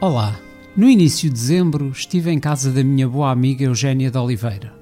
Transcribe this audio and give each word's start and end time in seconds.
Olá! 0.00 0.38
No 0.76 0.88
início 0.88 1.28
de 1.28 1.34
dezembro 1.34 1.88
estive 1.88 2.30
em 2.30 2.38
casa 2.38 2.70
da 2.70 2.84
minha 2.84 3.08
boa 3.08 3.32
amiga 3.32 3.64
Eugénia 3.64 4.12
de 4.12 4.16
Oliveira. 4.16 4.72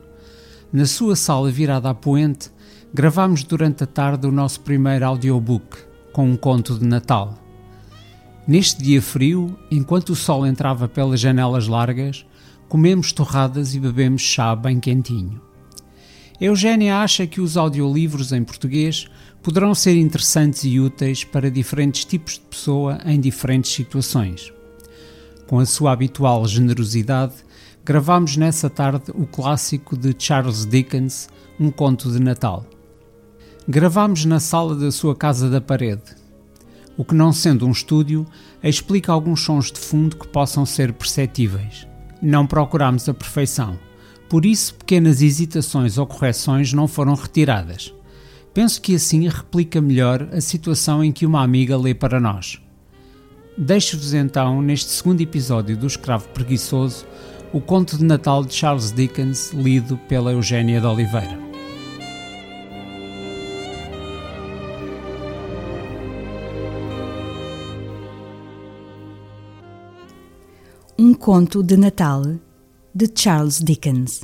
Na 0.70 0.84
sua 0.84 1.16
sala 1.16 1.50
virada 1.50 1.88
à 1.88 1.94
poente, 1.94 2.50
gravámos 2.92 3.42
durante 3.42 3.82
a 3.82 3.86
tarde 3.86 4.26
o 4.26 4.30
nosso 4.30 4.60
primeiro 4.60 5.06
audiobook, 5.06 5.78
com 6.12 6.28
um 6.28 6.36
conto 6.36 6.78
de 6.78 6.86
Natal. 6.86 7.32
Neste 8.46 8.82
dia 8.82 9.00
frio, 9.00 9.58
enquanto 9.70 10.10
o 10.10 10.14
sol 10.14 10.46
entrava 10.46 10.86
pelas 10.86 11.18
janelas 11.18 11.66
largas, 11.66 12.26
comemos 12.68 13.10
torradas 13.10 13.74
e 13.74 13.80
bebemos 13.80 14.20
chá 14.20 14.54
bem 14.54 14.78
quentinho. 14.78 15.40
Eugénia 16.38 16.98
acha 16.98 17.26
que 17.26 17.40
os 17.40 17.56
audiolivros 17.56 18.32
em 18.32 18.44
português 18.44 19.08
poderão 19.42 19.74
ser 19.74 19.96
interessantes 19.96 20.64
e 20.64 20.78
úteis 20.78 21.24
para 21.24 21.50
diferentes 21.50 22.04
tipos 22.04 22.34
de 22.34 22.40
pessoa 22.40 23.00
em 23.06 23.18
diferentes 23.18 23.72
situações. 23.72 24.54
Com 25.46 25.60
a 25.60 25.66
sua 25.66 25.92
habitual 25.92 26.44
generosidade, 26.46 27.34
gravámos 27.84 28.36
nessa 28.36 28.68
tarde 28.68 29.12
o 29.14 29.26
clássico 29.26 29.96
de 29.96 30.12
Charles 30.18 30.66
Dickens, 30.66 31.28
Um 31.58 31.70
Conto 31.70 32.10
de 32.10 32.18
Natal. 32.18 32.66
Gravámos 33.68 34.24
na 34.24 34.40
sala 34.40 34.74
da 34.74 34.90
sua 34.90 35.14
casa 35.14 35.48
da 35.48 35.60
parede. 35.60 36.16
O 36.96 37.04
que, 37.04 37.14
não 37.14 37.32
sendo 37.32 37.64
um 37.64 37.70
estúdio, 37.70 38.26
explica 38.60 39.12
alguns 39.12 39.42
sons 39.42 39.70
de 39.70 39.78
fundo 39.78 40.16
que 40.16 40.26
possam 40.26 40.66
ser 40.66 40.92
perceptíveis. 40.92 41.86
Não 42.20 42.44
procurámos 42.44 43.08
a 43.08 43.14
perfeição, 43.14 43.78
por 44.28 44.44
isso 44.44 44.74
pequenas 44.74 45.22
hesitações 45.22 45.96
ou 45.96 46.06
correções 46.06 46.72
não 46.72 46.88
foram 46.88 47.14
retiradas. 47.14 47.94
Penso 48.52 48.80
que 48.80 48.96
assim 48.96 49.28
replica 49.28 49.80
melhor 49.80 50.28
a 50.32 50.40
situação 50.40 51.04
em 51.04 51.12
que 51.12 51.26
uma 51.26 51.42
amiga 51.42 51.76
lê 51.76 51.94
para 51.94 52.18
nós. 52.18 52.60
Deixo-vos 53.58 54.12
então, 54.12 54.60
neste 54.60 54.90
segundo 54.90 55.22
episódio 55.22 55.78
do 55.78 55.86
Escravo 55.86 56.28
Preguiçoso, 56.28 57.06
o 57.54 57.58
conto 57.58 57.96
de 57.96 58.04
Natal 58.04 58.44
de 58.44 58.52
Charles 58.52 58.92
Dickens, 58.92 59.50
lido 59.50 59.96
pela 59.96 60.30
Eugénia 60.30 60.78
de 60.78 60.86
Oliveira. 60.86 61.38
Um 70.98 71.14
conto 71.14 71.62
de 71.62 71.78
Natal 71.78 72.24
de 72.94 73.10
Charles 73.14 73.58
Dickens. 73.58 74.22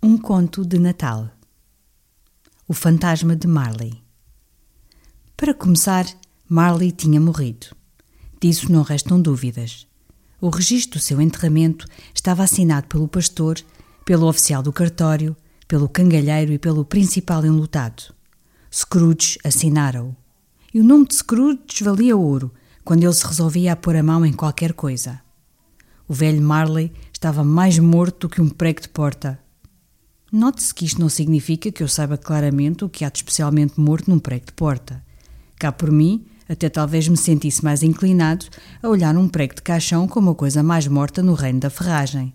Um 0.00 0.16
conto 0.16 0.64
de 0.64 0.78
Natal. 0.78 1.28
O 2.68 2.72
fantasma 2.72 3.34
de 3.34 3.48
Marley. 3.48 4.00
Para 5.36 5.52
começar, 5.52 6.06
Marley 6.50 6.92
tinha 6.92 7.20
morrido. 7.20 7.66
Disso 8.40 8.72
não 8.72 8.82
restam 8.82 9.20
dúvidas. 9.20 9.86
O 10.40 10.48
registro 10.48 10.98
do 10.98 11.02
seu 11.02 11.20
enterramento 11.20 11.86
estava 12.14 12.42
assinado 12.42 12.86
pelo 12.86 13.06
pastor, 13.06 13.58
pelo 14.02 14.26
oficial 14.26 14.62
do 14.62 14.72
cartório, 14.72 15.36
pelo 15.66 15.90
cangalheiro 15.90 16.50
e 16.50 16.58
pelo 16.58 16.86
principal 16.86 17.44
enlutado. 17.44 18.14
Scrooge 18.72 19.38
assinara-o. 19.44 20.16
E 20.72 20.80
o 20.80 20.84
nome 20.84 21.06
de 21.06 21.16
Scrooge 21.16 21.84
valia 21.84 22.16
ouro 22.16 22.50
quando 22.82 23.02
ele 23.02 23.12
se 23.12 23.26
resolvia 23.26 23.74
a 23.74 23.76
pôr 23.76 23.96
a 23.96 24.02
mão 24.02 24.24
em 24.24 24.32
qualquer 24.32 24.72
coisa. 24.72 25.20
O 26.08 26.14
velho 26.14 26.40
Marley 26.40 26.90
estava 27.12 27.44
mais 27.44 27.78
morto 27.78 28.26
do 28.26 28.30
que 28.30 28.40
um 28.40 28.48
prego 28.48 28.80
de 28.80 28.88
porta. 28.88 29.38
Note-se 30.32 30.72
que 30.72 30.86
isto 30.86 30.98
não 30.98 31.10
significa 31.10 31.70
que 31.70 31.82
eu 31.82 31.88
saiba 31.88 32.16
claramente 32.16 32.86
o 32.86 32.88
que 32.88 33.04
há 33.04 33.10
de 33.10 33.18
especialmente 33.18 33.78
morto 33.78 34.10
num 34.10 34.18
prego 34.18 34.46
de 34.46 34.52
porta. 34.52 35.04
Cá 35.58 35.70
por 35.70 35.90
mim, 35.90 36.24
até 36.48 36.68
talvez 36.68 37.06
me 37.08 37.16
sentisse 37.16 37.64
mais 37.64 37.82
inclinado 37.82 38.46
a 38.82 38.88
olhar 38.88 39.16
um 39.16 39.28
prego 39.28 39.54
de 39.54 39.62
caixão 39.62 40.08
como 40.08 40.30
a 40.30 40.34
coisa 40.34 40.62
mais 40.62 40.86
morta 40.86 41.22
no 41.22 41.34
reino 41.34 41.60
da 41.60 41.70
ferragem. 41.70 42.32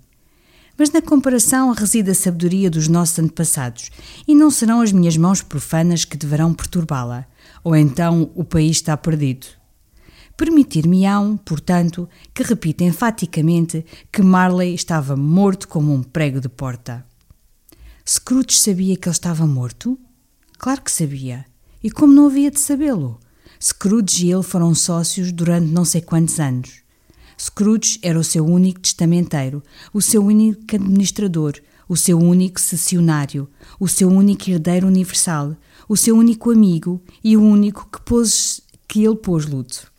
Mas 0.78 0.92
na 0.92 1.02
comparação 1.02 1.72
reside 1.72 2.12
a 2.12 2.16
sabedoria 2.16 2.70
dos 2.70 2.88
nossos 2.88 3.20
antepassados, 3.20 3.92
e 4.28 4.34
não 4.34 4.50
serão 4.50 4.82
as 4.82 4.92
minhas 4.92 5.16
mãos 5.18 5.42
profanas 5.42 6.04
que 6.04 6.18
deverão 6.18 6.54
perturbá-la, 6.54 7.26
ou 7.64 7.76
então 7.76 8.32
o 8.36 8.44
país 8.44 8.78
está 8.78 8.98
perdido. 8.98 9.48
Permitir-me-ão, 10.36 11.38
portanto, 11.38 12.10
que 12.34 12.42
repita 12.42 12.84
enfaticamente 12.84 13.86
que 14.12 14.24
Marley 14.24 14.74
estava 14.74 15.16
morto 15.16 15.68
como 15.68 15.94
um 15.94 16.02
prego 16.02 16.42
de 16.42 16.50
porta. 16.50 17.06
Scrooge 18.08 18.58
sabia 18.58 18.98
que 18.98 19.08
ele 19.08 19.14
estava 19.14 19.46
morto? 19.46 19.98
Claro 20.58 20.82
que 20.82 20.92
sabia. 20.92 21.46
E 21.84 21.92
como 21.92 22.14
não 22.14 22.26
havia 22.26 22.50
de 22.50 22.60
sabê-lo? 22.60 23.20
Scrooge 23.63 24.25
e 24.25 24.34
ele 24.34 24.44
foram 24.44 24.75
sócios 24.75 25.31
durante 25.31 25.72
não 25.72 25.85
sei 25.85 26.01
quantos 26.01 26.38
anos. 26.38 26.81
Scrooge 27.40 27.97
era 28.01 28.19
o 28.19 28.24
seu 28.24 28.46
único 28.46 28.81
testamenteiro, 28.81 29.63
o 29.94 30.01
seu 30.01 30.22
único 30.22 30.75
administrador, 30.75 31.53
o 31.88 31.96
seu 31.96 32.19
único 32.19 32.59
cessionário, 32.59 33.47
o 33.79 33.88
seu 33.88 34.09
único 34.09 34.50
herdeiro 34.50 34.85
universal, 34.88 35.56
o 35.88 35.96
seu 35.96 36.18
único 36.18 36.51
amigo 36.51 37.01
e 37.24 37.38
o 37.38 37.41
único 37.41 37.88
que, 37.90 38.01
pôs, 38.01 38.59
que 38.85 39.06
ele 39.06 39.16
pôs 39.16 39.46
luto. 39.46 39.90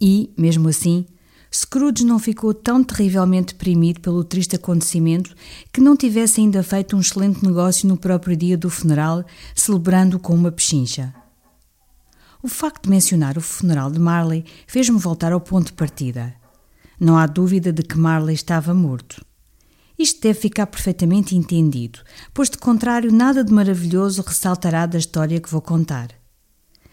E, 0.00 0.30
mesmo 0.34 0.66
assim, 0.66 1.04
Scrooge 1.52 2.06
não 2.06 2.18
ficou 2.18 2.54
tão 2.54 2.82
terrivelmente 2.82 3.52
deprimido 3.52 4.00
pelo 4.00 4.24
triste 4.24 4.56
acontecimento 4.56 5.36
que 5.70 5.82
não 5.82 5.94
tivesse 5.94 6.40
ainda 6.40 6.62
feito 6.62 6.96
um 6.96 7.00
excelente 7.00 7.44
negócio 7.44 7.86
no 7.86 7.98
próprio 7.98 8.34
dia 8.34 8.56
do 8.56 8.70
funeral, 8.70 9.26
celebrando-o 9.54 10.18
com 10.18 10.34
uma 10.34 10.50
pechincha. 10.50 11.19
O 12.42 12.48
facto 12.48 12.84
de 12.84 12.90
mencionar 12.90 13.36
o 13.36 13.40
funeral 13.40 13.90
de 13.90 13.98
Marley 13.98 14.44
fez-me 14.66 14.98
voltar 14.98 15.32
ao 15.32 15.40
ponto 15.40 15.66
de 15.66 15.72
partida. 15.74 16.34
Não 16.98 17.18
há 17.18 17.26
dúvida 17.26 17.70
de 17.70 17.82
que 17.82 17.98
Marley 17.98 18.34
estava 18.34 18.72
morto. 18.72 19.22
Isto 19.98 20.22
deve 20.22 20.40
ficar 20.40 20.66
perfeitamente 20.66 21.36
entendido, 21.36 22.00
pois 22.32 22.48
de 22.48 22.56
contrário 22.56 23.12
nada 23.12 23.44
de 23.44 23.52
maravilhoso 23.52 24.22
ressaltará 24.22 24.86
da 24.86 24.96
história 24.96 25.38
que 25.38 25.50
vou 25.50 25.60
contar. 25.60 26.08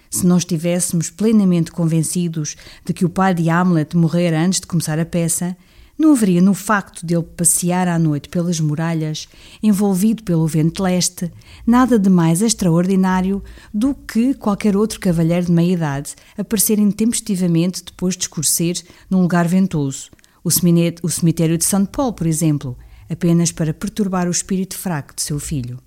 Se 0.10 0.26
não 0.26 0.38
estivéssemos 0.38 1.10
plenamente 1.10 1.72
convencidos 1.72 2.58
de 2.86 2.94
que 2.94 3.06
o 3.06 3.10
pai 3.10 3.34
de 3.34 3.50
Hamlet 3.50 3.96
morrera 3.96 4.42
antes 4.42 4.60
de 4.60 4.68
começar 4.68 5.00
a 5.00 5.06
peça, 5.06 5.56
não 5.98 6.12
haveria 6.12 6.42
no 6.42 6.54
facto 6.54 7.06
de 7.06 7.16
ele 7.16 7.24
passear 7.24 7.88
à 7.88 7.98
noite 7.98 8.30
pelas 8.30 8.60
muralhas, 8.60 9.28
envolvido 9.64 10.24
pelo 10.24 10.46
vento 10.46 10.84
leste, 10.84 11.32
nada 11.66 11.98
de 11.98 12.10
mais 12.10 12.42
extraordinário 12.42 13.44
do 13.74 13.96
que 13.96 14.34
qualquer 14.36 14.78
outro 14.78 15.00
cavalheiro 15.00 15.48
de 15.48 15.52
meia-idade 15.52 16.16
aparecer 16.38 16.78
intempestivamente 16.78 17.84
depois 17.84 18.16
de 18.16 18.24
escurecer 18.24 18.84
num 19.10 19.22
lugar 19.22 19.48
ventoso, 19.48 20.12
o 20.44 21.10
cemitério 21.10 21.58
de 21.58 21.66
St. 21.66 21.88
Paul, 21.92 22.14
por 22.14 22.28
exemplo, 22.28 22.78
apenas 23.10 23.52
para 23.52 23.74
perturbar 23.74 24.28
o 24.28 24.32
espírito 24.32 24.78
fraco 24.78 25.16
de 25.16 25.22
seu 25.22 25.40
filho. 25.40 25.80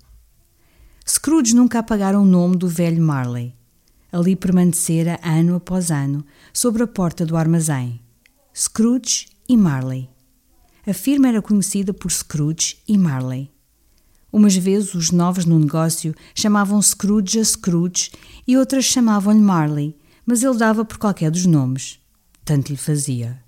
Scrooge 1.07 1.55
nunca 1.55 1.79
apagara 1.79 2.19
o 2.19 2.25
nome 2.25 2.55
do 2.55 2.67
velho 2.67 3.01
Marley. 3.01 3.55
Ali 4.11 4.35
permanecera 4.35 5.19
ano 5.23 5.55
após 5.55 5.89
ano, 5.89 6.23
sobre 6.53 6.83
a 6.83 6.87
porta 6.87 7.25
do 7.25 7.37
armazém. 7.37 8.01
Scrooge 8.53 9.27
e 9.51 9.57
Marley. 9.57 10.09
A 10.87 10.93
firma 10.93 11.27
era 11.27 11.41
conhecida 11.41 11.93
por 11.93 12.09
Scrooge 12.09 12.77
e 12.87 12.97
Marley. 12.97 13.51
Umas 14.31 14.55
vezes 14.55 14.93
os 14.93 15.11
novos 15.11 15.43
no 15.43 15.59
negócio 15.59 16.15
chamavam 16.33 16.81
Scrooge 16.81 17.37
a 17.37 17.43
Scrooge 17.43 18.11
e 18.47 18.55
outras 18.55 18.85
chamavam-lhe 18.85 19.41
Marley, 19.41 19.97
mas 20.25 20.41
ele 20.41 20.57
dava 20.57 20.85
por 20.85 20.97
qualquer 20.97 21.29
dos 21.29 21.45
nomes. 21.45 21.99
Tanto 22.45 22.69
lhe 22.69 22.77
fazia. 22.77 23.43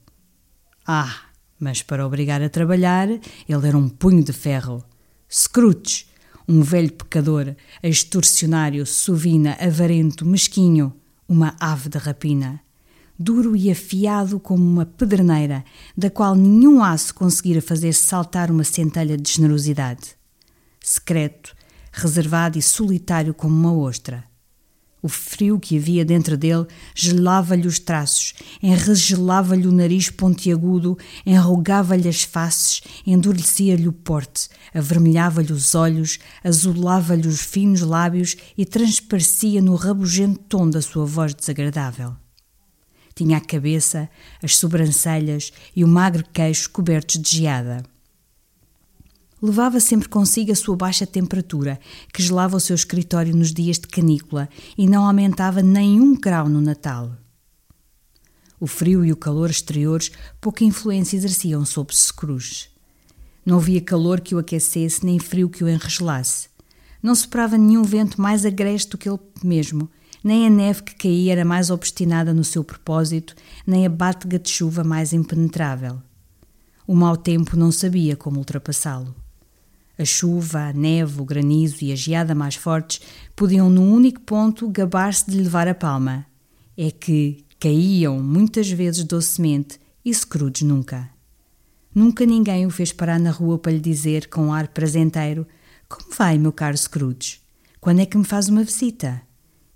Ah, 0.86 1.22
mas 1.58 1.82
para 1.82 2.06
obrigar 2.06 2.42
a 2.42 2.50
trabalhar, 2.50 3.08
ele 3.08 3.68
era 3.68 3.78
um 3.78 3.88
punho 3.88 4.26
de 4.26 4.34
ferro. 4.34 4.84
Scrooge, 5.32 6.06
um 6.46 6.62
velho 6.62 6.92
pecador, 6.92 7.56
extorsionário, 7.82 8.86
sovina, 8.86 9.56
avarento, 9.58 10.26
mesquinho, 10.26 10.94
uma 11.30 11.56
ave 11.62 11.88
de 11.88 11.98
rapina 11.98 12.62
duro 13.18 13.56
e 13.56 13.72
afiado 13.72 14.40
como 14.40 14.64
uma 14.64 14.86
pedreneira, 14.86 15.64
da 15.96 16.10
qual 16.10 16.36
nenhum 16.36 16.84
aço 16.84 17.14
conseguira 17.14 17.62
fazer 17.62 17.94
saltar 17.94 18.52
uma 18.52 18.64
centelha 18.64 19.18
de 19.18 19.32
generosidade. 19.32 20.16
Secreto, 20.82 21.56
reservado 21.92 22.58
e 22.58 22.62
solitário 22.62 23.34
como 23.34 23.56
uma 23.56 23.74
ostra. 23.74 24.24
O 25.02 25.10
frio 25.10 25.60
que 25.60 25.78
havia 25.78 26.06
dentro 26.06 26.38
dele 26.38 26.66
gelava-lhe 26.96 27.68
os 27.68 27.78
traços, 27.78 28.34
enregelava-lhe 28.62 29.68
o 29.68 29.72
nariz 29.72 30.10
pontiagudo, 30.10 30.98
enrugava-lhe 31.26 32.08
as 32.08 32.24
faces, 32.24 32.82
endurecia-lhe 33.06 33.86
o 33.86 33.92
porte, 33.92 34.48
avermelhava-lhe 34.74 35.52
os 35.52 35.76
olhos, 35.76 36.20
azulava-lhe 36.42 37.28
os 37.28 37.42
finos 37.42 37.82
lábios 37.82 38.38
e 38.58 38.66
transparecia 38.66 39.62
no 39.62 39.76
rabugento 39.76 40.40
tom 40.48 40.70
da 40.70 40.82
sua 40.82 41.06
voz 41.06 41.34
desagradável. 41.34 42.23
Tinha 43.16 43.38
a 43.38 43.42
cabeça, 43.42 44.10
as 44.42 44.56
sobrancelhas 44.56 45.52
e 45.76 45.84
o 45.84 45.88
magro 45.88 46.24
queixo 46.34 46.70
cobertos 46.70 47.22
de 47.22 47.38
geada. 47.38 47.84
Levava 49.42 49.80
sempre 49.80 50.08
consigo 50.08 50.52
a 50.52 50.56
sua 50.56 50.76
baixa 50.76 51.06
temperatura, 51.06 51.80
que 52.14 52.24
gelava 52.24 52.56
o 52.56 52.62
seu 52.62 52.76
escritório 52.76 53.36
nos 53.36 53.54
dias 53.54 53.78
de 53.78 53.88
canícula 53.88 54.48
e 54.78 54.88
não 54.88 55.06
aumentava 55.06 55.62
nem 55.62 56.00
um 56.00 56.16
grau 56.16 56.48
no 56.48 56.62
Natal. 56.62 57.12
O 58.58 58.66
frio 58.66 59.04
e 59.04 59.12
o 59.12 59.18
calor 59.18 59.50
exteriores 59.50 60.10
pouca 60.40 60.64
influência 60.64 61.18
exerciam 61.18 61.66
sobre 61.66 61.94
Scrooge. 61.94 62.70
Não 63.46 63.58
havia 63.58 63.82
calor 63.82 64.22
que 64.22 64.34
o 64.34 64.38
aquecesse, 64.38 65.06
nem 65.06 65.20
frio 65.20 65.50
que 65.50 65.66
o 65.66 65.68
enregelasse. 65.68 66.48
Não 67.02 67.14
soprava 67.14 67.58
nenhum 67.58 67.84
vento 67.84 68.22
mais 68.22 68.46
agreste 68.46 68.92
do 68.92 68.98
que 68.98 69.10
ele 69.10 69.20
mesmo, 69.44 69.90
nem 70.24 70.46
a 70.46 70.50
neve 70.50 70.84
que 70.84 70.96
caía 70.96 71.32
era 71.32 71.46
mais 71.46 71.70
obstinada 71.70 72.34
no 72.34 72.44
seu 72.44 72.64
propósito, 72.64 73.36
nem 73.66 73.86
a 73.86 73.90
bátega 73.90 74.38
de 74.38 74.50
chuva 74.50 74.84
mais 74.84 75.14
impenetrável. 75.14 76.02
O 76.86 76.94
mau 76.94 77.16
tempo 77.16 77.56
não 77.56 77.72
sabia 77.72 78.16
como 78.16 78.40
ultrapassá-lo. 78.40 79.16
A 79.98 80.04
chuva, 80.04 80.70
a 80.70 80.74
neve, 80.74 81.22
o 81.22 81.26
granizo 81.26 81.84
e 81.84 81.92
a 81.92 81.96
geada 81.96 82.34
mais 82.34 82.56
fortes 82.56 83.00
podiam, 83.36 83.70
num 83.70 83.94
único 83.94 84.22
ponto, 84.22 84.68
gabar-se 84.68 85.30
de 85.30 85.38
levar 85.38 85.68
a 85.68 85.76
palma. 85.76 86.26
É 86.76 86.90
que 86.92 87.46
caíam 87.60 88.20
muitas 88.20 88.70
vezes 88.70 89.04
docemente 89.04 89.80
e 90.04 90.14
Scrooge 90.14 90.66
nunca. 90.66 91.10
Nunca 91.94 92.26
ninguém 92.26 92.66
o 92.66 92.72
fez 92.72 92.92
parar 92.92 93.20
na 93.20 93.30
rua 93.30 93.60
para 93.60 93.72
lhe 93.72 93.80
dizer, 93.80 94.28
com 94.28 94.48
um 94.48 94.54
ar 94.54 94.68
prazenteiro: 94.70 95.48
Como 95.88 96.14
vai, 96.14 96.38
meu 96.38 96.52
caro 96.52 96.76
Scrooge? 96.76 97.40
Quando 97.80 98.00
é 98.00 98.06
que 98.06 98.18
me 98.18 98.26
faz 98.26 98.50
uma 98.50 98.64
visita? 98.64 99.22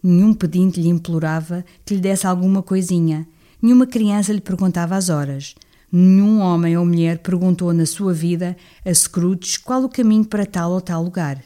Nenhum 0.01 0.33
pedinte 0.33 0.79
lhe 0.79 0.89
implorava 0.89 1.65
que 1.85 1.95
lhe 1.95 1.99
desse 1.99 2.27
alguma 2.27 2.61
coisinha. 2.61 3.27
Nenhuma 3.61 3.87
criança 3.87 4.31
lhe 4.31 4.41
perguntava 4.41 4.95
as 4.95 5.09
horas. 5.09 5.55
Nenhum 5.91 6.39
homem 6.39 6.77
ou 6.77 6.85
mulher 6.85 7.19
perguntou 7.19 7.73
na 7.73 7.85
sua 7.85 8.13
vida 8.13 8.57
a 8.85 8.93
Scrooge 8.93 9.59
qual 9.59 9.83
o 9.83 9.89
caminho 9.89 10.25
para 10.25 10.45
tal 10.45 10.71
ou 10.71 10.81
tal 10.81 11.01
lugar. 11.03 11.41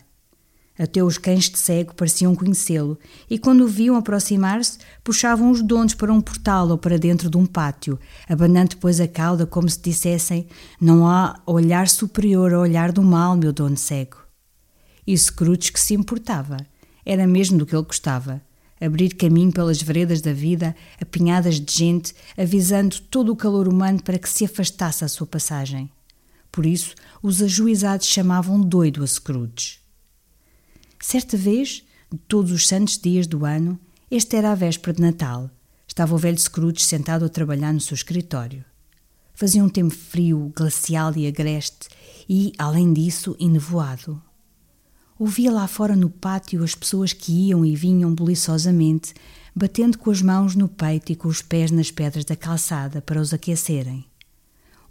Até 0.80 1.04
os 1.04 1.20
cães 1.20 1.48
de 1.48 1.60
cego 1.60 1.94
pareciam 1.94 2.34
conhecê-lo, 2.34 2.98
e 3.30 3.38
quando 3.38 3.62
o 3.62 3.68
viam 3.68 3.96
aproximar-se, 3.96 4.80
puxavam 5.04 5.52
os 5.52 5.62
donos 5.62 5.94
para 5.94 6.12
um 6.12 6.20
portal 6.20 6.70
ou 6.70 6.78
para 6.78 6.98
dentro 6.98 7.30
de 7.30 7.38
um 7.38 7.46
pátio, 7.46 8.00
abanando 8.28 8.70
depois 8.70 9.00
a 9.00 9.08
cauda 9.08 9.46
como 9.46 9.70
se 9.70 9.80
dissessem: 9.80 10.48
Não 10.80 11.08
há 11.08 11.40
olhar 11.46 11.88
superior 11.88 12.52
ao 12.52 12.62
olhar 12.62 12.92
do 12.92 13.04
mal, 13.04 13.38
meu 13.38 13.54
dono 13.54 13.78
cego. 13.78 14.18
E 15.06 15.16
Scrooge 15.16 15.72
que 15.72 15.80
se 15.80 15.94
importava. 15.94 16.58
Era 17.12 17.28
mesmo 17.28 17.58
do 17.58 17.66
que 17.66 17.76
ele 17.76 17.84
gostava 17.84 18.42
abrir 18.80 19.14
caminho 19.14 19.52
pelas 19.52 19.82
veredas 19.82 20.22
da 20.22 20.32
vida, 20.32 20.74
apinhadas 21.00 21.60
de 21.60 21.72
gente, 21.72 22.16
avisando 22.38 23.02
todo 23.02 23.34
o 23.34 23.36
calor 23.36 23.68
humano 23.68 24.02
para 24.02 24.18
que 24.18 24.30
se 24.30 24.46
afastasse 24.46 25.04
a 25.04 25.10
sua 25.10 25.28
passagem. 25.28 25.92
Por 26.50 26.66
isso, 26.66 26.96
os 27.22 27.42
ajuizados 27.42 28.08
chamavam 28.08 28.62
doido 28.62 29.04
a 29.04 29.08
Scrooge. 29.08 29.80
Certa 31.02 31.36
vez, 31.36 31.84
de 32.10 32.18
todos 32.30 32.50
os 32.52 32.66
santos 32.66 32.98
dias 32.98 33.28
do 33.28 33.46
ano, 33.46 33.78
esta 34.10 34.38
era 34.38 34.54
a 34.54 34.56
véspera 34.56 34.94
de 34.94 35.02
Natal. 35.02 35.52
Estava 35.86 36.16
o 36.16 36.18
velho 36.18 36.40
Scrooge 36.40 36.82
sentado 36.82 37.26
a 37.26 37.30
trabalhar 37.30 37.74
no 37.74 37.82
seu 37.82 37.94
escritório. 37.94 38.64
Fazia 39.34 39.62
um 39.62 39.70
tempo 39.70 39.94
frio, 39.94 40.52
glacial 40.56 41.14
e 41.18 41.28
agreste, 41.28 41.90
e, 42.28 42.54
além 42.58 42.94
disso, 42.94 43.36
enevoado. 43.38 44.22
Ouvia 45.24 45.52
lá 45.52 45.68
fora 45.68 45.96
no 45.96 46.10
pátio 46.10 46.64
as 46.64 46.74
pessoas 46.74 47.14
que 47.14 47.32
iam 47.32 47.64
e 47.64 47.76
vinham 47.76 48.12
buliçosamente, 48.12 49.14
batendo 49.56 49.96
com 50.00 50.10
as 50.10 50.20
mãos 50.20 50.56
no 50.56 50.68
peito 50.68 51.12
e 51.12 51.16
com 51.16 51.28
os 51.28 51.44
pés 51.44 51.70
nas 51.70 51.92
pedras 51.92 52.26
da 52.26 52.36
calçada 52.36 53.04
para 53.04 53.22
os 53.22 53.32
aquecerem. 53.32 54.04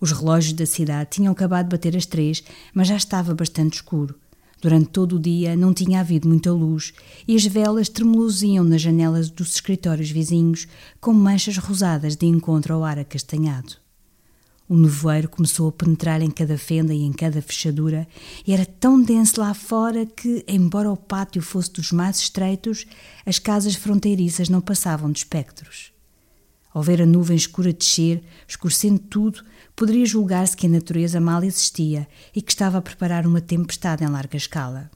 Os 0.01 0.13
relógios 0.13 0.53
da 0.53 0.65
cidade 0.65 1.11
tinham 1.11 1.33
acabado 1.33 1.65
de 1.65 1.77
bater 1.77 1.97
as 1.97 2.07
três, 2.07 2.45
mas 2.73 2.87
já 2.87 2.95
estava 2.95 3.35
bastante 3.35 3.75
escuro. 3.75 4.15
Durante 4.63 4.91
todo 4.91 5.17
o 5.17 5.19
dia 5.19 5.57
não 5.57 5.75
tinha 5.75 5.99
havido 5.99 6.29
muita 6.29 6.53
luz 6.53 6.93
e 7.27 7.35
as 7.35 7.45
velas 7.45 7.89
tremeluziam 7.89 8.63
nas 8.63 8.81
janelas 8.81 9.29
dos 9.31 9.55
escritórios 9.55 10.13
vizinhos 10.13 10.69
com 11.01 11.13
manchas 11.13 11.59
rosadas 11.59 12.15
de 12.15 12.27
encontro 12.27 12.73
ao 12.73 12.85
ar 12.85 13.01
acastanhado. 13.01 13.73
O 14.71 14.77
nevoeiro 14.77 15.29
começou 15.29 15.69
a 15.69 15.73
penetrar 15.73 16.23
em 16.23 16.31
cada 16.31 16.57
fenda 16.57 16.95
e 16.95 17.03
em 17.03 17.13
cada 17.13 17.43
fechadura, 17.43 18.07
e 18.47 18.53
era 18.53 18.65
tão 18.65 19.03
denso 19.03 19.41
lá 19.41 19.53
fora 19.53 20.07
que, 20.07 20.45
embora 20.47 20.89
o 20.89 20.97
pátio 20.97 21.43
fosse 21.43 21.73
dos 21.73 21.91
mais 21.91 22.21
estreitos, 22.21 22.87
as 23.27 23.41
casas 23.41 23.75
fronteiriças 23.75 24.49
não 24.49 24.61
passavam 24.61 25.11
de 25.11 25.19
espectros. 25.19 25.93
Ao 26.73 26.85
ver 26.85 27.03
a 27.03 27.07
nuvem 27.07 27.37
escura 27.37 27.73
descer, 27.73 28.23
escurecendo 28.47 29.01
tudo, 29.01 29.43
poderia 29.75 30.07
julgar-se 30.07 30.57
que 30.57 30.69
a 30.69 30.71
natureza 30.71 31.21
mal 31.21 31.43
existia 31.43 32.07
e 32.33 32.41
que 32.41 32.53
estava 32.53 32.79
a 32.79 32.83
preparar 32.83 33.27
uma 33.27 33.41
tempestade 33.41 34.05
em 34.05 34.09
larga 34.09 34.37
escala. 34.37 34.89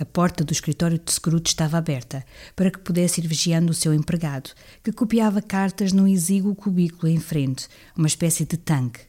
A 0.00 0.04
porta 0.04 0.44
do 0.44 0.52
escritório 0.52 0.96
de 0.96 1.12
Scrooge 1.12 1.48
estava 1.48 1.76
aberta 1.76 2.24
para 2.54 2.70
que 2.70 2.78
pudesse 2.78 3.20
ir 3.20 3.26
vigiando 3.26 3.72
o 3.72 3.74
seu 3.74 3.92
empregado, 3.92 4.50
que 4.84 4.92
copiava 4.92 5.42
cartas 5.42 5.92
num 5.92 6.06
exíguo 6.06 6.54
cubículo 6.54 7.10
em 7.10 7.18
frente, 7.18 7.66
uma 7.96 8.06
espécie 8.06 8.44
de 8.44 8.56
tanque. 8.56 9.00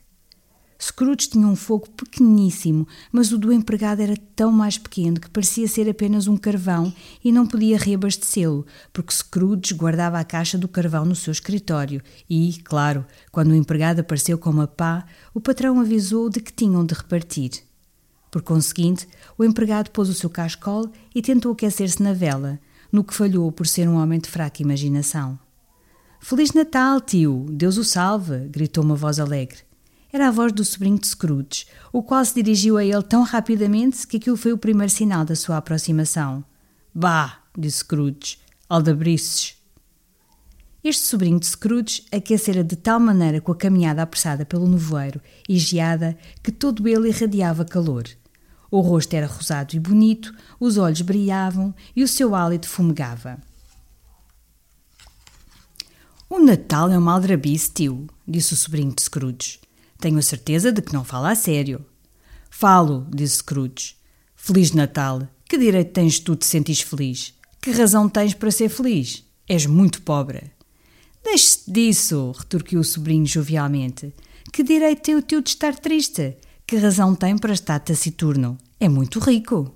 Scrooge 0.81 1.30
tinha 1.30 1.45
um 1.45 1.56
fogo 1.56 1.88
pequeníssimo, 1.91 2.88
mas 3.12 3.31
o 3.31 3.38
do 3.38 3.51
empregado 3.51 4.01
era 4.01 4.15
tão 4.36 4.51
mais 4.51 4.80
pequeno 4.80 5.19
que 5.19 5.30
parecia 5.30 5.68
ser 5.68 5.88
apenas 5.88 6.25
um 6.25 6.38
carvão 6.38 6.92
e 7.24 7.31
não 7.31 7.45
podia 7.45 7.77
reabastecê-lo, 7.77 8.65
porque 8.92 9.13
Scrooge 9.13 9.75
guardava 9.75 10.18
a 10.18 10.24
caixa 10.24 10.57
do 10.57 10.68
carvão 10.68 11.06
no 11.06 11.15
seu 11.15 11.31
escritório 11.31 12.01
e, 12.27 12.59
claro, 12.63 13.06
quando 13.31 13.51
o 13.51 13.56
empregado 13.56 14.00
apareceu 14.00 14.39
com 14.39 14.50
uma 14.50 14.68
pá, 14.68 15.06
o 15.35 15.42
patrão 15.42 15.80
avisou 15.80 16.30
de 16.30 16.39
que 16.39 16.53
tinham 16.53 16.83
de 16.83 16.95
repartir. 16.95 17.69
Por 18.31 18.42
conseguinte, 18.42 19.08
o 19.38 19.44
empregado 19.44 19.90
pôs 19.92 20.10
o 20.10 20.14
seu 20.14 20.30
cascol 20.30 20.92
e 21.14 21.22
tentou 21.22 21.52
aquecer-se 21.52 22.02
na 22.02 22.14
vela, 22.14 22.60
no 22.92 23.04
que 23.04 23.14
falhou 23.14 23.52
por 23.52 23.66
ser 23.66 23.88
um 23.88 23.96
homem 23.96 24.20
de 24.20 24.30
fraca 24.30 24.62
imaginação. 24.62 25.40
Feliz 26.20 26.52
Natal, 26.54 27.02
tio! 27.02 27.46
Deus 27.50 27.78
o 27.78 27.84
salve! 27.84 28.48
gritou 28.50 28.84
uma 28.84 28.96
voz 28.96 29.20
alegre. 29.20 29.60
Era 30.12 30.28
a 30.28 30.31
voz 30.31 30.52
do 30.52 30.66
sobrinho 30.66 31.00
de 31.00 31.08
Scrooge, 31.08 31.66
o 31.94 32.02
qual 32.02 32.24
se 32.26 32.34
dirigiu 32.34 32.78
a 32.78 32.84
ele 32.84 33.04
tão 33.04 33.24
rapidamente 33.24 34.06
que 34.08 34.18
aquilo 34.18 34.36
foi 34.36 34.52
o 34.52 34.58
primeiro 34.58 34.92
sinal 34.92 35.24
da 35.24 35.36
sua 35.36 35.58
aproximação. 35.58 36.44
Bah! 36.94 37.40
disse 37.58 37.80
Scrooge. 37.80 38.40
Aldabrices! 38.68 39.56
Este 40.84 41.06
sobrinho 41.06 41.40
de 41.40 41.46
Scrooge 41.46 42.06
aquecera 42.12 42.64
de 42.64 42.76
tal 42.76 43.00
maneira 43.00 43.42
com 43.42 43.52
a 43.52 43.56
caminhada 43.56 44.02
apressada 44.02 44.46
pelo 44.46 44.68
nevoeiro 44.68 45.22
e 45.48 45.58
geada 45.58 46.18
que 46.42 46.52
todo 46.52 46.88
ele 46.88 47.10
irradiava 47.10 47.66
calor. 47.66 48.06
O 48.71 48.81
rosto 48.81 49.13
era 49.13 49.28
rosado 49.28 49.76
e 49.76 49.80
bonito, 49.80 50.33
os 50.59 50.78
olhos 50.78 51.02
brilhavam 51.02 51.73
e 51.95 52.04
o 52.04 52.07
seu 52.07 52.35
hálito 52.35 52.69
fumegava. 52.69 53.40
O 56.30 56.40
Natal 56.40 56.92
é 56.92 56.97
uma 56.97 57.14
aldrabice, 57.14 57.71
tio, 57.71 58.07
disse 58.28 58.54
o 58.54 58.57
sobrinho 58.57 58.94
de 58.94 59.02
Scrooge. 59.02 59.59
Tenho 59.99 60.19
a 60.19 60.21
certeza 60.21 60.71
de 60.71 60.81
que 60.81 60.94
não 60.94 61.04
fala 61.04 61.31
a 61.31 61.35
sério. 61.35 61.83
Falo, 62.49 63.07
disse 63.09 63.38
Scrooge. 63.38 63.95
Feliz 64.35 64.71
Natal. 64.71 65.28
Que 65.45 65.57
direito 65.57 65.92
tens 65.92 66.19
tu 66.19 66.35
de 66.35 66.45
sentires 66.45 66.81
feliz? 66.81 67.33
Que 67.59 67.71
razão 67.71 68.07
tens 68.07 68.35
para 68.35 68.52
ser 68.52 68.69
feliz? 68.69 69.26
És 69.47 69.66
muito 69.66 70.04
pobre. 70.04 70.52
Deixe-se 71.23 71.71
disso, 71.71 72.31
retorquiu 72.38 72.80
o 72.80 72.83
sobrinho 72.83 73.26
jovialmente. 73.26 74.14
Que 74.54 74.61
direito 74.61 75.02
tem 75.02 75.16
o 75.16 75.21
tio 75.21 75.42
de 75.42 75.49
estar 75.49 75.76
triste? 75.76 76.38
Que 76.69 76.78
razão 76.78 77.16
tem 77.16 77.35
para 77.35 77.52
estar 77.52 77.80
taciturno? 77.80 78.56
É 78.80 78.88
muito 78.88 79.18
rico. 79.18 79.73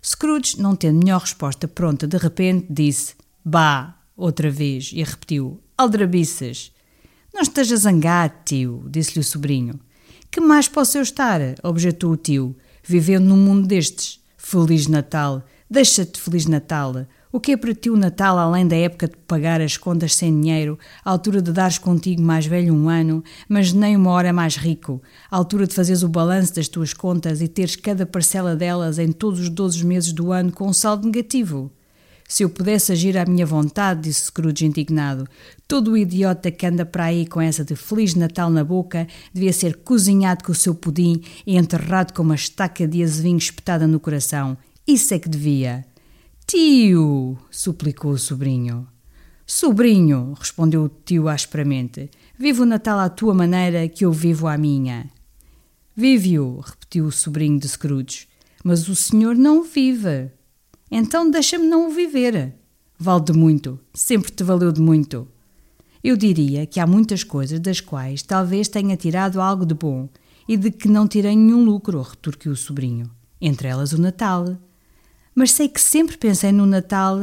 Scrooge, 0.00 0.62
não 0.62 0.76
tendo 0.76 1.00
melhor 1.00 1.20
resposta 1.20 1.66
pronta, 1.66 2.06
de 2.06 2.16
repente 2.16 2.68
disse: 2.70 3.16
Bah! 3.44 3.98
outra 4.16 4.48
vez, 4.48 4.92
e 4.94 5.02
repetiu: 5.02 5.60
Aldrabiças! 5.76 6.70
Não 7.34 7.42
esteja 7.42 7.76
zangado, 7.76 8.32
tio, 8.44 8.86
disse-lhe 8.88 9.22
o 9.22 9.24
sobrinho. 9.24 9.80
Que 10.30 10.40
mais 10.40 10.68
posso 10.68 10.98
eu 10.98 11.02
estar? 11.02 11.40
objetou 11.64 12.12
o 12.12 12.16
tio, 12.16 12.56
vivendo 12.80 13.24
num 13.24 13.36
mundo 13.36 13.66
destes. 13.66 14.20
Feliz 14.36 14.86
Natal! 14.86 15.42
Deixa-te 15.68 16.20
Feliz 16.20 16.46
Natal! 16.46 17.08
O 17.34 17.40
que 17.40 17.50
é 17.50 17.56
para 17.56 17.74
ti 17.74 17.90
o 17.90 17.96
Natal, 17.96 18.38
além 18.38 18.64
da 18.64 18.76
época 18.76 19.08
de 19.08 19.16
pagar 19.26 19.60
as 19.60 19.76
contas 19.76 20.14
sem 20.14 20.40
dinheiro, 20.40 20.78
a 21.04 21.10
altura 21.10 21.42
de 21.42 21.50
dares 21.50 21.78
contigo 21.78 22.22
mais 22.22 22.46
velho 22.46 22.72
um 22.72 22.88
ano, 22.88 23.24
mas 23.48 23.72
nem 23.72 23.96
uma 23.96 24.12
hora 24.12 24.32
mais 24.32 24.54
rico, 24.54 25.02
a 25.28 25.36
altura 25.36 25.66
de 25.66 25.74
fazeres 25.74 26.04
o 26.04 26.08
balanço 26.08 26.54
das 26.54 26.68
tuas 26.68 26.94
contas 26.94 27.42
e 27.42 27.48
teres 27.48 27.74
cada 27.74 28.06
parcela 28.06 28.54
delas 28.54 29.00
em 29.00 29.10
todos 29.10 29.40
os 29.40 29.48
12 29.48 29.84
meses 29.84 30.12
do 30.12 30.30
ano 30.30 30.52
com 30.52 30.68
um 30.68 30.72
saldo 30.72 31.06
negativo? 31.06 31.72
Se 32.28 32.44
eu 32.44 32.48
pudesse 32.48 32.92
agir 32.92 33.18
à 33.18 33.26
minha 33.26 33.44
vontade, 33.44 34.02
disse 34.02 34.26
Scrooge 34.26 34.66
indignado, 34.66 35.26
todo 35.66 35.90
o 35.90 35.96
idiota 35.96 36.52
que 36.52 36.64
anda 36.64 36.86
para 36.86 37.06
aí 37.06 37.26
com 37.26 37.40
essa 37.40 37.64
de 37.64 37.74
Feliz 37.74 38.14
Natal 38.14 38.48
na 38.48 38.62
boca 38.62 39.08
devia 39.32 39.52
ser 39.52 39.78
cozinhado 39.78 40.44
com 40.44 40.52
o 40.52 40.54
seu 40.54 40.72
pudim 40.72 41.20
e 41.44 41.56
enterrado 41.56 42.12
com 42.12 42.22
uma 42.22 42.36
estaca 42.36 42.86
de 42.86 43.02
azevinho 43.02 43.38
espetada 43.38 43.88
no 43.88 43.98
coração. 43.98 44.56
Isso 44.86 45.12
é 45.12 45.18
que 45.18 45.28
devia. 45.28 45.84
Tio! 46.46 47.38
suplicou 47.50 48.12
o 48.12 48.18
sobrinho. 48.18 48.86
Sobrinho, 49.46 50.34
respondeu 50.38 50.84
o 50.84 50.88
tio 50.88 51.28
asperamente, 51.28 52.10
vivo 52.38 52.62
o 52.62 52.66
Natal 52.66 52.98
à 52.98 53.08
tua 53.08 53.34
maneira 53.34 53.88
que 53.88 54.04
eu 54.04 54.12
vivo 54.12 54.46
à 54.46 54.56
minha. 54.56 55.10
Vive-o, 55.96 56.60
repetiu 56.60 57.06
o 57.06 57.12
sobrinho 57.12 57.58
de 57.58 57.68
Scrooge, 57.68 58.26
mas 58.62 58.88
o 58.88 58.94
senhor 58.94 59.34
não 59.36 59.60
o 59.60 59.64
vive. 59.64 60.30
Então 60.90 61.30
deixa-me 61.30 61.66
não 61.66 61.88
o 61.88 61.90
viver. 61.90 62.54
Vale 62.98 63.24
de 63.24 63.32
muito, 63.32 63.80
sempre 63.92 64.30
te 64.30 64.42
valeu 64.42 64.70
de 64.70 64.80
muito. 64.80 65.28
Eu 66.02 66.16
diria 66.16 66.66
que 66.66 66.78
há 66.78 66.86
muitas 66.86 67.24
coisas 67.24 67.58
das 67.60 67.80
quais 67.80 68.22
talvez 68.22 68.68
tenha 68.68 68.96
tirado 68.96 69.40
algo 69.40 69.64
de 69.64 69.74
bom 69.74 70.08
e 70.46 70.56
de 70.56 70.70
que 70.70 70.88
não 70.88 71.08
tirei 71.08 71.34
nenhum 71.34 71.64
lucro, 71.64 72.02
retorquiu 72.02 72.52
o 72.52 72.56
sobrinho. 72.56 73.10
Entre 73.40 73.68
elas 73.68 73.92
o 73.92 74.00
Natal. 74.00 74.58
Mas 75.34 75.50
sei 75.50 75.68
que 75.68 75.80
sempre 75.80 76.16
pensei 76.16 76.52
no 76.52 76.64
Natal, 76.64 77.18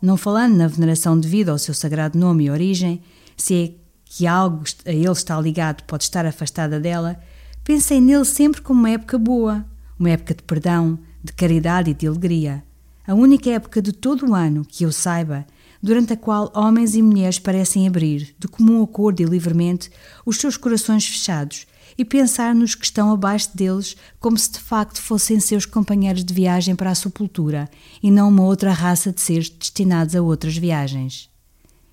não 0.00 0.16
falando 0.16 0.56
na 0.56 0.68
veneração 0.68 1.18
devida 1.18 1.50
ao 1.50 1.58
seu 1.58 1.74
sagrado 1.74 2.18
nome 2.18 2.44
e 2.44 2.50
origem, 2.50 3.02
se 3.36 3.54
é 3.54 3.80
que 4.04 4.26
algo 4.26 4.64
a 4.86 4.90
ele 4.90 5.10
está 5.10 5.40
ligado 5.40 5.82
pode 5.84 6.04
estar 6.04 6.24
afastada 6.24 6.78
dela, 6.78 7.20
pensei 7.64 8.00
nele 8.00 8.24
sempre 8.24 8.60
como 8.60 8.80
uma 8.80 8.90
época 8.90 9.18
boa, 9.18 9.64
uma 9.98 10.10
época 10.10 10.34
de 10.34 10.42
perdão, 10.42 10.98
de 11.22 11.32
caridade 11.32 11.90
e 11.90 11.94
de 11.94 12.06
alegria. 12.06 12.64
A 13.06 13.14
única 13.14 13.50
época 13.50 13.82
de 13.82 13.92
todo 13.92 14.28
o 14.28 14.34
ano, 14.34 14.64
que 14.64 14.84
eu 14.84 14.92
saiba, 14.92 15.44
durante 15.82 16.12
a 16.12 16.16
qual 16.16 16.52
homens 16.54 16.94
e 16.94 17.02
mulheres 17.02 17.38
parecem 17.38 17.86
abrir, 17.86 18.34
de 18.38 18.46
comum 18.46 18.82
acordo 18.82 19.20
e 19.20 19.24
livremente, 19.24 19.90
os 20.24 20.36
seus 20.36 20.56
corações 20.56 21.06
fechados 21.06 21.66
e 22.00 22.04
pensar 22.06 22.54
nos 22.54 22.74
que 22.74 22.86
estão 22.86 23.12
abaixo 23.12 23.54
deles 23.54 23.94
como 24.18 24.38
se 24.38 24.52
de 24.52 24.58
facto 24.58 25.02
fossem 25.02 25.38
seus 25.38 25.66
companheiros 25.66 26.24
de 26.24 26.32
viagem 26.32 26.74
para 26.74 26.90
a 26.90 26.94
sepultura 26.94 27.68
e 28.02 28.10
não 28.10 28.30
uma 28.30 28.42
outra 28.42 28.72
raça 28.72 29.12
de 29.12 29.20
seres 29.20 29.50
destinados 29.50 30.16
a 30.16 30.22
outras 30.22 30.56
viagens. 30.56 31.28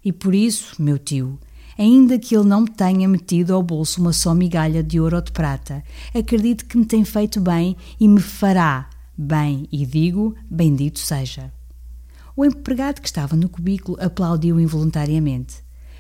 E 0.06 0.14
por 0.14 0.34
isso, 0.34 0.82
meu 0.82 0.98
tio, 0.98 1.38
ainda 1.78 2.18
que 2.18 2.38
ele 2.38 2.48
não 2.48 2.62
me 2.62 2.70
tenha 2.70 3.06
metido 3.06 3.54
ao 3.54 3.62
bolso 3.62 4.00
uma 4.00 4.14
só 4.14 4.34
migalha 4.34 4.82
de 4.82 4.98
ouro 4.98 5.18
ou 5.18 5.22
de 5.22 5.34
prata, 5.34 5.84
acredito 6.16 6.66
que 6.68 6.78
me 6.78 6.86
tem 6.86 7.04
feito 7.04 7.42
bem 7.42 7.76
e 8.00 8.08
me 8.08 8.22
fará 8.22 8.90
bem, 9.18 9.68
e 9.70 9.86
digo, 9.86 10.34
bendito 10.50 11.00
seja. 11.00 11.52
O 12.34 12.46
empregado 12.46 13.02
que 13.02 13.10
estava 13.10 13.36
no 13.36 13.50
cubículo 13.50 13.98
aplaudiu 14.00 14.58
involuntariamente. 14.58 15.56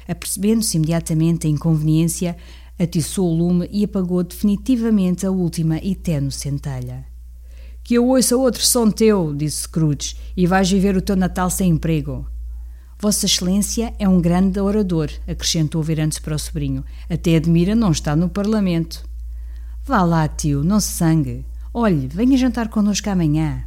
Apercebendo-se 0.07 0.77
imediatamente 0.77 1.45
a 1.45 1.49
inconveniência, 1.49 2.37
atiçou 2.79 3.29
o 3.29 3.35
lume 3.35 3.67
e 3.71 3.83
apagou 3.83 4.23
definitivamente 4.23 5.25
a 5.25 5.31
última 5.31 5.77
e 5.77 5.95
tenue 5.95 6.31
centelha. 6.31 7.05
Que 7.83 7.95
eu 7.95 8.07
ouça 8.07 8.35
outro 8.35 8.63
som 8.63 8.91
teu, 8.91 9.33
disse 9.33 9.63
Scrooge, 9.63 10.15
e 10.35 10.45
vais 10.45 10.69
viver 10.69 10.97
o 10.97 11.01
teu 11.01 11.15
Natal 11.15 11.49
sem 11.49 11.71
emprego. 11.71 12.27
Vossa 12.99 13.25
Excelência 13.25 13.93
é 13.99 14.09
um 14.09 14.19
grande 14.19 14.59
orador, 14.59 15.09
acrescentou 15.27 15.83
virando-se 15.83 16.19
para 16.19 16.35
o 16.35 16.39
sobrinho. 16.39 16.83
Até 17.09 17.35
admira 17.35 17.75
não 17.75 17.91
estar 17.91 18.15
no 18.15 18.27
Parlamento. 18.27 19.07
Vá 19.85 20.03
lá, 20.03 20.27
tio, 20.27 20.63
não 20.63 20.79
se 20.79 20.91
sangue. 20.91 21.45
Olhe, 21.73 22.07
venha 22.07 22.37
jantar 22.37 22.67
connosco 22.69 23.09
amanhã. 23.09 23.63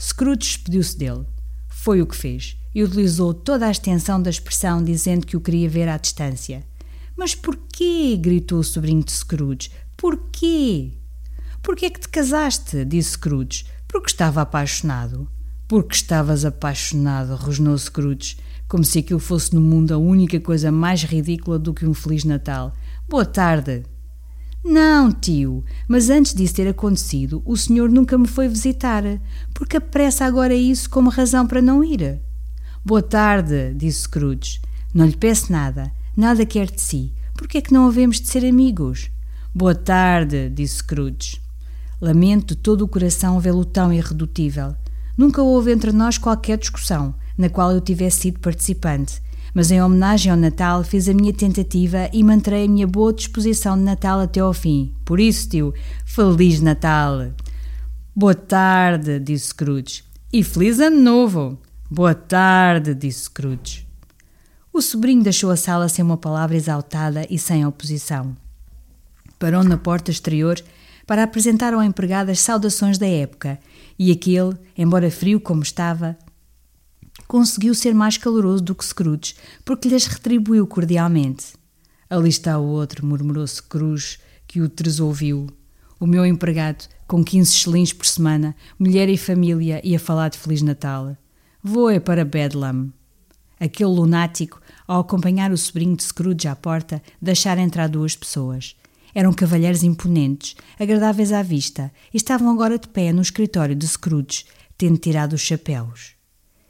Scrooge 0.00 0.38
despediu-se 0.38 0.96
dele. 0.96 1.26
Foi 1.68 2.00
o 2.00 2.06
que 2.06 2.16
fez 2.16 2.56
e 2.74 2.82
utilizou 2.82 3.34
toda 3.34 3.66
a 3.66 3.70
extensão 3.70 4.22
da 4.22 4.30
expressão 4.30 4.82
dizendo 4.82 5.26
que 5.26 5.36
o 5.36 5.40
queria 5.40 5.68
ver 5.68 5.88
à 5.88 5.96
distância. 5.96 6.64
Mas 7.20 7.34
porquê? 7.34 8.16
gritou 8.16 8.60
o 8.60 8.64
sobrinho 8.64 9.04
de 9.04 9.12
Scrooge. 9.12 9.70
Porquê? 9.94 10.92
Porquê 11.62 11.84
é 11.84 11.90
que 11.90 12.00
te 12.00 12.08
casaste? 12.08 12.82
disse 12.82 13.10
Scrooge. 13.10 13.66
Porque 13.86 14.10
estava 14.10 14.40
apaixonado. 14.40 15.28
Porque 15.68 15.94
estavas 15.94 16.46
apaixonado, 16.46 17.36
rosnou 17.36 17.76
Scrooge, 17.76 18.38
como 18.66 18.82
se 18.82 19.00
aquilo 19.00 19.20
fosse 19.20 19.54
no 19.54 19.60
mundo 19.60 19.92
a 19.92 19.98
única 19.98 20.40
coisa 20.40 20.72
mais 20.72 21.02
ridícula 21.02 21.58
do 21.58 21.74
que 21.74 21.84
um 21.84 21.92
Feliz 21.92 22.24
Natal. 22.24 22.72
Boa 23.06 23.26
tarde. 23.26 23.82
Não, 24.64 25.12
tio, 25.12 25.62
mas 25.86 26.08
antes 26.08 26.32
disso 26.32 26.54
ter 26.54 26.68
acontecido, 26.68 27.42
o 27.44 27.54
senhor 27.54 27.90
nunca 27.90 28.16
me 28.16 28.26
foi 28.26 28.48
visitar, 28.48 29.04
porque 29.52 29.76
apressa 29.76 30.24
agora 30.24 30.54
isso 30.54 30.88
como 30.88 31.10
razão 31.10 31.46
para 31.46 31.60
não 31.60 31.84
ir. 31.84 32.18
Boa 32.82 33.02
tarde, 33.02 33.74
disse 33.74 34.04
Scrooge. 34.04 34.58
Não 34.94 35.04
lhe 35.04 35.16
peço 35.16 35.52
nada, 35.52 35.92
nada 36.16 36.46
quer 36.46 36.70
de 36.70 36.80
si. 36.80 37.12
Por 37.34 37.48
que 37.48 37.58
é 37.58 37.60
que 37.60 37.72
não 37.72 37.86
havemos 37.86 38.20
de 38.20 38.28
ser 38.28 38.44
amigos? 38.44 39.10
Boa 39.54 39.74
tarde, 39.74 40.48
disse 40.48 40.76
Scrooge. 40.76 41.40
Lamento 42.00 42.54
de 42.54 42.60
todo 42.60 42.82
o 42.82 42.88
coração 42.88 43.40
vê-lo 43.40 43.64
tão 43.64 43.92
irredutível. 43.92 44.74
Nunca 45.16 45.42
houve 45.42 45.72
entre 45.72 45.92
nós 45.92 46.18
qualquer 46.18 46.58
discussão 46.58 47.14
na 47.36 47.48
qual 47.48 47.72
eu 47.72 47.80
tivesse 47.80 48.20
sido 48.20 48.40
participante 48.40 49.20
mas 49.54 49.70
em 49.70 49.82
homenagem 49.82 50.30
ao 50.30 50.38
Natal 50.38 50.84
fiz 50.84 51.08
a 51.08 51.14
minha 51.14 51.32
tentativa 51.32 52.08
e 52.12 52.22
manterei 52.22 52.66
a 52.66 52.68
minha 52.68 52.86
boa 52.86 53.12
disposição 53.12 53.76
de 53.76 53.82
Natal 53.82 54.20
até 54.20 54.40
ao 54.40 54.52
fim. 54.52 54.94
Por 55.04 55.18
isso, 55.18 55.48
tio, 55.48 55.74
Feliz 56.04 56.60
Natal! 56.60 57.32
Boa 58.14 58.34
tarde, 58.34 59.18
disse 59.18 59.48
Scrooge. 59.48 60.04
E 60.32 60.44
feliz 60.44 60.78
ano 60.78 61.00
novo! 61.00 61.58
Boa 61.90 62.14
tarde, 62.14 62.94
disse 62.94 63.24
Scrooge. 63.24 63.89
O 64.72 64.80
sobrinho 64.80 65.22
deixou 65.22 65.50
a 65.50 65.56
sala 65.56 65.88
sem 65.88 66.04
uma 66.04 66.16
palavra 66.16 66.56
exaltada 66.56 67.26
e 67.28 67.38
sem 67.38 67.66
oposição. 67.66 68.36
Parou 69.38 69.64
na 69.64 69.76
porta 69.76 70.10
exterior 70.12 70.62
para 71.06 71.24
apresentar 71.24 71.74
ao 71.74 71.82
empregado 71.82 72.30
as 72.30 72.38
saudações 72.38 72.96
da 72.96 73.06
época, 73.06 73.58
e 73.98 74.12
aquele, 74.12 74.56
embora 74.78 75.10
frio 75.10 75.40
como 75.40 75.62
estava, 75.62 76.16
conseguiu 77.26 77.74
ser 77.74 77.94
mais 77.94 78.16
caloroso 78.16 78.62
do 78.62 78.74
que 78.74 78.84
Scrooge, 78.84 79.34
porque 79.64 79.88
lhes 79.88 80.06
retribuiu 80.06 80.66
cordialmente. 80.68 81.54
Ali 82.08 82.28
está 82.28 82.56
o 82.58 82.64
outro, 82.64 83.04
murmurou 83.04 83.46
Scrooge, 83.46 84.18
que 84.46 84.60
o 84.60 84.70
ouviu. 85.00 85.48
O 85.98 86.06
meu 86.06 86.24
empregado, 86.24 86.88
com 87.08 87.24
15 87.24 87.52
shillings 87.52 87.92
por 87.92 88.06
semana, 88.06 88.54
mulher 88.78 89.08
e 89.08 89.16
família, 89.16 89.80
ia 89.84 89.98
falar 89.98 90.28
de 90.28 90.38
Feliz 90.38 90.62
Natal. 90.62 91.16
Vou 91.62 91.90
é 91.90 91.98
para 91.98 92.24
Bedlam. 92.24 92.92
Aquele 93.60 93.90
lunático, 93.90 94.58
ao 94.88 95.02
acompanhar 95.02 95.52
o 95.52 95.56
sobrinho 95.58 95.94
de 95.94 96.02
Scrooge 96.02 96.48
à 96.48 96.56
porta, 96.56 97.02
deixara 97.20 97.60
entrar 97.60 97.88
duas 97.88 98.16
pessoas. 98.16 98.74
Eram 99.14 99.34
cavalheiros 99.34 99.82
imponentes, 99.82 100.56
agradáveis 100.78 101.30
à 101.30 101.42
vista, 101.42 101.92
e 102.12 102.16
estavam 102.16 102.50
agora 102.50 102.78
de 102.78 102.88
pé 102.88 103.12
no 103.12 103.20
escritório 103.20 103.76
de 103.76 103.86
Scrooge, 103.86 104.46
tendo 104.78 104.96
tirado 104.96 105.34
os 105.34 105.42
chapéus. 105.42 106.14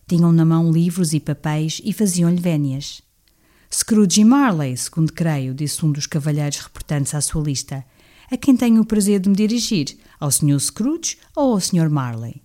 Tinham 0.08 0.32
na 0.32 0.44
mão 0.44 0.72
livros 0.72 1.12
e 1.12 1.20
papéis 1.20 1.80
e 1.84 1.92
faziam-lhe 1.92 2.40
vénias. 2.40 3.00
Scrooge 3.72 4.22
e 4.22 4.24
Marley, 4.24 4.76
segundo 4.76 5.12
creio, 5.12 5.54
disse 5.54 5.86
um 5.86 5.92
dos 5.92 6.06
cavalheiros 6.06 6.58
reportantes 6.58 7.14
à 7.14 7.20
sua 7.20 7.44
lista. 7.44 7.84
A 8.28 8.36
quem 8.36 8.56
tenho 8.56 8.82
o 8.82 8.84
prazer 8.84 9.20
de 9.20 9.28
me 9.28 9.36
dirigir? 9.36 9.96
Ao 10.18 10.28
Sr. 10.28 10.58
Scrooge 10.58 11.18
ou 11.36 11.52
ao 11.52 11.60
Sr. 11.60 11.88
Marley? 11.88 12.42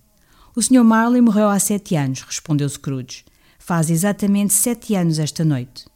O 0.54 0.62
Sr. 0.62 0.84
Marley 0.84 1.20
morreu 1.20 1.48
há 1.48 1.58
sete 1.58 1.96
anos, 1.96 2.22
respondeu 2.22 2.68
Scrooge. 2.68 3.24
Faz 3.66 3.90
exatamente 3.90 4.52
sete 4.52 4.94
anos 4.94 5.18
esta 5.18 5.44
noite. 5.44 5.86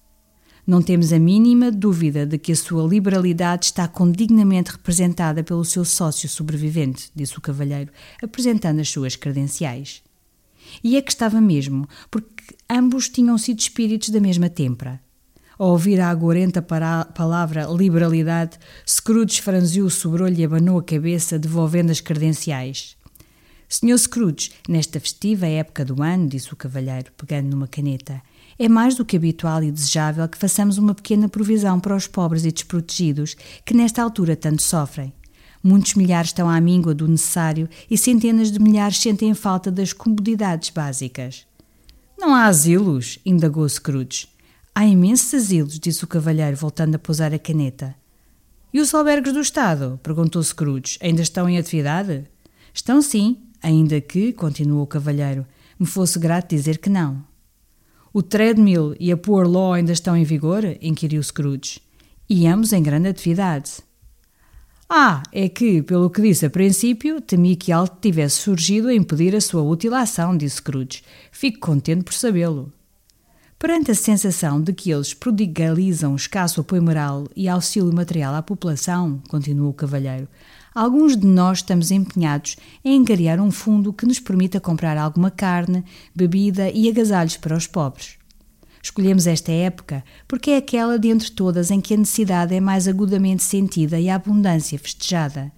Não 0.67 0.83
temos 0.83 1.12
a 1.12 1.21
mínima 1.21 1.71
dúvida 1.71 2.27
de 2.27 2.37
que 2.37 2.50
a 2.50 2.57
sua 2.57 2.83
liberalidade 2.83 3.67
está 3.67 3.87
condignamente 3.87 4.73
representada 4.73 5.45
pelo 5.45 5.65
seu 5.65 5.85
sócio 5.85 6.29
sobrevivente, 6.29 7.12
disse 7.15 7.39
o 7.39 7.41
cavalheiro, 7.41 7.93
apresentando 8.21 8.81
as 8.81 8.89
suas 8.89 9.15
credenciais. 9.15 10.03
E 10.83 10.97
é 10.97 11.00
que 11.00 11.12
estava 11.12 11.41
mesmo, 11.41 11.89
porque 12.11 12.57
ambos 12.69 13.09
tinham 13.09 13.39
sido 13.39 13.61
espíritos 13.61 14.09
da 14.09 14.19
mesma 14.19 14.50
tempra. 14.50 15.00
Ao 15.57 15.69
ouvir 15.69 16.00
a 16.00 16.11
agorenta 16.11 16.61
palavra 16.61 17.69
liberalidade, 17.71 18.59
Scrooge 18.85 19.41
franziu 19.41 19.87
o 19.87 19.91
sobrolho 19.91 20.37
e 20.37 20.45
abanou 20.45 20.77
a 20.77 20.83
cabeça, 20.83 21.39
devolvendo 21.39 21.93
as 21.93 22.00
credenciais. 22.00 22.97
Senhor 23.73 23.97
Scrooge, 23.97 24.50
nesta 24.69 24.99
festiva 24.99 25.47
época 25.47 25.85
do 25.85 26.03
ano, 26.03 26.27
disse 26.27 26.53
o 26.53 26.57
cavalheiro, 26.57 27.12
pegando 27.17 27.50
numa 27.50 27.69
caneta, 27.69 28.21
é 28.59 28.69
mais 28.69 28.97
do 28.97 29.05
que 29.05 29.17
habitual 29.17 29.62
e 29.62 29.71
desejável 29.71 30.29
que 30.29 30.37
façamos 30.37 30.77
uma 30.77 30.93
pequena 30.93 31.29
provisão 31.29 31.79
para 31.79 31.95
os 31.95 32.09
pobres 32.09 32.45
e 32.45 32.50
desprotegidos 32.50 33.37
que 33.65 33.73
nesta 33.73 34.03
altura 34.03 34.35
tanto 34.35 34.61
sofrem. 34.61 35.12
Muitos 35.62 35.95
milhares 35.95 36.31
estão 36.31 36.50
à 36.50 36.61
míngua 36.61 36.93
do 36.93 37.07
necessário 37.07 37.69
e 37.89 37.97
centenas 37.97 38.50
de 38.50 38.59
milhares 38.59 38.99
sentem 38.99 39.33
falta 39.35 39.71
das 39.71 39.93
comodidades 39.93 40.71
básicas. 40.71 41.47
Não 42.19 42.35
há 42.35 42.47
asilos? 42.47 43.21
indagou 43.25 43.69
Scrooge. 43.69 44.27
Há 44.75 44.85
imensos 44.85 45.33
asilos, 45.33 45.79
disse 45.79 46.03
o 46.03 46.09
cavalheiro, 46.09 46.57
voltando 46.57 46.97
a 46.97 46.99
pousar 46.99 47.33
a 47.33 47.39
caneta. 47.39 47.95
E 48.75 48.81
os 48.81 48.93
albergues 48.93 49.33
do 49.33 49.41
Estado? 49.41 50.00
perguntou 50.03 50.43
Scrooge. 50.43 50.99
Ainda 51.00 51.23
estão 51.23 51.49
em 51.49 51.57
atividade? 51.57 52.25
Estão 52.75 53.00
sim, 53.00 53.39
ainda 53.62 54.00
que, 54.00 54.33
continuou 54.33 54.83
o 54.83 54.87
cavalheiro, 54.87 55.47
me 55.79 55.87
fosse 55.87 56.19
grato 56.19 56.50
dizer 56.50 56.79
que 56.79 56.90
não. 56.90 57.25
O 58.12 58.23
treadmill 58.23 58.95
e 58.99 59.12
a 59.12 59.17
poor 59.17 59.47
law 59.47 59.73
ainda 59.73 59.93
estão 59.93 60.17
em 60.17 60.25
vigor? 60.25 60.64
inquiriu 60.81 61.23
Scrooge. 61.23 61.81
E 62.29 62.47
ambos 62.47 62.73
em 62.73 62.83
grande 62.83 63.09
atividade. 63.09 63.73
Ah, 64.88 65.23
é 65.33 65.49
que, 65.49 65.83
pelo 65.83 66.11
que 66.11 66.21
disse 66.21 66.47
a 66.47 66.50
princípio, 66.50 67.21
temi 67.21 67.55
que 67.55 67.71
algo 67.71 67.97
tivesse 68.00 68.37
surgido 68.37 68.88
a 68.88 68.95
impedir 68.95 69.37
a 69.37 69.40
sua 69.40 69.62
útil 69.62 69.95
ação, 69.95 70.37
disse 70.37 70.57
Scrooge. 70.57 71.05
Fico 71.31 71.61
contente 71.61 72.02
por 72.02 72.12
sabê-lo. 72.12 72.73
Perante 73.57 73.93
a 73.93 73.95
sensação 73.95 74.61
de 74.61 74.73
que 74.73 74.90
eles 74.90 75.14
prodigalizam 75.14 76.17
escasso 76.17 76.62
apoio 76.62 76.83
moral 76.83 77.29
e 77.37 77.47
auxílio 77.47 77.95
material 77.95 78.35
à 78.35 78.43
população, 78.43 79.23
continuou 79.29 79.71
o 79.71 79.75
cavalheiro, 79.75 80.26
alguns 80.75 81.17
de 81.17 81.27
nós 81.27 81.59
estamos 81.59 81.91
empenhados 81.91 82.57
em 82.85 82.97
engariar 82.97 83.41
um 83.41 83.50
fundo 83.50 83.93
que 83.93 84.07
nos 84.07 84.21
permita 84.21 84.61
comprar 84.61 84.97
alguma 84.97 85.31
carne, 85.31 85.85
bebida 86.15 86.71
e 86.71 86.89
agasalhos 86.89 87.37
para 87.37 87.57
os 87.57 87.67
pobres. 87.67 88.19
Escolhemos 88.83 89.27
esta 89.27 89.53
época 89.53 90.03
porque 90.27 90.53
é 90.53 90.57
aquela 90.57 90.99
de 90.99 91.09
entre 91.09 91.31
todas 91.31 91.71
em 91.71 91.81
que 91.81 91.95
a 91.95 91.97
necessidade 91.97 92.55
é 92.55 92.61
mais 92.61 92.89
agudamente 92.89 93.43
sentida 93.43 94.00
e 94.00 94.09
a 94.09 94.15
abundância 94.15 94.79
festejada. 94.79 95.53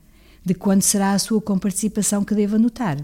De 0.44 0.54
quando 0.54 0.82
será 0.82 1.12
a 1.12 1.18
sua 1.18 1.40
comparticipação 1.40 2.24
que 2.24 2.34
devo 2.34 2.56
anotar? 2.56 2.98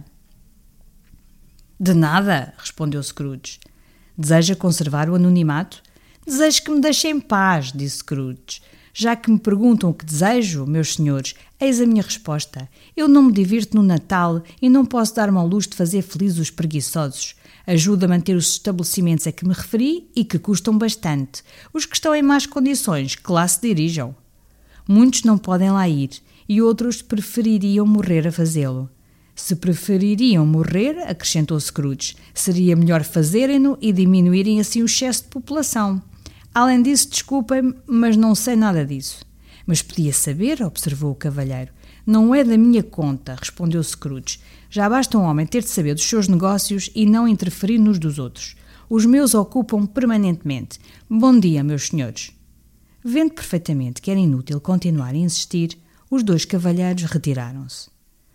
De 1.79 1.95
nada, 1.95 2.53
respondeu 2.59 3.01
Scrooge. 3.01 3.61
Deseja 4.17 4.57
conservar 4.57 5.09
o 5.09 5.15
anonimato? 5.15 5.81
Desejo 6.27 6.65
que 6.65 6.71
me 6.73 6.81
deixem 6.81 7.13
em 7.13 7.21
paz, 7.21 7.71
disse 7.73 7.99
Scrooge. 7.99 8.61
Já 8.93 9.15
que 9.15 9.31
me 9.31 9.39
perguntam 9.39 9.91
o 9.91 9.95
que 9.95 10.05
desejo, 10.05 10.67
meus 10.67 10.95
senhores, 10.95 11.35
eis 11.61 11.81
a 11.81 11.87
minha 11.87 12.03
resposta. 12.03 12.69
Eu 12.97 13.09
não 13.09 13.23
me 13.23 13.33
divirto 13.33 13.77
no 13.77 13.83
Natal 13.83 14.43
e 14.61 14.69
não 14.69 14.85
posso 14.85 15.15
dar-me 15.15 15.39
ao 15.39 15.47
luxo 15.47 15.71
de 15.71 15.77
fazer 15.77 16.03
felizes 16.03 16.39
os 16.39 16.51
preguiçosos. 16.51 17.35
Ajuda 17.67 18.07
a 18.07 18.09
manter 18.09 18.35
os 18.35 18.51
estabelecimentos 18.53 19.27
a 19.27 19.33
que 19.33 19.47
me 19.47 19.53
referi 19.53 20.09
e 20.17 20.25
que 20.25 20.39
custam 20.39 20.77
bastante. 20.77 21.43
Os 21.73 21.85
que 21.85 21.95
estão 21.95 22.15
em 22.15 22.23
más 22.23 22.47
condições, 22.47 23.15
que 23.15 23.31
lá 23.31 23.47
se 23.47 23.61
dirijam. 23.61 24.15
Muitos 24.89 25.23
não 25.23 25.37
podem 25.37 25.71
lá 25.71 25.87
ir 25.89 26.11
e 26.49 26.63
outros 26.63 27.03
prefeririam 27.03 27.87
morrer 27.87 28.27
a 28.27 28.33
fazê-lo. 28.33 28.89
Se 29.35 29.55
prefeririam 29.55 30.45
morrer, 30.45 30.99
acrescentou 31.07 31.61
Scrooge, 31.61 32.17
seria 32.35 32.75
melhor 32.75 33.05
fazerem-no 33.05 33.79
e 33.81 33.93
diminuírem 33.93 34.59
assim 34.59 34.83
o 34.83 34.87
excesso 34.87 35.23
de 35.23 35.29
população. 35.29 36.03
Além 36.59 36.83
disso, 36.83 37.09
desculpem-me, 37.09 37.73
mas 37.87 38.17
não 38.17 38.35
sei 38.35 38.57
nada 38.57 38.85
disso. 38.85 39.25
Mas 39.65 39.81
podia 39.81 40.13
saber, 40.13 40.61
observou 40.61 41.13
o 41.13 41.15
cavalheiro. 41.15 41.73
Não 42.05 42.35
é 42.35 42.43
da 42.43 42.59
minha 42.59 42.83
conta, 42.83 43.37
respondeu 43.39 43.81
Scrooge. 43.81 44.41
Já 44.69 44.91
basta 44.91 45.17
um 45.17 45.23
homem 45.23 45.47
ter 45.47 45.63
de 45.63 45.69
saber 45.69 45.95
dos 45.95 46.03
seus 46.03 46.27
negócios 46.27 46.91
e 46.97 47.07
não 47.07 47.29
interferir 47.29 47.79
nos 47.79 48.01
dos 48.01 48.19
outros. 48.19 48.57
Os 48.91 49.07
meus 49.07 49.35
ocupam 49.35 49.87
permanentemente. 49.87 50.81
Bom 51.09 51.39
dia, 51.39 51.63
meus 51.63 51.87
senhores. 51.87 52.33
Vendo 53.05 53.35
perfeitamente 53.35 54.03
que 54.03 54.11
era 54.11 54.19
inútil 54.19 54.61
continuar 54.61 55.15
a 55.15 55.17
insistir, 55.17 55.79
os 56.11 56.25
dois 56.25 56.45
cavalheiros 56.45 57.05
retiraram-se. 57.05 57.89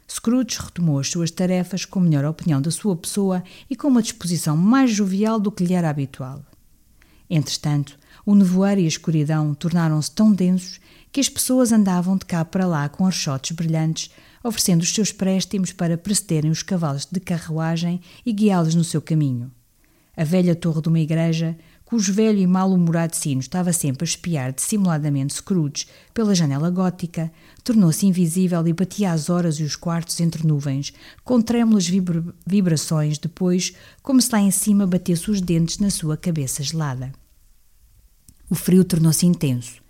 Scrooge 0.10 0.62
retomou 0.62 0.98
as 0.98 1.10
suas 1.10 1.30
tarefas 1.30 1.84
com 1.84 2.00
melhor 2.00 2.24
opinião 2.24 2.62
da 2.62 2.72
sua 2.72 2.96
pessoa 2.96 3.44
e 3.70 3.76
com 3.76 3.90
uma 3.90 4.02
disposição 4.02 4.56
mais 4.56 4.92
jovial 4.92 5.42
do 5.42 5.52
que 5.52 5.66
lhe 5.66 5.74
era 5.74 5.90
habitual. 5.90 6.42
Entretanto, 7.30 7.98
o 8.26 8.36
nevoeiro 8.36 8.82
e 8.82 8.86
a 8.86 8.88
escuridão 8.88 9.54
tornaram-se 9.54 10.12
tão 10.12 10.32
densos 10.32 10.80
que 11.12 11.20
as 11.20 11.30
pessoas 11.30 11.72
andavam 11.72 12.18
de 12.18 12.26
cá 12.26 12.44
para 12.44 12.66
lá 12.66 12.90
com 12.90 13.06
archotes 13.06 13.56
brilhantes, 13.56 14.10
oferecendo 14.44 14.82
os 14.82 14.94
seus 14.94 15.12
préstimos 15.12 15.72
para 15.72 15.98
precederem 15.98 16.50
os 16.50 16.64
cavalos 16.64 17.08
de 17.10 17.20
carruagem 17.20 18.02
e 18.26 18.34
guiá-los 18.34 18.76
no 18.76 18.84
seu 18.84 19.02
caminho. 19.02 19.52
A 20.16 20.24
velha 20.24 20.56
torre 20.56 20.82
de 20.82 20.90
uma 20.90 21.00
igreja, 21.00 21.58
cujo 21.86 22.14
velho 22.14 22.40
e 22.40 22.48
mal-humorado 22.48 23.16
sino 23.16 23.42
estava 23.42 23.74
sempre 23.74 24.04
a 24.04 24.10
espiar 24.10 24.52
dissimuladamente 24.52 25.34
Scrooge 25.34 25.86
pela 26.14 26.34
janela 26.34 26.70
gótica, 26.70 27.32
tornou-se 27.64 28.06
invisível 28.06 28.66
e 28.68 28.74
batia 28.74 29.12
as 29.12 29.30
horas 29.30 29.60
e 29.60 29.64
os 29.64 29.76
quartos 29.76 30.20
entre 30.20 30.46
nuvens, 30.46 30.94
com 31.24 31.42
trêmulas 31.42 31.88
vibra 31.88 32.24
vibrações, 32.46 33.18
depois, 33.18 33.74
como 34.02 34.22
se 34.22 34.32
lá 34.32 34.40
em 34.40 34.52
cima 34.52 34.88
batesse 34.88 35.30
os 35.30 35.42
dentes 35.42 35.80
na 35.80 35.90
sua 35.90 36.18
cabeça 36.18 36.64
gelada. 36.64 37.12
O 38.54 38.56
frio 38.56 38.84
tornou-se 38.84 39.26
intenso. 39.26 39.82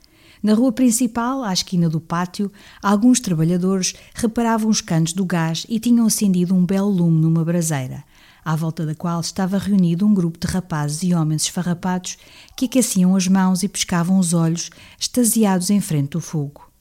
Na 0.41 0.53
rua 0.53 0.71
principal, 0.71 1.43
à 1.43 1.51
esquina 1.51 1.89
do 1.89 1.99
pátio, 1.99 2.49
alguns 2.81 3.19
trabalhadores 3.19 3.93
reparavam 4.15 4.69
os 4.69 4.79
canos 4.79 5.11
do 5.11 5.25
gás 5.25 5.65
e 5.67 5.81
tinham 5.81 6.05
acendido 6.05 6.55
um 6.55 6.65
belo 6.65 6.87
lume 6.89 7.19
numa 7.19 7.43
braseira, 7.43 8.05
à 8.41 8.55
volta 8.55 8.85
da 8.85 8.95
qual 8.95 9.19
estava 9.19 9.57
reunido 9.57 10.07
um 10.07 10.13
grupo 10.13 10.39
de 10.39 10.47
rapazes 10.47 11.03
e 11.03 11.13
homens 11.13 11.41
esfarrapados 11.41 12.17
que 12.55 12.63
aqueciam 12.63 13.17
as 13.17 13.27
mãos 13.27 13.63
e 13.63 13.67
pescavam 13.67 14.17
os 14.17 14.33
olhos, 14.33 14.69
extasiados 14.97 15.69
em 15.69 15.81
frente 15.81 16.11
do 16.11 16.21
fogo. 16.21 16.71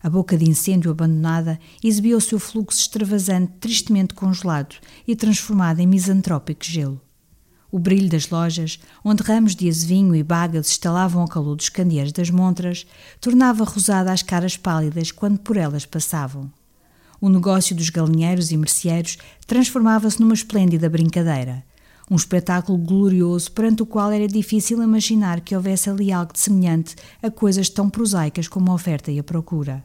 A 0.00 0.08
boca 0.08 0.38
de 0.38 0.48
incêndio 0.48 0.92
abandonada 0.92 1.58
exibia 1.82 2.16
o 2.16 2.20
seu 2.20 2.38
fluxo 2.38 2.78
extravasante 2.78 3.54
tristemente 3.58 4.14
congelado 4.14 4.76
e 5.04 5.16
transformado 5.16 5.80
em 5.80 5.86
misantrópico 5.88 6.64
gelo. 6.64 7.03
O 7.74 7.78
brilho 7.80 8.08
das 8.08 8.30
lojas, 8.30 8.78
onde 9.04 9.24
ramos 9.24 9.56
de 9.56 9.68
azevinho 9.68 10.14
e 10.14 10.22
bagas 10.22 10.68
estalavam 10.68 11.22
ao 11.22 11.26
calor 11.26 11.56
dos 11.56 11.68
candeeiros 11.68 12.12
das 12.12 12.30
montras, 12.30 12.86
tornava 13.20 13.64
rosada 13.64 14.12
as 14.12 14.22
caras 14.22 14.56
pálidas 14.56 15.10
quando 15.10 15.40
por 15.40 15.56
elas 15.56 15.84
passavam. 15.84 16.48
O 17.20 17.28
negócio 17.28 17.74
dos 17.74 17.90
galinheiros 17.90 18.52
e 18.52 18.56
merceeiros 18.56 19.18
transformava-se 19.44 20.20
numa 20.20 20.34
esplêndida 20.34 20.88
brincadeira. 20.88 21.64
Um 22.08 22.14
espetáculo 22.14 22.78
glorioso 22.78 23.50
perante 23.50 23.82
o 23.82 23.86
qual 23.86 24.12
era 24.12 24.28
difícil 24.28 24.80
imaginar 24.80 25.40
que 25.40 25.56
houvesse 25.56 25.90
ali 25.90 26.12
algo 26.12 26.32
de 26.32 26.38
semelhante 26.38 26.94
a 27.20 27.28
coisas 27.28 27.68
tão 27.68 27.90
prosaicas 27.90 28.46
como 28.46 28.70
a 28.70 28.74
oferta 28.74 29.10
e 29.10 29.18
a 29.18 29.24
procura. 29.24 29.82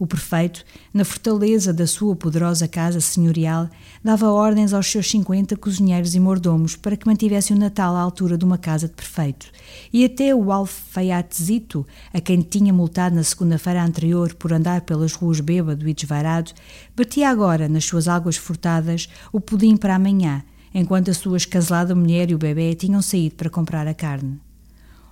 O 0.00 0.06
prefeito, 0.06 0.64
na 0.94 1.04
fortaleza 1.04 1.74
da 1.74 1.86
sua 1.86 2.16
poderosa 2.16 2.66
casa 2.66 3.02
senhorial, 3.02 3.68
dava 4.02 4.30
ordens 4.30 4.72
aos 4.72 4.90
seus 4.90 5.10
cinquenta 5.10 5.58
cozinheiros 5.58 6.14
e 6.14 6.18
mordomos 6.18 6.74
para 6.74 6.96
que 6.96 7.06
mantivessem 7.06 7.54
o 7.54 7.60
Natal 7.60 7.94
à 7.94 8.00
altura 8.00 8.38
de 8.38 8.44
uma 8.46 8.56
casa 8.56 8.88
de 8.88 8.94
prefeito. 8.94 9.52
E 9.92 10.02
até 10.02 10.34
o 10.34 10.50
alfaiatezito, 10.50 11.86
a 12.14 12.18
quem 12.18 12.40
tinha 12.40 12.72
multado 12.72 13.14
na 13.14 13.22
segunda-feira 13.22 13.84
anterior 13.84 14.32
por 14.32 14.54
andar 14.54 14.80
pelas 14.80 15.12
ruas 15.12 15.38
bêbado 15.38 15.86
e 15.86 15.92
desvairado, 15.92 16.52
batia 16.96 17.28
agora, 17.28 17.68
nas 17.68 17.84
suas 17.84 18.08
águas 18.08 18.38
furtadas, 18.38 19.06
o 19.30 19.38
pudim 19.38 19.76
para 19.76 19.96
amanhã, 19.96 20.42
enquanto 20.72 21.10
a 21.10 21.14
sua 21.14 21.36
escaselada 21.36 21.94
mulher 21.94 22.30
e 22.30 22.34
o 22.34 22.38
bebê 22.38 22.74
tinham 22.74 23.02
saído 23.02 23.34
para 23.34 23.50
comprar 23.50 23.86
a 23.86 23.92
carne. 23.92 24.40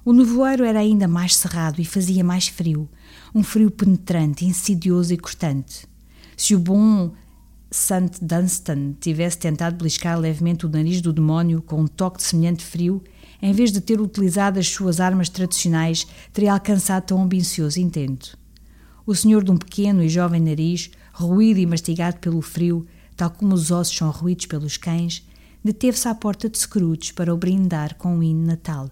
O 0.03 0.15
nevoeiro 0.15 0.65
era 0.65 0.79
ainda 0.79 1.07
mais 1.07 1.37
cerrado 1.37 1.79
e 1.79 1.85
fazia 1.85 2.25
mais 2.25 2.49
frio, 2.49 2.89
um 3.35 3.43
frio 3.43 3.71
penetrante, 3.71 4.45
insidioso 4.45 5.13
e 5.13 5.19
constante. 5.19 5.87
Se 6.37 6.55
o 6.55 6.59
bom 6.59 7.13
St. 7.71 8.19
Dunstan 8.23 8.95
tivesse 8.99 9.39
tentado 9.39 9.77
beliscar 9.77 10.19
levemente 10.19 10.65
o 10.65 10.69
nariz 10.69 11.03
do 11.03 11.13
demónio 11.13 11.61
com 11.61 11.83
um 11.83 11.87
toque 11.87 12.19
de 12.19 12.25
semelhante 12.25 12.65
frio, 12.65 13.03
em 13.43 13.53
vez 13.53 13.71
de 13.71 13.81
ter 13.81 14.01
utilizado 14.01 14.59
as 14.59 14.69
suas 14.69 15.01
armas 15.01 15.29
tradicionais, 15.29 16.07
teria 16.33 16.53
alcançado 16.53 17.05
tão 17.05 17.23
ambicioso 17.23 17.79
intento. 17.79 18.39
O 19.07 19.15
senhor 19.15 19.45
de 19.45 19.51
um 19.51 19.57
pequeno 19.57 20.03
e 20.03 20.09
jovem 20.09 20.41
nariz, 20.41 20.91
ruído 21.13 21.61
e 21.61 21.67
mastigado 21.67 22.19
pelo 22.19 22.41
frio, 22.41 22.87
tal 23.17 23.31
como 23.31 23.55
os 23.55 23.71
ossos 23.71 23.97
são 23.97 24.11
ruídos 24.11 24.47
pelos 24.47 24.77
cães, 24.77 25.27
deteve-se 25.63 26.09
à 26.09 26.15
porta 26.15 26.49
de 26.49 26.59
Scrooge 26.59 27.13
para 27.13 27.35
o 27.35 27.37
brindar 27.37 27.97
com 27.97 28.17
um 28.17 28.23
hino 28.23 28.47
natal 28.47 28.91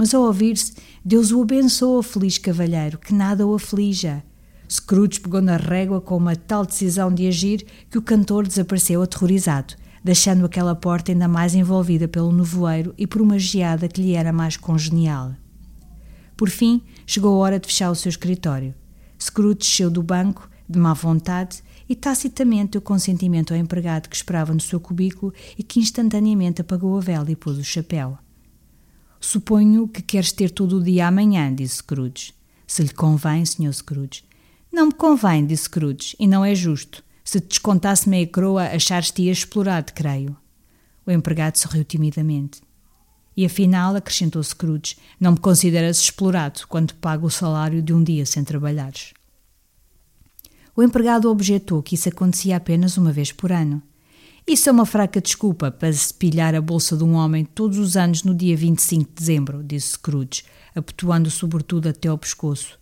mas 0.00 0.14
ao 0.14 0.22
ouvir-se, 0.22 0.72
Deus 1.04 1.30
o 1.30 1.42
abençoa, 1.42 2.02
feliz 2.02 2.38
cavalheiro, 2.38 2.96
que 2.96 3.12
nada 3.12 3.46
o 3.46 3.54
aflija. 3.54 4.24
Scrooge 4.66 5.20
pegou 5.20 5.42
na 5.42 5.58
régua 5.58 6.00
com 6.00 6.16
uma 6.16 6.34
tal 6.34 6.64
decisão 6.64 7.12
de 7.12 7.28
agir 7.28 7.66
que 7.90 7.98
o 7.98 8.02
cantor 8.02 8.46
desapareceu 8.46 9.02
aterrorizado, 9.02 9.74
deixando 10.02 10.46
aquela 10.46 10.74
porta 10.74 11.12
ainda 11.12 11.28
mais 11.28 11.54
envolvida 11.54 12.08
pelo 12.08 12.32
nevoeiro 12.32 12.94
e 12.96 13.06
por 13.06 13.20
uma 13.20 13.38
geada 13.38 13.88
que 13.88 14.00
lhe 14.00 14.14
era 14.14 14.32
mais 14.32 14.56
congenial. 14.56 15.34
Por 16.34 16.48
fim, 16.48 16.80
chegou 17.06 17.34
a 17.34 17.38
hora 17.44 17.60
de 17.60 17.66
fechar 17.66 17.90
o 17.90 17.94
seu 17.94 18.08
escritório. 18.08 18.74
Scrooge 19.22 19.58
desceu 19.58 19.90
do 19.90 20.02
banco, 20.02 20.48
de 20.66 20.78
má 20.78 20.94
vontade, 20.94 21.62
e 21.86 21.94
tacitamente 21.94 22.70
deu 22.70 22.80
consentimento 22.80 23.52
ao 23.52 23.60
empregado 23.60 24.08
que 24.08 24.16
esperava 24.16 24.54
no 24.54 24.60
seu 24.60 24.80
cubículo 24.80 25.34
e 25.58 25.62
que 25.62 25.78
instantaneamente 25.78 26.62
apagou 26.62 26.96
a 26.96 27.02
vela 27.02 27.30
e 27.30 27.36
pôs 27.36 27.58
o 27.58 27.64
chapéu. 27.64 28.16
Suponho 29.20 29.86
que 29.86 30.00
queres 30.00 30.32
ter 30.32 30.50
todo 30.50 30.78
o 30.78 30.82
dia 30.82 31.06
amanhã, 31.06 31.54
disse 31.54 31.76
Scrooge. 31.76 32.32
Se 32.66 32.82
lhe 32.82 32.92
convém, 32.92 33.44
Sr. 33.44 33.72
Scrooge. 33.74 34.24
Não 34.72 34.86
me 34.86 34.94
convém, 34.94 35.44
disse 35.44 35.64
Scrooge, 35.64 36.16
e 36.18 36.26
não 36.26 36.42
é 36.44 36.54
justo. 36.54 37.04
Se 37.22 37.40
te 37.40 37.48
descontasse 37.48 38.08
meia 38.08 38.26
croa, 38.26 38.64
achares-te 38.64 39.28
explorado, 39.28 39.92
creio. 39.92 40.36
O 41.06 41.10
empregado 41.10 41.58
sorriu 41.58 41.84
timidamente. 41.84 42.62
E 43.36 43.44
afinal, 43.44 43.94
acrescentou 43.94 44.42
Scrooge, 44.42 44.96
não 45.18 45.32
me 45.32 45.38
consideras 45.38 46.00
explorado 46.00 46.62
quando 46.68 46.94
pago 46.94 47.26
o 47.26 47.30
salário 47.30 47.82
de 47.82 47.92
um 47.92 48.02
dia 48.02 48.24
sem 48.24 48.42
trabalhares. 48.42 49.12
O 50.74 50.82
empregado 50.82 51.30
objetou 51.30 51.82
que 51.82 51.94
isso 51.94 52.08
acontecia 52.08 52.56
apenas 52.56 52.96
uma 52.96 53.12
vez 53.12 53.32
por 53.32 53.52
ano. 53.52 53.82
Isso 54.50 54.68
é 54.68 54.72
uma 54.72 54.84
fraca 54.84 55.20
desculpa 55.20 55.70
para 55.70 55.92
se 55.92 56.12
pilhar 56.12 56.56
a 56.56 56.60
bolsa 56.60 56.96
de 56.96 57.04
um 57.04 57.14
homem 57.14 57.44
todos 57.44 57.78
os 57.78 57.96
anos 57.96 58.24
no 58.24 58.34
dia 58.34 58.56
25 58.56 59.04
de 59.04 59.14
dezembro, 59.14 59.62
disse 59.62 59.92
Scrooge, 59.92 60.42
abotoando 60.74 61.30
sobretudo 61.30 61.88
até 61.88 62.08
ao 62.08 62.18
pescoço. 62.18 62.76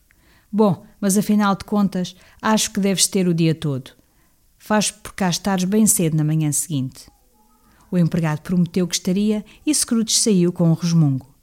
Bom, 0.51 0.87
mas 0.99 1.19
afinal 1.19 1.55
de 1.55 1.67
contas, 1.67 2.17
acho 2.41 2.73
que 2.73 2.81
deves 2.81 3.07
ter 3.07 3.29
o 3.29 3.35
dia 3.35 3.55
todo. 3.55 3.91
Faz 4.57 4.91
por 4.91 5.13
cá 5.13 5.29
estares 5.29 5.65
bem 5.65 5.87
cedo 5.87 6.17
na 6.17 6.25
manhã 6.25 6.51
seguinte. 6.53 7.07
O 7.91 7.99
empregado 7.99 8.41
prometeu 8.41 8.89
que 8.89 8.95
estaria 8.95 9.45
e 9.67 9.75
Scrooge 9.75 10.15
saiu 10.15 10.51
com 10.51 10.71
um 10.71 10.75
resmungo. 10.75 11.35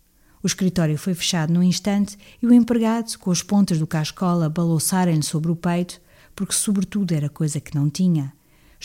O 0.41 0.47
escritório 0.47 0.97
foi 0.97 1.13
fechado 1.13 1.53
num 1.53 1.61
instante 1.61 2.17
e 2.41 2.47
o 2.47 2.51
empregado, 2.51 3.15
com 3.19 3.29
as 3.29 3.43
pontas 3.43 3.77
do 3.77 3.85
cascola 3.85 4.49
balouçarem-lhe 4.49 5.21
sobre 5.21 5.51
o 5.51 5.55
peito, 5.55 6.01
porque 6.35 6.53
sobretudo 6.53 7.13
era 7.13 7.29
coisa 7.29 7.61
que 7.61 7.75
não 7.75 7.91
tinha, 7.91 8.33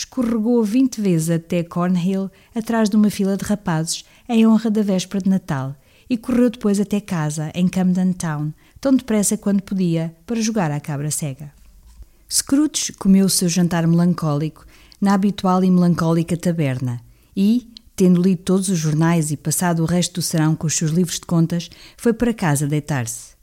escorregou 0.00 0.64
vinte 0.64 1.00
vezes 1.00 1.28
até 1.28 1.62
Cornhill, 1.62 2.30
atrás 2.54 2.88
de 2.88 2.96
uma 2.96 3.10
fila 3.10 3.36
de 3.36 3.44
rapazes, 3.44 4.04
em 4.28 4.46
honra 4.46 4.70
da 4.70 4.82
véspera 4.82 5.22
de 5.22 5.28
Natal, 5.28 5.76
e 6.08 6.16
correu 6.16 6.48
depois 6.48 6.80
até 6.80 7.00
casa, 7.00 7.50
em 7.54 7.68
Camden 7.68 8.14
Town, 8.14 8.52
tão 8.80 8.94
depressa 8.94 9.36
quanto 9.36 9.62
podia, 9.62 10.14
para 10.24 10.40
jogar 10.40 10.70
à 10.70 10.80
cabra 10.80 11.10
cega. 11.10 11.52
Scrooge 12.30 12.92
comeu 12.94 13.26
o 13.26 13.30
seu 13.30 13.48
jantar 13.48 13.86
melancólico 13.86 14.64
na 15.00 15.14
habitual 15.14 15.62
e 15.62 15.70
melancólica 15.70 16.36
taberna 16.36 17.00
e, 17.36 17.70
tendo 17.94 18.22
lido 18.22 18.42
todos 18.42 18.68
os 18.68 18.78
jornais 18.78 19.30
e 19.30 19.36
passado 19.36 19.82
o 19.82 19.86
resto 19.86 20.14
do 20.14 20.22
serão 20.22 20.54
com 20.54 20.66
os 20.66 20.76
seus 20.76 20.92
livros 20.92 21.16
de 21.16 21.26
contas, 21.26 21.68
foi 21.96 22.14
para 22.14 22.32
casa 22.32 22.66
deitar-se. 22.66 23.34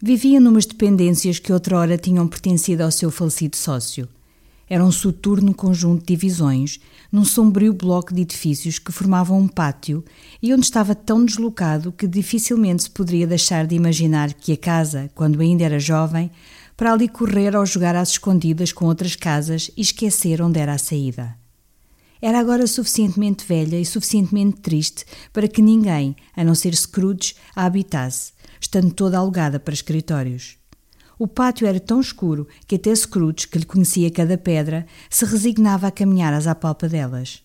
Vivia 0.00 0.38
numas 0.38 0.66
dependências 0.66 1.38
que 1.38 1.52
outrora 1.52 1.98
tinham 1.98 2.28
pertencido 2.28 2.84
ao 2.84 2.90
seu 2.90 3.10
falecido 3.10 3.56
sócio. 3.56 4.08
Era 4.72 4.84
um 4.84 4.92
soturno 4.92 5.52
conjunto 5.52 6.02
de 6.02 6.14
divisões, 6.14 6.78
num 7.10 7.24
sombrio 7.24 7.74
bloco 7.74 8.14
de 8.14 8.20
edifícios 8.20 8.78
que 8.78 8.92
formavam 8.92 9.36
um 9.40 9.48
pátio 9.48 10.04
e 10.40 10.54
onde 10.54 10.64
estava 10.64 10.94
tão 10.94 11.24
deslocado 11.24 11.90
que 11.90 12.06
dificilmente 12.06 12.84
se 12.84 12.90
poderia 12.90 13.26
deixar 13.26 13.66
de 13.66 13.74
imaginar 13.74 14.32
que 14.32 14.52
a 14.52 14.56
casa, 14.56 15.10
quando 15.12 15.40
ainda 15.40 15.64
era 15.64 15.80
jovem, 15.80 16.30
para 16.76 16.92
ali 16.92 17.08
correr 17.08 17.56
ou 17.56 17.66
jogar 17.66 17.96
às 17.96 18.10
escondidas 18.10 18.72
com 18.72 18.84
outras 18.84 19.16
casas 19.16 19.72
e 19.76 19.80
esquecer 19.80 20.40
onde 20.40 20.60
era 20.60 20.74
a 20.74 20.78
saída. 20.78 21.36
Era 22.22 22.38
agora 22.38 22.64
suficientemente 22.68 23.44
velha 23.44 23.80
e 23.80 23.84
suficientemente 23.84 24.60
triste 24.60 25.04
para 25.32 25.48
que 25.48 25.60
ninguém, 25.60 26.14
a 26.36 26.44
não 26.44 26.54
ser 26.54 26.76
Scrooge, 26.76 27.34
a 27.56 27.64
habitasse, 27.64 28.32
estando 28.60 28.92
toda 28.92 29.18
alugada 29.18 29.58
para 29.58 29.74
escritórios. 29.74 30.59
O 31.20 31.28
pátio 31.28 31.66
era 31.66 31.78
tão 31.78 32.00
escuro 32.00 32.48
que 32.66 32.76
até 32.76 32.94
Scrooge, 32.94 33.46
que 33.46 33.58
lhe 33.58 33.66
conhecia 33.66 34.10
cada 34.10 34.38
pedra, 34.38 34.86
se 35.10 35.26
resignava 35.26 35.86
a 35.86 35.90
caminhar 35.90 36.32
às 36.32 36.46
apalpadelas. 36.46 37.42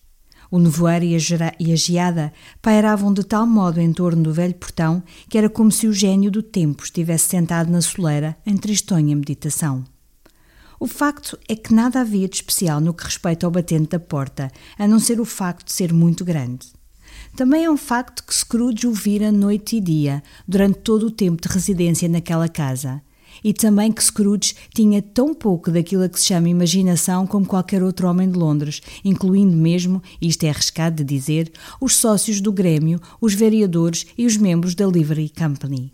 O 0.50 0.60
nevoeiro 0.60 1.04
e 1.04 1.14
a, 1.18 1.20
e 1.60 1.74
a 1.74 1.76
geada 1.76 2.32
pairavam 2.62 3.14
de 3.14 3.26
tal 3.26 3.46
modo 3.46 3.82
em 3.82 3.92
torno 3.92 4.24
do 4.24 4.32
velho 4.32 4.56
portão 4.56 5.04
que 5.28 5.38
era 5.38 5.50
como 5.50 5.74
se 5.74 5.88
o 5.88 5.92
gênio 5.92 6.32
do 6.32 6.42
tempo 6.42 6.86
estivesse 6.86 7.28
sentado 7.28 7.70
na 7.70 7.82
soleira 7.82 8.38
em 8.46 8.56
tristonha 8.56 9.14
meditação. 9.14 9.84
O 10.80 10.88
facto 10.88 11.38
é 11.46 11.54
que 11.54 11.74
nada 11.74 12.00
havia 12.00 12.30
de 12.30 12.36
especial 12.38 12.80
no 12.80 12.94
que 12.94 13.04
respeita 13.04 13.46
ao 13.46 13.52
batente 13.52 13.90
da 13.90 14.00
porta, 14.00 14.50
a 14.80 14.88
não 14.88 15.00
ser 15.00 15.20
o 15.20 15.26
facto 15.26 15.66
de 15.66 15.74
ser 15.74 15.92
muito 15.92 16.24
grande. 16.24 16.68
Também 17.36 17.66
é 17.66 17.70
um 17.70 17.76
facto 17.76 18.24
que 18.24 18.34
Scrooge 18.34 18.88
o 18.88 18.94
vira 18.94 19.34
noite 19.34 19.76
e 19.76 19.82
dia, 19.82 20.24
durante 20.48 20.80
todo 20.80 21.08
o 21.08 21.12
tempo 21.12 21.42
de 21.46 21.54
residência 21.54 22.08
naquela 22.08 22.48
casa. 22.48 23.02
E 23.44 23.54
também 23.54 23.92
que 23.92 24.04
Scrooge 24.04 24.56
tinha 24.74 25.02
tão 25.02 25.34
pouco 25.34 25.72
daquilo 25.72 26.04
a 26.04 26.10
que 26.10 26.20
se 26.20 26.28
chama 26.28 26.50
imaginação 26.50 27.28
como 27.28 27.46
qualquer 27.46 27.84
outro 27.84 28.08
homem 28.08 28.30
de 28.30 28.38
Londres, 28.38 28.82
incluindo 29.04 29.56
mesmo, 29.56 30.02
isto 30.22 30.44
é 30.44 30.50
arriscado 30.50 30.98
de 30.98 31.04
dizer, 31.04 31.52
os 31.80 31.96
sócios 31.96 32.42
do 32.42 32.52
Grêmio, 32.52 33.00
os 33.20 33.34
vereadores 33.34 34.06
e 34.18 34.26
os 34.26 34.38
membros 34.38 34.76
da 34.76 34.86
Livery 34.86 35.30
Company. 35.30 35.92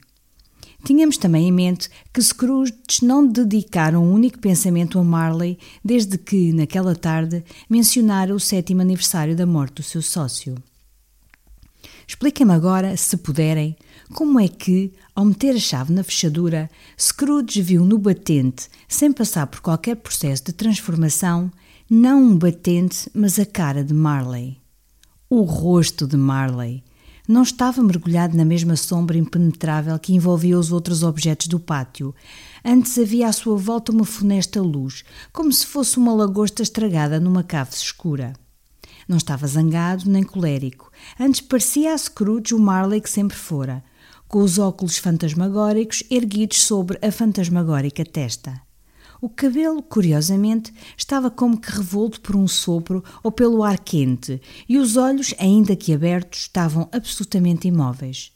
Tínhamos 0.84 1.17
também 1.17 1.47
em 1.47 1.51
mente 1.51 1.89
que 2.12 2.21
Scrooge 2.21 2.73
não 3.04 3.27
dedicara 3.27 3.99
um 3.99 4.12
único 4.12 4.39
pensamento 4.39 4.97
a 4.97 5.04
Marley 5.04 5.60
desde 5.86 6.17
que, 6.17 6.51
naquela 6.51 6.95
tarde, 6.95 7.43
mencionara 7.69 8.34
o 8.34 8.39
sétimo 8.39 8.82
aniversário 8.82 9.36
da 9.36 9.45
morte 9.45 9.75
do 9.75 9.84
seu 9.84 10.01
sócio. 10.01 10.56
Expliquem-me 12.08 12.54
agora, 12.54 12.97
se 12.97 13.15
puderem, 13.15 13.75
como 14.12 14.39
é 14.39 14.47
que, 14.47 14.93
ao 15.15 15.26
meter 15.26 15.56
a 15.56 15.60
chave 15.60 15.91
na 15.91 16.04
fechadura, 16.04 16.69
Scrooge 17.00 17.62
viu 17.62 17.84
no 17.84 17.97
batente, 17.97 18.67
sem 18.88 19.12
passar 19.12 19.47
por 19.47 19.62
qualquer 19.62 19.95
processo 19.95 20.45
de 20.45 20.54
transformação, 20.54 21.52
não 21.89 22.21
um 22.21 22.38
batente, 22.38 23.10
mas 23.13 23.39
a 23.39 23.45
cara 23.45 23.84
de 23.84 23.93
Marley. 23.93 24.58
O 25.30 25.41
rosto 25.41 26.06
de 26.06 26.17
Marley. 26.17 26.84
Não 27.28 27.43
estava 27.43 27.82
mergulhado 27.82 28.36
na 28.36 28.43
mesma 28.43 28.76
sombra 28.76 29.17
impenetrável 29.17 29.97
que 29.97 30.13
envolvia 30.13 30.60
os 30.60 30.71
outros 30.71 31.04
objetos 31.04 31.47
do 31.47 31.60
pátio. 31.60 32.13
Antes 32.63 32.97
havia 32.97 33.28
à 33.28 33.32
sua 33.32 33.56
volta 33.56 33.91
uma 33.91 34.06
funesta 34.06 34.62
luz, 34.62 35.04
como 35.32 35.52
se 35.52 35.65
fosse 35.65 35.97
uma 35.97 36.13
lagosta 36.13 36.62
estragada 36.62 37.19
numa 37.19 37.43
cave 37.43 37.71
escura. 37.74 38.34
Não 39.08 39.17
estava 39.17 39.47
zangado 39.47 40.10
nem 40.10 40.24
colérico. 40.24 40.91
Antes 41.19 41.41
parecia 41.41 41.93
a 41.93 41.97
Scrooge 41.97 42.54
o 42.54 42.60
Marley 42.60 43.02
que 43.02 43.10
sempre 43.10 43.38
fora, 43.38 43.84
com 44.32 44.41
os 44.41 44.58
óculos 44.58 44.98
fantasmagóricos 44.98 46.04
erguidos 46.10 46.63
sobre 46.63 46.98
a 47.06 47.12
fantasmagórica 47.12 48.06
testa. 48.06 48.62
O 49.22 49.28
cabelo, 49.28 49.84
curiosamente, 49.84 50.74
estava 50.98 51.30
como 51.30 51.60
que 51.60 51.70
revolto 51.70 52.22
por 52.22 52.38
um 52.38 52.48
sopro 52.48 53.04
ou 53.22 53.30
pelo 53.30 53.62
ar 53.62 53.78
quente, 53.78 54.41
e 54.70 54.78
os 54.78 54.96
olhos, 54.96 55.36
ainda 55.38 55.76
que 55.76 55.94
abertos, 55.94 56.39
estavam 56.39 56.88
absolutamente 56.94 57.67
imóveis. 57.67 58.32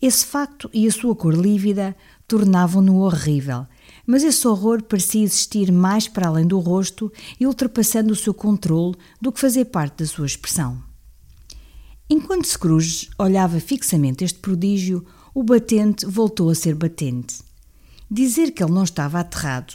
Esse 0.00 0.24
facto 0.24 0.70
e 0.72 0.86
a 0.86 0.92
sua 0.92 1.16
cor 1.16 1.34
lívida 1.34 1.96
tornavam-no 2.28 3.00
horrível, 3.00 3.66
mas 4.06 4.22
esse 4.22 4.46
horror 4.46 4.84
parecia 4.84 5.24
existir 5.24 5.72
mais 5.72 6.06
para 6.06 6.28
além 6.28 6.46
do 6.46 6.60
rosto 6.60 7.12
e 7.40 7.48
ultrapassando 7.48 8.12
o 8.12 8.16
seu 8.16 8.32
controle 8.32 8.94
do 9.20 9.32
que 9.32 9.40
fazer 9.40 9.64
parte 9.64 10.04
da 10.04 10.06
sua 10.06 10.26
expressão. 10.26 10.86
Enquanto 12.08 12.46
Scrooge 12.46 13.10
olhava 13.18 13.58
fixamente 13.58 14.22
este 14.22 14.38
prodígio, 14.38 15.04
o 15.36 15.42
batente 15.42 16.06
voltou 16.06 16.48
a 16.48 16.54
ser 16.54 16.74
batente. 16.74 17.42
Dizer 18.10 18.52
que 18.52 18.64
ele 18.64 18.72
não 18.72 18.84
estava 18.84 19.20
aterrado 19.20 19.74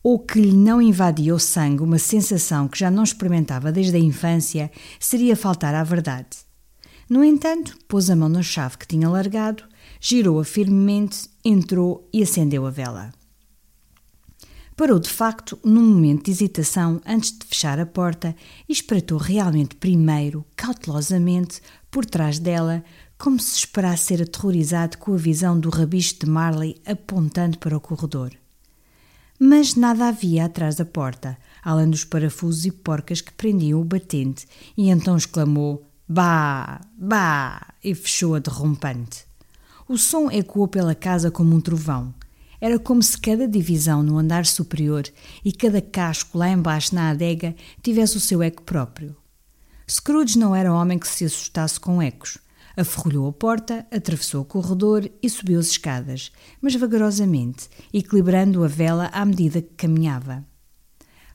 ou 0.00 0.16
que 0.16 0.40
lhe 0.40 0.52
não 0.52 0.80
invadia 0.80 1.34
o 1.34 1.40
sangue 1.40 1.82
uma 1.82 1.98
sensação 1.98 2.68
que 2.68 2.78
já 2.78 2.88
não 2.88 3.02
experimentava 3.02 3.72
desde 3.72 3.96
a 3.96 3.98
infância 3.98 4.70
seria 5.00 5.34
faltar 5.34 5.74
à 5.74 5.82
verdade. 5.82 6.28
No 7.10 7.24
entanto, 7.24 7.76
pôs 7.88 8.10
a 8.10 8.14
mão 8.14 8.28
na 8.28 8.44
chave 8.44 8.78
que 8.78 8.86
tinha 8.86 9.08
largado, 9.08 9.64
girou-a 10.00 10.44
firmemente, 10.44 11.28
entrou 11.44 12.08
e 12.12 12.22
acendeu 12.22 12.64
a 12.64 12.70
vela. 12.70 13.12
Parou 14.76 15.00
de 15.00 15.10
facto 15.10 15.58
num 15.64 15.82
momento 15.82 16.26
de 16.26 16.30
hesitação 16.30 17.00
antes 17.04 17.36
de 17.36 17.44
fechar 17.44 17.80
a 17.80 17.86
porta 17.86 18.36
e 18.68 18.72
espreitou 18.72 19.18
realmente 19.18 19.74
primeiro, 19.74 20.46
cautelosamente, 20.54 21.60
por 21.90 22.06
trás 22.06 22.38
dela, 22.38 22.84
como 23.22 23.38
se 23.38 23.56
esperasse 23.56 24.06
ser 24.06 24.20
aterrorizado 24.20 24.98
com 24.98 25.14
a 25.14 25.16
visão 25.16 25.56
do 25.56 25.70
rabicho 25.70 26.16
de 26.18 26.26
Marley 26.26 26.82
apontando 26.84 27.56
para 27.56 27.76
o 27.76 27.80
corredor. 27.80 28.32
Mas 29.38 29.76
nada 29.76 30.08
havia 30.08 30.46
atrás 30.46 30.74
da 30.74 30.84
porta, 30.84 31.38
além 31.62 31.88
dos 31.88 32.04
parafusos 32.04 32.66
e 32.66 32.72
porcas 32.72 33.20
que 33.20 33.32
prendiam 33.32 33.80
o 33.80 33.84
batente, 33.84 34.44
e 34.76 34.90
então 34.90 35.16
exclamou: 35.16 35.88
Bah! 36.08 36.80
Bah! 36.98 37.74
e 37.84 37.94
fechou-a 37.94 38.40
derrompante. 38.40 39.24
O 39.88 39.96
som 39.96 40.28
ecoou 40.28 40.66
pela 40.66 40.92
casa 40.92 41.30
como 41.30 41.54
um 41.54 41.60
trovão. 41.60 42.12
Era 42.60 42.76
como 42.76 43.04
se 43.04 43.16
cada 43.16 43.46
divisão 43.46 44.02
no 44.02 44.18
andar 44.18 44.46
superior 44.46 45.04
e 45.44 45.52
cada 45.52 45.80
casco 45.80 46.36
lá 46.36 46.50
embaixo 46.50 46.92
na 46.92 47.10
adega 47.10 47.54
tivesse 47.80 48.16
o 48.16 48.20
seu 48.20 48.42
eco 48.42 48.64
próprio. 48.64 49.14
Scrooge 49.88 50.36
não 50.36 50.56
era 50.56 50.74
homem 50.74 50.98
que 50.98 51.06
se 51.06 51.24
assustasse 51.24 51.78
com 51.78 52.02
ecos. 52.02 52.41
Aferrolhou 52.76 53.28
a 53.28 53.32
porta, 53.32 53.86
atravessou 53.90 54.42
o 54.42 54.44
corredor 54.44 55.10
e 55.22 55.28
subiu 55.28 55.60
as 55.60 55.66
escadas, 55.66 56.32
mas 56.60 56.74
vagarosamente, 56.74 57.68
equilibrando 57.92 58.64
a 58.64 58.68
vela 58.68 59.10
à 59.12 59.24
medida 59.24 59.60
que 59.60 59.74
caminhava. 59.76 60.44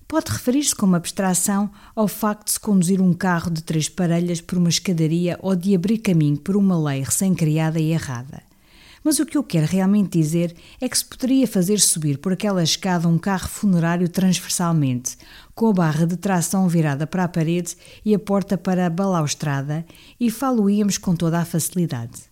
Pode 0.08 0.32
referir-se 0.32 0.74
como 0.74 0.96
abstração 0.96 1.70
ao 1.94 2.08
facto 2.08 2.46
de 2.46 2.52
se 2.54 2.60
conduzir 2.60 3.02
um 3.02 3.14
carro 3.14 3.52
de 3.52 3.62
três 3.62 3.90
parelhas 3.90 4.40
por 4.40 4.58
uma 4.58 4.70
escadaria 4.70 5.38
ou 5.42 5.56
de 5.56 5.76
abrir 5.76 5.98
caminho 5.98 6.38
por 6.38 6.56
uma 6.56 6.80
lei 6.80 7.02
recém-criada 7.04 7.80
e 7.80 7.92
errada. 7.92 8.47
Mas 9.08 9.20
o 9.20 9.26
que 9.26 9.38
eu 9.38 9.44
quero 9.44 9.66
realmente 9.66 10.20
dizer 10.20 10.54
é 10.82 10.90
que 10.90 10.98
se 10.98 11.06
poderia 11.06 11.48
fazer 11.48 11.80
subir 11.80 12.18
por 12.18 12.34
aquela 12.34 12.62
escada 12.62 13.08
um 13.08 13.18
carro 13.18 13.48
funerário 13.48 14.10
transversalmente, 14.10 15.16
com 15.56 15.68
a 15.68 15.72
barra 15.72 16.06
de 16.06 16.18
tração 16.18 16.68
virada 16.68 17.08
para 17.08 17.24
a 17.24 17.28
parede 17.30 17.78
e 18.04 18.14
a 18.14 18.20
porta 18.20 18.58
para 18.58 18.86
a 18.86 18.90
balaustrada, 18.90 19.86
e 20.20 20.30
falo-íamos 20.30 20.98
com 20.98 21.16
toda 21.16 21.40
a 21.40 21.46
facilidade. 21.46 22.24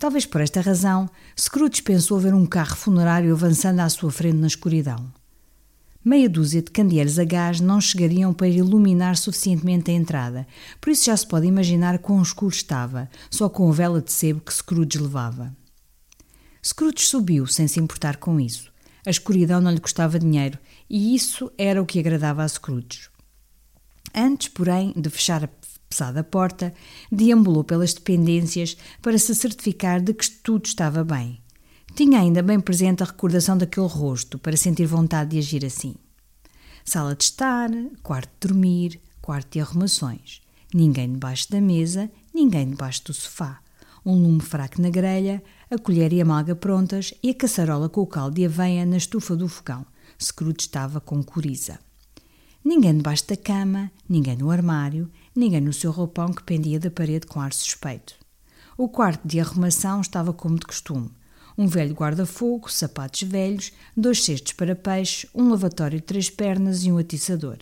Talvez 0.00 0.24
por 0.24 0.40
esta 0.40 0.62
razão, 0.62 1.10
Scrooge 1.38 1.82
pensou 1.82 2.18
ver 2.18 2.32
um 2.32 2.46
carro 2.46 2.74
funerário 2.74 3.30
avançando 3.30 3.80
à 3.80 3.88
sua 3.90 4.10
frente 4.10 4.38
na 4.38 4.46
escuridão. 4.46 5.12
Meia 6.02 6.30
dúzia 6.30 6.62
de 6.62 6.70
candeeiros 6.70 7.18
a 7.18 7.24
gás 7.24 7.60
não 7.60 7.82
chegariam 7.82 8.32
para 8.32 8.48
iluminar 8.48 9.14
suficientemente 9.18 9.90
a 9.90 9.94
entrada, 9.94 10.46
por 10.80 10.88
isso 10.88 11.04
já 11.04 11.16
se 11.18 11.28
pode 11.28 11.46
imaginar 11.46 11.98
quão 11.98 12.22
escuro 12.22 12.54
estava, 12.54 13.10
só 13.30 13.46
com 13.50 13.68
a 13.68 13.72
vela 13.74 14.00
de 14.00 14.10
sebo 14.10 14.40
que 14.40 14.54
Scrooge 14.54 14.98
levava. 14.98 15.54
Scrooge 16.64 17.04
subiu, 17.04 17.46
sem 17.46 17.68
se 17.68 17.80
importar 17.80 18.16
com 18.16 18.40
isso. 18.40 18.72
A 19.06 19.10
escuridão 19.10 19.60
não 19.60 19.70
lhe 19.70 19.80
custava 19.80 20.18
dinheiro 20.18 20.58
e 20.88 21.14
isso 21.14 21.50
era 21.56 21.80
o 21.80 21.86
que 21.86 21.98
agradava 21.98 22.42
a 22.42 22.48
Scrooge. 22.48 23.08
Antes, 24.14 24.48
porém, 24.48 24.92
de 24.96 25.08
fechar 25.08 25.44
a 25.44 25.48
pesada 25.88 26.22
porta, 26.22 26.74
deambulou 27.10 27.64
pelas 27.64 27.94
dependências 27.94 28.76
para 29.00 29.18
se 29.18 29.34
certificar 29.34 30.00
de 30.00 30.12
que 30.12 30.30
tudo 30.30 30.66
estava 30.66 31.04
bem. 31.04 31.40
Tinha 31.94 32.20
ainda 32.20 32.42
bem 32.42 32.60
presente 32.60 33.02
a 33.02 33.06
recordação 33.06 33.56
daquele 33.56 33.86
rosto 33.86 34.38
para 34.38 34.56
sentir 34.56 34.86
vontade 34.86 35.30
de 35.30 35.38
agir 35.38 35.64
assim. 35.64 35.94
Sala 36.84 37.14
de 37.14 37.24
estar, 37.24 37.70
quarto 38.02 38.30
de 38.40 38.48
dormir, 38.48 39.00
quarto 39.20 39.52
de 39.52 39.60
arrumações. 39.60 40.40
Ninguém 40.74 41.12
debaixo 41.12 41.50
da 41.50 41.60
mesa, 41.60 42.10
ninguém 42.34 42.70
debaixo 42.70 43.04
do 43.04 43.14
sofá 43.14 43.60
um 44.08 44.22
lume 44.22 44.40
fraco 44.40 44.80
na 44.80 44.88
grelha, 44.90 45.42
a 45.70 45.78
colher 45.78 46.12
e 46.12 46.20
a 46.20 46.24
malga 46.24 46.56
prontas 46.56 47.12
e 47.22 47.30
a 47.30 47.34
caçarola 47.34 47.88
com 47.88 48.00
o 48.00 48.06
caldo 48.06 48.36
de 48.36 48.46
aveia 48.46 48.86
na 48.86 48.96
estufa 48.96 49.36
do 49.36 49.48
fogão. 49.48 49.84
Scrooge 50.20 50.60
estava 50.60 51.00
com 51.00 51.22
coriza. 51.22 51.78
Ninguém 52.64 52.96
debaixo 52.96 53.26
da 53.28 53.36
cama, 53.36 53.90
ninguém 54.08 54.36
no 54.36 54.50
armário, 54.50 55.10
ninguém 55.34 55.60
no 55.60 55.72
seu 55.72 55.90
roupão 55.90 56.32
que 56.32 56.42
pendia 56.42 56.80
da 56.80 56.90
parede 56.90 57.26
com 57.26 57.40
ar 57.40 57.52
suspeito. 57.52 58.14
O 58.76 58.88
quarto 58.88 59.26
de 59.26 59.40
arrumação 59.40 60.00
estava 60.00 60.32
como 60.32 60.58
de 60.58 60.66
costume. 60.66 61.10
Um 61.56 61.66
velho 61.66 61.94
guarda-fogo, 61.94 62.70
sapatos 62.70 63.22
velhos, 63.22 63.72
dois 63.96 64.24
cestos 64.24 64.52
para 64.52 64.76
peixe, 64.76 65.28
um 65.34 65.50
lavatório 65.50 65.98
de 65.98 66.04
três 66.04 66.30
pernas 66.30 66.84
e 66.84 66.92
um 66.92 66.98
atiçador. 66.98 67.58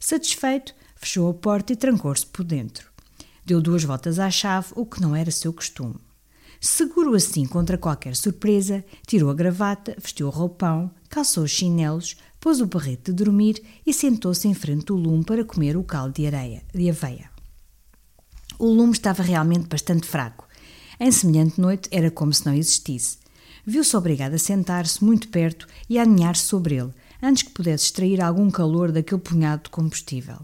Satisfeito, 0.00 0.74
fechou 0.96 1.28
a 1.28 1.34
porta 1.34 1.72
e 1.72 1.76
trancou-se 1.76 2.24
por 2.26 2.44
dentro. 2.44 2.90
Deu 3.44 3.60
duas 3.60 3.82
voltas 3.82 4.18
à 4.18 4.30
chave, 4.30 4.68
o 4.76 4.86
que 4.86 5.00
não 5.00 5.16
era 5.16 5.30
seu 5.30 5.52
costume. 5.52 5.96
Seguro 6.60 7.14
assim 7.14 7.46
contra 7.46 7.78
qualquer 7.78 8.16
surpresa, 8.16 8.84
tirou 9.06 9.30
a 9.30 9.34
gravata, 9.34 9.96
vestiu 10.00 10.26
o 10.26 10.30
roupão, 10.30 10.90
calçou 11.08 11.44
os 11.44 11.50
chinelos, 11.50 12.16
pôs 12.40 12.60
o 12.60 12.66
barrete 12.66 13.04
de 13.06 13.12
dormir 13.12 13.62
e 13.86 13.92
sentou-se 13.92 14.46
em 14.48 14.54
frente 14.54 14.86
do 14.86 14.96
lume 14.96 15.24
para 15.24 15.44
comer 15.44 15.76
o 15.76 15.84
caldo 15.84 16.14
de 16.14 16.26
areia, 16.26 16.62
de 16.74 16.90
aveia. 16.90 17.30
O 18.58 18.66
lume 18.66 18.92
estava 18.92 19.22
realmente 19.22 19.68
bastante 19.68 20.06
fraco. 20.06 20.48
Em 20.98 21.12
semelhante 21.12 21.60
noite 21.60 21.88
era 21.92 22.10
como 22.10 22.34
se 22.34 22.44
não 22.44 22.54
existisse. 22.54 23.18
Viu-se 23.64 23.96
obrigado 23.96 24.34
a 24.34 24.38
sentar-se 24.38 25.04
muito 25.04 25.28
perto 25.28 25.68
e 25.88 25.98
a 25.98 26.02
aninhar-se 26.02 26.42
sobre 26.42 26.76
ele, 26.76 26.92
antes 27.22 27.44
que 27.44 27.50
pudesse 27.50 27.84
extrair 27.84 28.20
algum 28.20 28.50
calor 28.50 28.90
daquele 28.90 29.20
punhado 29.20 29.64
de 29.64 29.70
combustível. 29.70 30.38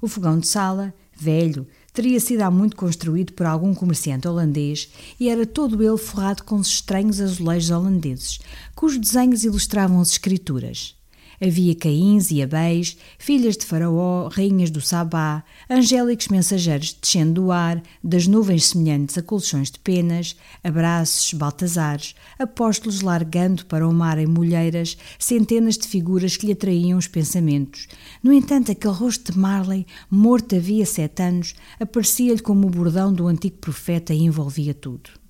O 0.00 0.08
fogão 0.08 0.38
de 0.38 0.48
sala, 0.48 0.92
velho, 1.16 1.66
teria 1.94 2.18
sido 2.18 2.42
há 2.42 2.50
muito 2.50 2.74
construído 2.74 3.32
por 3.32 3.46
algum 3.46 3.72
comerciante 3.72 4.26
holandês 4.26 4.90
e 5.18 5.30
era 5.30 5.46
todo 5.46 5.82
ele 5.82 5.96
forrado 5.96 6.42
com 6.42 6.56
os 6.56 6.66
estranhos 6.66 7.20
azulejos 7.20 7.70
holandeses, 7.70 8.40
cujos 8.74 8.98
desenhos 8.98 9.44
ilustravam 9.44 10.00
as 10.00 10.10
escrituras. 10.10 10.96
Havia 11.44 11.74
caíns 11.74 12.30
e 12.30 12.42
abéis, 12.42 12.96
filhas 13.18 13.54
de 13.58 13.66
Faraó, 13.66 14.28
rainhas 14.28 14.70
do 14.70 14.80
Sabá, 14.80 15.44
angélicos 15.68 16.28
mensageiros 16.28 16.96
descendo 16.98 17.34
do 17.34 17.52
ar, 17.52 17.82
das 18.02 18.26
nuvens 18.26 18.68
semelhantes 18.68 19.18
a 19.18 19.22
colchões 19.22 19.70
de 19.70 19.78
penas, 19.78 20.36
abraços, 20.62 21.34
baltazares, 21.34 22.14
apóstolos 22.38 23.02
largando 23.02 23.66
para 23.66 23.86
o 23.86 23.92
mar 23.92 24.16
em 24.18 24.26
molheiras, 24.26 24.96
centenas 25.18 25.76
de 25.76 25.86
figuras 25.86 26.34
que 26.34 26.46
lhe 26.46 26.52
atraíam 26.52 26.96
os 26.96 27.08
pensamentos. 27.08 27.88
No 28.22 28.32
entanto, 28.32 28.72
aquele 28.72 28.94
rosto 28.94 29.30
de 29.30 29.38
Marley, 29.38 29.86
morto 30.10 30.56
havia 30.56 30.86
sete 30.86 31.24
anos, 31.24 31.54
aparecia-lhe 31.78 32.40
como 32.40 32.68
o 32.68 32.70
bordão 32.70 33.12
do 33.12 33.26
antigo 33.26 33.58
profeta 33.58 34.14
e 34.14 34.22
envolvia 34.22 34.72
tudo. 34.72 35.23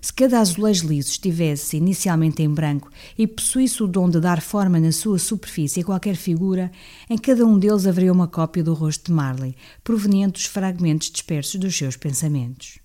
Se 0.00 0.12
cada 0.12 0.40
azulejo 0.40 0.88
liso 0.88 1.10
estivesse 1.10 1.76
inicialmente 1.76 2.42
em 2.42 2.48
branco 2.48 2.90
e 3.18 3.26
possuísse 3.26 3.82
o 3.82 3.86
dom 3.86 4.08
de 4.08 4.18
dar 4.18 4.40
forma 4.40 4.80
na 4.80 4.92
sua 4.92 5.18
superfície 5.18 5.80
a 5.80 5.84
qualquer 5.84 6.16
figura, 6.16 6.72
em 7.08 7.18
cada 7.18 7.44
um 7.44 7.58
deles 7.58 7.86
haveria 7.86 8.12
uma 8.12 8.26
cópia 8.26 8.64
do 8.64 8.72
rosto 8.72 9.06
de 9.06 9.12
Marley, 9.12 9.54
proveniente 9.84 10.34
dos 10.34 10.46
fragmentos 10.46 11.10
dispersos 11.10 11.60
dos 11.60 11.76
seus 11.76 11.96
pensamentos. 11.96 12.78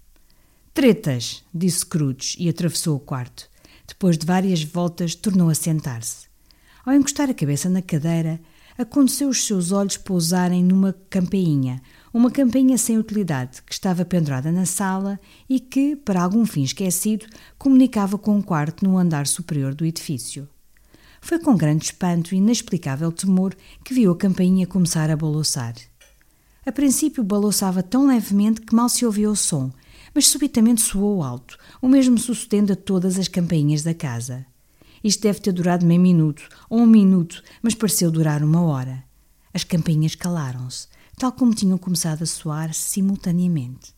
Tretas, 0.73 1.41
disse 1.54 1.80
Scrooge 1.80 2.36
e 2.38 2.49
atravessou 2.49 2.97
o 2.97 2.99
quarto. 2.99 3.49
Depois 3.88 4.17
de 4.17 4.25
várias 4.25 4.62
voltas, 4.62 5.15
tornou 5.15 5.49
a 5.49 5.56
sentar-se. 5.56 6.28
Ao 6.86 6.93
encostar 6.93 7.30
a 7.30 7.34
cabeça 7.34 7.69
na 7.69 7.82
cadeira, 7.82 8.41
aconteceu 8.78 9.30
os 9.30 9.45
seus 9.45 9.71
olhos 9.71 9.95
pousarem 9.95 10.62
numa 10.62 10.93
campainha, 11.10 11.82
uma 12.15 12.32
campainha 12.32 12.78
sem 12.78 12.97
utilidade 12.97 13.62
que 13.62 13.73
estava 13.73 14.06
pendurada 14.06 14.49
na 14.49 14.65
sala 14.65 15.19
e 15.49 15.60
que, 15.60 15.97
para 15.97 16.23
algum 16.23 16.45
fim 16.45 16.63
esquecido, 16.63 17.25
comunicava 17.58 18.17
com 18.17 18.38
um 18.38 18.41
quarto 18.41 18.86
no 18.86 18.97
andar 18.97 19.28
superior 19.28 19.75
do 19.75 19.86
edifício. 19.86 20.47
Foi 21.19 21.39
com 21.39 21.58
grande 21.58 21.84
espanto 21.84 22.34
e 22.34 22.38
inexplicável 22.38 23.12
temor 23.12 23.54
que 23.84 23.93
viu 23.93 24.13
a 24.13 24.17
campainha 24.17 24.65
começar 24.65 25.10
a 25.10 25.17
balouçar. 25.17 25.73
A 26.65 26.71
princípio 26.71 27.21
balouçava 27.21 27.84
tão 27.84 28.08
levemente 28.08 28.62
que 28.62 28.73
mal 28.73 28.88
se 28.88 29.06
ouvia 29.06 29.30
o 29.30 29.36
som, 29.36 29.69
mas 30.13 30.30
subitamente 30.30 30.80
soou 30.80 31.21
alto, 31.21 31.58
o 31.82 31.88
mesmo 31.89 32.17
sucedendo 32.17 32.71
a 32.71 32.78
todas 32.78 33.19
as 33.19 33.28
campainhas 33.28 33.84
da 33.84 33.93
casa. 33.93 34.45
Isto 35.04 35.23
deve 35.23 35.41
ter 35.41 35.51
durado 35.51 35.86
meio 35.86 35.99
minuto 35.99 36.47
ou 36.69 36.80
um 36.80 36.88
minuto, 36.88 37.43
mas 37.62 37.75
pareceu 37.75 38.10
durar 38.10 38.41
uma 38.41 38.62
hora. 38.62 39.04
As 39.54 39.65
campainhas 39.65 40.15
calaram-se 40.15 40.94
tal 41.17 41.32
como 41.32 41.54
tinham 41.54 41.78
começado 41.78 42.23
a 42.23 42.25
soar 42.25 42.73
simultaneamente. 42.73 43.93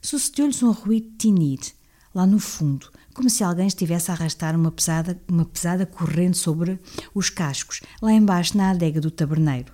Sucedeu-lhes 0.00 0.62
um 0.62 0.72
ruído 0.72 1.10
tinido, 1.16 1.66
lá 2.14 2.26
no 2.26 2.38
fundo, 2.38 2.90
como 3.14 3.28
se 3.28 3.44
alguém 3.44 3.66
estivesse 3.66 4.10
a 4.10 4.14
arrastar 4.14 4.56
uma 4.56 4.70
pesada, 4.70 5.20
uma 5.28 5.44
pesada 5.44 5.86
corrente 5.86 6.38
sobre 6.38 6.80
os 7.14 7.30
cascos, 7.30 7.80
lá 8.00 8.12
embaixo 8.12 8.56
na 8.56 8.70
adega 8.70 9.00
do 9.00 9.10
taberneiro. 9.10 9.72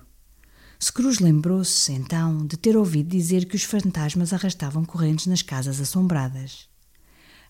Scrooge 0.81 1.21
lembrou-se, 1.21 1.91
então, 1.91 2.45
de 2.45 2.55
ter 2.55 2.77
ouvido 2.77 3.09
dizer 3.09 3.45
que 3.45 3.55
os 3.55 3.63
fantasmas 3.63 4.31
arrastavam 4.31 4.85
correntes 4.85 5.27
nas 5.27 5.41
casas 5.41 5.81
assombradas. 5.81 6.69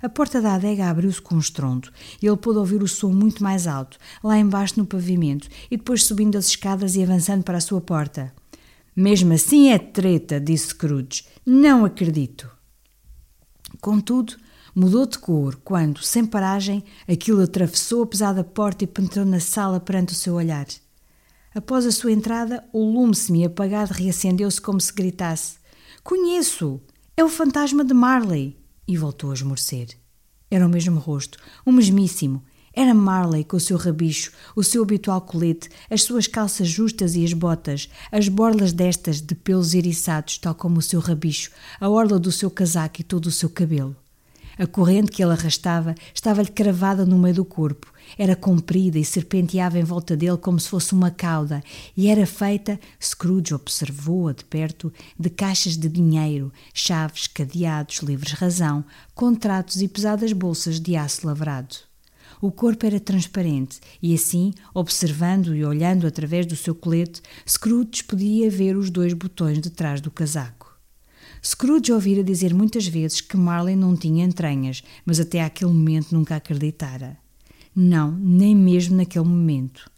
A 0.02 0.08
porta 0.08 0.42
da 0.42 0.56
adega 0.56 0.90
abriu-se 0.90 1.22
com 1.22 1.36
um 1.36 1.40
estrondo 1.40 1.92
e 2.22 2.26
ele 2.26 2.38
pôde 2.38 2.58
ouvir 2.58 2.82
o 2.82 2.88
som 2.88 3.12
muito 3.12 3.44
mais 3.44 3.68
alto, 3.68 4.00
lá 4.24 4.40
embaixo 4.40 4.76
no 4.78 4.86
pavimento, 4.86 5.48
e 5.70 5.78
depois 5.78 6.06
subindo 6.06 6.38
as 6.38 6.48
escadas 6.48 6.96
e 6.96 7.04
avançando 7.04 7.44
para 7.44 7.58
a 7.58 7.62
sua 7.62 7.82
porta. 7.82 8.34
Mesmo 9.00 9.32
assim 9.32 9.70
é 9.70 9.80
treta, 9.80 10.42
disse 10.42 10.72
Scrooge. 10.72 11.24
Não 11.46 11.86
acredito. 11.86 12.52
Contudo, 13.80 14.36
mudou 14.76 15.06
de 15.06 15.18
cor 15.18 15.56
quando, 15.64 16.04
sem 16.04 16.26
paragem, 16.26 16.84
aquilo 17.08 17.42
atravessou 17.42 18.04
a 18.04 18.08
pesada 18.08 18.44
porta 18.44 18.84
e 18.84 18.88
penetrou 18.88 19.26
na 19.26 19.40
sala 19.40 19.80
perante 19.80 20.12
o 20.12 20.16
seu 20.18 20.34
olhar. 20.34 20.68
Após 21.56 21.86
a 21.86 21.94
sua 21.94 22.12
entrada, 22.12 22.68
o 22.74 22.84
lume 22.92 23.16
semi-apagado 23.16 23.94
reacendeu-se 23.94 24.60
como 24.60 24.82
se 24.82 24.92
gritasse: 24.92 25.60
Conheço! 26.04 26.82
É 27.16 27.24
o 27.24 27.30
fantasma 27.30 27.86
de 27.86 27.94
Marley! 27.94 28.58
E 28.86 28.98
voltou 28.98 29.32
a 29.32 29.34
esmorecer. 29.34 29.98
Era 30.52 30.68
o 30.68 30.70
mesmo 30.70 31.00
rosto, 31.00 31.38
o 31.66 31.72
mesmíssimo, 31.72 32.44
era 32.82 32.94
Marley 32.94 33.44
com 33.44 33.58
o 33.58 33.60
seu 33.60 33.76
rabicho, 33.76 34.32
o 34.56 34.64
seu 34.64 34.84
habitual 34.84 35.20
colete, 35.20 35.68
as 35.90 36.02
suas 36.02 36.28
calças 36.28 36.70
justas 36.70 37.14
e 37.14 37.26
as 37.26 37.34
botas, 37.34 37.90
as 38.10 38.30
borlas 38.30 38.72
destas 38.72 39.20
de 39.20 39.36
pelos 39.36 39.74
eriçados, 39.74 40.38
tal 40.38 40.56
como 40.56 40.80
o 40.80 40.82
seu 40.82 41.02
rabicho, 41.02 41.52
a 41.78 41.90
orla 41.90 42.18
do 42.18 42.32
seu 42.32 42.50
casaco 42.50 43.02
e 43.02 43.04
todo 43.04 43.26
o 43.26 43.32
seu 43.32 43.50
cabelo. 43.50 43.94
A 44.58 44.66
corrente 44.66 45.12
que 45.12 45.22
ele 45.22 45.34
arrastava 45.34 45.94
estava-lhe 46.16 46.48
cravada 46.48 47.06
no 47.06 47.18
meio 47.18 47.36
do 47.36 47.44
corpo. 47.44 47.92
Era 48.18 48.34
comprida 48.34 48.98
e 48.98 49.04
serpenteava 49.04 49.78
em 49.78 49.84
volta 49.84 50.16
dele 50.16 50.38
como 50.38 50.58
se 50.58 50.70
fosse 50.70 50.94
uma 50.94 51.12
cauda, 51.12 51.62
e 51.98 52.08
era 52.08 52.26
feita, 52.26 52.80
Scrooge 53.04 53.54
observou-a 53.54 54.32
de 54.32 54.46
perto, 54.46 54.92
de 55.20 55.30
caixas 55.30 55.76
de 55.76 55.90
dinheiro, 55.90 56.50
chaves, 56.74 57.28
cadeados, 57.28 57.98
livres-razão, 57.98 58.86
contratos 59.14 59.82
e 59.82 59.88
pesadas 59.90 60.32
bolsas 60.32 60.80
de 60.80 60.96
aço 60.96 61.28
lavrado. 61.28 61.89
O 62.42 62.52
corpo 62.52 62.86
era 62.86 63.00
transparente 63.02 63.82
e 64.02 64.14
assim, 64.14 64.54
observando 64.74 65.54
e 65.54 65.66
olhando 65.66 66.08
através 66.08 66.46
do 66.46 66.56
seu 66.56 66.74
colete, 66.74 67.22
Scrooge 67.48 68.04
podia 68.06 68.50
ver 68.50 68.78
os 68.78 68.90
dois 68.90 69.14
botões 69.14 69.60
de 69.60 69.70
trás 69.70 70.00
do 70.00 70.10
casaco. 70.10 70.74
Scrooge 71.44 71.92
ouvira 71.92 72.24
dizer 72.24 72.54
muitas 72.54 72.88
vezes 72.88 73.20
que 73.20 73.36
Marley 73.36 73.76
não 73.76 73.96
tinha 73.96 74.26
entranhas, 74.26 74.84
mas 75.06 75.20
até 75.20 75.42
aquele 75.42 75.72
momento 75.72 76.14
nunca 76.14 76.38
acreditara. 76.38 77.18
Não, 77.76 78.12
nem 78.12 78.56
mesmo 78.56 78.96
naquele 78.96 79.26
momento. 79.26 79.90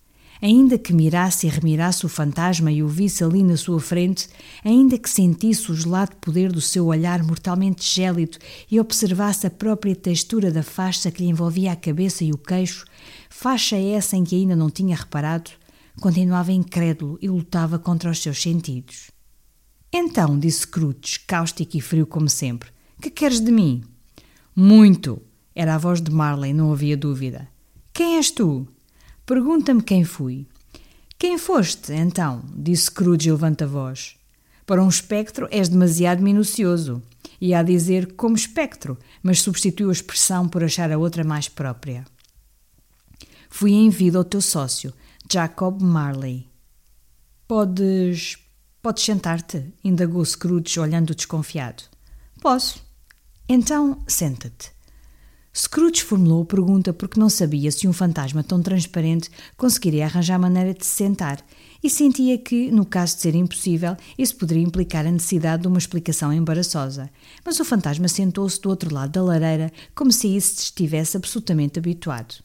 Ainda 0.42 0.76
que 0.80 0.92
mirasse 0.92 1.46
e 1.46 1.50
remirasse 1.50 2.04
o 2.04 2.10
fantasma 2.10 2.72
e 2.72 2.82
o 2.82 2.88
visse 2.88 3.24
ali 3.24 3.44
na 3.44 3.56
sua 3.56 3.80
frente, 3.80 4.28
ainda 4.66 4.98
que 4.98 5.08
sentisse 5.08 5.72
o 5.72 5.76
gelado 5.76 6.16
poder 6.16 6.52
do 6.52 6.60
seu 6.60 6.88
olhar 6.88 7.22
mortalmente 7.22 7.84
gélido 7.84 8.40
e 8.70 8.80
observasse 8.80 9.46
a 9.46 9.52
própria 9.52 9.96
textura 9.96 10.52
da 10.52 10.64
faixa 10.64 11.12
que 11.12 11.22
lhe 11.22 11.30
envolvia 11.30 11.72
a 11.72 11.76
cabeça 11.76 12.24
e 12.24 12.32
o 12.32 12.40
queixo, 12.40 12.86
faixa 13.30 13.78
essa 13.78 14.18
em 14.18 14.24
que 14.24 14.36
ainda 14.36 14.56
não 14.56 14.72
tinha 14.72 14.96
reparado, 14.96 15.52
continuava 16.00 16.52
incrédulo 16.52 17.20
e 17.22 17.30
lutava 17.30 17.78
contra 17.78 18.10
os 18.10 18.18
seus 18.18 18.42
sentidos. 18.42 19.12
Então, 19.94 20.40
disse 20.40 20.62
Scrooge, 20.62 21.20
cáustico 21.28 21.78
e 21.78 21.82
frio 21.82 22.08
como 22.08 22.28
sempre, 22.28 22.70
que 23.00 23.12
queres 23.12 23.40
de 23.40 23.52
mim? 23.52 23.84
Muito! 24.56 25.22
Era 25.54 25.76
a 25.76 25.78
voz 25.78 26.02
de 26.02 26.10
Marley, 26.10 26.54
não 26.54 26.72
havia 26.72 26.98
dúvida. 26.98 27.48
Quem 27.94 28.16
és 28.16 28.32
tu? 28.32 28.68
Pergunta-me 29.26 29.82
quem 29.82 30.04
fui. 30.04 30.48
Quem 31.18 31.38
foste, 31.38 31.94
então? 31.94 32.44
disse 32.56 32.86
Scrooge 32.86 33.32
levanta 33.32 33.66
a 33.66 33.68
voz. 33.68 34.16
Para 34.66 34.84
um 34.84 34.90
espectro 34.90 35.48
és 35.52 35.70
demasiado 35.70 36.22
minucioso. 36.24 37.02
Ia 37.40 37.60
a 37.60 37.64
dizer 37.64 38.14
como 38.14 38.36
espectro, 38.36 38.98
mas 39.22 39.42
substituiu 39.42 39.90
a 39.90 39.94
expressão 39.94 40.48
por 40.48 40.64
achar 40.64 40.92
a 40.92 40.98
outra 40.98 41.24
mais 41.24 41.48
própria. 41.48 42.06
Fui 43.50 43.72
em 43.74 43.90
vida 43.90 44.18
ao 44.18 44.24
teu 44.24 44.42
sócio, 44.42 44.94
Jacob 45.30 45.82
Marley. 45.82 46.48
Podes. 47.48 48.38
podes 48.82 49.04
sentar-te? 49.04 49.74
indagou 49.84 50.24
Scrooge, 50.24 50.80
olhando 50.80 51.14
desconfiado. 51.14 51.84
Posso. 52.40 52.82
Então, 53.48 54.02
senta-te. 54.08 54.71
Scrooge 55.54 56.02
formulou 56.02 56.44
a 56.44 56.46
pergunta 56.46 56.94
porque 56.94 57.20
não 57.20 57.30
sabia 57.30 57.72
se 57.72 57.86
um 57.86 57.92
fantasma 57.92 58.42
tão 58.42 58.62
transparente 58.62 59.30
conseguiria 59.58 60.06
arranjar 60.06 60.40
maneira 60.40 60.74
de 60.74 60.86
se 60.86 60.96
sentar 60.96 61.44
e 61.84 61.90
sentia 61.90 62.38
que, 62.38 62.72
no 62.72 62.86
caso 62.86 63.16
de 63.16 63.22
ser 63.22 63.36
impossível, 63.36 63.98
isso 64.18 64.38
poderia 64.38 64.64
implicar 64.64 65.06
a 65.06 65.12
necessidade 65.12 65.64
de 65.64 65.68
uma 65.68 65.78
explicação 65.78 66.32
embaraçosa. 66.32 67.10
Mas 67.44 67.60
o 67.60 67.66
fantasma 67.66 68.08
sentou-se 68.08 68.62
do 68.62 68.70
outro 68.70 68.94
lado 68.94 69.12
da 69.12 69.24
lareira 69.24 69.74
como 69.94 70.12
se 70.12 70.34
isso 70.36 70.62
estivesse 70.62 71.18
absolutamente 71.18 71.80
habituado. 71.80 72.36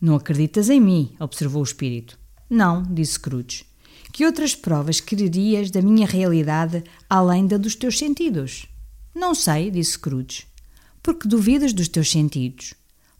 Não 0.00 0.14
acreditas 0.14 0.68
em 0.68 0.80
mim, 0.80 1.14
observou 1.18 1.62
o 1.62 1.64
espírito. 1.64 2.18
Não, 2.48 2.82
disse 2.82 3.12
Scrooge. 3.12 3.64
Que 4.12 4.26
outras 4.26 4.54
provas 4.54 5.00
quererias 5.00 5.70
da 5.70 5.80
minha 5.80 6.06
realidade 6.06 6.82
além 7.08 7.46
da 7.46 7.56
dos 7.56 7.74
teus 7.74 7.96
sentidos? 7.96 8.66
Não 9.14 9.34
sei, 9.34 9.70
disse 9.70 9.92
Scrooge. 9.92 10.49
Porque 11.02 11.26
duvidas 11.26 11.72
dos 11.72 11.88
teus 11.88 12.10
sentidos? 12.10 12.74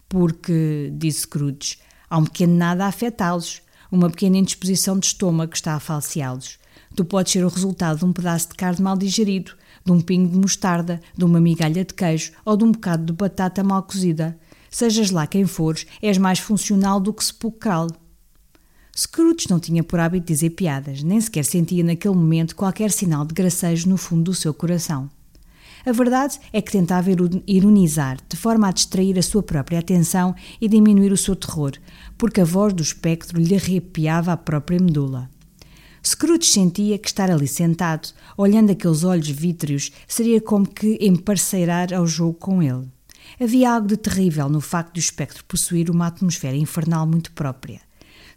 Porque, 0.09 0.93
disse 0.95 1.21
Scrooge, 1.21 1.79
há 2.09 2.19
um 2.19 2.25
pequeno 2.25 2.55
nada 2.55 2.85
a 2.85 2.89
afetá-los, 2.89 3.63
uma 3.91 4.11
pequena 4.11 4.37
indisposição 4.37 4.99
de 4.99 5.07
estômago 5.07 5.53
que 5.53 5.57
está 5.57 5.75
a 5.75 5.81
falseá-los. 5.81 6.59
Tu 6.95 7.05
podes 7.05 7.33
ser 7.33 7.45
o 7.45 7.49
resultado 7.49 8.01
de 8.01 8.05
um 8.05 8.13
pedaço 8.13 8.49
de 8.49 8.55
carne 8.55 8.83
mal 8.83 8.97
digerido, 8.97 9.53
de 9.85 9.93
um 9.93 10.01
pingo 10.01 10.31
de 10.31 10.37
mostarda, 10.37 11.01
de 11.17 11.25
uma 11.25 11.41
migalha 11.41 11.85
de 11.85 11.95
queijo 11.95 12.33
ou 12.45 12.57
de 12.57 12.65
um 12.65 12.73
bocado 12.73 13.05
de 13.05 13.13
batata 13.13 13.65
mal 13.65 13.83
cozida. 13.83 14.39
Sejas 14.71 15.11
lá 15.11 15.27
quem 15.27 15.47
fores, 15.47 15.87
és 16.03 16.19
mais 16.19 16.39
funcional 16.39 17.01
do 17.01 17.15
que 17.15 17.25
sepulcral. 17.25 17.89
Scrooge 18.97 19.49
não 19.49 19.59
tinha 19.59 19.83
por 19.83 19.99
hábito 19.99 20.27
dizer 20.27 20.51
piadas, 20.51 21.03
nem 21.03 21.21
sequer 21.21 21.45
sentia 21.45 21.83
naquele 21.83 22.15
momento 22.15 22.55
qualquer 22.55 22.91
sinal 22.91 23.25
de 23.25 23.33
gracejo 23.33 23.89
no 23.89 23.97
fundo 23.97 24.25
do 24.25 24.35
seu 24.35 24.53
coração. 24.53 25.09
A 25.85 25.93
verdade 25.93 26.39
é 26.53 26.61
que 26.61 26.73
tentava 26.73 27.11
ironizar, 27.47 28.19
de 28.29 28.37
forma 28.37 28.69
a 28.69 28.73
distrair 28.73 29.19
a 29.19 29.23
sua 29.23 29.43
própria 29.43 29.79
atenção 29.79 30.35
e 30.61 30.69
diminuir 30.69 31.13
o 31.13 31.17
seu 31.17 31.35
terror, 31.35 31.73
porque 32.19 32.41
a 32.41 32.45
voz 32.45 32.73
do 32.73 32.83
espectro 32.83 33.41
lhe 33.41 33.55
arrepiava 33.55 34.33
a 34.33 34.37
própria 34.37 34.79
medula. 34.79 35.31
Scrooge 36.07 36.47
sentia 36.47 36.99
que 36.99 37.09
estar 37.09 37.31
ali 37.31 37.47
sentado, 37.47 38.09
olhando 38.37 38.73
aqueles 38.73 39.05
olhos 39.05 39.29
vítreos, 39.29 39.91
seria 40.09 40.41
como 40.41 40.67
que 40.67 40.99
emparceirar 41.01 41.93
ao 41.93 42.07
jogo 42.07 42.35
com 42.35 42.63
ele. 42.63 42.89
Havia 43.39 43.73
algo 43.73 43.87
de 43.87 43.97
terrível 43.97 44.49
no 44.49 44.61
facto 44.61 44.95
de 44.95 45.01
o 45.01 45.03
espectro 45.03 45.45
possuir 45.45 45.91
uma 45.91 46.07
atmosfera 46.07 46.57
infernal 46.57 47.07
muito 47.07 47.33
própria. 47.33 47.81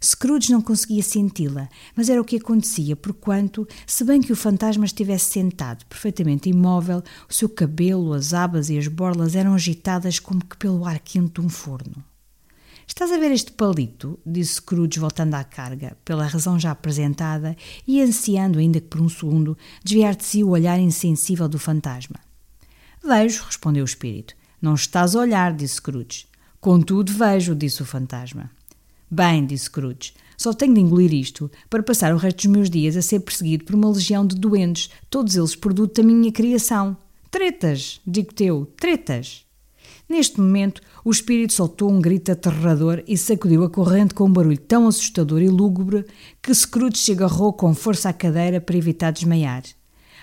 Scrooge 0.04 0.52
não 0.52 0.60
conseguia 0.60 1.02
senti-la, 1.02 1.66
mas 1.96 2.10
era 2.10 2.20
o 2.20 2.24
que 2.24 2.36
acontecia, 2.36 2.94
porquanto, 2.94 3.66
se 3.86 4.04
bem 4.04 4.20
que 4.20 4.32
o 4.32 4.36
fantasma 4.36 4.84
estivesse 4.84 5.30
sentado, 5.30 5.86
perfeitamente 5.86 6.50
imóvel, 6.50 7.02
o 7.26 7.32
seu 7.32 7.48
cabelo, 7.48 8.12
as 8.12 8.34
abas 8.34 8.68
e 8.68 8.76
as 8.76 8.86
borlas 8.86 9.34
eram 9.34 9.54
agitadas 9.54 10.18
como 10.18 10.44
que 10.44 10.58
pelo 10.58 10.84
ar 10.84 10.98
quente 10.98 11.40
de 11.40 11.46
um 11.46 11.48
forno. 11.48 12.04
Estás 12.86 13.10
a 13.10 13.16
ver 13.16 13.30
este 13.30 13.52
palito? 13.52 14.18
disse 14.26 14.56
Scrooge 14.56 15.00
voltando 15.00 15.34
à 15.36 15.42
carga, 15.42 15.96
pela 16.04 16.26
razão 16.26 16.60
já 16.60 16.72
apresentada, 16.72 17.56
e 17.86 18.02
ansiando, 18.02 18.58
ainda 18.58 18.82
que 18.82 18.88
por 18.88 19.00
um 19.00 19.08
segundo, 19.08 19.56
desviar 19.82 20.14
de 20.14 20.24
si 20.24 20.44
o 20.44 20.50
olhar 20.50 20.78
insensível 20.78 21.48
do 21.48 21.58
fantasma. 21.58 22.16
Vejo, 23.02 23.44
respondeu 23.44 23.82
o 23.82 23.86
espírito. 23.86 24.34
Não 24.60 24.74
estás 24.74 25.16
a 25.16 25.20
olhar, 25.20 25.54
disse 25.54 25.76
Scrooge. 25.76 26.26
Contudo, 26.60 27.10
vejo, 27.10 27.54
disse 27.54 27.82
o 27.82 27.86
fantasma. 27.86 28.50
Bem, 29.14 29.46
disse 29.46 29.66
Scrooge, 29.66 30.12
só 30.36 30.52
tenho 30.52 30.74
de 30.74 30.80
engolir 30.80 31.14
isto 31.14 31.48
para 31.70 31.84
passar 31.84 32.12
o 32.12 32.16
resto 32.16 32.38
dos 32.38 32.46
meus 32.46 32.68
dias 32.68 32.96
a 32.96 33.00
ser 33.00 33.20
perseguido 33.20 33.64
por 33.64 33.76
uma 33.76 33.88
legião 33.88 34.26
de 34.26 34.34
doentes, 34.34 34.90
todos 35.08 35.36
eles 35.36 35.54
produto 35.54 36.02
da 36.02 36.02
minha 36.02 36.32
criação. 36.32 36.96
Tretas, 37.30 38.00
digo 38.04 38.34
teu, 38.34 38.66
tretas. 38.76 39.46
Neste 40.08 40.40
momento, 40.40 40.82
o 41.04 41.12
espírito 41.12 41.52
soltou 41.52 41.92
um 41.92 42.00
grito 42.00 42.32
aterrador 42.32 43.04
e 43.06 43.16
sacudiu 43.16 43.62
a 43.62 43.70
corrente 43.70 44.14
com 44.14 44.24
um 44.24 44.32
barulho 44.32 44.58
tão 44.58 44.88
assustador 44.88 45.40
e 45.40 45.48
lúgubre 45.48 46.04
que 46.42 46.52
Scrooge 46.52 46.98
se 46.98 47.12
agarrou 47.12 47.52
com 47.52 47.72
força 47.72 48.08
à 48.08 48.12
cadeira 48.12 48.60
para 48.60 48.76
evitar 48.76 49.12
desmaiar 49.12 49.62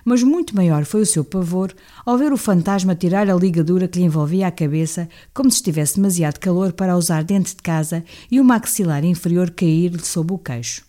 mas 0.05 0.23
muito 0.23 0.55
maior 0.55 0.85
foi 0.85 1.01
o 1.01 1.05
seu 1.05 1.23
pavor 1.23 1.73
ao 2.05 2.17
ver 2.17 2.33
o 2.33 2.37
fantasma 2.37 2.95
tirar 2.95 3.29
a 3.29 3.35
ligadura 3.35 3.87
que 3.87 3.99
lhe 3.99 4.05
envolvia 4.05 4.47
a 4.47 4.51
cabeça, 4.51 5.07
como 5.33 5.49
se 5.49 5.57
estivesse 5.57 5.95
demasiado 5.95 6.39
calor 6.39 6.73
para 6.73 6.97
usar 6.97 7.23
dentro 7.23 7.55
de 7.55 7.61
casa, 7.61 8.03
e 8.29 8.39
o 8.39 8.43
maxilar 8.43 9.03
inferior 9.03 9.51
cair-lhe 9.51 10.03
sob 10.03 10.33
o 10.33 10.37
queixo. 10.37 10.83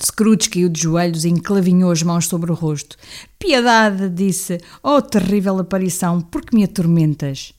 Scrooge 0.00 0.48
caiu 0.48 0.68
de 0.68 0.80
joelhos 0.80 1.24
e 1.24 1.28
enclavinhou 1.28 1.90
as 1.90 2.02
mãos 2.02 2.26
sobre 2.26 2.50
o 2.50 2.54
rosto. 2.54 2.96
Piedade, 3.38 4.08
disse. 4.08 4.58
Oh, 4.82 5.02
terrível 5.02 5.58
aparição, 5.58 6.20
por 6.20 6.42
que 6.42 6.56
me 6.56 6.64
atormentas? 6.64 7.52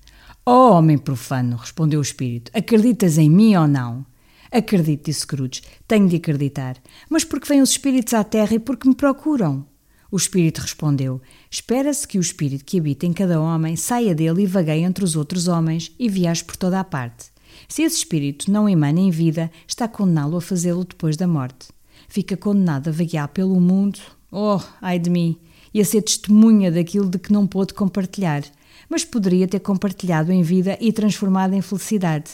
Oh, 0.45 0.71
homem 0.71 0.97
profano, 0.97 1.55
respondeu 1.55 1.99
o 1.99 2.03
espírito. 2.03 2.51
Acreditas 2.53 3.17
em 3.17 3.29
mim 3.29 3.55
ou 3.55 3.67
não? 3.67 4.05
Acredito, 4.51 5.05
disse 5.05 5.21
Scrooge. 5.21 5.61
Tenho 5.87 6.09
de 6.09 6.15
acreditar. 6.17 6.77
Mas 7.09 7.23
porque 7.23 7.47
vêm 7.47 7.61
os 7.61 7.69
espíritos 7.69 8.13
à 8.13 8.23
terra 8.23 8.55
e 8.55 8.59
porque 8.59 8.89
me 8.89 8.95
procuram? 8.95 9.65
O 10.11 10.17
espírito 10.17 10.59
respondeu: 10.59 11.21
Espera-se 11.49 12.05
que 12.05 12.17
o 12.17 12.21
espírito 12.21 12.65
que 12.65 12.77
habita 12.77 13.05
em 13.05 13.13
cada 13.13 13.39
homem 13.39 13.77
saia 13.77 14.13
dele 14.13 14.43
e 14.43 14.45
vagueie 14.45 14.83
entre 14.83 15.05
os 15.05 15.15
outros 15.15 15.47
homens 15.47 15.91
e 15.97 16.09
viaje 16.09 16.43
por 16.43 16.57
toda 16.57 16.79
a 16.79 16.83
parte. 16.83 17.27
Se 17.67 17.83
esse 17.83 17.97
espírito 17.97 18.51
não 18.51 18.67
emana 18.67 18.99
em 18.99 19.09
vida, 19.09 19.49
está 19.65 19.87
condená-lo 19.87 20.35
a 20.35 20.41
fazê-lo 20.41 20.83
depois 20.83 21.15
da 21.15 21.27
morte. 21.27 21.69
Fica 22.09 22.35
condenado 22.35 22.89
a 22.89 22.91
vaguear 22.91 23.29
pelo 23.29 23.59
mundo, 23.59 23.99
oh, 24.29 24.59
ai 24.81 24.99
de 24.99 25.09
mim, 25.09 25.37
e 25.73 25.79
a 25.79 25.85
ser 25.85 26.01
testemunha 26.01 26.69
daquilo 26.69 27.09
de 27.09 27.17
que 27.17 27.31
não 27.31 27.47
pôde 27.47 27.73
compartilhar, 27.73 28.43
mas 28.89 29.05
poderia 29.05 29.47
ter 29.47 29.61
compartilhado 29.61 30.31
em 30.31 30.43
vida 30.43 30.77
e 30.81 30.91
transformado 30.91 31.53
em 31.53 31.61
felicidade. 31.61 32.29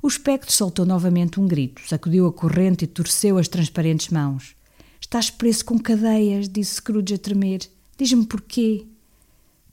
O 0.00 0.06
espectro 0.06 0.52
soltou 0.52 0.86
novamente 0.86 1.40
um 1.40 1.48
grito, 1.48 1.82
sacudiu 1.88 2.28
a 2.28 2.32
corrente 2.32 2.84
e 2.84 2.88
torceu 2.88 3.36
as 3.36 3.48
transparentes 3.48 4.08
mãos. 4.08 4.54
Estás 5.10 5.28
preso 5.28 5.64
com 5.64 5.76
cadeias, 5.76 6.48
disse 6.48 6.76
Scrooge 6.76 7.14
a 7.14 7.18
tremer. 7.18 7.68
Diz-me 7.98 8.24
porquê. 8.24 8.86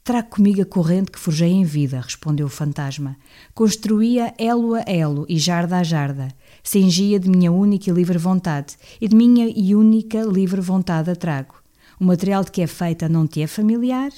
Trago 0.02 0.30
comigo 0.30 0.62
a 0.62 0.64
corrente 0.64 1.12
que 1.12 1.18
forjei 1.20 1.52
em 1.52 1.62
vida, 1.62 2.00
respondeu 2.00 2.46
o 2.46 2.50
fantasma. 2.50 3.16
Construía 3.54 4.34
elo 4.36 4.74
a 4.74 4.80
elo 4.80 5.24
e 5.28 5.38
jarda 5.38 5.78
a 5.78 5.84
jarda. 5.84 6.26
Cingia 6.60 7.20
de 7.20 7.30
minha 7.30 7.52
única 7.52 7.88
e 7.88 7.92
livre 7.92 8.18
vontade, 8.18 8.76
e 9.00 9.06
de 9.06 9.14
minha 9.14 9.46
e 9.48 9.76
única 9.76 10.22
livre 10.22 10.60
vontade 10.60 11.08
a 11.08 11.14
trago. 11.14 11.54
O 12.00 12.04
material 12.04 12.42
de 12.42 12.50
que 12.50 12.60
é 12.60 12.66
feita 12.66 13.08
não 13.08 13.24
te 13.24 13.40
é 13.40 13.46
familiar? 13.46 14.10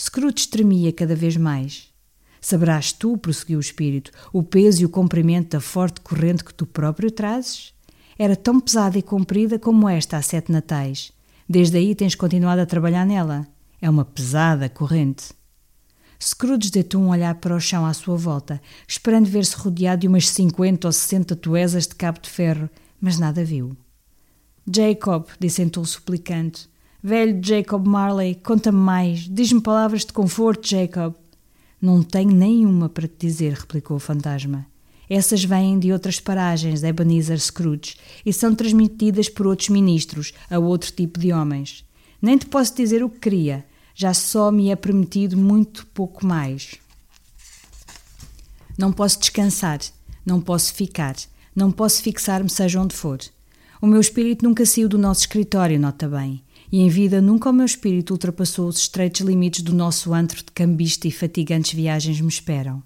Scrooge 0.00 0.46
tremia 0.46 0.92
cada 0.92 1.16
vez 1.16 1.36
mais. 1.36 1.88
Saberás 2.40 2.92
tu, 2.92 3.18
prosseguiu 3.18 3.58
o 3.58 3.60
espírito, 3.60 4.12
o 4.32 4.44
peso 4.44 4.82
e 4.82 4.84
o 4.84 4.88
comprimento 4.88 5.56
da 5.56 5.60
forte 5.60 6.00
corrente 6.00 6.44
que 6.44 6.54
tu 6.54 6.64
próprio 6.64 7.10
trazes? 7.10 7.76
Era 8.18 8.34
tão 8.34 8.58
pesada 8.58 8.98
e 8.98 9.02
comprida 9.02 9.58
como 9.58 9.88
esta 9.88 10.16
há 10.16 10.22
sete 10.22 10.50
natais. 10.50 11.12
Desde 11.48 11.78
aí 11.78 11.94
tens 11.94 12.14
continuado 12.14 12.60
a 12.60 12.66
trabalhar 12.66 13.06
nela. 13.06 13.46
É 13.80 13.88
uma 13.88 14.04
pesada 14.04 14.68
corrente. 14.68 15.32
Scrooge 16.20 16.70
deitou 16.70 17.00
um 17.00 17.10
olhar 17.10 17.36
para 17.36 17.54
o 17.54 17.60
chão 17.60 17.86
à 17.86 17.94
sua 17.94 18.16
volta, 18.16 18.60
esperando 18.88 19.26
ver-se 19.26 19.56
rodeado 19.56 20.00
de 20.00 20.08
umas 20.08 20.28
cinquenta 20.28 20.88
ou 20.88 20.92
sessenta 20.92 21.36
toesas 21.36 21.86
de 21.86 21.94
cabo 21.94 22.20
de 22.20 22.28
ferro, 22.28 22.68
mas 23.00 23.18
nada 23.18 23.44
viu. 23.44 23.76
Jacob, 24.70 25.26
disse 25.38 25.62
então 25.62 25.84
suplicante. 25.84 26.68
Velho 27.00 27.40
Jacob 27.40 27.86
Marley, 27.86 28.34
conta-me 28.34 28.78
mais. 28.78 29.20
Diz-me 29.20 29.60
palavras 29.60 30.04
de 30.04 30.12
conforto, 30.12 30.68
Jacob. 30.68 31.14
Não 31.80 32.02
tenho 32.02 32.32
nenhuma 32.32 32.88
para 32.88 33.06
te 33.06 33.14
dizer, 33.20 33.52
replicou 33.52 33.96
o 33.96 34.00
fantasma. 34.00 34.66
Essas 35.08 35.42
vêm 35.42 35.78
de 35.78 35.92
outras 35.92 36.20
paragens, 36.20 36.82
Ebenezer 36.82 37.40
Scrooge, 37.40 37.96
e 38.24 38.32
são 38.32 38.54
transmitidas 38.54 39.28
por 39.28 39.46
outros 39.46 39.68
ministros 39.70 40.32
a 40.50 40.58
outro 40.58 40.92
tipo 40.92 41.18
de 41.18 41.32
homens. 41.32 41.84
Nem 42.20 42.36
te 42.36 42.46
posso 42.46 42.74
dizer 42.74 43.02
o 43.02 43.08
que 43.08 43.20
queria, 43.20 43.64
já 43.94 44.12
só 44.12 44.52
me 44.52 44.70
é 44.70 44.76
permitido 44.76 45.36
muito 45.36 45.86
pouco 45.86 46.26
mais. 46.26 46.74
Não 48.76 48.92
posso 48.92 49.18
descansar, 49.18 49.80
não 50.24 50.40
posso 50.40 50.74
ficar, 50.74 51.16
não 51.54 51.72
posso 51.72 52.02
fixar-me 52.02 52.50
seja 52.50 52.80
onde 52.80 52.94
for. 52.94 53.18
O 53.80 53.86
meu 53.86 54.00
espírito 54.00 54.44
nunca 54.44 54.66
saiu 54.66 54.88
do 54.88 54.98
nosso 54.98 55.20
escritório, 55.22 55.80
nota 55.80 56.08
bem, 56.08 56.42
e 56.70 56.80
em 56.80 56.88
vida 56.88 57.20
nunca 57.20 57.50
o 57.50 57.52
meu 57.52 57.64
espírito 57.64 58.12
ultrapassou 58.12 58.68
os 58.68 58.78
estreitos 58.78 59.22
limites 59.22 59.62
do 59.62 59.74
nosso 59.74 60.12
antro 60.12 60.38
de 60.38 60.52
cambista 60.52 61.08
e 61.08 61.10
fatigantes 61.10 61.72
viagens 61.72 62.20
me 62.20 62.28
esperam. 62.28 62.82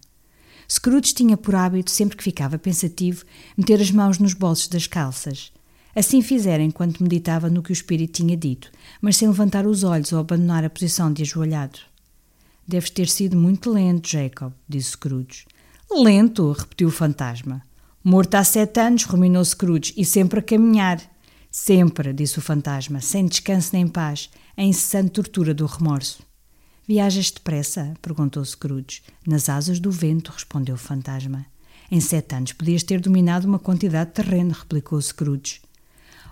Scrooge 0.75 1.13
tinha 1.13 1.37
por 1.37 1.55
hábito, 1.55 1.91
sempre 1.91 2.17
que 2.17 2.25
ficava 2.25 2.59
pensativo, 2.59 3.27
meter 3.59 3.79
as 3.79 3.91
mãos 3.91 4.19
nos 4.19 4.33
bolsos 4.33 4.69
das 4.69 4.87
calças. 4.87 5.53
Assim 5.95 6.23
fizera 6.23 6.63
enquanto 6.63 7.03
meditava 7.03 7.51
no 7.51 7.63
que 7.63 7.71
o 7.71 7.75
espírito 7.75 8.15
tinha 8.15 8.35
dito, 8.35 8.73
mas 8.99 9.19
sem 9.19 9.29
levantar 9.29 9.67
os 9.67 9.85
olhos 9.85 10.15
ou 10.15 10.19
abandonar 10.19 10.65
a 10.65 10.71
posição 10.71 11.13
de 11.13 11.25
ajoelhado. 11.25 11.79
Deves 12.67 12.89
ter 12.89 13.07
sido 13.07 13.37
muito 13.37 13.71
lento, 13.71 14.09
Jacob, 14.09 14.51
disse 14.67 14.93
Scrooge. 14.93 15.45
Lento, 15.91 16.51
repetiu 16.53 16.89
o 16.89 16.91
fantasma. 16.91 17.61
Morto 18.03 18.37
há 18.37 18.43
sete 18.43 18.81
anos, 18.81 19.05
ruminou 19.05 19.45
Scrooge, 19.45 19.93
e 19.95 20.07
sempre 20.07 20.39
a 20.39 20.43
caminhar. 20.43 21.03
Sempre, 21.51 22.15
disse 22.15 22.39
o 22.39 22.43
fantasma, 22.43 22.99
sem 23.03 23.27
descanso 23.27 23.73
nem 23.75 23.87
paz, 23.87 24.31
a 24.57 24.63
incessante 24.63 25.11
tortura 25.11 25.53
do 25.53 25.67
remorso. 25.67 26.32
Viajas 26.87 27.31
depressa? 27.31 27.95
perguntou 28.03 28.45
Scrooge. 28.45 29.03
Nas 29.27 29.49
asas 29.49 29.79
do 29.79 29.91
vento, 29.91 30.33
respondeu 30.33 30.75
o 30.75 30.79
fantasma. 30.79 31.47
Em 31.91 32.01
sete 32.01 32.35
anos 32.35 32.53
podias 32.53 32.83
ter 32.83 33.01
dominado 33.01 33.47
uma 33.47 33.59
quantidade 33.59 34.11
de 34.11 34.17
terreno, 34.17 34.53
replicou 34.53 35.01
Scrooge. 35.01 35.61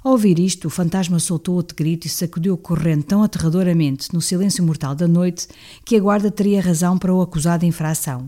Ao 0.03 0.13
ouvir 0.13 0.39
isto, 0.39 0.67
o 0.67 0.71
fantasma 0.71 1.19
soltou 1.19 1.55
outro 1.55 1.77
grito 1.77 2.07
e 2.07 2.11
sacudiu 2.11 2.57
correndo 2.57 3.05
tão 3.05 3.23
aterradoramente 3.23 4.13
no 4.15 4.21
silêncio 4.21 4.65
mortal 4.65 4.95
da 4.95 5.07
noite 5.07 5.47
que 5.85 5.95
a 5.95 6.01
guarda 6.01 6.31
teria 6.31 6.63
razão 6.63 6.99
para 6.99 7.15
o 7.15 7.21
acusar 7.21 7.59
de 7.59 7.67
infração. 7.67 8.27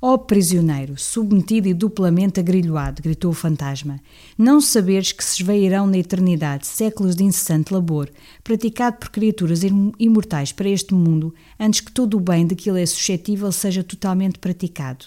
Ó 0.00 0.14
oh, 0.14 0.18
prisioneiro, 0.18 0.96
submetido 0.96 1.66
e 1.66 1.74
duplamente 1.74 2.38
agrilhoado, 2.38 3.02
gritou 3.02 3.32
o 3.32 3.34
fantasma, 3.34 3.98
não 4.38 4.60
saberes 4.60 5.10
que 5.10 5.24
se 5.24 5.42
esvairão 5.42 5.88
na 5.88 5.98
eternidade 5.98 6.68
séculos 6.68 7.16
de 7.16 7.24
incessante 7.24 7.74
labor, 7.74 8.08
praticado 8.44 8.98
por 8.98 9.10
criaturas 9.10 9.62
imortais 9.98 10.52
para 10.52 10.68
este 10.68 10.94
mundo, 10.94 11.34
antes 11.58 11.80
que 11.80 11.90
todo 11.90 12.16
o 12.16 12.20
bem 12.20 12.46
de 12.46 12.54
que 12.54 12.70
ele 12.70 12.80
é 12.80 12.86
suscetível 12.86 13.50
seja 13.50 13.82
totalmente 13.82 14.38
praticado. 14.38 15.06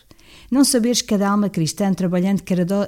Não 0.49 0.65
saberes 0.65 1.01
que 1.01 1.07
cada 1.07 1.29
alma 1.29 1.49
cristã, 1.49 1.93
trabalhando 1.93 2.43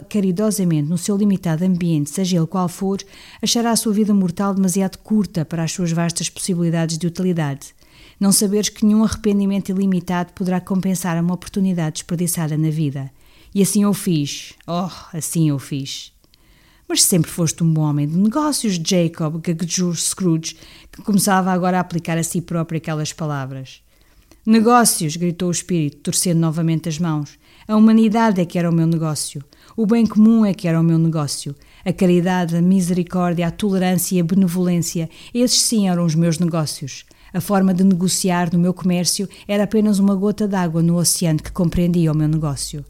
caridosamente 0.10 0.90
no 0.90 0.98
seu 0.98 1.16
limitado 1.16 1.64
ambiente, 1.64 2.10
seja 2.10 2.36
ele 2.36 2.48
qual 2.48 2.68
for, 2.68 3.00
achará 3.42 3.72
a 3.72 3.76
sua 3.78 3.94
vida 3.94 4.14
mortal 4.14 4.54
demasiado 4.54 4.98
curta 4.98 5.46
para 5.46 5.64
as 5.64 5.72
suas 5.72 5.94
vastas 5.94 6.30
possibilidades 6.30 6.98
de 6.98 7.08
utilidade. 7.08 7.74
Não 8.20 8.32
saberes 8.32 8.70
que 8.70 8.86
nenhum 8.86 9.04
arrependimento 9.04 9.70
ilimitado 9.70 10.34
poderá 10.34 10.62
compensar 10.62 11.22
uma 11.22 11.34
oportunidade 11.34 11.96
desperdiçada 11.96 12.58
na 12.58 12.70
vida. 12.70 13.12
E 13.54 13.62
assim 13.62 13.84
eu 13.84 13.94
fiz. 13.94 14.54
Oh, 14.68 14.90
assim 15.16 15.50
eu 15.50 15.60
fiz. 15.60 16.12
Mas 16.88 17.04
sempre 17.04 17.30
foste 17.30 17.64
um 17.64 17.74
bom 17.74 17.82
homem 17.82 18.08
de 18.08 18.16
negócios, 18.16 18.76
Jacob, 18.76 19.42
gaguejou 19.42 19.94
Scrooge, 19.96 20.58
que 20.92 21.02
começava 21.02 21.52
agora 21.52 21.78
a 21.78 21.82
aplicar 21.82 22.18
a 22.18 22.24
si 22.24 22.42
próprio 22.42 22.78
aquelas 22.78 23.14
palavras. 23.14 23.82
Negócios! 24.46 25.16
gritou 25.16 25.48
o 25.48 25.52
espírito, 25.52 25.98
torcendo 25.98 26.40
novamente 26.40 26.90
as 26.90 27.00
mãos. 27.00 27.40
A 27.68 27.78
humanidade 27.78 28.42
é 28.42 28.46
que 28.46 28.60
era 28.60 28.70
o 28.70 28.74
meu 28.74 28.86
negócio. 28.86 29.42
O 29.76 29.86
bem 29.86 30.06
comum 30.06 30.46
é 30.46 30.54
que 30.54 30.68
era 30.68 30.80
o 30.80 30.84
meu 30.84 31.00
negócio. 31.00 31.56
A 31.86 31.92
caridade, 31.92 32.56
a 32.56 32.62
misericórdia, 32.62 33.46
a 33.46 33.52
tolerância 33.52 34.16
e 34.16 34.22
a 34.22 34.24
benevolência, 34.24 35.10
esses 35.34 35.62
sim 35.62 35.90
eram 35.90 36.06
os 36.06 36.16
meus 36.16 36.40
negócios. 36.40 37.04
A 37.34 37.42
forma 37.42 37.74
de 37.74 37.84
negociar 37.84 38.54
no 38.54 38.60
meu 38.60 38.74
comércio 38.74 39.28
era 39.46 39.66
apenas 39.66 40.00
uma 40.00 40.16
gota 40.16 40.48
d'água 40.48 40.82
no 40.82 40.96
oceano 40.96 41.44
que 41.44 41.52
compreendia 41.52 42.12
o 42.12 42.16
meu 42.16 42.28
negócio. 42.30 42.86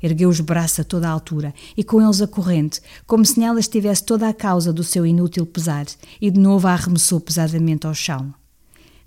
Ergueu 0.00 0.28
os 0.28 0.38
braços 0.38 0.80
a 0.80 0.84
toda 0.84 1.08
a 1.08 1.10
altura 1.10 1.52
e 1.76 1.82
com 1.82 2.00
eles 2.00 2.22
a 2.22 2.26
corrente, 2.28 2.80
como 3.04 3.26
se 3.26 3.40
nela 3.40 3.58
estivesse 3.58 4.04
toda 4.04 4.28
a 4.28 4.32
causa 4.32 4.72
do 4.72 4.84
seu 4.84 5.04
inútil 5.04 5.44
pesar, 5.44 5.86
e 6.20 6.30
de 6.30 6.38
novo 6.38 6.68
a 6.68 6.72
arremessou 6.72 7.20
pesadamente 7.20 7.86
ao 7.86 7.94
chão. 7.94 8.32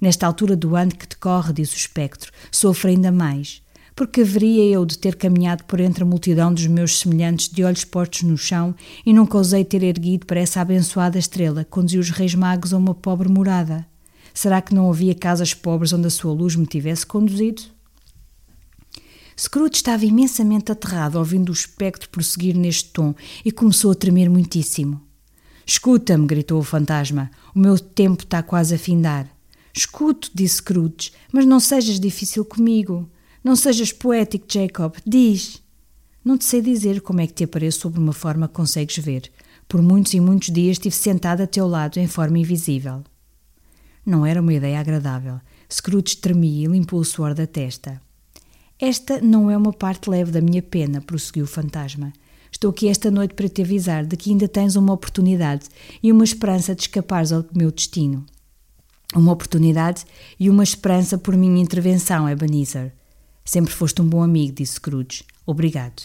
Nesta 0.01 0.27
altura 0.27 0.53
do 0.53 0.75
ano 0.75 0.91
que 0.91 1.07
decorre, 1.07 1.53
diz 1.53 1.71
o 1.71 1.77
espectro, 1.77 2.29
sofro 2.51 2.89
ainda 2.89 3.09
mais, 3.09 3.62
porque 3.95 4.21
haveria 4.21 4.63
eu 4.65 4.85
de 4.85 4.97
ter 4.97 5.15
caminhado 5.15 5.63
por 5.65 5.79
entre 5.79 6.03
a 6.03 6.05
multidão 6.05 6.53
dos 6.53 6.65
meus 6.67 6.99
semelhantes 6.99 7.49
de 7.49 7.63
olhos 7.63 7.85
postos 7.85 8.23
no 8.23 8.37
chão 8.37 8.75
e 9.05 9.13
nunca 9.13 9.37
ousei 9.37 9.63
ter 9.63 9.83
erguido 9.83 10.25
para 10.25 10.39
essa 10.39 10.61
abençoada 10.61 11.19
estrela 11.19 11.65
conduzir 11.65 11.99
os 11.99 12.09
reis 12.09 12.33
magos 12.33 12.73
a 12.73 12.77
uma 12.77 12.95
pobre 12.95 13.29
morada? 13.29 13.85
Será 14.33 14.61
que 14.61 14.73
não 14.73 14.89
havia 14.89 15.13
casas 15.13 15.53
pobres 15.53 15.93
onde 15.93 16.07
a 16.07 16.09
sua 16.09 16.33
luz 16.33 16.55
me 16.55 16.65
tivesse 16.65 17.05
conduzido? 17.05 17.61
Scrooge 19.39 19.75
estava 19.75 20.05
imensamente 20.05 20.71
aterrado 20.71 21.17
ouvindo 21.17 21.49
o 21.49 21.53
espectro 21.53 22.09
prosseguir 22.09 22.55
neste 22.55 22.89
tom 22.89 23.13
e 23.43 23.51
começou 23.51 23.91
a 23.91 23.95
tremer 23.95 24.29
muitíssimo. 24.29 25.01
Escuta-me, 25.65 26.27
gritou 26.27 26.59
o 26.59 26.63
fantasma, 26.63 27.31
o 27.55 27.59
meu 27.59 27.79
tempo 27.79 28.23
está 28.23 28.43
quase 28.43 28.75
a 28.75 28.77
findar. 28.77 29.27
Escuto, 29.73 30.29
disse 30.33 30.57
Scrooge, 30.57 31.11
mas 31.31 31.45
não 31.45 31.59
sejas 31.59 31.99
difícil 31.99 32.45
comigo. 32.45 33.09
Não 33.43 33.55
sejas 33.55 33.91
poético, 33.91 34.45
Jacob. 34.49 34.95
Diz. 35.05 35.61
Não 36.23 36.37
te 36.37 36.45
sei 36.45 36.61
dizer 36.61 37.01
como 37.01 37.19
é 37.19 37.27
que 37.27 37.33
te 37.33 37.43
apareço 37.43 37.81
sob 37.81 37.99
uma 37.99 38.13
forma 38.13 38.47
que 38.47 38.53
consegues 38.53 38.97
ver. 38.97 39.29
Por 39.67 39.81
muitos 39.81 40.13
e 40.13 40.19
muitos 40.19 40.49
dias 40.49 40.75
estive 40.75 40.95
sentada 40.95 41.43
a 41.43 41.47
teu 41.47 41.67
lado 41.67 41.97
em 41.97 42.07
forma 42.07 42.39
invisível. 42.39 43.03
Não 44.05 44.25
era 44.25 44.39
uma 44.39 44.53
ideia 44.53 44.79
agradável. 44.79 45.41
Scrooge 45.69 46.17
tremia 46.17 46.65
e 46.65 46.71
limpou 46.71 46.99
o 46.99 47.05
suor 47.05 47.33
da 47.33 47.45
testa. 47.45 48.01
Esta 48.79 49.19
não 49.19 49.51
é 49.51 49.57
uma 49.57 49.73
parte 49.73 50.09
leve 50.09 50.31
da 50.31 50.41
minha 50.41 50.61
pena, 50.61 51.01
prosseguiu 51.01 51.43
o 51.43 51.47
fantasma. 51.47 52.13
Estou 52.51 52.69
aqui 52.71 52.87
esta 52.87 53.11
noite 53.11 53.33
para 53.33 53.49
te 53.49 53.61
avisar 53.61 54.05
de 54.05 54.15
que 54.15 54.29
ainda 54.29 54.47
tens 54.47 54.75
uma 54.75 54.93
oportunidade 54.93 55.65
e 56.01 56.11
uma 56.11 56.23
esperança 56.23 56.73
de 56.73 56.83
escapares 56.83 57.31
ao 57.31 57.43
meu 57.53 57.71
destino. 57.71 58.25
Uma 59.15 59.31
oportunidade 59.33 60.05
e 60.39 60.49
uma 60.49 60.63
esperança 60.63 61.17
por 61.17 61.35
minha 61.35 61.61
intervenção, 61.61 62.29
Ebenezer. 62.29 62.93
Sempre 63.45 63.73
foste 63.73 64.01
um 64.01 64.07
bom 64.07 64.23
amigo, 64.23 64.53
disse 64.53 64.73
Scrooge. 64.73 65.23
Obrigado. 65.45 66.03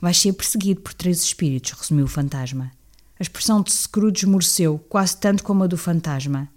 Vais 0.00 0.16
ser 0.16 0.32
perseguido 0.32 0.80
por 0.80 0.94
três 0.94 1.20
espíritos, 1.22 1.72
resumiu 1.72 2.04
o 2.04 2.08
fantasma. 2.08 2.70
A 3.18 3.22
expressão 3.22 3.60
de 3.60 3.72
Scrooge 3.72 4.24
esmoreceu, 4.24 4.78
quase 4.88 5.16
tanto 5.16 5.42
como 5.42 5.64
a 5.64 5.66
do 5.66 5.76
fantasma. 5.76 6.48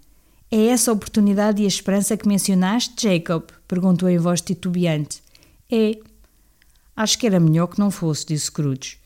É 0.48 0.66
essa 0.66 0.90
a 0.90 0.94
oportunidade 0.94 1.60
e 1.60 1.64
a 1.64 1.68
esperança 1.68 2.16
que 2.16 2.28
mencionaste, 2.28 3.08
Jacob? 3.08 3.44
perguntou 3.66 4.08
em 4.08 4.18
voz 4.18 4.40
titubeante. 4.40 5.22
É. 5.70 5.98
Acho 6.94 7.18
que 7.18 7.26
era 7.26 7.40
melhor 7.40 7.66
que 7.66 7.80
não 7.80 7.90
fosse, 7.90 8.26
disse 8.26 8.46
Scrooge. 8.46 8.98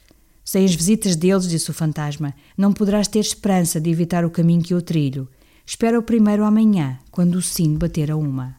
Sem 0.45 0.64
as 0.64 0.75
visitas 0.75 1.17
deles, 1.17 1.49
disse 1.49 1.71
o 1.71 1.75
fantasma, 1.75 2.35
não 2.59 2.73
poderás 2.73 3.09
ter 3.09 3.21
esperança 3.21 3.81
de 3.81 3.89
evitar 3.91 4.25
o 4.25 4.31
caminho 4.31 4.62
que 4.62 4.75
eu 4.75 4.83
trilho. 4.83 5.29
Espera 5.64 5.99
o 5.99 6.03
primeiro 6.03 6.45
amanhã, 6.45 6.99
quando 7.11 7.37
o 7.37 7.43
sino 7.43 7.79
bater 7.79 8.11
a 8.11 8.17
uma. 8.17 8.55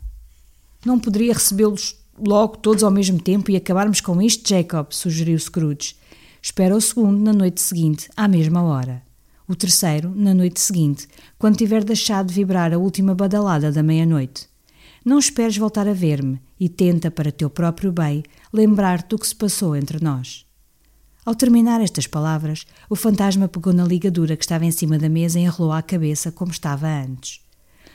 Não 0.86 0.99
poderia 0.99 1.34
recebê-los 1.34 1.95
logo 2.18 2.57
todos 2.57 2.84
ao 2.84 2.91
mesmo 2.91 3.22
tempo 3.22 3.51
e 3.51 3.55
acabarmos 3.55 4.01
com 4.01 4.22
isto, 4.22 4.47
Jacob? 4.47 4.88
sugeriu 4.91 5.38
Scrooge. 5.39 5.95
Espera 6.41 6.76
o 6.76 6.82
segundo 6.82 7.20
na 7.20 7.34
noite 7.34 7.61
seguinte, 7.61 8.09
à 8.15 8.28
mesma 8.28 8.63
hora 8.63 9.07
o 9.47 9.55
terceiro 9.55 10.11
na 10.13 10.34
noite 10.34 10.59
seguinte, 10.59 11.07
quando 11.39 11.57
tiver 11.57 11.84
deixado 11.84 12.28
de 12.28 12.34
vibrar 12.34 12.74
a 12.74 12.78
última 12.78 13.15
badalada 13.15 13.72
da 13.72 13.82
meia-noite. 13.82 14.49
Não 15.05 15.18
esperes 15.18 15.57
voltar 15.57 15.88
a 15.88 15.93
ver-me 15.93 16.41
e 16.59 16.68
tenta, 16.68 17.09
para 17.09 17.32
teu 17.32 17.49
próprio 17.49 17.91
bem, 17.91 18.24
lembrar-te 18.51 19.09
do 19.09 19.18
que 19.18 19.28
se 19.28 19.36
passou 19.36 19.74
entre 19.74 20.03
nós. 20.03 20.45
Ao 21.26 21.34
terminar 21.34 21.80
estas 21.80 22.07
palavras, 22.07 22.65
o 22.89 22.95
fantasma 22.95 23.47
pegou 23.47 23.72
na 23.72 23.86
ligadura 23.86 24.36
que 24.36 24.43
estava 24.43 24.65
em 24.65 24.72
cima 24.72 24.97
da 24.97 25.07
mesa 25.07 25.39
e 25.39 25.43
enrolou 25.43 25.74
a 25.74 25.82
cabeça 25.82 26.32
como 26.32 26.51
estava 26.51 26.88
antes. 26.88 27.39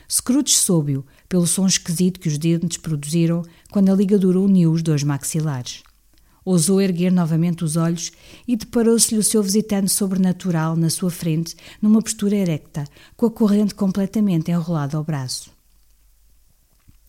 Scrooge 0.09 0.53
soube-o 0.55 1.05
pelo 1.33 1.47
som 1.47 1.65
esquisito 1.65 2.19
que 2.19 2.27
os 2.27 2.37
dentes 2.37 2.77
produziram 2.77 3.41
quando 3.71 3.91
a 3.91 3.95
ligadura 3.95 4.39
uniu 4.39 4.71
os 4.71 4.83
dois 4.83 5.01
maxilares. 5.01 5.81
Ousou 6.45 6.79
erguer 6.79 7.11
novamente 7.11 7.63
os 7.63 7.75
olhos 7.75 8.11
e 8.47 8.55
deparou-se-lhe 8.55 9.19
o 9.19 9.23
seu 9.23 9.41
visitante 9.41 9.91
sobrenatural 9.91 10.75
na 10.75 10.91
sua 10.91 11.09
frente, 11.09 11.55
numa 11.81 12.03
postura 12.03 12.35
erecta, 12.35 12.83
com 13.17 13.25
a 13.25 13.31
corrente 13.31 13.73
completamente 13.73 14.51
enrolada 14.51 14.95
ao 14.95 15.03
braço. 15.03 15.49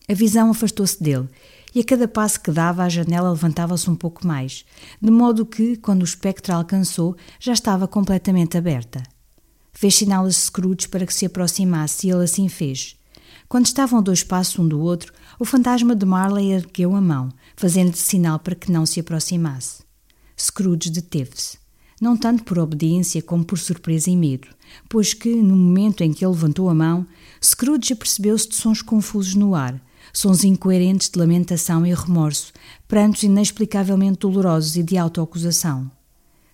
A 0.09 0.13
visão 0.15 0.49
afastou-se 0.49 1.03
dele 1.03 1.29
e 1.75 1.81
a 1.81 1.83
cada 1.83 2.07
passo 2.07 2.41
que 2.41 2.49
dava 2.49 2.81
a 2.81 2.89
janela 2.89 3.29
levantava-se 3.29 3.87
um 3.87 3.95
pouco 3.95 4.25
mais, 4.25 4.65
de 4.99 5.11
modo 5.11 5.45
que, 5.45 5.77
quando 5.77 6.01
o 6.01 6.05
espectro 6.05 6.51
a 6.51 6.57
alcançou, 6.57 7.15
já 7.39 7.53
estava 7.53 7.87
completamente 7.87 8.57
aberta. 8.57 9.03
Fez 9.71 9.93
sinal 9.93 10.25
a 10.25 10.31
Scrooge 10.31 10.89
para 10.89 11.05
que 11.05 11.13
se 11.13 11.27
aproximasse 11.27 12.07
e 12.07 12.09
ele 12.09 12.23
assim 12.23 12.49
fez. 12.49 12.97
Quando 13.47 13.67
estavam 13.67 13.99
a 13.99 14.01
dois 14.01 14.23
passos 14.23 14.57
um 14.57 14.67
do 14.67 14.79
outro, 14.79 15.13
o 15.39 15.45
fantasma 15.45 15.95
de 15.95 16.05
Marley 16.05 16.51
ergueu 16.51 16.95
a 16.95 17.01
mão, 17.01 17.29
fazendo-lhe 17.55 17.97
sinal 17.97 18.39
para 18.39 18.55
que 18.55 18.71
não 18.71 18.85
se 18.85 18.99
aproximasse. 18.99 19.83
Scrooge 20.37 20.89
deteve-se, 20.89 21.57
não 22.01 22.17
tanto 22.17 22.43
por 22.43 22.57
obediência 22.57 23.21
como 23.21 23.45
por 23.45 23.59
surpresa 23.59 24.09
e 24.09 24.17
medo, 24.17 24.47
pois 24.89 25.13
que, 25.13 25.33
no 25.35 25.55
momento 25.55 26.01
em 26.01 26.11
que 26.11 26.25
ele 26.25 26.33
levantou 26.33 26.69
a 26.69 26.73
mão, 26.73 27.05
Scrooge 27.43 27.93
apercebeu-se 27.93 28.49
de 28.49 28.55
sons 28.55 28.81
confusos 28.81 29.35
no 29.35 29.53
ar, 29.53 29.79
sons 30.11 30.43
incoerentes 30.43 31.09
de 31.09 31.19
lamentação 31.19 31.85
e 31.85 31.93
remorso, 31.93 32.51
prantos 32.87 33.23
inexplicavelmente 33.23 34.19
dolorosos 34.19 34.75
e 34.75 34.83
de 34.83 34.97
autoacusação. 34.97 35.89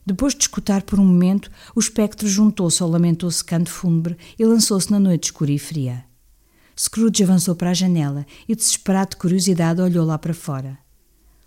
Depois 0.06 0.34
de 0.34 0.42
escutar 0.42 0.82
por 0.82 1.00
um 1.00 1.06
momento, 1.06 1.50
o 1.74 1.80
espectro 1.80 2.28
juntou-se 2.28 2.84
ao 2.84 2.90
lamentoso 2.90 3.46
canto 3.46 3.70
fúnebre 3.70 4.18
e 4.38 4.44
lançou-se 4.44 4.92
na 4.92 5.00
noite 5.00 5.26
escura 5.26 5.52
e 5.52 5.60
fria. 5.60 6.11
Scrooge 6.82 7.24
avançou 7.24 7.56
para 7.56 7.70
a 7.70 7.76
janela 7.76 8.26
e, 8.50 8.56
desesperado 8.56 9.12
de 9.12 9.18
curiosidade, 9.18 9.80
olhou 9.80 10.04
lá 10.04 10.18
para 10.18 10.34
fora. 10.34 10.80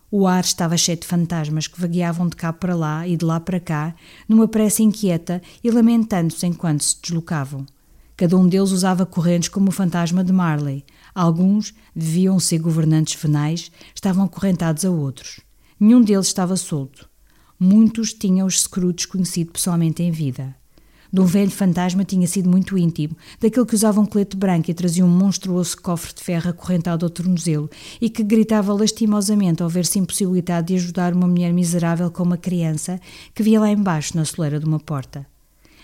O 0.08 0.28
ar 0.28 0.44
estava 0.44 0.76
cheio 0.76 0.96
de 0.96 1.08
fantasmas 1.08 1.66
que 1.66 1.80
vagueavam 1.80 2.28
de 2.28 2.36
cá 2.36 2.52
para 2.52 2.72
lá 2.72 3.08
e 3.08 3.16
de 3.16 3.24
lá 3.24 3.40
para 3.40 3.58
cá, 3.58 3.96
numa 4.28 4.46
pressa 4.46 4.80
inquieta 4.80 5.42
e 5.64 5.72
lamentando-se 5.72 6.46
enquanto 6.46 6.84
se 6.84 7.02
deslocavam. 7.02 7.66
Cada 8.16 8.36
um 8.36 8.46
deles 8.46 8.70
usava 8.70 9.04
correntes 9.04 9.48
como 9.48 9.70
o 9.70 9.72
fantasma 9.72 10.22
de 10.22 10.32
Marley. 10.32 10.84
Alguns, 11.12 11.74
deviam 11.96 12.38
ser 12.38 12.58
governantes 12.60 13.20
venais, 13.20 13.72
estavam 13.92 14.26
acorrentados 14.26 14.84
a 14.84 14.90
outros. 14.90 15.40
Nenhum 15.80 16.00
deles 16.00 16.28
estava 16.28 16.54
solto. 16.54 17.10
Muitos 17.58 18.12
tinham 18.12 18.46
os 18.46 18.62
Scrooge 18.62 19.08
conhecido 19.08 19.50
pessoalmente 19.50 20.00
em 20.00 20.12
vida. 20.12 20.54
De 21.14 21.20
um 21.20 21.26
velho 21.26 21.50
fantasma 21.52 22.04
tinha 22.04 22.26
sido 22.26 22.50
muito 22.50 22.76
íntimo, 22.76 23.16
daquele 23.40 23.64
que 23.64 23.76
usava 23.76 24.00
um 24.00 24.04
colete 24.04 24.36
branco 24.36 24.68
e 24.68 24.74
trazia 24.74 25.04
um 25.04 25.08
monstruoso 25.08 25.80
cofre 25.80 26.12
de 26.12 26.20
ferro 26.20 26.50
acorrentado 26.50 27.06
ao 27.06 27.10
tornozelo 27.10 27.70
e 28.00 28.10
que 28.10 28.24
gritava 28.24 28.74
lastimosamente 28.74 29.62
ao 29.62 29.68
ver-se 29.68 30.00
impossibilitado 30.00 30.66
de 30.66 30.74
ajudar 30.74 31.14
uma 31.14 31.28
mulher 31.28 31.52
miserável 31.52 32.10
como 32.10 32.30
uma 32.30 32.36
criança 32.36 33.00
que 33.32 33.44
via 33.44 33.60
lá 33.60 33.70
embaixo 33.70 34.16
na 34.16 34.24
soleira 34.24 34.58
de 34.58 34.66
uma 34.66 34.80
porta. 34.80 35.24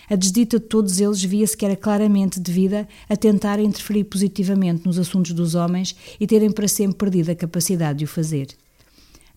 A 0.09 0.17
desdita 0.17 0.59
de 0.59 0.65
todos 0.65 0.99
eles 0.99 1.23
via-se 1.23 1.55
que 1.55 1.63
era 1.63 1.77
claramente 1.77 2.37
devida 2.37 2.85
a 3.07 3.15
tentar 3.15 3.57
interferir 3.57 4.03
positivamente 4.03 4.85
nos 4.85 4.99
assuntos 4.99 5.31
dos 5.31 5.55
homens 5.55 5.95
e 6.19 6.27
terem 6.27 6.51
para 6.51 6.67
sempre 6.67 6.97
perdido 6.97 7.31
a 7.31 7.35
capacidade 7.35 7.99
de 7.99 8.03
o 8.03 8.07
fazer. 8.09 8.47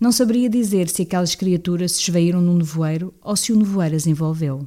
Não 0.00 0.10
saberia 0.10 0.50
dizer 0.50 0.88
se 0.88 1.02
aquelas 1.02 1.36
criaturas 1.36 1.92
se 1.92 2.02
esvaíram 2.02 2.40
no 2.40 2.58
nevoeiro 2.58 3.14
ou 3.22 3.36
se 3.36 3.52
o 3.52 3.56
nevoeiro 3.56 3.94
as 3.94 4.08
envolveu. 4.08 4.66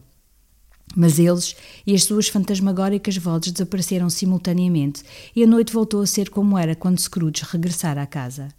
Mas 0.95 1.19
eles 1.19 1.55
e 1.85 1.93
as 1.93 2.03
suas 2.03 2.27
fantasmagóricas 2.27 3.17
vozes 3.17 3.51
desapareceram 3.51 4.09
simultaneamente 4.09 5.03
e 5.35 5.43
a 5.43 5.47
noite 5.47 5.73
voltou 5.73 6.01
a 6.01 6.07
ser 6.07 6.29
como 6.29 6.57
era 6.57 6.75
quando 6.75 6.99
Scrooge 6.99 7.43
regressara 7.49 8.01
à 8.01 8.05
casa. 8.05 8.49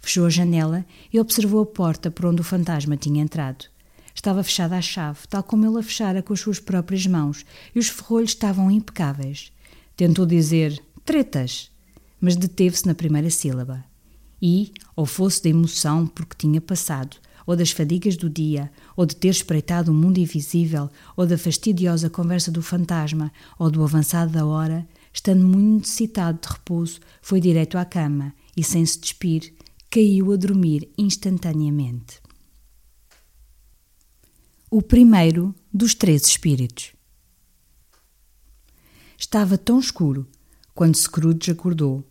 Fechou 0.00 0.26
a 0.26 0.30
janela 0.30 0.84
e 1.12 1.18
observou 1.18 1.62
a 1.62 1.66
porta 1.66 2.10
por 2.10 2.26
onde 2.26 2.42
o 2.42 2.44
fantasma 2.44 2.96
tinha 2.96 3.22
entrado. 3.22 3.64
Estava 4.14 4.44
fechada 4.44 4.76
à 4.76 4.80
chave, 4.80 5.20
tal 5.28 5.42
como 5.42 5.66
ele 5.66 5.78
a 5.78 5.82
fechara 5.82 6.22
com 6.22 6.32
as 6.32 6.40
suas 6.40 6.60
próprias 6.60 7.06
mãos, 7.06 7.44
e 7.74 7.78
os 7.78 7.88
ferrolhos 7.88 8.30
estavam 8.30 8.70
impecáveis. 8.70 9.50
Tentou 9.96 10.24
dizer 10.24 10.80
tretas, 11.04 11.70
mas 12.20 12.36
deteve-se 12.36 12.86
na 12.86 12.94
primeira 12.94 13.30
sílaba. 13.30 13.84
E, 14.40 14.72
ou 14.94 15.06
fosse 15.06 15.42
da 15.42 15.48
emoção 15.48 16.06
porque 16.06 16.36
tinha 16.38 16.60
passado, 16.60 17.16
ou 17.46 17.56
das 17.56 17.70
fadigas 17.70 18.16
do 18.16 18.28
dia, 18.30 18.70
ou 18.96 19.04
de 19.04 19.16
ter 19.16 19.28
espreitado 19.28 19.90
o 19.90 19.94
mundo 19.94 20.18
invisível, 20.18 20.90
ou 21.16 21.26
da 21.26 21.36
fastidiosa 21.36 22.08
conversa 22.10 22.50
do 22.50 22.62
fantasma, 22.62 23.32
ou 23.58 23.70
do 23.70 23.82
avançado 23.82 24.32
da 24.32 24.46
hora, 24.46 24.86
estando 25.12 25.46
muito 25.46 25.82
necessitado 25.82 26.38
de 26.40 26.48
repouso, 26.48 27.00
foi 27.22 27.40
direito 27.40 27.78
à 27.78 27.84
cama 27.84 28.34
e, 28.56 28.62
sem 28.62 28.84
se 28.84 28.98
despir, 28.98 29.54
caiu 29.90 30.32
a 30.32 30.36
dormir 30.36 30.90
instantaneamente. 30.98 32.20
O 34.70 34.82
primeiro 34.82 35.54
dos 35.72 35.94
três 35.94 36.26
espíritos. 36.26 36.92
Estava 39.16 39.56
tão 39.56 39.78
escuro 39.78 40.26
quando 40.74 40.96
Scrooge 40.96 41.52
acordou 41.52 42.04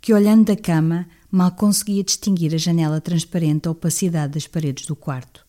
que, 0.00 0.14
olhando 0.14 0.46
da 0.46 0.56
cama, 0.56 1.06
mal 1.30 1.50
conseguia 1.52 2.04
distinguir 2.04 2.54
a 2.54 2.58
janela 2.58 3.00
transparente 3.00 3.62
da 3.62 3.70
opacidade 3.70 4.34
das 4.34 4.46
paredes 4.46 4.86
do 4.86 4.96
quarto. 4.96 5.46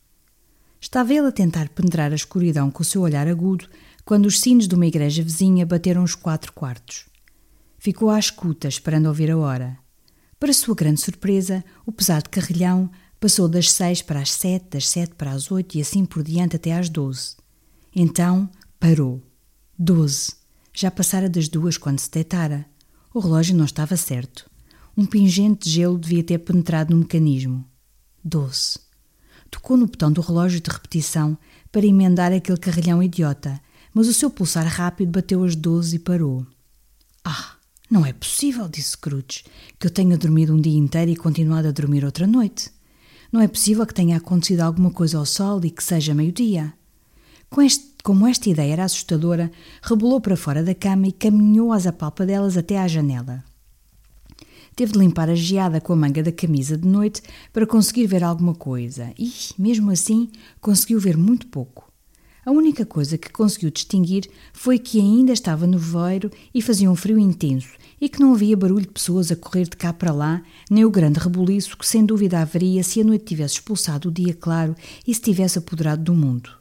Estava 0.79 1.13
ele 1.13 1.27
a 1.27 1.31
tentar 1.31 1.69
penetrar 1.69 2.11
a 2.11 2.15
escuridão 2.15 2.69
com 2.69 2.81
o 2.81 2.85
seu 2.85 3.01
olhar 3.01 3.27
agudo 3.27 3.67
quando 4.05 4.25
os 4.25 4.39
sinos 4.39 4.67
de 4.67 4.75
uma 4.75 4.85
igreja 4.85 5.23
vizinha 5.23 5.65
bateram 5.65 6.03
os 6.03 6.15
quatro 6.15 6.53
quartos. 6.53 7.05
Ficou 7.77 8.09
à 8.09 8.17
escuta, 8.17 8.67
esperando 8.67 9.07
ouvir 9.07 9.29
a 9.31 9.37
hora. 9.37 9.77
Para 10.39 10.53
sua 10.53 10.75
grande 10.75 11.01
surpresa, 11.01 11.63
o 11.85 11.91
pesado 11.91 12.29
carrilhão 12.29 12.89
passou 13.19 13.47
das 13.47 13.71
seis 13.71 14.01
para 14.01 14.19
as 14.21 14.31
sete, 14.31 14.69
das 14.71 14.87
sete 14.87 15.15
para 15.15 15.31
as 15.31 15.51
oito 15.51 15.77
e 15.77 15.81
assim 15.81 16.05
por 16.05 16.23
diante 16.23 16.55
até 16.55 16.77
às 16.77 16.89
doze. 16.89 17.35
Então 17.95 18.49
parou. 18.79 19.21
Doze. 19.77 20.33
Já 20.73 20.91
passara 20.91 21.27
das 21.27 21.47
duas 21.49 21.77
quando 21.77 21.99
se 21.99 22.11
deitara. 22.11 22.65
O 23.13 23.19
relógio 23.19 23.55
não 23.55 23.65
estava 23.65 23.97
certo. 23.97 24.46
Um 24.99 25.05
pingente 25.05 25.69
gelo 25.69 25.95
devia 25.95 26.23
ter 26.23 26.39
penetrado 26.39 26.91
no 26.91 27.01
mecanismo. 27.01 27.63
Doze. 28.23 28.79
Tocou 29.51 29.77
no 29.77 29.85
botão 29.85 30.11
do 30.11 30.21
relógio 30.21 30.59
de 30.59 30.71
repetição 30.71 31.37
para 31.71 31.85
emendar 31.85 32.33
aquele 32.33 32.57
carrilhão 32.57 33.03
idiota, 33.03 33.61
mas 33.93 34.07
o 34.07 34.13
seu 34.13 34.31
pulsar 34.31 34.65
rápido 34.65 35.11
bateu 35.11 35.43
as 35.43 35.55
doze 35.55 35.97
e 35.97 35.99
parou. 35.99 36.47
Ah, 37.23 37.57
não 37.91 38.03
é 38.03 38.11
possível, 38.11 38.67
disse 38.67 38.93
Scrooge, 38.93 39.43
que 39.77 39.85
eu 39.85 39.91
tenha 39.91 40.17
dormido 40.17 40.55
um 40.55 40.59
dia 40.59 40.75
inteiro 40.75 41.11
e 41.11 41.15
continuado 41.15 41.67
a 41.67 41.71
dormir 41.71 42.03
outra 42.03 42.25
noite. 42.25 42.71
Não 43.31 43.39
é 43.39 43.47
possível 43.47 43.85
que 43.85 43.93
tenha 43.93 44.17
acontecido 44.17 44.61
alguma 44.61 44.89
coisa 44.89 45.19
ao 45.19 45.27
sol 45.27 45.63
e 45.63 45.69
que 45.69 45.83
seja 45.83 46.15
meio-dia. 46.15 46.73
Com 47.51 47.61
este, 47.61 47.85
como 48.03 48.25
esta 48.25 48.49
ideia 48.49 48.73
era 48.73 48.83
assustadora, 48.85 49.51
rebolou 49.83 50.19
para 50.19 50.35
fora 50.35 50.63
da 50.63 50.73
cama 50.73 51.05
e 51.05 51.11
caminhou 51.11 51.71
às 51.71 51.85
apalpadelas 51.85 52.57
até 52.57 52.79
à 52.79 52.87
janela. 52.87 53.43
Teve 54.77 54.91
de 54.91 54.99
limpar 54.99 55.27
a 55.27 55.33
geada 55.33 55.81
com 55.81 55.91
a 55.91 55.95
manga 55.95 56.21
da 56.21 56.31
camisa 56.31 56.77
de 56.77 56.87
noite 56.87 57.23
para 57.51 57.65
conseguir 57.65 58.05
ver 58.05 58.23
alguma 58.23 58.53
coisa 58.53 59.11
e, 59.17 59.33
mesmo 59.57 59.89
assim, 59.89 60.29
conseguiu 60.61 60.99
ver 60.99 61.17
muito 61.17 61.47
pouco. 61.47 61.91
A 62.45 62.51
única 62.51 62.85
coisa 62.85 63.17
que 63.17 63.31
conseguiu 63.31 63.71
distinguir 63.71 64.29
foi 64.53 64.77
que 64.77 64.99
ainda 64.99 65.33
estava 65.33 65.65
no 65.65 65.79
voeiro 65.79 66.29
e 66.53 66.61
fazia 66.61 66.91
um 66.91 66.95
frio 66.95 67.17
intenso 67.17 67.71
e 67.99 68.07
que 68.07 68.19
não 68.19 68.35
havia 68.35 68.55
barulho 68.55 68.85
de 68.85 68.91
pessoas 68.91 69.31
a 69.31 69.35
correr 69.35 69.63
de 69.63 69.75
cá 69.75 69.91
para 69.91 70.11
lá, 70.11 70.43
nem 70.69 70.85
o 70.85 70.91
grande 70.91 71.17
rebuliço 71.17 71.75
que 71.75 71.87
sem 71.87 72.05
dúvida 72.05 72.39
haveria 72.39 72.83
se 72.83 73.01
a 73.01 73.03
noite 73.03 73.25
tivesse 73.25 73.55
expulsado 73.55 74.09
o 74.09 74.11
dia 74.11 74.35
claro 74.35 74.75
e 75.07 75.15
se 75.15 75.21
tivesse 75.21 75.57
apoderado 75.57 76.03
do 76.03 76.13
mundo. 76.13 76.51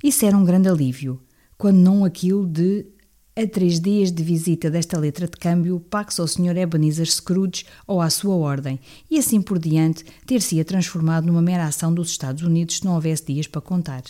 Isso 0.00 0.24
era 0.24 0.38
um 0.38 0.44
grande 0.44 0.68
alívio, 0.68 1.20
quando 1.58 1.78
não 1.78 2.04
aquilo 2.04 2.46
de 2.46 2.86
a 3.34 3.46
três 3.46 3.80
dias 3.80 4.12
de 4.12 4.22
visita 4.22 4.70
desta 4.70 4.98
letra 4.98 5.26
de 5.26 5.38
câmbio, 5.38 5.80
pax 5.80 6.20
ao 6.20 6.28
Sr. 6.28 6.56
Ebenezer 6.56 7.10
Scrooge 7.10 7.64
ou 7.86 8.02
à 8.02 8.10
sua 8.10 8.34
ordem, 8.34 8.78
e 9.10 9.18
assim 9.18 9.40
por 9.40 9.58
diante 9.58 10.04
ter-se-ia 10.26 10.64
transformado 10.64 11.26
numa 11.26 11.40
mera 11.40 11.66
ação 11.66 11.94
dos 11.94 12.10
Estados 12.10 12.42
Unidos 12.42 12.76
se 12.76 12.84
não 12.84 12.94
houvesse 12.94 13.24
dias 13.26 13.46
para 13.46 13.62
contar. 13.62 14.02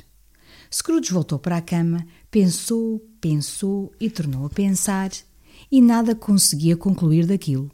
Scrooge 0.72 1.12
voltou 1.12 1.38
para 1.38 1.58
a 1.58 1.62
cama, 1.62 2.04
pensou, 2.30 2.98
pensou 3.20 3.92
e 4.00 4.10
tornou 4.10 4.46
a 4.46 4.50
pensar, 4.50 5.10
e 5.70 5.80
nada 5.80 6.14
conseguia 6.16 6.76
concluir 6.76 7.24
daquilo. 7.24 7.70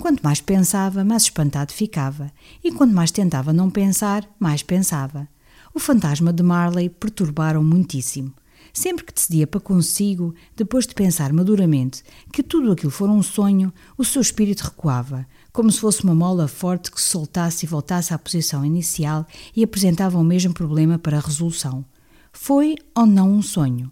Quanto 0.00 0.22
mais 0.22 0.40
pensava, 0.40 1.04
mais 1.04 1.24
espantado 1.24 1.72
ficava, 1.72 2.32
e 2.64 2.72
quanto 2.72 2.94
mais 2.94 3.10
tentava 3.10 3.52
não 3.52 3.68
pensar, 3.68 4.26
mais 4.38 4.62
pensava. 4.62 5.28
O 5.74 5.78
fantasma 5.78 6.32
de 6.32 6.42
Marley 6.42 6.88
perturbara-o 6.88 7.62
muitíssimo. 7.62 8.32
Sempre 8.72 9.04
que 9.04 9.12
decidia 9.12 9.46
para 9.46 9.60
consigo, 9.60 10.34
depois 10.56 10.86
de 10.86 10.94
pensar 10.94 11.32
maduramente 11.32 12.02
que 12.32 12.42
tudo 12.42 12.72
aquilo 12.72 12.90
fora 12.90 13.12
um 13.12 13.22
sonho, 13.22 13.72
o 13.96 14.04
seu 14.04 14.22
espírito 14.22 14.62
recuava, 14.62 15.26
como 15.52 15.70
se 15.70 15.80
fosse 15.80 16.04
uma 16.04 16.14
mola 16.14 16.46
forte 16.46 16.90
que 16.90 17.00
se 17.00 17.10
soltasse 17.10 17.64
e 17.64 17.68
voltasse 17.68 18.14
à 18.14 18.18
posição 18.18 18.64
inicial 18.64 19.26
e 19.54 19.62
apresentava 19.62 20.18
o 20.18 20.24
mesmo 20.24 20.52
problema 20.52 20.98
para 20.98 21.20
resolução. 21.20 21.84
Foi 22.32 22.76
ou 22.94 23.06
não 23.06 23.30
um 23.32 23.42
sonho? 23.42 23.90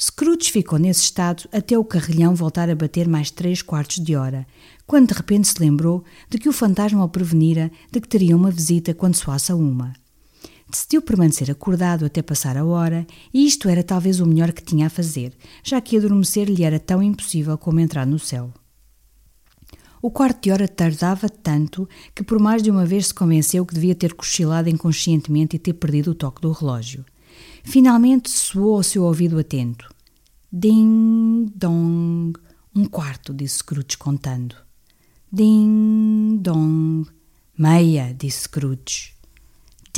Scrooge 0.00 0.52
ficou 0.52 0.78
nesse 0.78 1.02
estado 1.02 1.48
até 1.52 1.76
o 1.76 1.84
carrilhão 1.84 2.32
voltar 2.32 2.70
a 2.70 2.74
bater 2.74 3.08
mais 3.08 3.32
três 3.32 3.62
quartos 3.62 3.96
de 3.96 4.14
hora, 4.14 4.46
quando 4.86 5.08
de 5.08 5.14
repente 5.14 5.48
se 5.48 5.60
lembrou 5.60 6.04
de 6.30 6.38
que 6.38 6.48
o 6.48 6.52
fantasma 6.52 7.04
o 7.04 7.08
prevenira 7.08 7.68
de 7.90 8.00
que 8.00 8.08
teria 8.08 8.36
uma 8.36 8.50
visita 8.50 8.94
quando 8.94 9.16
soasse 9.16 9.50
a 9.50 9.56
uma. 9.56 9.92
Decidiu 10.70 11.00
permanecer 11.00 11.50
acordado 11.50 12.04
até 12.04 12.20
passar 12.20 12.56
a 12.56 12.64
hora, 12.64 13.06
e 13.32 13.46
isto 13.46 13.68
era 13.68 13.82
talvez 13.82 14.20
o 14.20 14.26
melhor 14.26 14.52
que 14.52 14.62
tinha 14.62 14.86
a 14.86 14.90
fazer, 14.90 15.34
já 15.64 15.80
que 15.80 15.96
adormecer 15.96 16.48
lhe 16.48 16.62
era 16.62 16.78
tão 16.78 17.02
impossível 17.02 17.56
como 17.56 17.80
entrar 17.80 18.06
no 18.06 18.18
céu. 18.18 18.52
O 20.00 20.10
quarto 20.10 20.44
de 20.44 20.50
hora 20.52 20.68
tardava 20.68 21.28
tanto 21.28 21.88
que 22.14 22.22
por 22.22 22.38
mais 22.38 22.62
de 22.62 22.70
uma 22.70 22.86
vez 22.86 23.08
se 23.08 23.14
convenceu 23.14 23.66
que 23.66 23.74
devia 23.74 23.94
ter 23.94 24.14
cochilado 24.14 24.68
inconscientemente 24.68 25.56
e 25.56 25.58
ter 25.58 25.72
perdido 25.72 26.12
o 26.12 26.14
toque 26.14 26.42
do 26.42 26.52
relógio. 26.52 27.04
Finalmente 27.64 28.30
soou 28.30 28.76
ao 28.76 28.82
seu 28.82 29.04
ouvido 29.04 29.38
atento. 29.38 29.88
Ding 30.52 31.46
dong. 31.54 32.38
Um 32.74 32.84
quarto, 32.84 33.34
disse 33.34 33.58
Scrooge 33.58 33.98
contando. 33.98 34.54
Ding 35.32 36.38
dong. 36.40 37.08
Meia, 37.58 38.14
disse 38.16 38.42
Scrooge. 38.42 39.17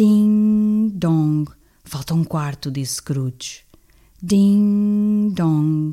Ding 0.01 0.93
dong. 0.95 1.45
Falta 1.85 2.15
um 2.15 2.25
quarto, 2.25 2.71
disse 2.71 2.95
Scrooge. 2.95 3.67
Ding 4.23 5.31
dong. 5.35 5.93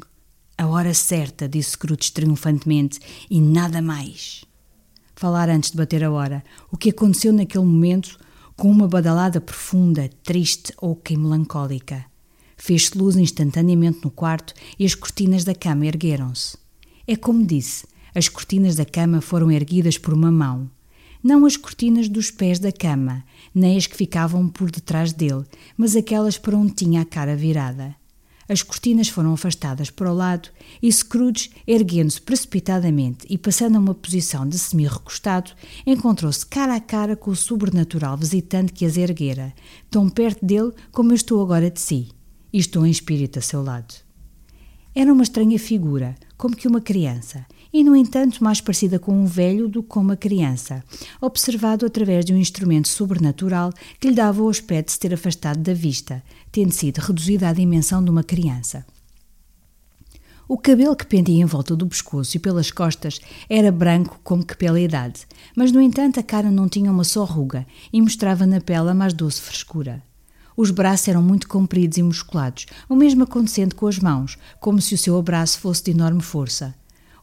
A 0.57 0.65
hora 0.65 0.93
certa, 0.93 1.45
disse 1.45 1.71
Scrooge 1.71 2.13
triunfantemente, 2.13 3.01
e 3.29 3.41
nada 3.41 3.81
mais. 3.81 4.45
Falar 5.13 5.49
antes 5.49 5.71
de 5.71 5.75
bater 5.75 6.05
a 6.05 6.09
hora. 6.09 6.41
O 6.71 6.77
que 6.77 6.91
aconteceu 6.91 7.33
naquele 7.33 7.65
momento 7.65 8.17
com 8.55 8.71
uma 8.71 8.87
badalada 8.87 9.41
profunda, 9.41 10.09
triste, 10.23 10.71
oca 10.81 11.11
e 11.11 11.17
melancólica. 11.17 12.05
Fez-se 12.55 12.97
luz 12.97 13.17
instantaneamente 13.17 13.99
no 14.05 14.09
quarto 14.09 14.53
e 14.79 14.85
as 14.85 14.95
cortinas 14.95 15.43
da 15.43 15.53
cama 15.53 15.85
ergueram-se. 15.85 16.57
É 17.05 17.17
como 17.17 17.45
disse, 17.45 17.85
as 18.15 18.29
cortinas 18.29 18.77
da 18.77 18.85
cama 18.85 19.19
foram 19.19 19.51
erguidas 19.51 19.97
por 19.97 20.13
uma 20.13 20.31
mão 20.31 20.71
não 21.27 21.45
as 21.45 21.57
cortinas 21.57 22.07
dos 22.07 22.31
pés 22.31 22.57
da 22.57 22.71
cama, 22.71 23.21
nem 23.53 23.75
as 23.75 23.85
que 23.85 23.97
ficavam 23.97 24.47
por 24.47 24.71
detrás 24.71 25.11
dele, 25.11 25.43
mas 25.75 25.93
aquelas 25.93 26.37
para 26.37 26.55
onde 26.57 26.71
tinha 26.71 27.01
a 27.01 27.05
cara 27.05 27.35
virada. 27.35 27.93
As 28.47 28.63
cortinas 28.63 29.09
foram 29.09 29.33
afastadas 29.33 29.89
para 29.89 30.09
o 30.09 30.15
lado 30.15 30.47
e 30.81 30.89
Scrooge, 30.89 31.51
erguendo-se 31.67 32.21
precipitadamente 32.21 33.27
e 33.29 33.37
passando 33.37 33.75
a 33.75 33.79
uma 33.79 33.93
posição 33.93 34.47
de 34.47 34.57
semi-recostado, 34.57 35.51
encontrou-se 35.85 36.45
cara 36.45 36.75
a 36.75 36.79
cara 36.79 37.17
com 37.17 37.31
o 37.31 37.35
sobrenatural 37.35 38.15
visitante 38.15 38.71
que 38.71 38.85
as 38.85 38.95
erguera, 38.95 39.53
tão 39.91 40.09
perto 40.09 40.45
dele 40.45 40.71
como 40.93 41.11
eu 41.11 41.15
estou 41.15 41.41
agora 41.41 41.69
de 41.69 41.81
si. 41.81 42.07
e 42.53 42.59
estou 42.59 42.87
em 42.87 42.89
espírito 42.89 43.37
a 43.37 43.41
seu 43.41 43.61
lado. 43.61 43.93
Era 44.95 45.11
uma 45.11 45.23
estranha 45.23 45.59
figura, 45.59 46.15
como 46.37 46.55
que 46.55 46.69
uma 46.69 46.79
criança, 46.79 47.45
e 47.77 47.83
no 47.83 47.95
entanto 47.95 48.43
mais 48.43 48.59
parecida 48.59 48.97
com 48.97 49.13
um 49.13 49.27
velho 49.27 49.69
do 49.69 49.83
que 49.83 49.89
com 49.89 49.99
uma 49.99 50.17
criança, 50.17 50.83
observado 51.21 51.85
através 51.85 52.25
de 52.25 52.33
um 52.33 52.37
instrumento 52.37 52.87
sobrenatural 52.87 53.71
que 53.99 54.07
lhe 54.07 54.15
dava 54.15 54.41
o 54.41 54.49
aspecto 54.49 54.87
de 54.87 54.93
se 54.93 54.99
ter 54.99 55.13
afastado 55.13 55.59
da 55.59 55.75
vista, 55.75 56.23
tendo 56.51 56.71
sido 56.71 56.97
reduzida 56.97 57.47
à 57.47 57.53
dimensão 57.53 58.03
de 58.03 58.09
uma 58.09 58.23
criança. 58.23 58.83
O 60.47 60.57
cabelo 60.57 60.95
que 60.95 61.05
pendia 61.05 61.39
em 61.39 61.45
volta 61.45 61.75
do 61.75 61.85
pescoço 61.85 62.35
e 62.35 62.39
pelas 62.39 62.71
costas 62.71 63.21
era 63.47 63.71
branco 63.71 64.19
como 64.23 64.43
que 64.43 64.57
pela 64.57 64.81
idade, 64.81 65.27
mas 65.55 65.71
no 65.71 65.79
entanto 65.79 66.19
a 66.19 66.23
cara 66.23 66.49
não 66.49 66.67
tinha 66.67 66.91
uma 66.91 67.03
só 67.03 67.25
ruga 67.25 67.63
e 67.93 68.01
mostrava 68.01 68.47
na 68.47 68.59
pele 68.59 68.89
a 68.89 68.95
mais 68.95 69.13
doce 69.13 69.39
frescura. 69.39 70.01
Os 70.55 70.71
braços 70.71 71.09
eram 71.09 71.21
muito 71.21 71.47
compridos 71.47 71.99
e 71.99 72.01
musculados, 72.01 72.65
o 72.89 72.95
mesmo 72.95 73.23
acontecendo 73.23 73.75
com 73.75 73.85
as 73.85 73.99
mãos, 73.99 74.35
como 74.59 74.81
se 74.81 74.95
o 74.95 74.97
seu 74.97 75.15
abraço 75.15 75.59
fosse 75.59 75.83
de 75.83 75.91
enorme 75.91 76.23
força. 76.23 76.73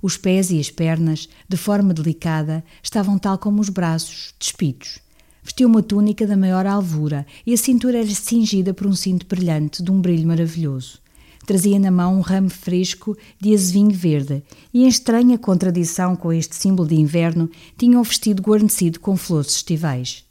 Os 0.04 0.18
pés 0.18 0.50
e 0.50 0.60
as 0.60 0.68
pernas, 0.68 1.30
de 1.48 1.56
forma 1.56 1.94
delicada, 1.94 2.62
estavam 2.82 3.16
tal 3.16 3.38
como 3.38 3.62
os 3.62 3.70
braços, 3.70 4.34
despidos. 4.38 4.98
Vestia 5.42 5.66
uma 5.66 5.82
túnica 5.82 6.26
da 6.26 6.36
maior 6.36 6.66
alvura 6.66 7.26
e 7.46 7.54
a 7.54 7.56
cintura 7.56 8.00
era 8.00 8.14
cingida 8.14 8.74
por 8.74 8.86
um 8.86 8.94
cinto 8.94 9.24
brilhante 9.24 9.82
de 9.82 9.90
um 9.90 10.02
brilho 10.02 10.28
maravilhoso. 10.28 10.98
Trazia 11.46 11.78
na 11.78 11.90
mão 11.90 12.18
um 12.18 12.20
ramo 12.20 12.50
fresco 12.50 13.16
de 13.40 13.54
azevinho 13.54 13.92
verde 13.92 14.42
e, 14.74 14.84
em 14.84 14.88
estranha 14.88 15.38
contradição 15.38 16.14
com 16.14 16.30
este 16.30 16.54
símbolo 16.54 16.86
de 16.86 16.96
inverno, 16.96 17.48
tinha 17.78 17.98
um 17.98 18.02
vestido 18.02 18.42
guarnecido 18.42 19.00
com 19.00 19.16
flores 19.16 19.56
estivais. 19.56 20.23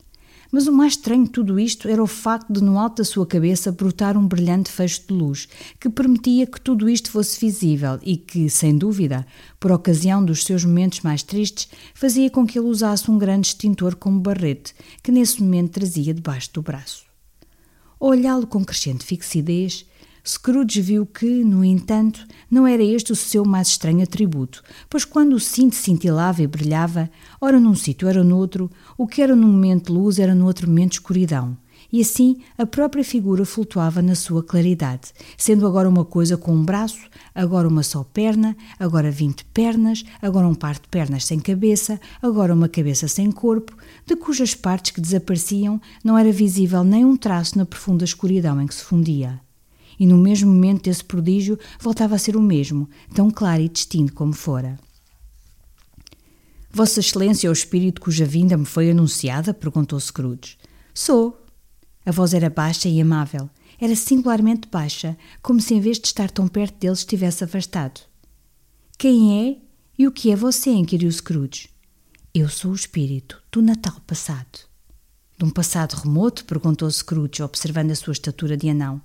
Mas 0.53 0.67
o 0.67 0.71
mais 0.71 0.93
estranho 0.93 1.23
de 1.23 1.31
tudo 1.31 1.59
isto 1.59 1.87
era 1.89 2.03
o 2.03 2.05
facto 2.05 2.53
de, 2.53 2.63
no 2.63 2.77
alto 2.77 2.97
da 2.97 3.03
sua 3.03 3.25
cabeça, 3.25 3.71
brotar 3.71 4.15
um 4.15 4.27
brilhante 4.27 4.71
fecho 4.71 5.01
de 5.07 5.11
luz 5.11 5.47
que 5.79 5.89
permitia 5.89 6.45
que 6.45 6.61
tudo 6.61 6.87
isto 6.87 7.09
fosse 7.09 7.39
visível 7.39 7.97
e 8.03 8.15
que, 8.15 8.47
sem 8.51 8.77
dúvida, 8.77 9.25
por 9.59 9.71
ocasião 9.71 10.23
dos 10.23 10.43
seus 10.43 10.63
momentos 10.63 11.01
mais 11.01 11.23
tristes, 11.23 11.67
fazia 11.95 12.29
com 12.29 12.45
que 12.45 12.59
ele 12.59 12.67
usasse 12.67 13.09
um 13.09 13.17
grande 13.17 13.47
extintor 13.47 13.95
como 13.95 14.19
barrete 14.19 14.75
que 15.01 15.11
nesse 15.11 15.41
momento 15.41 15.71
trazia 15.71 16.13
debaixo 16.13 16.53
do 16.53 16.61
braço. 16.61 17.03
Ao 17.99 18.09
olhá-lo 18.09 18.45
com 18.45 18.63
crescente 18.63 19.03
fixidez, 19.03 19.87
Scrooge 20.25 20.81
viu 20.81 21.05
que, 21.05 21.43
no 21.43 21.65
entanto, 21.65 22.25
não 22.49 22.65
era 22.65 22.81
este 22.81 23.11
o 23.11 23.15
seu 23.15 23.43
mais 23.43 23.67
estranho 23.67 24.01
atributo, 24.01 24.63
pois 24.89 25.03
quando 25.03 25.33
o 25.33 25.39
cinto 25.39 25.75
cintilava 25.75 26.41
e 26.41 26.47
brilhava, 26.47 27.09
ora 27.41 27.59
num 27.59 27.75
sítio, 27.75 28.07
ora 28.07 28.23
noutro, 28.23 28.71
o 28.97 29.05
que 29.05 29.21
era 29.21 29.35
num 29.35 29.51
momento 29.51 29.91
luz 29.91 30.19
era 30.19 30.33
no 30.33 30.45
outro 30.45 30.65
momento 30.65 30.93
escuridão. 30.93 31.57
E 31.91 31.99
assim 31.99 32.37
a 32.57 32.65
própria 32.65 33.03
figura 33.03 33.43
flutuava 33.43 34.01
na 34.01 34.15
sua 34.15 34.41
claridade, 34.41 35.11
sendo 35.37 35.67
agora 35.67 35.89
uma 35.89 36.05
coisa 36.05 36.37
com 36.37 36.53
um 36.53 36.63
braço, 36.63 37.09
agora 37.35 37.67
uma 37.67 37.83
só 37.83 38.01
perna, 38.01 38.55
agora 38.79 39.11
vinte 39.11 39.43
pernas, 39.53 40.05
agora 40.21 40.47
um 40.47 40.55
par 40.55 40.75
de 40.75 40.87
pernas 40.89 41.25
sem 41.25 41.37
cabeça, 41.37 41.99
agora 42.21 42.53
uma 42.53 42.69
cabeça 42.69 43.09
sem 43.09 43.29
corpo, 43.29 43.75
de 44.05 44.15
cujas 44.15 44.55
partes 44.55 44.91
que 44.91 45.01
desapareciam 45.01 45.81
não 46.01 46.17
era 46.17 46.31
visível 46.31 46.81
nem 46.81 47.03
um 47.03 47.17
traço 47.17 47.57
na 47.57 47.65
profunda 47.65 48.05
escuridão 48.05 48.61
em 48.61 48.67
que 48.67 48.73
se 48.73 48.85
fundia 48.85 49.42
e 49.99 50.05
no 50.05 50.17
mesmo 50.17 50.51
momento 50.51 50.83
desse 50.83 51.03
prodígio 51.03 51.57
voltava 51.79 52.15
a 52.15 52.19
ser 52.19 52.35
o 52.35 52.41
mesmo, 52.41 52.89
tão 53.13 53.29
claro 53.29 53.61
e 53.61 53.69
distinto 53.69 54.13
como 54.13 54.33
fora. 54.33 54.79
Vossa 56.71 57.01
Excelência 57.01 57.47
é 57.47 57.49
o 57.51 57.53
espírito 57.53 58.01
cuja 58.01 58.25
vinda 58.25 58.57
me 58.57 58.65
foi 58.65 58.89
anunciada? 58.89 59.53
perguntou 59.53 59.99
Scrooge. 59.99 60.57
Sou. 60.93 61.39
A 62.03 62.11
voz 62.11 62.33
era 62.33 62.49
baixa 62.49 62.89
e 62.89 62.99
amável. 62.99 63.47
Era 63.79 63.95
singularmente 63.95 64.67
baixa, 64.67 65.15
como 65.41 65.61
se 65.61 65.75
em 65.75 65.79
vez 65.79 65.99
de 65.99 66.07
estar 66.07 66.31
tão 66.31 66.47
perto 66.47 66.79
dele 66.79 66.93
estivesse 66.93 67.43
afastado. 67.43 68.01
Quem 68.97 69.49
é 69.49 69.57
e 69.97 70.07
o 70.07 70.11
que 70.11 70.31
é 70.31 70.35
você? 70.35 70.71
inquiriu 70.71 71.11
Scrooge. 71.11 71.69
Eu 72.33 72.49
sou 72.49 72.71
o 72.71 72.75
espírito 72.75 73.39
do 73.51 73.61
Natal 73.61 74.01
passado. 74.07 74.67
De 75.37 75.45
um 75.45 75.51
passado 75.51 75.93
remoto? 75.93 76.45
perguntou 76.45 76.89
Scrooge, 76.89 77.43
observando 77.43 77.91
a 77.91 77.95
sua 77.95 78.13
estatura 78.13 78.57
de 78.57 78.69
anão. 78.69 78.99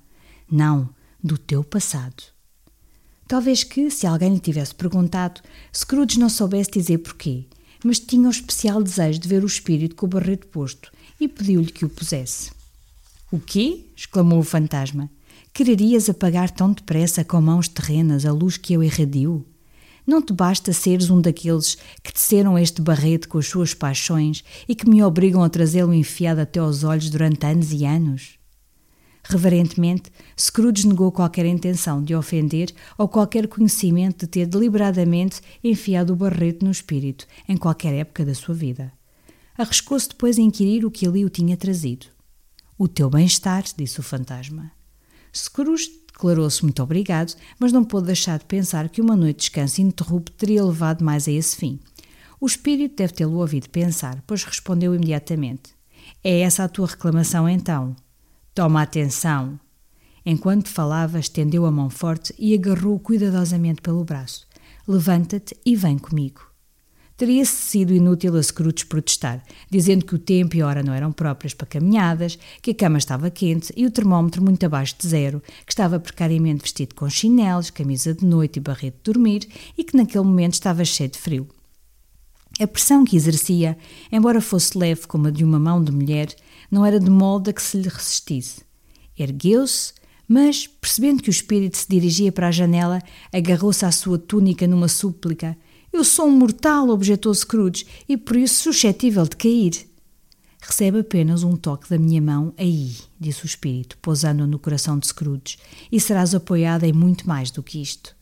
Não, 0.51 0.89
do 1.23 1.37
teu 1.37 1.63
passado. 1.63 2.23
Talvez 3.27 3.63
que, 3.63 3.91
se 3.91 4.07
alguém 4.07 4.33
lhe 4.33 4.39
tivesse 4.39 4.73
perguntado, 4.73 5.41
Scrooge 5.75 6.17
não 6.17 6.29
soubesse 6.29 6.71
dizer 6.71 6.97
porquê, 6.97 7.45
mas 7.83 7.99
tinha 7.99 8.27
o 8.27 8.31
especial 8.31 8.81
desejo 8.81 9.19
de 9.19 9.27
ver 9.27 9.43
o 9.43 9.47
espírito 9.47 9.95
com 9.95 10.07
o 10.07 10.09
barrete 10.09 10.47
posto 10.47 10.91
e 11.19 11.27
pediu-lhe 11.27 11.71
que 11.71 11.85
o 11.85 11.89
pusesse. 11.89 12.51
O 13.31 13.39
quê? 13.39 13.85
exclamou 13.95 14.39
o 14.39 14.43
fantasma. 14.43 15.09
Quererias 15.53 16.09
apagar 16.09 16.49
tão 16.49 16.73
depressa 16.73 17.23
com 17.23 17.39
mãos 17.39 17.67
terrenas 17.67 18.25
a 18.25 18.31
luz 18.31 18.57
que 18.57 18.73
eu 18.73 18.83
irradio? 18.83 19.45
Não 20.07 20.23
te 20.23 20.33
basta 20.33 20.73
seres 20.73 21.11
um 21.11 21.21
daqueles 21.21 21.77
que 22.03 22.11
teceram 22.11 22.57
este 22.57 22.81
barrete 22.81 23.27
com 23.27 23.37
as 23.37 23.45
suas 23.45 23.75
paixões 23.75 24.43
e 24.67 24.73
que 24.73 24.89
me 24.89 25.03
obrigam 25.03 25.43
a 25.43 25.49
trazê-lo 25.49 25.93
enfiado 25.93 26.41
até 26.41 26.59
aos 26.59 26.83
olhos 26.83 27.11
durante 27.11 27.45
anos 27.45 27.71
e 27.71 27.85
anos? 27.85 28.38
Reverentemente, 29.31 30.11
Scrooge 30.35 30.87
negou 30.87 31.11
qualquer 31.11 31.45
intenção 31.45 32.03
de 32.03 32.15
ofender 32.15 32.73
ou 32.97 33.07
qualquer 33.07 33.47
conhecimento 33.47 34.25
de 34.25 34.27
ter 34.27 34.47
deliberadamente 34.47 35.39
enfiado 35.63 36.13
o 36.13 36.15
barrete 36.15 36.65
no 36.65 36.71
espírito 36.71 37.27
em 37.47 37.55
qualquer 37.55 37.93
época 37.93 38.25
da 38.25 38.33
sua 38.33 38.55
vida. 38.55 38.91
Arriscou-se 39.55 40.09
depois 40.09 40.39
a 40.39 40.41
inquirir 40.41 40.83
o 40.83 40.89
que 40.89 41.05
ali 41.05 41.23
o 41.23 41.29
tinha 41.29 41.55
trazido. 41.55 42.07
O 42.75 42.87
teu 42.87 43.07
bem-estar, 43.07 43.63
disse 43.77 43.99
o 43.99 44.03
fantasma. 44.03 44.71
Scrooge 45.31 45.91
declarou-se 46.11 46.63
muito 46.63 46.81
obrigado, 46.81 47.35
mas 47.59 47.71
não 47.71 47.83
pôde 47.83 48.07
deixar 48.07 48.39
de 48.39 48.45
pensar 48.45 48.89
que 48.89 48.99
uma 48.99 49.15
noite 49.15 49.35
de 49.35 49.41
descanso 49.41 49.79
ininterrupto 49.79 50.31
teria 50.31 50.65
levado 50.65 51.05
mais 51.05 51.27
a 51.27 51.31
esse 51.31 51.55
fim. 51.55 51.79
O 52.41 52.47
espírito 52.47 52.95
deve 52.95 53.13
tê-lo 53.13 53.37
ouvido 53.37 53.69
pensar, 53.69 54.23
pois 54.25 54.43
respondeu 54.43 54.95
imediatamente: 54.95 55.75
É 56.23 56.39
essa 56.39 56.63
a 56.63 56.69
tua 56.69 56.87
reclamação 56.87 57.47
então? 57.47 57.95
Toma 58.53 58.81
atenção! 58.81 59.59
Enquanto 60.25 60.67
falava, 60.67 61.19
estendeu 61.19 61.65
a 61.65 61.71
mão 61.71 61.89
forte 61.89 62.33
e 62.37 62.53
agarrou-o 62.53 62.99
cuidadosamente 62.99 63.81
pelo 63.81 64.03
braço. 64.03 64.45
Levanta-te 64.87 65.55
e 65.65 65.75
vem 65.75 65.97
comigo. 65.97 66.49
Teria-se 67.19 67.51
sido 67.51 67.93
inútil 67.93 68.37
a 68.37 68.41
Scrooge 68.41 68.85
protestar, 68.85 69.43
dizendo 69.69 70.05
que 70.05 70.15
o 70.15 70.19
tempo 70.19 70.55
e 70.55 70.61
a 70.61 70.67
hora 70.67 70.81
não 70.81 70.93
eram 70.93 71.11
próprias 71.11 71.53
para 71.53 71.67
caminhadas, 71.67 72.39
que 72.61 72.71
a 72.71 72.73
cama 72.73 72.97
estava 72.97 73.29
quente 73.29 73.73
e 73.75 73.85
o 73.85 73.91
termómetro 73.91 74.41
muito 74.41 74.65
abaixo 74.65 74.95
de 74.97 75.05
zero, 75.05 75.43
que 75.65 75.71
estava 75.73 75.99
precariamente 75.99 76.61
vestido 76.61 76.95
com 76.95 77.09
chinelos, 77.09 77.69
camisa 77.69 78.13
de 78.13 78.25
noite 78.25 78.57
e 78.57 78.61
barrete 78.61 78.97
de 78.97 79.03
dormir 79.03 79.49
e 79.77 79.83
que 79.83 79.97
naquele 79.97 80.23
momento 80.23 80.53
estava 80.53 80.85
cheio 80.85 81.09
de 81.09 81.17
frio. 81.17 81.47
A 82.57 82.65
pressão 82.65 83.03
que 83.03 83.17
exercia, 83.17 83.77
embora 84.09 84.39
fosse 84.39 84.77
leve 84.77 85.05
como 85.05 85.27
a 85.27 85.31
de 85.31 85.43
uma 85.43 85.59
mão 85.59 85.83
de 85.83 85.91
mulher, 85.91 86.33
não 86.69 86.85
era 86.85 86.99
de 86.99 87.09
molde 87.09 87.49
a 87.49 87.53
que 87.53 87.61
se 87.61 87.77
lhe 87.77 87.89
resistisse. 87.89 88.61
Ergueu-se, 89.17 89.93
mas, 90.27 90.67
percebendo 90.67 91.23
que 91.23 91.29
o 91.29 91.31
espírito 91.31 91.75
se 91.75 91.87
dirigia 91.89 92.31
para 92.31 92.49
a 92.49 92.51
janela, 92.51 93.01
agarrou-se 93.33 93.83
à 93.83 93.91
sua 93.91 94.19
túnica 94.19 94.67
numa 94.67 94.87
súplica. 94.87 95.57
Eu 95.91 96.03
sou 96.03 96.27
um 96.27 96.37
mortal, 96.37 96.89
objetou 96.89 97.33
Scrooge, 97.33 97.85
e 98.07 98.15
por 98.15 98.35
isso 98.35 98.63
suscetível 98.63 99.25
de 99.25 99.35
cair. 99.35 99.89
Recebe 100.61 100.99
apenas 100.99 101.41
um 101.41 101.55
toque 101.55 101.89
da 101.89 101.97
minha 101.97 102.21
mão 102.21 102.53
aí, 102.57 102.95
disse 103.19 103.43
o 103.43 103.47
espírito, 103.47 103.97
pousando-a 104.01 104.45
no 104.45 104.59
coração 104.59 104.99
de 104.99 105.07
Scrooge, 105.07 105.57
e 105.91 105.99
serás 105.99 106.35
apoiada 106.35 106.85
em 106.85 106.93
muito 106.93 107.27
mais 107.27 107.49
do 107.49 107.63
que 107.63 107.81
isto. 107.81 108.15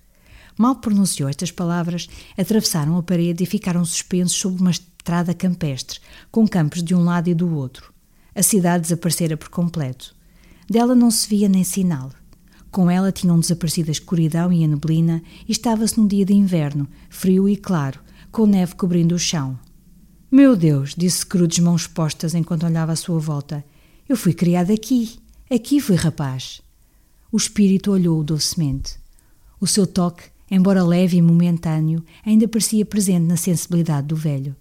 Mal 0.57 0.77
pronunciou 0.77 1.27
estas 1.27 1.51
palavras, 1.51 2.07
atravessaram 2.37 2.97
a 2.97 3.03
parede 3.03 3.43
e 3.43 3.47
ficaram 3.47 3.83
suspensos 3.83 4.37
sobre 4.37 4.61
uma 4.61 4.71
estrada 4.71 5.33
campestre, 5.33 5.99
com 6.31 6.47
campos 6.47 6.81
de 6.81 6.95
um 6.95 7.03
lado 7.03 7.29
e 7.29 7.35
do 7.35 7.53
outro. 7.53 7.96
A 8.37 8.43
cidade 8.43 8.83
desaparecera 8.83 9.35
por 9.35 9.49
completo. 9.49 10.15
Dela 10.69 10.93
não 10.93 11.09
se 11.09 11.27
via 11.27 11.49
nem 11.49 11.63
sinal. 11.63 12.11
Com 12.69 12.87
ela 12.87 13.11
tinham 13.11 13.39
desaparecido 13.39 13.89
a 13.89 13.91
escuridão 13.91 14.53
e 14.53 14.63
a 14.63 14.67
neblina, 14.67 15.23
e 15.47 15.51
estava-se 15.51 15.97
num 15.97 16.05
dia 16.05 16.23
de 16.23 16.35
inverno, 16.35 16.87
frio 17.09 17.49
e 17.49 17.57
claro, 17.57 17.99
com 18.31 18.45
neve 18.45 18.75
cobrindo 18.75 19.15
o 19.15 19.17
chão. 19.17 19.57
Meu 20.29 20.55
Deus, 20.55 20.93
disse 20.95 21.21
Scrooge 21.21 21.63
mãos 21.63 21.87
postas 21.87 22.35
enquanto 22.35 22.67
olhava 22.67 22.91
à 22.91 22.95
sua 22.95 23.17
volta. 23.17 23.65
Eu 24.07 24.15
fui 24.15 24.35
criado 24.35 24.71
aqui. 24.71 25.17
Aqui 25.49 25.81
fui 25.81 25.95
rapaz. 25.95 26.61
O 27.31 27.37
espírito 27.37 27.89
olhou 27.89 28.23
docemente. 28.23 28.99
O 29.59 29.65
seu 29.65 29.87
toque, 29.87 30.25
embora 30.51 30.83
leve 30.83 31.17
e 31.17 31.23
momentâneo, 31.23 32.05
ainda 32.23 32.47
parecia 32.47 32.85
presente 32.85 33.25
na 33.25 33.35
sensibilidade 33.35 34.05
do 34.05 34.15
velho. 34.15 34.55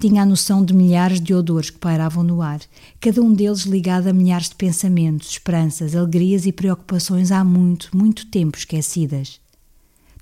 Tinha 0.00 0.22
a 0.22 0.26
noção 0.26 0.64
de 0.64 0.74
milhares 0.74 1.20
de 1.20 1.34
odores 1.34 1.70
que 1.70 1.78
pairavam 1.78 2.24
no 2.24 2.42
ar, 2.42 2.60
cada 3.00 3.22
um 3.22 3.32
deles 3.32 3.62
ligado 3.62 4.08
a 4.08 4.12
milhares 4.12 4.48
de 4.48 4.56
pensamentos, 4.56 5.30
esperanças, 5.30 5.94
alegrias 5.94 6.46
e 6.46 6.52
preocupações 6.52 7.30
há 7.30 7.44
muito, 7.44 7.90
muito 7.96 8.26
tempo 8.26 8.58
esquecidas. 8.58 9.40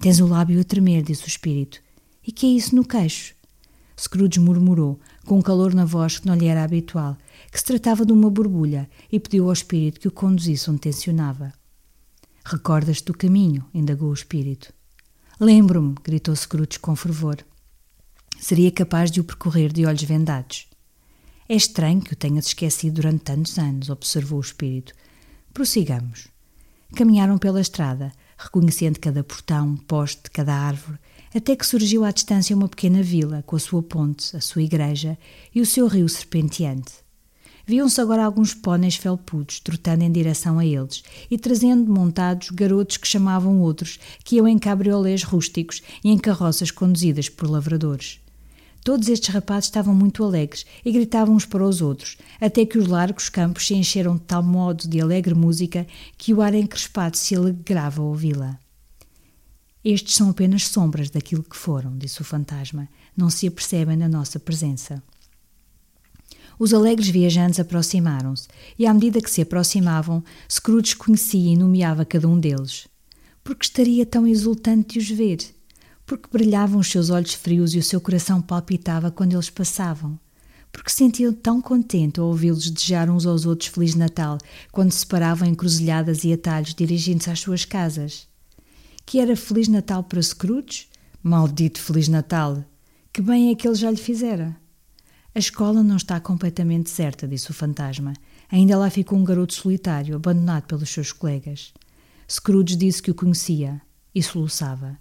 Tens 0.00 0.18
o 0.18 0.26
lábio 0.26 0.60
a 0.60 0.64
tremer, 0.64 1.02
disse 1.02 1.24
o 1.24 1.28
espírito. 1.28 1.80
E 2.26 2.32
que 2.32 2.46
é 2.46 2.50
isso 2.50 2.74
no 2.74 2.84
queixo? 2.84 3.34
Scrooge 3.98 4.40
murmurou, 4.40 4.98
com 5.26 5.38
um 5.38 5.42
calor 5.42 5.74
na 5.74 5.84
voz 5.84 6.18
que 6.18 6.26
não 6.26 6.34
lhe 6.34 6.46
era 6.46 6.64
habitual, 6.64 7.16
que 7.52 7.58
se 7.58 7.64
tratava 7.64 8.04
de 8.06 8.12
uma 8.12 8.30
borbulha, 8.30 8.88
e 9.12 9.20
pediu 9.20 9.46
ao 9.46 9.52
espírito 9.52 10.00
que 10.00 10.08
o 10.08 10.12
conduzisse 10.12 10.70
onde 10.70 10.80
tensionava. 10.80 11.52
Recordas-te 12.44 13.04
do 13.04 13.14
caminho? 13.14 13.64
indagou 13.74 14.08
o 14.08 14.14
espírito. 14.14 14.72
Lembro-me, 15.38 15.94
gritou 16.02 16.34
Scrooge 16.34 16.78
com 16.78 16.96
fervor. 16.96 17.44
Seria 18.40 18.70
capaz 18.72 19.10
de 19.10 19.20
o 19.20 19.24
percorrer 19.24 19.70
de 19.70 19.84
olhos 19.84 20.02
vendados. 20.02 20.66
É 21.46 21.54
estranho 21.54 22.00
que 22.00 22.14
o 22.14 22.16
tenhas 22.16 22.46
esquecido 22.46 22.94
durante 22.94 23.24
tantos 23.24 23.58
anos, 23.58 23.90
observou 23.90 24.38
o 24.38 24.42
espírito. 24.42 24.94
Prossigamos. 25.52 26.28
Caminharam 26.96 27.36
pela 27.36 27.60
estrada, 27.60 28.10
reconhecendo 28.38 28.98
cada 28.98 29.22
portão, 29.22 29.76
poste, 29.76 30.30
cada 30.30 30.54
árvore, 30.54 30.98
até 31.34 31.54
que 31.54 31.66
surgiu 31.66 32.02
à 32.02 32.10
distância 32.10 32.56
uma 32.56 32.66
pequena 32.66 33.02
vila, 33.02 33.44
com 33.46 33.56
a 33.56 33.60
sua 33.60 33.82
ponte, 33.82 34.34
a 34.34 34.40
sua 34.40 34.62
igreja 34.62 35.18
e 35.54 35.60
o 35.60 35.66
seu 35.66 35.86
rio 35.86 36.08
serpenteante. 36.08 36.92
Viam-se 37.66 38.00
agora 38.00 38.24
alguns 38.24 38.54
póneis 38.54 38.96
felpudos 38.96 39.60
trotando 39.60 40.02
em 40.02 40.10
direção 40.10 40.58
a 40.58 40.64
eles 40.64 41.02
e 41.30 41.36
trazendo 41.36 41.92
montados 41.92 42.48
garotos 42.48 42.96
que 42.96 43.06
chamavam 43.06 43.60
outros, 43.60 44.00
que 44.24 44.36
iam 44.36 44.48
em 44.48 44.58
cabriolés 44.58 45.24
rústicos 45.24 45.82
e 46.02 46.08
em 46.08 46.16
carroças 46.16 46.70
conduzidas 46.70 47.28
por 47.28 47.48
lavradores. 47.48 48.18
Todos 48.82 49.08
estes 49.08 49.28
rapazes 49.28 49.66
estavam 49.66 49.94
muito 49.94 50.24
alegres 50.24 50.64
e 50.84 50.90
gritavam 50.90 51.34
uns 51.34 51.44
para 51.44 51.64
os 51.64 51.82
outros, 51.82 52.16
até 52.40 52.64
que 52.64 52.78
os 52.78 52.86
largos 52.86 53.28
campos 53.28 53.66
se 53.66 53.74
encheram 53.74 54.16
de 54.16 54.22
tal 54.22 54.42
modo 54.42 54.88
de 54.88 55.00
alegre 55.00 55.34
música 55.34 55.86
que 56.16 56.32
o 56.32 56.40
ar 56.40 56.54
encrespado 56.54 57.16
se 57.16 57.36
alegrava 57.36 58.00
a 58.00 58.04
ouvi-la. 58.04 58.58
Estes 59.84 60.14
são 60.14 60.30
apenas 60.30 60.66
sombras 60.66 61.10
daquilo 61.10 61.42
que 61.42 61.56
foram, 61.56 61.96
disse 61.96 62.20
o 62.20 62.24
fantasma. 62.24 62.88
Não 63.16 63.30
se 63.30 63.46
apercebem 63.46 63.96
da 63.96 64.08
nossa 64.08 64.38
presença. 64.38 65.02
Os 66.58 66.74
alegres 66.74 67.08
viajantes 67.08 67.58
aproximaram-se, 67.58 68.46
e 68.78 68.86
à 68.86 68.92
medida 68.92 69.22
que 69.22 69.30
se 69.30 69.40
aproximavam, 69.40 70.22
Scrooge 70.50 70.94
conhecia 70.94 71.52
e 71.52 71.56
nomeava 71.56 72.04
cada 72.04 72.28
um 72.28 72.38
deles. 72.38 72.86
Porque 73.42 73.64
estaria 73.64 74.04
tão 74.04 74.26
exultante 74.26 74.98
de 74.98 74.98
os 74.98 75.10
ver? 75.10 75.38
Porque 76.10 76.28
brilhavam 76.28 76.80
os 76.80 76.88
seus 76.88 77.08
olhos 77.08 77.34
frios 77.34 77.72
e 77.72 77.78
o 77.78 77.84
seu 77.84 78.00
coração 78.00 78.42
palpitava 78.42 79.12
quando 79.12 79.34
eles 79.34 79.48
passavam? 79.48 80.18
Porque 80.72 80.90
sentia 80.90 81.32
tão 81.32 81.62
contente 81.62 82.18
ao 82.18 82.26
ouvi-los 82.26 82.68
desejar 82.68 83.08
uns 83.08 83.26
aos 83.26 83.46
outros 83.46 83.68
Feliz 83.68 83.94
Natal 83.94 84.36
quando 84.72 84.90
se 84.90 85.06
paravam 85.06 85.46
em 85.46 85.54
cruzilhadas 85.54 86.24
e 86.24 86.32
atalhos 86.32 86.74
dirigindo-se 86.74 87.30
às 87.30 87.38
suas 87.38 87.64
casas? 87.64 88.26
Que 89.06 89.20
era 89.20 89.36
Feliz 89.36 89.68
Natal 89.68 90.02
para 90.02 90.20
Scrooge? 90.20 90.88
Maldito 91.22 91.80
Feliz 91.80 92.08
Natal! 92.08 92.64
Que 93.12 93.22
bem 93.22 93.52
é 93.52 93.54
que 93.54 93.68
ele 93.68 93.76
já 93.76 93.88
lhe 93.88 93.96
fizera! 93.96 94.56
A 95.32 95.38
escola 95.38 95.80
não 95.80 95.94
está 95.94 96.18
completamente 96.18 96.90
certa, 96.90 97.28
disse 97.28 97.52
o 97.52 97.54
fantasma. 97.54 98.14
Ainda 98.50 98.76
lá 98.76 98.90
ficou 98.90 99.16
um 99.16 99.22
garoto 99.22 99.54
solitário, 99.54 100.16
abandonado 100.16 100.64
pelos 100.64 100.90
seus 100.90 101.12
colegas. 101.12 101.72
Scrooge 102.28 102.74
disse 102.74 103.00
que 103.00 103.12
o 103.12 103.14
conhecia 103.14 103.80
e 104.12 104.20
soluçava. 104.20 104.98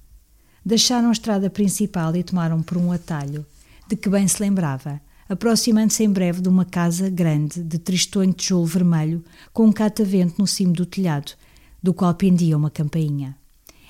Deixaram 0.70 1.09
a 1.09 1.11
estrada 1.11 1.49
principal 1.49 2.15
e 2.15 2.22
tomaram 2.22 2.61
por 2.61 2.78
um 2.78 2.91
atalho, 2.91 3.43
de 3.88 3.95
que 3.95 4.07
bem 4.07 4.28
se 4.28 4.39
lembrava, 4.39 5.01
aproximando-se 5.28 6.03
em 6.03 6.11
breve 6.11 6.41
de 6.41 6.47
uma 6.47 6.63
casa 6.63 7.09
grande, 7.09 7.63
de 7.63 7.80
tristonho 7.80 8.32
tijolo 8.32 8.67
vermelho, 8.67 9.26
com 9.51 9.65
um 9.65 9.72
catavento 9.72 10.36
no 10.38 10.45
cimo 10.45 10.72
do 10.72 10.86
telhado, 10.86 11.32
do 11.82 11.91
qual 11.91 12.13
pendia 12.13 12.55
uma 12.55 12.70
campainha. 12.70 13.36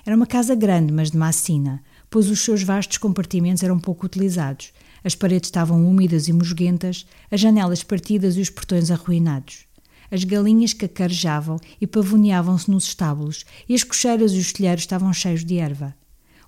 Era 0.06 0.16
uma 0.16 0.26
casa 0.26 0.56
grande, 0.56 0.94
mas 0.94 1.12
de 1.12 1.18
massina, 1.18 1.84
pois 2.10 2.30
os 2.30 2.40
seus 2.40 2.64
vastos 2.64 2.98
compartimentos 2.98 3.62
eram 3.62 3.78
pouco 3.78 4.06
utilizados. 4.06 4.72
As 5.04 5.16
paredes 5.16 5.48
estavam 5.48 5.86
úmidas 5.86 6.30
e 6.30 6.32
musguentas, 6.32 7.06
as 7.30 7.42
janelas 7.42 7.84
partidas 7.84 8.38
e 8.38 8.40
os 8.40 8.50
portões 8.50 8.90
arruinados. 8.90 9.66
As 10.10 10.24
galinhas 10.24 10.74
cacarejavam 10.74 11.60
e 11.82 11.86
pavoneavam-se 11.86 12.72
nos 12.72 12.86
estábulos, 12.86 13.44
e 13.68 13.76
as 13.76 13.84
cocheiras 13.84 14.32
e 14.32 14.38
os 14.38 14.54
telheiros 14.54 14.84
estavam 14.84 15.12
cheios 15.12 15.44
de 15.44 15.58
erva. 15.58 15.94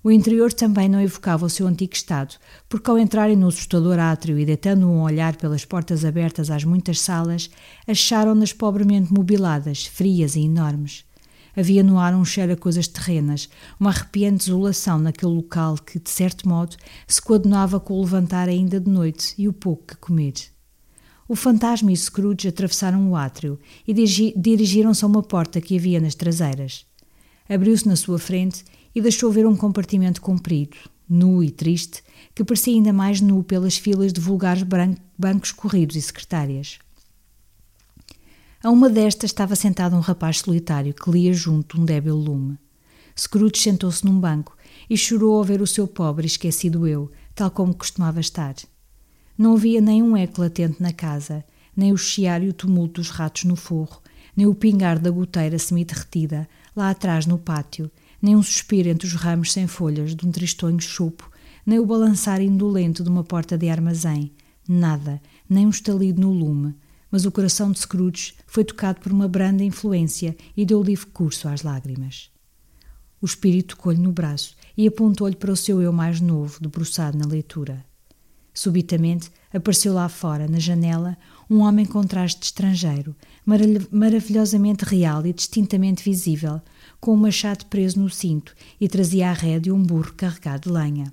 O 0.04 0.10
interior 0.10 0.52
também 0.52 0.88
não 0.88 1.00
evocava 1.00 1.46
o 1.46 1.50
seu 1.50 1.64
antigo 1.66 1.94
estado, 1.94 2.34
porque 2.68 2.90
ao 2.90 2.98
entrarem 2.98 3.36
no 3.36 3.46
assustador 3.46 4.00
átrio 4.00 4.36
e 4.36 4.44
deitando 4.44 4.88
um 4.88 5.02
olhar 5.02 5.36
pelas 5.36 5.64
portas 5.64 6.04
abertas 6.04 6.50
às 6.50 6.64
muitas 6.64 7.00
salas, 7.00 7.48
acharam-nas 7.86 8.52
pobremente 8.52 9.12
mobiladas, 9.12 9.86
frias 9.86 10.34
e 10.34 10.40
enormes. 10.40 11.04
Havia 11.56 11.84
no 11.84 12.00
ar 12.00 12.14
um 12.14 12.24
cheiro 12.24 12.52
a 12.52 12.56
coisas 12.56 12.88
terrenas, 12.88 13.48
uma 13.78 13.90
arrepiante 13.90 14.46
desolação 14.46 14.98
naquele 14.98 15.32
local 15.32 15.76
que, 15.76 16.00
de 16.00 16.10
certo 16.10 16.48
modo, 16.48 16.76
se 17.06 17.22
coadunava 17.22 17.78
com 17.78 17.94
o 17.94 18.00
levantar 18.00 18.48
ainda 18.48 18.80
de 18.80 18.90
noite 18.90 19.34
e 19.38 19.46
o 19.46 19.52
pouco 19.52 19.86
que 19.88 19.96
comer. 19.96 20.34
O 21.28 21.36
fantasma 21.36 21.92
e 21.92 21.96
Scrooge 21.96 22.48
atravessaram 22.48 23.08
o 23.08 23.14
átrio 23.14 23.58
e 23.86 23.94
dirigiram-se 23.94 25.04
a 25.04 25.08
uma 25.08 25.22
porta 25.22 25.60
que 25.60 25.76
havia 25.76 26.00
nas 26.00 26.14
traseiras. 26.14 26.86
Abriu-se 27.48 27.86
na 27.86 27.96
sua 27.96 28.18
frente 28.18 28.64
e 28.94 29.00
deixou 29.00 29.30
ver 29.30 29.46
um 29.46 29.56
compartimento 29.56 30.20
comprido, 30.20 30.76
nu 31.08 31.42
e 31.42 31.50
triste, 31.50 32.02
que 32.34 32.44
parecia 32.44 32.74
ainda 32.74 32.92
mais 32.92 33.20
nu 33.20 33.42
pelas 33.42 33.76
filas 33.76 34.12
de 34.12 34.20
vulgares 34.20 34.64
bancos 35.18 35.52
corridos 35.52 35.96
e 35.96 36.02
secretárias. 36.02 36.78
A 38.62 38.70
uma 38.70 38.88
destas 38.88 39.30
estava 39.30 39.56
sentado 39.56 39.96
um 39.96 40.00
rapaz 40.00 40.38
solitário 40.38 40.94
que 40.94 41.10
lia 41.10 41.32
junto 41.32 41.80
um 41.80 41.84
débil 41.84 42.14
lume. 42.14 42.56
Scrooge 43.18 43.58
sentou-se 43.58 44.04
num 44.04 44.18
banco 44.18 44.56
e 44.88 44.96
chorou 44.96 45.36
ao 45.36 45.44
ver 45.44 45.60
o 45.60 45.66
seu 45.66 45.86
pobre 45.86 46.26
esquecido 46.26 46.86
eu, 46.86 47.10
tal 47.34 47.50
como 47.50 47.74
costumava 47.74 48.20
estar. 48.20 48.54
Não 49.36 49.54
havia 49.54 49.80
nem 49.80 50.02
um 50.02 50.16
eco 50.16 50.40
latente 50.40 50.80
na 50.80 50.92
casa, 50.92 51.44
nem 51.76 51.92
o 51.92 51.96
chiar 51.96 52.42
e 52.42 52.48
o 52.48 52.52
tumulto 52.52 53.00
dos 53.00 53.10
ratos 53.10 53.44
no 53.44 53.56
forro, 53.56 54.00
nem 54.36 54.46
o 54.46 54.54
pingar 54.54 54.98
da 54.98 55.10
goteira 55.10 55.58
semi-derretida, 55.58 56.48
lá 56.76 56.90
atrás 56.90 57.26
no 57.26 57.38
pátio, 57.38 57.90
nem 58.22 58.36
um 58.36 58.42
suspiro 58.42 58.88
entre 58.88 59.06
os 59.06 59.14
ramos 59.14 59.52
sem 59.52 59.66
folhas 59.66 60.14
de 60.14 60.24
um 60.24 60.30
tristonho 60.30 60.80
chupo, 60.80 61.28
nem 61.66 61.80
o 61.80 61.86
balançar 61.86 62.40
indolente 62.40 63.02
de 63.02 63.08
uma 63.08 63.24
porta 63.24 63.58
de 63.58 63.68
armazém. 63.68 64.32
Nada, 64.68 65.20
nem 65.48 65.66
um 65.66 65.70
estalido 65.70 66.20
no 66.20 66.32
lume, 66.32 66.74
mas 67.10 67.26
o 67.26 67.32
coração 67.32 67.72
de 67.72 67.80
Scrooge 67.80 68.34
foi 68.46 68.64
tocado 68.64 69.00
por 69.00 69.12
uma 69.12 69.26
branda 69.26 69.64
influência 69.64 70.36
e 70.56 70.64
deu 70.64 70.82
livre 70.82 71.06
curso 71.06 71.48
às 71.48 71.62
lágrimas. 71.62 72.30
O 73.20 73.26
espírito 73.26 73.76
tocou-lhe 73.76 74.00
no 74.00 74.12
braço 74.12 74.56
e 74.76 74.86
apontou-lhe 74.86 75.36
para 75.36 75.52
o 75.52 75.56
seu 75.56 75.82
eu 75.82 75.92
mais 75.92 76.20
novo, 76.20 76.60
debruçado 76.60 77.18
na 77.18 77.26
leitura. 77.26 77.84
Subitamente 78.54 79.30
apareceu 79.52 79.94
lá 79.94 80.08
fora, 80.08 80.46
na 80.46 80.58
janela, 80.58 81.16
um 81.48 81.60
homem 81.60 81.86
com 81.86 82.02
de 82.02 82.16
estrangeiro, 82.42 83.14
maravilhosamente 83.90 84.84
real 84.84 85.26
e 85.26 85.32
distintamente 85.32 86.02
visível, 86.02 86.60
com 87.02 87.14
um 87.14 87.16
machado 87.16 87.66
preso 87.66 87.98
no 87.98 88.08
cinto 88.08 88.54
e 88.80 88.88
trazia 88.88 89.30
à 89.30 89.32
rédea 89.32 89.74
um 89.74 89.82
burro 89.82 90.14
carregado 90.16 90.68
de 90.68 90.72
lenha. 90.72 91.12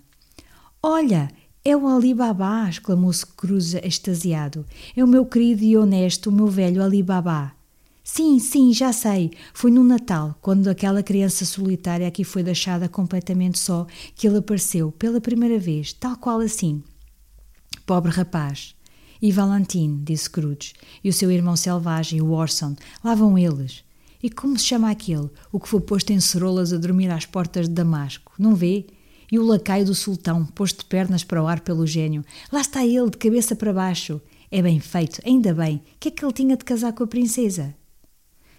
Olha, 0.83 1.31
é 1.65 1.75
o 1.75 1.87
Ali 1.87 2.13
Baba! 2.13 2.69
exclamou 2.69 3.11
Cruz 3.35 3.73
extasiado. 3.73 4.63
É 4.95 5.03
o 5.03 5.07
meu 5.07 5.25
querido 5.25 5.63
e 5.63 5.75
honesto, 5.75 6.29
o 6.29 6.31
meu 6.31 6.45
velho 6.45 6.83
Ali 6.83 7.01
Baba. 7.01 7.53
Sim, 8.03 8.37
sim, 8.37 8.71
já 8.71 8.93
sei. 8.93 9.31
Foi 9.51 9.71
no 9.71 9.83
Natal, 9.83 10.37
quando 10.43 10.67
aquela 10.67 11.01
criança 11.01 11.43
solitária 11.43 12.07
aqui 12.07 12.23
foi 12.23 12.43
deixada 12.43 12.87
completamente 12.87 13.57
só, 13.57 13.87
que 14.15 14.27
ele 14.27 14.37
apareceu, 14.37 14.91
pela 14.91 15.19
primeira 15.19 15.57
vez, 15.57 15.91
tal 15.91 16.15
qual 16.17 16.39
assim. 16.39 16.83
Pobre 17.87 18.11
rapaz. 18.11 18.75
E 19.19 19.31
Valentine, 19.31 20.03
disse 20.03 20.25
Scrooge, 20.25 20.73
e 21.03 21.09
o 21.09 21.13
seu 21.13 21.31
irmão 21.31 21.55
selvagem, 21.55 22.21
o 22.21 22.29
Orson, 22.29 22.75
lá 23.03 23.15
vão 23.15 23.39
eles. 23.39 23.83
E 24.21 24.29
como 24.29 24.59
se 24.59 24.65
chama 24.65 24.91
aquele, 24.91 25.29
o 25.49 25.59
que 25.59 25.69
foi 25.69 25.79
posto 25.79 26.11
em 26.11 26.19
cerolas 26.19 26.73
a 26.73 26.77
dormir 26.77 27.09
às 27.09 27.25
portas 27.25 27.69
de 27.69 27.73
Damasco? 27.73 28.33
Não 28.37 28.53
vê? 28.53 28.85
E 29.31 29.39
o 29.39 29.45
lacaio 29.45 29.85
do 29.85 29.95
sultão, 29.95 30.45
posto 30.45 30.79
de 30.79 30.85
pernas 30.85 31.23
para 31.23 31.41
o 31.41 31.47
ar 31.47 31.61
pelo 31.61 31.87
gênio. 31.87 32.25
Lá 32.51 32.59
está 32.59 32.85
ele, 32.85 33.09
de 33.09 33.17
cabeça 33.17 33.55
para 33.55 33.71
baixo. 33.71 34.19
É 34.51 34.61
bem 34.61 34.79
feito, 34.79 35.21
ainda 35.25 35.53
bem. 35.53 35.81
que 35.99 36.09
é 36.09 36.11
que 36.11 36.25
ele 36.25 36.33
tinha 36.33 36.57
de 36.57 36.65
casar 36.65 36.91
com 36.91 37.03
a 37.03 37.07
princesa? 37.07 37.73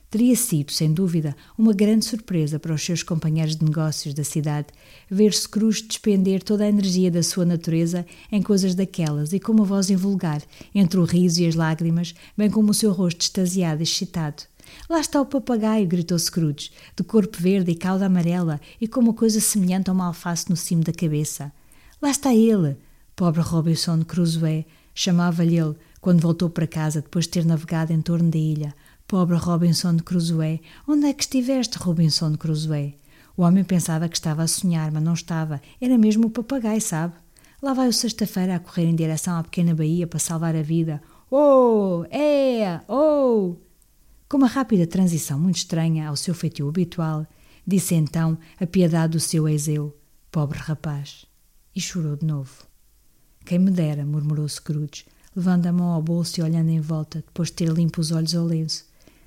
Teria 0.09 0.35
sido, 0.35 0.73
sem 0.73 0.93
dúvida, 0.93 1.37
uma 1.59 1.73
grande 1.73 2.05
surpresa 2.05 2.59
para 2.59 2.75
os 2.75 2.83
seus 2.83 3.03
companheiros 3.03 3.55
de 3.55 3.65
negócios 3.65 4.13
da 4.13 4.25
cidade 4.25 4.69
ver 5.09 5.33
Scrooge 5.33 5.83
despender 5.83 6.43
toda 6.43 6.65
a 6.65 6.69
energia 6.69 7.11
da 7.11 7.23
sua 7.23 7.45
natureza 7.45 8.05
em 8.33 8.43
coisas 8.43 8.75
daquelas 8.75 9.33
e 9.33 9.39
com 9.39 9.53
uma 9.53 9.65
voz 9.65 9.89
invulgar, 9.89 10.43
entre 10.75 10.99
o 10.99 11.05
riso 11.05 11.43
e 11.43 11.47
as 11.47 11.55
lágrimas, 11.55 12.13
bem 12.37 12.51
como 12.51 12.71
o 12.71 12.75
seu 12.75 12.93
rosto 12.93 13.21
extasiado 13.21 13.83
e 13.83 13.85
excitado. 13.85 14.50
Lá 14.89 15.01
está 15.01 15.21
o 15.21 15.27
papagaio, 15.27 15.87
gritou 15.87 16.19
Scrooge, 16.19 16.71
de 16.97 17.03
corpo 17.03 17.37
verde 17.41 17.73
e 17.73 17.75
cauda 17.75 18.07
amarela 18.07 18.61
e 18.81 18.89
com 18.89 19.01
uma 19.01 19.15
coisa 19.15 19.41
semelhante 19.41 19.91
a 19.91 19.93
uma 19.93 20.07
alface 20.07 20.49
no 20.51 20.57
cimo 20.57 20.83
da 20.83 20.93
cabeça. 20.93 21.53
Lá 22.01 22.11
está 22.11 22.35
ele! 22.35 22.77
Pobre 23.15 23.43
Robinson 23.43 24.03
Crusoe, 24.05 24.67
chamava-lhe 24.95 25.59
ele, 25.59 25.77
quando 26.01 26.21
voltou 26.21 26.49
para 26.49 26.67
casa 26.67 27.03
depois 27.03 27.27
de 27.27 27.33
ter 27.33 27.45
navegado 27.45 27.93
em 27.93 28.01
torno 28.01 28.31
da 28.31 28.39
ilha. 28.39 28.75
Pobre 29.07 29.37
Robinson 29.37 29.99
Crusoe, 29.99 30.63
onde 30.89 31.07
é 31.07 31.13
que 31.13 31.23
estiveste, 31.23 31.77
Robinson 31.79 32.37
Crusoe? 32.37 32.97
O 33.37 33.43
homem 33.43 33.65
pensava 33.65 34.09
que 34.09 34.17
estava 34.17 34.43
a 34.43 34.47
sonhar, 34.47 34.91
mas 34.91 35.03
não 35.03 35.15
estava. 35.15 35.61
Era 35.81 35.97
mesmo 35.99 36.27
o 36.27 36.31
papagaio, 36.31 36.81
sabe? 36.81 37.15
Lá 37.63 37.75
vai 37.75 37.89
o 37.89 37.93
sexta-feira 37.93 38.57
a 38.57 38.59
correr 38.59 38.85
em 38.85 38.95
direção 38.95 39.37
à 39.37 39.43
pequena 39.43 39.75
baía 39.75 40.07
para 40.07 40.19
salvar 40.19 40.57
a 40.57 40.63
vida. 40.63 41.03
Oh! 41.31 42.05
É! 42.11 42.81
Oh! 42.89 43.57
Com 44.31 44.37
uma 44.37 44.47
rápida 44.47 44.87
transição 44.87 45.41
muito 45.41 45.57
estranha 45.57 46.09
ao 46.09 46.15
seu 46.15 46.33
feitio 46.33 46.69
habitual, 46.69 47.27
disse 47.67 47.97
então 47.97 48.39
a 48.61 48.65
piedade 48.65 49.15
do 49.15 49.19
seu 49.19 49.49
Eiseu, 49.49 49.99
pobre 50.31 50.57
rapaz, 50.57 51.27
e 51.75 51.81
chorou 51.81 52.15
de 52.15 52.25
novo. 52.25 52.65
Quem 53.45 53.59
me 53.59 53.73
dera, 53.73 54.07
murmurou 54.07 54.49
Scrooge, 54.49 55.05
levando 55.35 55.67
a 55.67 55.73
mão 55.73 55.89
ao 55.89 56.01
bolso 56.01 56.39
e 56.39 56.45
olhando 56.45 56.69
em 56.69 56.81
volta, 56.81 57.25
depois 57.27 57.49
de 57.49 57.55
ter 57.55 57.71
limpo 57.71 58.01
os 58.01 58.13
olhos 58.13 58.33
ao 58.37 58.45
lenço. 58.45 58.85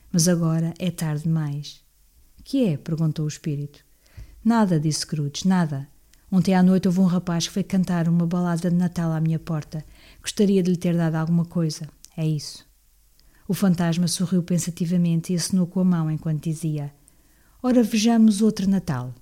Mas 0.10 0.30
agora 0.30 0.74
é 0.80 0.90
tarde 0.90 1.24
demais. 1.24 1.82
Que 2.42 2.70
é? 2.70 2.78
perguntou 2.78 3.26
o 3.26 3.28
espírito. 3.28 3.84
Nada, 4.42 4.80
disse 4.80 5.02
Scrooge, 5.02 5.46
nada. 5.46 5.86
Ontem 6.32 6.56
à 6.56 6.64
noite 6.64 6.88
houve 6.88 7.02
um 7.02 7.08
rapaz 7.08 7.46
que 7.46 7.54
foi 7.54 7.64
cantar 7.64 8.08
uma 8.08 8.26
balada 8.26 8.70
de 8.70 8.78
Natal 8.78 9.12
à 9.12 9.20
minha 9.20 9.38
porta. 9.38 9.84
Gostaria 10.22 10.64
de 10.64 10.72
lhe 10.72 10.78
ter 10.78 10.96
dado 10.96 11.16
alguma 11.16 11.44
coisa. 11.44 11.90
É 12.16 12.26
isso. 12.26 12.66
O 13.48 13.54
fantasma 13.54 14.08
sorriu 14.08 14.42
pensativamente 14.42 15.34
e 15.34 15.36
assinou 15.36 15.68
com 15.68 15.80
a 15.80 15.84
mão 15.84 16.10
enquanto 16.10 16.44
dizia: 16.44 16.94
Ora, 17.62 17.84
vejamos 17.84 18.42
outro 18.42 18.70
Natal. 18.70 19.14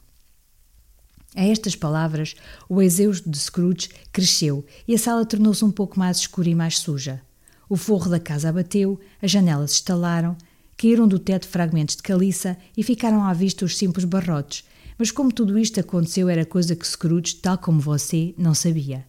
A 1.36 1.44
estas 1.44 1.76
palavras, 1.76 2.36
o 2.68 2.82
Ezeus 2.82 3.22
de 3.22 3.38
Scrooge 3.38 3.90
cresceu 4.12 4.66
e 4.88 4.94
a 4.94 4.98
sala 4.98 5.26
tornou-se 5.26 5.64
um 5.64 5.72
pouco 5.72 5.98
mais 5.98 6.18
escura 6.18 6.50
e 6.50 6.56
mais 6.56 6.80
suja. 6.80 7.22
O 7.70 7.78
forro 7.78 8.10
da 8.10 8.20
casa 8.20 8.50
abateu, 8.50 9.00
as 9.22 9.32
janelas 9.32 9.72
estalaram, 9.72 10.36
caíram 10.78 11.08
do 11.08 11.18
teto 11.18 11.48
fragmentos 11.48 11.96
de 11.96 12.04
caliça 12.04 12.58
e 12.76 12.84
ficaram 12.84 13.24
à 13.24 13.32
vista 13.32 13.64
os 13.64 13.78
simples 13.78 14.04
barrotes. 14.04 14.66
Mas 14.98 15.10
como 15.10 15.32
tudo 15.32 15.58
isto 15.58 15.80
aconteceu 15.80 16.28
era 16.28 16.46
coisa 16.46 16.76
que 16.76 16.86
Scrooge, 16.86 17.36
tal 17.36 17.58
como 17.58 17.80
você, 17.80 18.36
não 18.38 18.54
sabia. 18.54 19.06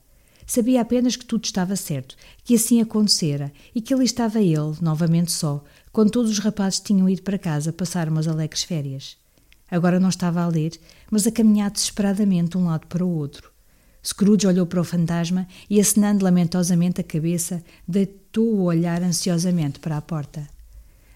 Sabia 0.54 0.82
apenas 0.82 1.16
que 1.16 1.24
tudo 1.24 1.46
estava 1.46 1.74
certo, 1.76 2.14
que 2.44 2.56
assim 2.56 2.78
acontecera 2.78 3.50
e 3.74 3.80
que 3.80 3.94
ali 3.94 4.04
estava 4.04 4.38
ele, 4.38 4.76
novamente 4.82 5.32
só, 5.32 5.64
quando 5.90 6.10
todos 6.10 6.30
os 6.30 6.38
rapazes 6.40 6.78
tinham 6.78 7.08
ido 7.08 7.22
para 7.22 7.38
casa 7.38 7.72
passar 7.72 8.06
umas 8.06 8.28
alegres 8.28 8.62
férias. 8.62 9.16
Agora 9.70 9.98
não 9.98 10.10
estava 10.10 10.42
a 10.42 10.46
ler, 10.46 10.78
mas 11.10 11.26
a 11.26 11.32
caminhar 11.32 11.70
desesperadamente 11.70 12.50
de 12.50 12.58
um 12.58 12.66
lado 12.66 12.86
para 12.86 13.02
o 13.02 13.08
outro. 13.08 13.50
Scrooge 14.04 14.46
olhou 14.46 14.66
para 14.66 14.82
o 14.82 14.84
fantasma 14.84 15.48
e, 15.70 15.80
acenando 15.80 16.22
lamentosamente 16.22 17.00
a 17.00 17.04
cabeça, 17.04 17.64
deitou 17.88 18.44
o 18.44 18.64
olhar 18.64 19.02
ansiosamente 19.02 19.80
para 19.80 19.96
a 19.96 20.02
porta. 20.02 20.46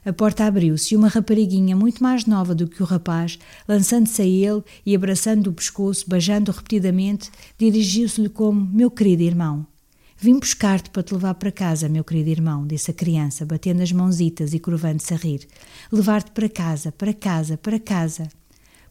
A 0.06 0.12
porta 0.12 0.44
abriu-se 0.44 0.94
e 0.94 0.96
uma 0.96 1.08
rapariguinha 1.08 1.74
muito 1.74 2.00
mais 2.00 2.26
nova 2.26 2.54
do 2.54 2.68
que 2.68 2.80
o 2.80 2.86
rapaz, 2.86 3.40
lançando-se 3.66 4.22
a 4.22 4.24
ele 4.24 4.62
e 4.86 4.94
abraçando 4.94 5.48
o 5.48 5.52
pescoço, 5.52 6.08
beijando-o 6.08 6.54
repetidamente, 6.54 7.28
dirigiu-se-lhe 7.58 8.28
como: 8.28 8.64
Meu 8.72 8.88
querido 8.88 9.24
irmão. 9.24 9.66
Vim 10.16 10.38
buscar-te 10.38 10.90
para 10.90 11.02
te 11.02 11.12
levar 11.12 11.34
para 11.34 11.50
casa, 11.50 11.88
meu 11.88 12.04
querido 12.04 12.30
irmão, 12.30 12.64
disse 12.64 12.92
a 12.92 12.94
criança, 12.94 13.44
batendo 13.44 13.82
as 13.82 13.90
mãozitas 13.90 14.54
e 14.54 14.60
curvando-se 14.60 15.12
a 15.12 15.16
rir. 15.16 15.48
Levar-te 15.90 16.30
para 16.30 16.48
casa, 16.48 16.92
para 16.92 17.12
casa, 17.12 17.56
para 17.56 17.80
casa. 17.80 18.28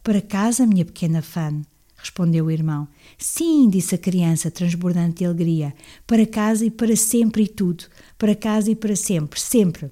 Para 0.04 0.20
casa, 0.20 0.68
minha 0.68 0.84
pequena 0.84 1.22
fã, 1.22 1.62
respondeu 1.96 2.48
o 2.48 2.52
irmão. 2.52 2.90
Sim, 3.18 3.70
disse 3.70 3.96
a 3.96 3.98
criança, 3.98 4.52
transbordante 4.52 5.20
de 5.20 5.26
alegria. 5.26 5.74
Para 6.06 6.28
casa 6.28 6.66
e 6.66 6.70
para 6.70 6.98
sempre 6.98 7.44
e 7.44 7.48
tudo. 7.48 7.86
Para 8.18 8.36
casa 8.36 8.70
e 8.70 8.76
para 8.76 8.98
sempre, 8.98 9.40
sempre. 9.40 9.90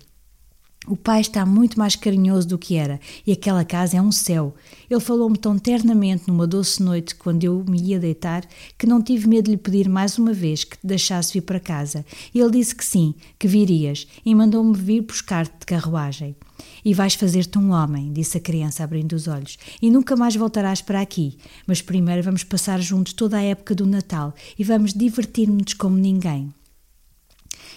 O 0.85 0.97
pai 0.97 1.21
está 1.21 1.45
muito 1.45 1.79
mais 1.79 1.95
carinhoso 1.95 2.45
do 2.45 2.57
que 2.57 2.75
era, 2.75 2.99
e 3.25 3.31
aquela 3.31 3.63
casa 3.63 3.95
é 3.95 4.01
um 4.01 4.11
céu. 4.11 4.53
Ele 4.89 4.99
falou-me 4.99 5.37
tão 5.37 5.57
ternamente 5.57 6.27
numa 6.27 6.45
doce 6.45 6.83
noite, 6.83 7.15
quando 7.15 7.45
eu 7.45 7.63
me 7.67 7.81
ia 7.81 7.97
deitar, 7.97 8.45
que 8.77 8.85
não 8.85 9.01
tive 9.01 9.29
medo 9.29 9.45
de 9.45 9.51
lhe 9.51 9.57
pedir 9.57 9.87
mais 9.87 10.17
uma 10.17 10.33
vez 10.33 10.65
que 10.65 10.77
te 10.77 10.85
deixasse 10.85 11.33
vir 11.33 11.41
para 11.41 11.59
casa. 11.59 12.05
Ele 12.35 12.51
disse 12.51 12.75
que 12.75 12.83
sim, 12.83 13.15
que 13.39 13.47
virias, 13.47 14.05
e 14.25 14.35
mandou-me 14.35 14.75
vir 14.75 15.01
buscar-te 15.01 15.59
de 15.59 15.65
carruagem. 15.65 16.35
E 16.83 16.93
vais 16.93 17.15
fazer-te 17.15 17.57
um 17.57 17.71
homem, 17.71 18.11
disse 18.11 18.37
a 18.37 18.41
criança 18.41 18.83
abrindo 18.83 19.13
os 19.13 19.25
olhos, 19.27 19.57
e 19.81 19.89
nunca 19.89 20.17
mais 20.17 20.35
voltarás 20.35 20.81
para 20.81 20.99
aqui. 20.99 21.37
Mas 21.65 21.81
primeiro 21.81 22.21
vamos 22.21 22.43
passar 22.43 22.81
juntos 22.81 23.13
toda 23.13 23.37
a 23.37 23.41
época 23.41 23.73
do 23.73 23.85
Natal 23.85 24.33
e 24.59 24.65
vamos 24.65 24.93
divertir-nos 24.93 25.73
como 25.75 25.97
ninguém. 25.97 26.53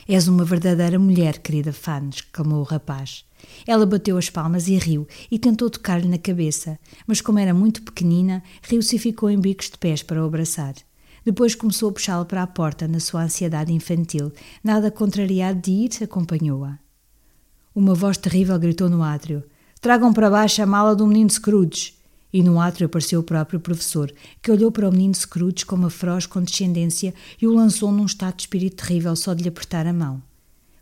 És 0.08 0.28
uma 0.28 0.44
verdadeira 0.44 1.00
mulher, 1.00 1.38
querida 1.38 1.72
Fan, 1.72 2.10
exclamou 2.10 2.60
o 2.60 2.62
rapaz. 2.62 3.24
Ela 3.66 3.84
bateu 3.84 4.16
as 4.16 4.30
palmas 4.30 4.68
e 4.68 4.76
riu, 4.76 5.06
e 5.28 5.36
tentou 5.36 5.68
tocar-lhe 5.68 6.06
na 6.06 6.16
cabeça, 6.16 6.78
mas 7.08 7.20
como 7.20 7.40
era 7.40 7.52
muito 7.52 7.82
pequenina, 7.82 8.40
riu-se 8.62 8.94
e 8.94 9.00
ficou 9.00 9.28
em 9.28 9.40
bicos 9.40 9.68
de 9.68 9.78
pés 9.78 10.04
para 10.04 10.22
o 10.22 10.26
abraçar. 10.26 10.74
Depois 11.24 11.56
começou 11.56 11.90
a 11.90 11.92
puxá-la 11.92 12.24
para 12.24 12.44
a 12.44 12.46
porta 12.46 12.86
na 12.86 13.00
sua 13.00 13.24
ansiedade 13.24 13.72
infantil. 13.72 14.32
Nada 14.62 14.92
contrariado 14.92 15.60
de 15.60 15.72
ir, 15.72 15.90
acompanhou-a. 16.04 16.78
Uma 17.74 17.94
voz 17.94 18.16
terrível 18.16 18.56
gritou 18.60 18.88
no 18.88 19.02
átrio: 19.02 19.42
Tragam 19.80 20.12
para 20.12 20.30
baixo 20.30 20.62
a 20.62 20.66
mala 20.66 20.94
do 20.94 21.04
menino 21.04 21.28
Scrooge. 21.28 21.95
E 22.32 22.42
no 22.42 22.60
átrio 22.60 22.86
apareceu 22.86 23.20
o 23.20 23.24
próprio 23.24 23.60
professor, 23.60 24.12
que 24.42 24.50
olhou 24.50 24.70
para 24.70 24.88
o 24.88 24.92
menino 24.92 25.14
Scrooge 25.14 25.64
com 25.64 25.76
uma 25.76 25.90
feroz 25.90 26.26
condescendência 26.26 27.14
e 27.40 27.46
o 27.46 27.54
lançou 27.54 27.90
num 27.92 28.04
estado 28.04 28.36
de 28.36 28.42
espírito 28.42 28.84
terrível 28.84 29.14
só 29.14 29.32
de 29.32 29.42
lhe 29.42 29.48
apertar 29.48 29.86
a 29.86 29.92
mão. 29.92 30.22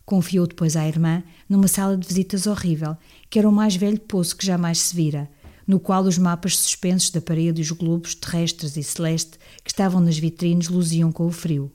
Confiou 0.05 0.47
depois 0.47 0.77
à 0.77 0.87
irmã 0.87 1.23
numa 1.49 1.69
sala 1.69 1.97
de 1.97 2.07
visitas 2.07 2.47
horrível, 2.47 2.97
que 3.31 3.39
era 3.39 3.49
o 3.49 3.53
mais 3.53 3.77
velho 3.77 4.01
poço 4.01 4.37
que 4.37 4.47
jamais 4.47 4.79
se 4.79 4.95
vira, 4.95 5.31
no 5.67 5.81
qual 5.81 6.03
os 6.05 6.19
mapas 6.19 6.59
suspensos 6.59 7.11
da 7.11 7.21
parede 7.21 7.61
e 7.61 7.63
os 7.63 7.71
globos 7.71 8.15
terrestres 8.15 8.77
e 8.77 8.83
celeste 8.83 9.39
que 9.63 9.71
estavam 9.71 10.01
nas 10.01 10.19
vitrines 10.19 10.69
luziam 10.69 11.11
com 11.11 11.27
o 11.27 11.31
frio. 11.31 11.73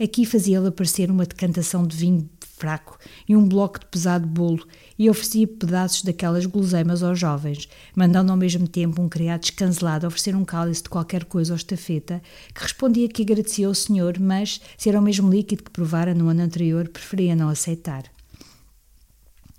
Aqui 0.00 0.26
fazia-ele 0.26 0.68
aparecer 0.68 1.10
uma 1.10 1.24
decantação 1.24 1.86
de 1.86 1.96
vinho 1.96 2.28
fraco 2.64 2.98
e 3.28 3.36
um 3.36 3.46
bloco 3.46 3.78
de 3.78 3.84
pesado 3.84 4.26
bolo 4.26 4.66
e 4.98 5.10
oferecia 5.10 5.46
pedaços 5.46 6.02
daquelas 6.02 6.46
guloseimas 6.46 7.02
aos 7.02 7.18
jovens, 7.18 7.68
mandando 7.94 8.32
ao 8.32 8.38
mesmo 8.38 8.66
tempo 8.66 9.02
um 9.02 9.08
criado 9.08 9.44
escancelado 9.44 10.06
oferecer 10.06 10.34
um 10.34 10.46
cálice 10.46 10.82
de 10.82 10.88
qualquer 10.88 11.26
coisa 11.26 11.52
ao 11.52 11.56
estafeta, 11.56 12.22
que 12.54 12.62
respondia 12.62 13.06
que 13.06 13.22
agradecia 13.22 13.66
ao 13.66 13.74
senhor, 13.74 14.18
mas, 14.18 14.62
se 14.78 14.88
era 14.88 14.98
o 14.98 15.02
mesmo 15.02 15.30
líquido 15.30 15.64
que 15.64 15.70
provara 15.70 16.14
no 16.14 16.28
ano 16.28 16.40
anterior, 16.40 16.88
preferia 16.88 17.36
não 17.36 17.50
aceitar. 17.50 18.13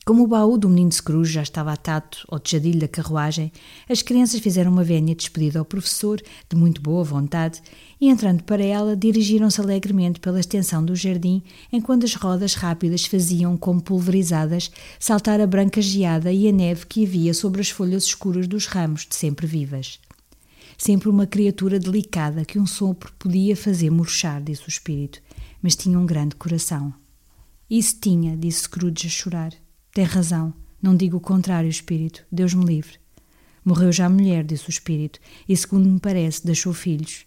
Como 0.07 0.21
o 0.21 0.27
baú 0.27 0.55
do 0.55 0.69
menino 0.69 0.91
Scrooge 0.91 1.33
já 1.33 1.41
estava 1.41 1.73
atado 1.73 2.17
ao 2.27 2.39
tejadilho 2.39 2.79
da 2.79 2.87
carruagem, 2.87 3.51
as 3.89 4.03
crianças 4.03 4.39
fizeram 4.39 4.71
uma 4.71 4.83
vénia 4.83 5.15
despedida 5.15 5.57
ao 5.57 5.65
professor, 5.65 6.21
de 6.47 6.55
muito 6.55 6.79
boa 6.79 7.03
vontade, 7.03 7.59
e 7.99 8.07
entrando 8.07 8.43
para 8.43 8.63
ela, 8.63 8.95
dirigiram-se 8.95 9.59
alegremente 9.59 10.19
pela 10.19 10.39
extensão 10.39 10.85
do 10.85 10.95
jardim, 10.95 11.41
enquanto 11.73 12.03
as 12.03 12.13
rodas 12.13 12.53
rápidas 12.53 13.03
faziam, 13.03 13.57
como 13.57 13.81
pulverizadas, 13.81 14.69
saltar 14.99 15.41
a 15.41 15.47
branca 15.47 15.81
geada 15.81 16.31
e 16.31 16.47
a 16.47 16.51
neve 16.51 16.85
que 16.85 17.03
havia 17.03 17.33
sobre 17.33 17.61
as 17.61 17.71
folhas 17.71 18.03
escuras 18.03 18.47
dos 18.47 18.67
ramos, 18.67 19.07
de 19.09 19.15
sempre 19.15 19.47
vivas. 19.47 19.99
Sempre 20.77 21.09
uma 21.09 21.25
criatura 21.25 21.79
delicada 21.79 22.45
que 22.45 22.59
um 22.59 22.67
sopro 22.67 23.11
podia 23.17 23.55
fazer 23.55 23.89
murchar, 23.89 24.39
disse 24.39 24.67
o 24.67 24.69
espírito, 24.69 25.19
mas 25.63 25.75
tinha 25.75 25.97
um 25.97 26.05
grande 26.05 26.35
coração. 26.35 26.93
Isso 27.67 27.97
tinha, 27.99 28.37
disse 28.37 28.61
Scrooge 28.61 29.07
a 29.07 29.09
chorar. 29.09 29.64
Tem 29.95 30.03
razão. 30.03 30.53
Não 30.81 30.93
digo 30.93 31.15
o 31.15 31.21
contrário, 31.21 31.69
espírito. 31.69 32.25
Deus 32.29 32.53
me 32.53 32.65
livre. 32.65 32.99
Morreu 33.63 33.93
já 33.93 34.07
a 34.07 34.09
mulher, 34.09 34.43
disse 34.43 34.67
o 34.67 34.69
espírito, 34.69 35.21
e, 35.47 35.55
segundo 35.55 35.89
me 35.89 36.01
parece, 36.01 36.45
deixou 36.45 36.73
filhos. 36.73 37.25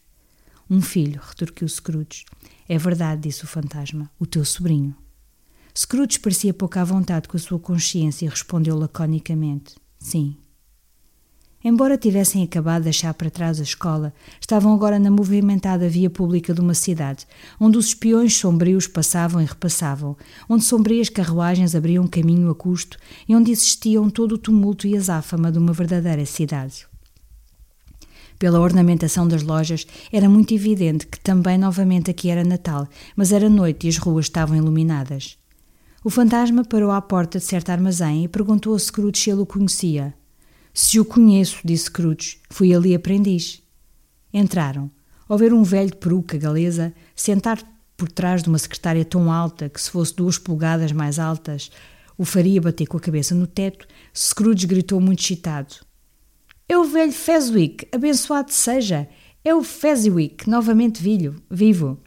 Um 0.68 0.82
filho, 0.82 1.18
retorquiu 1.18 1.66
Scrooge. 1.66 2.26
É 2.68 2.76
verdade, 2.76 3.22
disse 3.22 3.42
o 3.42 3.46
fantasma. 3.46 4.10
O 4.20 4.26
teu 4.26 4.44
sobrinho. 4.44 4.94
Scrooge 5.74 6.20
parecia 6.20 6.52
pouco 6.52 6.78
à 6.78 6.84
vontade 6.84 7.26
com 7.26 7.38
a 7.38 7.40
sua 7.40 7.58
consciência 7.58 8.26
e 8.26 8.28
respondeu 8.28 8.76
laconicamente: 8.76 9.74
Sim. 9.98 10.36
Embora 11.62 11.98
tivessem 11.98 12.44
acabado 12.44 12.82
de 12.82 12.84
deixar 12.84 13.12
para 13.14 13.30
trás 13.30 13.58
a 13.58 13.64
escola, 13.64 14.14
estavam 14.40 14.72
agora 14.72 14.98
na 14.98 15.10
movimentada 15.10 15.88
via 15.88 16.08
pública 16.08 16.54
de 16.54 16.60
uma 16.60 16.74
cidade, 16.74 17.26
onde 17.58 17.76
os 17.76 17.86
espiões 17.86 18.36
sombrios 18.36 18.86
passavam 18.86 19.42
e 19.42 19.44
repassavam, 19.44 20.16
onde 20.48 20.64
sombrias 20.64 21.08
carruagens 21.08 21.74
abriam 21.74 22.06
caminho 22.06 22.48
a 22.48 22.54
custo 22.54 22.96
e 23.28 23.34
onde 23.34 23.50
existiam 23.50 24.08
todo 24.08 24.32
o 24.32 24.38
tumulto 24.38 24.86
e 24.86 24.96
azáfama 24.96 25.50
de 25.50 25.58
uma 25.58 25.72
verdadeira 25.72 26.24
cidade. 26.24 26.86
Pela 28.38 28.60
ornamentação 28.60 29.26
das 29.26 29.42
lojas, 29.42 29.84
era 30.12 30.28
muito 30.28 30.54
evidente 30.54 31.08
que 31.08 31.18
também 31.18 31.58
novamente 31.58 32.08
aqui 32.08 32.30
era 32.30 32.44
Natal, 32.44 32.86
mas 33.16 33.32
era 33.32 33.50
noite 33.50 33.86
e 33.86 33.90
as 33.90 33.96
ruas 33.96 34.26
estavam 34.26 34.56
iluminadas. 34.56 35.36
O 36.04 36.10
fantasma 36.10 36.64
parou 36.64 36.92
à 36.92 37.02
porta 37.02 37.40
de 37.40 37.44
certo 37.44 37.70
armazém 37.70 38.22
e 38.22 38.28
perguntou 38.28 38.76
a 38.76 38.78
Scrooge 38.78 39.18
se 39.18 39.30
ele 39.30 39.40
o 39.40 39.46
conhecia. 39.46 40.14
Se 40.80 41.00
o 41.00 41.04
conheço, 41.04 41.58
disse 41.64 41.86
Scrooge, 41.86 42.38
fui 42.48 42.72
ali 42.72 42.94
aprendiz. 42.94 43.60
Entraram. 44.32 44.88
Ao 45.28 45.36
ver 45.36 45.52
um 45.52 45.64
velho 45.64 45.90
de 45.90 45.96
peruca 45.96 46.38
galesa 46.38 46.94
sentar 47.16 47.60
por 47.96 48.08
trás 48.08 48.44
de 48.44 48.48
uma 48.48 48.58
secretária 48.58 49.04
tão 49.04 49.32
alta 49.32 49.68
que, 49.68 49.80
se 49.82 49.90
fosse 49.90 50.14
duas 50.14 50.38
polegadas 50.38 50.92
mais 50.92 51.18
altas, 51.18 51.68
o 52.16 52.24
faria 52.24 52.60
bater 52.60 52.86
com 52.86 52.96
a 52.96 53.00
cabeça 53.00 53.34
no 53.34 53.44
teto, 53.44 53.88
Scrooge 54.16 54.68
gritou 54.68 55.00
muito 55.00 55.18
excitado. 55.18 55.74
É 56.68 56.78
o 56.78 56.84
velho 56.84 57.12
Fezwick, 57.12 57.88
abençoado 57.90 58.52
seja! 58.52 59.08
É 59.44 59.52
o 59.52 59.64
Fezwick, 59.64 60.48
novamente 60.48 61.02
vilho, 61.02 61.42
vivo. 61.50 61.98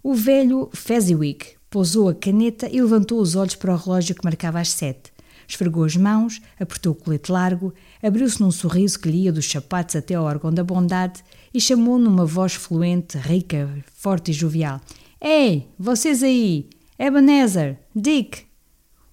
O 0.00 0.14
velho 0.14 0.70
Fezwick 0.72 1.56
pousou 1.68 2.08
a 2.08 2.14
caneta 2.14 2.68
e 2.70 2.80
levantou 2.80 3.20
os 3.20 3.34
olhos 3.34 3.56
para 3.56 3.74
o 3.74 3.76
relógio 3.76 4.14
que 4.14 4.24
marcava 4.24 4.60
as 4.60 4.68
sete. 4.68 5.12
esfregou 5.48 5.84
as 5.84 5.96
mãos, 5.96 6.40
apertou 6.58 6.92
o 6.92 6.94
colete 6.94 7.32
largo, 7.32 7.74
abriu-se 8.02 8.40
num 8.40 8.50
sorriso 8.50 8.98
que 8.98 9.08
lhe 9.08 9.24
ia 9.24 9.32
dos 9.32 9.48
sapatos 9.50 9.96
até 9.96 10.14
ao 10.14 10.24
órgão 10.24 10.52
da 10.52 10.64
bondade 10.64 11.22
e 11.54 11.60
chamou 11.60 11.98
numa 11.98 12.26
voz 12.26 12.54
fluente, 12.54 13.16
rica, 13.16 13.68
forte 13.94 14.30
e 14.30 14.34
jovial: 14.34 14.80
Ei, 15.20 15.68
vocês 15.78 16.22
aí! 16.22 16.68
Ebenezer! 16.98 17.78
Dick! 17.94 18.44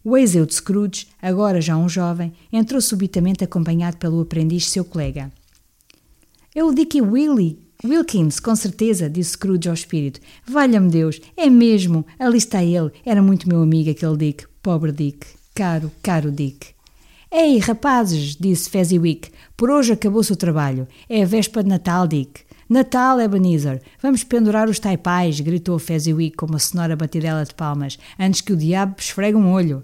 O 0.04 0.18
ex 0.18 0.32
de 0.32 0.54
Scrooge, 0.54 1.08
agora 1.22 1.62
já 1.62 1.78
um 1.78 1.90
jovem, 1.90 2.34
entrou 2.52 2.82
subitamente 2.82 3.44
acompanhado 3.44 3.98
pelo 3.98 4.22
aprendiz 4.22 4.70
seu 4.70 4.86
colega. 4.86 5.32
É 6.56 6.64
o 6.64 6.74
Dick 6.74 7.02
Willie, 7.02 7.60
Wilkins, 7.84 8.40
com 8.40 8.56
certeza, 8.56 9.10
disse 9.10 9.32
Scrooge 9.32 9.70
ao 9.70 9.74
espírito. 9.74 10.20
Valha-me 10.46 10.90
Deus, 10.90 11.22
é 11.38 11.50
mesmo, 11.50 12.06
ali 12.18 12.38
está 12.38 12.64
ele. 12.64 12.92
Era 13.06 13.22
muito 13.22 13.48
meu 13.48 13.62
amigo 13.62 13.90
aquele 13.92 14.18
Dick, 14.18 14.46
pobre 14.62 14.92
Dick, 14.92 15.28
caro, 15.54 15.92
caro 16.02 16.32
Dick. 16.32 16.79
Ei, 17.32 17.60
rapazes, 17.60 18.36
disse 18.36 18.68
Fezziwig, 18.68 19.30
por 19.56 19.70
hoje 19.70 19.94
acabou-se 19.94 20.34
o 20.34 20.36
trabalho. 20.36 20.88
É 21.08 21.22
a 21.22 21.26
véspera 21.28 21.62
de 21.64 21.70
Natal, 21.70 22.08
Dick. 22.08 22.42
Natal, 22.68 23.22
Ebenezer, 23.22 23.84
vamos 24.02 24.24
pendurar 24.24 24.68
os 24.68 24.80
taipais, 24.80 25.40
gritou 25.40 25.78
Fezziwig 25.78 26.36
com 26.36 26.48
uma 26.48 26.58
sonora 26.58 26.96
batidela 26.96 27.46
de 27.46 27.54
palmas, 27.54 28.00
antes 28.18 28.42
que 28.42 28.52
o 28.52 28.58
diabo 28.58 28.96
esfregue 28.98 29.38
um 29.38 29.52
olho. 29.52 29.84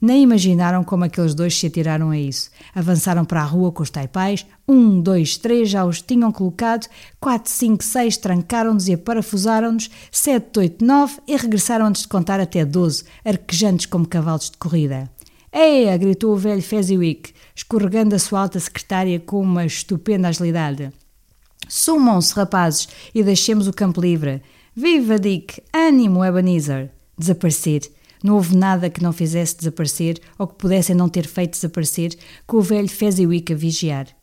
Nem 0.00 0.22
imaginaram 0.22 0.82
como 0.82 1.04
aqueles 1.04 1.34
dois 1.34 1.58
se 1.58 1.66
atiraram 1.66 2.08
a 2.08 2.18
isso. 2.18 2.50
Avançaram 2.74 3.24
para 3.24 3.42
a 3.42 3.44
rua 3.44 3.70
com 3.70 3.82
os 3.82 3.90
taipais. 3.90 4.46
Um, 4.66 5.00
dois, 5.00 5.36
três 5.36 5.68
já 5.68 5.84
os 5.84 6.00
tinham 6.00 6.32
colocado. 6.32 6.86
Quatro, 7.20 7.50
cinco, 7.50 7.82
seis 7.82 8.16
trancaram-nos 8.16 8.88
e 8.88 8.94
aparafusaram-nos. 8.94 9.90
Sete, 10.10 10.60
oito, 10.60 10.84
nove 10.84 11.16
e 11.26 11.36
regressaram 11.36 11.86
antes 11.86 12.02
de 12.02 12.08
contar 12.08 12.38
até 12.38 12.64
doze, 12.64 13.04
arquejantes 13.24 13.86
como 13.86 14.06
cavalos 14.06 14.50
de 14.50 14.56
corrida. 14.56 15.10
Eia! 15.52 15.96
gritou 15.96 16.32
o 16.32 16.36
velho 16.36 16.62
Fezziwig, 16.62 17.32
escorregando 17.54 18.14
a 18.14 18.18
sua 18.18 18.40
alta 18.40 18.60
secretária 18.60 19.18
com 19.18 19.40
uma 19.40 19.64
estupenda 19.64 20.28
agilidade. 20.28 20.92
Sumam-se, 21.68 22.34
rapazes, 22.34 22.88
e 23.14 23.22
deixemos 23.22 23.66
o 23.66 23.72
campo 23.72 24.00
livre. 24.00 24.42
Viva 24.74 25.18
Dick! 25.18 25.62
Ânimo, 25.72 26.24
Ebenezer! 26.24 26.90
Desaparecer 27.16 27.90
não 28.22 28.34
houve 28.34 28.56
nada 28.56 28.90
que 28.90 29.02
não 29.02 29.12
fizesse 29.12 29.56
desaparecer 29.56 30.20
ou 30.38 30.46
que 30.46 30.56
pudessem 30.56 30.94
não 30.94 31.08
ter 31.08 31.26
feito 31.26 31.52
desaparecer 31.52 32.16
com 32.46 32.56
o 32.56 32.62
velho 32.62 32.88
Fezziwig 32.88 33.52
a 33.52 33.56
vigiar. 33.56 34.17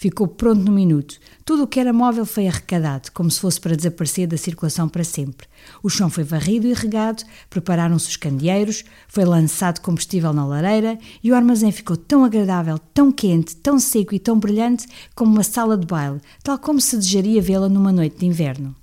Ficou 0.00 0.26
pronto 0.26 0.62
no 0.62 0.72
minuto. 0.72 1.18
Tudo 1.44 1.64
o 1.64 1.66
que 1.66 1.78
era 1.78 1.92
móvel 1.92 2.24
foi 2.24 2.46
arrecadado, 2.46 3.12
como 3.12 3.30
se 3.30 3.38
fosse 3.38 3.60
para 3.60 3.76
desaparecer 3.76 4.26
da 4.26 4.38
circulação 4.38 4.88
para 4.88 5.04
sempre. 5.04 5.46
O 5.82 5.90
chão 5.90 6.08
foi 6.08 6.24
varrido 6.24 6.66
e 6.66 6.72
regado, 6.72 7.22
prepararam-se 7.50 8.08
os 8.08 8.16
candeeiros, 8.16 8.82
foi 9.08 9.26
lançado 9.26 9.82
combustível 9.82 10.32
na 10.32 10.46
lareira 10.46 10.98
e 11.22 11.30
o 11.30 11.34
armazém 11.34 11.70
ficou 11.70 11.98
tão 11.98 12.24
agradável, 12.24 12.78
tão 12.94 13.12
quente, 13.12 13.54
tão 13.56 13.78
seco 13.78 14.14
e 14.14 14.18
tão 14.18 14.38
brilhante 14.38 14.88
como 15.14 15.34
uma 15.34 15.42
sala 15.42 15.76
de 15.76 15.86
baile, 15.86 16.22
tal 16.42 16.58
como 16.58 16.80
se 16.80 16.96
desejaria 16.96 17.42
vê-la 17.42 17.68
numa 17.68 17.92
noite 17.92 18.20
de 18.20 18.24
inverno. 18.24 18.74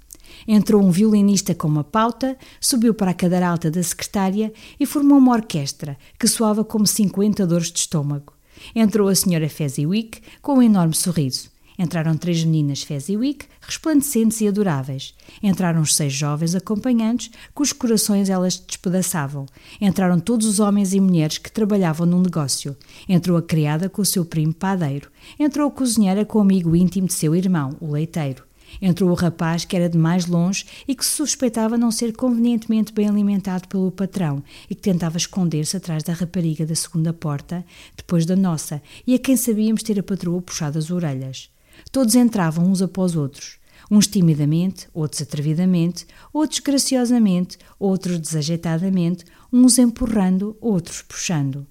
Entrou 0.48 0.84
um 0.84 0.92
violinista 0.92 1.56
com 1.56 1.68
uma 1.68 1.84
pauta, 1.84 2.38
subiu 2.62 2.94
para 2.94 3.10
a 3.10 3.16
cadeira 3.16 3.48
alta 3.48 3.72
da 3.72 3.82
secretária 3.82 4.54
e 4.80 4.86
formou 4.86 5.18
uma 5.18 5.34
orquestra 5.34 5.98
que 6.20 6.28
soava 6.28 6.64
como 6.64 6.86
50 6.86 7.48
dores 7.48 7.72
de 7.72 7.80
estômago. 7.80 8.37
Entrou 8.76 9.08
a 9.08 9.16
senhora 9.16 9.50
Fezziwig 9.50 10.20
com 10.42 10.56
um 10.56 10.62
enorme 10.62 10.94
sorriso. 10.94 11.50
Entraram 11.80 12.18
três 12.18 12.44
meninas 12.44 12.82
Fezziwig, 12.82 13.46
resplandecentes 13.62 14.42
e 14.42 14.48
adoráveis. 14.48 15.14
Entraram 15.44 15.82
os 15.82 15.96
seis 15.96 16.12
jovens 16.12 16.56
acompanhantes, 16.56 17.30
cujos 17.54 17.74
corações 17.74 18.30
elas 18.30 18.58
despedaçavam. 18.58 19.46
Entraram 19.80 20.20
todos 20.20 20.48
os 20.48 20.60
homens 20.60 20.94
e 20.94 21.00
mulheres 21.00 21.38
que 21.38 21.52
trabalhavam 21.52 22.08
num 22.08 22.22
negócio. 22.22 22.76
Entrou 23.08 23.38
a 23.38 23.44
criada 23.44 23.90
com 23.90 24.02
o 24.02 24.06
seu 24.06 24.26
primo 24.26 24.54
padeiro. 24.54 25.12
Entrou 25.40 25.68
a 25.68 25.72
cozinheira 25.72 26.26
com 26.26 26.40
o 26.40 26.42
amigo 26.42 26.76
íntimo 26.76 27.08
de 27.08 27.14
seu 27.14 27.36
irmão, 27.36 27.78
o 27.80 27.92
leiteiro. 27.92 28.47
Entrou 28.82 29.10
o 29.10 29.16
rapaz 29.16 29.66
que 29.66 29.76
era 29.76 29.90
de 29.90 29.98
mais 29.98 30.26
longe 30.26 30.66
e 30.88 30.96
que 30.96 31.06
se 31.06 31.12
suspeitava 31.12 31.78
não 31.78 31.92
ser 31.92 32.16
convenientemente 32.16 32.94
bem 32.94 33.08
alimentado 33.08 33.68
pelo 33.68 33.92
patrão 33.92 34.44
e 34.70 34.76
que 34.76 34.82
tentava 34.82 35.18
esconder-se 35.18 35.78
atrás 35.78 36.04
da 36.04 36.14
rapariga 36.14 36.66
da 36.66 36.76
segunda 36.76 37.14
porta, 37.14 37.66
depois 37.96 38.26
da 38.26 38.36
nossa, 38.36 38.82
e 39.06 39.14
a 39.14 39.20
quem 39.20 39.36
sabíamos 39.36 39.84
ter 39.84 40.00
a 40.00 40.04
patroa 40.04 40.42
puxado 40.42 40.78
as 40.78 40.92
orelhas. 40.92 41.50
Todos 41.92 42.16
entravam 42.16 42.66
uns 42.66 42.82
após 42.82 43.16
outros. 43.16 43.58
Uns 43.90 44.08
timidamente, 44.08 44.88
outros 44.94 45.22
atrevidamente, 45.22 46.06
outros 46.34 46.60
graciosamente, 46.60 47.58
outros 47.80 48.20
desajeitadamente, 48.20 49.24
uns 49.52 49.78
empurrando, 49.78 50.58
outros 50.60 51.02
puxando. 51.02 51.66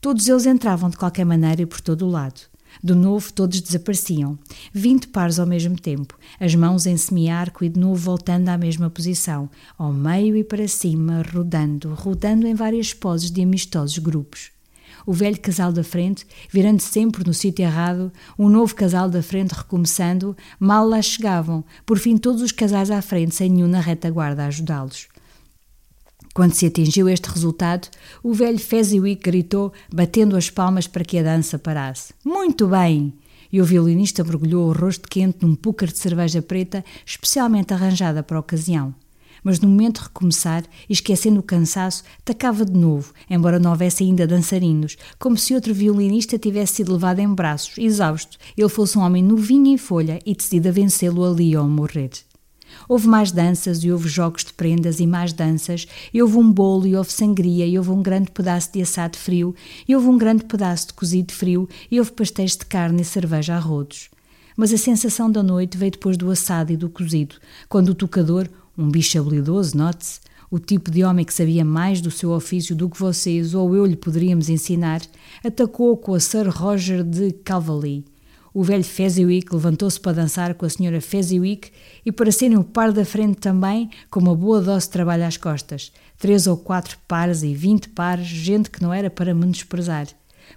Todos 0.00 0.28
eles 0.28 0.46
entravam 0.46 0.88
de 0.88 0.96
qualquer 0.96 1.26
maneira 1.26 1.62
e 1.62 1.66
por 1.66 1.80
todo 1.80 2.06
o 2.06 2.10
lado. 2.10 2.40
De 2.82 2.94
novo, 2.94 3.32
todos 3.32 3.60
desapareciam. 3.60 4.38
Vinte 4.72 5.08
pares 5.08 5.38
ao 5.38 5.46
mesmo 5.46 5.78
tempo, 5.78 6.18
as 6.38 6.54
mãos 6.54 6.86
em 6.86 6.96
semiarco 6.96 7.64
e 7.64 7.68
de 7.68 7.78
novo 7.78 7.96
voltando 7.96 8.48
à 8.48 8.58
mesma 8.58 8.88
posição, 8.88 9.50
ao 9.76 9.92
meio 9.92 10.36
e 10.36 10.44
para 10.44 10.68
cima, 10.68 11.22
rodando, 11.32 11.94
rodando 11.94 12.46
em 12.46 12.54
várias 12.54 12.92
poses 12.92 13.30
de 13.30 13.42
amistosos 13.42 13.98
grupos. 13.98 14.50
O 15.06 15.12
velho 15.12 15.40
casal 15.40 15.72
da 15.72 15.82
frente, 15.82 16.26
virando 16.50 16.80
sempre 16.80 17.26
no 17.26 17.32
sítio 17.32 17.64
errado, 17.64 18.12
um 18.38 18.48
novo 18.48 18.74
casal 18.74 19.08
da 19.08 19.22
frente 19.22 19.52
recomeçando, 19.52 20.36
mal 20.60 20.86
lá 20.86 21.00
chegavam, 21.00 21.64
por 21.86 21.98
fim 21.98 22.16
todos 22.16 22.42
os 22.42 22.52
casais 22.52 22.90
à 22.90 23.00
frente 23.00 23.34
sem 23.34 23.48
nenhum 23.48 23.68
na 23.68 23.80
retaguarda 23.80 24.44
a 24.44 24.46
ajudá-los. 24.48 25.08
Quando 26.38 26.52
se 26.52 26.66
atingiu 26.66 27.08
este 27.08 27.28
resultado, 27.28 27.88
o 28.22 28.32
velho 28.32 28.60
Fezziwig 28.60 29.20
gritou, 29.20 29.72
batendo 29.92 30.36
as 30.36 30.48
palmas 30.48 30.86
para 30.86 31.02
que 31.02 31.18
a 31.18 31.22
dança 31.24 31.58
parasse. 31.58 32.14
Muito 32.24 32.68
bem! 32.68 33.12
E 33.52 33.60
o 33.60 33.64
violinista 33.64 34.22
mergulhou 34.22 34.68
o 34.68 34.72
rosto 34.72 35.08
quente 35.08 35.38
num 35.42 35.56
púcar 35.56 35.88
de 35.88 35.98
cerveja 35.98 36.40
preta 36.40 36.84
especialmente 37.04 37.74
arranjada 37.74 38.22
para 38.22 38.36
a 38.36 38.40
ocasião. 38.40 38.94
Mas 39.42 39.58
no 39.58 39.68
momento 39.68 39.98
de 39.98 40.04
recomeçar, 40.04 40.62
esquecendo 40.88 41.40
o 41.40 41.42
cansaço, 41.42 42.04
tacava 42.24 42.64
de 42.64 42.78
novo, 42.78 43.12
embora 43.28 43.58
não 43.58 43.72
houvesse 43.72 44.04
ainda 44.04 44.24
dançarinos, 44.24 44.96
como 45.18 45.36
se 45.36 45.56
outro 45.56 45.74
violinista 45.74 46.38
tivesse 46.38 46.74
sido 46.74 46.92
levado 46.92 47.18
em 47.18 47.34
braços, 47.34 47.76
exausto, 47.76 48.38
ele 48.56 48.68
fosse 48.68 48.96
um 48.96 49.02
homem 49.02 49.24
novinho 49.24 49.66
em 49.66 49.76
folha 49.76 50.20
e 50.24 50.36
decidido 50.36 50.68
a 50.68 50.70
vencê-lo 50.70 51.24
ali 51.24 51.56
ou 51.56 51.64
morrer. 51.64 52.10
Houve 52.88 53.06
mais 53.06 53.30
danças 53.30 53.84
e 53.84 53.92
houve 53.92 54.08
jogos 54.08 54.44
de 54.44 54.54
prendas 54.54 54.98
e 54.98 55.06
mais 55.06 55.34
danças, 55.34 55.86
e 56.12 56.22
houve 56.22 56.38
um 56.38 56.50
bolo 56.50 56.86
e 56.86 56.96
houve 56.96 57.12
sangria, 57.12 57.66
e 57.66 57.76
houve 57.76 57.90
um 57.90 58.02
grande 58.02 58.30
pedaço 58.30 58.72
de 58.72 58.80
assado 58.80 59.18
frio, 59.18 59.54
e 59.86 59.94
houve 59.94 60.08
um 60.08 60.16
grande 60.16 60.44
pedaço 60.44 60.86
de 60.86 60.94
cozido 60.94 61.34
frio, 61.34 61.68
e 61.90 61.98
houve 61.98 62.12
pastéis 62.12 62.56
de 62.56 62.64
carne 62.64 63.02
e 63.02 63.04
cerveja 63.04 63.56
a 63.56 63.58
rodos. 63.58 64.08
Mas 64.56 64.72
a 64.72 64.78
sensação 64.78 65.30
da 65.30 65.42
noite 65.42 65.76
veio 65.76 65.92
depois 65.92 66.16
do 66.16 66.30
assado 66.30 66.72
e 66.72 66.78
do 66.78 66.88
cozido, 66.88 67.36
quando 67.68 67.90
o 67.90 67.94
tocador, 67.94 68.48
um 68.76 68.88
bicho 68.88 69.18
habilidoso, 69.18 69.76
note-se, 69.76 70.20
o 70.50 70.58
tipo 70.58 70.90
de 70.90 71.04
homem 71.04 71.26
que 71.26 71.34
sabia 71.34 71.66
mais 71.66 72.00
do 72.00 72.10
seu 72.10 72.30
ofício 72.30 72.74
do 72.74 72.88
que 72.88 72.98
vocês 72.98 73.52
ou 73.52 73.76
eu 73.76 73.84
lhe 73.84 73.96
poderíamos 73.96 74.48
ensinar, 74.48 75.02
atacou 75.44 75.94
com 75.98 76.14
a 76.14 76.20
Sir 76.20 76.48
Roger 76.48 77.04
de 77.04 77.32
Calvally 77.32 78.02
o 78.52 78.62
velho 78.62 78.84
Fezziwig 78.84 79.46
levantou-se 79.52 80.00
para 80.00 80.12
dançar 80.12 80.54
com 80.54 80.64
a 80.64 80.68
senhora 80.68 81.00
Fezziwig 81.00 81.70
e 82.04 82.10
para 82.10 82.32
serem 82.32 82.56
o 82.56 82.64
par 82.64 82.92
da 82.92 83.04
frente 83.04 83.36
também, 83.36 83.90
com 84.10 84.20
uma 84.20 84.34
boa 84.34 84.60
dose 84.60 84.86
de 84.86 84.92
trabalho 84.92 85.24
às 85.24 85.36
costas. 85.36 85.92
Três 86.18 86.46
ou 86.46 86.56
quatro 86.56 86.98
pares 87.06 87.42
e 87.42 87.54
vinte 87.54 87.88
pares, 87.88 88.26
gente 88.26 88.70
que 88.70 88.82
não 88.82 88.92
era 88.92 89.10
para 89.10 89.34
menosprezar. 89.34 90.06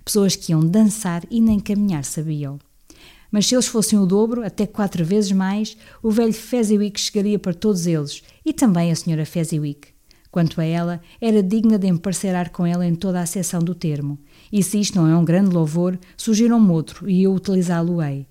Pessoas 0.03 0.35
que 0.35 0.51
iam 0.51 0.65
dançar 0.65 1.23
e 1.29 1.41
nem 1.41 1.59
caminhar 1.59 2.03
sabiam. 2.03 2.59
Mas 3.31 3.47
se 3.47 3.55
eles 3.55 3.67
fossem 3.67 3.97
o 3.97 4.05
dobro, 4.05 4.45
até 4.45 4.65
quatro 4.65 5.05
vezes 5.05 5.31
mais, 5.31 5.77
o 6.03 6.11
velho 6.11 6.33
Fezziwig 6.33 6.99
chegaria 6.99 7.39
para 7.39 7.53
todos 7.53 7.85
eles, 7.85 8.21
e 8.45 8.51
também 8.51 8.91
a 8.91 8.95
senhora 8.95 9.25
Fezziwig. 9.25 9.79
Quanto 10.29 10.59
a 10.61 10.65
ela, 10.65 11.01
era 11.19 11.43
digna 11.43 11.77
de 11.77 11.87
emparcerar 11.87 12.51
com 12.51 12.65
ela 12.65 12.85
em 12.85 12.95
toda 12.95 13.19
a 13.19 13.23
acessão 13.23 13.59
do 13.59 13.75
termo. 13.75 14.17
E 14.51 14.61
se 14.61 14.79
isto 14.79 14.99
não 14.99 15.07
é 15.07 15.15
um 15.15 15.23
grande 15.23 15.53
louvor, 15.53 15.97
sugiram-me 16.17 16.71
outro 16.71 17.09
e 17.09 17.23
eu 17.23 17.33
utilizá-lo-ei. 17.33 18.27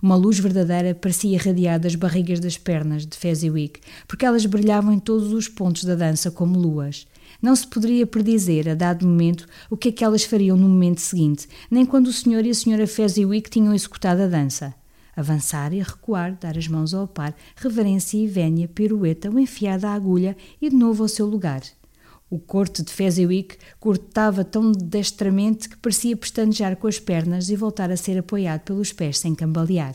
Uma 0.00 0.16
luz 0.16 0.38
verdadeira 0.38 0.94
parecia 0.94 1.34
irradiar 1.34 1.80
das 1.80 1.94
barrigas 1.94 2.38
das 2.38 2.58
pernas 2.58 3.06
de 3.06 3.16
Fezziwig, 3.16 3.80
porque 4.06 4.26
elas 4.26 4.44
brilhavam 4.44 4.92
em 4.92 4.98
todos 4.98 5.32
os 5.32 5.48
pontos 5.48 5.84
da 5.84 5.94
dança 5.94 6.30
como 6.30 6.58
luas. 6.58 7.06
Não 7.40 7.56
se 7.56 7.66
poderia 7.66 8.06
predizer, 8.06 8.68
a 8.68 8.74
dado 8.74 9.06
momento, 9.06 9.46
o 9.70 9.76
que 9.76 9.88
é 9.88 9.92
que 9.92 10.04
elas 10.04 10.22
fariam 10.22 10.56
no 10.56 10.68
momento 10.68 11.00
seguinte, 11.00 11.48
nem 11.70 11.86
quando 11.86 12.08
o 12.08 12.12
senhor 12.12 12.44
e 12.44 12.50
a 12.50 12.54
senhora 12.54 12.86
Fezziwig 12.86 13.48
tinham 13.48 13.74
executado 13.74 14.22
a 14.22 14.26
dança. 14.26 14.74
Avançar 15.16 15.72
e 15.72 15.78
recuar, 15.78 16.36
dar 16.38 16.58
as 16.58 16.68
mãos 16.68 16.92
ao 16.92 17.08
par, 17.08 17.34
reverência 17.56 18.18
e 18.18 18.26
vénia, 18.26 18.68
pirueta, 18.68 19.30
o 19.30 19.38
enfiar 19.38 19.78
da 19.78 19.92
agulha 19.94 20.36
e 20.60 20.68
de 20.68 20.76
novo 20.76 21.02
ao 21.02 21.08
seu 21.08 21.26
lugar. 21.26 21.62
O 22.30 22.38
corte 22.38 22.82
de 22.82 22.90
Fezziwig 22.90 23.56
cortava 23.78 24.44
tão 24.44 24.72
destramente 24.72 25.68
que 25.68 25.76
parecia 25.76 26.16
pestanejar 26.16 26.76
com 26.76 26.86
as 26.86 26.98
pernas 26.98 27.48
e 27.48 27.56
voltar 27.56 27.90
a 27.90 27.96
ser 27.96 28.18
apoiado 28.18 28.62
pelos 28.62 28.92
pés 28.92 29.18
sem 29.18 29.34
cambalear. 29.34 29.94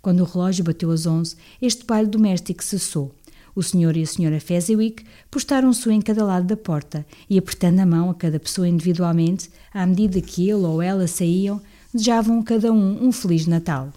Quando 0.00 0.20
o 0.20 0.24
relógio 0.24 0.64
bateu 0.64 0.90
às 0.90 1.06
onze, 1.06 1.36
este 1.60 1.84
baile 1.84 2.08
doméstico 2.08 2.62
cessou. 2.62 3.14
O 3.56 3.62
senhor 3.62 3.96
e 3.96 4.02
a 4.02 4.06
senhora 4.06 4.38
Fezziwig 4.38 5.04
postaram-se 5.30 5.90
em 5.90 6.00
cada 6.00 6.24
lado 6.24 6.46
da 6.46 6.56
porta 6.56 7.04
e, 7.28 7.36
apertando 7.38 7.80
a 7.80 7.86
mão 7.86 8.08
a 8.10 8.14
cada 8.14 8.38
pessoa 8.38 8.68
individualmente, 8.68 9.50
à 9.74 9.84
medida 9.84 10.20
que 10.20 10.48
ele 10.48 10.64
ou 10.64 10.80
ela 10.80 11.08
saíam, 11.08 11.60
desejavam 11.92 12.42
cada 12.42 12.72
um 12.72 13.04
um 13.04 13.10
Feliz 13.10 13.46
Natal. 13.46 13.92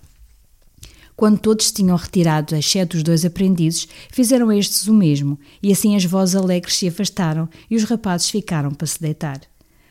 Quando 1.22 1.38
todos 1.38 1.72
tinham 1.72 1.95
retirado, 1.95 2.55
exceto 2.55 2.97
os 2.97 3.03
dois 3.03 3.24
aprendizes, 3.24 3.88
fizeram 4.11 4.51
estes 4.51 4.88
o 4.88 4.93
mesmo, 4.95 5.39
e 5.61 5.72
assim 5.72 5.95
as 5.95 6.03
vozes 6.03 6.36
alegres 6.36 6.76
se 6.76 6.88
afastaram 6.88 7.47
e 7.69 7.76
os 7.76 7.84
rapazes 7.84 8.32
ficaram 8.32 8.72
para 8.72 8.88
se 8.88 8.99
deitar. 8.99 9.39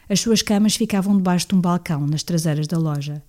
As 0.08 0.18
suas 0.18 0.42
camas 0.42 0.74
ficavam 0.74 1.16
debaixo 1.16 1.46
de 1.46 1.54
um 1.54 1.60
balcão, 1.60 2.04
nas 2.04 2.24
traseiras 2.24 2.66
da 2.66 2.76
loja. 2.76 3.22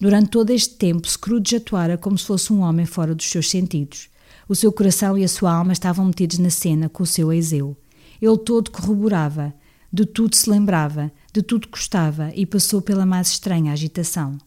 Durante 0.00 0.30
todo 0.30 0.48
este 0.48 0.76
tempo, 0.76 1.06
Scrooge 1.06 1.56
atuara 1.56 1.98
como 1.98 2.16
se 2.16 2.24
fosse 2.24 2.50
um 2.50 2.60
homem 2.60 2.86
fora 2.86 3.14
dos 3.14 3.28
seus 3.28 3.50
sentidos. 3.50 4.08
O 4.48 4.54
seu 4.54 4.72
coração 4.72 5.18
e 5.18 5.22
a 5.22 5.28
sua 5.28 5.52
alma 5.52 5.74
estavam 5.74 6.06
metidos 6.06 6.38
na 6.38 6.48
cena 6.48 6.88
com 6.88 7.02
o 7.02 7.06
seu 7.06 7.30
Eiseu. 7.30 7.76
Ele 8.18 8.38
todo 8.38 8.70
corroborava, 8.70 9.52
de 9.92 10.06
tudo 10.06 10.34
se 10.36 10.48
lembrava, 10.48 11.12
de 11.30 11.42
tudo 11.42 11.68
gostava 11.68 12.32
e 12.34 12.46
passou 12.46 12.80
pela 12.80 13.04
mais 13.04 13.28
estranha 13.28 13.74
agitação. 13.74 14.38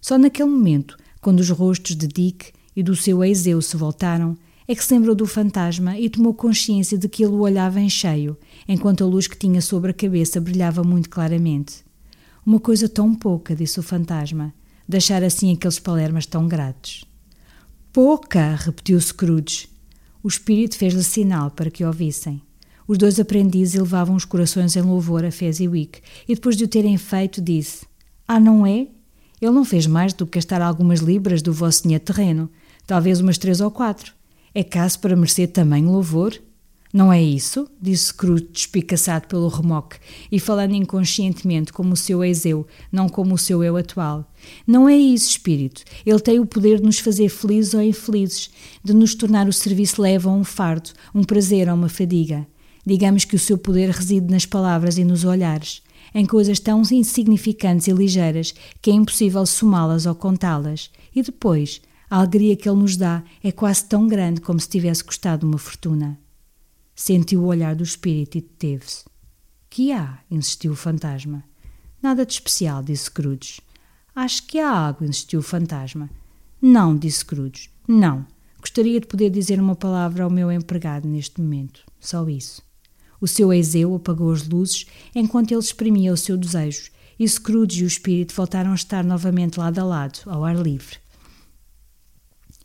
Só 0.00 0.18
naquele 0.18 0.48
momento, 0.50 0.96
quando 1.22 1.38
os 1.38 1.48
rostos 1.48 1.94
de 1.94 2.08
Dick 2.08 2.52
e 2.74 2.82
do 2.82 2.96
seu 2.96 3.22
Eiseu 3.22 3.62
se 3.62 3.76
voltaram, 3.76 4.36
é 4.66 4.74
que 4.74 4.84
se 4.84 4.92
lembrou 4.92 5.14
do 5.14 5.24
fantasma 5.24 5.96
e 5.96 6.10
tomou 6.10 6.34
consciência 6.34 6.98
de 6.98 7.08
que 7.08 7.22
ele 7.22 7.32
o 7.32 7.40
olhava 7.40 7.80
em 7.80 7.88
cheio, 7.88 8.36
enquanto 8.66 9.04
a 9.04 9.06
luz 9.06 9.28
que 9.28 9.38
tinha 9.38 9.60
sobre 9.60 9.92
a 9.92 9.94
cabeça 9.94 10.40
brilhava 10.40 10.82
muito 10.82 11.08
claramente. 11.08 11.84
Uma 12.44 12.58
coisa 12.58 12.88
tão 12.88 13.14
pouca, 13.14 13.54
disse 13.54 13.78
o 13.78 13.84
fantasma, 13.84 14.52
deixar 14.88 15.22
assim 15.22 15.52
aqueles 15.52 15.78
palermas 15.78 16.26
tão 16.26 16.48
gratos. 16.48 17.04
Pouca, 17.92 18.56
repetiu 18.56 19.00
Scrooge. 19.00 19.68
O 20.24 20.28
espírito 20.28 20.76
fez-lhe 20.76 21.04
sinal 21.04 21.52
para 21.52 21.70
que 21.70 21.84
ouvissem. 21.84 22.42
Os 22.88 22.98
dois 22.98 23.20
aprendizes 23.20 23.76
elevavam 23.76 24.16
os 24.16 24.24
corações 24.24 24.74
em 24.74 24.82
louvor 24.82 25.24
a 25.24 25.30
Fezziwig 25.30 26.00
e 26.26 26.34
depois 26.34 26.56
de 26.56 26.64
o 26.64 26.68
terem 26.68 26.98
feito 26.98 27.40
disse: 27.40 27.86
Ah, 28.26 28.40
não 28.40 28.66
é? 28.66 28.88
Ele 29.42 29.50
não 29.50 29.64
fez 29.64 29.88
mais 29.88 30.12
do 30.12 30.24
que 30.24 30.38
gastar 30.38 30.62
algumas 30.62 31.00
libras 31.00 31.42
do 31.42 31.52
vosso 31.52 31.82
dinheiro 31.82 32.04
terreno, 32.04 32.48
talvez 32.86 33.20
umas 33.20 33.36
três 33.36 33.60
ou 33.60 33.72
quatro. 33.72 34.12
É 34.54 34.62
caso 34.62 35.00
para 35.00 35.16
merecer 35.16 35.50
tamanho 35.50 35.90
louvor? 35.90 36.40
Não 36.92 37.12
é 37.12 37.20
isso? 37.20 37.68
disse 37.80 38.04
Scrooge, 38.04 38.46
despicaçado 38.52 39.26
pelo 39.26 39.48
remoque 39.48 39.96
e 40.30 40.38
falando 40.38 40.76
inconscientemente 40.76 41.72
como 41.72 41.94
o 41.94 41.96
seu 41.96 42.22
ex-eu, 42.22 42.64
não 42.92 43.08
como 43.08 43.34
o 43.34 43.38
seu 43.38 43.64
eu 43.64 43.76
atual. 43.76 44.30
Não 44.64 44.88
é 44.88 44.96
isso, 44.96 45.30
espírito. 45.30 45.82
Ele 46.06 46.20
tem 46.20 46.38
o 46.38 46.46
poder 46.46 46.76
de 46.76 46.84
nos 46.84 47.00
fazer 47.00 47.28
felizes 47.28 47.74
ou 47.74 47.82
infelizes, 47.82 48.48
de 48.84 48.94
nos 48.94 49.12
tornar 49.12 49.48
o 49.48 49.52
serviço 49.52 50.00
leve 50.00 50.28
ou 50.28 50.36
um 50.36 50.44
fardo, 50.44 50.90
um 51.12 51.24
prazer 51.24 51.68
ou 51.68 51.74
uma 51.74 51.88
fadiga. 51.88 52.46
Digamos 52.86 53.24
que 53.24 53.34
o 53.34 53.40
seu 53.40 53.58
poder 53.58 53.90
reside 53.90 54.30
nas 54.30 54.46
palavras 54.46 54.98
e 54.98 55.04
nos 55.04 55.24
olhares, 55.24 55.82
em 56.14 56.26
coisas 56.26 56.58
tão 56.60 56.82
insignificantes 56.90 57.88
e 57.88 57.92
ligeiras 57.92 58.54
que 58.80 58.90
é 58.90 58.94
impossível 58.94 59.44
somá-las 59.46 60.06
ou 60.06 60.14
contá-las. 60.14 60.90
E 61.14 61.22
depois, 61.22 61.80
a 62.10 62.18
alegria 62.18 62.56
que 62.56 62.68
ele 62.68 62.80
nos 62.80 62.96
dá 62.96 63.22
é 63.42 63.50
quase 63.50 63.84
tão 63.84 64.06
grande 64.06 64.40
como 64.40 64.60
se 64.60 64.68
tivesse 64.68 65.02
custado 65.02 65.46
uma 65.46 65.58
fortuna. 65.58 66.18
Sentiu 66.94 67.42
o 67.42 67.46
olhar 67.46 67.74
do 67.74 67.82
espírito 67.82 68.36
e 68.36 68.42
deteve-se. 68.42 69.04
Que 69.70 69.92
há? 69.92 70.18
insistiu 70.30 70.72
o 70.72 70.76
fantasma. 70.76 71.42
Nada 72.02 72.26
de 72.26 72.32
especial, 72.34 72.82
disse 72.82 73.04
Scrooge. 73.04 73.62
Acho 74.14 74.46
que 74.46 74.58
há 74.58 74.70
algo, 74.70 75.04
insistiu 75.04 75.40
o 75.40 75.42
fantasma. 75.42 76.10
Não, 76.60 76.94
disse 76.94 77.20
Scrooge. 77.20 77.70
Não. 77.88 78.26
Gostaria 78.60 79.00
de 79.00 79.06
poder 79.06 79.30
dizer 79.30 79.58
uma 79.58 79.74
palavra 79.74 80.24
ao 80.24 80.30
meu 80.30 80.52
empregado 80.52 81.08
neste 81.08 81.40
momento. 81.40 81.80
Só 81.98 82.28
isso. 82.28 82.62
O 83.22 83.28
seu 83.28 83.52
Eiseu 83.52 83.94
apagou 83.94 84.32
as 84.32 84.48
luzes 84.48 84.84
enquanto 85.14 85.52
ele 85.52 85.60
exprimia 85.60 86.12
o 86.12 86.16
seu 86.16 86.36
desejo, 86.36 86.90
e 87.16 87.28
Scrooge 87.28 87.82
e 87.82 87.84
o 87.84 87.86
espírito 87.86 88.34
voltaram 88.34 88.72
a 88.72 88.74
estar 88.74 89.04
novamente 89.04 89.60
lado 89.60 89.78
a 89.78 89.84
lado, 89.84 90.18
ao 90.26 90.44
ar 90.44 90.56
livre. 90.56 90.96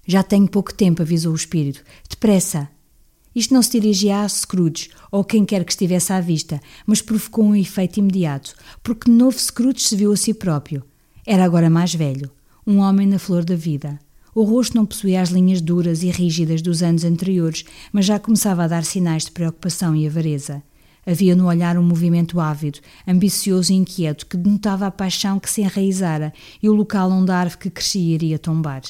Já 0.03 0.23
tenho 0.23 0.49
pouco 0.49 0.73
tempo, 0.73 1.03
avisou 1.03 1.31
o 1.31 1.35
espírito. 1.35 1.83
Depressa! 2.09 2.67
Isto 3.35 3.53
não 3.53 3.61
se 3.61 3.79
dirigia 3.79 4.21
a 4.23 4.27
Scrooge 4.27 4.89
ou 5.11 5.23
quem 5.23 5.45
quer 5.45 5.63
que 5.63 5.73
estivesse 5.73 6.11
à 6.11 6.19
vista, 6.19 6.59
mas 6.87 7.03
provocou 7.03 7.45
um 7.45 7.55
efeito 7.55 7.99
imediato, 7.99 8.55
porque 8.81 9.11
de 9.11 9.15
novo 9.15 9.37
Scrooge 9.37 9.81
se 9.81 9.95
viu 9.95 10.11
a 10.11 10.17
si 10.17 10.33
próprio. 10.33 10.83
Era 11.23 11.45
agora 11.45 11.69
mais 11.69 11.93
velho, 11.93 12.31
um 12.65 12.79
homem 12.79 13.05
na 13.05 13.19
flor 13.19 13.45
da 13.45 13.55
vida. 13.55 13.99
O 14.37 14.43
rosto 14.43 14.75
não 14.75 14.85
possuía 14.85 15.19
as 15.19 15.29
linhas 15.29 15.61
duras 15.61 16.03
e 16.03 16.11
rígidas 16.11 16.61
dos 16.61 16.83
anos 16.83 17.03
anteriores, 17.03 17.65
mas 17.91 18.05
já 18.05 18.19
começava 18.19 18.63
a 18.63 18.67
dar 18.67 18.83
sinais 18.83 19.25
de 19.25 19.31
preocupação 19.31 19.95
e 19.95 20.05
avareza. 20.05 20.61
Havia 21.03 21.35
no 21.35 21.47
olhar 21.47 21.75
um 21.75 21.81
movimento 21.81 22.39
ávido, 22.39 22.77
ambicioso 23.07 23.73
e 23.73 23.75
inquieto 23.75 24.27
que 24.27 24.37
denotava 24.37 24.85
a 24.85 24.91
paixão 24.91 25.39
que 25.39 25.49
se 25.49 25.61
enraizara 25.61 26.31
e 26.61 26.69
o 26.69 26.73
local 26.75 27.09
onde 27.09 27.31
a 27.31 27.35
árvore 27.35 27.57
que 27.61 27.69
crescia 27.71 28.13
iria 28.13 28.37
tombar. 28.37 28.83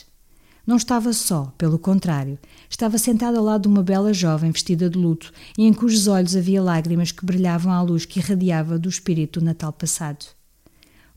Não 0.65 0.75
estava 0.75 1.13
só, 1.13 1.45
pelo 1.57 1.79
contrário. 1.79 2.37
Estava 2.69 2.97
sentado 2.97 3.37
ao 3.37 3.43
lado 3.45 3.61
de 3.61 3.67
uma 3.69 3.81
bela 3.81 4.13
jovem 4.13 4.51
vestida 4.51 4.89
de 4.89 4.97
luto 4.97 5.31
e 5.57 5.65
em 5.65 5.71
cujos 5.71 6.07
olhos 6.09 6.35
havia 6.35 6.61
lágrimas 6.61 7.13
que 7.13 7.25
brilhavam 7.25 7.71
à 7.71 7.81
luz 7.81 8.03
que 8.03 8.19
irradiava 8.19 8.77
do 8.77 8.89
espírito 8.89 9.39
do 9.39 9.45
Natal 9.45 9.71
passado. 9.71 10.25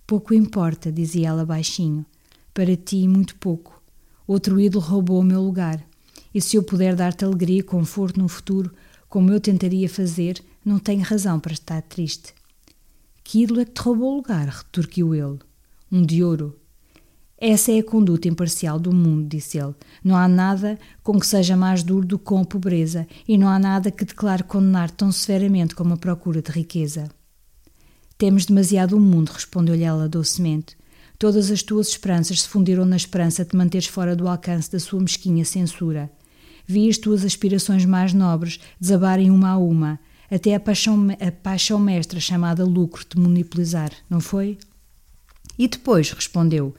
Pouco 0.06 0.32
importa, 0.32 0.92
dizia 0.92 1.30
ela 1.30 1.44
baixinho. 1.44 2.06
Para 2.54 2.76
ti, 2.76 3.08
muito 3.08 3.34
pouco. 3.34 3.79
Outro 4.30 4.60
ídolo 4.60 4.84
roubou 4.84 5.18
o 5.18 5.24
meu 5.24 5.42
lugar. 5.42 5.84
E 6.32 6.40
se 6.40 6.56
eu 6.56 6.62
puder 6.62 6.94
dar-te 6.94 7.24
alegria 7.24 7.58
e 7.58 7.64
conforto 7.64 8.20
no 8.20 8.28
futuro, 8.28 8.72
como 9.08 9.32
eu 9.32 9.40
tentaria 9.40 9.88
fazer, 9.88 10.40
não 10.64 10.78
tenho 10.78 11.02
razão 11.02 11.40
para 11.40 11.52
estar 11.52 11.82
triste. 11.82 12.32
Que 13.24 13.42
ídolo 13.42 13.58
é 13.58 13.64
que 13.64 13.72
te 13.72 13.80
roubou 13.80 14.12
o 14.12 14.16
lugar? 14.18 14.46
retorquiu 14.46 15.16
ele. 15.16 15.40
Um 15.90 16.06
de 16.06 16.22
ouro, 16.22 16.56
essa 17.36 17.72
é 17.72 17.80
a 17.80 17.82
conduta 17.82 18.28
imparcial 18.28 18.78
do 18.78 18.94
mundo, 18.94 19.26
disse 19.26 19.58
ele. 19.58 19.74
Não 20.04 20.14
há 20.14 20.28
nada 20.28 20.78
com 21.02 21.18
que 21.18 21.26
seja 21.26 21.56
mais 21.56 21.82
duro 21.82 22.06
do 22.06 22.16
que 22.16 22.26
com 22.26 22.38
a 22.38 22.44
pobreza, 22.44 23.08
e 23.26 23.36
não 23.36 23.48
há 23.48 23.58
nada 23.58 23.90
que 23.90 24.04
declare 24.04 24.44
condenar 24.44 24.92
tão 24.92 25.10
severamente 25.10 25.74
como 25.74 25.94
a 25.94 25.96
procura 25.96 26.40
de 26.40 26.52
riqueza. 26.52 27.10
Temos 28.16 28.46
demasiado 28.46 28.96
o 28.96 29.00
mundo, 29.00 29.30
respondeu-lhe 29.30 29.82
ela 29.82 30.08
docemente. 30.08 30.78
Todas 31.20 31.50
as 31.50 31.62
tuas 31.62 31.88
esperanças 31.88 32.40
se 32.40 32.48
fundiram 32.48 32.86
na 32.86 32.96
esperança 32.96 33.44
de 33.44 33.50
te 33.50 33.56
manteres 33.56 33.86
fora 33.86 34.16
do 34.16 34.26
alcance 34.26 34.72
da 34.72 34.80
sua 34.80 35.00
mesquinha 35.00 35.44
censura. 35.44 36.10
Vi 36.66 36.88
as 36.88 36.96
tuas 36.96 37.26
aspirações 37.26 37.84
mais 37.84 38.14
nobres 38.14 38.58
desabarem 38.80 39.30
uma 39.30 39.50
a 39.50 39.58
uma, 39.58 40.00
até 40.30 40.54
a 40.54 40.58
paixão, 40.58 41.08
a 41.20 41.30
paixão 41.30 41.78
mestra 41.78 42.18
chamada 42.18 42.64
lucro 42.64 43.04
te 43.04 43.18
monopolizar, 43.18 43.92
não 44.08 44.18
foi? 44.18 44.56
E 45.58 45.68
depois, 45.68 46.10
respondeu, 46.10 46.74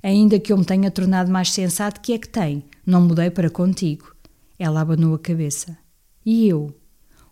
Ainda 0.00 0.38
que 0.38 0.52
eu 0.52 0.58
me 0.58 0.64
tenha 0.64 0.88
tornado 0.88 1.28
mais 1.28 1.50
sensato, 1.50 2.00
que 2.00 2.12
é 2.12 2.18
que 2.18 2.28
tem? 2.28 2.62
Não 2.86 3.00
mudei 3.00 3.30
para 3.30 3.50
contigo. 3.50 4.14
Ela 4.60 4.82
abanou 4.82 5.12
a 5.12 5.18
cabeça. 5.18 5.76
E 6.24 6.46
eu? 6.46 6.72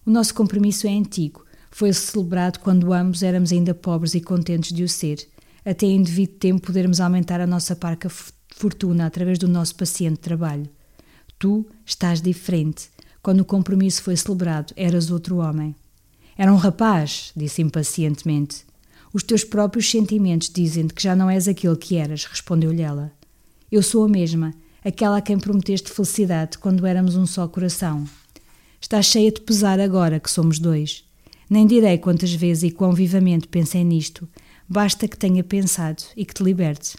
O 0.04 0.10
nosso 0.10 0.34
compromisso 0.34 0.88
é 0.88 0.90
antigo. 0.90 1.46
Foi 1.70 1.92
celebrado 1.92 2.58
quando 2.58 2.92
ambos 2.92 3.22
éramos 3.22 3.52
ainda 3.52 3.72
pobres 3.72 4.14
e 4.14 4.20
contentes 4.20 4.72
de 4.72 4.82
o 4.82 4.88
ser. 4.88 5.28
Até 5.64 5.86
em 5.86 6.02
devido 6.02 6.34
tempo 6.34 6.66
podermos 6.66 7.00
aumentar 7.00 7.40
a 7.40 7.46
nossa 7.46 7.76
parca 7.76 8.10
fortuna 8.54 9.06
através 9.06 9.38
do 9.38 9.48
nosso 9.48 9.74
paciente 9.74 10.18
trabalho. 10.18 10.68
Tu 11.38 11.66
estás 11.84 12.20
diferente. 12.20 12.88
Quando 13.22 13.40
o 13.40 13.44
compromisso 13.44 14.02
foi 14.02 14.16
celebrado, 14.16 14.72
eras 14.76 15.10
outro 15.10 15.36
homem. 15.36 15.74
Era 16.36 16.52
um 16.52 16.56
rapaz, 16.56 17.32
disse 17.36 17.60
impacientemente. 17.60 18.64
Os 19.12 19.22
teus 19.22 19.44
próprios 19.44 19.90
sentimentos 19.90 20.48
dizem-te 20.48 20.94
que 20.94 21.02
já 21.02 21.16
não 21.16 21.28
és 21.28 21.48
aquele 21.48 21.76
que 21.76 21.96
eras, 21.96 22.24
respondeu-lhe 22.24 22.80
ela. 22.80 23.12
Eu 23.70 23.82
sou 23.82 24.04
a 24.04 24.08
mesma, 24.08 24.54
aquela 24.84 25.18
a 25.18 25.20
quem 25.20 25.38
prometeste 25.38 25.90
felicidade 25.90 26.58
quando 26.58 26.86
éramos 26.86 27.16
um 27.16 27.26
só 27.26 27.46
coração. 27.46 28.04
Estás 28.80 29.06
cheia 29.06 29.30
de 29.30 29.40
pesar 29.40 29.78
agora 29.78 30.18
que 30.18 30.30
somos 30.30 30.58
dois. 30.58 31.04
Nem 31.48 31.66
direi 31.66 31.98
quantas 31.98 32.32
vezes 32.32 32.62
e 32.62 32.70
quão 32.70 32.92
vivamente 32.92 33.48
pensei 33.48 33.84
nisto. 33.84 34.28
Basta 34.72 35.08
que 35.08 35.16
tenha 35.16 35.42
pensado 35.42 36.00
e 36.16 36.24
que 36.24 36.32
te 36.32 36.44
libertes. 36.44 36.96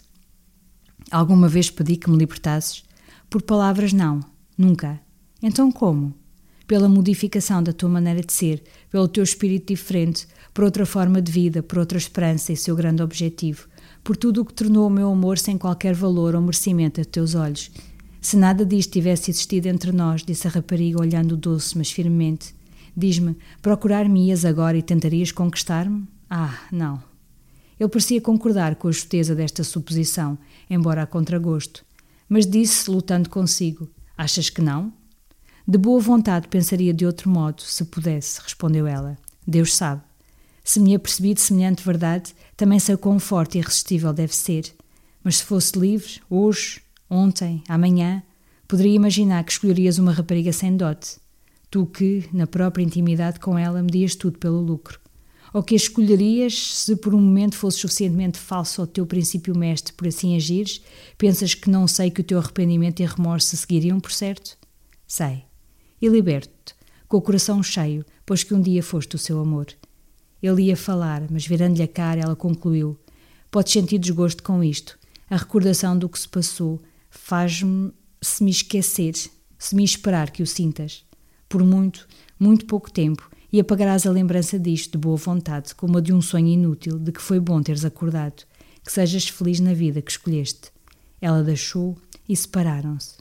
Alguma 1.10 1.48
vez 1.48 1.70
pedi 1.70 1.96
que 1.96 2.10
me 2.10 2.18
libertasses? 2.18 2.84
Por 3.30 3.40
palavras, 3.40 3.94
não. 3.94 4.20
Nunca. 4.58 5.00
Então 5.42 5.72
como? 5.72 6.12
Pela 6.66 6.86
modificação 6.86 7.62
da 7.62 7.72
tua 7.72 7.88
maneira 7.88 8.20
de 8.20 8.30
ser, 8.30 8.62
pelo 8.90 9.08
teu 9.08 9.24
espírito 9.24 9.68
diferente, 9.68 10.28
por 10.52 10.64
outra 10.64 10.84
forma 10.84 11.22
de 11.22 11.32
vida, 11.32 11.62
por 11.62 11.78
outra 11.78 11.96
esperança 11.96 12.52
e 12.52 12.58
seu 12.58 12.76
grande 12.76 13.02
objetivo, 13.02 13.66
por 14.04 14.18
tudo 14.18 14.42
o 14.42 14.44
que 14.44 14.52
tornou 14.52 14.86
o 14.86 14.90
meu 14.90 15.10
amor 15.10 15.38
sem 15.38 15.56
qualquer 15.56 15.94
valor 15.94 16.34
ou 16.34 16.42
merecimento 16.42 17.00
a 17.00 17.06
teus 17.06 17.34
olhos. 17.34 17.70
Se 18.20 18.36
nada 18.36 18.66
disto 18.66 18.92
tivesse 18.92 19.30
existido 19.30 19.68
entre 19.68 19.92
nós, 19.92 20.22
disse 20.22 20.46
a 20.46 20.50
rapariga 20.50 21.00
olhando 21.00 21.38
doce, 21.38 21.78
mas 21.78 21.90
firmemente, 21.90 22.54
diz-me, 22.94 23.34
procurar-me-ias 23.62 24.44
agora 24.44 24.76
e 24.76 24.82
tentarias 24.82 25.32
conquistar-me? 25.32 26.06
Ah, 26.28 26.60
não. 26.70 27.11
Ele 27.82 27.88
parecia 27.88 28.20
concordar 28.20 28.76
com 28.76 28.86
a 28.86 28.92
justeza 28.92 29.34
desta 29.34 29.64
suposição, 29.64 30.38
embora 30.70 31.02
a 31.02 31.06
contragosto. 31.06 31.84
Mas 32.28 32.46
disse, 32.46 32.88
lutando 32.88 33.28
consigo, 33.28 33.90
achas 34.16 34.48
que 34.48 34.62
não? 34.62 34.92
De 35.66 35.76
boa 35.76 35.98
vontade 35.98 36.46
pensaria 36.46 36.94
de 36.94 37.04
outro 37.04 37.28
modo, 37.28 37.60
se 37.60 37.84
pudesse, 37.86 38.40
respondeu 38.40 38.86
ela. 38.86 39.18
Deus 39.44 39.74
sabe. 39.74 40.00
Se 40.62 40.78
me 40.78 40.94
apercebi 40.94 41.34
de 41.34 41.40
semelhante 41.40 41.84
verdade, 41.84 42.32
também 42.56 42.78
sei 42.78 42.96
quão 42.96 43.18
forte 43.18 43.58
e 43.58 43.60
irresistível 43.60 44.12
deve 44.12 44.36
ser. 44.36 44.72
Mas 45.24 45.38
se 45.38 45.42
fosse 45.42 45.76
livre, 45.76 46.22
hoje, 46.30 46.80
ontem, 47.10 47.64
amanhã, 47.68 48.22
poderia 48.68 48.94
imaginar 48.94 49.42
que 49.42 49.50
escolherias 49.50 49.98
uma 49.98 50.12
rapariga 50.12 50.52
sem 50.52 50.76
dote. 50.76 51.16
Tu 51.68 51.84
que, 51.86 52.28
na 52.32 52.46
própria 52.46 52.84
intimidade 52.84 53.40
com 53.40 53.58
ela, 53.58 53.82
medias 53.82 54.14
tudo 54.14 54.38
pelo 54.38 54.60
lucro. 54.60 55.01
Ou 55.52 55.62
que 55.62 55.74
escolherias 55.74 56.54
se 56.76 56.96
por 56.96 57.14
um 57.14 57.20
momento 57.20 57.56
fosses 57.56 57.80
suficientemente 57.80 58.38
falso 58.38 58.80
ao 58.80 58.86
teu 58.86 59.06
princípio 59.06 59.56
mestre 59.56 59.92
por 59.92 60.08
assim 60.08 60.34
agires, 60.34 60.80
pensas 61.18 61.54
que 61.54 61.68
não 61.68 61.86
sei 61.86 62.10
que 62.10 62.22
o 62.22 62.24
teu 62.24 62.38
arrependimento 62.38 63.00
e 63.00 63.06
remorso 63.06 63.48
se 63.48 63.56
seguiriam 63.58 64.00
por 64.00 64.12
certo? 64.12 64.56
Sei. 65.06 65.44
E 66.00 66.08
liberto-te, 66.08 66.74
com 67.06 67.18
o 67.18 67.22
coração 67.22 67.62
cheio, 67.62 68.04
pois 68.24 68.42
que 68.42 68.54
um 68.54 68.60
dia 68.60 68.82
foste 68.82 69.14
o 69.14 69.18
seu 69.18 69.38
amor. 69.38 69.66
Ele 70.42 70.62
ia 70.62 70.76
falar, 70.76 71.30
mas 71.30 71.46
virando-lhe 71.46 71.82
a 71.82 71.88
cara, 71.88 72.22
ela 72.22 72.34
concluiu: 72.34 72.98
Podes 73.50 73.72
sentir 73.72 73.98
desgosto 73.98 74.42
com 74.42 74.64
isto. 74.64 74.98
A 75.30 75.36
recordação 75.36 75.96
do 75.96 76.08
que 76.08 76.18
se 76.18 76.28
passou 76.28 76.80
faz-me 77.10 77.92
se 78.20 78.42
me 78.42 78.50
esquecer, 78.50 79.14
se 79.58 79.74
me 79.74 79.84
esperar 79.84 80.30
que 80.30 80.42
o 80.42 80.46
sintas. 80.46 81.04
Por 81.48 81.62
muito, 81.62 82.08
muito 82.38 82.64
pouco 82.64 82.90
tempo, 82.90 83.30
e 83.52 83.60
apagarás 83.60 84.06
a 84.06 84.10
lembrança 84.10 84.58
disto 84.58 84.92
de 84.92 84.98
boa 84.98 85.16
vontade, 85.16 85.74
como 85.74 85.98
a 85.98 86.00
de 86.00 86.12
um 86.12 86.22
sonho 86.22 86.48
inútil, 86.48 86.98
de 86.98 87.12
que 87.12 87.20
foi 87.20 87.38
bom 87.38 87.62
teres 87.62 87.84
acordado. 87.84 88.44
Que 88.82 88.90
sejas 88.90 89.28
feliz 89.28 89.60
na 89.60 89.74
vida 89.74 90.00
que 90.00 90.10
escolheste. 90.10 90.72
Ela 91.20 91.44
deixou 91.44 91.96
e 92.28 92.34
separaram-se. 92.34 93.16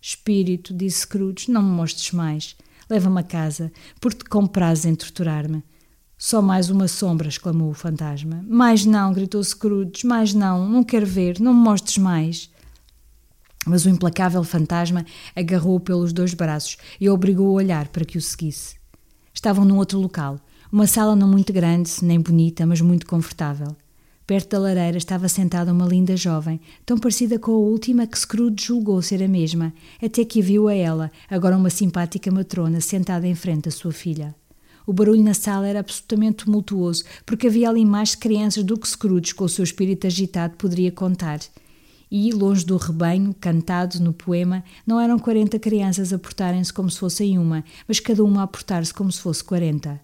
Espírito, 0.00 0.74
disse 0.74 1.00
Scrooge, 1.00 1.50
não 1.50 1.62
me 1.62 1.70
mostres 1.70 2.12
mais. 2.12 2.54
Leva-me 2.90 3.20
a 3.20 3.22
casa, 3.22 3.72
porque 4.00 4.18
te 4.18 4.24
comprazes 4.28 4.84
em 4.84 4.94
torturar-me. 4.94 5.64
Só 6.18 6.42
mais 6.42 6.68
uma 6.68 6.86
sombra, 6.86 7.26
exclamou 7.26 7.70
o 7.70 7.74
fantasma. 7.74 8.44
Mais 8.46 8.84
não, 8.84 9.12
gritou 9.12 9.42
Scrooge, 9.42 10.06
mais 10.06 10.34
não, 10.34 10.68
não 10.68 10.84
quero 10.84 11.06
ver, 11.06 11.40
não 11.40 11.54
me 11.54 11.60
mostres 11.60 11.98
mais. 11.98 12.50
Mas 13.66 13.86
o 13.86 13.88
implacável 13.88 14.44
fantasma 14.44 15.06
agarrou-o 15.34 15.80
pelos 15.80 16.12
dois 16.12 16.34
braços 16.34 16.76
e 17.00 17.08
obrigou-o 17.08 17.50
a 17.50 17.62
olhar 17.62 17.88
para 17.88 18.04
que 18.04 18.18
o 18.18 18.20
seguisse. 18.20 18.83
Estavam 19.34 19.64
num 19.64 19.76
outro 19.76 19.98
local, 19.98 20.40
uma 20.72 20.86
sala 20.86 21.14
não 21.16 21.28
muito 21.28 21.52
grande, 21.52 21.90
nem 22.02 22.20
bonita, 22.20 22.64
mas 22.64 22.80
muito 22.80 23.04
confortável. 23.04 23.76
Perto 24.26 24.50
da 24.50 24.58
lareira 24.58 24.96
estava 24.96 25.28
sentada 25.28 25.72
uma 25.72 25.86
linda 25.86 26.16
jovem, 26.16 26.58
tão 26.86 26.96
parecida 26.96 27.38
com 27.38 27.50
a 27.50 27.58
última 27.58 28.06
que 28.06 28.18
Scrooge 28.18 28.64
julgou 28.64 29.02
ser 29.02 29.22
a 29.22 29.28
mesma, 29.28 29.74
até 30.02 30.24
que 30.24 30.40
viu 30.40 30.66
a 30.68 30.74
ela, 30.74 31.10
agora 31.28 31.56
uma 31.56 31.68
simpática 31.68 32.30
matrona, 32.30 32.80
sentada 32.80 33.26
em 33.26 33.34
frente 33.34 33.68
à 33.68 33.72
sua 33.72 33.92
filha. 33.92 34.34
O 34.86 34.92
barulho 34.92 35.22
na 35.22 35.34
sala 35.34 35.66
era 35.66 35.80
absolutamente 35.80 36.44
tumultuoso, 36.44 37.04
porque 37.26 37.48
havia 37.48 37.68
ali 37.68 37.84
mais 37.84 38.14
crianças 38.14 38.62
do 38.62 38.78
que 38.78 38.88
Scrooge, 38.88 39.34
com 39.34 39.44
o 39.44 39.48
seu 39.48 39.64
espírito 39.64 40.06
agitado, 40.06 40.56
poderia 40.56 40.92
contar. 40.92 41.40
E, 42.16 42.30
longe 42.30 42.64
do 42.64 42.76
rebanho, 42.76 43.34
cantado 43.40 43.98
no 43.98 44.12
poema, 44.12 44.62
não 44.86 45.00
eram 45.00 45.18
quarenta 45.18 45.58
crianças 45.58 46.12
a 46.12 46.18
portarem-se 46.18 46.72
como 46.72 46.88
se 46.88 47.00
fossem 47.00 47.36
uma, 47.36 47.64
mas 47.88 47.98
cada 47.98 48.22
uma 48.22 48.44
a 48.44 48.46
portar-se 48.46 48.94
como 48.94 49.10
se 49.10 49.20
fosse 49.20 49.42
quarenta. 49.42 50.00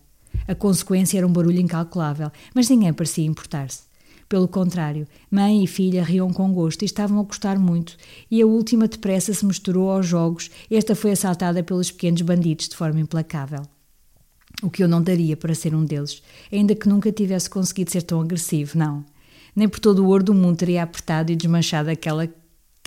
A 0.48 0.52
consequência 0.52 1.18
era 1.18 1.26
um 1.26 1.32
barulho 1.32 1.60
incalculável, 1.60 2.32
mas 2.52 2.68
ninguém 2.68 2.92
parecia 2.92 3.24
importar-se. 3.24 3.82
Pelo 4.28 4.48
contrário, 4.48 5.06
mãe 5.30 5.62
e 5.62 5.68
filha 5.68 6.02
riam 6.02 6.32
com 6.32 6.52
gosto 6.52 6.82
e 6.82 6.84
estavam 6.84 7.20
a 7.20 7.22
gostar 7.22 7.60
muito, 7.60 7.96
e 8.28 8.42
a 8.42 8.46
última 8.46 8.88
depressa 8.88 9.32
se 9.32 9.46
misturou 9.46 9.88
aos 9.88 10.04
jogos, 10.04 10.50
esta 10.68 10.96
foi 10.96 11.12
assaltada 11.12 11.62
pelos 11.62 11.92
pequenos 11.92 12.22
bandidos 12.22 12.68
de 12.68 12.74
forma 12.74 12.98
implacável 12.98 13.62
o 14.62 14.68
que 14.68 14.82
eu 14.82 14.88
não 14.88 15.00
daria 15.00 15.36
para 15.36 15.54
ser 15.54 15.74
um 15.74 15.84
deles, 15.84 16.22
ainda 16.52 16.74
que 16.74 16.88
nunca 16.88 17.10
tivesse 17.10 17.48
conseguido 17.48 17.90
ser 17.90 18.02
tão 18.02 18.20
agressivo, 18.20 18.76
não. 18.76 19.04
Nem 19.54 19.68
por 19.68 19.80
todo 19.80 20.04
o 20.04 20.08
ouro 20.08 20.24
do 20.24 20.34
mundo 20.34 20.56
teria 20.56 20.82
apertado 20.82 21.32
e 21.32 21.36
desmanchado 21.36 21.90
aquela, 21.90 22.28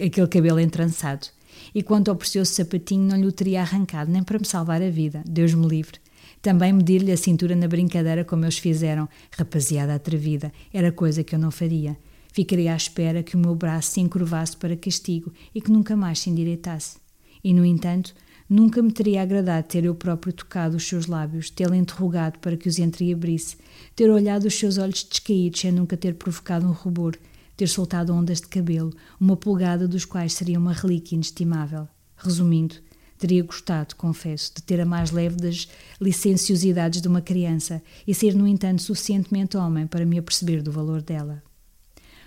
aquele 0.02 0.28
cabelo 0.28 0.60
entrançado. 0.60 1.28
E 1.74 1.84
quanto 1.84 2.10
ao 2.10 2.16
precioso 2.16 2.52
sapatinho, 2.52 3.08
não 3.08 3.18
lhe 3.20 3.28
o 3.28 3.32
teria 3.32 3.62
arrancado, 3.62 4.12
nem 4.12 4.24
para 4.24 4.40
me 4.40 4.46
salvar 4.46 4.82
a 4.82 4.90
vida, 4.90 5.24
Deus 5.26 5.54
me 5.54 5.68
livre. 5.68 6.00
Também 6.42 6.74
medir-lhe 6.74 7.12
a 7.12 7.18
cintura 7.18 7.56
na 7.56 7.68
brincadeira 7.68 8.26
como 8.26 8.44
eles 8.44 8.58
fizeram, 8.58 9.08
rapaziada 9.32 9.96
atrevida, 9.96 10.52
era 10.74 10.92
coisa 10.92 11.24
que 11.24 11.34
eu 11.34 11.40
não 11.40 11.52
faria. 11.52 11.98
Ficaria 12.34 12.74
à 12.74 12.76
espera 12.76 13.24
que 13.24 13.36
o 13.36 13.40
meu 13.40 13.56
braço 13.56 13.92
se 13.92 14.02
encurvasse 14.02 14.58
para 14.58 14.76
castigo 14.76 15.32
e 15.54 15.62
que 15.62 15.72
nunca 15.72 15.96
mais 15.96 16.20
se 16.20 16.30
endireitasse. 16.30 16.98
E, 17.44 17.54
no 17.54 17.64
entanto, 17.64 18.14
Nunca 18.56 18.84
me 18.84 18.92
teria 18.92 19.24
agradado 19.24 19.68
ter 19.68 19.84
eu 19.84 19.96
próprio 19.96 20.32
tocado 20.32 20.78
os 20.78 20.88
seus 20.88 21.08
lábios, 21.08 21.50
tê-lo 21.50 21.74
interrogado 21.74 22.38
para 22.38 22.56
que 22.56 22.70
os 22.70 22.78
entreabrisse, 22.78 23.58
ter 23.96 24.12
olhado 24.12 24.46
os 24.46 24.54
seus 24.54 24.78
olhos 24.78 25.04
descaídos 25.04 25.60
sem 25.60 25.72
nunca 25.72 25.98
ter 25.98 26.14
provocado 26.14 26.68
um 26.68 26.72
rubor, 26.72 27.18
ter 27.58 27.68
soltado 27.68 28.14
ondas 28.14 28.40
de 28.40 28.48
cabelo, 28.48 28.94
uma 29.20 29.36
pulgada 29.36 29.88
dos 29.88 30.06
quais 30.06 30.34
seria 30.34 30.60
uma 30.60 30.72
relíquia 30.72 31.16
inestimável. 31.16 31.88
Resumindo, 32.16 32.76
teria 33.18 33.42
gostado, 33.42 33.96
confesso, 33.96 34.52
de 34.56 34.62
ter 34.62 34.80
a 34.80 34.86
mais 34.86 35.10
leve 35.10 35.36
das 35.36 35.68
licenciosidades 36.00 37.02
de 37.02 37.08
uma 37.08 37.22
criança 37.22 37.82
e 38.06 38.14
ser, 38.14 38.36
no 38.36 38.48
entanto, 38.48 38.84
suficientemente 38.84 39.58
homem 39.58 39.88
para 39.88 40.06
me 40.06 40.20
aperceber 40.20 40.62
do 40.62 40.72
valor 40.72 41.02
dela. 41.02 41.42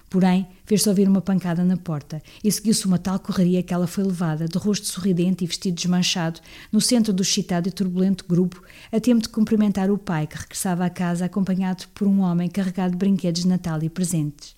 Porém, 0.08 0.46
fez-se 0.64 0.88
ouvir 0.88 1.08
uma 1.08 1.20
pancada 1.20 1.64
na 1.64 1.76
porta 1.76 2.22
e 2.42 2.50
seguiu-se 2.50 2.86
uma 2.86 2.98
tal 2.98 3.18
correria 3.18 3.62
que 3.62 3.74
ela 3.74 3.86
foi 3.86 4.04
levada, 4.04 4.46
de 4.46 4.56
rosto 4.56 4.86
sorridente 4.86 5.42
e 5.42 5.46
vestido 5.46 5.74
desmanchado, 5.74 6.40
no 6.70 6.80
centro 6.80 7.12
do 7.12 7.22
excitado 7.22 7.68
e 7.68 7.72
turbulento 7.72 8.24
grupo, 8.28 8.62
a 8.92 9.00
tempo 9.00 9.22
de 9.22 9.28
cumprimentar 9.28 9.90
o 9.90 9.98
pai, 9.98 10.26
que 10.26 10.38
regressava 10.38 10.84
à 10.84 10.90
casa 10.90 11.24
acompanhado 11.24 11.84
por 11.92 12.06
um 12.06 12.20
homem 12.20 12.48
carregado 12.48 12.92
de 12.92 12.98
brinquedos 12.98 13.42
de 13.42 13.48
Natal 13.48 13.82
e 13.82 13.88
presentes. 13.88 14.54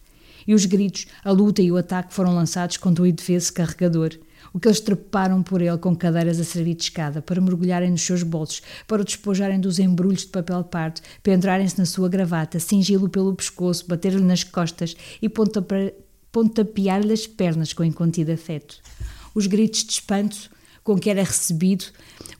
E 0.46 0.54
os 0.54 0.66
gritos, 0.66 1.06
a 1.24 1.30
luta 1.30 1.62
e 1.62 1.72
o 1.72 1.76
ataque 1.76 2.12
foram 2.12 2.34
lançados 2.34 2.76
contra 2.76 3.02
o 3.02 3.06
edifício 3.06 3.52
carregador 3.52 4.18
o 4.52 4.60
que 4.60 4.68
eles 4.68 4.80
treparam 4.80 5.42
por 5.42 5.60
ele 5.60 5.76
com 5.78 5.94
cadeiras 5.94 6.40
a 6.40 6.44
servir 6.44 6.74
de 6.74 6.84
escada, 6.84 7.20
para 7.20 7.40
mergulharem 7.40 7.90
nos 7.90 8.02
seus 8.02 8.22
bolsos, 8.22 8.62
para 8.86 9.02
o 9.02 9.04
despojarem 9.04 9.60
dos 9.60 9.78
embrulhos 9.78 10.22
de 10.22 10.28
papel 10.28 10.64
pardo, 10.64 11.00
pendrarem-se 11.22 11.78
na 11.78 11.86
sua 11.86 12.08
gravata, 12.08 12.58
cingi-lo 12.58 13.08
pelo 13.08 13.34
pescoço, 13.34 13.86
bater-lhe 13.86 14.22
nas 14.22 14.44
costas 14.44 14.96
e 15.20 15.28
pontapear-lhe 15.28 17.12
as 17.12 17.26
pernas 17.26 17.72
com 17.72 17.84
incontido 17.84 18.30
afeto. 18.30 18.80
Os 19.34 19.46
gritos 19.46 19.84
de 19.84 19.92
espanto 19.92 20.50
com 20.82 20.98
que 20.98 21.10
era 21.10 21.22
recebido 21.22 21.84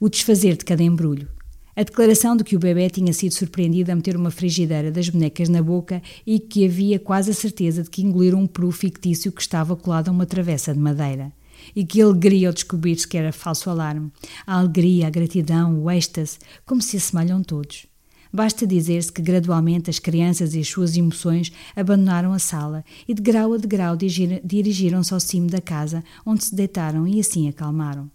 o 0.00 0.08
desfazer 0.08 0.56
de 0.56 0.64
cada 0.64 0.82
embrulho. 0.82 1.28
A 1.76 1.82
declaração 1.82 2.36
de 2.36 2.42
que 2.42 2.56
o 2.56 2.58
bebê 2.58 2.90
tinha 2.90 3.12
sido 3.12 3.34
surpreendido 3.34 3.92
a 3.92 3.94
meter 3.94 4.16
uma 4.16 4.32
frigideira 4.32 4.90
das 4.90 5.08
bonecas 5.10 5.48
na 5.48 5.62
boca 5.62 6.02
e 6.26 6.40
que 6.40 6.64
havia 6.64 6.98
quase 6.98 7.30
a 7.30 7.34
certeza 7.34 7.84
de 7.84 7.90
que 7.90 8.02
engoliram 8.02 8.40
um 8.40 8.46
peru 8.46 8.72
fictício 8.72 9.30
que 9.30 9.40
estava 9.40 9.76
colado 9.76 10.08
a 10.08 10.10
uma 10.10 10.26
travessa 10.26 10.72
de 10.72 10.80
madeira 10.80 11.32
e 11.74 11.84
que 11.84 12.00
alegria 12.00 12.48
ao 12.48 12.54
descobrir-se 12.54 13.06
que 13.06 13.16
era 13.16 13.32
falso 13.32 13.70
alarme. 13.70 14.10
A 14.46 14.58
alegria, 14.58 15.06
a 15.06 15.10
gratidão, 15.10 15.82
o 15.82 15.90
êxtase, 15.90 16.38
como 16.64 16.82
se 16.82 16.96
assemelham 16.96 17.42
todos. 17.42 17.86
Basta 18.32 18.66
dizer-se 18.66 19.12
que 19.12 19.22
gradualmente 19.22 19.88
as 19.88 19.98
crianças 19.98 20.54
e 20.54 20.60
as 20.60 20.68
suas 20.68 20.96
emoções 20.96 21.50
abandonaram 21.74 22.32
a 22.32 22.38
sala 22.38 22.84
e 23.06 23.14
de 23.14 23.22
grau 23.22 23.54
a 23.54 23.56
degrau 23.56 23.96
dirigiram-se 23.96 25.14
ao 25.14 25.20
cimo 25.20 25.48
da 25.48 25.60
casa, 25.60 26.04
onde 26.26 26.44
se 26.44 26.54
deitaram 26.54 27.06
e 27.06 27.20
assim 27.20 27.48
acalmaram. 27.48 28.10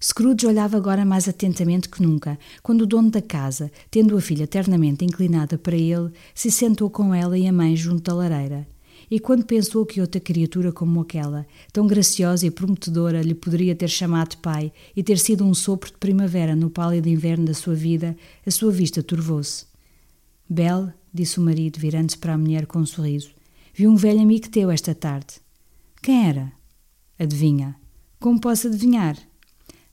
Scrooge 0.00 0.46
olhava 0.46 0.76
agora 0.76 1.04
mais 1.04 1.26
atentamente 1.26 1.88
que 1.88 2.00
nunca, 2.00 2.38
quando 2.62 2.82
o 2.82 2.86
dono 2.86 3.10
da 3.10 3.20
casa, 3.20 3.70
tendo 3.90 4.16
a 4.16 4.20
filha 4.20 4.46
ternamente 4.46 5.04
inclinada 5.04 5.58
para 5.58 5.74
ele, 5.74 6.12
se 6.34 6.52
sentou 6.52 6.88
com 6.88 7.12
ela 7.12 7.36
e 7.36 7.48
a 7.48 7.52
mãe 7.52 7.74
junto 7.74 8.02
da 8.02 8.14
lareira. 8.14 8.68
E 9.10 9.18
quando 9.18 9.46
pensou 9.46 9.86
que 9.86 10.00
outra 10.00 10.20
criatura 10.20 10.70
como 10.70 11.00
aquela, 11.00 11.46
tão 11.72 11.86
graciosa 11.86 12.46
e 12.46 12.50
prometedora, 12.50 13.22
lhe 13.22 13.34
poderia 13.34 13.74
ter 13.74 13.88
chamado 13.88 14.36
pai 14.38 14.72
e 14.94 15.02
ter 15.02 15.18
sido 15.18 15.44
um 15.44 15.54
sopro 15.54 15.90
de 15.90 15.96
primavera 15.96 16.54
no 16.54 16.68
pálido 16.68 17.08
inverno 17.08 17.46
da 17.46 17.54
sua 17.54 17.74
vida, 17.74 18.16
a 18.46 18.50
sua 18.50 18.70
vista 18.70 19.02
turvou-se. 19.02 19.64
Bel, 20.48 20.92
disse 21.12 21.38
o 21.38 21.42
marido, 21.42 21.78
virando-se 21.78 22.18
para 22.18 22.34
a 22.34 22.38
mulher 22.38 22.66
com 22.66 22.80
um 22.80 22.86
sorriso, 22.86 23.30
vi 23.74 23.86
um 23.86 23.96
velho 23.96 24.20
amigo 24.20 24.48
teu 24.48 24.70
esta 24.70 24.94
tarde. 24.94 25.36
Quem 26.02 26.28
era? 26.28 26.52
Adivinha. 27.18 27.76
Como 28.20 28.40
posso 28.40 28.68
adivinhar? 28.68 29.16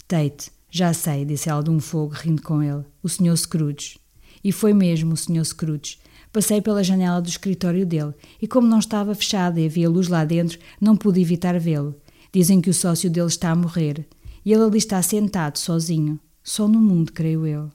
Tate, 0.07 0.51
já 0.69 0.93
sei, 0.93 1.23
disse 1.23 1.49
ela 1.49 1.63
de 1.63 1.69
um 1.69 1.79
fogo, 1.79 2.13
rindo 2.13 2.41
com 2.41 2.61
ele. 2.61 2.83
O 3.01 3.07
Sr. 3.07 3.37
Scrooge. 3.37 3.97
E 4.43 4.51
foi 4.51 4.73
mesmo 4.73 5.13
o 5.13 5.17
Sr. 5.17 5.45
Scrooge. 5.45 5.97
Passei 6.35 6.61
pela 6.61 6.83
janela 6.83 7.21
do 7.21 7.29
escritório 7.29 7.85
dele 7.85 8.13
e, 8.41 8.45
como 8.45 8.67
não 8.67 8.79
estava 8.79 9.15
fechada 9.15 9.57
e 9.57 9.67
havia 9.67 9.89
luz 9.89 10.09
lá 10.09 10.25
dentro, 10.25 10.59
não 10.81 10.97
pude 10.97 11.21
evitar 11.21 11.57
vê-lo. 11.57 11.95
Dizem 12.29 12.59
que 12.59 12.69
o 12.69 12.73
sócio 12.73 13.09
dele 13.09 13.27
está 13.27 13.51
a 13.51 13.55
morrer 13.55 14.05
e 14.43 14.51
ele 14.51 14.63
ali 14.63 14.77
está 14.77 15.01
sentado, 15.01 15.57
sozinho. 15.57 16.19
Só 16.43 16.67
no 16.67 16.77
mundo, 16.77 17.13
creio 17.13 17.47
eu. 17.47 17.69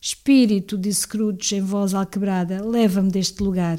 Espírito, 0.00 0.78
disse 0.78 1.02
Scrooge 1.02 1.56
em 1.56 1.60
voz 1.60 1.92
alquebrada, 1.92 2.64
leva-me 2.64 3.10
deste 3.10 3.42
lugar. 3.42 3.78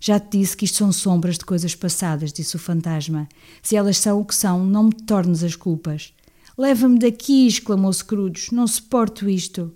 Já 0.00 0.18
te 0.18 0.38
disse 0.38 0.56
que 0.56 0.64
isto 0.64 0.78
são 0.78 0.90
sombras 0.90 1.38
de 1.38 1.44
coisas 1.44 1.72
passadas, 1.72 2.32
disse 2.32 2.56
o 2.56 2.58
fantasma. 2.58 3.28
Se 3.62 3.76
elas 3.76 3.98
são 3.98 4.20
o 4.20 4.24
que 4.24 4.34
são, 4.34 4.66
não 4.66 4.86
me 4.86 4.92
tornes 4.92 5.44
as 5.44 5.54
culpas. 5.54 6.12
Leva-me 6.58 6.98
daqui! 6.98 7.46
exclamou 7.46 7.92
Scrooge. 7.92 8.52
Não 8.52 8.66
suporto 8.66 9.28
isto. 9.28 9.72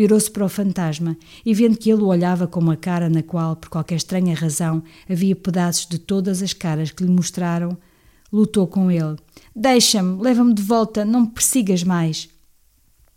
Virou-se 0.00 0.30
para 0.30 0.46
o 0.46 0.48
fantasma 0.48 1.14
e, 1.44 1.52
vendo 1.52 1.76
que 1.76 1.90
ele 1.90 2.00
o 2.00 2.06
olhava 2.06 2.46
com 2.46 2.58
uma 2.58 2.74
cara 2.74 3.10
na 3.10 3.22
qual, 3.22 3.54
por 3.54 3.68
qualquer 3.68 3.96
estranha 3.96 4.34
razão, 4.34 4.82
havia 5.06 5.36
pedaços 5.36 5.86
de 5.86 5.98
todas 5.98 6.40
as 6.40 6.54
caras 6.54 6.90
que 6.90 7.04
lhe 7.04 7.10
mostraram, 7.10 7.76
lutou 8.32 8.66
com 8.66 8.90
ele. 8.90 9.16
Deixa-me, 9.54 10.18
leva-me 10.22 10.54
de 10.54 10.62
volta, 10.62 11.04
não 11.04 11.20
me 11.20 11.28
persigas 11.28 11.84
mais. 11.84 12.30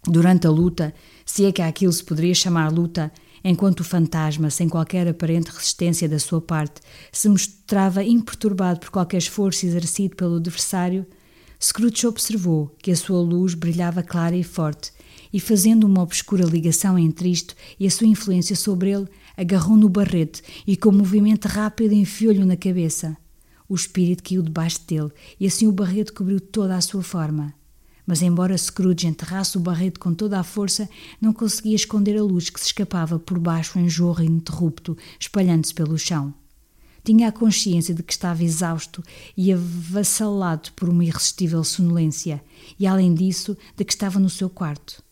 Durante 0.05 0.45
a 0.45 0.49
luta, 0.49 0.93
se 1.25 1.45
é 1.45 1.53
que 1.53 1.61
aquilo 1.61 1.93
se 1.93 2.03
poderia 2.03 2.35
chamar 2.35 2.69
luta, 2.69 3.13
enquanto 3.45 3.79
o 3.79 3.85
fantasma, 3.85 4.49
sem 4.49 4.67
qualquer 4.67 5.07
aparente 5.07 5.51
resistência 5.51 6.09
da 6.09 6.19
sua 6.19 6.41
parte, 6.41 6.81
se 7.13 7.29
mostrava 7.29 8.03
imperturbado 8.03 8.81
por 8.81 8.89
qualquer 8.89 9.19
esforço 9.19 9.65
exercido 9.65 10.17
pelo 10.17 10.35
adversário, 10.35 11.07
Scrooge 11.61 12.05
observou 12.05 12.75
que 12.81 12.91
a 12.91 12.95
sua 12.97 13.21
luz 13.21 13.53
brilhava 13.53 14.03
clara 14.03 14.35
e 14.35 14.43
forte, 14.43 14.91
e 15.33 15.39
fazendo 15.39 15.85
uma 15.85 16.03
obscura 16.03 16.45
ligação 16.45 16.97
entre 16.97 17.29
isto 17.29 17.55
e 17.79 17.87
a 17.87 17.91
sua 17.91 18.07
influência 18.07 18.55
sobre 18.55 18.91
ele, 18.91 19.07
agarrou 19.35 19.75
no 19.75 19.89
barrete 19.89 20.43
e 20.65 20.77
com 20.77 20.89
um 20.89 20.99
movimento 20.99 21.47
rápido 21.47 21.93
enfiou-lhe 21.93 22.45
na 22.45 22.55
cabeça. 22.55 23.17
O 23.67 23.73
espírito 23.75 24.23
caiu 24.23 24.43
debaixo 24.43 24.79
dele 24.87 25.11
e 25.39 25.47
assim 25.47 25.65
o 25.65 25.71
barrete 25.71 26.13
cobriu 26.13 26.39
toda 26.39 26.75
a 26.75 26.81
sua 26.81 27.01
forma. 27.01 27.53
Mas, 28.05 28.21
embora 28.21 28.57
Scrooge 28.57 29.07
enterrasse 29.07 29.57
o 29.57 29.61
barrete 29.61 29.97
com 29.97 30.13
toda 30.13 30.39
a 30.39 30.43
força, 30.43 30.89
não 31.21 31.33
conseguia 31.33 31.75
esconder 31.75 32.17
a 32.17 32.23
luz 32.23 32.49
que 32.49 32.59
se 32.59 32.67
escapava 32.67 33.17
por 33.17 33.39
baixo 33.39 33.79
em 33.79 33.87
jorro 33.89 34.23
ininterrupto, 34.23 34.97
espalhando-se 35.19 35.73
pelo 35.73 35.97
chão. 35.97 36.33
Tinha 37.03 37.27
a 37.27 37.31
consciência 37.31 37.93
de 37.93 38.01
que 38.01 38.13
estava 38.13 38.43
exausto 38.43 39.03
e 39.35 39.51
avassalado 39.51 40.71
por 40.73 40.87
uma 40.87 41.03
irresistível 41.03 41.63
sonolência, 41.63 42.43
e 42.79 42.87
além 42.87 43.13
disso, 43.13 43.57
de 43.75 43.83
que 43.83 43.93
estava 43.93 44.19
no 44.19 44.29
seu 44.29 44.49
quarto. 44.49 45.02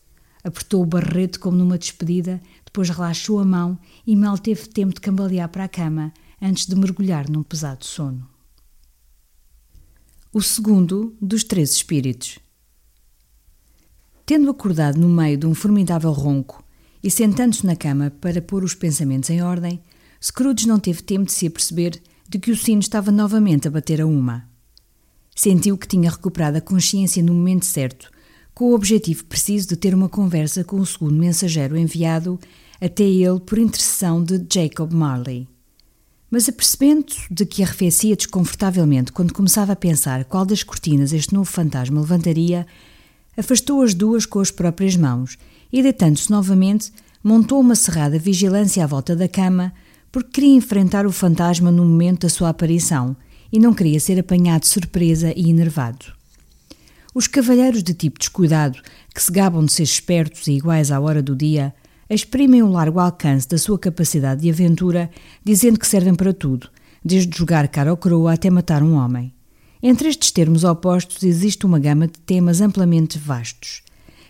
Apertou 0.44 0.82
o 0.82 0.86
barrete 0.86 1.38
como 1.38 1.56
numa 1.56 1.78
despedida, 1.78 2.40
depois 2.64 2.90
relaxou 2.90 3.38
a 3.38 3.44
mão 3.44 3.78
e 4.06 4.16
mal 4.16 4.36
teve 4.36 4.66
tempo 4.68 4.94
de 4.94 5.00
cambalear 5.00 5.48
para 5.48 5.64
a 5.64 5.68
cama 5.68 6.12
antes 6.40 6.66
de 6.66 6.74
mergulhar 6.74 7.30
num 7.30 7.42
pesado 7.42 7.84
sono. 7.84 8.28
O 10.32 10.40
segundo 10.40 11.14
dos 11.20 11.44
três 11.44 11.72
espíritos. 11.72 12.38
Tendo 14.26 14.50
acordado 14.50 14.98
no 14.98 15.08
meio 15.08 15.36
de 15.36 15.46
um 15.46 15.54
formidável 15.54 16.10
ronco 16.10 16.64
e 17.02 17.10
sentando-se 17.10 17.66
na 17.66 17.76
cama 17.76 18.10
para 18.10 18.40
pôr 18.40 18.64
os 18.64 18.74
pensamentos 18.74 19.30
em 19.30 19.42
ordem, 19.42 19.80
Scrooge 20.22 20.66
não 20.66 20.78
teve 20.78 21.02
tempo 21.02 21.26
de 21.26 21.32
se 21.32 21.46
aperceber 21.46 22.00
de 22.28 22.38
que 22.38 22.50
o 22.50 22.56
sino 22.56 22.80
estava 22.80 23.12
novamente 23.12 23.68
a 23.68 23.70
bater 23.70 24.00
a 24.00 24.06
uma. 24.06 24.48
Sentiu 25.34 25.76
que 25.76 25.86
tinha 25.86 26.10
recuperado 26.10 26.58
a 26.58 26.60
consciência 26.60 27.22
no 27.22 27.34
momento 27.34 27.66
certo, 27.66 28.10
com 28.54 28.66
o 28.66 28.74
objetivo 28.74 29.24
preciso 29.24 29.68
de 29.68 29.76
ter 29.76 29.94
uma 29.94 30.08
conversa 30.08 30.62
com 30.62 30.76
o 30.76 30.86
segundo 30.86 31.16
mensageiro 31.16 31.76
enviado 31.76 32.38
até 32.80 33.04
ele 33.04 33.40
por 33.40 33.58
intercessão 33.58 34.22
de 34.22 34.44
Jacob 34.52 34.92
Marley. 34.92 35.48
Mas 36.30 36.48
apercebendo 36.48 37.06
de 37.30 37.46
que 37.46 37.62
arrefecia 37.62 38.16
desconfortavelmente 38.16 39.12
quando 39.12 39.34
começava 39.34 39.72
a 39.72 39.76
pensar 39.76 40.24
qual 40.24 40.44
das 40.44 40.62
cortinas 40.62 41.12
este 41.12 41.34
novo 41.34 41.50
fantasma 41.50 42.00
levantaria, 42.00 42.66
afastou 43.36 43.82
as 43.82 43.94
duas 43.94 44.26
com 44.26 44.40
as 44.40 44.50
próprias 44.50 44.96
mãos 44.96 45.38
e, 45.72 45.82
deitando-se 45.82 46.30
novamente, 46.30 46.92
montou 47.22 47.60
uma 47.60 47.74
cerrada 47.74 48.18
vigilância 48.18 48.82
à 48.82 48.86
volta 48.86 49.14
da 49.14 49.28
cama, 49.28 49.72
porque 50.10 50.30
queria 50.32 50.56
enfrentar 50.56 51.06
o 51.06 51.12
fantasma 51.12 51.70
no 51.70 51.84
momento 51.84 52.22
da 52.22 52.28
sua 52.28 52.48
aparição 52.48 53.16
e 53.52 53.58
não 53.58 53.72
queria 53.74 54.00
ser 54.00 54.18
apanhado 54.18 54.62
de 54.62 54.68
surpresa 54.68 55.32
e 55.36 55.48
enervado. 55.48 56.21
Os 57.14 57.26
cavalheiros 57.26 57.82
de 57.82 57.92
tipo 57.92 58.18
descuidado, 58.18 58.78
que 59.14 59.22
se 59.22 59.30
gabam 59.30 59.66
de 59.66 59.72
ser 59.72 59.82
espertos 59.82 60.46
e 60.46 60.52
iguais 60.52 60.90
à 60.90 60.98
hora 60.98 61.22
do 61.22 61.36
dia, 61.36 61.74
exprimem 62.08 62.62
o 62.62 62.70
largo 62.70 62.98
alcance 62.98 63.46
da 63.46 63.58
sua 63.58 63.78
capacidade 63.78 64.40
de 64.40 64.50
aventura, 64.50 65.10
dizendo 65.44 65.78
que 65.78 65.86
servem 65.86 66.14
para 66.14 66.32
tudo, 66.32 66.70
desde 67.04 67.36
jogar 67.36 67.68
cara 67.68 67.90
ou 67.90 67.96
coroa 67.98 68.32
até 68.32 68.48
matar 68.48 68.82
um 68.82 68.94
homem. 68.94 69.32
Entre 69.82 70.08
estes 70.08 70.30
termos 70.30 70.64
opostos 70.64 71.22
existe 71.22 71.66
uma 71.66 71.78
gama 71.78 72.06
de 72.06 72.18
temas 72.20 72.62
amplamente 72.62 73.18
vastos. 73.18 73.82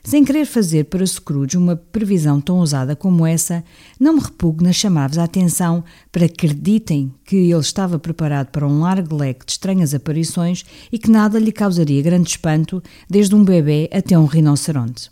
Sem 0.04 0.24
querer 0.24 0.46
fazer 0.46 0.86
para 0.86 1.06
Scrooge 1.06 1.56
uma 1.56 1.76
previsão 1.76 2.40
tão 2.40 2.58
ousada 2.58 2.96
como 2.96 3.24
essa, 3.24 3.62
não 4.00 4.14
me 4.14 4.20
repugna 4.20 4.72
chamar-vos 4.72 5.16
a 5.16 5.24
atenção 5.24 5.84
para 6.10 6.28
que 6.28 6.44
acreditem 6.44 7.14
que 7.24 7.36
ele 7.36 7.60
estava 7.60 8.00
preparado 8.00 8.48
para 8.48 8.66
um 8.66 8.80
largo 8.80 9.14
leque 9.14 9.46
de 9.46 9.52
estranhas 9.52 9.94
aparições 9.94 10.64
e 10.90 10.98
que 10.98 11.08
nada 11.08 11.38
lhe 11.38 11.52
causaria 11.52 12.02
grande 12.02 12.30
espanto, 12.30 12.82
desde 13.08 13.34
um 13.36 13.44
bebê 13.44 13.88
até 13.92 14.18
um 14.18 14.26
rinoceronte. 14.26 15.08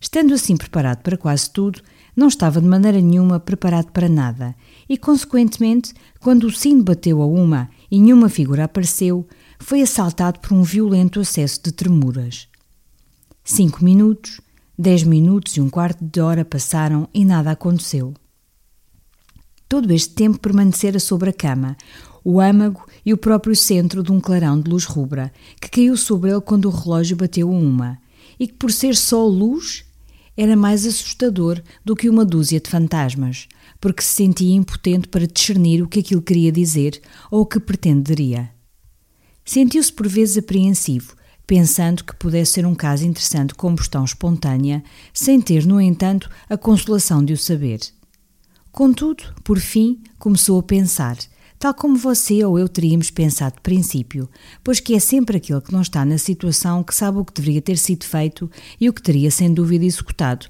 Estando 0.00 0.32
assim 0.32 0.56
preparado 0.56 1.02
para 1.02 1.18
quase 1.18 1.50
tudo, 1.50 1.82
não 2.16 2.28
estava 2.28 2.58
de 2.58 2.66
maneira 2.66 3.02
nenhuma 3.02 3.38
preparado 3.38 3.92
para 3.92 4.08
nada, 4.08 4.54
e, 4.88 4.96
consequentemente, 4.96 5.92
quando 6.20 6.44
o 6.44 6.50
sino 6.50 6.82
bateu 6.82 7.20
a 7.20 7.26
uma 7.26 7.68
e 7.90 8.00
nenhuma 8.00 8.30
figura 8.30 8.64
apareceu, 8.64 9.28
foi 9.58 9.82
assaltado 9.82 10.40
por 10.40 10.54
um 10.54 10.62
violento 10.62 11.20
acesso 11.20 11.60
de 11.62 11.70
tremuras. 11.70 12.49
Cinco 13.52 13.84
minutos, 13.84 14.40
dez 14.78 15.02
minutos 15.02 15.56
e 15.56 15.60
um 15.60 15.68
quarto 15.68 16.04
de 16.04 16.20
hora 16.20 16.44
passaram 16.44 17.08
e 17.12 17.24
nada 17.24 17.50
aconteceu. 17.50 18.14
Todo 19.68 19.92
este 19.92 20.14
tempo 20.14 20.38
permanecera 20.38 21.00
sobre 21.00 21.30
a 21.30 21.32
cama, 21.32 21.76
o 22.22 22.40
âmago 22.40 22.86
e 23.04 23.12
o 23.12 23.18
próprio 23.18 23.56
centro 23.56 24.04
de 24.04 24.12
um 24.12 24.20
clarão 24.20 24.60
de 24.60 24.70
luz 24.70 24.84
rubra, 24.84 25.32
que 25.60 25.68
caiu 25.68 25.96
sobre 25.96 26.30
ele 26.30 26.40
quando 26.40 26.66
o 26.66 26.70
relógio 26.70 27.16
bateu 27.16 27.50
uma, 27.50 27.98
e 28.38 28.46
que, 28.46 28.54
por 28.54 28.70
ser 28.70 28.94
só 28.94 29.26
luz, 29.26 29.84
era 30.36 30.54
mais 30.54 30.86
assustador 30.86 31.60
do 31.84 31.96
que 31.96 32.08
uma 32.08 32.24
dúzia 32.24 32.60
de 32.60 32.70
fantasmas, 32.70 33.48
porque 33.80 34.00
se 34.00 34.12
sentia 34.12 34.54
impotente 34.54 35.08
para 35.08 35.26
discernir 35.26 35.82
o 35.82 35.88
que 35.88 35.98
aquilo 35.98 36.22
queria 36.22 36.52
dizer 36.52 37.02
ou 37.28 37.40
o 37.40 37.46
que 37.46 37.58
pretenderia. 37.58 38.48
Sentiu-se 39.44 39.92
por 39.92 40.06
vezes 40.06 40.38
apreensivo, 40.38 41.16
pensando 41.50 42.04
que 42.04 42.14
pudesse 42.14 42.52
ser 42.52 42.64
um 42.64 42.76
caso 42.76 43.04
interessante 43.04 43.48
de 43.48 43.54
combustão 43.56 44.04
espontânea, 44.04 44.84
sem 45.12 45.40
ter, 45.40 45.66
no 45.66 45.80
entanto, 45.80 46.30
a 46.48 46.56
consolação 46.56 47.24
de 47.24 47.32
o 47.32 47.36
saber. 47.36 47.80
Contudo, 48.70 49.24
por 49.42 49.58
fim, 49.58 50.00
começou 50.16 50.60
a 50.60 50.62
pensar, 50.62 51.18
tal 51.58 51.74
como 51.74 51.96
você 51.96 52.44
ou 52.44 52.56
eu 52.56 52.68
teríamos 52.68 53.10
pensado 53.10 53.56
de 53.56 53.62
princípio, 53.62 54.30
pois 54.62 54.78
que 54.78 54.94
é 54.94 55.00
sempre 55.00 55.38
aquele 55.38 55.60
que 55.60 55.72
não 55.72 55.82
está 55.82 56.04
na 56.04 56.18
situação 56.18 56.84
que 56.84 56.94
sabe 56.94 57.18
o 57.18 57.24
que 57.24 57.34
deveria 57.34 57.60
ter 57.60 57.78
sido 57.78 58.04
feito 58.04 58.48
e 58.80 58.88
o 58.88 58.92
que 58.92 59.02
teria 59.02 59.28
sem 59.28 59.52
dúvida 59.52 59.84
executado. 59.84 60.46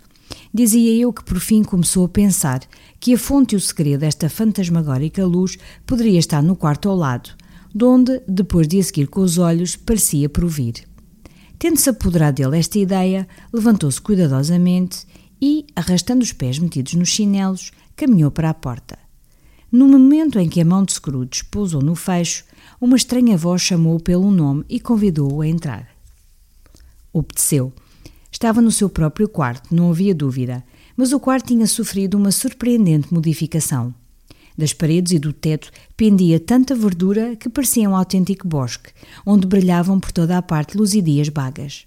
Dizia 0.53 1.03
eu 1.03 1.15
que 1.15 1.25
por 1.25 1.41
fim 1.41 1.63
começou 1.63 2.05
a 2.05 2.11
pensar 2.11 2.61
que 3.01 3.15
a 3.15 3.19
fonte 3.19 3.55
e 3.55 3.57
o 3.57 3.61
segredo 3.61 4.01
desta 4.01 4.29
fantasmagórica 4.29 5.25
luz 5.25 5.57
poderia 5.87 6.19
estar 6.19 6.43
no 6.43 6.55
quarto 6.55 6.91
ao 6.91 6.95
lado, 6.95 7.31
donde, 7.75 8.21
depois 8.29 8.69
de 8.69 8.81
a 8.81 8.83
seguir 8.83 9.07
com 9.07 9.23
os 9.23 9.39
olhos, 9.39 9.77
parecia 9.77 10.29
provir. 10.29 10.90
Tendo-se 11.61 11.91
apoderado 11.91 12.37
dele 12.37 12.59
esta 12.59 12.79
ideia, 12.79 13.29
levantou-se 13.53 14.01
cuidadosamente 14.01 15.07
e, 15.39 15.67
arrastando 15.77 16.23
os 16.23 16.33
pés 16.33 16.59
metidos 16.59 16.95
nos 16.95 17.11
chinelos, 17.11 17.71
caminhou 17.95 18.31
para 18.31 18.49
a 18.49 18.55
porta. 18.55 18.99
No 19.71 19.87
momento 19.87 20.39
em 20.39 20.49
que 20.49 20.63
a 20.63 20.65
mão 20.65 20.83
de 20.83 20.95
Scrooge 20.95 21.45
pousou 21.51 21.83
no 21.83 21.95
fecho, 21.95 22.47
uma 22.81 22.97
estranha 22.97 23.37
voz 23.37 23.61
chamou-o 23.61 24.01
pelo 24.01 24.31
nome 24.31 24.65
e 24.71 24.81
convidou-o 24.81 25.43
a 25.43 25.47
entrar. 25.47 25.89
Obedeceu. 27.13 27.71
Estava 28.33 28.63
no 28.63 28.73
seu 28.73 28.89
próprio 28.89 29.29
quarto, 29.29 29.75
não 29.75 29.91
havia 29.91 30.15
dúvida, 30.15 30.65
mas 30.97 31.13
o 31.13 31.21
quarto 31.21 31.49
tinha 31.49 31.67
sofrido 31.67 32.17
uma 32.17 32.31
surpreendente 32.31 33.13
modificação. 33.13 33.95
Das 34.57 34.73
paredes 34.73 35.13
e 35.13 35.19
do 35.19 35.33
teto 35.33 35.71
pendia 35.97 36.39
tanta 36.39 36.75
verdura 36.75 37.37
que 37.37 37.49
parecia 37.49 37.89
um 37.89 37.97
autêntico 37.97 38.47
bosque, 38.47 38.91
onde 39.25 39.47
brilhavam 39.47 39.99
por 39.99 40.13
toda 40.13 40.37
a 40.37 40.43
parte 40.43 40.77
luzidias 40.77 41.29
bagas. 41.29 41.87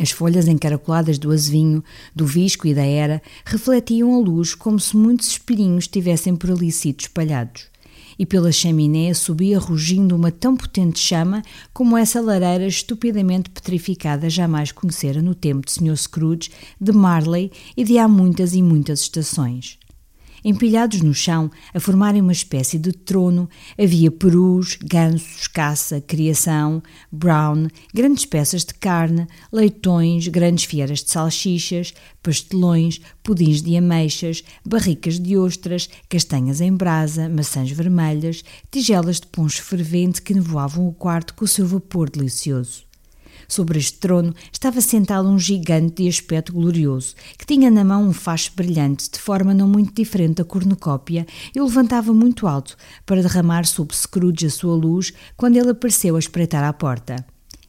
As 0.00 0.10
folhas 0.10 0.48
encaracoladas 0.48 1.18
do 1.18 1.30
azevinho, 1.30 1.84
do 2.14 2.26
visco 2.26 2.66
e 2.66 2.74
da 2.74 2.84
era 2.84 3.22
refletiam 3.44 4.14
a 4.14 4.18
luz 4.18 4.54
como 4.54 4.80
se 4.80 4.96
muitos 4.96 5.28
espelhinhos 5.28 5.86
tivessem 5.86 6.34
por 6.34 6.50
ali 6.50 6.72
sido 6.72 7.00
espalhados. 7.00 7.70
E 8.18 8.26
pela 8.26 8.52
chaminé 8.52 9.12
subia 9.14 9.58
rugindo 9.58 10.14
uma 10.14 10.30
tão 10.30 10.56
potente 10.56 10.98
chama 10.98 11.42
como 11.72 11.96
essa 11.96 12.20
lareira 12.20 12.66
estupidamente 12.66 13.50
petrificada 13.50 14.28
jamais 14.28 14.70
conhecera 14.70 15.22
no 15.22 15.34
tempo 15.34 15.66
de 15.66 15.72
Sr. 15.72 15.96
Scrooge, 15.96 16.50
de 16.80 16.92
Marley 16.92 17.50
e 17.76 17.84
de 17.84 17.98
há 17.98 18.06
muitas 18.06 18.54
e 18.54 18.62
muitas 18.62 19.00
estações. 19.00 19.78
Empilhados 20.44 21.00
no 21.00 21.14
chão, 21.14 21.50
a 21.72 21.78
formarem 21.78 22.20
uma 22.20 22.32
espécie 22.32 22.76
de 22.78 22.92
trono, 22.92 23.48
havia 23.78 24.10
perus, 24.10 24.76
gansos, 24.82 25.46
caça, 25.46 26.00
criação, 26.00 26.82
brown, 27.12 27.68
grandes 27.94 28.24
peças 28.26 28.64
de 28.64 28.74
carne, 28.74 29.28
leitões, 29.52 30.26
grandes 30.26 30.64
fieras 30.64 31.02
de 31.04 31.10
salsichas, 31.12 31.94
pastelões, 32.22 33.00
pudins 33.22 33.62
de 33.62 33.76
ameixas, 33.76 34.42
barricas 34.66 35.20
de 35.20 35.36
ostras, 35.36 35.88
castanhas 36.08 36.60
em 36.60 36.72
brasa, 36.72 37.28
maçãs 37.28 37.70
vermelhas, 37.70 38.42
tigelas 38.70 39.20
de 39.20 39.28
poncho 39.28 39.62
fervente 39.62 40.20
que 40.20 40.34
nevoavam 40.34 40.88
o 40.88 40.92
quarto 40.92 41.34
com 41.34 41.44
o 41.44 41.48
seu 41.48 41.66
vapor 41.66 42.10
delicioso. 42.10 42.91
Sobre 43.52 43.78
este 43.78 43.98
trono 43.98 44.34
estava 44.50 44.80
sentado 44.80 45.28
um 45.28 45.38
gigante 45.38 46.02
de 46.02 46.08
aspecto 46.08 46.54
glorioso, 46.54 47.14
que 47.36 47.44
tinha 47.44 47.70
na 47.70 47.84
mão 47.84 48.08
um 48.08 48.12
facho 48.14 48.50
brilhante, 48.56 49.10
de 49.10 49.18
forma 49.18 49.52
não 49.52 49.68
muito 49.68 49.92
diferente 49.92 50.36
da 50.36 50.44
cornucópia, 50.44 51.26
e 51.54 51.60
o 51.60 51.66
levantava 51.66 52.14
muito 52.14 52.46
alto, 52.46 52.78
para 53.04 53.20
derramar 53.20 53.66
sobre 53.66 53.94
Scrooge 53.94 54.46
a 54.46 54.50
sua 54.50 54.74
luz, 54.74 55.12
quando 55.36 55.58
ele 55.58 55.68
apareceu 55.68 56.16
a 56.16 56.18
espreitar 56.18 56.64
à 56.64 56.72
porta. 56.72 57.26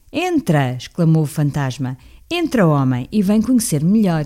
Entra! 0.09 0.77
exclamou 0.77 1.23
o 1.23 1.25
fantasma. 1.25 1.97
Entra, 2.31 2.65
homem, 2.65 3.09
e 3.11 3.21
vem 3.21 3.41
conhecer-me 3.41 3.91
melhor. 3.91 4.23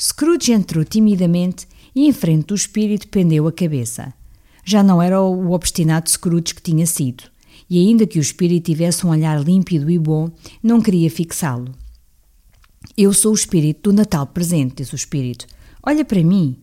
Scrooge 0.00 0.52
entrou 0.52 0.82
timidamente 0.82 1.68
e, 1.94 2.08
em 2.08 2.12
frente 2.14 2.46
do 2.46 2.54
espírito, 2.54 3.08
pendeu 3.08 3.46
a 3.46 3.52
cabeça. 3.52 4.14
Já 4.64 4.82
não 4.82 5.02
era 5.02 5.20
o 5.20 5.50
obstinado 5.52 6.08
Scrooge 6.08 6.54
que 6.54 6.62
tinha 6.62 6.86
sido, 6.86 7.24
e 7.68 7.78
ainda 7.78 8.06
que 8.06 8.18
o 8.18 8.22
espírito 8.22 8.66
tivesse 8.66 9.06
um 9.06 9.10
olhar 9.10 9.42
límpido 9.42 9.90
e 9.90 9.98
bom, 9.98 10.30
não 10.62 10.80
queria 10.80 11.10
fixá-lo. 11.10 11.74
Eu 12.96 13.12
sou 13.12 13.32
o 13.32 13.34
espírito 13.34 13.90
do 13.90 13.96
Natal 13.96 14.26
presente, 14.26 14.76
disse 14.76 14.94
o 14.94 14.96
espírito. 14.96 15.46
Olha 15.82 16.04
para 16.04 16.22
mim. 16.22 16.56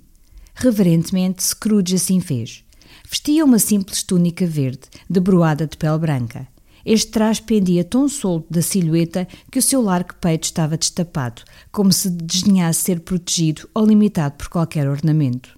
Reverentemente, 0.55 1.43
Scrooge 1.43 1.95
assim 1.95 2.19
fez. 2.19 2.63
Vestia 3.09 3.45
uma 3.45 3.59
simples 3.59 4.03
túnica 4.03 4.47
verde, 4.47 4.87
debruada 5.09 5.67
de 5.67 5.77
pele 5.77 5.97
branca. 5.97 6.47
Este 6.85 7.11
traje 7.11 7.41
pendia 7.41 7.83
tão 7.83 8.07
solto 8.07 8.45
da 8.51 8.61
silhueta 8.61 9.27
que 9.51 9.57
o 9.57 9.61
seu 9.61 9.81
largo 9.81 10.13
peito 10.21 10.43
estava 10.43 10.77
destapado, 10.77 11.41
como 11.71 11.91
se 11.91 12.09
desdenhasse 12.09 12.81
ser 12.81 12.99
protegido 12.99 13.67
ou 13.73 13.85
limitado 13.85 14.35
por 14.35 14.49
qualquer 14.49 14.87
ornamento. 14.87 15.57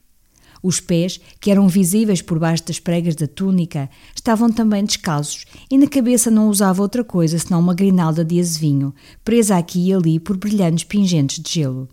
Os 0.62 0.80
pés, 0.80 1.20
que 1.40 1.52
eram 1.52 1.68
visíveis 1.68 2.22
por 2.22 2.40
baixo 2.40 2.66
das 2.66 2.80
pregas 2.80 3.16
da 3.16 3.28
túnica, 3.28 3.90
estavam 4.16 4.52
também 4.52 4.84
descalços 4.84 5.46
e 5.70 5.78
na 5.78 5.88
cabeça 5.88 6.32
não 6.32 6.50
usava 6.50 6.82
outra 6.82 7.04
coisa 7.04 7.38
senão 7.38 7.60
uma 7.60 7.74
grinalda 7.74 8.24
de 8.24 8.40
azevinho, 8.40 8.94
presa 9.24 9.58
aqui 9.58 9.90
e 9.90 9.94
ali 9.94 10.20
por 10.20 10.38
brilhantes 10.38 10.84
pingentes 10.84 11.42
de 11.42 11.52
gelo. 11.52 11.88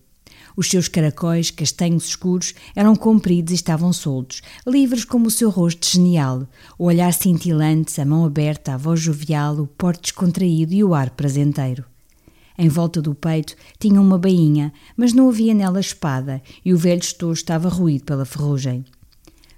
Os 0.57 0.71
seus 0.71 0.87
caracóis, 0.87 1.51
castanhos 1.51 2.07
escuros, 2.07 2.55
eram 2.77 2.95
compridos 2.95 3.53
e 3.53 3.57
estavam 3.57 3.93
soltos, 3.93 4.41
livres 4.67 5.05
como 5.05 5.27
o 5.27 5.31
seu 5.31 5.51
rosto 5.51 5.89
genial, 5.89 6.47
o 6.79 6.85
olhar 6.85 7.13
cintilante, 7.13 8.01
a 8.01 8.05
mão 8.05 8.25
aberta, 8.25 8.75
a 8.75 8.77
voz 8.77 9.01
jovial, 9.01 9.57
o 9.57 9.67
porte 9.67 10.03
descontraído 10.03 10.73
e 10.73 10.85
o 10.85 10.95
ar 10.95 11.11
prazenteiro. 11.11 11.85
Em 12.57 12.69
volta 12.69 13.03
do 13.03 13.15
peito 13.15 13.57
tinha 13.79 14.01
uma 14.01 14.19
bainha, 14.19 14.73
mas 14.97 15.13
não 15.13 15.29
havia 15.29 15.55
nela 15.55 15.81
espada, 15.81 16.41
e 16.65 16.73
o 16.73 16.79
velho 16.79 17.01
estojo 17.01 17.33
estava 17.33 17.69
ruído 17.69 18.05
pela 18.05 18.25
ferrugem. 18.25 18.85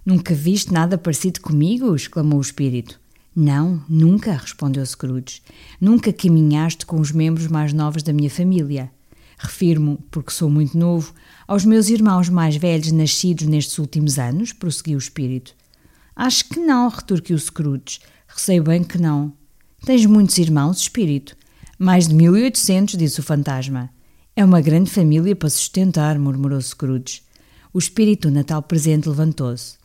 Nunca 0.04 0.34
viste 0.34 0.72
nada 0.72 0.96
parecido 0.96 1.40
comigo? 1.40 1.94
exclamou 1.94 2.38
o 2.38 2.42
espírito. 2.42 3.00
Não, 3.34 3.82
nunca, 3.86 4.32
respondeu 4.32 4.86
Scrooge. 4.86 5.42
Nunca 5.78 6.10
caminhaste 6.10 6.86
com 6.86 6.98
os 6.98 7.12
membros 7.12 7.48
mais 7.48 7.72
novos 7.72 8.02
da 8.02 8.12
minha 8.12 8.30
família. 8.30 8.90
Refiro-me, 9.36 9.98
porque 10.10 10.30
sou 10.30 10.48
muito 10.48 10.78
novo, 10.78 11.12
aos 11.46 11.64
meus 11.66 11.90
irmãos 11.90 12.30
mais 12.30 12.56
velhos 12.56 12.90
nascidos 12.92 13.46
nestes 13.46 13.78
últimos 13.78 14.18
anos, 14.18 14.54
prosseguiu 14.54 14.96
o 14.96 14.98
espírito. 14.98 15.54
Acho 16.14 16.48
que 16.48 16.58
não, 16.58 16.88
retorquiu 16.88 17.38
Scrooge. 17.38 18.00
Receio 18.26 18.62
bem 18.62 18.82
que 18.82 18.96
não. 18.96 19.34
Tens 19.84 20.06
muitos 20.06 20.38
irmãos, 20.38 20.78
espírito? 20.78 21.36
Mais 21.78 22.08
de 22.08 22.14
mil 22.14 22.34
e 22.36 22.42
oitocentos, 22.42 22.96
disse 22.96 23.20
o 23.20 23.22
fantasma. 23.22 23.90
É 24.34 24.42
uma 24.42 24.62
grande 24.62 24.90
família 24.90 25.36
para 25.36 25.50
sustentar, 25.50 26.18
murmurou 26.18 26.60
Scrooge. 26.60 27.22
O 27.70 27.78
espírito 27.78 28.30
natal 28.30 28.62
presente 28.62 29.08
levantou-se. 29.08 29.76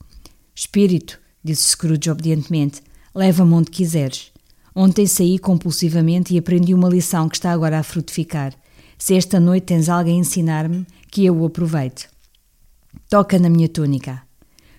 Espírito, 0.56 1.20
disse 1.44 1.70
Scrooge 1.70 2.10
obedientemente, 2.10 2.82
leva-me 3.14 3.54
onde 3.54 3.72
quiseres. 3.72 4.32
Ontem 4.74 5.06
saí 5.06 5.38
compulsivamente 5.38 6.34
e 6.34 6.38
aprendi 6.38 6.74
uma 6.74 6.88
lição 6.88 7.28
que 7.28 7.36
está 7.36 7.52
agora 7.52 7.80
a 7.80 7.84
frutificar. 7.84 8.54
Se 8.98 9.16
esta 9.16 9.38
noite 9.38 9.66
tens 9.66 9.90
alguém 9.90 10.16
a 10.16 10.20
ensinar-me, 10.22 10.88
que 11.12 11.26
eu 11.26 11.36
o 11.38 11.46
aproveite. 11.46 12.08
Toca 13.10 13.38
na 13.38 13.50
minha 13.50 13.68
túnica. 13.68 14.22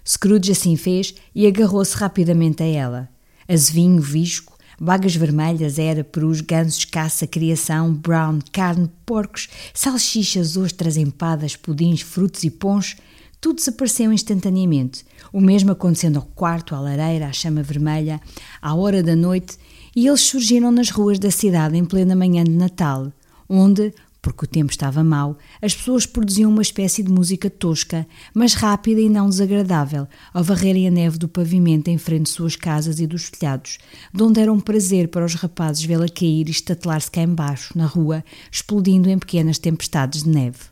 Scrooge 0.07 0.53
assim 0.53 0.77
fez 0.77 1.15
e 1.35 1.47
agarrou-se 1.47 1.95
rapidamente 1.95 2.63
a 2.63 2.67
ela. 2.67 3.09
Azevinho, 3.47 4.01
visco, 4.01 4.52
bagas 4.83 5.15
vermelhas, 5.15 5.79
era, 5.79 6.03
perus, 6.03 6.41
gansos, 6.41 6.85
caça, 6.85 7.25
criação, 7.25 7.95
brown, 7.95 8.41
carne, 8.51 8.91
porcos, 9.07 9.49
salsichas, 9.73 10.57
ostras, 10.57 10.97
empadas, 10.97 11.55
pudins, 11.55 12.01
frutos 12.01 12.43
e 12.43 12.51
pons, 12.51 12.97
tudo 13.41 13.57
desapareceu 13.57 14.13
instantaneamente. 14.13 15.05
O 15.33 15.41
mesmo 15.41 15.71
acontecendo 15.71 16.17
ao 16.17 16.25
quarto, 16.35 16.75
à 16.75 16.81
lareira, 16.81 17.29
à 17.29 17.33
chama 17.33 17.63
vermelha, 17.63 18.21
à 18.61 18.75
hora 18.75 19.05
da 19.05 19.15
noite, 19.15 19.57
e 19.95 20.09
eles 20.09 20.23
surgiram 20.23 20.73
nas 20.73 20.91
ruas 20.91 21.17
da 21.17 21.31
cidade 21.31 21.77
em 21.77 21.85
plena 21.85 22.17
manhã 22.17 22.43
de 22.43 22.51
Natal, 22.51 23.13
onde, 23.49 23.95
porque 24.23 24.45
o 24.45 24.49
tempo 24.49 24.71
estava 24.71 25.03
mau, 25.03 25.37
as 25.61 25.75
pessoas 25.75 26.07
produziam 26.07 26.49
uma 26.49 26.63
espécie 26.63 27.03
de 27.03 27.11
música 27.11 27.51
tosca, 27.51 28.07
mas 28.33 28.55
rápida 28.55 29.01
e 29.01 29.09
não 29.09 29.29
desagradável, 29.29 30.07
ao 30.33 30.45
varrerem 30.45 30.87
a 30.87 30.91
neve 30.91 31.19
do 31.19 31.29
pavimento 31.29 31.91
em 31.91 31.99
frente 31.99 32.27
de 32.27 32.31
suas 32.31 32.55
casas 32.55 33.01
e 33.01 33.07
dos 33.07 33.29
telhados, 33.29 33.79
de 34.15 34.23
onde 34.23 34.41
era 34.41 34.53
um 34.53 34.61
prazer 34.61 35.09
para 35.09 35.25
os 35.25 35.35
rapazes 35.35 35.85
vê-la 35.85 36.09
cair 36.09 36.49
e 36.49 36.53
estatelar-se 36.53 37.11
cá 37.11 37.21
embaixo, 37.21 37.77
na 37.77 37.87
rua, 37.87 38.25
explodindo 38.51 39.11
em 39.11 39.19
pequenas 39.19 39.59
tempestades 39.59 40.23
de 40.23 40.31
neve. 40.31 40.72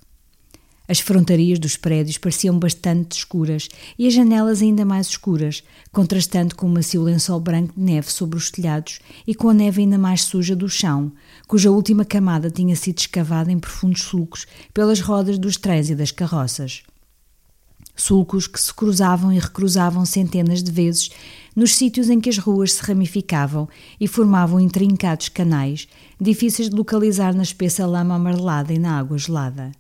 As 0.91 0.99
frontarias 0.99 1.61
dos 1.61 1.77
prédios 1.77 2.19
pareciam 2.19 2.59
bastante 2.59 3.17
escuras 3.17 3.69
e 3.97 4.09
as 4.09 4.13
janelas 4.13 4.61
ainda 4.61 4.85
mais 4.85 5.07
escuras, 5.07 5.63
contrastando 5.93 6.57
com 6.57 6.67
o 6.67 6.69
macio 6.69 7.01
lençol 7.01 7.39
branco 7.39 7.75
de 7.77 7.81
neve 7.81 8.11
sobre 8.11 8.37
os 8.37 8.51
telhados 8.51 8.99
e 9.25 9.33
com 9.33 9.49
a 9.49 9.55
neve 9.55 9.83
ainda 9.83 9.97
mais 9.97 10.23
suja 10.23 10.57
do 10.57 10.69
chão, 10.69 11.13
cuja 11.47 11.71
última 11.71 12.05
camada 12.05 12.51
tinha 12.51 12.75
sido 12.75 12.99
escavada 12.99 13.53
em 13.53 13.59
profundos 13.61 14.03
sulcos 14.03 14.49
pelas 14.75 14.99
rodas 14.99 15.39
dos 15.39 15.57
trens 15.57 15.91
e 15.91 15.95
das 15.95 16.11
carroças. 16.11 16.83
Sulcos 17.95 18.49
que 18.49 18.61
se 18.61 18.75
cruzavam 18.75 19.33
e 19.33 19.39
recruzavam 19.39 20.05
centenas 20.05 20.61
de 20.61 20.73
vezes 20.73 21.09
nos 21.55 21.77
sítios 21.77 22.11
em 22.11 22.21
que 22.21 22.31
as 22.31 22.39
ruas 22.39 22.73
se 22.73 22.83
ramificavam 22.83 23.69
e 24.01 24.09
formavam 24.09 24.59
intrincados 24.59 25.29
canais, 25.29 25.87
difíceis 26.21 26.69
de 26.69 26.75
localizar 26.75 27.33
na 27.33 27.45
espessa 27.45 27.87
lama 27.87 28.17
amarelada 28.17 28.73
e 28.73 28.79
na 28.81 28.99
água 28.99 29.17
gelada. 29.17 29.71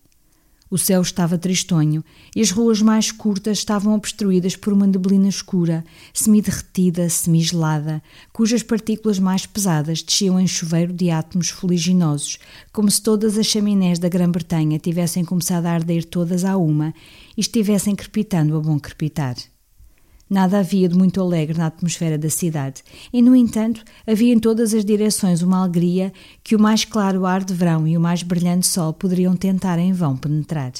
O 0.70 0.78
céu 0.78 1.02
estava 1.02 1.36
tristonho 1.36 2.04
e 2.34 2.40
as 2.40 2.52
ruas 2.52 2.80
mais 2.80 3.10
curtas 3.10 3.58
estavam 3.58 3.92
obstruídas 3.92 4.54
por 4.54 4.72
uma 4.72 4.86
neblina 4.86 5.28
escura, 5.28 5.84
semi-derretida, 6.14 7.08
semi-gelada, 7.08 8.00
cujas 8.32 8.62
partículas 8.62 9.18
mais 9.18 9.44
pesadas 9.44 10.00
desciam 10.00 10.38
em 10.38 10.46
chuveiro 10.46 10.92
de 10.92 11.10
átomos 11.10 11.48
fuliginosos, 11.48 12.38
como 12.72 12.88
se 12.88 13.02
todas 13.02 13.36
as 13.36 13.46
chaminés 13.46 13.98
da 13.98 14.08
Grã-Bretanha 14.08 14.78
tivessem 14.78 15.24
começado 15.24 15.66
a 15.66 15.72
arder 15.72 16.04
todas 16.04 16.44
à 16.44 16.56
uma 16.56 16.94
e 17.36 17.40
estivessem 17.40 17.96
crepitando 17.96 18.56
a 18.56 18.60
bom 18.60 18.78
crepitar. 18.78 19.34
Nada 20.30 20.60
havia 20.60 20.88
de 20.88 20.96
muito 20.96 21.20
alegre 21.20 21.58
na 21.58 21.66
atmosfera 21.66 22.16
da 22.16 22.30
cidade, 22.30 22.84
e, 23.12 23.20
no 23.20 23.34
entanto, 23.34 23.82
havia 24.06 24.32
em 24.32 24.38
todas 24.38 24.72
as 24.72 24.84
direções 24.84 25.42
uma 25.42 25.58
alegria 25.58 26.12
que 26.44 26.54
o 26.54 26.60
mais 26.60 26.84
claro 26.84 27.26
ar 27.26 27.42
de 27.42 27.52
verão 27.52 27.84
e 27.84 27.96
o 27.96 28.00
mais 28.00 28.22
brilhante 28.22 28.68
sol 28.68 28.92
poderiam 28.92 29.34
tentar 29.34 29.76
em 29.80 29.92
vão 29.92 30.16
penetrar. 30.16 30.70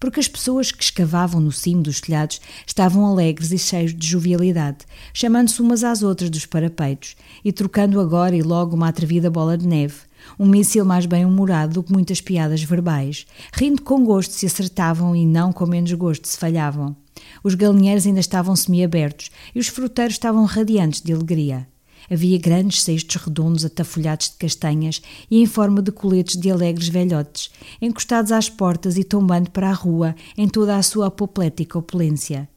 Porque 0.00 0.18
as 0.18 0.28
pessoas 0.28 0.72
que 0.72 0.82
escavavam 0.82 1.42
no 1.42 1.52
cimo 1.52 1.82
dos 1.82 2.00
telhados 2.00 2.40
estavam 2.66 3.04
alegres 3.04 3.52
e 3.52 3.58
cheios 3.58 3.94
de 3.94 4.06
jovialidade, 4.06 4.78
chamando-se 5.12 5.60
umas 5.60 5.84
às 5.84 6.02
outras 6.02 6.30
dos 6.30 6.46
parapeitos 6.46 7.16
e 7.44 7.52
trocando 7.52 8.00
agora 8.00 8.34
e 8.34 8.40
logo 8.40 8.74
uma 8.74 8.88
atrevida 8.88 9.30
bola 9.30 9.58
de 9.58 9.66
neve, 9.66 9.96
um 10.38 10.46
míssil 10.46 10.86
mais 10.86 11.04
bem-humorado 11.04 11.74
do 11.74 11.82
que 11.82 11.92
muitas 11.92 12.22
piadas 12.22 12.62
verbais, 12.62 13.26
rindo 13.52 13.82
com 13.82 14.04
gosto 14.06 14.30
se 14.32 14.46
acertavam 14.46 15.14
e 15.14 15.26
não 15.26 15.52
com 15.52 15.66
menos 15.66 15.92
gosto 15.92 16.26
se 16.26 16.38
falhavam. 16.38 16.96
Os 17.42 17.54
galinheiros 17.54 18.06
ainda 18.06 18.20
estavam 18.20 18.54
semi-abertos 18.54 19.30
e 19.54 19.58
os 19.58 19.68
fruteiros 19.68 20.14
estavam 20.14 20.44
radiantes 20.44 21.00
de 21.00 21.12
alegria. 21.12 21.66
Havia 22.10 22.38
grandes 22.38 22.82
cestos 22.82 23.16
redondos 23.16 23.64
atafolhados 23.64 24.30
de 24.30 24.36
castanhas 24.36 25.02
e 25.30 25.42
em 25.42 25.46
forma 25.46 25.82
de 25.82 25.92
coletes 25.92 26.36
de 26.36 26.50
alegres 26.50 26.88
velhotes, 26.88 27.50
encostados 27.82 28.32
às 28.32 28.48
portas 28.48 28.96
e 28.96 29.04
tombando 29.04 29.50
para 29.50 29.68
a 29.68 29.74
rua 29.74 30.14
em 30.36 30.48
toda 30.48 30.76
a 30.76 30.82
sua 30.82 31.08
apoplética 31.08 31.78
opulência. 31.78 32.48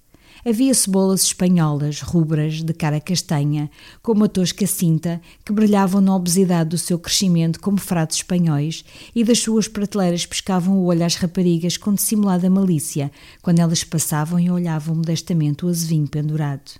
Havia 0.43 0.73
cebolas 0.73 1.21
espanholas, 1.21 2.01
rubras, 2.01 2.63
de 2.63 2.73
cara 2.73 2.99
castanha, 2.99 3.69
com 4.01 4.13
uma 4.13 4.27
tosca 4.27 4.65
cinta, 4.65 5.21
que 5.45 5.53
brilhavam 5.53 6.01
na 6.01 6.15
obesidade 6.15 6.71
do 6.71 6.77
seu 6.79 6.97
crescimento 6.97 7.59
como 7.59 7.77
fratos 7.77 8.17
espanhóis, 8.17 8.83
e 9.13 9.23
das 9.23 9.37
suas 9.37 9.67
prateleiras 9.67 10.25
pescavam 10.25 10.79
o 10.79 10.85
olho 10.85 11.05
às 11.05 11.15
raparigas 11.15 11.77
com 11.77 11.93
dissimulada 11.93 12.49
malícia, 12.49 13.11
quando 13.41 13.59
elas 13.59 13.83
passavam 13.83 14.39
e 14.39 14.49
olhavam 14.49 14.95
modestamente 14.95 15.63
o 15.63 15.69
azevinho 15.69 16.07
pendurado. 16.07 16.71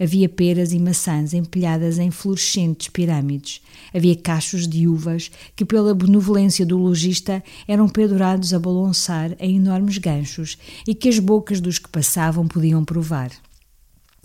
Havia 0.00 0.28
peras 0.28 0.72
e 0.72 0.78
maçãs 0.78 1.32
empilhadas 1.32 1.98
em 1.98 2.10
fluorescentes 2.10 2.88
pirâmides. 2.88 3.60
Havia 3.94 4.16
cachos 4.16 4.66
de 4.66 4.86
uvas 4.86 5.30
que, 5.54 5.64
pela 5.64 5.94
benevolência 5.94 6.66
do 6.66 6.76
lojista, 6.76 7.42
eram 7.66 7.88
pendurados 7.88 8.52
a 8.52 8.58
balançar 8.58 9.36
em 9.38 9.56
enormes 9.56 9.98
ganchos 9.98 10.58
e 10.86 10.94
que 10.94 11.08
as 11.08 11.18
bocas 11.18 11.60
dos 11.60 11.78
que 11.78 11.88
passavam 11.88 12.46
podiam 12.46 12.84
provar. 12.84 13.30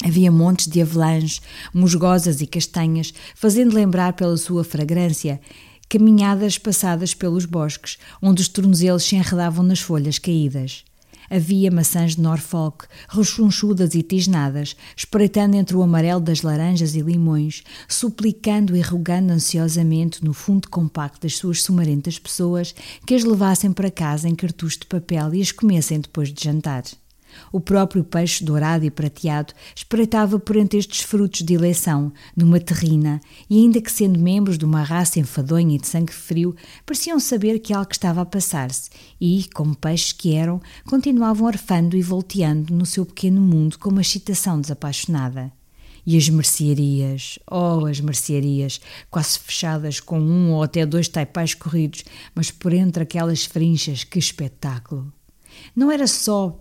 Havia 0.04 0.32
montes 0.32 0.68
de 0.68 0.82
avelãs, 0.82 1.41
musgosas 1.74 2.40
e 2.40 2.48
castanhas, 2.48 3.14
fazendo 3.36 3.76
lembrar 3.76 4.14
pela 4.14 4.38
sua 4.38 4.64
fragrância 4.64 5.41
caminhadas 5.90 6.58
passadas 6.60 7.16
pelos 7.16 7.46
bosques, 7.46 7.98
onde 8.22 8.44
os 8.44 8.48
tornozelos 8.48 9.04
se 9.04 9.16
enredavam 9.16 9.66
nas 9.66 9.80
folhas 9.80 10.20
caídas. 10.20 10.86
Havia 11.30 11.70
maçãs 11.70 12.16
de 12.16 12.22
Norfolk, 12.22 12.86
rechonchudas 13.08 13.94
e 13.94 14.02
tisnadas, 14.02 14.76
espreitando 14.96 15.56
entre 15.56 15.76
o 15.76 15.84
amarelo 15.84 16.20
das 16.20 16.42
laranjas 16.42 16.96
e 16.96 17.02
limões, 17.02 17.64
suplicando 17.88 18.76
e 18.76 18.82
rogando 18.82 19.32
ansiosamente 19.32 20.24
no 20.24 20.34
fundo 20.34 20.70
compacto 20.70 21.22
das 21.22 21.38
suas 21.38 21.62
sumarentas 21.62 22.18
pessoas 22.18 22.74
que 23.06 23.14
as 23.14 23.24
levassem 23.24 23.72
para 23.72 23.92
casa 23.92 24.28
em 24.28 24.36
cartucho 24.36 24.80
de 24.80 24.88
papel 24.88 25.34
e 25.36 25.42
as 25.42 25.52
comessem 25.52 26.00
depois 26.00 26.34
de 26.34 26.44
jantar. 26.44 26.84
O 27.52 27.60
próprio 27.60 28.04
peixe 28.04 28.44
dourado 28.44 28.86
e 28.86 28.92
prateado 28.92 29.54
espreitava 29.76 30.40
por 30.40 30.56
entre 30.56 30.78
estes 30.78 31.02
frutos 31.02 31.42
de 31.42 31.54
eleição, 31.54 32.12
numa 32.36 32.60
terrina, 32.60 33.20
e 33.50 33.58
ainda 33.58 33.82
que 33.82 33.92
sendo 33.92 34.20
membros 34.20 34.58
de 34.58 34.66
uma 34.66 34.84
raça 34.84 35.20
enfadonha 35.20 35.76
e 35.76 35.80
de 35.80 35.88
sangue 35.88 36.14
frio, 36.14 36.56
pareciam 36.86 37.20
saber 37.20 37.60
que 37.60 37.74
algo 37.74 37.92
estava 37.92 38.22
a 38.22 38.26
passar-se, 38.26 38.90
e, 39.20 39.46
como 39.54 39.76
peixes 39.76 40.14
que 40.14 40.36
eram, 40.36 40.62
continuavam 40.86 41.48
arfando 41.48 41.98
e 41.98 42.02
volteando 42.02 42.74
no 42.74 42.86
seu 42.86 43.06
pequeno 43.06 43.42
mundo 43.42 43.80
com 43.80 43.90
uma 43.90 44.02
excitação 44.02 44.62
desapaixonada. 44.62 45.52
E 46.06 46.18
as 46.18 46.30
mercearias, 46.30 47.38
oh, 47.50 47.86
as 47.86 48.00
mercearias, 48.00 48.80
quase 49.12 49.38
fechadas 49.38 50.00
com 50.00 50.20
um 50.20 50.52
ou 50.52 50.64
até 50.64 50.86
dois 50.86 51.08
taipais 51.08 51.54
corridos, 51.54 52.04
mas 52.34 52.50
por 52.50 52.74
entre 52.74 53.04
aquelas 53.04 53.46
frinchas, 53.46 54.04
que 54.04 54.18
espetáculo! 54.18 55.12
Não 55.76 55.92
era 55.92 56.08
só 56.08 56.58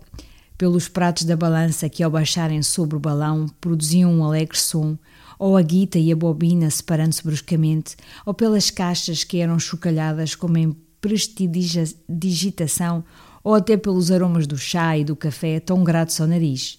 pelos 0.59 0.87
pratos 0.89 1.23
da 1.23 1.37
balança 1.37 1.87
que, 1.87 2.03
ao 2.03 2.11
baixarem 2.11 2.61
sobre 2.61 2.97
o 2.97 2.99
balão, 2.99 3.45
produziam 3.61 4.13
um 4.13 4.25
alegre 4.25 4.57
som, 4.57 4.97
ou 5.39 5.55
a 5.55 5.61
guita 5.61 5.97
e 5.97 6.11
a 6.11 6.15
bobina 6.17 6.69
separando-se 6.69 7.23
bruscamente, 7.23 7.95
ou 8.25 8.33
pelas 8.33 8.69
caixas 8.69 9.23
que 9.23 9.37
eram 9.37 9.57
chocalhadas 9.57 10.35
como 10.35 10.57
em 10.57 10.75
prestidigitação, 10.99 13.05
ou 13.41 13.55
até 13.55 13.77
pelos 13.77 14.11
aromas 14.11 14.45
do 14.45 14.57
chá 14.57 14.97
e 14.97 15.05
do 15.05 15.15
café 15.15 15.61
tão 15.61 15.81
gratos 15.81 16.19
ao 16.19 16.27
nariz 16.27 16.77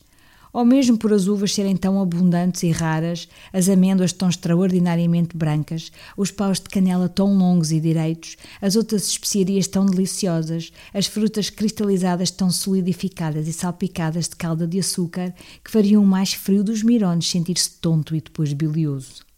ou 0.53 0.65
mesmo 0.65 0.99
por 0.99 1.13
as 1.13 1.27
uvas 1.27 1.55
serem 1.55 1.77
tão 1.77 2.01
abundantes 2.01 2.63
e 2.63 2.71
raras, 2.71 3.29
as 3.53 3.69
amêndoas 3.69 4.13
tão 4.13 4.29
extraordinariamente 4.29 5.37
brancas, 5.37 5.91
os 6.17 6.31
paus 6.31 6.59
de 6.59 6.69
canela 6.69 7.09
tão 7.09 7.37
longos 7.37 7.73
e 7.73 7.81
direitos, 7.81 8.37
as 8.61 8.77
outras 8.77 9.09
especiarias 9.09 9.67
tão 9.67 9.87
deliciosas, 9.87 10.73
as 10.93 11.07
frutas 11.07 11.51
cristalizadas 11.51 12.31
tão 12.31 12.51
solidificadas 12.51 13.49
e 13.49 13.53
salpicadas 13.53 14.29
de 14.29 14.37
calda 14.37 14.67
de 14.67 14.79
açúcar, 14.79 15.35
que 15.65 15.71
fariam 15.71 16.03
o 16.03 16.07
mais 16.07 16.33
frio 16.33 16.65
dos 16.65 16.83
mirones 16.83 17.29
sentir-se 17.31 17.71
tonto 17.81 18.15
e 18.15 18.21
depois 18.21 18.53
bilioso. 18.53 19.31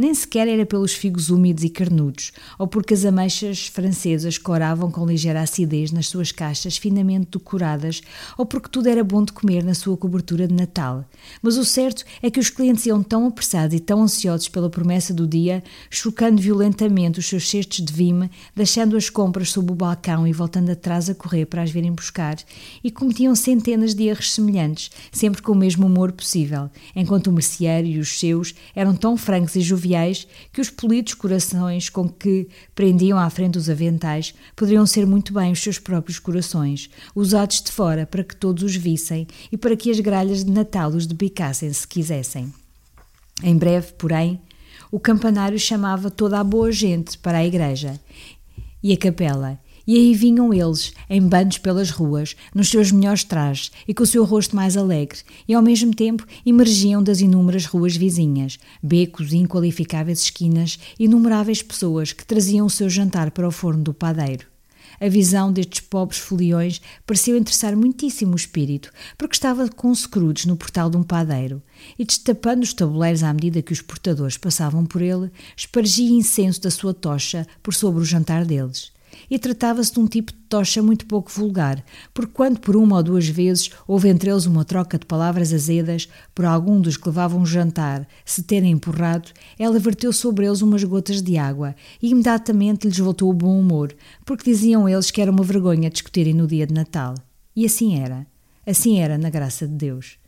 Nem 0.00 0.14
sequer 0.14 0.48
era 0.48 0.64
pelos 0.64 0.94
figos 0.94 1.28
úmidos 1.28 1.62
e 1.62 1.68
carnudos, 1.68 2.32
ou 2.58 2.66
porque 2.66 2.94
as 2.94 3.04
ameixas 3.04 3.66
francesas 3.66 4.38
coravam 4.38 4.90
com 4.90 5.04
ligeira 5.04 5.42
acidez 5.42 5.92
nas 5.92 6.08
suas 6.08 6.32
caixas 6.32 6.78
finamente 6.78 7.32
decoradas, 7.32 8.00
ou 8.38 8.46
porque 8.46 8.70
tudo 8.70 8.88
era 8.88 9.04
bom 9.04 9.22
de 9.22 9.30
comer 9.34 9.62
na 9.62 9.74
sua 9.74 9.98
cobertura 9.98 10.48
de 10.48 10.54
Natal. 10.54 11.04
Mas 11.42 11.58
o 11.58 11.66
certo 11.66 12.02
é 12.22 12.30
que 12.30 12.40
os 12.40 12.48
clientes 12.48 12.86
iam 12.86 13.02
tão 13.02 13.26
apressados 13.26 13.76
e 13.76 13.78
tão 13.78 14.02
ansiosos 14.02 14.48
pela 14.48 14.70
promessa 14.70 15.12
do 15.12 15.28
dia, 15.28 15.62
chocando 15.90 16.40
violentamente 16.40 17.18
os 17.18 17.28
seus 17.28 17.46
cestos 17.46 17.84
de 17.84 17.92
vime, 17.92 18.30
deixando 18.56 18.96
as 18.96 19.10
compras 19.10 19.50
sob 19.50 19.70
o 19.70 19.74
balcão 19.74 20.26
e 20.26 20.32
voltando 20.32 20.70
atrás 20.70 21.10
a 21.10 21.14
correr 21.14 21.44
para 21.44 21.60
as 21.60 21.70
virem 21.70 21.92
buscar, 21.92 22.38
e 22.82 22.90
cometiam 22.90 23.34
centenas 23.34 23.94
de 23.94 24.04
erros 24.04 24.32
semelhantes, 24.32 24.90
sempre 25.12 25.42
com 25.42 25.52
o 25.52 25.56
mesmo 25.56 25.86
humor 25.86 26.10
possível, 26.10 26.70
enquanto 26.96 27.26
o 27.26 27.32
merceeiro 27.32 27.86
e 27.86 27.98
os 27.98 28.18
seus 28.18 28.54
eram 28.74 28.96
tão 28.96 29.14
francos 29.14 29.56
e 29.56 29.60
joviais 29.60 29.89
que 30.52 30.60
os 30.60 30.70
polidos 30.70 31.14
corações 31.14 31.88
com 31.88 32.08
que 32.08 32.48
prendiam 32.74 33.18
à 33.18 33.28
frente 33.30 33.58
os 33.58 33.68
aventais 33.68 34.34
poderiam 34.54 34.86
ser 34.86 35.06
muito 35.06 35.32
bem 35.32 35.52
os 35.52 35.60
seus 35.60 35.78
próprios 35.78 36.18
corações, 36.18 36.90
usados 37.14 37.62
de 37.62 37.72
fora 37.72 38.06
para 38.06 38.24
que 38.24 38.36
todos 38.36 38.62
os 38.62 38.76
vissem 38.76 39.26
e 39.50 39.56
para 39.56 39.76
que 39.76 39.90
as 39.90 40.00
gralhas 40.00 40.44
de 40.44 40.50
Natal 40.50 40.90
os 40.90 41.06
debicassem 41.06 41.72
se 41.72 41.86
quisessem. 41.86 42.52
Em 43.42 43.56
breve, 43.56 43.92
porém, 43.92 44.40
o 44.90 44.98
campanário 44.98 45.58
chamava 45.58 46.10
toda 46.10 46.38
a 46.38 46.44
boa 46.44 46.70
gente 46.70 47.16
para 47.18 47.38
a 47.38 47.46
igreja 47.46 47.98
e 48.82 48.92
a 48.92 48.96
capela, 48.96 49.58
e 49.90 49.96
aí 49.96 50.14
vinham 50.14 50.54
eles, 50.54 50.92
em 51.08 51.20
bandos 51.20 51.58
pelas 51.58 51.90
ruas, 51.90 52.36
nos 52.54 52.68
seus 52.68 52.92
melhores 52.92 53.24
trajes 53.24 53.72
e 53.88 53.92
com 53.92 54.04
o 54.04 54.06
seu 54.06 54.24
rosto 54.24 54.54
mais 54.54 54.76
alegre, 54.76 55.18
e 55.48 55.52
ao 55.52 55.60
mesmo 55.60 55.92
tempo 55.92 56.24
emergiam 56.46 57.02
das 57.02 57.20
inúmeras 57.20 57.66
ruas 57.66 57.96
vizinhas, 57.96 58.56
becos 58.80 59.32
e 59.32 59.38
inqualificáveis 59.38 60.22
esquinas, 60.22 60.78
inumeráveis 60.96 61.60
pessoas 61.60 62.12
que 62.12 62.24
traziam 62.24 62.66
o 62.66 62.70
seu 62.70 62.88
jantar 62.88 63.32
para 63.32 63.48
o 63.48 63.50
forno 63.50 63.82
do 63.82 63.92
padeiro. 63.92 64.46
A 65.00 65.08
visão 65.08 65.52
destes 65.52 65.80
pobres 65.80 66.20
foliões 66.20 66.80
pareceu 67.04 67.36
interessar 67.36 67.74
muitíssimo 67.74 68.34
o 68.34 68.36
espírito, 68.36 68.92
porque 69.18 69.34
estava 69.34 69.68
com 69.68 69.92
Scrooge 69.92 70.46
no 70.46 70.56
portal 70.56 70.88
de 70.88 70.98
um 70.98 71.02
padeiro, 71.02 71.60
e 71.98 72.04
destapando 72.04 72.62
os 72.62 72.72
tabuleiros 72.72 73.24
à 73.24 73.32
medida 73.34 73.60
que 73.60 73.72
os 73.72 73.82
portadores 73.82 74.36
passavam 74.36 74.86
por 74.86 75.02
ele, 75.02 75.32
espargia 75.56 76.12
incenso 76.12 76.60
da 76.60 76.70
sua 76.70 76.94
tocha 76.94 77.44
por 77.60 77.74
sobre 77.74 78.00
o 78.00 78.04
jantar 78.04 78.44
deles 78.44 78.92
e 79.30 79.38
tratava-se 79.38 79.92
de 79.92 80.00
um 80.00 80.06
tipo 80.06 80.32
de 80.32 80.38
tocha 80.48 80.82
muito 80.82 81.06
pouco 81.06 81.30
vulgar, 81.30 81.82
porque 82.12 82.32
quando 82.32 82.58
por 82.58 82.76
uma 82.76 82.96
ou 82.96 83.02
duas 83.02 83.28
vezes 83.28 83.70
houve 83.86 84.08
entre 84.08 84.30
eles 84.30 84.46
uma 84.46 84.64
troca 84.64 84.98
de 84.98 85.06
palavras 85.06 85.52
azedas 85.52 86.08
por 86.34 86.44
algum 86.44 86.80
dos 86.80 86.96
que 86.96 87.08
levavam 87.08 87.46
jantar 87.46 88.06
se 88.24 88.42
terem 88.42 88.72
empurrado, 88.72 89.30
ela 89.58 89.78
verteu 89.78 90.12
sobre 90.12 90.46
eles 90.46 90.60
umas 90.60 90.82
gotas 90.82 91.22
de 91.22 91.38
água 91.38 91.76
e 92.02 92.10
imediatamente 92.10 92.86
lhes 92.86 92.98
voltou 92.98 93.30
o 93.30 93.34
bom 93.34 93.58
humor, 93.58 93.94
porque 94.24 94.50
diziam 94.50 94.88
eles 94.88 95.10
que 95.10 95.20
era 95.20 95.30
uma 95.30 95.44
vergonha 95.44 95.88
discutirem 95.88 96.34
no 96.34 96.46
dia 96.46 96.66
de 96.66 96.74
Natal. 96.74 97.14
E 97.54 97.64
assim 97.64 97.98
era. 97.98 98.26
Assim 98.66 98.98
era, 98.98 99.16
na 99.16 99.30
graça 99.30 99.66
de 99.66 99.74
Deus. 99.74 100.18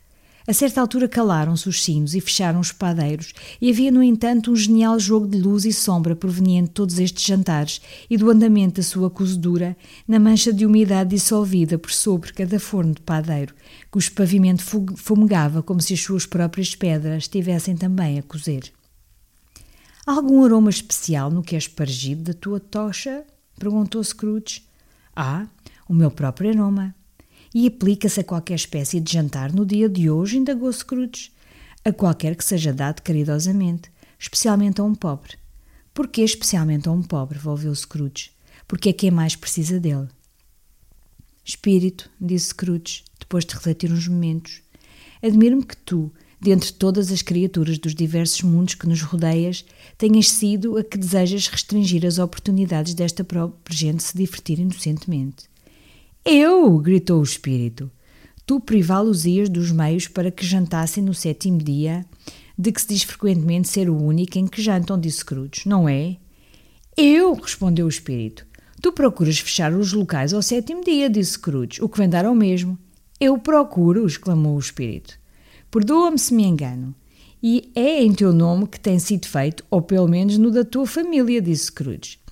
A 0.45 0.51
certa 0.51 0.81
altura 0.81 1.07
calaram-se 1.07 1.69
os 1.69 1.81
sinos 1.81 2.13
e 2.13 2.19
fecharam 2.19 2.59
os 2.59 2.73
padeiros, 2.73 3.33
e 3.61 3.69
havia, 3.69 3.89
no 3.89 4.03
entanto, 4.03 4.51
um 4.51 4.55
genial 4.55 4.99
jogo 4.99 5.25
de 5.25 5.37
luz 5.37 5.63
e 5.63 5.71
sombra 5.71 6.17
proveniente 6.17 6.67
de 6.67 6.73
todos 6.73 6.99
estes 6.99 7.23
jantares 7.23 7.81
e 8.09 8.17
do 8.17 8.29
andamento 8.29 8.75
da 8.75 8.83
sua 8.83 9.09
cozedura 9.09 9.77
na 10.05 10.19
mancha 10.19 10.51
de 10.51 10.65
umidade 10.65 11.11
dissolvida 11.11 11.77
por 11.77 11.91
sobre 11.91 12.33
cada 12.33 12.59
forno 12.59 12.93
de 12.93 12.99
padeiro, 12.99 13.55
cujo 13.89 14.11
pavimento 14.11 14.63
fumegava 14.97 15.63
como 15.63 15.79
se 15.79 15.93
as 15.93 16.01
suas 16.01 16.25
próprias 16.25 16.75
pedras 16.75 17.23
estivessem 17.23 17.77
também 17.77 18.19
a 18.19 18.23
cozer. 18.23 18.73
Algum 20.05 20.43
aroma 20.43 20.69
especial 20.69 21.31
no 21.31 21.41
que 21.41 21.55
é 21.55 21.57
espargido 21.57 22.23
da 22.23 22.33
tua 22.33 22.59
tocha? 22.59 23.23
perguntou 23.57 24.03
Scrooge. 24.03 24.63
Ah, 25.15 25.47
o 25.87 25.93
meu 25.93 26.11
próprio 26.11 26.49
aroma 26.49 26.93
e 27.53 27.67
aplica-se 27.67 28.19
a 28.19 28.23
qualquer 28.23 28.55
espécie 28.55 28.99
de 28.99 29.11
jantar 29.11 29.53
no 29.53 29.65
dia 29.65 29.87
de 29.87 30.09
hoje, 30.09 30.37
indagou 30.37 30.71
Scrooge. 30.73 31.31
A 31.85 31.91
qualquer 31.91 32.35
que 32.35 32.43
seja 32.43 32.73
dado 32.73 33.01
caridosamente, 33.01 33.91
especialmente 34.17 34.81
a 34.81 34.83
um 34.83 34.95
pobre. 34.95 35.37
Porquê 35.93 36.21
especialmente 36.21 36.87
a 36.87 36.91
um 36.91 37.03
pobre? 37.03 37.37
volveu 37.37 37.75
Scrooge. 37.75 38.31
Porque 38.67 38.89
é 38.89 38.93
quem 38.93 39.11
mais 39.11 39.35
precisa 39.35 39.79
dele. 39.79 40.07
Espírito, 41.45 42.09
disse 42.19 42.47
Scrooge, 42.47 43.03
depois 43.19 43.45
de 43.45 43.53
refletir 43.53 43.91
uns 43.91 44.07
momentos, 44.07 44.61
admiro-me 45.21 45.65
que 45.65 45.75
tu, 45.75 46.11
dentre 46.39 46.71
todas 46.71 47.11
as 47.11 47.21
criaturas 47.21 47.77
dos 47.77 47.93
diversos 47.93 48.41
mundos 48.41 48.75
que 48.75 48.87
nos 48.87 49.01
rodeias, 49.01 49.65
tenhas 49.97 50.29
sido 50.29 50.77
a 50.77 50.83
que 50.83 50.97
desejas 50.97 51.47
restringir 51.47 52.05
as 52.05 52.17
oportunidades 52.17 52.93
desta 52.93 53.23
própria 53.23 53.75
gente 53.75 54.03
se 54.03 54.17
divertir 54.17 54.57
inocentemente. 54.57 55.52
Eu! 56.25 56.77
gritou 56.79 57.19
o 57.19 57.23
espírito. 57.23 57.91
Tu 58.45 58.57
privá-los-ias 58.59 59.49
dos 59.49 59.71
meios 59.71 60.07
para 60.07 60.31
que 60.31 60.45
jantassem 60.45 61.03
no 61.03 61.13
sétimo 61.13 61.57
dia, 61.57 62.05
de 62.57 62.71
que 62.71 62.81
se 62.81 62.87
diz 62.87 63.03
frequentemente 63.03 63.67
ser 63.67 63.89
o 63.89 64.01
único 64.01 64.37
em 64.37 64.47
que 64.47 64.61
jantam, 64.61 64.97
disse 64.97 65.17
Scrooge, 65.19 65.67
não 65.67 65.87
é? 65.87 66.15
Eu! 66.95 67.33
respondeu 67.33 67.87
o 67.87 67.89
espírito. 67.89 68.45
Tu 68.81 68.91
procuras 68.93 69.39
fechar 69.39 69.73
os 69.73 69.91
locais 69.91 70.33
ao 70.33 70.41
sétimo 70.41 70.81
dia, 70.83 71.09
disse 71.09 71.33
Scrooge, 71.33 71.83
o 71.83 71.89
que 71.89 71.97
vem 71.97 72.07
dar 72.07 72.25
ao 72.25 72.35
mesmo. 72.35 72.77
Eu 73.19 73.37
procuro, 73.37 74.07
exclamou 74.07 74.55
o 74.55 74.59
espírito. 74.59 75.19
Perdoa-me 75.69 76.19
se 76.19 76.33
me 76.33 76.43
engano. 76.43 76.95
E 77.41 77.69
é 77.75 78.01
em 78.01 78.13
teu 78.13 78.31
nome 78.31 78.67
que 78.67 78.79
tem 78.79 78.97
sido 78.97 79.27
feito, 79.27 79.65
ou 79.69 79.81
pelo 79.81 80.07
menos 80.07 80.37
no 80.37 80.51
da 80.51 80.63
tua 80.63 80.85
família, 80.85 81.41
disse 81.41 81.65
Scrooge. 81.65 82.22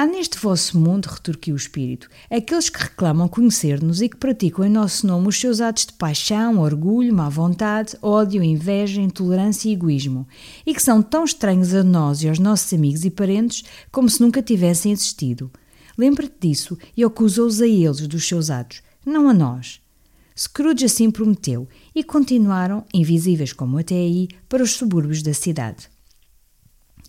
Há 0.00 0.06
neste 0.06 0.38
vosso 0.38 0.78
mundo, 0.78 1.08
retorquiu 1.08 1.52
o 1.52 1.58
espírito, 1.58 2.08
aqueles 2.30 2.70
que 2.70 2.82
reclamam 2.82 3.28
conhecer-nos 3.28 4.00
e 4.00 4.08
que 4.08 4.16
praticam 4.16 4.64
em 4.64 4.70
nosso 4.70 5.06
nome 5.06 5.28
os 5.28 5.38
seus 5.38 5.60
atos 5.60 5.84
de 5.84 5.92
paixão, 5.92 6.58
orgulho, 6.58 7.14
má 7.14 7.28
vontade, 7.28 7.98
ódio, 8.00 8.42
inveja, 8.42 8.98
intolerância 8.98 9.68
e 9.68 9.74
egoísmo, 9.74 10.26
e 10.64 10.72
que 10.72 10.82
são 10.82 11.02
tão 11.02 11.22
estranhos 11.22 11.74
a 11.74 11.84
nós 11.84 12.22
e 12.22 12.30
aos 12.30 12.38
nossos 12.38 12.72
amigos 12.72 13.04
e 13.04 13.10
parentes 13.10 13.62
como 13.92 14.08
se 14.08 14.22
nunca 14.22 14.42
tivessem 14.42 14.90
existido. 14.90 15.50
Lembra-te 15.98 16.48
disso 16.48 16.78
e 16.96 17.04
acusa-os 17.04 17.60
a 17.60 17.66
eles 17.66 18.06
dos 18.06 18.26
seus 18.26 18.48
atos, 18.48 18.80
não 19.04 19.28
a 19.28 19.34
nós. 19.34 19.82
Scrooge 20.34 20.86
assim 20.86 21.10
prometeu, 21.10 21.68
e 21.94 22.02
continuaram, 22.02 22.86
invisíveis 22.94 23.52
como 23.52 23.76
até 23.76 23.96
aí, 23.96 24.28
para 24.48 24.62
os 24.62 24.70
subúrbios 24.70 25.22
da 25.22 25.34
cidade. 25.34 25.89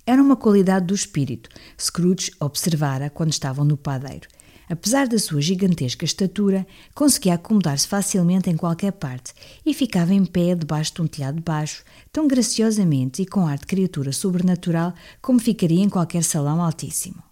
Era 0.05 0.21
uma 0.21 0.35
qualidade 0.35 0.87
do 0.87 0.95
espírito, 0.95 1.49
Scrooge 1.79 2.31
observara 2.39 3.09
quando 3.09 3.31
estavam 3.31 3.63
no 3.63 3.77
padeiro. 3.77 4.27
Apesar 4.69 5.07
da 5.07 5.19
sua 5.19 5.41
gigantesca 5.41 6.05
estatura, 6.05 6.65
conseguia 6.95 7.33
acomodar-se 7.33 7.87
facilmente 7.87 8.49
em 8.49 8.55
qualquer 8.55 8.93
parte 8.93 9.33
e 9.65 9.73
ficava 9.73 10.13
em 10.13 10.25
pé 10.25 10.55
debaixo 10.55 10.95
de 10.95 11.01
um 11.01 11.07
telhado 11.07 11.41
baixo, 11.41 11.83
tão 12.11 12.27
graciosamente 12.27 13.21
e 13.21 13.25
com 13.25 13.45
ar 13.45 13.57
de 13.57 13.67
criatura 13.67 14.13
sobrenatural 14.13 14.93
como 15.21 15.39
ficaria 15.39 15.83
em 15.83 15.89
qualquer 15.89 16.23
salão 16.23 16.61
altíssimo 16.61 17.30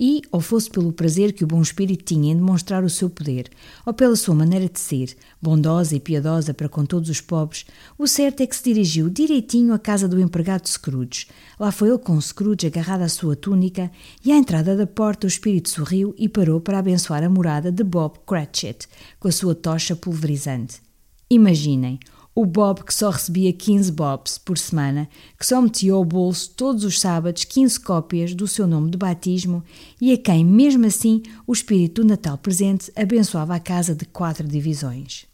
e, 0.00 0.22
ou 0.32 0.40
fosse 0.40 0.70
pelo 0.70 0.94
prazer 0.94 1.34
que 1.34 1.44
o 1.44 1.46
bom 1.46 1.60
espírito 1.60 2.04
tinha 2.04 2.32
em 2.32 2.36
demonstrar 2.36 2.82
o 2.82 2.88
seu 2.88 3.10
poder, 3.10 3.50
ou 3.84 3.92
pela 3.92 4.16
sua 4.16 4.34
maneira 4.34 4.66
de 4.66 4.80
ser, 4.80 5.14
bondosa 5.42 5.94
e 5.94 6.00
piedosa 6.00 6.54
para 6.54 6.70
com 6.70 6.86
todos 6.86 7.10
os 7.10 7.20
pobres, 7.20 7.66
o 7.98 8.06
certo 8.06 8.42
é 8.42 8.46
que 8.46 8.56
se 8.56 8.64
dirigiu 8.64 9.10
direitinho 9.10 9.74
à 9.74 9.78
casa 9.78 10.08
do 10.08 10.18
empregado 10.18 10.62
de 10.62 10.70
Scrooge. 10.70 11.26
Lá 11.58 11.70
foi 11.70 11.90
ele 11.90 11.98
com 11.98 12.18
Scrooge 12.18 12.66
agarrado 12.66 13.02
à 13.02 13.08
sua 13.10 13.36
túnica, 13.36 13.90
e 14.24 14.32
à 14.32 14.36
entrada 14.36 14.74
da 14.74 14.86
porta 14.86 15.26
o 15.26 15.28
espírito 15.28 15.68
sorriu 15.68 16.14
e 16.16 16.30
parou 16.30 16.62
para 16.62 16.78
abençoar 16.78 17.22
a 17.22 17.28
morada 17.28 17.70
de 17.70 17.84
Bob 17.84 18.18
Cratchit, 18.26 18.88
com 19.18 19.28
a 19.28 19.32
sua 19.32 19.54
tocha 19.54 19.94
pulverizante. 19.94 20.80
Imaginem, 21.28 22.00
o 22.40 22.46
Bob 22.46 22.84
que 22.84 22.94
só 22.94 23.10
recebia 23.10 23.52
15 23.52 23.92
bobs 23.92 24.38
por 24.38 24.56
semana, 24.56 25.06
que 25.38 25.44
só 25.44 25.60
metia 25.60 25.92
ao 25.92 26.02
bolso 26.02 26.50
todos 26.56 26.84
os 26.84 26.98
sábados 26.98 27.44
15 27.44 27.78
cópias 27.80 28.34
do 28.34 28.48
seu 28.48 28.66
nome 28.66 28.90
de 28.90 28.96
batismo 28.96 29.62
e 30.00 30.10
a 30.10 30.16
quem, 30.16 30.42
mesmo 30.42 30.86
assim, 30.86 31.22
o 31.46 31.52
espírito 31.52 32.00
do 32.00 32.08
Natal 32.08 32.38
presente 32.38 32.90
abençoava 32.96 33.54
a 33.54 33.60
casa 33.60 33.94
de 33.94 34.06
quatro 34.06 34.48
divisões. 34.48 35.26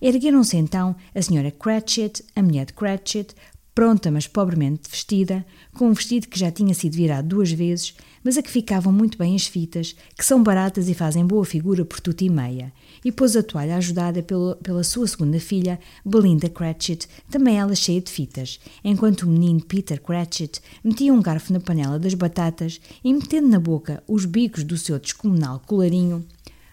Ergueram-se 0.00 0.56
então 0.56 0.96
a 1.14 1.20
senhora 1.20 1.50
Cratchit, 1.50 2.24
a 2.34 2.42
mulher 2.42 2.64
de 2.64 2.72
Cratchit, 2.72 3.34
pronta 3.74 4.10
mas 4.10 4.26
pobremente 4.26 4.88
vestida, 4.90 5.44
com 5.74 5.88
um 5.88 5.92
vestido 5.92 6.28
que 6.28 6.38
já 6.38 6.50
tinha 6.50 6.72
sido 6.72 6.94
virado 6.94 7.28
duas 7.28 7.52
vezes, 7.52 7.94
mas 8.24 8.38
a 8.38 8.42
que 8.42 8.50
ficavam 8.50 8.90
muito 8.90 9.18
bem 9.18 9.36
as 9.36 9.46
fitas, 9.46 9.94
que 10.16 10.24
são 10.24 10.42
baratas 10.42 10.88
e 10.88 10.94
fazem 10.94 11.26
boa 11.26 11.44
figura 11.44 11.84
por 11.84 12.00
tudo 12.00 12.22
e 12.22 12.30
meia, 12.30 12.72
e 13.04 13.10
pôs 13.10 13.36
a 13.36 13.42
toalha 13.42 13.76
ajudada 13.76 14.22
pela, 14.22 14.56
pela 14.56 14.84
sua 14.84 15.06
segunda 15.06 15.40
filha, 15.40 15.78
Belinda 16.04 16.48
Cratchit, 16.48 17.08
também 17.30 17.58
ela 17.58 17.74
cheia 17.74 18.00
de 18.00 18.10
fitas, 18.10 18.60
enquanto 18.84 19.22
o 19.22 19.28
menino 19.28 19.62
Peter 19.62 20.00
Cratchit 20.00 20.60
metia 20.82 21.12
um 21.12 21.22
garfo 21.22 21.52
na 21.52 21.60
panela 21.60 21.98
das 21.98 22.14
batatas 22.14 22.80
e 23.02 23.12
metendo 23.12 23.48
na 23.48 23.58
boca 23.58 24.02
os 24.06 24.24
bicos 24.24 24.64
do 24.64 24.76
seu 24.78 24.98
descomunal 24.98 25.60
colarinho, 25.66 26.24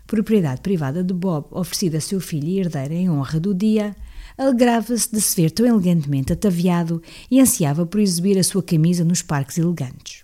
propriedade 0.05 0.61
privada 0.61 1.03
de 1.03 1.13
Bob 1.13 1.47
oferecida 1.51 1.97
a 1.97 2.01
seu 2.01 2.19
filho 2.19 2.47
e 2.47 2.59
herdeira 2.59 2.93
em 2.93 3.09
honra 3.09 3.39
do 3.39 3.53
dia, 3.53 3.95
alegrava-se 4.37 5.11
de 5.11 5.21
se 5.21 5.39
ver 5.39 5.51
tão 5.51 5.65
elegantemente 5.65 6.33
ataviado 6.33 7.01
e 7.29 7.39
ansiava 7.39 7.85
por 7.85 7.99
exibir 7.99 8.37
a 8.37 8.43
sua 8.43 8.63
camisa 8.63 9.03
nos 9.03 9.21
parques 9.21 9.57
elegantes. 9.57 10.18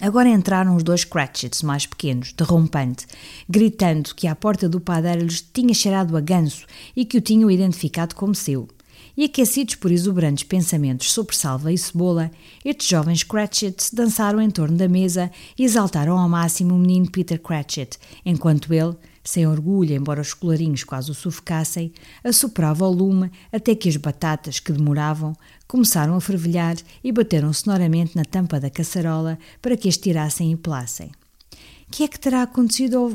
Agora 0.00 0.28
entraram 0.28 0.74
os 0.74 0.82
dois 0.82 1.04
Cratchits 1.04 1.62
mais 1.62 1.86
pequenos, 1.86 2.32
derrompante, 2.32 3.06
gritando 3.48 4.14
que 4.14 4.26
à 4.26 4.34
porta 4.34 4.68
do 4.68 4.80
padeiro 4.80 5.22
lhes 5.22 5.40
tinha 5.40 5.72
cheirado 5.72 6.16
a 6.16 6.20
ganso 6.20 6.66
e 6.96 7.04
que 7.04 7.16
o 7.16 7.20
tinham 7.20 7.48
identificado 7.48 8.14
como 8.14 8.34
seu. 8.34 8.68
E 9.16 9.24
aquecidos 9.24 9.76
por 9.76 9.92
exuberantes 9.92 10.42
pensamentos 10.42 11.12
sobre 11.12 11.36
salva 11.36 11.72
e 11.72 11.78
cebola, 11.78 12.32
estes 12.64 12.88
jovens 12.88 13.22
Cratchits 13.22 13.90
dançaram 13.92 14.40
em 14.40 14.50
torno 14.50 14.76
da 14.76 14.88
mesa 14.88 15.30
e 15.56 15.64
exaltaram 15.64 16.18
ao 16.18 16.28
máximo 16.28 16.74
o 16.74 16.78
menino 16.78 17.08
Peter 17.08 17.40
Cratchit, 17.40 17.96
enquanto 18.26 18.74
ele, 18.74 18.96
sem 19.22 19.46
orgulho, 19.46 19.94
embora 19.94 20.20
os 20.20 20.34
colarinhos 20.34 20.82
quase 20.82 21.12
o 21.12 21.14
sufocassem, 21.14 21.92
assoprava 22.24 22.88
o 22.88 22.92
lume 22.92 23.30
até 23.52 23.76
que 23.76 23.88
as 23.88 23.96
batatas, 23.96 24.58
que 24.58 24.72
demoravam, 24.72 25.32
começaram 25.66 26.14
a 26.14 26.20
fervilhar 26.20 26.76
e 27.02 27.12
bateram 27.12 27.52
sonoramente 27.52 28.16
na 28.16 28.24
tampa 28.24 28.60
da 28.60 28.70
caçarola 28.70 29.38
para 29.60 29.76
que 29.76 29.88
as 29.88 29.96
tirassem 29.96 30.52
e 30.52 30.56
pelassem. 30.56 31.10
Que 31.90 32.04
é 32.04 32.08
que 32.08 32.18
terá 32.18 32.42
acontecido 32.42 32.98
ao, 32.98 33.12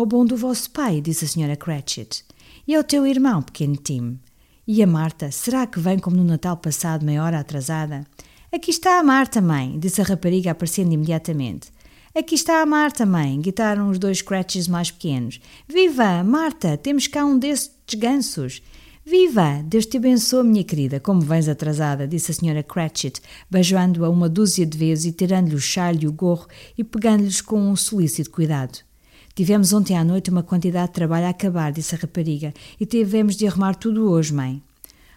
ao 0.00 0.06
bom 0.06 0.24
do 0.24 0.36
vosso 0.36 0.70
pai? 0.70 1.00
disse 1.00 1.24
a 1.24 1.28
senhora 1.28 1.56
Cratchit. 1.56 2.24
E 2.66 2.74
ao 2.74 2.84
teu 2.84 3.06
irmão, 3.06 3.42
pequeno 3.42 3.76
Tim? 3.76 4.18
E 4.66 4.82
a 4.82 4.86
Marta, 4.86 5.30
será 5.30 5.66
que 5.66 5.80
vem 5.80 5.98
como 5.98 6.16
no 6.16 6.24
Natal 6.24 6.56
passado, 6.56 7.04
meia 7.04 7.22
hora 7.24 7.40
atrasada? 7.40 8.06
Aqui 8.52 8.70
está 8.70 8.98
a 8.98 9.02
Marta, 9.02 9.40
mãe, 9.40 9.78
disse 9.78 10.00
a 10.00 10.04
rapariga 10.04 10.52
aparecendo 10.52 10.92
imediatamente. 10.92 11.70
Aqui 12.14 12.34
está 12.34 12.60
a 12.60 12.66
Marta, 12.66 13.06
mãe, 13.06 13.40
gritaram 13.40 13.88
os 13.88 13.98
dois 13.98 14.20
Cratchits 14.20 14.68
mais 14.68 14.90
pequenos. 14.90 15.40
Viva, 15.66 16.22
Marta, 16.22 16.76
temos 16.76 17.06
cá 17.06 17.24
um 17.24 17.38
destes 17.38 17.98
gansos. 17.98 18.62
Viva! 19.04 19.60
Deus 19.64 19.84
te 19.84 19.96
abençoe, 19.96 20.44
minha 20.44 20.62
querida. 20.62 21.00
Como 21.00 21.20
vens 21.22 21.48
atrasada, 21.48 22.06
disse 22.06 22.30
a 22.30 22.34
senhora 22.34 22.62
Cratchit, 22.62 23.20
beijando-a 23.50 24.08
uma 24.08 24.28
dúzia 24.28 24.64
de 24.64 24.78
vezes 24.78 25.06
e 25.06 25.12
tirando-lhe 25.12 25.56
o 25.56 25.60
chale 25.60 26.04
e 26.04 26.06
o 26.06 26.12
gorro 26.12 26.46
e 26.78 26.84
pegando-lhes 26.84 27.40
com 27.40 27.60
um 27.60 27.74
solícito 27.74 28.30
cuidado. 28.30 28.78
Tivemos 29.34 29.72
ontem 29.72 29.96
à 29.96 30.04
noite 30.04 30.30
uma 30.30 30.44
quantidade 30.44 30.88
de 30.88 30.94
trabalho 30.94 31.26
a 31.26 31.30
acabar, 31.30 31.72
disse 31.72 31.96
a 31.96 31.98
rapariga, 31.98 32.54
e 32.78 32.86
tivemos 32.86 33.34
de 33.34 33.44
arrumar 33.44 33.74
tudo 33.74 34.08
hoje, 34.08 34.32
mãe. 34.32 34.62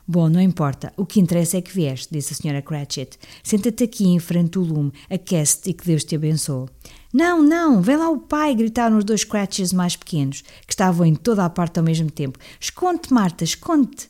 Bom, 0.08 0.30
não 0.30 0.42
importa. 0.42 0.92
O 0.98 1.06
que 1.06 1.20
interessa 1.20 1.58
é 1.58 1.62
que 1.62 1.74
vieste, 1.74 2.10
disse 2.12 2.34
a 2.34 2.36
senhora 2.36 2.62
Cratchit. 2.62 3.20
Senta-te 3.44 3.84
aqui 3.84 4.08
em 4.08 4.20
frente 4.20 4.52
do 4.52 4.62
lume, 4.62 4.94
aquece-te 5.10 5.70
e 5.70 5.74
que 5.74 5.86
Deus 5.86 6.04
te 6.04 6.16
abençoe. 6.16 6.70
Não, 7.18 7.42
não, 7.42 7.82
vem 7.82 7.96
lá 7.96 8.10
o 8.10 8.20
pai, 8.20 8.54
gritaram 8.54 8.98
os 8.98 9.06
dois 9.06 9.24
Cratchits 9.24 9.72
mais 9.72 9.96
pequenos, 9.96 10.42
que 10.68 10.74
estavam 10.74 11.06
em 11.06 11.16
toda 11.16 11.46
a 11.46 11.50
parte 11.50 11.80
ao 11.80 11.86
mesmo 11.86 12.12
tempo. 12.12 12.38
Esconde-te, 12.60 13.14
Marta, 13.14 13.42
esconde-te. 13.42 14.10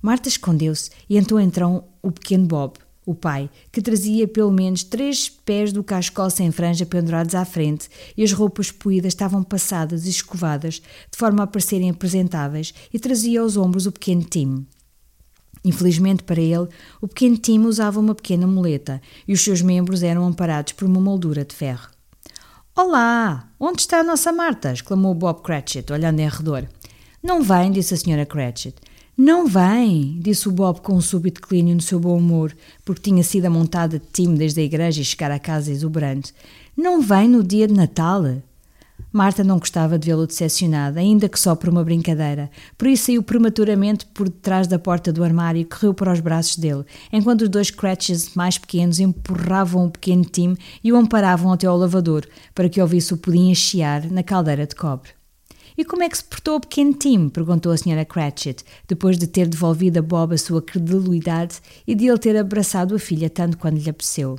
Marta 0.00 0.26
escondeu-se 0.26 0.88
e 1.06 1.18
então 1.18 1.38
entrou 1.38 1.86
o 2.00 2.10
pequeno 2.10 2.46
Bob, 2.46 2.78
o 3.04 3.14
pai, 3.14 3.50
que 3.70 3.82
trazia 3.82 4.26
pelo 4.26 4.50
menos 4.50 4.82
três 4.82 5.28
pés 5.28 5.70
do 5.70 5.84
cascol 5.84 6.30
sem 6.30 6.50
franja 6.50 6.86
pendurados 6.86 7.34
à 7.34 7.44
frente 7.44 7.90
e 8.16 8.24
as 8.24 8.32
roupas 8.32 8.70
poídas 8.70 9.12
estavam 9.12 9.42
passadas 9.42 10.06
e 10.06 10.08
escovadas 10.08 10.76
de 10.76 11.18
forma 11.18 11.42
a 11.42 11.46
parecerem 11.46 11.90
apresentáveis 11.90 12.72
e 12.90 12.98
trazia 12.98 13.42
aos 13.42 13.58
ombros 13.58 13.84
o 13.84 13.92
pequeno 13.92 14.24
Tim. 14.24 14.66
Infelizmente 15.62 16.22
para 16.22 16.40
ele, 16.40 16.68
o 17.02 17.06
pequeno 17.06 17.36
Tim 17.36 17.66
usava 17.66 18.00
uma 18.00 18.14
pequena 18.14 18.46
muleta 18.46 19.02
e 19.28 19.34
os 19.34 19.42
seus 19.42 19.60
membros 19.60 20.02
eram 20.02 20.26
amparados 20.26 20.72
por 20.72 20.86
uma 20.86 21.02
moldura 21.02 21.44
de 21.44 21.54
ferro. 21.54 21.94
Olá! 22.78 23.48
Onde 23.58 23.80
está 23.80 24.00
a 24.00 24.04
nossa 24.04 24.30
Marta? 24.30 24.70
exclamou 24.70 25.14
Bob 25.14 25.40
Cratchit, 25.40 25.90
olhando 25.90 26.20
em 26.20 26.28
redor. 26.28 26.68
Não 27.22 27.42
vem, 27.42 27.72
disse 27.72 27.94
a 27.94 27.96
senhora 27.96 28.26
Cratchit. 28.26 28.76
Não 29.16 29.46
vem, 29.46 30.20
disse 30.20 30.46
o 30.46 30.52
Bob 30.52 30.82
com 30.82 30.92
um 30.92 31.00
súbito 31.00 31.40
declínio 31.40 31.74
no 31.74 31.80
seu 31.80 31.98
bom 31.98 32.18
humor, 32.18 32.54
porque 32.84 33.00
tinha 33.00 33.22
sido 33.22 33.46
amontada 33.46 33.98
de 33.98 34.04
time 34.12 34.36
desde 34.36 34.60
a 34.60 34.62
igreja 34.62 35.00
e 35.00 35.04
chegar 35.06 35.30
a 35.30 35.38
casa 35.38 35.72
exuberante. 35.72 36.34
Não 36.76 37.00
vem 37.00 37.26
no 37.26 37.42
dia 37.42 37.66
de 37.66 37.72
Natal? 37.72 38.42
Marta 39.16 39.42
não 39.42 39.58
gostava 39.58 39.98
de 39.98 40.08
vê-lo 40.08 40.26
decepcionado, 40.26 40.98
ainda 40.98 41.26
que 41.26 41.40
só 41.40 41.54
por 41.54 41.70
uma 41.70 41.82
brincadeira. 41.82 42.50
Por 42.76 42.86
isso 42.86 43.06
saiu 43.06 43.22
prematuramente 43.22 44.04
por 44.04 44.28
detrás 44.28 44.66
da 44.66 44.78
porta 44.78 45.10
do 45.10 45.24
armário 45.24 45.58
e 45.58 45.64
correu 45.64 45.94
para 45.94 46.12
os 46.12 46.20
braços 46.20 46.58
dele, 46.58 46.84
enquanto 47.10 47.40
os 47.40 47.48
dois 47.48 47.70
Cratches 47.70 48.34
mais 48.34 48.58
pequenos 48.58 49.00
empurravam 49.00 49.86
o 49.86 49.90
pequeno 49.90 50.22
Tim 50.22 50.54
e 50.84 50.92
o 50.92 50.96
amparavam 50.96 51.50
até 51.50 51.66
ao 51.66 51.78
lavador, 51.78 52.26
para 52.54 52.68
que 52.68 52.78
ouvisse 52.78 53.14
o 53.14 53.16
pudim 53.16 53.50
a 53.50 53.54
chiar 53.54 54.10
na 54.10 54.22
caldeira 54.22 54.66
de 54.66 54.74
cobre. 54.74 55.08
E 55.78 55.82
como 55.82 56.02
é 56.02 56.10
que 56.10 56.18
se 56.18 56.24
portou 56.24 56.56
o 56.56 56.60
pequeno 56.60 56.92
Tim? 56.92 57.30
perguntou 57.30 57.72
a 57.72 57.76
senhora 57.78 58.04
Cratchit, 58.04 58.64
depois 58.86 59.16
de 59.16 59.26
ter 59.26 59.48
devolvido 59.48 59.98
a 59.98 60.02
Bob 60.02 60.34
a 60.34 60.38
sua 60.38 60.60
credulidade 60.60 61.62
e 61.86 61.94
de 61.94 62.06
ele 62.06 62.18
ter 62.18 62.36
abraçado 62.36 62.94
a 62.94 62.98
filha 62.98 63.30
tanto 63.30 63.56
quando 63.56 63.78
lhe 63.78 63.88
apeteceu. 63.88 64.38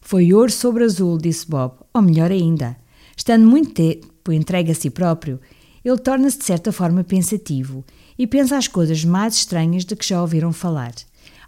Foi 0.00 0.32
ouro 0.32 0.52
sobre 0.52 0.84
azul, 0.84 1.18
disse 1.18 1.44
Bob, 1.48 1.74
ou 1.92 2.02
melhor 2.02 2.30
ainda. 2.30 2.76
Estando 3.16 3.46
muito 3.46 3.74
tempo 4.22 4.32
entregue 4.32 4.70
a 4.70 4.74
si 4.74 4.88
próprio, 4.88 5.40
ele 5.84 5.98
torna-se 5.98 6.38
de 6.38 6.44
certa 6.44 6.70
forma 6.70 7.02
pensativo 7.02 7.84
e 8.16 8.26
pensa 8.26 8.56
as 8.56 8.68
coisas 8.68 9.04
mais 9.04 9.34
estranhas 9.34 9.84
de 9.84 9.96
que 9.96 10.06
já 10.06 10.20
ouviram 10.20 10.52
falar. 10.52 10.94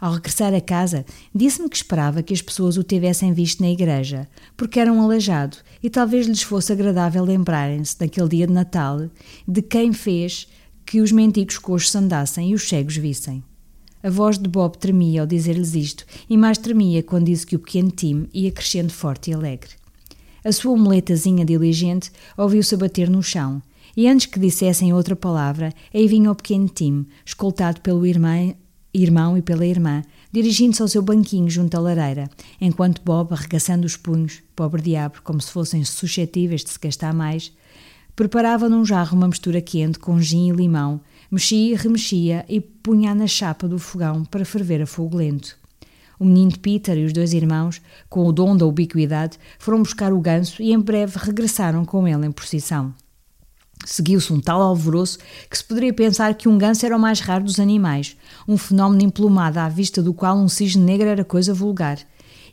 Ao 0.00 0.12
regressar 0.12 0.52
a 0.52 0.60
casa, 0.60 1.06
disse-me 1.32 1.68
que 1.68 1.76
esperava 1.76 2.22
que 2.22 2.34
as 2.34 2.42
pessoas 2.42 2.76
o 2.76 2.82
tivessem 2.82 3.32
visto 3.32 3.60
na 3.60 3.70
igreja, 3.70 4.28
porque 4.56 4.80
era 4.80 4.92
um 4.92 5.00
aleijado 5.00 5.56
e 5.82 5.88
talvez 5.88 6.26
lhes 6.26 6.42
fosse 6.42 6.72
agradável 6.72 7.24
lembrarem-se, 7.24 7.96
naquele 8.00 8.28
dia 8.28 8.46
de 8.46 8.52
Natal, 8.52 9.08
de 9.46 9.62
quem 9.62 9.92
fez 9.92 10.48
que 10.84 11.00
os 11.00 11.12
mendigos 11.12 11.58
coxos 11.58 11.94
andassem 11.94 12.50
e 12.50 12.54
os 12.54 12.68
cegos 12.68 12.96
vissem. 12.96 13.42
A 14.02 14.10
voz 14.10 14.36
de 14.36 14.48
Bob 14.48 14.76
tremia 14.76 15.22
ao 15.22 15.26
dizer-lhes 15.26 15.74
isto, 15.74 16.04
e 16.28 16.36
mais 16.36 16.58
tremia 16.58 17.02
quando 17.02 17.26
disse 17.26 17.46
que 17.46 17.56
o 17.56 17.60
pequeno 17.60 17.90
Tim 17.90 18.28
ia 18.34 18.50
crescendo 18.50 18.92
forte 18.92 19.30
e 19.30 19.34
alegre. 19.34 19.70
A 20.44 20.52
sua 20.52 20.76
muletazinha 20.76 21.42
diligente 21.42 22.12
ouviu-se 22.36 22.76
bater 22.76 23.08
no 23.08 23.22
chão, 23.22 23.62
e 23.96 24.06
antes 24.06 24.26
que 24.26 24.38
dissessem 24.38 24.92
outra 24.92 25.16
palavra, 25.16 25.72
aí 25.92 26.06
vinha 26.06 26.30
o 26.30 26.34
pequeno 26.34 26.68
Tim, 26.68 27.06
escoltado 27.24 27.80
pelo 27.80 28.04
irmã, 28.04 28.54
irmão 28.92 29.38
e 29.38 29.42
pela 29.42 29.64
irmã, 29.64 30.02
dirigindo-se 30.30 30.82
ao 30.82 30.88
seu 30.88 31.00
banquinho 31.00 31.48
junto 31.48 31.74
à 31.76 31.80
lareira, 31.80 32.28
enquanto 32.60 33.00
Bob, 33.02 33.32
arregaçando 33.32 33.86
os 33.86 33.96
punhos, 33.96 34.42
pobre 34.54 34.82
diabo, 34.82 35.22
como 35.24 35.40
se 35.40 35.50
fossem 35.50 35.82
suscetíveis 35.82 36.62
de 36.62 36.70
se 36.70 36.78
gastar 36.78 37.14
mais, 37.14 37.50
preparava 38.14 38.68
num 38.68 38.84
jarro 38.84 39.16
uma 39.16 39.28
mistura 39.28 39.62
quente 39.62 39.98
com 39.98 40.20
gin 40.20 40.50
e 40.50 40.52
limão, 40.52 41.00
Mexia 41.30 41.72
e 41.72 41.74
remexia 41.74 42.44
e 42.48 42.60
punha 42.60 43.14
na 43.14 43.26
chapa 43.26 43.66
do 43.66 43.78
fogão 43.78 44.24
para 44.24 44.44
ferver 44.44 44.82
a 44.82 44.86
fogo 44.86 45.16
lento. 45.16 45.63
O 46.24 46.26
menino 46.26 46.58
Peter 46.58 46.96
e 46.96 47.04
os 47.04 47.12
dois 47.12 47.34
irmãos, 47.34 47.82
com 48.08 48.24
o 48.24 48.32
dom 48.32 48.56
da 48.56 48.64
ubiquidade, 48.64 49.38
foram 49.58 49.82
buscar 49.82 50.10
o 50.10 50.18
ganso 50.18 50.62
e 50.62 50.72
em 50.72 50.80
breve 50.80 51.18
regressaram 51.18 51.84
com 51.84 52.08
ele 52.08 52.24
em 52.24 52.32
procissão. 52.32 52.94
Seguiu-se 53.84 54.32
um 54.32 54.40
tal 54.40 54.62
alvoroço 54.62 55.18
que 55.50 55.58
se 55.58 55.62
poderia 55.62 55.92
pensar 55.92 56.32
que 56.32 56.48
um 56.48 56.56
ganso 56.56 56.86
era 56.86 56.96
o 56.96 56.98
mais 56.98 57.20
raro 57.20 57.44
dos 57.44 57.60
animais, 57.60 58.16
um 58.48 58.56
fenómeno 58.56 59.02
emplumado 59.02 59.60
à 59.60 59.68
vista 59.68 60.02
do 60.02 60.14
qual 60.14 60.38
um 60.38 60.48
cisne 60.48 60.82
negro 60.82 61.08
era 61.08 61.26
coisa 61.26 61.52
vulgar. 61.52 61.98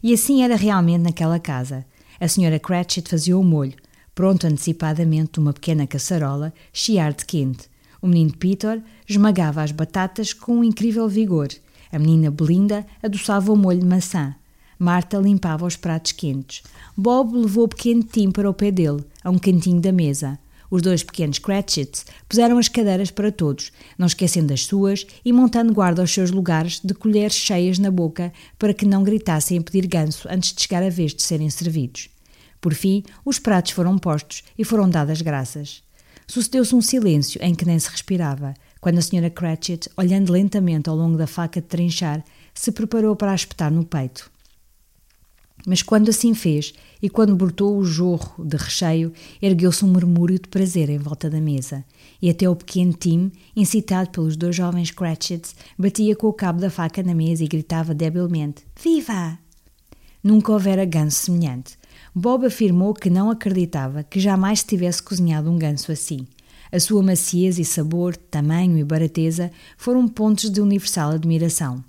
E 0.03 0.13
assim 0.13 0.43
era 0.43 0.57
realmente 0.57 1.03
naquela 1.03 1.39
casa. 1.39 1.85
A 2.19 2.27
senhora 2.27 2.59
Cratchit 2.59 3.07
fazia 3.07 3.37
o 3.37 3.43
molho, 3.43 3.77
pronto 4.13 4.45
antecipadamente 4.47 5.39
numa 5.39 5.53
pequena 5.53 5.87
caçarola, 5.87 6.53
chiar 6.73 7.13
de 7.13 7.23
quente. 7.23 7.69
O 8.01 8.07
menino 8.07 8.35
Peter 8.35 8.83
esmagava 9.07 9.63
as 9.63 9.71
batatas 9.71 10.33
com 10.33 10.57
um 10.57 10.63
incrível 10.65 11.07
vigor. 11.07 11.47
A 11.91 11.99
menina 11.99 12.31
Belinda 12.31 12.85
adoçava 13.03 13.51
o 13.51 13.57
molho 13.57 13.79
de 13.79 13.85
maçã. 13.85 14.35
Marta 14.79 15.17
limpava 15.17 15.65
os 15.65 15.75
pratos 15.75 16.11
quentes. 16.11 16.63
Bob 16.97 17.37
levou 17.37 17.65
o 17.65 17.67
pequeno 17.67 18.03
Tim 18.03 18.31
para 18.31 18.49
o 18.49 18.53
pé 18.53 18.71
dele, 18.71 19.03
a 19.23 19.29
um 19.29 19.37
cantinho 19.37 19.79
da 19.79 19.91
mesa. 19.91 20.39
Os 20.71 20.81
dois 20.81 21.03
pequenos 21.03 21.37
Cratchits 21.37 22.05
puseram 22.29 22.57
as 22.57 22.69
cadeiras 22.69 23.11
para 23.11 23.29
todos, 23.29 23.73
não 23.97 24.07
esquecendo 24.07 24.53
as 24.53 24.65
suas 24.65 25.05
e 25.23 25.33
montando 25.33 25.73
guarda 25.73 26.01
aos 26.01 26.13
seus 26.13 26.31
lugares 26.31 26.79
de 26.81 26.93
colheres 26.93 27.35
cheias 27.35 27.77
na 27.77 27.91
boca 27.91 28.31
para 28.57 28.73
que 28.73 28.85
não 28.85 29.03
gritassem 29.03 29.59
a 29.59 29.61
pedir 29.61 29.85
ganso 29.85 30.29
antes 30.31 30.53
de 30.53 30.61
chegar 30.61 30.81
a 30.81 30.89
vez 30.89 31.13
de 31.13 31.21
serem 31.21 31.49
servidos. 31.49 32.09
Por 32.61 32.73
fim, 32.73 33.03
os 33.25 33.37
pratos 33.37 33.73
foram 33.73 33.97
postos 33.97 34.43
e 34.57 34.63
foram 34.63 34.89
dadas 34.89 35.21
graças. 35.21 35.83
Sucedeu-se 36.25 36.73
um 36.73 36.81
silêncio 36.81 37.43
em 37.43 37.53
que 37.53 37.65
nem 37.65 37.77
se 37.77 37.89
respirava, 37.89 38.53
quando 38.81 38.97
a 38.97 39.01
senhora 39.01 39.29
Cratchit, 39.29 39.87
olhando 39.95 40.33
lentamente 40.33 40.89
ao 40.89 40.95
longo 40.95 41.15
da 41.15 41.27
faca 41.27 41.61
de 41.61 41.67
trinchar, 41.67 42.25
se 42.53 42.71
preparou 42.71 43.15
para 43.15 43.31
a 43.31 43.35
espetar 43.35 43.71
no 43.71 43.85
peito. 43.85 44.29
Mas 45.65 45.83
quando 45.83 46.09
assim 46.09 46.33
fez, 46.33 46.73
e 46.99 47.07
quando 47.07 47.35
brotou 47.35 47.77
o 47.77 47.85
jorro 47.85 48.43
de 48.43 48.57
recheio, 48.57 49.13
ergueu-se 49.39 49.85
um 49.85 49.89
murmúrio 49.89 50.39
de 50.39 50.47
prazer 50.47 50.89
em 50.89 50.97
volta 50.97 51.29
da 51.29 51.39
mesa, 51.39 51.85
e 52.19 52.31
até 52.31 52.49
o 52.49 52.55
pequeno 52.55 52.93
Tim, 52.93 53.31
incitado 53.55 54.09
pelos 54.09 54.35
dois 54.35 54.55
jovens 54.55 54.89
Cratchits, 54.89 55.55
batia 55.77 56.15
com 56.15 56.27
o 56.27 56.33
cabo 56.33 56.59
da 56.59 56.71
faca 56.71 57.03
na 57.03 57.13
mesa 57.13 57.43
e 57.43 57.47
gritava 57.47 57.93
debilmente: 57.93 58.63
Viva! 58.81 59.37
Nunca 60.23 60.51
houvera 60.51 60.85
ganso 60.85 61.25
semelhante. 61.25 61.77
Bob 62.13 62.45
afirmou 62.45 62.93
que 62.93 63.09
não 63.09 63.29
acreditava 63.29 64.03
que 64.03 64.19
jamais 64.19 64.59
se 64.59 64.67
tivesse 64.67 65.01
cozinhado 65.01 65.49
um 65.49 65.57
ganso 65.57 65.91
assim. 65.91 66.27
A 66.71 66.79
sua 66.79 67.03
maciez 67.03 67.59
e 67.59 67.65
sabor, 67.65 68.15
tamanho 68.15 68.77
e 68.77 68.83
barateza 68.83 69.51
foram 69.77 70.07
pontos 70.07 70.49
de 70.49 70.61
universal 70.61 71.11
admiração. 71.11 71.83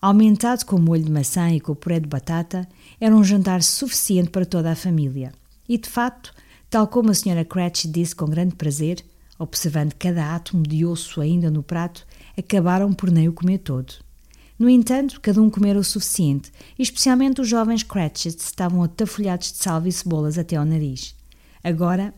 Aumentado 0.00 0.64
com 0.64 0.78
molho 0.78 1.04
de 1.04 1.10
maçã 1.10 1.50
e 1.50 1.60
com 1.60 1.74
puré 1.74 2.00
de 2.00 2.08
batata, 2.08 2.66
era 2.98 3.14
um 3.14 3.22
jantar 3.22 3.62
suficiente 3.62 4.30
para 4.30 4.46
toda 4.46 4.72
a 4.72 4.76
família. 4.76 5.32
E, 5.68 5.76
de 5.76 5.88
facto, 5.88 6.32
tal 6.70 6.88
como 6.88 7.10
a 7.10 7.12
Sra. 7.12 7.44
Cratchit 7.44 7.92
disse 7.92 8.16
com 8.16 8.24
grande 8.24 8.54
prazer, 8.54 9.04
observando 9.38 9.92
cada 9.94 10.34
átomo 10.34 10.62
de 10.62 10.86
osso 10.86 11.20
ainda 11.20 11.50
no 11.50 11.62
prato, 11.62 12.06
acabaram 12.38 12.94
por 12.94 13.10
nem 13.10 13.28
o 13.28 13.32
comer 13.34 13.58
todo. 13.58 13.92
No 14.58 14.70
entanto, 14.70 15.20
cada 15.20 15.40
um 15.42 15.50
comera 15.50 15.78
o 15.78 15.84
suficiente, 15.84 16.50
e 16.78 16.82
especialmente 16.82 17.42
os 17.42 17.48
jovens 17.48 17.82
Cratchits 17.82 18.44
estavam 18.44 18.82
atafolhados 18.82 19.52
de 19.52 19.58
salva 19.58 19.88
e 19.88 19.92
cebolas 19.92 20.38
até 20.38 20.56
ao 20.56 20.64
nariz. 20.64 21.14
Agora, 21.62 22.14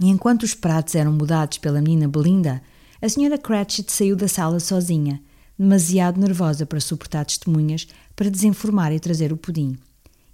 enquanto 0.00 0.42
os 0.42 0.54
pratos 0.54 0.94
eram 0.94 1.12
mudados 1.12 1.58
pela 1.58 1.80
menina 1.80 2.08
Belinda, 2.08 2.62
a 3.02 3.06
Sra. 3.06 3.38
Cratchit 3.38 3.90
saiu 3.90 4.14
da 4.14 4.28
sala 4.28 4.60
sozinha, 4.60 5.22
demasiado 5.58 6.20
nervosa 6.20 6.66
para 6.66 6.80
suportar 6.80 7.24
testemunhas, 7.24 7.86
para 8.14 8.30
desenformar 8.30 8.92
e 8.92 9.00
trazer 9.00 9.32
o 9.32 9.36
pudim. 9.36 9.76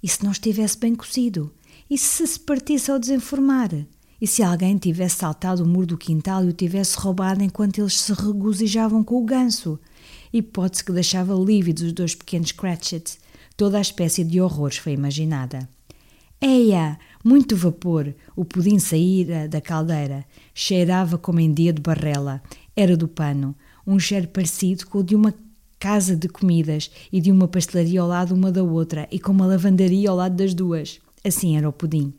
E 0.02 0.08
se 0.08 0.22
não 0.24 0.32
estivesse 0.32 0.78
bem 0.78 0.94
cozido? 0.94 1.52
E 1.88 1.96
se 1.96 2.26
se 2.26 2.40
partisse 2.40 2.90
ao 2.90 2.98
desenformar? 2.98 3.70
E 4.20 4.26
se 4.26 4.42
alguém 4.42 4.76
tivesse 4.78 5.16
saltado 5.16 5.62
o 5.62 5.66
muro 5.66 5.86
do 5.86 5.98
quintal 5.98 6.44
e 6.44 6.48
o 6.48 6.52
tivesse 6.52 6.96
roubado 6.96 7.42
enquanto 7.42 7.78
eles 7.78 8.00
se 8.00 8.12
regozijavam 8.12 9.04
com 9.04 9.16
o 9.16 9.24
ganso? 9.24 9.78
Hipótese 10.32 10.84
que 10.84 10.92
deixava 10.92 11.34
lívidos 11.34 11.84
os 11.84 11.92
dois 11.92 12.14
pequenos 12.14 12.52
Cratchits. 12.52 13.18
Toda 13.56 13.78
a 13.78 13.80
espécie 13.80 14.24
de 14.24 14.40
horrores 14.40 14.78
foi 14.78 14.92
imaginada. 14.92 15.68
Eia! 16.40 16.98
Muito 17.28 17.56
vapor! 17.56 18.14
O 18.36 18.44
pudim 18.44 18.78
saíra 18.78 19.48
da 19.48 19.60
caldeira. 19.60 20.24
Cheirava 20.54 21.18
como 21.18 21.40
em 21.40 21.52
dia 21.52 21.72
de 21.72 21.82
barrela. 21.82 22.40
Era 22.76 22.96
do 22.96 23.08
pano 23.08 23.52
um 23.84 23.98
cheiro 23.98 24.28
parecido 24.28 24.86
com 24.86 24.98
o 24.98 25.02
de 25.02 25.16
uma 25.16 25.34
casa 25.76 26.14
de 26.14 26.28
comidas 26.28 26.88
e 27.12 27.20
de 27.20 27.32
uma 27.32 27.48
pastelaria 27.48 28.00
ao 28.00 28.06
lado 28.06 28.32
uma 28.32 28.52
da 28.52 28.62
outra 28.62 29.08
e 29.10 29.18
com 29.18 29.32
uma 29.32 29.44
lavandaria 29.44 30.08
ao 30.08 30.14
lado 30.14 30.36
das 30.36 30.54
duas. 30.54 31.00
Assim 31.24 31.56
era 31.56 31.68
o 31.68 31.72
pudim. 31.72 32.14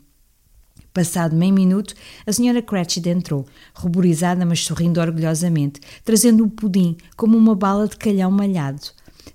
Passado 0.94 1.38
meio 1.38 1.54
minuto, 1.54 1.96
a 2.26 2.34
senhora 2.34 2.62
Cratchit 2.62 3.08
entrou, 3.08 3.46
ruborizada 3.74 4.46
mas 4.46 4.66
sorrindo 4.66 5.00
orgulhosamente, 5.00 5.80
trazendo 6.04 6.44
o 6.44 6.50
pudim 6.50 6.98
como 7.16 7.38
uma 7.38 7.56
bala 7.56 7.88
de 7.88 7.96
calhão 7.96 8.30
malhado, 8.30 8.82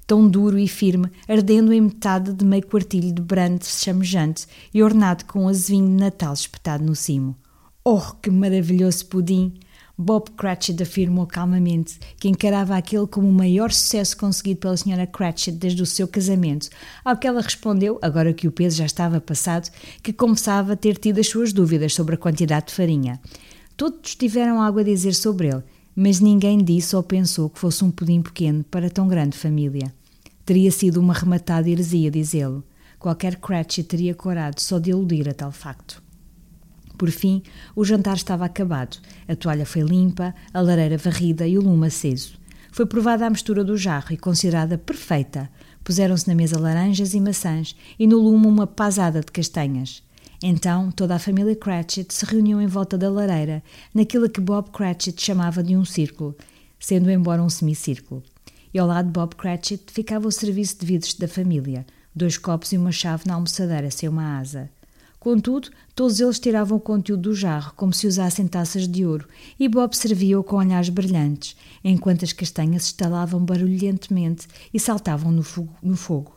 tão 0.06 0.28
duro 0.28 0.58
e 0.58 0.68
firme, 0.68 1.10
ardendo 1.28 1.72
em 1.72 1.80
metade 1.80 2.32
de 2.32 2.44
meio 2.44 2.66
quartilho 2.66 3.12
de 3.12 3.22
brande 3.22 3.66
chamejante 3.66 4.46
e 4.72 4.82
ornado 4.82 5.24
com 5.24 5.44
um 5.44 5.48
azevinho 5.48 5.86
de 5.86 6.02
Natal 6.02 6.32
espetado 6.32 6.84
no 6.84 6.94
cimo. 6.94 7.36
Oh, 7.84 8.00
que 8.20 8.30
maravilhoso 8.30 9.06
pudim! 9.06 9.54
Bob 9.96 10.30
Cratchit 10.32 10.82
afirmou 10.82 11.26
calmamente 11.26 11.98
que 12.18 12.28
encarava 12.28 12.76
aquele 12.76 13.06
como 13.06 13.28
o 13.28 13.32
maior 13.32 13.70
sucesso 13.70 14.16
conseguido 14.16 14.60
pela 14.60 14.74
Sra. 14.74 15.06
Cratchit 15.06 15.56
desde 15.56 15.82
o 15.82 15.86
seu 15.86 16.08
casamento, 16.08 16.68
ao 17.04 17.16
que 17.16 17.26
ela 17.26 17.40
respondeu, 17.40 17.98
agora 18.02 18.32
que 18.32 18.48
o 18.48 18.52
peso 18.52 18.78
já 18.78 18.86
estava 18.86 19.20
passado, 19.20 19.70
que 20.02 20.12
confessava 20.12 20.76
ter 20.76 20.96
tido 20.96 21.20
as 21.20 21.28
suas 21.28 21.52
dúvidas 21.52 21.94
sobre 21.94 22.14
a 22.14 22.18
quantidade 22.18 22.66
de 22.66 22.74
farinha. 22.74 23.20
Todos 23.76 24.14
tiveram 24.14 24.60
algo 24.60 24.80
a 24.80 24.82
dizer 24.82 25.14
sobre 25.14 25.48
ele, 25.48 25.62
mas 25.94 26.20
ninguém 26.20 26.58
disse 26.62 26.96
ou 26.96 27.02
pensou 27.02 27.50
que 27.50 27.58
fosse 27.58 27.84
um 27.84 27.90
pudim 27.90 28.22
pequeno 28.22 28.64
para 28.64 28.90
tão 28.90 29.06
grande 29.06 29.36
família. 29.36 29.92
Teria 30.44 30.70
sido 30.70 30.98
uma 30.98 31.14
rematada 31.14 31.68
heresia 31.68 32.10
dizê-lo. 32.10 32.64
Qualquer 32.98 33.36
Cratchit 33.36 33.88
teria 33.88 34.14
corado 34.14 34.60
só 34.60 34.78
de 34.78 34.90
eludir 34.90 35.28
a 35.28 35.34
tal 35.34 35.52
facto. 35.52 36.02
Por 36.96 37.10
fim, 37.10 37.42
o 37.74 37.84
jantar 37.84 38.16
estava 38.16 38.44
acabado. 38.44 38.98
A 39.26 39.34
toalha 39.34 39.66
foi 39.66 39.82
limpa, 39.82 40.34
a 40.52 40.60
lareira 40.60 40.96
varrida 40.96 41.46
e 41.46 41.58
o 41.58 41.62
lume 41.62 41.88
aceso. 41.88 42.34
Foi 42.70 42.86
provada 42.86 43.26
a 43.26 43.30
mistura 43.30 43.64
do 43.64 43.76
jarro 43.76 44.12
e 44.12 44.16
considerada 44.16 44.78
perfeita. 44.78 45.50
Puseram-se 45.84 46.28
na 46.28 46.34
mesa 46.34 46.58
laranjas 46.58 47.12
e 47.12 47.20
maçãs 47.20 47.76
e 47.98 48.06
no 48.06 48.18
lume 48.18 48.46
uma 48.46 48.66
pasada 48.66 49.20
de 49.20 49.32
castanhas. 49.32 50.02
Então 50.42 50.90
toda 50.90 51.14
a 51.14 51.20
família 51.20 51.54
Cratchit 51.54 52.12
se 52.12 52.26
reuniu 52.26 52.60
em 52.60 52.66
volta 52.66 52.98
da 52.98 53.08
lareira, 53.08 53.62
naquilo 53.94 54.28
que 54.28 54.40
Bob 54.40 54.70
Cratchit 54.70 55.22
chamava 55.22 55.62
de 55.62 55.76
um 55.76 55.84
círculo, 55.84 56.36
sendo 56.80 57.10
embora 57.10 57.42
um 57.42 57.48
semicírculo. 57.48 58.24
E 58.74 58.78
ao 58.78 58.88
lado 58.88 59.06
de 59.06 59.12
Bob 59.12 59.36
Cratchit 59.36 59.84
ficava 59.92 60.26
o 60.26 60.32
serviço 60.32 60.78
de 60.80 60.86
vidros 60.86 61.14
da 61.14 61.28
família, 61.28 61.86
dois 62.12 62.36
copos 62.36 62.72
e 62.72 62.76
uma 62.76 62.90
chave 62.90 63.22
na 63.26 63.34
almoçadeira 63.34 63.90
sem 63.90 64.08
uma 64.08 64.38
asa. 64.38 64.68
Contudo, 65.20 65.70
todos 65.94 66.18
eles 66.18 66.40
tiravam 66.40 66.78
o 66.78 66.80
conteúdo 66.80 67.30
do 67.30 67.34
jarro 67.36 67.72
como 67.76 67.92
se 67.94 68.08
usassem 68.08 68.48
taças 68.48 68.88
de 68.88 69.06
ouro, 69.06 69.28
e 69.60 69.68
Bob 69.68 69.94
servia-o 69.94 70.42
com 70.42 70.56
olhares 70.56 70.88
brilhantes, 70.88 71.56
enquanto 71.84 72.24
as 72.24 72.32
castanhas 72.32 72.86
estalavam 72.86 73.44
barulhentemente 73.44 74.48
e 74.74 74.80
saltavam 74.80 75.30
no 75.30 75.44
fogo, 75.44 75.72
no 75.80 75.94
fogo. 75.94 76.32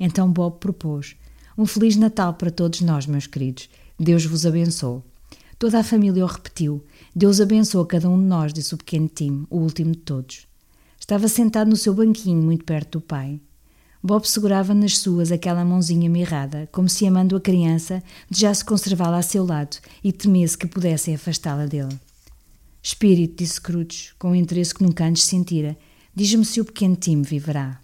Então 0.00 0.28
Bob 0.28 0.58
propôs: 0.58 1.14
Um 1.56 1.66
Feliz 1.66 1.94
Natal 1.94 2.34
para 2.34 2.50
todos 2.50 2.80
nós, 2.80 3.06
meus 3.06 3.28
queridos. 3.28 3.68
Deus 3.98 4.24
vos 4.26 4.44
abençoe. 4.44 5.02
Toda 5.56 5.78
a 5.78 5.84
família 5.84 6.24
o 6.24 6.26
repetiu. 6.26 6.84
Deus 7.14 7.40
abençoe 7.40 7.86
cada 7.86 8.10
um 8.10 8.18
de 8.18 8.24
nós, 8.24 8.52
disse 8.52 8.74
o 8.74 8.76
pequeno 8.76 9.08
Tim, 9.08 9.46
o 9.48 9.58
último 9.58 9.92
de 9.92 9.98
todos. 9.98 10.48
Estava 10.98 11.28
sentado 11.28 11.70
no 11.70 11.76
seu 11.76 11.94
banquinho, 11.94 12.42
muito 12.42 12.64
perto 12.64 12.98
do 12.98 13.00
pai. 13.00 13.40
Bob 14.02 14.26
segurava 14.28 14.74
nas 14.74 14.98
suas 14.98 15.30
aquela 15.30 15.64
mãozinha 15.64 16.10
mirrada, 16.10 16.68
como 16.72 16.88
se 16.88 17.06
amando 17.06 17.36
a 17.36 17.40
criança, 17.40 18.02
desejasse 18.28 18.64
conservá-la 18.64 19.18
a 19.18 19.22
seu 19.22 19.46
lado 19.46 19.76
e 20.02 20.12
temesse 20.12 20.58
que 20.58 20.66
pudessem 20.66 21.14
afastá-la 21.14 21.66
dele. 21.66 21.96
Espírito, 22.82 23.36
disse 23.36 23.54
Scrooge, 23.54 24.12
com 24.18 24.30
um 24.30 24.34
interesse 24.34 24.74
que 24.74 24.82
nunca 24.82 25.06
antes 25.06 25.22
sentira, 25.22 25.76
diz-me 26.14 26.44
se 26.44 26.60
o 26.60 26.64
pequeno 26.64 26.96
Tim 26.96 27.22
viverá. 27.22 27.80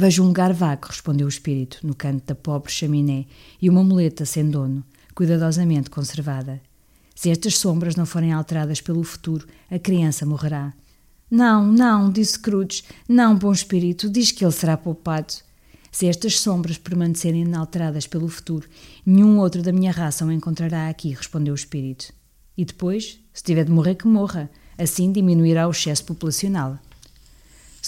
Vejo 0.00 0.22
um 0.22 0.28
lugar 0.28 0.52
vago, 0.52 0.86
respondeu 0.86 1.26
o 1.26 1.28
espírito, 1.28 1.80
no 1.82 1.92
canto 1.92 2.24
da 2.24 2.32
pobre 2.32 2.70
chaminé, 2.70 3.26
e 3.60 3.68
uma 3.68 3.82
muleta 3.82 4.24
sem 4.24 4.48
dono, 4.48 4.84
cuidadosamente 5.12 5.90
conservada. 5.90 6.60
Se 7.16 7.30
estas 7.30 7.58
sombras 7.58 7.96
não 7.96 8.06
forem 8.06 8.32
alteradas 8.32 8.80
pelo 8.80 9.02
futuro, 9.02 9.48
a 9.68 9.76
criança 9.76 10.24
morrerá. 10.24 10.72
Não, 11.28 11.66
não, 11.66 12.12
disse 12.12 12.34
Scrooge. 12.34 12.84
Não, 13.08 13.34
bom 13.34 13.50
espírito, 13.50 14.08
diz 14.08 14.30
que 14.30 14.44
ele 14.44 14.52
será 14.52 14.76
poupado. 14.76 15.34
Se 15.90 16.06
estas 16.06 16.38
sombras 16.38 16.78
permanecerem 16.78 17.42
inalteradas 17.42 18.06
pelo 18.06 18.28
futuro, 18.28 18.68
nenhum 19.04 19.40
outro 19.40 19.64
da 19.64 19.72
minha 19.72 19.90
raça 19.90 20.24
o 20.24 20.30
encontrará 20.30 20.88
aqui, 20.88 21.08
respondeu 21.10 21.50
o 21.50 21.56
espírito. 21.56 22.12
E 22.56 22.64
depois, 22.64 23.18
se 23.32 23.42
tiver 23.42 23.64
de 23.64 23.72
morrer, 23.72 23.96
que 23.96 24.06
morra. 24.06 24.48
Assim 24.78 25.10
diminuirá 25.10 25.66
o 25.66 25.72
excesso 25.72 26.04
populacional. 26.04 26.78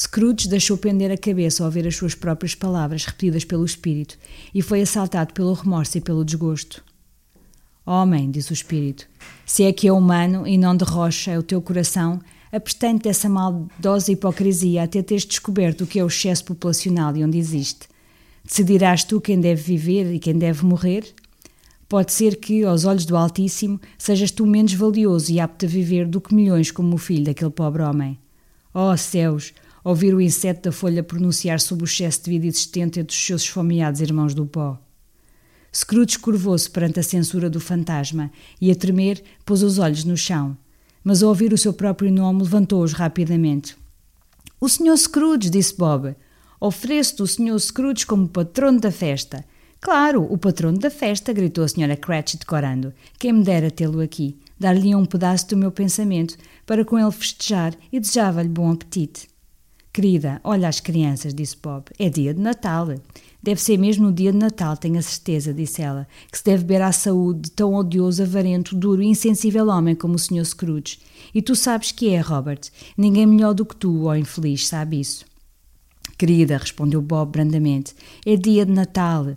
Scrooge 0.01 0.48
deixou 0.48 0.78
pender 0.78 1.10
a 1.10 1.18
cabeça 1.18 1.62
ao 1.62 1.66
ouvir 1.66 1.86
as 1.86 1.94
suas 1.94 2.14
próprias 2.14 2.55
palavras 2.55 3.05
repetidas 3.05 3.44
pelo 3.44 3.66
espírito 3.66 4.16
e 4.55 4.62
foi 4.62 4.81
assaltado 4.81 5.35
pelo 5.35 5.52
remorso 5.52 5.98
e 5.98 6.01
pelo 6.01 6.24
desgosto. 6.24 6.82
Homem, 7.85 8.31
disse 8.31 8.51
o 8.51 8.55
espírito, 8.55 9.06
se 9.44 9.62
é 9.62 9.70
que 9.74 9.86
é 9.86 9.93
humano 9.93 10.47
e 10.47 10.56
não 10.56 10.74
de 10.74 10.85
rocha 10.85 11.32
é 11.32 11.39
o 11.39 11.43
teu 11.43 11.60
coração, 11.60 12.18
abstente 12.51 13.02
dessa 13.02 13.28
maldosa 13.28 14.10
hipocrisia 14.10 14.85
até 14.85 15.02
teres 15.02 15.27
descoberto 15.27 15.82
o 15.82 15.86
que 15.86 15.98
é 15.98 16.02
o 16.05 16.06
excesso 16.06 16.47
populacional 16.47 17.14
e 17.14 17.22
onde 17.22 17.36
existe. 17.36 17.86
Decidirás 18.43 19.05
tu 19.05 19.20
quem 19.20 19.39
deve 19.39 19.60
viver 19.60 20.14
e 20.14 20.18
quem 20.18 20.39
deve 20.39 20.64
morrer? 20.64 21.14
Pode 21.86 22.12
ser 22.12 22.36
que, 22.36 22.64
aos 22.64 22.86
olhos 22.86 23.05
do 23.05 23.18
Altíssimo, 23.18 23.78
sejas 23.98 24.31
tu 24.31 24.47
menos 24.47 24.72
valioso 24.72 25.31
e 25.31 25.39
apto 25.39 25.66
a 25.66 25.68
viver 25.68 26.06
do 26.06 26.22
que 26.22 26.35
milhões 26.35 26.70
como 26.70 26.94
o 26.94 26.98
filho 26.98 27.24
daquele 27.24 27.51
pobre 27.51 27.82
homem. 27.82 28.18
Oh 28.72 28.97
céus! 28.97 29.52
Ouvir 29.82 30.15
o 30.15 30.20
inseto 30.20 30.69
da 30.69 30.73
folha 30.73 31.02
pronunciar 31.02 31.59
sobre 31.61 31.85
o 31.85 31.86
excesso 31.86 32.24
de 32.24 32.31
vida 32.31 32.47
existente 32.47 33.01
entre 33.01 33.15
os 33.15 33.27
seus 33.27 33.43
esfomeados 33.43 34.01
irmãos 34.01 34.35
do 34.35 34.44
pó. 34.44 34.78
Scrooge 35.73 36.19
curvou-se 36.19 36.69
perante 36.69 37.01
a 37.01 37.02
censura 37.02 37.48
do 37.48 37.61
fantasma 37.61 38.31
e, 38.61 38.70
a 38.70 38.74
tremer, 38.74 39.23
pôs 39.47 39.62
os 39.62 39.78
olhos 39.78 40.05
no 40.05 40.16
chão. 40.16 40.57
Mas, 41.02 41.23
ao 41.23 41.28
ouvir 41.28 41.52
o 41.52 41.59
seu 41.59 41.73
próprio 41.73 42.12
nome, 42.12 42.43
levantou-os 42.43 42.93
rapidamente. 42.93 43.77
O 44.61 44.69
Sr. 44.69 44.97
Scrooge, 44.98 45.48
disse 45.48 45.74
Bob. 45.74 46.15
Ofereço-te 46.61 47.23
o 47.23 47.27
Sr. 47.27 47.59
Scrooge 47.59 48.05
como 48.05 48.28
patrono 48.28 48.81
da 48.81 48.90
festa. 48.90 49.43
Claro, 49.81 50.31
o 50.31 50.36
patrono 50.36 50.77
da 50.77 50.90
festa, 50.90 51.32
gritou 51.32 51.65
a 51.65 51.66
Sra. 51.66 51.97
Cratchit 51.97 52.44
corando. 52.44 52.93
Quem 53.19 53.32
me 53.32 53.43
dera 53.43 53.70
tê-lo 53.70 54.01
aqui, 54.02 54.36
dar-lhe 54.59 54.94
um 54.94 55.07
pedaço 55.07 55.48
do 55.48 55.57
meu 55.57 55.73
pensamento, 55.73 56.36
para 56.66 56.85
com 56.85 56.98
ele 56.98 57.11
festejar 57.11 57.74
e 57.90 57.98
desejava-lhe 57.98 58.51
bom 58.51 58.70
apetite. 58.70 59.30
Querida, 59.92 60.40
olha 60.44 60.68
as 60.68 60.78
crianças, 60.78 61.34
disse 61.34 61.56
Bob. 61.60 61.86
É 61.98 62.08
dia 62.08 62.32
de 62.32 62.40
Natal. 62.40 62.94
Deve 63.42 63.60
ser 63.60 63.76
mesmo 63.76 64.06
no 64.06 64.12
dia 64.12 64.30
de 64.30 64.38
Natal, 64.38 64.76
tenho 64.76 64.98
a 64.98 65.02
certeza, 65.02 65.52
disse 65.52 65.82
ela, 65.82 66.06
que 66.30 66.38
se 66.38 66.44
deve 66.44 66.62
beber 66.62 66.82
à 66.82 66.92
saúde 66.92 67.42
de 67.42 67.50
tão 67.52 67.74
odioso, 67.74 68.22
avarento, 68.22 68.76
duro 68.76 69.02
e 69.02 69.06
insensível 69.06 69.66
homem 69.68 69.96
como 69.96 70.14
o 70.14 70.18
Sr. 70.18 70.44
Scrooge. 70.44 70.98
E 71.34 71.42
tu 71.42 71.56
sabes 71.56 71.90
que 71.90 72.10
é, 72.10 72.20
Robert. 72.20 72.60
Ninguém 72.96 73.26
melhor 73.26 73.52
do 73.52 73.64
que 73.64 73.74
tu, 73.74 74.04
ó 74.04 74.14
infeliz, 74.14 74.68
sabe 74.68 75.00
isso. 75.00 75.24
Querida, 76.16 76.58
respondeu 76.58 77.00
Bob 77.00 77.32
brandamente, 77.32 77.94
é 78.24 78.36
dia 78.36 78.66
de 78.66 78.72
Natal. 78.72 79.36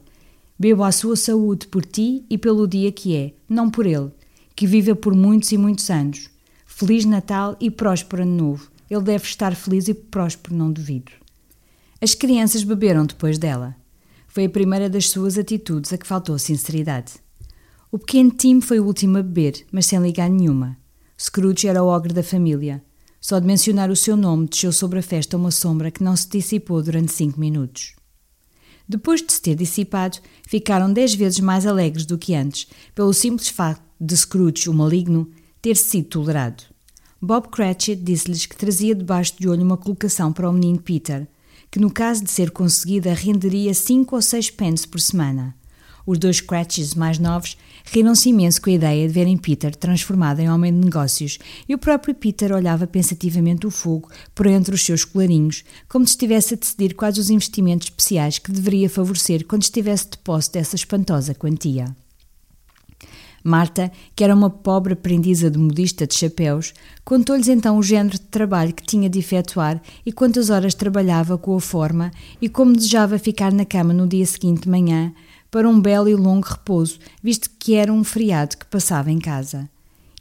Bebo 0.60 0.84
à 0.84 0.92
sua 0.92 1.16
saúde 1.16 1.68
por 1.68 1.84
ti 1.84 2.26
e 2.30 2.38
pelo 2.38 2.68
dia 2.68 2.92
que 2.92 3.16
é, 3.16 3.34
não 3.50 3.72
por 3.72 3.86
ele, 3.86 4.12
que 4.56 4.68
viva 4.68 4.94
por 4.94 5.16
muitos 5.16 5.52
e 5.52 5.58
muitos 5.58 5.90
anos. 5.90 6.30
Feliz 6.66 7.06
Natal 7.06 7.56
e 7.60 7.72
próspero 7.72 8.24
Ano 8.24 8.36
Novo. 8.36 8.73
Ele 8.94 9.02
deve 9.02 9.26
estar 9.26 9.56
feliz 9.56 9.88
e 9.88 9.94
próspero, 9.96 10.56
não 10.56 10.72
duvido. 10.72 11.12
As 12.00 12.14
crianças 12.14 12.64
beberam 12.64 13.08
depois 13.08 13.40
dela. 13.40 13.76
Foi 14.28 14.46
a 14.46 14.50
primeira 14.50 14.88
das 14.88 15.10
suas 15.10 15.36
atitudes 15.36 15.92
a 15.92 15.98
que 15.98 16.06
faltou 16.06 16.38
sinceridade. 16.38 17.14
O 17.92 17.98
pequeno 17.98 18.30
Tim 18.30 18.62
foi 18.62 18.80
o 18.80 18.86
último 18.86 19.18
a 19.18 19.24
beber, 19.24 19.66
mas 19.72 19.88
sem 19.88 20.00
ligar 20.00 20.30
nenhuma. 20.30 20.78
Scrooge 21.20 21.68
era 21.68 21.82
o 21.84 21.88
ogre 21.88 22.14
da 22.14 22.22
família. 22.22 22.84
Só 23.20 23.40
de 23.40 23.48
mencionar 23.48 23.90
o 23.90 23.96
seu 23.96 24.16
nome 24.16 24.48
desceu 24.48 24.72
sobre 24.72 25.00
a 25.00 25.04
festa 25.04 25.38
uma 25.38 25.50
sombra 25.50 25.90
que 25.90 26.04
não 26.04 26.16
se 26.16 26.30
dissipou 26.30 26.84
durante 26.84 27.12
cinco 27.12 27.40
minutos. 27.40 27.96
Depois 28.88 29.24
de 29.24 29.34
se 29.34 29.42
ter 29.42 29.56
dissipado, 29.56 30.20
ficaram 30.48 30.94
dez 30.94 31.16
vezes 31.16 31.40
mais 31.40 31.66
alegres 31.66 32.06
do 32.06 32.18
que 32.18 32.36
antes, 32.36 32.68
pelo 32.94 33.14
simples 33.14 33.48
facto 33.48 33.84
de 34.00 34.16
Scrooge, 34.16 34.70
o 34.70 34.74
maligno, 34.74 35.32
ter 35.62 35.78
sido 35.78 36.10
tolerado. 36.10 36.73
Bob 37.26 37.48
Cratchit 37.48 38.04
disse-lhes 38.04 38.46
que 38.46 38.58
trazia 38.58 38.94
debaixo 38.94 39.36
de 39.40 39.48
olho 39.48 39.64
uma 39.64 39.78
colocação 39.78 40.34
para 40.34 40.50
o 40.50 40.52
menino 40.52 40.82
Peter, 40.82 41.26
que 41.72 41.80
no 41.80 41.90
caso 41.90 42.22
de 42.22 42.30
ser 42.30 42.52
conseguida 42.52 43.14
renderia 43.14 43.74
cinco 43.74 44.18
ou 44.18 44.22
seis 44.22 44.50
pence 44.50 44.86
por 44.86 45.00
semana. 45.00 45.56
Os 46.06 46.18
dois 46.18 46.42
Cratchits 46.42 46.94
mais 46.96 47.20
novos 47.20 47.58
riram-se 47.86 48.28
imenso 48.28 48.62
com 48.62 48.70
a 48.70 48.74
ideia 48.74 49.08
de 49.08 49.14
verem 49.14 49.38
Peter 49.38 49.74
transformado 49.74 50.42
em 50.42 50.50
homem 50.50 50.74
de 50.74 50.84
negócios 50.84 51.40
e 51.66 51.74
o 51.74 51.78
próprio 51.78 52.14
Peter 52.14 52.52
olhava 52.52 52.86
pensativamente 52.86 53.66
o 53.66 53.72
fogo 53.72 54.10
por 54.36 54.46
entre 54.46 54.76
os 54.76 54.84
seus 54.84 55.06
colarinhos, 55.06 55.64
como 55.88 56.06
se 56.06 56.12
estivesse 56.12 56.56
a 56.56 56.58
decidir 56.58 56.94
quais 56.94 57.18
os 57.18 57.30
investimentos 57.30 57.88
especiais 57.88 58.38
que 58.38 58.52
deveria 58.52 58.90
favorecer 58.90 59.48
quando 59.48 59.64
estivesse 59.64 60.10
de 60.10 60.18
posse 60.18 60.52
dessa 60.52 60.76
espantosa 60.76 61.34
quantia. 61.34 61.96
Marta, 63.44 63.92
que 64.16 64.24
era 64.24 64.34
uma 64.34 64.50
pobre 64.50 64.94
aprendiza 64.94 65.52
de 65.52 65.58
modista 65.58 66.08
de 66.08 66.16
chapéus, 66.16 66.74
contou-lhes 67.04 67.50
então 67.50 67.78
o 67.78 67.84
género 67.84 68.14
de 68.14 68.22
trabalho 68.22 68.74
que 68.74 68.84
tinha 68.84 69.10
de 69.10 69.20
efetuar 69.20 69.82
e 70.06 70.12
quantas 70.14 70.50
horas 70.50 70.74
trabalhava 70.74 71.38
com 71.38 71.56
a 71.56 71.60
forma 71.60 72.12
e 72.42 72.48
como 72.48 72.74
desejava 72.74 73.20
ficar 73.20 73.52
na 73.52 73.66
cama 73.66 73.94
no 73.94 74.08
dia 74.08 74.26
seguinte 74.26 74.64
de 74.64 74.70
manhã, 74.70 75.14
para 75.52 75.68
um 75.68 75.80
belo 75.80 76.08
e 76.08 76.16
longo 76.16 76.48
repouso, 76.48 76.98
visto 77.22 77.50
que 77.60 77.76
era 77.76 77.92
um 77.92 78.04
feriado 78.04 78.58
que 78.58 78.66
passava 78.66 79.12
em 79.12 79.20
casa. 79.20 79.70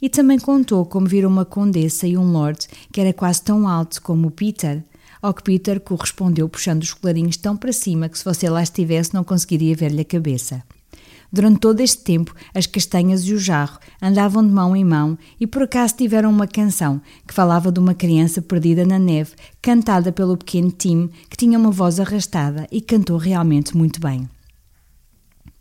E 0.01 0.09
também 0.09 0.37
contou 0.37 0.85
como 0.85 1.07
viram 1.07 1.29
uma 1.29 1.45
condessa 1.45 2.05
e 2.05 2.17
um 2.17 2.31
lord 2.31 2.67
que 2.91 2.99
era 2.99 3.13
quase 3.13 3.41
tão 3.41 3.67
alto 3.67 4.01
como 4.01 4.27
o 4.27 4.31
Peter, 4.31 4.83
ao 5.21 5.33
que 5.33 5.41
Peter 5.41 5.79
correspondeu 5.79 6.49
puxando 6.49 6.83
os 6.83 6.93
colarinhos 6.93 7.37
tão 7.37 7.55
para 7.55 7.71
cima 7.71 8.09
que 8.09 8.17
se 8.17 8.25
você 8.25 8.49
lá 8.49 8.61
estivesse 8.61 9.13
não 9.13 9.23
conseguiria 9.23 9.73
ver-lhe 9.73 10.01
a 10.01 10.05
cabeça. 10.05 10.61
Durante 11.33 11.61
todo 11.61 11.79
este 11.79 12.03
tempo, 12.03 12.31
as 12.53 12.67
castanhas 12.67 13.23
e 13.23 13.33
o 13.33 13.39
jarro 13.39 13.79
andavam 13.99 14.45
de 14.45 14.53
mão 14.53 14.75
em 14.75 14.85
mão 14.85 15.17
e 15.39 15.47
por 15.47 15.63
acaso 15.63 15.95
tiveram 15.95 16.29
uma 16.29 16.45
canção 16.45 17.01
que 17.27 17.33
falava 17.33 17.71
de 17.71 17.79
uma 17.79 17.95
criança 17.95 18.39
perdida 18.39 18.85
na 18.85 18.99
neve, 18.99 19.31
cantada 19.59 20.11
pelo 20.11 20.37
pequeno 20.37 20.71
Tim, 20.71 21.09
que 21.27 21.35
tinha 21.35 21.57
uma 21.57 21.71
voz 21.71 21.99
arrastada 21.99 22.67
e 22.71 22.79
cantou 22.79 23.17
realmente 23.17 23.75
muito 23.75 23.99
bem. 23.99 24.29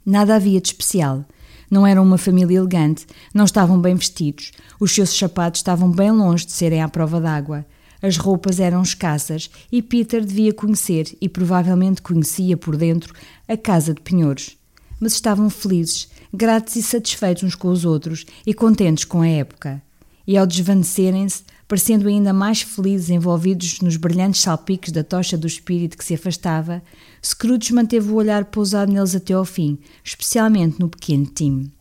Nada 0.05 0.35
havia 0.37 0.61
de 0.61 0.69
especial. 0.69 1.25
Não 1.71 1.87
eram 1.87 2.03
uma 2.03 2.19
família 2.19 2.59
elegante, 2.59 3.07
não 3.33 3.47
estavam 3.47 3.81
bem 3.81 3.95
vestidos, 3.95 4.53
os 4.79 4.95
seus 4.95 5.09
sapatos 5.17 5.61
estavam 5.61 5.91
bem 5.91 6.11
longe 6.11 6.45
de 6.45 6.53
serem 6.53 6.83
à 6.83 6.89
prova 6.89 7.19
d'água. 7.19 7.65
As 8.03 8.19
roupas 8.19 8.61
eram 8.61 8.83
escassas 8.83 9.49
e 9.71 9.81
Peter 9.81 10.23
devia 10.23 10.53
conhecer, 10.53 11.17
e 11.19 11.31
provavelmente 11.31 12.03
conhecia 12.03 12.59
por 12.59 12.77
dentro, 12.77 13.15
a 13.49 13.57
casa 13.57 13.95
de 13.95 14.03
penhores. 14.03 14.61
Mas 15.03 15.15
estavam 15.15 15.51
felizes, 15.51 16.09
gratos 16.33 16.77
e 16.77 16.83
satisfeitos 16.83 17.43
uns 17.43 17.57
com 17.57 17.67
os 17.67 17.85
outros 17.85 18.25
e 18.47 18.55
contentes 18.55 19.05
com 19.05 19.21
a 19.21 19.27
época. 19.27 19.83
E 20.25 20.37
ao 20.37 20.47
desvanecerem-se, 20.47 21.43
parecendo 21.67 22.07
ainda 22.07 22.33
mais 22.33 22.63
felizes 22.63 23.11
envolvidos 23.11 23.81
nos 23.81 23.97
brilhantes 23.97 24.43
salpicos 24.43 24.93
da 24.93 25.03
tocha 25.03 25.37
do 25.37 25.45
espírito 25.45 25.99
que 25.99 26.05
se 26.05 26.15
afastava, 26.15 26.81
Scrooge 27.21 27.75
manteve 27.75 28.13
o 28.13 28.15
olhar 28.15 28.45
pousado 28.45 28.93
neles 28.93 29.17
até 29.17 29.35
ao 29.35 29.45
fim, 29.45 29.77
especialmente 30.05 30.79
no 30.79 30.89
pequeno 30.89 31.27
Tim. 31.27 31.73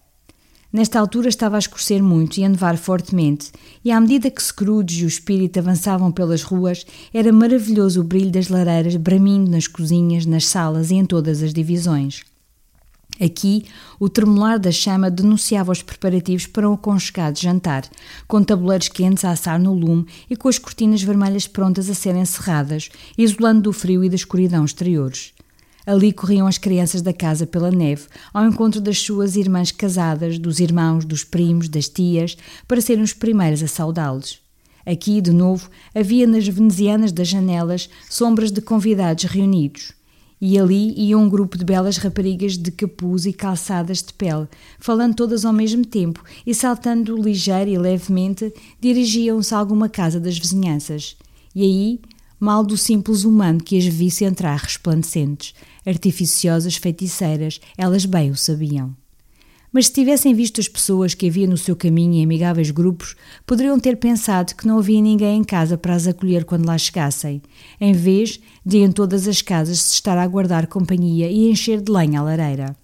Nesta 0.73 0.99
altura 0.99 1.29
estava 1.29 1.57
a 1.57 1.59
escurecer 1.59 2.01
muito 2.01 2.39
e 2.39 2.43
a 2.43 2.49
nevar 2.49 2.75
fortemente, 2.75 3.51
e 3.85 3.91
à 3.91 4.01
medida 4.01 4.31
que 4.31 4.41
Scrooge 4.41 5.03
e 5.03 5.05
o 5.05 5.07
espírito 5.07 5.59
avançavam 5.59 6.11
pelas 6.11 6.41
ruas, 6.41 6.87
era 7.13 7.31
maravilhoso 7.31 8.01
o 8.01 8.03
brilho 8.03 8.31
das 8.31 8.47
lareiras 8.47 8.95
bramindo 8.95 9.51
nas 9.51 9.67
cozinhas, 9.67 10.25
nas 10.25 10.47
salas 10.47 10.89
e 10.89 10.95
em 10.95 11.05
todas 11.05 11.43
as 11.43 11.53
divisões. 11.53 12.23
Aqui, 13.23 13.65
o 13.99 14.09
tremolar 14.09 14.59
da 14.59 14.71
chama 14.71 15.11
denunciava 15.11 15.71
os 15.71 15.83
preparativos 15.83 16.47
para 16.47 16.67
um 16.67 16.73
aconchegado 16.73 17.39
jantar, 17.39 17.87
com 18.27 18.43
tabuleiros 18.43 18.87
quentes 18.87 19.23
a 19.23 19.29
assar 19.29 19.59
no 19.59 19.75
lume 19.75 20.07
e 20.27 20.35
com 20.35 20.49
as 20.49 20.57
cortinas 20.57 21.03
vermelhas 21.03 21.45
prontas 21.45 21.87
a 21.87 21.93
serem 21.93 22.25
cerradas, 22.25 22.89
isolando 23.15 23.61
do 23.61 23.73
frio 23.73 24.03
e 24.03 24.09
da 24.09 24.15
escuridão 24.15 24.65
exteriores. 24.65 25.33
Ali 25.85 26.11
corriam 26.11 26.47
as 26.47 26.57
crianças 26.57 27.03
da 27.03 27.13
casa 27.13 27.45
pela 27.45 27.69
neve, 27.69 28.07
ao 28.33 28.43
encontro 28.43 28.81
das 28.81 28.97
suas 28.97 29.35
irmãs 29.35 29.71
casadas, 29.71 30.39
dos 30.39 30.59
irmãos, 30.59 31.05
dos 31.05 31.23
primos, 31.23 31.69
das 31.69 31.87
tias, 31.87 32.35
para 32.67 32.81
serem 32.81 33.03
os 33.03 33.13
primeiros 33.13 33.61
a 33.61 33.67
saudá-los. 33.67 34.39
Aqui, 34.83 35.21
de 35.21 35.31
novo, 35.31 35.69
havia 35.93 36.25
nas 36.25 36.47
venezianas 36.47 37.11
das 37.11 37.27
janelas 37.27 37.87
sombras 38.09 38.51
de 38.51 38.61
convidados 38.61 39.25
reunidos 39.25 39.93
e 40.41 40.57
ali 40.57 40.93
ia 40.97 41.17
um 41.17 41.29
grupo 41.29 41.55
de 41.55 41.63
belas 41.63 41.97
raparigas 41.97 42.57
de 42.57 42.71
capuz 42.71 43.27
e 43.27 43.31
calçadas 43.31 44.01
de 44.01 44.11
pele, 44.13 44.47
falando 44.79 45.15
todas 45.15 45.45
ao 45.45 45.53
mesmo 45.53 45.85
tempo 45.85 46.23
e 46.45 46.55
saltando 46.55 47.15
ligeiro 47.15 47.69
e 47.69 47.77
levemente, 47.77 48.51
dirigiam-se 48.79 49.53
a 49.53 49.59
alguma 49.59 49.87
casa 49.87 50.19
das 50.19 50.37
vizinhanças. 50.37 51.15
E 51.53 51.61
aí, 51.61 51.99
mal 52.39 52.63
do 52.63 52.75
simples 52.75 53.23
humano 53.23 53.63
que 53.63 53.77
as 53.77 53.85
visse 53.85 54.25
entrar 54.25 54.57
resplandecentes, 54.57 55.53
artificiosas 55.85 56.75
feiticeiras, 56.75 57.61
elas 57.77 58.05
bem 58.05 58.31
o 58.31 58.35
sabiam. 58.35 59.00
Mas 59.71 59.87
se 59.87 59.93
tivessem 59.93 60.33
visto 60.33 60.59
as 60.59 60.67
pessoas 60.67 61.13
que 61.13 61.27
havia 61.27 61.47
no 61.47 61.57
seu 61.57 61.75
caminho 61.75 62.15
em 62.15 62.23
amigáveis 62.23 62.71
grupos, 62.71 63.15
poderiam 63.45 63.79
ter 63.79 63.95
pensado 63.95 64.53
que 64.53 64.67
não 64.67 64.79
havia 64.79 65.01
ninguém 65.01 65.39
em 65.39 65.43
casa 65.43 65.77
para 65.77 65.95
as 65.95 66.07
acolher 66.07 66.43
quando 66.43 66.65
lá 66.65 66.77
chegassem, 66.77 67.41
em 67.79 67.93
vez 67.93 68.39
de 68.65 68.79
em 68.79 68.91
todas 68.91 69.27
as 69.27 69.41
casas 69.41 69.79
se 69.79 69.93
estar 69.93 70.17
a 70.17 70.27
guardar 70.27 70.67
companhia 70.67 71.31
e 71.31 71.49
encher 71.49 71.79
de 71.79 71.91
lenha 71.91 72.19
a 72.19 72.23
lareira. 72.23 72.75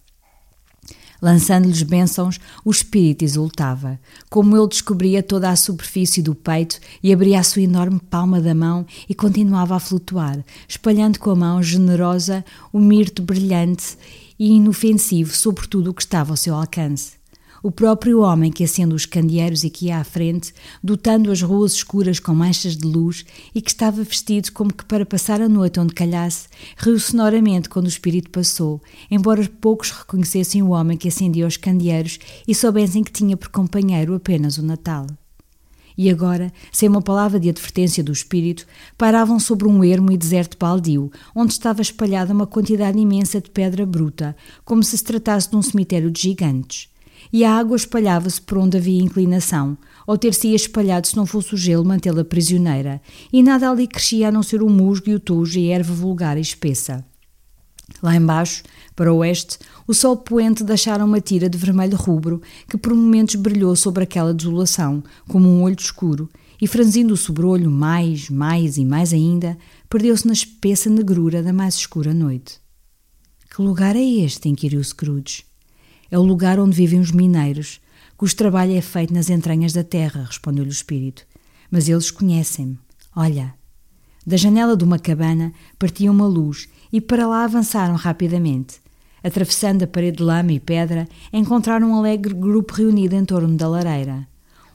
Lançando-lhes 1.22 1.82
bênçãos, 1.82 2.40
o 2.64 2.70
espírito 2.70 3.26
exultava, 3.26 4.00
como 4.30 4.56
ele 4.56 4.68
descobria 4.68 5.24
toda 5.24 5.50
a 5.50 5.56
superfície 5.56 6.22
do 6.22 6.36
peito 6.36 6.80
e 7.02 7.12
abria 7.12 7.40
a 7.40 7.44
sua 7.44 7.64
enorme 7.64 8.00
palma 8.00 8.40
da 8.40 8.54
mão 8.54 8.86
e 9.10 9.16
continuava 9.16 9.76
a 9.76 9.80
flutuar, 9.80 10.46
espalhando 10.68 11.20
com 11.20 11.32
a 11.32 11.36
mão 11.36 11.62
generosa 11.64 12.46
o 12.72 12.80
mirto 12.80 13.24
brilhante 13.24 13.98
e 14.40 14.54
inofensivo 14.54 15.36
sobre 15.36 15.68
tudo 15.68 15.92
o 15.92 15.94
que 15.94 16.02
estava 16.02 16.32
ao 16.32 16.38
seu 16.38 16.56
alcance. 16.56 17.18
O 17.64 17.72
próprio 17.72 18.22
homem 18.22 18.52
que 18.52 18.64
acende 18.64 18.94
os 18.94 19.06
candeeiros 19.06 19.62
que 19.62 19.88
ia 19.88 19.98
à 19.98 20.04
frente, 20.04 20.54
dotando 20.84 21.32
as 21.32 21.42
ruas 21.42 21.74
escuras 21.74 22.20
com 22.20 22.34
manchas 22.34 22.78
de 22.78 22.88
luz 22.88 23.26
e 23.54 23.62
que 23.62 23.72
estava 23.72 24.04
vestido 24.04 24.52
como 24.52 24.74
que 24.74 24.86
para 24.86 25.06
passar 25.06 25.42
a 25.42 25.50
noite 25.50 25.80
onde 25.80 25.94
calhasse, 25.94 26.48
riu 26.78 27.00
sonoramente 27.00 27.68
quando 27.68 27.86
o 27.86 27.90
espírito 27.90 28.30
passou, 28.30 28.82
embora 29.10 29.50
poucos 29.60 29.92
reconhecessem 29.92 30.62
o 30.62 30.70
homem 30.70 30.98
que 30.98 31.08
acendia 31.08 31.48
os 31.48 31.58
candeeiros 31.58 32.20
e 32.48 32.54
soubessem 32.54 33.04
que 33.04 33.12
tinha 33.12 33.36
por 33.36 33.50
companheiro 33.50 34.14
apenas 34.14 34.58
o 34.58 34.64
Natal. 34.64 35.08
E 35.98 36.10
agora, 36.10 36.54
sem 36.72 36.88
uma 36.88 37.02
palavra 37.02 37.40
de 37.40 37.50
advertência 37.50 38.04
do 38.04 38.12
espírito, 38.12 38.68
paravam 38.98 39.40
sobre 39.40 39.68
um 39.68 39.84
ermo 39.84 40.12
e 40.12 40.18
deserto 40.18 40.58
baldio, 40.58 41.12
onde 41.34 41.54
estava 41.54 41.82
espalhada 41.82 42.34
uma 42.34 42.46
quantidade 42.46 43.00
imensa 43.00 43.42
de 43.42 43.50
pedra 43.50 43.86
bruta, 43.86 44.36
como 44.64 44.84
se 44.84 44.98
se 44.98 45.04
tratasse 45.04 45.50
de 45.50 45.56
um 45.56 45.62
cemitério 45.62 46.12
de 46.12 46.22
gigantes 46.22 46.90
e 47.32 47.44
a 47.44 47.54
água 47.58 47.76
espalhava-se 47.76 48.42
por 48.42 48.58
onde 48.58 48.78
havia 48.78 49.02
inclinação, 49.02 49.78
ou 50.06 50.18
ter-se-ia 50.18 50.56
espalhado 50.56 51.08
se 51.08 51.16
não 51.16 51.26
fosse 51.26 51.54
o 51.54 51.58
gelo 51.58 51.86
mantê-la 51.86 52.24
prisioneira, 52.24 53.02
e 53.32 53.44
nada 53.44 53.70
ali 53.70 53.88
crescia 53.88 54.30
a 54.30 54.32
não 54.32 54.44
ser 54.44 54.62
o 54.62 54.70
musgo 54.70 55.10
e 55.10 55.16
o 55.16 55.20
tojo 55.20 55.60
e 55.60 55.72
a 55.72 55.76
erva 55.76 55.94
vulgar 55.94 56.38
e 56.38 56.42
espessa. 56.42 57.06
Lá 58.02 58.16
embaixo, 58.16 58.64
para 58.98 59.14
o 59.14 59.18
oeste, 59.18 59.60
o 59.86 59.94
sol 59.94 60.18
poente 60.18 60.64
deixara 60.64 61.06
uma 61.06 61.22
tira 61.22 61.48
de 61.48 61.56
vermelho 61.56 61.96
rubro 61.96 62.42
que 62.68 62.80
por 62.80 62.96
momentos 62.96 63.36
brilhou 63.36 63.76
sobre 63.76 64.04
aquela 64.04 64.34
desolação, 64.34 65.04
como 65.28 65.48
um 65.48 65.62
olho 65.62 65.78
escuro, 65.80 66.28
e 66.60 66.66
franzindo 66.66 67.14
o 67.14 67.18
sobrolho 67.18 67.70
mais, 67.70 68.28
mais 68.28 68.76
e 68.76 68.84
mais 68.84 69.14
ainda, 69.14 69.56
perdeu-se 69.88 70.26
na 70.26 70.34
espessa 70.34 70.90
negrura 70.90 71.44
da 71.44 71.54
mais 71.54 71.76
escura 71.76 72.12
noite. 72.12 72.60
Que 73.56 73.62
lugar 73.62 73.96
é 73.96 74.04
este? 74.04 74.50
inquiriu 74.50 74.84
Scrooge. 74.84 75.46
É 76.10 76.18
o 76.18 76.24
lugar 76.24 76.60
onde 76.60 76.76
vivem 76.76 77.00
os 77.00 77.12
mineiros, 77.12 77.80
cujo 78.18 78.36
trabalho 78.36 78.76
é 78.76 78.82
feito 78.82 79.14
nas 79.14 79.30
entranhas 79.30 79.74
da 79.74 79.84
terra, 79.84 80.24
respondeu-lhe 80.24 80.72
o 80.72 80.74
espírito. 80.74 81.24
Mas 81.70 81.88
eles 81.88 82.10
conhecem-me. 82.10 82.80
Olha. 83.16 83.54
Da 84.26 84.38
janela 84.38 84.76
de 84.76 84.84
uma 84.84 84.98
cabana 84.98 85.54
partia 85.78 86.12
uma 86.12 86.26
luz 86.26 86.68
e 86.92 87.00
para 87.00 87.28
lá 87.28 87.44
avançaram 87.44 87.96
rapidamente. 87.96 88.87
Atravessando 89.28 89.84
a 89.84 89.88
parede 89.88 90.20
de 90.20 90.24
lama 90.24 90.54
e 90.54 90.60
pedra, 90.60 91.06
encontraram 91.34 91.92
um 91.92 91.96
alegre 91.98 92.34
grupo 92.34 92.74
reunido 92.74 93.14
em 93.14 93.26
torno 93.26 93.58
da 93.58 93.68
lareira. 93.68 94.26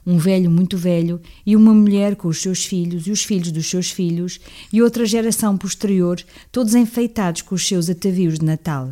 Um 0.05 0.19
velho 0.19 0.51
muito 0.51 0.77
velho 0.77 1.19
e 1.43 1.55
uma 1.55 1.73
mulher 1.73 2.15
com 2.15 2.27
os 2.27 2.39
seus 2.39 2.63
filhos 2.63 3.07
e 3.07 3.11
os 3.11 3.23
filhos 3.23 3.51
dos 3.51 3.67
seus 3.67 3.89
filhos 3.89 4.39
e 4.71 4.79
outra 4.79 5.07
geração 5.07 5.57
posterior, 5.57 6.21
todos 6.51 6.75
enfeitados 6.75 7.41
com 7.41 7.55
os 7.55 7.67
seus 7.67 7.89
atavios 7.89 8.37
de 8.37 8.45
Natal. 8.45 8.91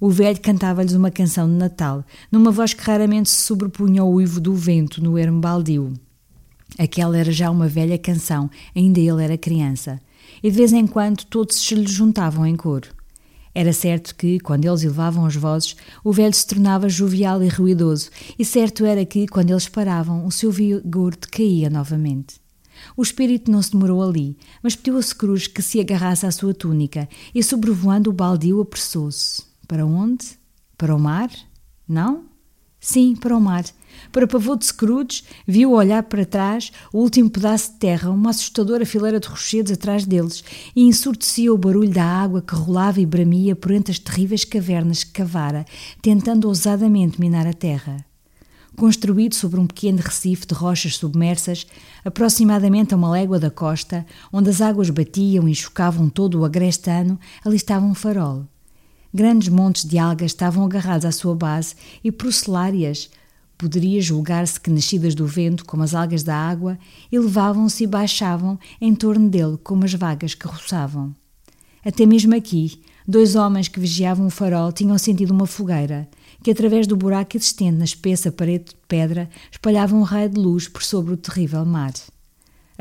O 0.00 0.08
velho 0.08 0.40
cantava-lhes 0.40 0.92
uma 0.92 1.10
canção 1.10 1.48
de 1.48 1.56
Natal, 1.56 2.04
numa 2.30 2.52
voz 2.52 2.72
que 2.72 2.84
raramente 2.84 3.28
se 3.28 3.42
sobrepunha 3.42 4.02
ao 4.02 4.12
uivo 4.12 4.40
do 4.40 4.54
vento 4.54 5.02
no 5.02 5.18
ermo 5.18 5.40
baldio. 5.40 5.92
Aquela 6.78 7.18
era 7.18 7.32
já 7.32 7.50
uma 7.50 7.66
velha 7.66 7.98
canção, 7.98 8.48
ainda 8.72 9.00
ele 9.00 9.24
era 9.24 9.36
criança, 9.36 10.00
e 10.40 10.48
de 10.48 10.56
vez 10.56 10.72
em 10.72 10.86
quando 10.86 11.24
todos 11.24 11.56
se 11.56 11.74
lhe 11.74 11.88
juntavam 11.88 12.46
em 12.46 12.54
coro. 12.54 13.01
Era 13.54 13.72
certo 13.72 14.14
que, 14.14 14.40
quando 14.40 14.64
eles 14.64 14.82
elevavam 14.82 15.26
as 15.26 15.36
vozes, 15.36 15.76
o 16.02 16.12
velho 16.12 16.32
se 16.32 16.46
tornava 16.46 16.88
jovial 16.88 17.42
e 17.42 17.48
ruidoso, 17.48 18.10
e 18.38 18.44
certo 18.44 18.84
era 18.84 19.04
que, 19.04 19.26
quando 19.26 19.50
eles 19.50 19.68
paravam, 19.68 20.26
o 20.26 20.30
seu 20.30 20.50
vigor 20.50 21.14
decaía 21.14 21.68
novamente. 21.68 22.40
O 22.96 23.02
espírito 23.02 23.50
não 23.50 23.60
se 23.60 23.72
demorou 23.72 24.02
ali, 24.02 24.36
mas 24.62 24.74
pediu 24.74 24.96
a 24.96 25.02
Scrooge 25.02 25.50
que 25.50 25.60
se 25.60 25.80
agarrasse 25.80 26.24
à 26.24 26.30
sua 26.30 26.54
túnica, 26.54 27.08
e 27.34 27.42
sobrevoando 27.42 28.10
o 28.10 28.12
baldio 28.12 28.60
apressou-se. 28.60 29.42
Para 29.68 29.84
onde? 29.84 30.26
Para 30.78 30.94
o 30.94 30.98
mar? 30.98 31.30
Não? 31.86 32.24
Sim, 32.80 33.14
para 33.14 33.36
o 33.36 33.40
mar. 33.40 33.64
Para 34.10 34.26
pavor 34.26 34.58
de 34.58 34.66
Scrooge, 34.66 35.22
viu 35.46 35.72
olhar 35.72 36.02
para 36.02 36.26
trás 36.26 36.72
o 36.92 36.98
último 36.98 37.30
pedaço 37.30 37.72
de 37.72 37.78
terra, 37.78 38.10
uma 38.10 38.30
assustadora 38.30 38.84
fileira 38.84 39.18
de 39.18 39.28
rochedos 39.28 39.72
atrás 39.72 40.04
deles, 40.04 40.44
e 40.74 40.82
ensurdecia 40.82 41.52
o 41.52 41.58
barulho 41.58 41.90
da 41.90 42.04
água 42.04 42.42
que 42.42 42.54
rolava 42.54 43.00
e 43.00 43.06
bramia 43.06 43.56
por 43.56 43.70
entre 43.70 43.92
as 43.92 43.98
terríveis 43.98 44.44
cavernas 44.44 45.04
que 45.04 45.12
cavara, 45.12 45.64
tentando 46.00 46.48
ousadamente 46.48 47.20
minar 47.20 47.46
a 47.46 47.52
terra. 47.52 48.04
Construído 48.76 49.34
sobre 49.34 49.60
um 49.60 49.66
pequeno 49.66 49.98
recife 49.98 50.46
de 50.46 50.54
rochas 50.54 50.96
submersas, 50.96 51.66
aproximadamente 52.04 52.94
a 52.94 52.96
uma 52.96 53.10
légua 53.10 53.38
da 53.38 53.50
costa, 53.50 54.06
onde 54.32 54.48
as 54.48 54.60
águas 54.60 54.88
batiam 54.88 55.46
e 55.48 55.54
chocavam 55.54 56.08
todo 56.08 56.40
o 56.40 56.44
agreste 56.44 56.90
ano, 56.90 57.20
ali 57.44 57.56
estava 57.56 57.84
um 57.84 57.94
farol. 57.94 58.46
Grandes 59.14 59.48
montes 59.48 59.84
de 59.84 59.98
algas 59.98 60.30
estavam 60.30 60.64
agarrados 60.64 61.04
à 61.04 61.12
sua 61.12 61.34
base 61.34 61.74
e 62.02 62.10
procelárias, 62.10 63.10
poderia 63.56 64.00
julgar-se 64.00 64.60
que 64.60 64.70
nascidas 64.70 65.14
do 65.14 65.26
vento, 65.26 65.64
como 65.64 65.82
as 65.82 65.94
algas 65.94 66.22
da 66.22 66.36
água, 66.36 66.78
elevavam-se 67.10 67.84
e 67.84 67.86
baixavam 67.86 68.58
em 68.80 68.94
torno 68.94 69.28
dele 69.28 69.56
como 69.62 69.84
as 69.84 69.94
vagas 69.94 70.34
que 70.34 70.46
roçavam. 70.46 71.14
Até 71.84 72.06
mesmo 72.06 72.34
aqui, 72.34 72.80
dois 73.06 73.34
homens 73.34 73.68
que 73.68 73.80
vigiavam 73.80 74.26
o 74.26 74.30
farol 74.30 74.72
tinham 74.72 74.98
sentido 74.98 75.32
uma 75.32 75.46
fogueira, 75.46 76.08
que 76.42 76.50
através 76.50 76.86
do 76.86 76.96
buraco 76.96 77.36
existente 77.36 77.78
na 77.78 77.84
espessa 77.84 78.32
parede 78.32 78.66
de 78.66 78.76
pedra 78.88 79.28
espalhava 79.50 79.94
um 79.94 80.02
raio 80.02 80.28
de 80.28 80.40
luz 80.40 80.68
por 80.68 80.82
sobre 80.82 81.14
o 81.14 81.16
terrível 81.16 81.64
mar 81.64 81.92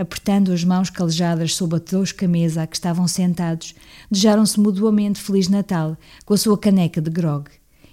apertando 0.02 0.52
as 0.52 0.64
mãos 0.64 0.90
calejadas 0.90 1.56
sob 1.56 1.76
a 1.76 1.80
tosca 1.80 2.28
mesa 2.28 2.64
a 2.64 2.68
que 2.68 2.76
estavam 2.76 3.08
sentados, 3.08 3.76
desejaram-se 4.10 4.60
mutuamente 4.60 5.20
Feliz 5.20 5.48
Natal 5.48 5.98
com 6.26 6.34
a 6.34 6.38
sua 6.38 6.58
caneca 6.58 7.02
de 7.02 7.10
grog. 7.10 7.50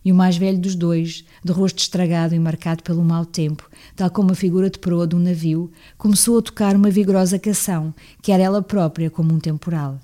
E 0.08 0.12
o 0.12 0.14
mais 0.14 0.38
velho 0.38 0.58
dos 0.58 0.74
dois, 0.74 1.22
de 1.44 1.52
rosto 1.52 1.80
estragado 1.80 2.34
e 2.34 2.38
marcado 2.38 2.82
pelo 2.82 3.04
mau 3.04 3.26
tempo, 3.26 3.68
tal 3.94 4.10
como 4.10 4.32
a 4.32 4.34
figura 4.34 4.70
de 4.70 4.78
proa 4.78 5.06
de 5.06 5.14
um 5.14 5.18
navio, 5.18 5.70
começou 5.98 6.38
a 6.38 6.40
tocar 6.40 6.74
uma 6.74 6.88
vigorosa 6.88 7.38
canção, 7.38 7.92
que 8.22 8.32
era 8.32 8.42
ela 8.42 8.62
própria 8.62 9.10
como 9.10 9.34
um 9.34 9.38
temporal. 9.38 10.00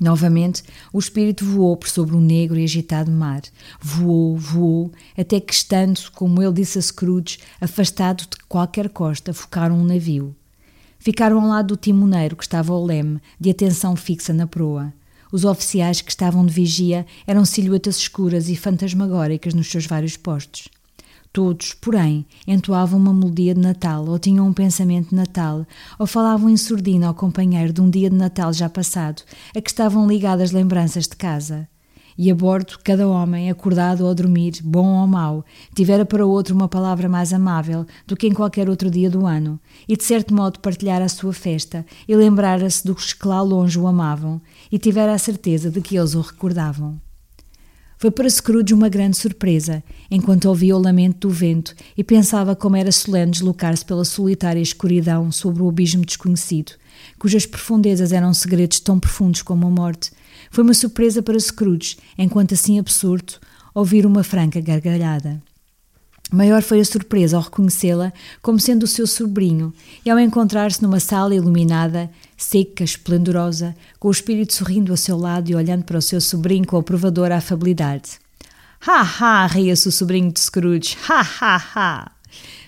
Novamente, 0.00 0.62
o 0.94 0.98
espírito 0.98 1.44
voou 1.44 1.76
por 1.76 1.90
sobre 1.90 2.16
um 2.16 2.22
negro 2.22 2.58
e 2.58 2.64
agitado 2.64 3.10
mar. 3.10 3.42
Voou, 3.78 4.34
voou, 4.34 4.90
até 5.14 5.40
que, 5.40 5.52
estando, 5.52 6.00
como 6.14 6.42
ele 6.42 6.54
disse 6.54 6.78
a 6.78 6.82
Scrooge, 6.82 7.38
afastado 7.60 8.22
de 8.22 8.38
qualquer 8.48 8.88
costa, 8.88 9.34
focaram 9.34 9.78
um 9.78 9.84
navio. 9.84 10.34
Ficaram 10.98 11.38
ao 11.38 11.48
lado 11.48 11.66
do 11.66 11.76
timoneiro 11.76 12.34
que 12.34 12.44
estava 12.44 12.72
ao 12.72 12.82
leme, 12.82 13.20
de 13.38 13.50
atenção 13.50 13.94
fixa 13.94 14.32
na 14.32 14.46
proa. 14.46 14.90
Os 15.32 15.44
oficiais 15.44 16.00
que 16.00 16.10
estavam 16.10 16.46
de 16.46 16.52
vigia 16.52 17.04
eram 17.26 17.44
silhuetas 17.44 17.96
escuras 17.96 18.48
e 18.48 18.56
fantasmagóricas 18.56 19.54
nos 19.54 19.70
seus 19.70 19.86
vários 19.86 20.16
postos. 20.16 20.68
Todos, 21.32 21.74
porém, 21.74 22.24
entoavam 22.46 22.98
uma 22.98 23.12
melodia 23.12 23.54
de 23.54 23.60
Natal, 23.60 24.06
ou 24.08 24.18
tinham 24.18 24.46
um 24.46 24.52
pensamento 24.54 25.10
de 25.10 25.16
Natal, 25.16 25.66
ou 25.98 26.06
falavam 26.06 26.48
em 26.48 26.56
surdina 26.56 27.08
ao 27.08 27.14
companheiro 27.14 27.72
de 27.72 27.80
um 27.82 27.90
dia 27.90 28.08
de 28.08 28.16
Natal 28.16 28.52
já 28.52 28.70
passado, 28.70 29.22
a 29.54 29.60
que 29.60 29.68
estavam 29.68 30.08
ligadas 30.08 30.50
lembranças 30.50 31.06
de 31.06 31.16
casa 31.16 31.68
e 32.18 32.30
a 32.30 32.34
bordo 32.34 32.78
cada 32.82 33.06
homem, 33.06 33.50
acordado 33.50 34.06
ou 34.06 34.14
dormir, 34.14 34.60
bom 34.62 35.00
ou 35.00 35.06
mau, 35.06 35.44
tivera 35.74 36.04
para 36.04 36.24
outro 36.24 36.54
uma 36.54 36.68
palavra 36.68 37.08
mais 37.08 37.32
amável 37.32 37.84
do 38.06 38.16
que 38.16 38.26
em 38.26 38.32
qualquer 38.32 38.70
outro 38.70 38.90
dia 38.90 39.10
do 39.10 39.26
ano, 39.26 39.60
e 39.86 39.96
de 39.96 40.04
certo 40.04 40.34
modo 40.34 40.60
partilhara 40.60 41.04
a 41.04 41.08
sua 41.08 41.32
festa 41.32 41.84
e 42.08 42.16
lembrara-se 42.16 42.86
dos 42.86 43.12
que 43.12 43.28
lá 43.28 43.42
longe 43.42 43.78
o 43.78 43.86
amavam, 43.86 44.40
e 44.70 44.78
tivera 44.78 45.14
a 45.14 45.18
certeza 45.18 45.70
de 45.70 45.80
que 45.80 45.96
eles 45.96 46.14
o 46.14 46.20
recordavam. 46.20 47.00
Foi 47.98 48.10
para 48.10 48.28
Scrooge 48.28 48.74
uma 48.74 48.90
grande 48.90 49.16
surpresa, 49.16 49.82
enquanto 50.10 50.44
ouvia 50.46 50.76
o 50.76 50.80
lamento 50.80 51.28
do 51.28 51.34
vento 51.34 51.74
e 51.96 52.04
pensava 52.04 52.54
como 52.54 52.76
era 52.76 52.92
solene 52.92 53.30
deslocar-se 53.30 53.84
pela 53.84 54.04
solitária 54.04 54.60
escuridão 54.60 55.32
sobre 55.32 55.62
o 55.62 55.68
abismo 55.68 56.04
desconhecido, 56.04 56.72
cujas 57.18 57.46
profundezas 57.46 58.12
eram 58.12 58.34
segredos 58.34 58.80
tão 58.80 59.00
profundos 59.00 59.40
como 59.40 59.66
a 59.66 59.70
morte, 59.70 60.10
foi 60.50 60.62
uma 60.62 60.74
surpresa 60.74 61.22
para 61.22 61.40
Scrooge, 61.40 61.96
enquanto 62.18 62.52
assim 62.52 62.78
absurdo, 62.78 63.34
ouvir 63.74 64.04
uma 64.04 64.22
franca 64.22 64.60
gargalhada. 64.60 65.42
Maior 66.32 66.60
foi 66.60 66.80
a 66.80 66.84
surpresa 66.84 67.36
ao 67.36 67.42
reconhecê-la 67.42 68.12
como 68.42 68.58
sendo 68.58 68.82
o 68.82 68.88
seu 68.88 69.06
sobrinho 69.06 69.72
e 70.04 70.10
ao 70.10 70.18
encontrar-se 70.18 70.82
numa 70.82 70.98
sala 70.98 71.34
iluminada, 71.34 72.10
seca, 72.36 72.82
esplendorosa, 72.82 73.76
com 74.00 74.08
o 74.08 74.10
espírito 74.10 74.52
sorrindo 74.52 74.92
a 74.92 74.96
seu 74.96 75.16
lado 75.16 75.50
e 75.50 75.54
olhando 75.54 75.84
para 75.84 75.98
o 75.98 76.02
seu 76.02 76.20
sobrinho 76.20 76.66
com 76.66 76.76
aprovadora 76.76 77.36
afabilidade. 77.36 78.18
Ha 78.84 79.02
ha! 79.02 79.46
ria-se 79.46 79.88
o 79.88 79.92
sobrinho 79.92 80.32
de 80.32 80.40
Scrooge. 80.40 80.96
Ha 81.08 81.20
ha 81.20 81.56
ha! 81.74 82.12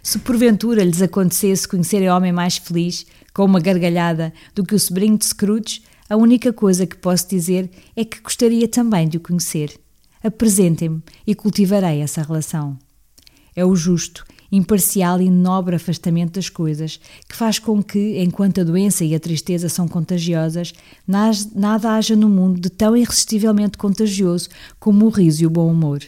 Se 0.02 0.20
porventura 0.20 0.84
lhes 0.84 1.02
acontecesse 1.02 1.66
conhecerem 1.66 2.10
homem 2.10 2.32
mais 2.32 2.56
feliz, 2.56 3.06
com 3.34 3.44
uma 3.44 3.60
gargalhada, 3.60 4.32
do 4.54 4.64
que 4.64 4.74
o 4.74 4.78
sobrinho 4.78 5.18
de 5.18 5.26
Scrooge, 5.26 5.82
a 6.08 6.16
única 6.16 6.52
coisa 6.52 6.86
que 6.86 6.96
posso 6.96 7.28
dizer 7.28 7.68
é 7.94 8.04
que 8.04 8.20
gostaria 8.20 8.68
também 8.68 9.08
de 9.08 9.18
o 9.18 9.20
conhecer. 9.20 9.78
Apresentem-me 10.22 11.02
e 11.26 11.34
cultivarei 11.34 12.00
essa 12.00 12.22
relação. 12.22 12.78
É 13.58 13.64
o 13.64 13.74
justo, 13.74 14.24
imparcial 14.52 15.20
e 15.20 15.28
nobre 15.28 15.74
afastamento 15.74 16.34
das 16.34 16.48
coisas 16.48 17.00
que 17.28 17.34
faz 17.34 17.58
com 17.58 17.82
que, 17.82 18.22
enquanto 18.22 18.60
a 18.60 18.64
doença 18.64 19.04
e 19.04 19.16
a 19.16 19.18
tristeza 19.18 19.68
são 19.68 19.88
contagiosas, 19.88 20.72
nada 21.04 21.96
haja 21.96 22.14
no 22.14 22.28
mundo 22.28 22.60
de 22.60 22.70
tão 22.70 22.96
irresistivelmente 22.96 23.76
contagioso 23.76 24.48
como 24.78 25.06
o 25.06 25.08
riso 25.08 25.42
e 25.42 25.46
o 25.46 25.50
bom 25.50 25.68
humor. 25.68 26.04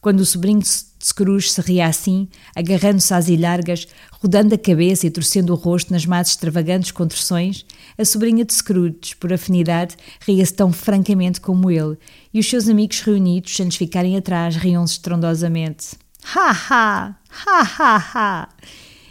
Quando 0.00 0.18
o 0.18 0.26
sobrinho 0.26 0.58
de 0.58 0.68
Scrooge 1.00 1.48
se 1.48 1.60
ria 1.60 1.86
assim, 1.86 2.26
agarrando-se 2.56 3.14
às 3.14 3.28
ilhargas, 3.28 3.86
rodando 4.20 4.52
a 4.56 4.58
cabeça 4.58 5.06
e 5.06 5.10
torcendo 5.12 5.50
o 5.50 5.54
rosto 5.54 5.92
nas 5.92 6.04
mais 6.04 6.26
extravagantes 6.26 6.90
contorções, 6.90 7.64
a 7.96 8.04
sobrinha 8.04 8.44
de 8.44 8.52
Scrooge, 8.52 9.14
por 9.20 9.32
afinidade, 9.32 9.94
ria-se 10.26 10.54
tão 10.54 10.72
francamente 10.72 11.40
como 11.40 11.70
ele, 11.70 11.96
e 12.34 12.40
os 12.40 12.50
seus 12.50 12.68
amigos 12.68 13.00
reunidos, 13.00 13.56
lhes 13.60 13.76
ficarem 13.76 14.16
atrás, 14.16 14.56
riam-se 14.56 14.94
estrondosamente. 14.94 15.90
Ha 16.24 16.50
ha! 16.50 17.16
Ha 17.46 17.62
ha 17.78 17.96
ha! 18.14 18.48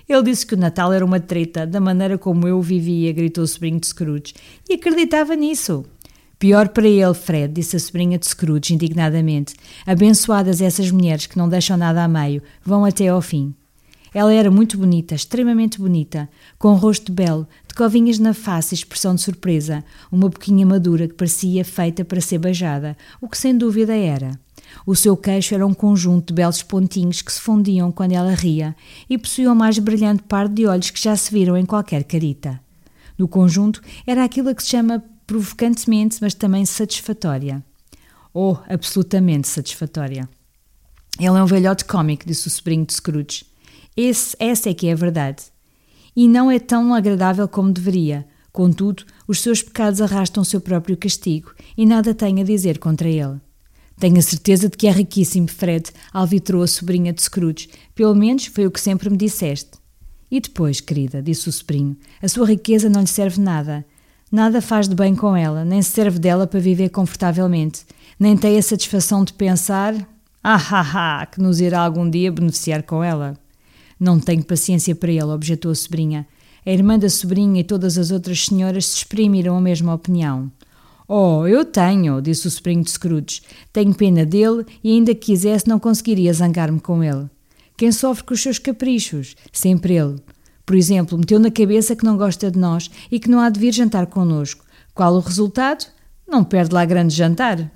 Ele 0.08 0.24
disse 0.24 0.46
que 0.46 0.56
o 0.56 0.58
Natal 0.58 0.92
era 0.92 1.06
uma 1.06 1.20
treta, 1.20 1.68
da 1.68 1.80
maneira 1.80 2.18
como 2.18 2.48
eu 2.48 2.62
vivia, 2.62 3.14
gritou 3.14 3.44
o 3.44 3.48
sobrinho 3.48 3.80
de 3.80 3.88
Scrooge, 3.88 4.34
e 4.68 4.74
acreditava 4.74 5.36
nisso. 5.36 5.86
Pior 6.40 6.70
para 6.70 6.88
ele, 6.88 7.14
Fred, 7.14 7.54
disse 7.54 7.76
a 7.76 7.80
sobrinha 7.80 8.18
de 8.18 8.26
Scrooge 8.26 8.74
indignadamente. 8.74 9.56
Abençoadas 9.86 10.62
essas 10.62 10.90
mulheres 10.90 11.28
que 11.28 11.38
não 11.38 11.50
deixam 11.50 11.78
nada 11.78 12.04
a 12.04 12.08
meio, 12.08 12.42
vão 12.64 12.86
até 12.86 13.10
ao 13.10 13.22
fim. 13.22 13.54
Ela 14.14 14.34
era 14.34 14.50
muito 14.50 14.78
bonita, 14.78 15.14
extremamente 15.14 15.78
bonita, 15.78 16.28
com 16.58 16.70
um 16.70 16.76
rosto 16.76 17.12
belo, 17.12 17.48
de 17.68 17.76
covinhas 17.76 18.18
na 18.18 18.34
face 18.34 18.74
e 18.74 18.78
expressão 18.78 19.14
de 19.14 19.22
surpresa, 19.22 19.84
uma 20.12 20.30
boquinha 20.30 20.66
madura 20.66 21.08
que 21.08 21.14
parecia 21.14 21.64
feita 21.64 22.04
para 22.04 22.22
ser 22.22 22.40
beijada, 22.40 22.98
o 23.22 23.30
que 23.30 23.38
sem 23.38 23.56
dúvida 23.56 23.96
era. 23.96 24.32
O 24.86 24.96
seu 24.96 25.16
queixo 25.16 25.54
era 25.54 25.66
um 25.66 25.74
conjunto 25.74 26.28
de 26.28 26.34
belos 26.34 26.64
pontinhos 26.64 27.22
que 27.22 27.32
se 27.32 27.40
fundiam 27.40 27.92
quando 27.92 28.14
ela 28.14 28.34
ria 28.34 28.76
e 29.10 29.18
possuía 29.18 29.52
o 29.52 29.56
mais 29.56 29.78
brilhante 29.80 30.24
par 30.24 30.48
de 30.48 30.66
olhos 30.66 30.90
que 30.90 31.02
já 31.02 31.16
se 31.16 31.32
viram 31.32 31.58
em 31.58 31.66
qualquer 31.66 32.04
carita. 32.04 32.60
No 33.18 33.28
conjunto 33.28 33.82
era 34.08 34.24
aquilo 34.24 34.54
que 34.56 34.64
se 34.64 34.70
chama 34.70 35.04
provocantemente, 35.28 36.18
mas 36.22 36.34
também 36.34 36.66
satisfatória. 36.66 37.64
Oh, 38.34 38.58
absolutamente 38.68 39.48
satisfatória. 39.48 40.28
Ele 41.20 41.28
é 41.28 41.44
um 41.44 41.46
velhote 41.46 41.86
cómico, 41.86 42.26
disse 42.26 42.48
o 42.48 42.50
sobrinho 42.50 42.86
de 42.86 42.94
Scrooge. 42.94 43.46
Esse, 43.96 44.36
essa 44.40 44.70
é 44.70 44.74
que 44.74 44.88
é 44.88 44.94
a 44.94 44.96
verdade. 44.96 45.44
E 46.16 46.28
não 46.28 46.50
é 46.50 46.60
tão 46.60 46.94
agradável 46.94 47.48
como 47.48 47.74
deveria. 47.74 48.26
Contudo, 48.52 49.04
os 49.28 49.42
seus 49.42 49.62
pecados 49.62 50.02
arrastam 50.02 50.42
o 50.42 50.46
seu 50.46 50.62
próprio 50.62 50.98
castigo 50.98 51.54
e 51.78 51.86
nada 51.86 52.14
tem 52.14 52.42
a 52.42 52.44
dizer 52.44 52.80
contra 52.80 53.08
ele. 53.08 53.40
Tenho 54.00 54.18
a 54.18 54.22
certeza 54.22 54.70
de 54.70 54.78
que 54.78 54.88
é 54.88 54.92
riquíssimo, 54.92 55.50
Fred, 55.50 55.92
alvitrou 56.14 56.64
a 56.64 56.68
sobrinha 56.68 57.12
de 57.12 57.22
Scrooge. 57.22 57.70
Pelo 57.94 58.16
menos 58.16 58.46
foi 58.46 58.66
o 58.66 58.72
que 58.72 58.80
sempre 58.80 59.10
me 59.10 59.18
disseste. 59.18 59.72
E 60.32 60.40
depois, 60.40 60.80
querida, 60.80 61.22
disse 61.22 61.50
o 61.50 61.52
sobrinho, 61.52 61.98
a 62.22 62.28
sua 62.30 62.48
riqueza 62.48 62.88
não 62.88 63.02
lhe 63.02 63.08
serve 63.08 63.42
nada. 63.42 63.86
Nada 64.32 64.62
faz 64.62 64.88
de 64.88 64.96
bem 64.96 65.16
com 65.16 65.36
ela, 65.36 65.66
nem 65.66 65.82
se 65.82 65.90
serve 65.90 66.18
dela 66.18 66.48
para 66.48 66.60
viver 66.60 66.90
confortavelmente, 66.90 67.82
nem 68.18 68.38
tem 68.38 68.58
a 68.58 68.62
satisfação 68.62 69.26
de 69.26 69.34
pensar, 69.34 69.96
ah, 70.42 70.68
ah, 70.72 71.22
ah, 71.22 71.26
que 71.26 71.42
nos 71.42 71.60
irá 71.60 71.82
algum 71.82 72.10
dia 72.10 72.32
beneficiar 72.32 72.84
com 72.84 73.04
ela. 73.04 73.36
Não 74.00 74.18
tenho 74.18 74.46
paciência 74.46 74.96
para 74.96 75.12
ele, 75.12 75.24
objetou 75.24 75.72
a 75.72 75.76
sobrinha. 75.76 76.26
A 76.66 76.72
irmã 76.72 76.98
da 76.98 77.10
sobrinha 77.10 77.60
e 77.60 77.64
todas 77.66 77.98
as 77.98 78.12
outras 78.12 78.46
senhoras 78.46 78.86
se 78.86 78.98
exprimiram 78.98 79.58
a 79.58 79.62
mesma 79.62 79.94
opinião. 79.94 80.50
Oh, 81.12 81.48
eu 81.48 81.66
tenho, 81.66 82.22
disse 82.22 82.46
o 82.48 82.52
sobrinho 82.52 82.84
de 82.84 82.92
Scrooge. 82.92 83.42
Tenho 83.74 83.96
pena 83.96 84.24
dele 84.24 84.64
e 84.84 84.92
ainda 84.92 85.16
que 85.16 85.22
quisesse 85.22 85.68
não 85.68 85.80
conseguiria 85.80 86.32
zangar-me 86.32 86.80
com 86.80 87.04
ele. 87.04 87.28
Quem 87.76 87.92
sofre 87.92 88.26
com 88.26 88.36
os 88.36 88.44
seus 88.44 88.60
caprichos? 88.60 89.36
Sempre 89.52 89.96
ele. 89.96 90.18
Por 90.64 90.76
exemplo, 90.76 91.18
meteu 91.18 91.40
na 91.40 91.50
cabeça 91.50 91.96
que 91.96 92.06
não 92.06 92.16
gosta 92.16 92.52
de 92.52 92.60
nós 92.60 92.92
e 93.12 93.20
que 93.20 93.28
não 93.28 93.40
há 93.40 93.50
de 93.50 93.60
vir 93.60 93.74
jantar 93.74 94.06
connosco. 94.06 94.64
Qual 94.94 95.16
o 95.16 95.20
resultado? 95.20 95.88
Não 96.28 96.44
perde 96.44 96.76
lá 96.76 96.86
grande 96.86 97.16
jantar. 97.16 97.72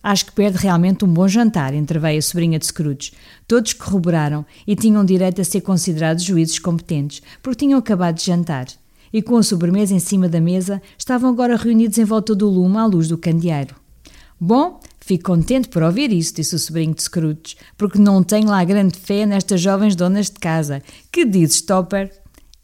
Acho 0.00 0.26
que 0.26 0.32
perde 0.32 0.58
realmente 0.58 1.04
um 1.04 1.08
bom 1.08 1.26
jantar, 1.26 1.74
entreveio 1.74 2.20
a 2.20 2.22
sobrinha 2.22 2.56
de 2.56 2.66
Scrooge. 2.66 3.10
Todos 3.48 3.72
corroboraram 3.72 4.46
e 4.64 4.76
tinham 4.76 5.04
direito 5.04 5.40
a 5.40 5.44
ser 5.44 5.62
considerados 5.62 6.22
juízes 6.22 6.60
competentes, 6.60 7.20
porque 7.42 7.66
tinham 7.66 7.80
acabado 7.80 8.14
de 8.14 8.26
jantar. 8.26 8.68
E 9.16 9.22
com 9.22 9.38
a 9.38 9.42
sobremesa 9.42 9.94
em 9.94 9.98
cima 9.98 10.28
da 10.28 10.42
mesa, 10.42 10.82
estavam 10.98 11.30
agora 11.30 11.56
reunidos 11.56 11.96
em 11.96 12.04
volta 12.04 12.34
do 12.34 12.50
lume 12.50 12.76
à 12.76 12.84
luz 12.84 13.08
do 13.08 13.16
candeeiro. 13.16 13.74
Bom, 14.38 14.78
fico 15.00 15.32
contente 15.32 15.70
por 15.70 15.82
ouvir 15.82 16.12
isso, 16.12 16.34
disse 16.34 16.54
o 16.54 16.58
sobrinho 16.58 16.94
de 16.94 17.02
Scrooge, 17.02 17.56
porque 17.78 17.98
não 17.98 18.22
tenho 18.22 18.48
lá 18.48 18.62
grande 18.62 18.98
fé 18.98 19.24
nestas 19.24 19.62
jovens 19.62 19.96
donas 19.96 20.26
de 20.26 20.38
casa. 20.38 20.82
Que 21.10 21.24
dizes, 21.24 21.62
Topper? 21.62 22.12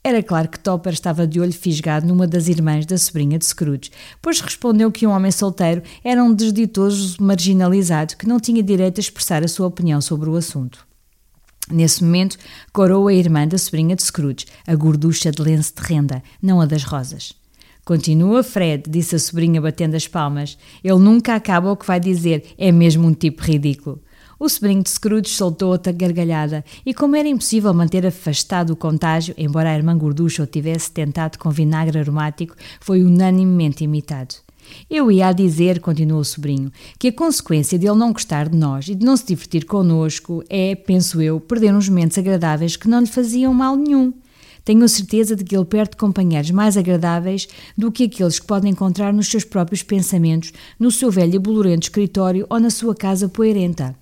Era 0.04 0.22
claro 0.22 0.46
que 0.46 0.60
Topper 0.60 0.92
estava 0.92 1.26
de 1.26 1.40
olho 1.40 1.54
fisgado 1.54 2.06
numa 2.06 2.26
das 2.26 2.48
irmãs 2.48 2.84
da 2.84 2.98
sobrinha 2.98 3.38
de 3.38 3.46
Scrooge, 3.46 3.90
pois 4.20 4.38
respondeu 4.42 4.92
que 4.92 5.06
um 5.06 5.10
homem 5.10 5.32
solteiro 5.32 5.80
era 6.04 6.22
um 6.22 6.34
desditoso 6.34 7.16
marginalizado 7.18 8.14
que 8.14 8.28
não 8.28 8.38
tinha 8.38 8.62
direito 8.62 8.98
a 8.98 9.00
expressar 9.00 9.42
a 9.42 9.48
sua 9.48 9.68
opinião 9.68 10.02
sobre 10.02 10.28
o 10.28 10.36
assunto. 10.36 10.91
Nesse 11.70 12.02
momento, 12.02 12.36
corou 12.72 13.08
a 13.08 13.14
irmã 13.14 13.46
da 13.46 13.56
sobrinha 13.56 13.94
de 13.94 14.02
Scrooge, 14.02 14.46
a 14.66 14.74
gorducha 14.74 15.30
de 15.30 15.40
lenço 15.40 15.74
de 15.76 15.82
renda, 15.82 16.22
não 16.42 16.60
a 16.60 16.66
das 16.66 16.82
rosas. 16.82 17.34
Continua, 17.84 18.42
Fred, 18.42 18.84
disse 18.88 19.16
a 19.16 19.18
sobrinha 19.18 19.60
batendo 19.60 19.96
as 19.96 20.06
palmas. 20.06 20.56
Ele 20.84 20.98
nunca 20.98 21.34
acaba 21.34 21.70
o 21.70 21.76
que 21.76 21.86
vai 21.86 21.98
dizer, 21.98 22.54
é 22.56 22.70
mesmo 22.70 23.06
um 23.06 23.14
tipo 23.14 23.42
ridículo. 23.42 24.00
O 24.38 24.48
sobrinho 24.48 24.82
de 24.82 24.90
Scrooge 24.90 25.30
soltou 25.30 25.70
outra 25.70 25.92
gargalhada, 25.92 26.64
e 26.84 26.92
como 26.92 27.14
era 27.14 27.28
impossível 27.28 27.72
manter 27.72 28.04
afastado 28.04 28.70
o 28.70 28.76
contágio, 28.76 29.34
embora 29.38 29.70
a 29.70 29.76
irmã 29.76 29.96
gorducha 29.96 30.42
o 30.42 30.46
tivesse 30.46 30.90
tentado 30.90 31.38
com 31.38 31.50
vinagre 31.50 31.98
aromático, 31.98 32.56
foi 32.80 33.02
unanimemente 33.02 33.84
imitado. 33.84 34.34
Eu 34.90 35.10
ia 35.10 35.28
a 35.28 35.32
dizer, 35.32 35.80
continuou 35.80 36.20
o 36.20 36.24
sobrinho, 36.24 36.70
que 36.98 37.08
a 37.08 37.12
consequência 37.12 37.78
de 37.78 37.86
ele 37.86 37.98
não 37.98 38.12
gostar 38.12 38.48
de 38.48 38.56
nós 38.56 38.88
e 38.88 38.94
de 38.94 39.04
não 39.04 39.16
se 39.16 39.26
divertir 39.26 39.64
connosco 39.64 40.42
é, 40.48 40.74
penso 40.74 41.20
eu, 41.20 41.40
perder 41.40 41.74
uns 41.74 41.88
momentos 41.88 42.18
agradáveis 42.18 42.76
que 42.76 42.88
não 42.88 43.00
lhe 43.00 43.06
faziam 43.06 43.52
mal 43.52 43.76
nenhum. 43.76 44.12
Tenho 44.64 44.88
certeza 44.88 45.34
de 45.34 45.42
que 45.42 45.56
ele 45.56 45.64
perde 45.64 45.96
companheiros 45.96 46.50
mais 46.50 46.76
agradáveis 46.76 47.48
do 47.76 47.90
que 47.90 48.04
aqueles 48.04 48.38
que 48.38 48.46
pode 48.46 48.68
encontrar 48.68 49.12
nos 49.12 49.28
seus 49.28 49.44
próprios 49.44 49.82
pensamentos, 49.82 50.52
no 50.78 50.90
seu 50.90 51.10
velho 51.10 51.34
e 51.34 51.38
bolorento 51.38 51.86
escritório 51.86 52.46
ou 52.48 52.60
na 52.60 52.70
sua 52.70 52.94
casa 52.94 53.28
poeirenta. 53.28 53.96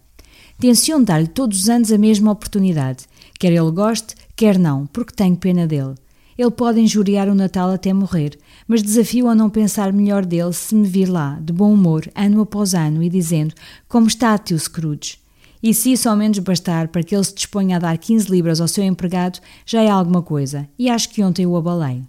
Tenciono 0.58 1.04
dar-lhe 1.04 1.26
todos 1.26 1.62
os 1.62 1.68
anos 1.70 1.90
a 1.90 1.96
mesma 1.96 2.32
oportunidade, 2.32 3.06
quer 3.38 3.52
ele 3.52 3.70
goste, 3.70 4.14
quer 4.36 4.58
não, 4.58 4.86
porque 4.86 5.14
tenho 5.14 5.34
pena 5.34 5.66
dele. 5.66 5.94
Ele 6.36 6.50
pode 6.50 6.80
injuriar 6.80 7.28
o 7.28 7.34
Natal 7.34 7.70
até 7.70 7.92
morrer, 7.94 8.38
mas 8.70 8.84
desafio 8.84 9.26
a 9.26 9.34
não 9.34 9.50
pensar 9.50 9.92
melhor 9.92 10.24
dele 10.24 10.52
se 10.52 10.76
me 10.76 10.86
vir 10.86 11.08
lá, 11.08 11.36
de 11.42 11.52
bom 11.52 11.74
humor, 11.74 12.08
ano 12.14 12.40
após 12.40 12.72
ano, 12.72 13.02
e 13.02 13.08
dizendo: 13.08 13.52
Como 13.88 14.06
está, 14.06 14.38
tio 14.38 14.56
Scrooge? 14.56 15.18
E 15.60 15.74
se 15.74 15.90
isso 15.90 16.08
ao 16.08 16.16
menos 16.16 16.38
bastar 16.38 16.86
para 16.86 17.02
que 17.02 17.12
ele 17.12 17.24
se 17.24 17.34
disponha 17.34 17.74
a 17.74 17.80
dar 17.80 17.98
15 17.98 18.30
libras 18.30 18.60
ao 18.60 18.68
seu 18.68 18.84
empregado, 18.84 19.40
já 19.66 19.82
é 19.82 19.90
alguma 19.90 20.22
coisa, 20.22 20.68
e 20.78 20.88
acho 20.88 21.08
que 21.08 21.20
ontem 21.20 21.44
o 21.46 21.56
abalei. 21.56 22.04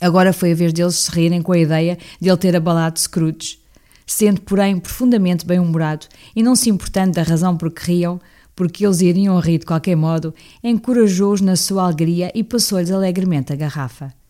Agora 0.00 0.32
foi 0.32 0.52
a 0.52 0.54
vez 0.54 0.72
deles 0.72 0.94
se 0.94 1.10
rirem 1.10 1.42
com 1.42 1.50
a 1.50 1.58
ideia 1.58 1.98
de 2.20 2.28
ele 2.28 2.38
ter 2.38 2.54
abalado 2.54 3.00
Scrooge 3.00 3.58
sendo, 4.06 4.40
porém, 4.42 4.78
profundamente 4.78 5.44
bem-humorado 5.44 6.06
e 6.36 6.42
não 6.42 6.54
se 6.54 6.70
importando 6.70 7.14
da 7.14 7.22
razão 7.24 7.56
por 7.56 7.72
que 7.72 7.84
riam, 7.86 8.20
porque 8.54 8.86
eles 8.86 9.00
iriam 9.00 9.40
rir 9.40 9.58
de 9.58 9.66
qualquer 9.66 9.96
modo, 9.96 10.32
encorajou-os 10.62 11.40
na 11.40 11.56
sua 11.56 11.84
alegria 11.84 12.30
e 12.32 12.44
passou-lhes 12.44 12.92
alegremente 12.92 13.52
a 13.52 13.56
garrafa. 13.56 14.21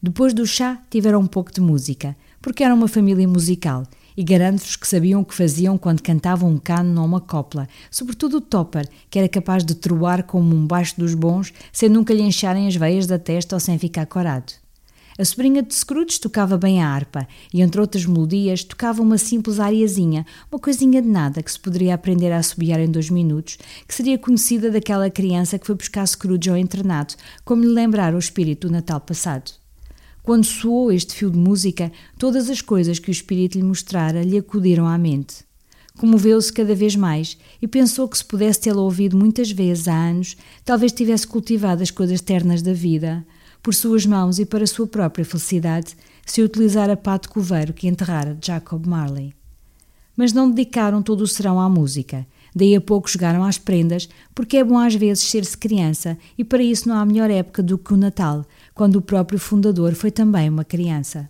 Depois 0.00 0.32
do 0.32 0.46
chá, 0.46 0.80
tiveram 0.88 1.20
um 1.20 1.26
pouco 1.26 1.52
de 1.52 1.60
música, 1.60 2.16
porque 2.40 2.62
eram 2.62 2.76
uma 2.76 2.86
família 2.86 3.26
musical, 3.26 3.82
e 4.16 4.22
garanto-vos 4.22 4.76
que 4.76 4.86
sabiam 4.86 5.20
o 5.20 5.24
que 5.24 5.34
faziam 5.34 5.76
quando 5.76 6.02
cantavam 6.02 6.50
um 6.50 6.58
cano 6.58 7.00
ou 7.00 7.06
uma 7.06 7.20
copla, 7.20 7.68
sobretudo 7.90 8.36
o 8.36 8.40
Topper, 8.40 8.88
que 9.10 9.18
era 9.18 9.28
capaz 9.28 9.64
de 9.64 9.74
troar 9.74 10.22
como 10.22 10.54
um 10.54 10.66
baixo 10.66 10.94
dos 10.98 11.14
bons, 11.14 11.52
sem 11.72 11.88
nunca 11.88 12.14
lhe 12.14 12.22
encharem 12.22 12.68
as 12.68 12.76
veias 12.76 13.06
da 13.06 13.18
testa 13.18 13.56
ou 13.56 13.60
sem 13.60 13.76
ficar 13.76 14.06
corado. 14.06 14.52
A 15.18 15.24
sobrinha 15.24 15.64
de 15.64 15.74
Scrooge 15.74 16.20
tocava 16.20 16.56
bem 16.56 16.80
a 16.80 16.88
harpa 16.88 17.26
e, 17.52 17.60
entre 17.60 17.80
outras 17.80 18.06
melodias, 18.06 18.62
tocava 18.62 19.02
uma 19.02 19.18
simples 19.18 19.58
ariazinha, 19.58 20.24
uma 20.50 20.60
coisinha 20.60 21.02
de 21.02 21.08
nada 21.08 21.42
que 21.42 21.50
se 21.50 21.58
poderia 21.58 21.94
aprender 21.94 22.30
a 22.30 22.38
assobiar 22.38 22.78
em 22.78 22.88
dois 22.88 23.10
minutos, 23.10 23.58
que 23.86 23.94
seria 23.94 24.16
conhecida 24.16 24.70
daquela 24.70 25.10
criança 25.10 25.58
que 25.58 25.66
foi 25.66 25.74
buscar 25.74 26.06
Scrooge 26.06 26.50
ao 26.50 26.56
internato, 26.56 27.16
como 27.44 27.62
lhe 27.62 27.68
lembrar 27.68 28.14
o 28.14 28.18
espírito 28.18 28.68
do 28.68 28.72
Natal 28.72 29.00
passado. 29.00 29.50
Quando 30.28 30.44
soou 30.44 30.92
este 30.92 31.14
fio 31.14 31.30
de 31.30 31.38
música, 31.38 31.90
todas 32.18 32.50
as 32.50 32.60
coisas 32.60 32.98
que 32.98 33.08
o 33.08 33.10
espírito 33.10 33.56
lhe 33.56 33.64
mostrara 33.64 34.22
lhe 34.22 34.36
acudiram 34.36 34.86
à 34.86 34.98
mente. 34.98 35.36
Comoveu-se 35.96 36.52
cada 36.52 36.74
vez 36.74 36.94
mais 36.94 37.38
e 37.62 37.66
pensou 37.66 38.06
que 38.06 38.18
se 38.18 38.26
pudesse 38.26 38.60
tê-la 38.60 38.82
ouvido 38.82 39.16
muitas 39.16 39.50
vezes 39.50 39.88
há 39.88 39.94
anos, 39.94 40.36
talvez 40.66 40.92
tivesse 40.92 41.26
cultivado 41.26 41.82
as 41.82 41.90
coisas 41.90 42.20
ternas 42.20 42.60
da 42.60 42.74
vida, 42.74 43.26
por 43.62 43.74
suas 43.74 44.04
mãos 44.04 44.38
e 44.38 44.44
para 44.44 44.66
sua 44.66 44.86
própria 44.86 45.24
felicidade, 45.24 45.96
se 46.26 46.42
utilizar 46.42 46.90
a 46.90 46.96
pá 46.98 47.16
de 47.16 47.26
coveiro 47.26 47.72
que 47.72 47.88
enterrara 47.88 48.36
Jacob 48.44 48.84
Marley. 48.86 49.32
mas 50.14 50.34
não 50.34 50.50
dedicaram 50.50 51.00
todo 51.00 51.22
o 51.22 51.26
serão 51.26 51.58
à 51.58 51.70
música. 51.70 52.26
Daí 52.54 52.74
a 52.74 52.80
pouco 52.80 53.08
jogaram 53.08 53.44
às 53.44 53.56
prendas, 53.56 54.08
porque 54.34 54.56
é 54.56 54.64
bom 54.64 54.76
às 54.76 54.94
vezes 54.94 55.22
ser-se 55.24 55.56
criança 55.56 56.18
e 56.36 56.44
para 56.44 56.62
isso 56.62 56.88
não 56.88 56.96
há 56.96 57.06
melhor 57.06 57.30
época 57.30 57.62
do 57.62 57.78
que 57.78 57.94
o 57.94 57.96
Natal, 57.96 58.44
quando 58.78 58.94
o 58.94 59.02
próprio 59.02 59.40
fundador 59.40 59.92
foi 59.96 60.12
também 60.12 60.48
uma 60.48 60.64
criança. 60.64 61.28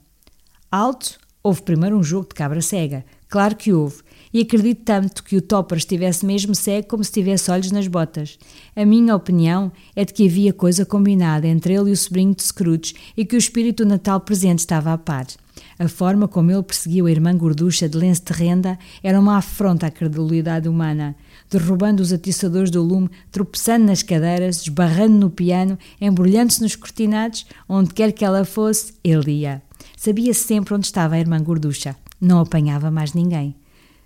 Alto, 0.71 1.19
houve 1.43 1.63
primeiro 1.63 1.97
um 1.97 2.03
jogo 2.03 2.29
de 2.29 2.35
cabra 2.35 2.61
cega, 2.61 3.07
claro 3.27 3.57
que 3.57 3.73
houve, 3.73 4.03
e 4.35 4.43
acredito 4.43 4.83
tanto 4.85 5.25
que 5.25 5.35
o 5.35 5.41
Topper 5.41 5.79
estivesse 5.79 6.27
mesmo 6.27 6.55
cego 6.55 6.87
como 6.89 7.03
se 7.03 7.11
tivesse 7.11 7.51
olhos 7.51 7.71
nas 7.71 7.89
botas. 7.89 8.39
A 8.77 8.85
minha 8.85 9.17
opinião 9.17 9.73
é 9.97 10.05
de 10.05 10.13
que 10.13 10.27
havia 10.27 10.53
coisa 10.53 10.85
combinada 10.85 11.49
entre 11.49 11.73
ele 11.73 11.89
e 11.89 11.93
o 11.95 11.97
sobrinho 11.97 12.35
de 12.35 12.43
Scrooge 12.43 12.95
e 13.17 13.25
que 13.25 13.35
o 13.35 13.39
espírito 13.39 13.83
do 13.83 13.89
Natal 13.89 14.21
presente 14.21 14.59
estava 14.59 14.93
a 14.93 14.99
par. 14.99 15.27
A 15.79 15.89
forma 15.89 16.29
como 16.29 16.51
ele 16.51 16.63
perseguiu 16.63 17.07
a 17.07 17.11
irmã 17.11 17.35
gorducha 17.35 17.89
de 17.89 17.97
lenço 17.97 18.25
de 18.27 18.33
renda 18.35 18.79
era 19.03 19.19
uma 19.19 19.39
afronta 19.39 19.87
à 19.87 19.91
credulidade 19.91 20.69
humana, 20.69 21.17
derrubando 21.51 22.03
os 22.03 22.13
atiçadores 22.13 22.71
do 22.71 22.83
lume, 22.83 23.11
tropeçando 23.31 23.87
nas 23.87 24.03
cadeiras, 24.03 24.63
esbarrando 24.63 25.17
no 25.17 25.31
piano, 25.31 25.79
embrulhando-se 26.01 26.61
nos 26.61 26.77
cortinados, 26.77 27.47
onde 27.69 27.95
quer 27.95 28.13
que 28.13 28.25
ela 28.25 28.45
fosse, 28.45 28.95
ele 29.03 29.33
ia. 29.33 29.63
Sabia 29.97 30.35
sempre 30.35 30.75
onde 30.75 30.87
estava 30.87 31.15
a 31.15 31.21
irmã 31.21 31.43
gorducha. 31.43 31.97
Não 32.21 32.41
apanhava 32.41 32.91
mais 32.91 33.15
ninguém. 33.15 33.55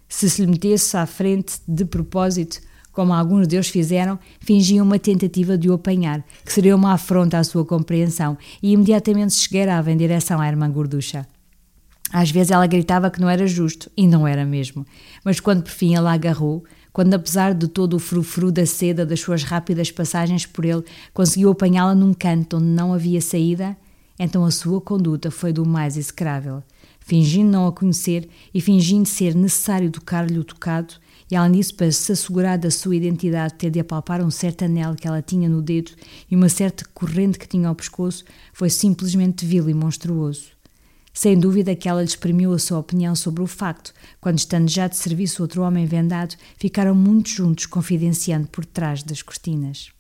Se 0.08 0.28
se 0.28 0.42
lhe 0.42 0.50
metesse 0.50 0.96
à 0.96 1.06
frente 1.06 1.54
de 1.66 1.84
propósito, 1.84 2.60
como 2.92 3.14
alguns 3.14 3.46
deus 3.46 3.68
fizeram, 3.68 4.18
fingiam 4.40 4.84
uma 4.84 4.98
tentativa 4.98 5.56
de 5.56 5.70
o 5.70 5.72
apanhar, 5.72 6.22
que 6.44 6.52
seria 6.52 6.76
uma 6.76 6.92
afronta 6.92 7.38
à 7.38 7.44
sua 7.44 7.64
compreensão, 7.64 8.36
e 8.62 8.72
imediatamente 8.72 9.30
esgueirava 9.30 9.90
em 9.90 9.96
direção 9.96 10.40
à 10.40 10.46
irmã 10.46 10.70
gorducha. 10.70 11.26
Às 12.12 12.30
vezes 12.30 12.50
ela 12.50 12.66
gritava 12.66 13.10
que 13.10 13.20
não 13.20 13.30
era 13.30 13.46
justo, 13.46 13.90
e 13.96 14.06
não 14.06 14.28
era 14.28 14.44
mesmo. 14.44 14.86
Mas 15.24 15.40
quando 15.40 15.62
por 15.62 15.70
fim 15.70 15.94
ela 15.94 16.12
agarrou, 16.12 16.62
quando 16.92 17.14
apesar 17.14 17.54
de 17.54 17.68
todo 17.68 17.94
o 17.94 17.98
frufru 17.98 18.52
da 18.52 18.66
seda 18.66 19.06
das 19.06 19.20
suas 19.20 19.42
rápidas 19.42 19.90
passagens 19.90 20.46
por 20.46 20.64
ele, 20.64 20.84
conseguiu 21.14 21.50
apanhá-la 21.50 21.94
num 21.94 22.12
canto 22.12 22.56
onde 22.56 22.66
não 22.66 22.92
havia 22.92 23.20
saída, 23.20 23.76
então 24.18 24.44
a 24.44 24.50
sua 24.50 24.80
conduta 24.80 25.30
foi 25.30 25.52
do 25.52 25.64
mais 25.64 25.96
execrável 25.96 26.62
fingindo 27.04 27.50
não 27.50 27.66
a 27.66 27.72
conhecer 27.72 28.28
e 28.54 28.60
fingindo 28.60 29.06
ser 29.06 29.34
necessário 29.34 29.90
tocar-lhe 29.90 30.38
o 30.38 30.44
tocado, 30.44 30.94
e 31.30 31.36
além 31.36 31.52
disso, 31.52 31.74
para 31.74 31.90
se 31.90 32.12
assegurar 32.12 32.58
da 32.58 32.70
sua 32.70 32.94
identidade, 32.94 33.54
ter 33.54 33.70
de 33.70 33.80
apalpar 33.80 34.22
um 34.22 34.30
certo 34.30 34.64
anel 34.64 34.94
que 34.94 35.06
ela 35.06 35.22
tinha 35.22 35.48
no 35.48 35.62
dedo 35.62 35.92
e 36.30 36.36
uma 36.36 36.48
certa 36.48 36.84
corrente 36.92 37.38
que 37.38 37.48
tinha 37.48 37.68
ao 37.68 37.74
pescoço, 37.74 38.24
foi 38.52 38.68
simplesmente 38.68 39.46
vil 39.46 39.68
e 39.68 39.74
monstruoso. 39.74 40.50
Sem 41.12 41.38
dúvida 41.38 41.76
que 41.76 41.88
ela 41.88 42.00
lhe 42.00 42.08
exprimiu 42.08 42.52
a 42.54 42.58
sua 42.58 42.78
opinião 42.78 43.14
sobre 43.14 43.42
o 43.42 43.46
facto, 43.46 43.92
quando, 44.20 44.38
estando 44.38 44.68
já 44.68 44.88
de 44.88 44.96
serviço 44.96 45.42
outro 45.42 45.62
homem 45.62 45.84
vendado, 45.84 46.34
ficaram 46.56 46.94
muito 46.94 47.28
juntos, 47.28 47.66
confidenciando 47.66 48.48
por 48.48 48.64
trás 48.64 49.02
das 49.02 49.20
cortinas. 49.20 49.92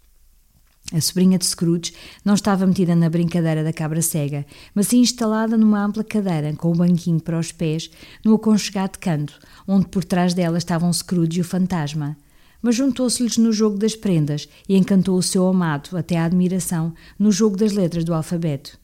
A 0.90 1.00
sobrinha 1.00 1.38
de 1.38 1.46
Scrooge 1.46 1.94
não 2.24 2.34
estava 2.34 2.66
metida 2.66 2.94
na 2.94 3.08
brincadeira 3.08 3.62
da 3.62 3.72
cabra 3.72 4.02
cega, 4.02 4.44
mas 4.74 4.88
sim 4.88 5.00
instalada 5.00 5.56
numa 5.56 5.82
ampla 5.82 6.02
cadeira, 6.02 6.52
com 6.54 6.72
um 6.72 6.76
banquinho 6.76 7.20
para 7.20 7.38
os 7.38 7.52
pés, 7.52 7.90
no 8.24 8.34
aconchegado 8.34 8.98
canto, 8.98 9.38
onde 9.66 9.86
por 9.88 10.04
trás 10.04 10.34
dela 10.34 10.58
estavam 10.58 10.92
Scrooge 10.92 11.38
e 11.38 11.40
o 11.40 11.44
fantasma. 11.44 12.16
Mas 12.60 12.76
juntou-se-lhes 12.76 13.38
no 13.38 13.52
jogo 13.52 13.78
das 13.78 13.96
prendas 13.96 14.48
e 14.68 14.76
encantou 14.76 15.16
o 15.16 15.22
seu 15.22 15.46
amado, 15.46 15.96
até 15.96 16.16
à 16.16 16.24
admiração, 16.24 16.94
no 17.18 17.32
jogo 17.32 17.56
das 17.56 17.72
letras 17.72 18.04
do 18.04 18.14
alfabeto. 18.14 18.81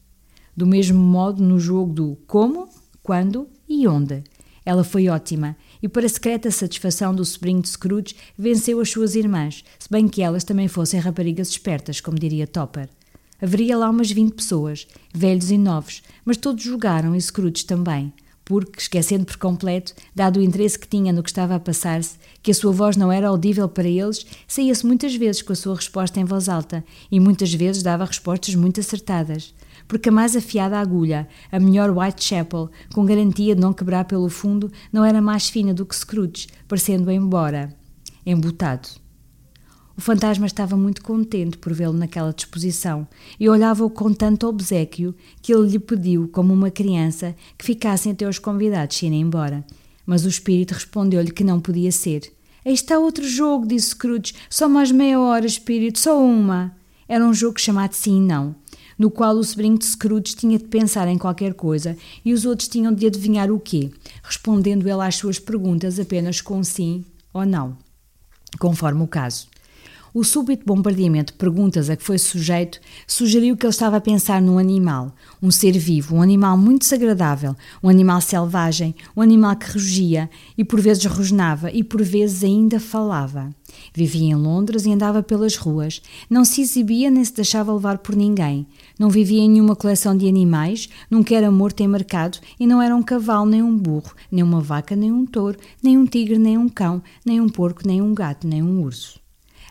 Do 0.59 0.67
mesmo 0.67 0.99
modo 1.01 1.41
no 1.41 1.57
jogo 1.57 1.93
do 1.93 2.17
como, 2.27 2.67
quando 3.01 3.47
e 3.65 3.87
onde. 3.87 4.21
Ela 4.65 4.83
foi 4.83 5.07
ótima 5.07 5.55
e, 5.81 5.87
para 5.87 6.05
a 6.05 6.09
secreta 6.09 6.51
satisfação 6.51 7.15
do 7.15 7.23
sobrinho 7.23 7.61
de 7.61 7.69
Scrooge, 7.69 8.13
venceu 8.37 8.81
as 8.81 8.89
suas 8.89 9.15
irmãs, 9.15 9.63
se 9.79 9.89
bem 9.89 10.05
que 10.05 10.21
elas 10.21 10.43
também 10.43 10.67
fossem 10.67 10.99
raparigas 10.99 11.47
espertas, 11.47 12.01
como 12.01 12.19
diria 12.19 12.45
Topper. 12.45 12.89
Haveria 13.41 13.77
lá 13.77 13.89
umas 13.89 14.11
vinte 14.11 14.33
pessoas, 14.33 14.85
velhos 15.13 15.49
e 15.49 15.57
novos, 15.57 16.03
mas 16.25 16.35
todos 16.35 16.61
jogaram 16.61 17.15
e 17.15 17.21
Scrooge 17.21 17.63
também, 17.63 18.11
porque, 18.43 18.81
esquecendo 18.81 19.23
por 19.23 19.37
completo, 19.37 19.93
dado 20.13 20.41
o 20.41 20.43
interesse 20.43 20.77
que 20.77 20.89
tinha 20.89 21.13
no 21.13 21.23
que 21.23 21.29
estava 21.29 21.55
a 21.55 21.59
passar-se, 21.61 22.17
que 22.43 22.51
a 22.51 22.53
sua 22.53 22.73
voz 22.73 22.97
não 22.97 23.09
era 23.09 23.29
audível 23.29 23.69
para 23.69 23.87
eles, 23.87 24.25
saía-se 24.45 24.85
muitas 24.85 25.15
vezes 25.15 25.41
com 25.41 25.53
a 25.53 25.55
sua 25.55 25.77
resposta 25.77 26.19
em 26.19 26.25
voz 26.25 26.49
alta 26.49 26.83
e 27.09 27.17
muitas 27.17 27.53
vezes 27.53 27.81
dava 27.81 28.03
respostas 28.03 28.53
muito 28.55 28.81
acertadas 28.81 29.53
porque 29.89 30.09
a 30.09 30.11
mais 30.11 30.35
afiada 30.35 30.79
agulha, 30.79 31.27
a 31.51 31.59
melhor 31.59 31.89
Whitechapel, 31.89 32.69
com 32.93 33.03
garantia 33.03 33.55
de 33.55 33.59
não 33.59 33.73
quebrar 33.73 34.05
pelo 34.05 34.29
fundo, 34.29 34.71
não 34.93 35.03
era 35.03 35.19
mais 35.19 35.49
fina 35.49 35.73
do 35.73 35.83
que 35.83 35.95
Scrooge, 35.95 36.47
parecendo 36.67 37.09
embora, 37.09 37.75
embotado. 38.23 38.87
O 39.97 40.01
fantasma 40.01 40.45
estava 40.45 40.77
muito 40.77 41.01
contente 41.01 41.57
por 41.57 41.73
vê-lo 41.73 41.97
naquela 41.97 42.31
disposição 42.31 43.07
e 43.39 43.49
olhava-o 43.49 43.89
com 43.89 44.13
tanto 44.13 44.47
obsequio 44.47 45.15
que 45.41 45.51
ele 45.51 45.71
lhe 45.71 45.79
pediu, 45.79 46.29
como 46.31 46.53
uma 46.53 46.69
criança, 46.69 47.35
que 47.57 47.65
ficassem 47.65 48.11
até 48.11 48.29
os 48.29 48.37
convidados 48.37 49.01
irem 49.01 49.21
embora. 49.21 49.65
Mas 50.05 50.23
o 50.23 50.29
espírito 50.29 50.75
respondeu-lhe 50.75 51.31
que 51.31 51.43
não 51.43 51.59
podia 51.59 51.91
ser. 51.91 52.31
Aí 52.63 52.73
está 52.73 52.99
outro 52.99 53.27
jogo, 53.27 53.65
disse 53.65 53.89
Scrooge. 53.89 54.35
Só 54.51 54.69
mais 54.69 54.91
meia 54.91 55.19
hora, 55.19 55.47
espírito, 55.47 55.97
só 55.97 56.23
uma. 56.23 56.75
Era 57.07 57.25
um 57.25 57.33
jogo 57.33 57.59
chamado 57.59 57.93
Sim 57.93 58.17
e 58.17 58.27
Não 58.27 58.55
no 58.99 59.09
qual 59.09 59.35
o 59.35 59.43
sobrinho 59.43 59.79
de 59.79 59.85
Scrooge 59.85 60.35
tinha 60.35 60.59
de 60.59 60.65
pensar 60.65 61.07
em 61.07 61.17
qualquer 61.17 61.53
coisa 61.53 61.97
e 62.23 62.33
os 62.33 62.45
outros 62.45 62.67
tinham 62.67 62.93
de 62.93 63.07
adivinhar 63.07 63.49
o 63.49 63.59
quê, 63.59 63.89
respondendo 64.21 64.87
ele 64.87 65.01
às 65.01 65.15
suas 65.15 65.39
perguntas 65.39 65.97
apenas 65.97 66.41
com 66.41 66.61
sim 66.61 67.05
ou 67.33 67.45
não, 67.45 67.77
conforme 68.59 69.01
o 69.01 69.07
caso. 69.07 69.47
O 70.11 70.23
súbito 70.23 70.65
bombardeamento 70.65 71.33
de 71.33 71.37
perguntas 71.37 71.87
a 71.87 71.95
que 71.95 72.03
foi 72.03 72.17
sujeito 72.17 72.79
sugeriu 73.05 73.55
que 73.55 73.65
ele 73.65 73.71
estava 73.71 73.97
a 73.97 74.01
pensar 74.01 74.41
num 74.41 74.57
animal, 74.57 75.15
um 75.41 75.51
ser 75.51 75.77
vivo, 75.77 76.15
um 76.15 76.21
animal 76.21 76.57
muito 76.57 76.81
desagradável, 76.81 77.55
um 77.83 77.87
animal 77.87 78.19
selvagem, 78.19 78.95
um 79.15 79.21
animal 79.21 79.55
que 79.55 79.71
rugia 79.71 80.27
e 80.57 80.65
por 80.65 80.81
vezes 80.81 81.05
rosnava 81.05 81.71
e 81.71 81.83
por 81.83 82.01
vezes 82.01 82.43
ainda 82.43 82.79
falava. 82.79 83.53
Vivia 83.93 84.31
em 84.31 84.35
Londres 84.35 84.85
e 84.85 84.91
andava 84.91 85.21
pelas 85.21 85.55
ruas, 85.55 86.01
não 86.27 86.43
se 86.43 86.61
exibia 86.61 87.11
nem 87.11 87.23
se 87.23 87.33
deixava 87.35 87.71
levar 87.71 87.99
por 87.99 88.15
ninguém, 88.15 88.65
não 88.99 89.09
vivia 89.09 89.41
em 89.41 89.49
nenhuma 89.49 89.77
coleção 89.77 90.15
de 90.15 90.27
animais, 90.27 90.89
nunca 91.09 91.33
era 91.33 91.49
morto 91.49 91.79
em 91.79 91.87
mercado 91.87 92.37
e 92.59 92.67
não 92.67 92.81
era 92.81 92.93
um 92.93 93.01
cavalo 93.01 93.45
nem 93.45 93.63
um 93.63 93.75
burro, 93.75 94.13
nem 94.29 94.43
uma 94.43 94.59
vaca 94.59 94.93
nem 94.95 95.09
um 95.09 95.25
touro, 95.25 95.57
nem 95.81 95.97
um 95.97 96.05
tigre 96.05 96.37
nem 96.37 96.57
um 96.57 96.67
cão, 96.67 97.01
nem 97.25 97.39
um 97.39 97.47
porco 97.47 97.87
nem 97.87 98.01
um 98.01 98.13
gato 98.13 98.45
nem 98.45 98.61
um 98.61 98.83
urso. 98.83 99.17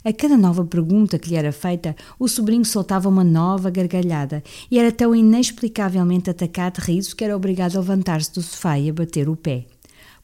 A 0.02 0.12
cada 0.12 0.38
nova 0.38 0.64
pergunta 0.64 1.18
que 1.18 1.28
lhe 1.28 1.36
era 1.36 1.52
feita, 1.52 1.94
o 2.18 2.28
sobrinho 2.28 2.64
soltava 2.64 3.08
uma 3.08 3.22
nova 3.22 3.68
gargalhada 3.68 4.42
e 4.70 4.78
era 4.78 4.90
tão 4.90 5.14
inexplicavelmente 5.14 6.30
atacado 6.30 6.80
de 6.80 6.86
riso 6.92 7.14
que 7.14 7.24
era 7.24 7.36
obrigado 7.36 7.76
a 7.76 7.80
levantar-se 7.80 8.32
do 8.32 8.40
sofá 8.40 8.78
e 8.78 8.88
a 8.88 8.92
bater 8.92 9.28
o 9.28 9.36
pé. 9.36 9.66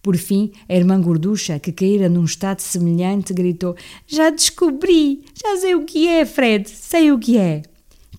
Por 0.01 0.17
fim, 0.17 0.53
a 0.69 0.75
irmã 0.75 1.01
gorducha, 1.01 1.59
que 1.59 1.73
caíra 1.73 2.09
num 2.09 2.25
estado 2.25 2.61
semelhante, 2.61 3.33
gritou: 3.33 3.75
Já 4.07 4.31
descobri! 4.31 5.25
Já 5.35 5.57
sei 5.59 5.75
o 5.75 5.85
que 5.85 6.09
é, 6.09 6.25
Fred! 6.25 6.69
Sei 6.69 7.11
o 7.11 7.19
que 7.19 7.37
é! 7.37 7.63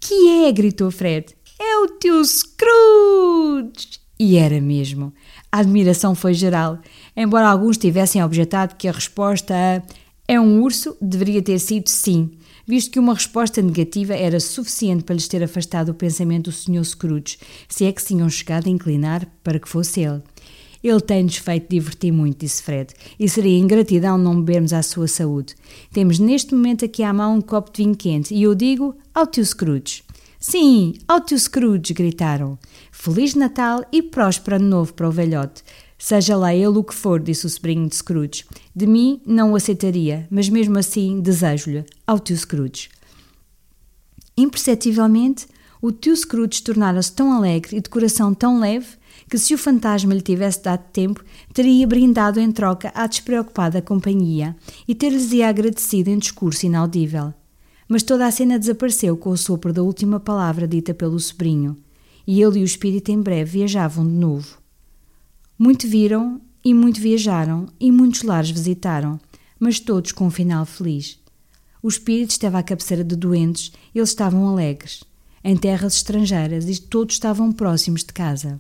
Que 0.08 0.46
é? 0.46 0.52
gritou 0.52 0.92
Fred. 0.92 1.36
É 1.60 1.78
o 1.80 1.88
teu 1.88 2.24
Scrooge! 2.24 4.00
E 4.20 4.38
era 4.38 4.62
mesmo. 4.62 5.12
A 5.52 5.60
admiração 5.60 6.14
foi 6.14 6.34
geral, 6.34 6.80
embora 7.18 7.50
alguns 7.50 7.78
tivessem 7.78 8.24
objetado 8.24 8.76
que 8.76 8.88
a 8.88 8.92
resposta 8.92 9.54
a 9.54 9.82
é 10.28 10.40
um 10.40 10.62
urso 10.62 10.96
deveria 11.02 11.42
ter 11.42 11.60
sido 11.60 11.88
sim, 11.88 12.32
visto 12.68 12.92
que 12.92 13.00
uma 13.00 13.14
resposta 13.14 13.62
negativa 13.62 14.14
era 14.14 14.40
suficiente 14.40 15.04
para 15.04 15.16
lhes 15.16 15.28
ter 15.28 15.44
afastado 15.44 15.90
o 15.90 15.94
pensamento 15.94 16.46
do 16.46 16.52
Sr. 16.52 16.84
Scrooge, 16.84 17.38
se 17.68 17.86
é 17.86 17.92
que 17.92 18.02
se 18.02 18.10
tinham 18.10 18.30
chegado 18.30 18.68
a 18.68 18.72
inclinar 18.72 19.28
para 19.44 19.60
que 19.60 19.70
fosse 19.70 20.02
ele. 20.02 20.22
Ele 20.86 21.02
tem-nos 21.02 21.38
feito 21.38 21.68
divertir 21.68 22.12
muito, 22.12 22.42
disse 22.42 22.62
Fred, 22.62 22.94
e 23.20 23.28
seria 23.28 23.58
ingratidão 23.58 24.20
não 24.20 24.40
bebermos 24.40 24.72
à 24.72 24.84
sua 24.84 25.08
saúde. 25.08 25.56
Temos 25.92 26.20
neste 26.20 26.54
momento 26.54 26.86
aqui 26.86 27.02
à 27.02 27.12
mão 27.12 27.38
um 27.38 27.42
copo 27.42 27.72
de 27.72 27.82
vinho 27.82 27.96
quente, 27.96 28.32
e 28.36 28.44
eu 28.44 28.54
digo 28.54 28.96
ao 29.12 29.26
tio 29.26 29.44
Scrooge. 29.44 30.04
Sim, 30.40 30.94
ao 31.08 31.22
tio 31.22 31.40
Scrooge, 31.40 31.92
gritaram. 31.92 32.56
Feliz 32.92 33.34
Natal 33.34 33.84
e 33.92 34.04
próspero 34.04 34.58
ano 34.58 34.68
novo 34.68 34.94
para 34.94 35.10
o 35.10 35.12
velhote. 35.12 35.64
Seja 35.98 36.38
lá 36.38 36.54
ele 36.54 36.78
o 36.78 36.84
que 36.84 36.94
for, 36.94 37.20
disse 37.20 37.48
o 37.48 37.50
sobrinho 37.50 37.90
de 37.90 37.96
Scrooge. 37.96 38.46
De 38.76 38.86
mim 38.86 39.20
não 39.26 39.54
o 39.54 39.56
aceitaria, 39.56 40.28
mas 40.30 40.50
mesmo 40.50 40.78
assim 40.78 41.20
desejo-lhe, 41.20 41.84
ao 42.06 42.20
tio 42.20 42.38
Scrooge. 42.38 42.90
Imperceptivelmente, 44.38 45.48
o 45.82 45.92
tio 45.92 46.16
Scrooge 46.16 46.62
tornara-se 46.62 47.12
tão 47.12 47.34
alegre 47.34 47.76
e 47.78 47.82
de 47.82 47.90
coração 47.90 48.36
tão 48.36 48.60
leve 48.60 48.90
que, 49.30 49.38
se 49.38 49.54
o 49.54 49.58
fantasma 49.58 50.14
lhe 50.14 50.22
tivesse 50.22 50.64
dado 50.64 50.84
tempo, 50.92 51.24
teria 51.54 51.88
brindado 51.88 52.40
em 52.40 52.52
troca 52.52 52.92
à 52.94 53.08
despreocupada 53.08 53.82
companhia 53.82 54.56
e 54.88 54.94
ter-lhes-ia 54.94 55.50
agradecido 55.50 56.10
em 56.10 56.18
discurso 56.18 56.66
inaudível. 56.66 57.34
Mas 57.88 58.04
toda 58.04 58.26
a 58.26 58.32
cena 58.32 58.60
desapareceu 58.60 59.16
com 59.18 59.30
o 59.30 59.38
sopro 59.38 59.72
da 59.72 59.84
última 59.84 60.20
palavra 60.20 60.68
dita 60.68 60.94
pelo 60.94 61.20
sobrinho, 61.20 61.78
e 62.26 62.42
ele 62.42 62.60
e 62.60 62.62
o 62.62 62.66
espírito 62.66 63.12
em 63.12 63.22
breve 63.22 63.60
viajavam 63.60 64.06
de 64.06 64.14
novo. 64.14 64.58
Muito 65.58 65.88
viram 65.88 66.42
e 66.64 66.74
muito 66.74 67.00
viajaram, 67.00 67.68
e 67.80 67.92
muitos 67.92 68.24
lares 68.24 68.50
visitaram, 68.50 69.20
mas 69.60 69.80
todos 69.80 70.12
com 70.12 70.26
um 70.28 70.32
final 70.32 70.66
feliz. 70.66 71.20
O 71.82 71.88
espírito 71.88 72.32
estava 72.32 72.58
à 72.58 72.64
cabeceira 72.64 73.04
de 73.04 73.16
doentes, 73.16 73.72
eles 73.94 74.10
estavam 74.10 74.48
alegres, 74.48 75.04
em 75.44 75.56
terras 75.56 75.96
estrangeiras, 75.96 76.68
e 76.68 76.82
todos 76.82 77.16
estavam 77.16 77.52
próximos 77.52 78.04
de 78.04 78.12
casa. 78.12 78.60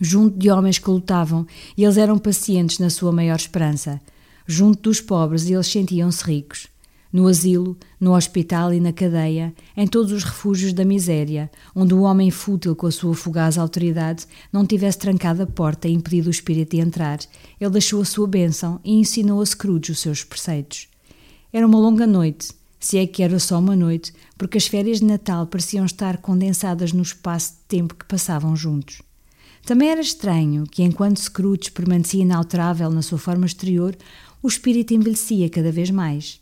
Junto 0.00 0.38
de 0.38 0.50
homens 0.50 0.78
que 0.78 0.90
lutavam, 0.90 1.46
e 1.76 1.84
eles 1.84 1.96
eram 1.96 2.18
pacientes 2.18 2.78
na 2.78 2.90
sua 2.90 3.12
maior 3.12 3.36
esperança. 3.36 4.00
Junto 4.46 4.82
dos 4.82 5.00
pobres, 5.00 5.48
eles 5.48 5.66
sentiam-se 5.66 6.24
ricos 6.24 6.68
no 7.14 7.28
asilo, 7.28 7.76
no 8.00 8.12
hospital 8.16 8.74
e 8.74 8.80
na 8.80 8.92
cadeia, 8.92 9.54
em 9.76 9.86
todos 9.86 10.10
os 10.10 10.24
refúgios 10.24 10.72
da 10.72 10.84
miséria, 10.84 11.48
onde 11.72 11.94
o 11.94 12.00
homem 12.00 12.28
fútil 12.28 12.74
com 12.74 12.88
a 12.88 12.90
sua 12.90 13.14
fugaz 13.14 13.56
autoridade 13.56 14.26
não 14.52 14.66
tivesse 14.66 14.98
trancado 14.98 15.40
a 15.40 15.46
porta 15.46 15.86
e 15.86 15.92
impedido 15.92 16.26
o 16.26 16.32
espírito 16.32 16.74
de 16.74 16.82
entrar, 16.82 17.20
ele 17.60 17.70
deixou 17.70 18.02
a 18.02 18.04
sua 18.04 18.26
bênção 18.26 18.80
e 18.82 18.94
ensinou 18.94 19.40
a 19.40 19.46
Scrooge 19.46 19.92
os 19.92 20.00
seus 20.00 20.24
preceitos. 20.24 20.88
Era 21.52 21.64
uma 21.64 21.78
longa 21.78 22.04
noite, 22.04 22.50
se 22.80 22.98
é 22.98 23.06
que 23.06 23.22
era 23.22 23.38
só 23.38 23.60
uma 23.60 23.76
noite, 23.76 24.12
porque 24.36 24.58
as 24.58 24.66
férias 24.66 24.98
de 24.98 25.04
Natal 25.04 25.46
pareciam 25.46 25.86
estar 25.86 26.16
condensadas 26.16 26.92
no 26.92 27.02
espaço 27.02 27.52
de 27.52 27.58
tempo 27.68 27.94
que 27.94 28.06
passavam 28.06 28.56
juntos. 28.56 29.00
Também 29.64 29.88
era 29.88 30.00
estranho 30.00 30.64
que, 30.70 30.82
enquanto 30.82 31.20
Scrooge 31.20 31.70
permanecia 31.70 32.22
inalterável 32.22 32.90
na 32.90 33.00
sua 33.00 33.18
forma 33.18 33.46
exterior, 33.46 33.96
o 34.42 34.48
espírito 34.48 34.92
envelhecia 34.92 35.48
cada 35.48 35.72
vez 35.72 35.90
mais. 35.90 36.40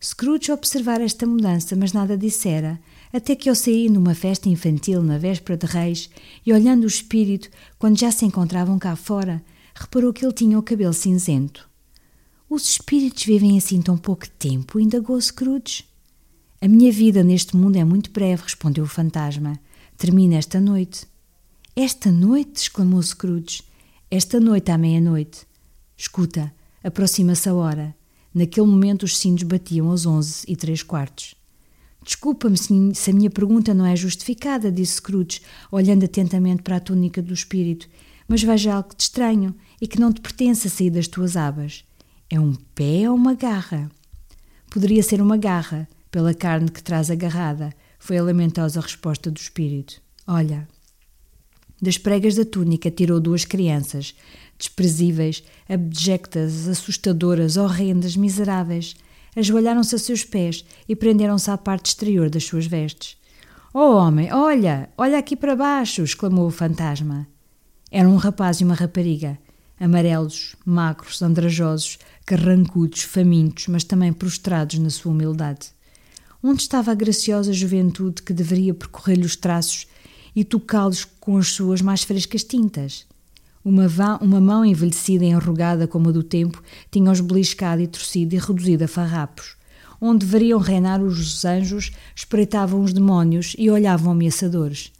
Scrooge 0.00 0.52
observara 0.52 1.02
esta 1.02 1.26
mudança, 1.26 1.74
mas 1.74 1.92
nada 1.92 2.16
dissera, 2.16 2.78
até 3.12 3.34
que 3.34 3.48
ao 3.48 3.54
sair 3.54 3.90
numa 3.90 4.14
festa 4.14 4.48
infantil 4.48 5.02
na 5.02 5.16
véspera 5.16 5.56
de 5.56 5.66
Reis 5.66 6.10
e 6.44 6.52
olhando 6.52 6.84
o 6.84 6.88
espírito, 6.88 7.48
quando 7.78 7.98
já 7.98 8.12
se 8.12 8.26
encontravam 8.26 8.78
cá 8.78 8.94
fora, 8.94 9.42
reparou 9.74 10.12
que 10.12 10.24
ele 10.24 10.34
tinha 10.34 10.58
o 10.58 10.62
cabelo 10.62 10.92
cinzento. 10.92 11.68
Os 12.50 12.68
espíritos 12.68 13.24
vivem 13.24 13.56
assim 13.56 13.80
tão 13.80 13.96
pouco 13.96 14.28
tempo, 14.28 14.78
indagou 14.78 15.20
Scrooge. 15.20 15.84
A 16.60 16.68
minha 16.68 16.92
vida 16.92 17.24
neste 17.24 17.56
mundo 17.56 17.76
é 17.76 17.84
muito 17.84 18.10
breve, 18.10 18.42
respondeu 18.42 18.84
o 18.84 18.88
fantasma. 18.88 19.58
Termina 19.96 20.36
esta 20.36 20.60
noite. 20.60 21.06
Esta 21.80 22.10
noite? 22.10 22.62
exclamou 22.62 23.00
Scrooge. 23.00 23.62
Esta 24.10 24.40
noite 24.40 24.72
à 24.72 24.76
meia-noite. 24.76 25.46
Escuta, 25.96 26.52
aproxima-se 26.82 27.48
a 27.48 27.54
hora. 27.54 27.94
Naquele 28.34 28.66
momento 28.66 29.04
os 29.04 29.16
sinos 29.16 29.44
batiam 29.44 29.88
aos 29.88 30.04
onze 30.04 30.42
e 30.48 30.56
três 30.56 30.82
quartos. 30.82 31.36
Desculpa-me 32.04 32.56
se 32.58 33.10
a 33.10 33.14
minha 33.14 33.30
pergunta 33.30 33.72
não 33.72 33.86
é 33.86 33.94
justificada, 33.94 34.72
disse 34.72 34.94
Scrooge, 34.94 35.40
olhando 35.70 36.04
atentamente 36.04 36.64
para 36.64 36.78
a 36.78 36.80
túnica 36.80 37.22
do 37.22 37.32
espírito, 37.32 37.88
mas 38.26 38.42
veja 38.42 38.74
algo 38.74 38.96
de 38.96 39.04
estranho 39.04 39.54
e 39.80 39.86
que 39.86 40.00
não 40.00 40.12
te 40.12 40.20
pertence 40.20 40.66
a 40.66 40.70
sair 40.72 40.90
das 40.90 41.06
tuas 41.06 41.36
abas. 41.36 41.84
É 42.28 42.40
um 42.40 42.56
pé 42.74 43.08
ou 43.08 43.14
uma 43.14 43.34
garra? 43.34 43.88
Poderia 44.68 45.04
ser 45.04 45.22
uma 45.22 45.36
garra, 45.36 45.88
pela 46.10 46.34
carne 46.34 46.72
que 46.72 46.82
traz 46.82 47.08
agarrada, 47.08 47.72
foi 48.00 48.18
a 48.18 48.22
lamentosa 48.24 48.80
resposta 48.80 49.30
do 49.30 49.38
espírito. 49.38 50.02
Olha. 50.26 50.66
Das 51.80 51.96
pregas 51.96 52.34
da 52.34 52.44
túnica 52.44 52.90
tirou 52.90 53.20
duas 53.20 53.44
crianças, 53.44 54.14
desprezíveis, 54.58 55.44
abjectas, 55.68 56.66
assustadoras, 56.66 57.56
horrendas, 57.56 58.16
miseráveis, 58.16 58.96
ajoelharam-se 59.36 59.94
a 59.94 59.98
seus 59.98 60.24
pés 60.24 60.64
e 60.88 60.96
prenderam-se 60.96 61.50
à 61.50 61.56
parte 61.56 61.86
exterior 61.86 62.28
das 62.28 62.44
suas 62.44 62.66
vestes. 62.66 63.16
Oh 63.72 63.94
homem, 63.94 64.32
olha, 64.32 64.88
olha 64.96 65.18
aqui 65.18 65.36
para 65.36 65.54
baixo! 65.54 66.02
exclamou 66.02 66.48
o 66.48 66.50
fantasma. 66.50 67.28
Era 67.90 68.08
um 68.08 68.16
rapaz 68.16 68.60
e 68.60 68.64
uma 68.64 68.74
rapariga, 68.74 69.38
amarelos, 69.78 70.56
magros, 70.66 71.22
andrajosos, 71.22 71.98
carrancudos, 72.26 73.02
famintos, 73.02 73.68
mas 73.68 73.84
também 73.84 74.12
prostrados 74.12 74.78
na 74.78 74.90
sua 74.90 75.12
humildade. 75.12 75.68
Onde 76.42 76.62
estava 76.62 76.90
a 76.90 76.94
graciosa 76.94 77.52
juventude 77.52 78.22
que 78.22 78.32
deveria 78.32 78.74
percorrer-lhe 78.74 79.24
os 79.24 79.36
traços 79.36 79.86
e 80.38 80.44
tocá-los 80.44 81.04
com 81.04 81.36
as 81.36 81.48
suas 81.48 81.82
mais 81.82 82.04
frescas 82.04 82.44
tintas? 82.44 83.04
Uma, 83.64 83.88
uma 84.22 84.40
mão 84.40 84.64
envelhecida 84.64 85.24
e 85.24 85.30
enrugada 85.30 85.88
como 85.88 86.10
a 86.10 86.12
do 86.12 86.22
tempo 86.22 86.62
tinha-os 86.92 87.20
beliscado 87.20 87.82
e 87.82 87.88
torcido 87.88 88.36
e 88.36 88.38
reduzido 88.38 88.84
a 88.84 88.88
farrapos. 88.88 89.56
Onde 90.00 90.24
deveriam 90.24 90.60
reinar 90.60 91.02
os 91.02 91.44
anjos, 91.44 91.90
espreitavam 92.14 92.80
os 92.80 92.92
demónios 92.92 93.56
e 93.58 93.68
olhavam 93.68 94.12
ameaçadores. 94.12 94.92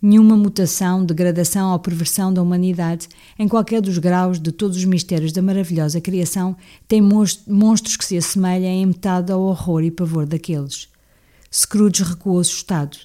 Nenhuma 0.00 0.34
mutação, 0.34 1.04
degradação 1.04 1.72
ou 1.72 1.78
perversão 1.78 2.32
da 2.32 2.40
humanidade, 2.40 3.06
em 3.38 3.46
qualquer 3.46 3.82
dos 3.82 3.98
graus 3.98 4.40
de 4.40 4.50
todos 4.50 4.78
os 4.78 4.84
mistérios 4.86 5.30
da 5.30 5.42
maravilhosa 5.42 6.00
criação, 6.00 6.56
tem 6.88 7.02
monstros 7.02 7.98
que 7.98 8.04
se 8.04 8.16
assemelhem 8.16 8.82
em 8.82 8.86
metade 8.86 9.30
ao 9.30 9.42
horror 9.42 9.82
e 9.82 9.90
pavor 9.90 10.24
daqueles. 10.24 10.88
Scrooge 11.52 12.02
recuou 12.02 12.38
assustado. 12.38 12.96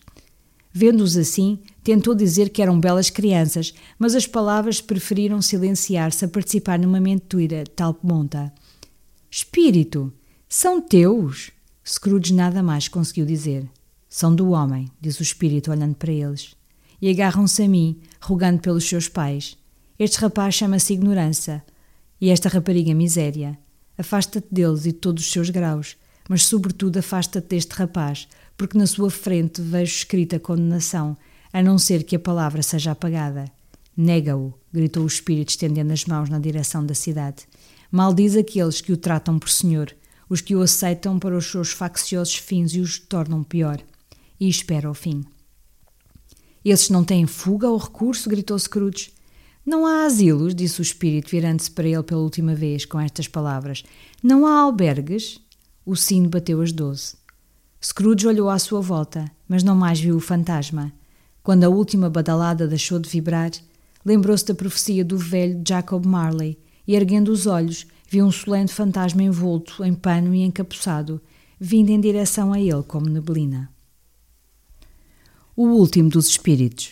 Vendo-os 0.74 1.18
assim, 1.18 1.60
tentou 1.84 2.14
dizer 2.14 2.50
que 2.50 2.62
eram 2.62 2.80
belas 2.80 3.10
crianças, 3.10 3.74
mas 3.98 4.16
as 4.16 4.28
palavras 4.28 4.82
preferiram 4.82 5.42
silenciar-se 5.42 6.26
a 6.26 6.28
participar 6.28 6.80
numa 6.80 7.00
mentira 7.00 7.64
tal 7.76 7.98
monta. 8.04 8.54
Espírito, 9.30 10.14
são 10.48 10.82
teus? 10.82 11.52
Scrooge 11.88 12.34
nada 12.34 12.62
mais 12.62 12.88
conseguiu 12.88 13.26
dizer. 13.26 13.68
São 14.10 14.36
do 14.36 14.50
homem, 14.50 14.92
disse 15.00 15.22
o 15.22 15.24
espírito 15.24 15.72
olhando 15.72 15.96
para 15.96 16.12
eles. 16.12 16.54
E 17.02 17.10
agarram-se 17.10 17.64
a 17.64 17.68
mim, 17.68 18.00
rogando 18.20 18.60
pelos 18.60 18.88
seus 18.88 19.08
pais. 19.08 19.58
Este 19.98 20.18
rapaz 20.20 20.56
chama-se 20.56 20.94
ignorância, 20.94 21.64
e 22.20 22.30
esta 22.30 22.50
rapariga 22.50 22.94
miséria. 22.94 23.58
Afasta-te 23.98 24.48
deles 24.52 24.82
e 24.82 24.92
de 24.92 24.94
todos 24.94 25.24
os 25.24 25.32
seus 25.32 25.50
graus, 25.50 25.96
mas 26.30 26.46
sobretudo 26.46 26.98
afasta-te 26.98 27.48
deste 27.48 27.72
rapaz, 27.72 28.28
porque 28.58 28.78
na 28.78 28.86
sua 28.86 29.10
frente 29.10 29.62
vejo 29.62 29.96
escrita 29.96 30.40
condenação, 30.40 31.18
a 31.54 31.62
não 31.62 31.78
ser 31.78 32.04
que 32.04 32.16
a 32.16 32.20
palavra 32.20 32.62
seja 32.62 32.92
apagada. 32.92 33.46
Nega-o, 33.96 34.54
gritou 34.72 35.04
o 35.04 35.08
espírito, 35.08 35.50
estendendo 35.50 35.92
as 35.92 36.06
mãos 36.06 36.30
na 36.30 36.40
direção 36.40 36.86
da 36.86 36.94
cidade. 36.94 37.44
Maldiz 37.92 38.36
aqueles 38.36 38.80
que 38.80 38.94
o 38.94 38.98
tratam 38.98 39.38
por 39.38 39.50
senhor, 39.50 39.94
os 40.30 40.40
que 40.40 40.56
o 40.56 40.62
aceitam 40.62 41.20
para 41.20 41.36
os 41.36 41.46
seus 41.46 41.72
facciosos 41.72 42.36
fins 42.36 42.74
e 42.74 42.80
os 42.80 42.98
tornam 43.00 43.44
pior. 43.44 43.82
E 44.40 44.48
espera 44.48 44.90
o 44.90 44.94
fim. 44.94 45.24
Esses 46.64 46.90
não 46.90 47.04
têm 47.04 47.28
fuga 47.28 47.70
ou 47.70 47.78
recurso? 47.78 48.30
gritou 48.30 48.58
Scrooge. 48.58 49.12
Não 49.66 49.86
há 49.86 50.06
asilos, 50.06 50.56
disse 50.56 50.80
o 50.80 50.82
espírito, 50.82 51.30
virando-se 51.30 51.70
para 51.70 51.88
ele 51.88 52.02
pela 52.02 52.22
última 52.22 52.56
vez 52.56 52.86
com 52.86 53.00
estas 53.00 53.28
palavras. 53.28 53.84
Não 54.24 54.48
há 54.48 54.62
albergues? 54.62 55.40
O 55.86 55.96
sino 55.96 56.30
bateu 56.30 56.62
as 56.62 56.72
doze. 56.72 57.16
Scrooge 57.84 58.28
olhou 58.28 58.50
à 58.50 58.58
sua 58.58 58.80
volta, 58.80 59.30
mas 59.48 59.64
não 59.64 59.76
mais 59.76 60.00
viu 60.00 60.16
o 60.16 60.20
fantasma. 60.20 60.94
Quando 61.44 61.64
a 61.64 61.70
última 61.70 62.10
badalada 62.10 62.68
deixou 62.68 63.00
de 63.00 63.10
vibrar, 63.10 63.52
lembrou-se 64.06 64.46
da 64.46 64.54
profecia 64.54 65.04
do 65.04 65.18
velho 65.18 65.62
Jacob 65.68 66.06
Marley 66.06 66.58
e, 66.88 66.96
erguendo 66.96 67.32
os 67.32 67.48
olhos, 67.48 67.88
viu 68.08 68.26
um 68.26 68.32
solene 68.32 68.68
fantasma 68.68 69.24
envolto 69.24 69.84
em 69.84 69.94
pano 69.94 70.36
e 70.36 70.42
encapuçado, 70.42 71.22
vindo 71.60 71.90
em 71.90 72.00
direção 72.00 72.54
a 72.54 72.60
ele 72.60 72.84
como 72.84 73.08
neblina. 73.08 73.72
O 75.56 75.68
último 75.68 76.10
dos 76.10 76.28
espíritos. 76.28 76.92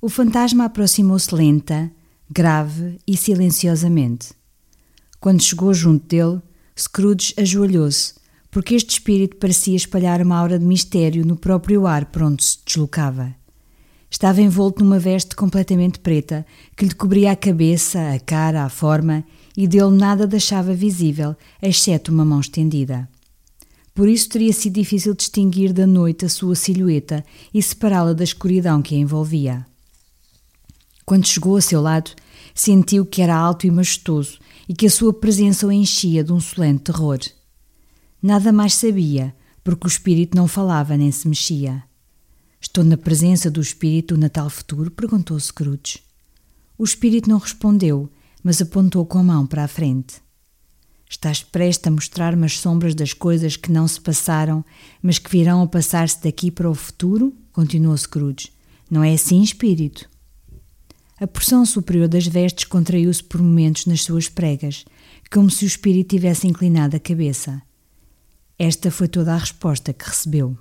O 0.00 0.08
fantasma 0.08 0.64
aproximou-se 0.64 1.34
lenta, 1.34 1.90
grave 2.30 2.98
e 3.06 3.16
silenciosamente. 3.16 4.32
Quando 5.20 5.42
chegou 5.42 5.74
junto 5.74 6.06
dele, 6.06 6.40
Scrooge 6.78 7.34
ajoelhou-se 7.36 8.14
porque 8.50 8.74
este 8.74 8.90
espírito 8.90 9.36
parecia 9.36 9.76
espalhar 9.76 10.22
uma 10.22 10.38
aura 10.38 10.58
de 10.58 10.64
mistério 10.64 11.24
no 11.24 11.36
próprio 11.36 11.86
ar 11.86 12.06
por 12.06 12.22
onde 12.22 12.44
se 12.44 12.58
deslocava. 12.64 13.34
Estava 14.10 14.40
envolto 14.40 14.82
numa 14.82 14.98
veste 14.98 15.36
completamente 15.36 15.98
preta, 15.98 16.46
que 16.76 16.86
lhe 16.86 16.94
cobria 16.94 17.32
a 17.32 17.36
cabeça, 17.36 18.14
a 18.14 18.18
cara, 18.18 18.64
a 18.64 18.68
forma, 18.70 19.22
e 19.56 19.66
dele 19.68 19.90
nada 19.90 20.26
deixava 20.26 20.72
visível, 20.72 21.36
exceto 21.60 22.10
uma 22.10 22.24
mão 22.24 22.40
estendida. 22.40 23.08
Por 23.94 24.08
isso 24.08 24.28
teria 24.28 24.52
sido 24.52 24.74
difícil 24.74 25.14
distinguir 25.14 25.72
da 25.72 25.86
noite 25.86 26.24
a 26.24 26.28
sua 26.28 26.54
silhueta 26.54 27.24
e 27.52 27.60
separá-la 27.60 28.12
da 28.12 28.24
escuridão 28.24 28.80
que 28.80 28.94
a 28.94 28.98
envolvia. 28.98 29.66
Quando 31.04 31.26
chegou 31.26 31.56
a 31.56 31.60
seu 31.60 31.80
lado, 31.80 32.12
sentiu 32.54 33.04
que 33.04 33.20
era 33.20 33.34
alto 33.34 33.66
e 33.66 33.70
majestoso 33.70 34.38
e 34.68 34.74
que 34.74 34.86
a 34.86 34.90
sua 34.90 35.12
presença 35.12 35.66
o 35.66 35.72
enchia 35.72 36.22
de 36.22 36.32
um 36.32 36.40
solene 36.40 36.78
terror. 36.78 37.18
Nada 38.22 38.52
mais 38.52 38.74
sabia, 38.74 39.34
porque 39.62 39.86
o 39.86 39.88
espírito 39.88 40.36
não 40.36 40.48
falava 40.48 40.96
nem 40.96 41.12
se 41.12 41.28
mexia. 41.28 41.84
Estou 42.60 42.82
na 42.82 42.96
presença 42.96 43.50
do 43.50 43.60
espírito 43.60 44.14
do 44.14 44.20
Natal 44.20 44.50
futuro? 44.50 44.90
perguntou 44.90 45.38
Scrooge. 45.38 46.00
O 46.76 46.84
espírito 46.84 47.30
não 47.30 47.38
respondeu, 47.38 48.10
mas 48.42 48.60
apontou 48.60 49.06
com 49.06 49.18
a 49.18 49.22
mão 49.22 49.46
para 49.46 49.64
a 49.64 49.68
frente. 49.68 50.16
Estás 51.08 51.42
prestes 51.42 51.86
a 51.86 51.90
mostrar-me 51.90 52.44
as 52.44 52.58
sombras 52.58 52.94
das 52.94 53.12
coisas 53.12 53.56
que 53.56 53.72
não 53.72 53.86
se 53.86 54.00
passaram, 54.00 54.64
mas 55.02 55.18
que 55.18 55.30
virão 55.30 55.62
a 55.62 55.66
passar-se 55.66 56.22
daqui 56.22 56.50
para 56.50 56.68
o 56.68 56.74
futuro? 56.74 57.32
continuou 57.52 57.96
Scrooge. 57.96 58.52
Não 58.90 59.02
é 59.04 59.14
assim, 59.14 59.42
espírito? 59.42 60.08
A 61.20 61.26
porção 61.26 61.64
superior 61.64 62.08
das 62.08 62.26
vestes 62.26 62.64
contraiu-se 62.64 63.22
por 63.22 63.40
momentos 63.40 63.86
nas 63.86 64.02
suas 64.02 64.28
pregas, 64.28 64.84
como 65.30 65.50
se 65.50 65.64
o 65.64 65.66
espírito 65.66 66.10
tivesse 66.10 66.46
inclinado 66.46 66.96
a 66.96 67.00
cabeça. 67.00 67.60
Esta 68.58 68.90
foi 68.90 69.06
toda 69.06 69.34
a 69.34 69.38
resposta 69.38 69.92
que 69.92 70.04
recebeu. 70.04 70.58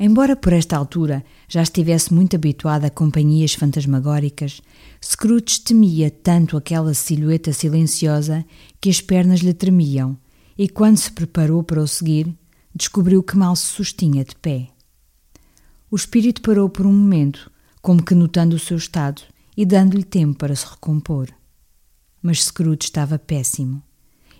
Embora 0.00 0.34
por 0.34 0.52
esta 0.52 0.76
altura 0.76 1.24
já 1.46 1.62
estivesse 1.62 2.12
muito 2.12 2.34
habituado 2.34 2.84
a 2.84 2.90
companhias 2.90 3.54
fantasmagóricas, 3.54 4.60
Scrooge 5.04 5.60
temia 5.60 6.10
tanto 6.10 6.56
aquela 6.56 6.92
silhueta 6.92 7.52
silenciosa 7.52 8.44
que 8.80 8.90
as 8.90 9.00
pernas 9.00 9.40
lhe 9.40 9.54
tremiam, 9.54 10.18
e 10.58 10.68
quando 10.68 10.96
se 10.96 11.12
preparou 11.12 11.62
para 11.62 11.80
o 11.80 11.86
seguir, 11.86 12.34
descobriu 12.74 13.22
que 13.22 13.36
mal 13.36 13.54
se 13.54 13.66
sustinha 13.66 14.24
de 14.24 14.34
pé. 14.34 14.70
O 15.88 15.94
espírito 15.94 16.42
parou 16.42 16.68
por 16.68 16.84
um 16.84 16.92
momento, 16.92 17.48
como 17.80 18.02
que 18.02 18.14
notando 18.14 18.56
o 18.56 18.58
seu 18.58 18.78
estado 18.78 19.22
e 19.56 19.64
dando-lhe 19.64 20.02
tempo 20.04 20.38
para 20.38 20.56
se 20.56 20.66
recompor. 20.66 21.28
Mas 22.20 22.44
Scrooge 22.44 22.84
estava 22.84 23.18
péssimo. 23.18 23.82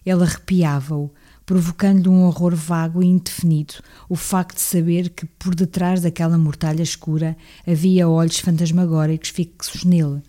Ele 0.05 0.23
arrepiava-o, 0.23 1.13
provocando-lhe 1.45 2.09
um 2.09 2.25
horror 2.25 2.55
vago 2.55 3.03
e 3.03 3.07
indefinido 3.07 3.75
o 4.09 4.17
facto 4.17 4.57
de 4.57 4.63
saber 4.63 5.11
que 5.11 5.27
por 5.27 5.55
detrás 5.55 6.01
daquela 6.01 6.39
mortalha 6.39 6.83
escura 6.83 7.37
havia 7.67 8.09
olhos 8.09 8.39
fantasmagóricos 8.39 9.31
fixos 9.31 9.85
nele, 9.85 10.23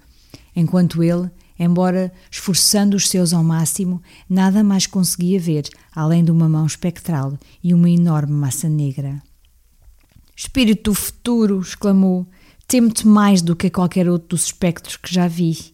enquanto 0.56 1.04
ele, 1.04 1.30
embora 1.58 2.12
esforçando 2.32 2.98
os 2.98 3.10
seus 3.10 3.34
ao 3.34 3.44
máximo, 3.44 4.02
nada 4.30 4.64
mais 4.64 4.88
conseguia 4.88 5.40
ver 5.40 5.70
além 5.96 6.24
de 6.24 6.32
uma 6.32 6.50
mão 6.50 6.66
espectral 6.66 7.38
e 7.64 7.74
uma 7.74 7.90
enorme 7.90 8.34
massa 8.34 8.68
negra. 8.68 9.22
Espírito 10.36 10.92
do 10.92 10.96
futuro! 10.96 11.62
exclamou. 11.62 12.28
Temo-te 12.68 13.06
mais 13.06 13.42
do 13.42 13.56
que 13.56 13.68
a 13.68 13.72
qualquer 13.72 14.10
outro 14.10 14.30
dos 14.30 14.46
espectros 14.46 14.98
que 14.98 15.14
já 15.14 15.28
vi. 15.28 15.74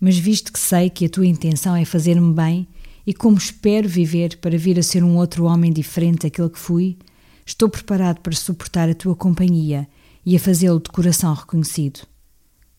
Mas 0.00 0.18
visto 0.18 0.52
que 0.52 0.58
sei 0.58 0.90
que 0.90 1.06
a 1.06 1.08
tua 1.08 1.26
intenção 1.26 1.76
é 1.76 1.84
fazer-me 1.84 2.32
bem, 2.32 2.66
e 3.08 3.14
como 3.14 3.38
espero 3.38 3.88
viver 3.88 4.36
para 4.36 4.58
vir 4.58 4.78
a 4.78 4.82
ser 4.82 5.02
um 5.02 5.16
outro 5.16 5.46
homem 5.46 5.72
diferente 5.72 6.24
daquele 6.24 6.50
que 6.50 6.58
fui, 6.58 6.98
estou 7.46 7.66
preparado 7.66 8.20
para 8.20 8.34
suportar 8.34 8.86
a 8.86 8.94
tua 8.94 9.16
companhia 9.16 9.88
e 10.26 10.36
a 10.36 10.38
fazê-lo 10.38 10.78
de 10.78 10.90
coração 10.90 11.32
reconhecido. 11.32 12.00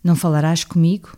Não 0.03 0.15
falarás 0.15 0.63
comigo? 0.63 1.17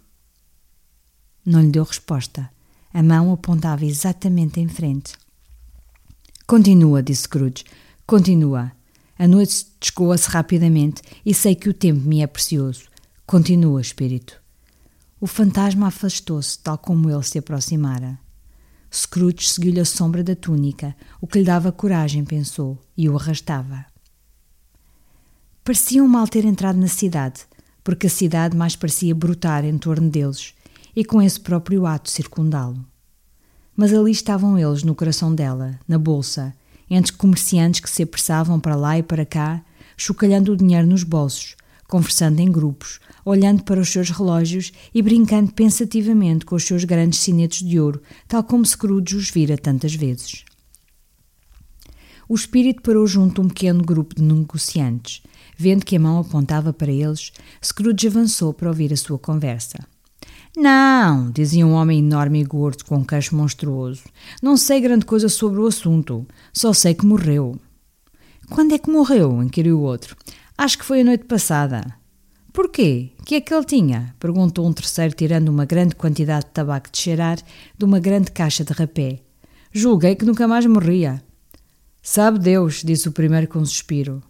Não 1.45 1.59
lhe 1.59 1.67
deu 1.67 1.83
resposta. 1.83 2.49
A 2.93 3.03
mão 3.03 3.33
apontava 3.33 3.83
exatamente 3.83 4.61
em 4.61 4.69
frente. 4.69 5.11
Continua, 6.47 7.03
disse 7.03 7.23
Scrooge. 7.23 7.65
Continua. 8.07 8.71
A 9.19 9.27
noite 9.27 9.65
descoa-se 9.77 10.29
rapidamente 10.29 11.01
e 11.25 11.33
sei 11.33 11.53
que 11.53 11.67
o 11.67 11.73
tempo 11.73 11.99
me 11.99 12.21
é 12.21 12.27
precioso. 12.27 12.83
Continua, 13.27 13.81
espírito. 13.81 14.41
O 15.19 15.27
fantasma 15.27 15.87
afastou-se, 15.87 16.57
tal 16.59 16.77
como 16.77 17.09
ele 17.09 17.23
se 17.23 17.39
aproximara. 17.39 18.17
Scrooge 18.93 19.47
seguiu-lhe 19.47 19.79
a 19.79 19.85
sombra 19.85 20.21
da 20.21 20.35
túnica, 20.35 20.93
o 21.21 21.25
que 21.25 21.39
lhe 21.39 21.45
dava 21.45 21.71
coragem, 21.71 22.25
pensou, 22.25 22.77
e 22.97 23.07
o 23.07 23.15
arrastava. 23.15 23.85
Pareciam 25.63 26.07
mal 26.07 26.27
ter 26.27 26.43
entrado 26.43 26.77
na 26.77 26.87
cidade, 26.87 27.41
porque 27.83 28.07
a 28.07 28.09
cidade 28.09 28.57
mais 28.57 28.75
parecia 28.75 29.15
brotar 29.15 29.63
em 29.63 29.77
torno 29.77 30.09
deles, 30.09 30.53
e 30.93 31.05
com 31.05 31.21
esse 31.21 31.39
próprio 31.39 31.85
ato 31.85 32.09
circundá-lo. 32.09 32.85
Mas 33.75 33.93
ali 33.93 34.11
estavam 34.11 34.59
eles 34.59 34.83
no 34.83 34.93
coração 34.93 35.33
dela, 35.33 35.79
na 35.87 35.97
bolsa, 35.97 36.53
entre 36.89 37.13
comerciantes 37.13 37.79
que 37.79 37.89
se 37.89 38.03
apressavam 38.03 38.59
para 38.59 38.75
lá 38.75 38.97
e 38.97 39.03
para 39.03 39.25
cá, 39.25 39.63
chocalhando 39.95 40.51
o 40.51 40.57
dinheiro 40.57 40.85
nos 40.85 41.03
bolsos, 41.03 41.55
conversando 41.91 42.39
em 42.39 42.49
grupos, 42.49 43.01
olhando 43.25 43.63
para 43.63 43.81
os 43.81 43.89
seus 43.89 44.09
relógios 44.09 44.71
e 44.93 45.01
brincando 45.01 45.51
pensativamente 45.51 46.45
com 46.45 46.55
os 46.55 46.63
seus 46.63 46.85
grandes 46.85 47.19
sinetos 47.19 47.59
de 47.59 47.77
ouro, 47.81 48.01
tal 48.29 48.41
como 48.45 48.65
Scrooge 48.65 49.17
os 49.17 49.29
vira 49.29 49.57
tantas 49.57 49.93
vezes. 49.93 50.45
O 52.29 52.33
espírito 52.33 52.81
parou 52.81 53.05
junto 53.05 53.41
a 53.41 53.43
um 53.43 53.49
pequeno 53.49 53.83
grupo 53.83 54.15
de 54.15 54.23
negociantes. 54.23 55.21
Vendo 55.57 55.85
que 55.85 55.97
a 55.97 55.99
mão 55.99 56.17
apontava 56.17 56.71
para 56.71 56.89
eles, 56.89 57.33
Scrooge 57.61 58.07
avançou 58.07 58.53
para 58.53 58.69
ouvir 58.69 58.93
a 58.93 58.97
sua 58.97 59.19
conversa. 59.19 59.85
Não, 60.55 61.29
dizia 61.29 61.67
um 61.67 61.73
homem 61.73 61.99
enorme 61.99 62.39
e 62.39 62.45
gordo 62.45 62.85
com 62.85 62.99
um 62.99 63.03
queixo 63.03 63.35
monstruoso. 63.35 64.03
Não 64.41 64.55
sei 64.55 64.79
grande 64.79 65.05
coisa 65.05 65.27
sobre 65.27 65.59
o 65.59 65.67
assunto. 65.67 66.25
Só 66.53 66.71
sei 66.71 66.93
que 66.93 67.05
morreu. 67.05 67.59
Quando 68.49 68.73
é 68.73 68.77
que 68.77 68.89
morreu? 68.89 69.43
inquiriu 69.43 69.79
o 69.79 69.83
outro. 69.83 70.15
Acho 70.57 70.77
que 70.77 70.85
foi 70.85 71.01
a 71.01 71.03
noite 71.03 71.25
passada. 71.25 71.95
Porquê? 72.53 73.11
Que 73.25 73.35
é 73.35 73.41
que 73.41 73.53
ele 73.53 73.65
tinha? 73.65 74.13
Perguntou 74.19 74.67
um 74.67 74.73
terceiro, 74.73 75.15
tirando 75.15 75.49
uma 75.49 75.65
grande 75.65 75.95
quantidade 75.95 76.45
de 76.45 76.51
tabaco 76.51 76.91
de 76.91 76.97
cheirar 76.97 77.37
de 77.77 77.85
uma 77.85 77.99
grande 77.99 78.31
caixa 78.31 78.63
de 78.63 78.73
rapé. 78.73 79.19
Julguei 79.71 80.15
que 80.15 80.25
nunca 80.25 80.47
mais 80.47 80.65
morria. 80.65 81.23
Sabe 82.01 82.39
Deus, 82.39 82.81
disse 82.83 83.07
o 83.07 83.11
primeiro 83.11 83.47
com 83.47 83.59
um 83.59 83.65
suspiro. 83.65 84.21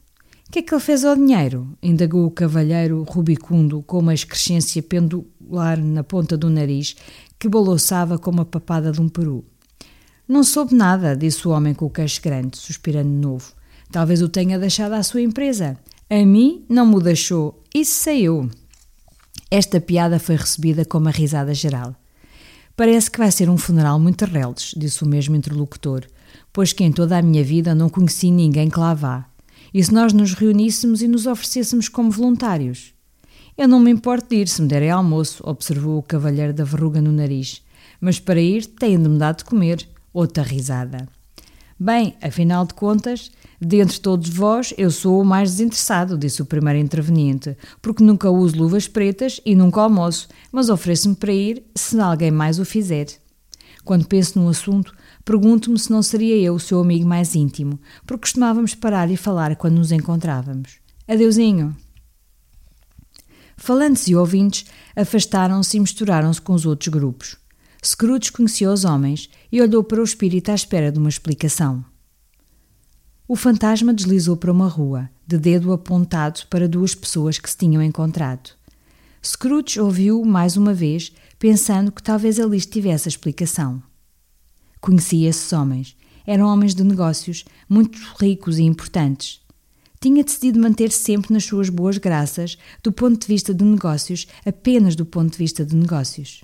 Que 0.52 0.60
é 0.60 0.62
que 0.62 0.74
ele 0.74 0.82
fez 0.82 1.06
ao 1.06 1.16
dinheiro? 1.16 1.76
indagou 1.82 2.26
o 2.26 2.32
cavalheiro 2.32 3.04
rubicundo 3.04 3.82
com 3.84 4.00
uma 4.00 4.14
excrescência 4.14 4.84
pendular 4.84 5.82
na 5.82 6.04
ponta 6.04 6.38
do 6.38 6.50
nariz 6.50 6.96
que 7.40 7.48
balouçava 7.48 8.20
como 8.20 8.42
a 8.42 8.46
papada 8.46 8.92
de 8.92 9.02
um 9.02 9.10
peru. 9.10 9.46
Não 10.28 10.44
soube 10.44 10.76
nada, 10.76 11.16
disse 11.16 11.48
o 11.48 11.52
homem 11.52 11.74
com 11.74 11.86
o 11.86 11.90
queixo 11.90 12.22
grande, 12.22 12.58
suspirando 12.58 13.10
de 13.10 13.16
novo. 13.16 13.54
Talvez 13.92 14.22
o 14.22 14.30
tenha 14.30 14.60
deixado 14.60 14.94
à 14.94 15.02
sua 15.02 15.22
empresa. 15.22 15.78
A 16.14 16.26
mim 16.26 16.66
não 16.68 16.86
me 16.86 17.02
deixou, 17.02 17.64
isso 17.74 17.94
sei 17.94 18.24
eu. 18.24 18.50
Esta 19.50 19.80
piada 19.80 20.20
foi 20.20 20.36
recebida 20.36 20.84
com 20.84 20.98
uma 20.98 21.10
risada 21.10 21.54
geral. 21.54 21.96
Parece 22.76 23.10
que 23.10 23.18
vai 23.18 23.32
ser 23.32 23.50
um 23.50 23.58
funeral 23.58 23.98
muito 23.98 24.26
reles, 24.26 24.74
disse 24.76 25.06
o 25.06 25.08
mesmo 25.08 25.38
interlocutor, 25.38 26.06
pois 26.52 26.74
que 26.74 26.84
em 26.84 26.92
toda 26.92 27.18
a 27.18 27.22
minha 27.22 27.42
vida 27.46 27.74
não 27.74 27.90
conheci 27.90 28.30
ninguém 28.30 28.70
que 28.70 28.78
lá 28.78 28.94
vá. 28.94 29.26
E 29.74 29.82
se 29.82 29.94
nós 29.94 30.12
nos 30.12 30.34
reuníssemos 30.34 31.02
e 31.02 31.08
nos 31.08 31.26
oferecêssemos 31.26 31.88
como 31.88 32.12
voluntários? 32.12 32.94
Eu 33.58 33.70
não 33.70 33.80
me 33.80 33.90
importo 33.90 34.28
de 34.32 34.36
ir 34.36 34.50
se 34.50 34.62
me 34.62 34.68
derem 34.68 34.92
almoço, 34.92 35.42
observou 35.48 35.98
o 35.98 36.04
cavalheiro 36.04 36.54
da 36.54 36.66
verruga 36.66 37.02
no 37.02 37.14
nariz. 37.14 37.62
Mas 38.02 38.20
para 38.20 38.42
ir 38.42 38.66
têm 38.66 39.02
de 39.02 39.08
me 39.08 39.18
dar 39.18 39.34
de 39.34 39.46
comer. 39.46 39.88
Outra 40.14 40.44
risada. 40.44 41.08
Bem, 41.80 42.16
afinal 42.22 42.66
de 42.66 42.74
contas, 42.74 43.32
Dentre 43.64 44.00
todos 44.00 44.28
vós, 44.28 44.74
eu 44.76 44.90
sou 44.90 45.22
o 45.22 45.26
mais 45.26 45.52
desinteressado, 45.52 46.18
disse 46.18 46.42
o 46.42 46.46
primeiro 46.46 46.80
interveniente, 46.80 47.56
porque 47.80 48.04
nunca 48.04 48.28
uso 48.32 48.58
luvas 48.58 48.88
pretas 48.88 49.40
e 49.46 49.54
nunca 49.54 49.82
almoço, 49.82 50.28
mas 50.52 50.68
ofereço-me 50.68 51.16
para 51.16 51.32
ir 51.32 51.64
se 51.76 52.00
alguém 52.00 52.32
mais 52.32 52.58
o 52.58 52.66
fizer. 52.66 53.06
Quando 53.86 54.08
penso 54.08 54.40
num 54.40 54.50
assunto, 54.50 54.92
pergunto-me 55.24 55.78
se 55.78 55.92
não 55.92 56.02
seria 56.02 56.36
eu 56.38 56.56
o 56.56 56.60
seu 56.60 56.80
amigo 56.80 57.08
mais 57.08 57.36
íntimo, 57.36 57.80
porque 58.08 58.22
costumávamos 58.22 58.74
parar 58.74 59.12
e 59.12 59.18
falar 59.18 59.56
quando 59.56 59.76
nos 59.76 59.92
encontrávamos. 59.92 60.80
Adeusinho! 61.08 61.76
Falantes 63.56 64.08
e 64.08 64.16
ouvintes 64.16 64.66
afastaram-se 64.96 65.78
e 65.78 65.80
misturaram-se 65.80 66.42
com 66.42 66.54
os 66.54 66.66
outros 66.66 66.88
grupos. 66.88 67.38
Scrooge 67.86 68.32
conheceu 68.32 68.72
os 68.72 68.86
homens 68.86 69.30
e 69.52 69.62
olhou 69.62 69.84
para 69.84 70.02
o 70.02 70.04
espírito 70.04 70.50
à 70.50 70.56
espera 70.56 70.92
de 70.92 70.98
uma 70.98 71.10
explicação. 71.10 71.86
O 73.32 73.36
fantasma 73.38 73.94
deslizou 73.94 74.36
para 74.36 74.52
uma 74.52 74.68
rua, 74.68 75.10
de 75.26 75.38
dedo 75.38 75.72
apontado 75.72 76.42
para 76.50 76.68
duas 76.68 76.94
pessoas 76.94 77.40
que 77.40 77.50
se 77.50 77.56
tinham 77.56 77.82
encontrado. 77.82 78.50
Scrooge 79.26 79.80
ouviu 79.80 80.26
mais 80.26 80.58
uma 80.58 80.74
vez, 80.74 81.14
pensando 81.40 81.94
que 81.94 82.04
talvez 82.04 82.42
ali 82.42 82.58
estivesse 82.58 83.08
a 83.08 83.12
explicação. 83.12 83.82
Conhecia 84.82 85.30
esses 85.30 85.54
homens. 85.54 85.96
Eram 86.28 86.46
homens 86.46 86.76
de 86.76 86.84
negócios, 86.84 87.46
muito 87.70 87.98
ricos 88.20 88.60
e 88.60 88.64
importantes. 88.64 89.40
Tinha 90.02 90.26
decidido 90.26 90.60
manter-se 90.60 91.02
sempre 91.02 91.32
nas 91.32 91.46
suas 91.46 91.70
boas 91.70 91.98
graças, 91.98 92.58
do 92.84 92.92
ponto 92.92 93.18
de 93.18 93.28
vista 93.28 93.54
de 93.54 93.64
negócios, 93.64 94.28
apenas 94.46 94.94
do 94.94 95.06
ponto 95.06 95.32
de 95.32 95.38
vista 95.38 95.66
de 95.66 95.74
negócios. 95.74 96.44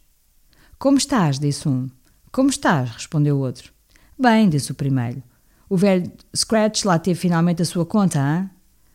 Como 0.80 0.98
estás? 0.98 1.38
disse 1.38 1.68
um. 1.68 1.90
Como 2.32 2.50
estás? 2.50 2.92
respondeu 2.92 3.36
o 3.36 3.42
outro. 3.42 3.74
Bem, 4.18 4.48
disse 4.48 4.72
o 4.72 4.76
primeiro. 4.76 5.22
O 5.70 5.76
velho 5.76 6.12
Scratch 6.36 6.86
lá 6.86 6.98
teve 6.98 7.20
finalmente 7.20 7.62
a 7.62 7.66
sua 7.66 7.86
conta, 7.86 8.20
hein? 8.20 8.50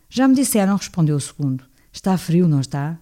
Já 0.09 0.27
me 0.27 0.35
disseram, 0.35 0.77
respondeu 0.77 1.17
o 1.17 1.21
segundo. 1.21 1.65
Está 1.93 2.17
frio, 2.17 2.49
não 2.49 2.61
está? 2.61 2.99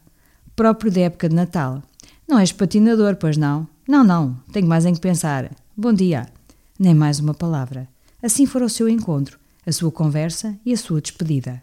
Próprio 0.56 0.90
da 0.90 1.02
época 1.02 1.28
de 1.28 1.34
Natal. 1.34 1.82
Não 2.26 2.38
és 2.38 2.52
patinador, 2.52 3.16
pois 3.16 3.36
não? 3.36 3.68
Não, 3.88 4.04
não, 4.04 4.36
tenho 4.52 4.66
mais 4.66 4.86
em 4.86 4.94
que 4.94 5.00
pensar. 5.00 5.50
Bom 5.76 5.92
dia. 5.92 6.26
Nem 6.78 6.94
mais 6.94 7.20
uma 7.20 7.34
palavra. 7.34 7.88
Assim 8.22 8.46
foi 8.46 8.62
o 8.62 8.68
seu 8.68 8.88
encontro, 8.88 9.38
a 9.66 9.72
sua 9.72 9.90
conversa 9.90 10.58
e 10.64 10.72
a 10.72 10.76
sua 10.76 11.00
despedida. 11.00 11.62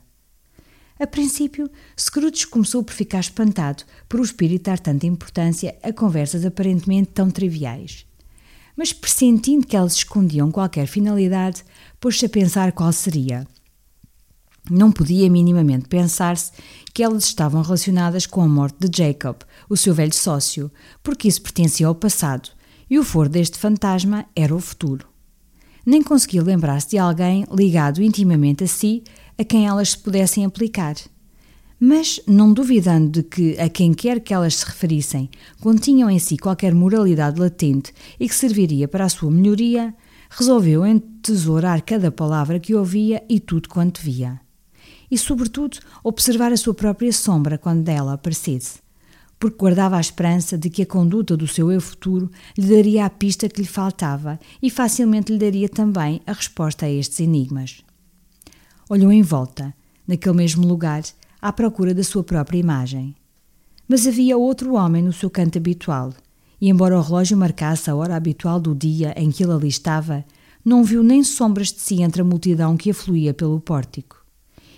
A 1.00 1.06
princípio, 1.06 1.70
Scrooge 2.00 2.48
começou 2.48 2.84
por 2.84 2.94
ficar 2.94 3.20
espantado 3.20 3.84
por 4.10 4.20
o 4.20 4.24
espírito 4.24 4.64
dar 4.64 4.80
tanta 4.80 5.06
importância 5.06 5.78
a 5.84 5.94
conversas 5.94 6.44
aparentemente 6.44 7.12
tão 7.12 7.30
triviais. 7.30 8.06
Mas 8.76 8.92
pressentindo 8.94 9.66
que 9.66 9.76
elas 9.76 9.94
escondiam 9.94 10.52
qualquer 10.52 10.88
finalidade, 10.88 11.64
pôs-se 11.99 12.26
a 12.26 12.30
pensar 12.30 12.72
qual 12.72 12.91
seria. 12.91 13.48
Não 14.69 14.91
podia 14.91 15.30
minimamente 15.30 15.88
pensar-se 15.88 16.52
que 16.94 17.02
elas 17.02 17.24
estavam 17.24 17.61
relacionadas 17.61 18.26
com 18.26 18.41
a 18.41 18.48
morte 18.48 18.88
de 18.88 18.98
Jacob, 18.98 19.38
o 19.69 19.78
seu 19.78 19.94
velho 19.94 20.14
sócio, 20.14 20.69
porque 21.02 21.28
isso 21.28 21.41
pertencia 21.41 21.88
ao 21.88 21.95
passado 21.95 22.49
e 22.90 22.98
o 22.98 23.03
foro 23.03 23.30
deste 23.30 23.57
fantasma 23.57 24.26
era 24.36 24.56
o 24.56 24.60
futuro. 24.60 25.07
Nem 25.86 26.02
conseguia 26.02 26.44
lembrar-se 26.44 26.90
de 26.90 26.98
alguém 26.98 27.45
ligado 27.52 28.02
intimamente 28.02 28.64
a 28.64 28.68
si 28.68 29.03
a 29.38 29.44
quem 29.44 29.65
elas 29.65 29.91
se 29.91 29.98
pudessem 29.98 30.44
aplicar. 30.44 30.95
Mas, 31.80 32.19
não 32.26 32.52
duvidando 32.52 33.22
de 33.22 33.24
que, 33.24 33.60
a 33.60 33.69
quem 33.69 33.94
quer 33.94 34.19
que 34.19 34.34
elas 34.34 34.56
se 34.56 34.65
referissem, 34.65 35.30
continham 35.61 36.10
em 36.10 36.18
si 36.18 36.36
qualquer 36.36 36.74
moralidade 36.74 37.40
latente 37.40 37.94
e 38.19 38.28
que 38.28 38.34
serviria 38.34 38.88
para 38.88 39.06
a 39.06 39.10
sua 39.10 39.30
melhoria, 39.30 39.94
resolveu 40.30 40.86
entesourar 40.86 41.82
cada 41.84 42.12
palavra 42.12 42.60
que 42.60 42.76
ouvia 42.76 43.24
e 43.30 43.40
tudo 43.40 43.70
quanto 43.70 44.02
via. 44.02 44.40
E, 45.10 45.18
sobretudo, 45.18 45.80
observar 46.04 46.52
a 46.52 46.58
sua 46.58 46.74
própria 46.74 47.14
sombra 47.14 47.58
quando 47.58 47.84
dela 47.84 48.14
aparecesse, 48.14 48.80
porque 49.40 49.58
guardava 49.58 49.98
a 49.98 50.02
esperança 50.02 50.58
de 50.58 50.70
que 50.70 50.82
a 50.82 50.86
conduta 50.86 51.38
do 51.38 51.48
seu 51.48 51.72
eu 51.72 51.80
futuro 51.80 52.30
lhe 52.58 52.68
daria 52.68 53.06
a 53.06 53.10
pista 53.10 53.48
que 53.48 53.62
lhe 53.62 53.68
faltava 53.68 54.40
e 54.62 54.70
facilmente 54.70 55.32
lhe 55.32 55.40
daria 55.40 55.70
também 55.70 56.22
a 56.26 56.34
resposta 56.34 56.86
a 56.86 56.90
estes 56.90 57.20
enigmas. 57.20 57.84
Olhou 58.90 59.12
em 59.12 59.22
volta, 59.22 59.74
naquele 60.08 60.36
mesmo 60.36 60.68
lugar, 60.68 61.04
à 61.41 61.54
procura 61.54 61.94
da 61.94 62.04
sua 62.04 62.24
própria 62.24 62.58
imagem. 62.58 63.16
Mas 63.88 64.06
havia 64.06 64.38
outro 64.38 64.74
homem 64.74 65.02
no 65.02 65.14
seu 65.14 65.30
canto 65.30 65.58
habitual, 65.58 66.14
e 66.60 66.70
embora 66.70 66.98
o 66.98 67.02
relógio 67.02 67.38
marcasse 67.38 67.90
a 67.90 67.96
hora 67.96 68.16
habitual 68.16 68.60
do 68.60 68.76
dia 68.76 69.14
em 69.16 69.32
que 69.32 69.44
ele 69.44 69.54
ali 69.54 69.68
estava, 69.68 70.26
não 70.64 70.84
viu 70.84 71.04
nem 71.04 71.24
sombras 71.24 71.72
de 71.72 71.80
si 71.80 72.02
entre 72.02 72.22
a 72.22 72.26
multidão 72.26 72.76
que 72.76 72.92
afluía 72.92 73.34
pelo 73.34 73.60
pórtico. 73.60 74.26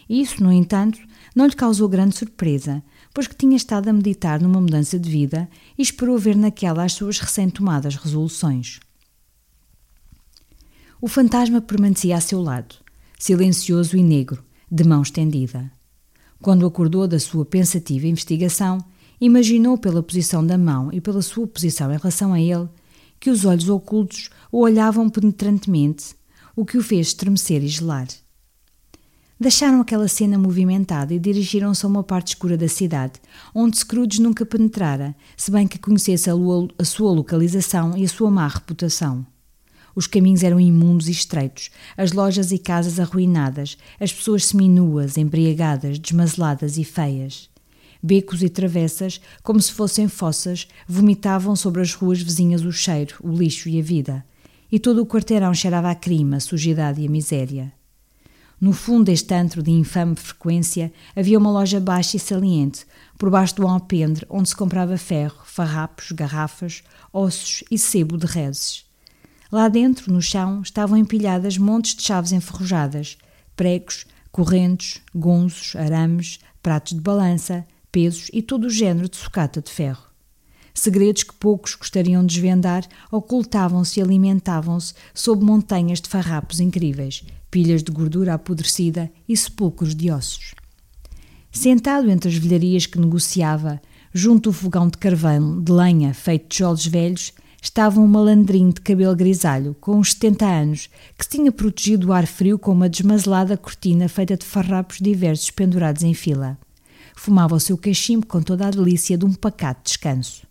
Isso, 0.08 0.44
no 0.44 0.52
entanto, 0.52 1.00
não 1.36 1.46
lhe 1.46 1.56
causou 1.56 1.88
grande 1.88 2.18
surpresa, 2.18 2.84
pois 3.14 3.28
que 3.28 3.36
tinha 3.36 3.56
estado 3.56 3.88
a 3.88 3.94
meditar 3.94 4.42
numa 4.42 4.60
mudança 4.60 5.00
de 5.00 5.10
vida 5.10 5.50
e 5.78 5.82
esperou 5.82 6.18
ver 6.18 6.36
naquela 6.36 6.84
as 6.84 6.94
suas 6.94 7.20
recém-tomadas 7.20 7.96
resoluções. 7.96 8.80
O 11.02 11.08
fantasma 11.08 11.62
permanecia 11.62 12.18
a 12.18 12.22
seu 12.22 12.42
lado, 12.42 12.76
silencioso 13.18 13.96
e 13.96 14.04
negro, 14.04 14.44
de 14.70 14.84
mão 14.84 15.02
estendida. 15.02 15.72
Quando 16.42 16.66
acordou 16.66 17.08
da 17.08 17.20
sua 17.20 17.46
pensativa 17.46 18.08
investigação, 18.08 18.84
imaginou 19.20 19.78
pela 19.78 20.04
posição 20.04 20.46
da 20.46 20.58
mão 20.58 20.90
e 20.92 21.02
pela 21.02 21.22
sua 21.22 21.48
posição 21.48 21.92
em 21.92 21.98
relação 21.98 22.34
a 22.34 22.40
ele 22.40 22.68
que 23.20 23.30
os 23.30 23.44
olhos 23.44 23.68
ocultos 23.68 24.30
o 24.52 24.60
olhavam 24.60 25.10
penetrantemente, 25.10 26.16
o 26.56 26.66
que 26.66 26.78
o 26.78 26.84
fez 26.84 27.08
estremecer 27.08 27.64
e 27.64 27.68
gelar. 27.68 28.08
Deixaram 29.40 29.80
aquela 29.80 30.08
cena 30.08 30.38
movimentada 30.38 31.14
e 31.14 31.20
dirigiram-se 31.20 31.86
a 31.86 31.90
uma 31.90 32.04
parte 32.04 32.30
escura 32.30 32.58
da 32.58 32.68
cidade, 32.68 33.14
onde 33.56 33.78
Scrooge 33.78 34.22
nunca 34.22 34.46
penetrara, 34.46 35.16
se 35.38 35.50
bem 35.50 35.66
que 35.66 35.80
conhecesse 35.80 36.30
a, 36.30 36.34
a 36.78 36.84
sua 36.84 37.12
localização 37.12 37.98
e 37.98 38.04
a 38.04 38.08
sua 38.10 38.30
má 38.30 38.48
reputação. 38.48 39.26
Os 39.96 40.08
caminhos 40.08 40.44
eram 40.44 40.60
imundos 40.60 41.08
e 41.08 41.12
estreitos, 41.12 41.72
as 41.98 42.12
lojas 42.12 42.52
e 42.52 42.58
casas 42.58 43.00
arruinadas, 43.00 43.78
as 44.00 44.12
pessoas 44.12 44.46
seminuas, 44.46 45.18
embriagadas, 45.18 45.98
desmazeladas 46.00 46.78
e 46.78 46.84
feias. 46.84 47.49
Becos 48.02 48.42
e 48.42 48.50
travessas, 48.50 49.20
como 49.44 49.62
se 49.62 49.72
fossem 49.74 50.08
fossas, 50.08 50.68
vomitavam 50.88 51.56
sobre 51.56 51.82
as 51.82 51.94
ruas 51.94 52.22
vizinhas 52.22 52.64
o 52.64 52.72
cheiro, 52.72 53.16
o 53.22 53.32
lixo 53.32 53.68
e 53.68 53.80
a 53.80 53.84
vida. 53.84 54.26
E 54.72 54.80
todo 54.80 55.02
o 55.02 55.06
quarteirão 55.06 55.54
cheirava 55.54 55.90
a 55.90 55.96
crime, 55.96 56.36
a 56.36 56.40
sujidade 56.40 57.02
e 57.02 57.08
a 57.08 57.10
miséria. 57.10 57.74
No 58.62 58.74
fundo 58.74 59.06
deste 59.06 59.34
antro 59.34 59.64
de 59.64 59.72
infame 59.72 60.16
frequência 60.16 60.92
havia 61.16 61.38
uma 61.38 61.50
loja 61.50 61.80
baixa 61.80 62.18
e 62.18 62.20
saliente, 62.20 62.86
por 63.18 63.30
baixo 63.30 63.56
do 63.56 63.68
alpendre 63.68 64.26
onde 64.30 64.50
se 64.50 64.56
comprava 64.56 64.98
ferro, 64.98 65.40
farrapos, 65.46 66.12
garrafas, 66.12 66.84
ossos 67.12 67.64
e 67.72 67.78
sebo 67.78 68.18
de 68.18 68.26
reses. 68.26 68.86
Lá 69.52 69.68
dentro, 69.68 70.12
no 70.12 70.22
chão, 70.22 70.62
estavam 70.62 70.98
empilhadas 70.98 71.58
montes 71.58 71.96
de 71.96 72.04
chaves 72.04 72.32
enferrujadas, 72.32 73.18
pregos, 73.56 74.06
correntes, 74.32 75.02
gonzos, 75.16 75.76
arames, 75.76 76.40
pratos 76.62 76.94
de 76.94 77.02
balança, 77.02 77.66
pesos 77.92 78.30
e 78.34 78.42
todo 78.42 78.66
o 78.66 78.70
género 78.70 79.10
de 79.10 79.18
sucata 79.18 79.62
de 79.62 79.70
ferro. 79.70 80.10
Segredos 80.74 81.24
que 81.24 81.34
poucos 81.34 81.76
gostariam 81.76 82.26
de 82.26 82.36
desvendar 82.36 82.88
ocultavam-se 83.12 84.00
e 84.00 84.04
alimentavam-se 84.04 84.94
sob 85.14 85.44
montanhas 85.44 86.00
de 86.00 86.08
farrapos 86.08 86.60
incríveis, 86.60 87.24
pilhas 87.52 87.84
de 87.84 87.92
gordura 87.92 88.34
apodrecida 88.34 89.12
e 89.28 89.36
sepulcros 89.36 89.96
de 89.96 90.12
ossos. 90.12 90.54
Sentado 91.52 92.10
entre 92.10 92.30
as 92.30 92.36
velharias 92.38 92.86
que 92.86 93.00
negociava, 93.00 93.82
junto 94.14 94.50
ao 94.50 94.54
fogão 94.54 94.88
de 94.88 94.98
carvão 94.98 95.62
de 95.62 95.72
lenha 95.72 96.14
feito 96.14 96.44
de 96.44 96.50
tijolos 96.50 96.86
velhos, 96.86 97.34
estava 97.62 98.00
um 98.00 98.08
malandrinho 98.08 98.72
de 98.72 98.82
cabelo 98.82 99.16
grisalho, 99.16 99.76
com 99.82 99.98
uns 99.98 100.14
70 100.14 100.46
anos, 100.46 100.90
que 101.18 101.28
tinha 101.28 101.52
protegido 101.52 102.08
do 102.08 102.14
ar 102.14 102.26
frio 102.26 102.58
com 102.58 102.72
uma 102.72 102.88
desmazelada 102.88 103.58
cortina 103.58 104.08
feita 104.08 104.38
de 104.38 104.46
farrapos 104.46 105.00
diversos 105.00 105.52
pendurados 105.52 106.04
em 106.04 106.14
fila. 106.14 106.58
Fumava 107.20 107.54
o 107.54 107.60
seu 107.60 107.78
cachimbo 107.78 108.26
com 108.26 108.42
toda 108.42 108.66
a 108.66 108.72
delícia 108.72 109.18
de 109.18 109.26
um 109.26 109.34
pacato 109.34 109.82
descanso. 109.84 110.48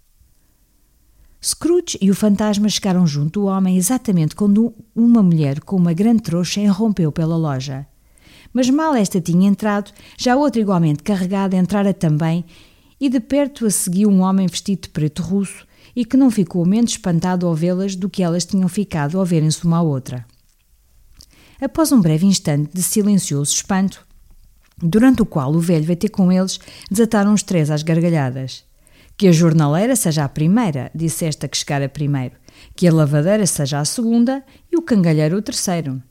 Scrooge 1.42 1.96
e 1.98 2.10
o 2.10 2.14
fantasma 2.14 2.68
chegaram 2.68 3.06
junto 3.06 3.40
do 3.40 3.46
homem 3.46 3.78
exatamente 3.78 4.36
quando 4.36 4.74
uma 4.94 5.22
mulher 5.22 5.60
com 5.60 5.76
uma 5.76 5.94
grande 5.94 6.20
trouxa 6.20 6.60
irrompeu 6.60 7.10
pela 7.10 7.38
loja. 7.38 7.86
Mas 8.52 8.68
mal 8.68 8.94
esta 8.94 9.18
tinha 9.18 9.48
entrado, 9.48 9.92
já 10.18 10.36
outra 10.36 10.60
igualmente 10.60 11.02
carregada 11.02 11.56
entrara 11.56 11.94
também, 11.94 12.44
e 13.00 13.08
de 13.08 13.18
perto 13.18 13.64
a 13.64 13.70
seguiu 13.70 14.10
um 14.10 14.20
homem 14.20 14.46
vestido 14.46 14.82
de 14.82 14.88
preto 14.90 15.22
russo, 15.22 15.66
e 15.96 16.04
que 16.04 16.18
não 16.18 16.30
ficou 16.30 16.66
menos 16.66 16.90
espantado 16.90 17.46
ao 17.46 17.54
vê-las 17.54 17.96
do 17.96 18.10
que 18.10 18.22
elas 18.22 18.44
tinham 18.44 18.68
ficado 18.68 19.18
ao 19.18 19.24
verem-se 19.24 19.64
uma 19.64 19.78
à 19.78 19.82
outra. 19.82 20.26
Após 21.62 21.92
um 21.92 22.00
breve 22.00 22.26
instante 22.26 22.74
de 22.74 22.82
silencioso 22.82 23.54
espanto, 23.54 24.06
durante 24.82 25.22
o 25.22 25.26
qual 25.26 25.52
o 25.52 25.60
velho 25.60 25.84
veio 25.84 25.98
ter 25.98 26.08
com 26.08 26.30
eles, 26.30 26.58
desataram 26.90 27.32
os 27.32 27.42
três 27.42 27.70
às 27.70 27.82
gargalhadas. 27.82 28.64
Que 29.16 29.28
a 29.28 29.32
jornaleira 29.32 29.96
seja 29.96 30.24
a 30.24 30.28
primeira, 30.28 30.90
disse 30.94 31.24
esta 31.24 31.48
que 31.48 31.56
chegara 31.56 31.88
primeiro, 31.88 32.36
que 32.76 32.86
a 32.86 32.92
lavadeira 32.92 33.46
seja 33.46 33.80
a 33.80 33.84
segunda 33.84 34.44
e 34.70 34.76
o 34.76 34.82
cangalheiro 34.82 35.36
o 35.36 35.42
terceiro. 35.42 36.02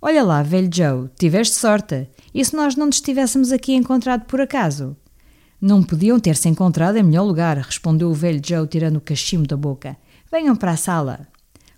Olha 0.00 0.22
lá, 0.22 0.42
velho 0.42 0.68
Joe, 0.72 1.08
tiveste 1.18 1.56
sorte. 1.56 2.08
E 2.34 2.44
se 2.44 2.54
nós 2.54 2.76
não 2.76 2.86
nos 2.86 2.96
estivéssemos 2.96 3.50
aqui 3.50 3.72
encontrado 3.74 4.26
por 4.26 4.40
acaso? 4.40 4.96
Não 5.60 5.82
podiam 5.82 6.20
ter-se 6.20 6.48
encontrado 6.48 6.96
em 6.96 7.02
melhor 7.02 7.22
lugar, 7.22 7.56
respondeu 7.56 8.10
o 8.10 8.14
velho 8.14 8.40
Joe, 8.44 8.66
tirando 8.66 8.96
o 8.96 9.00
cachimbo 9.00 9.46
da 9.46 9.56
boca. 9.56 9.96
Venham 10.30 10.54
para 10.54 10.72
a 10.72 10.76
sala. 10.76 11.26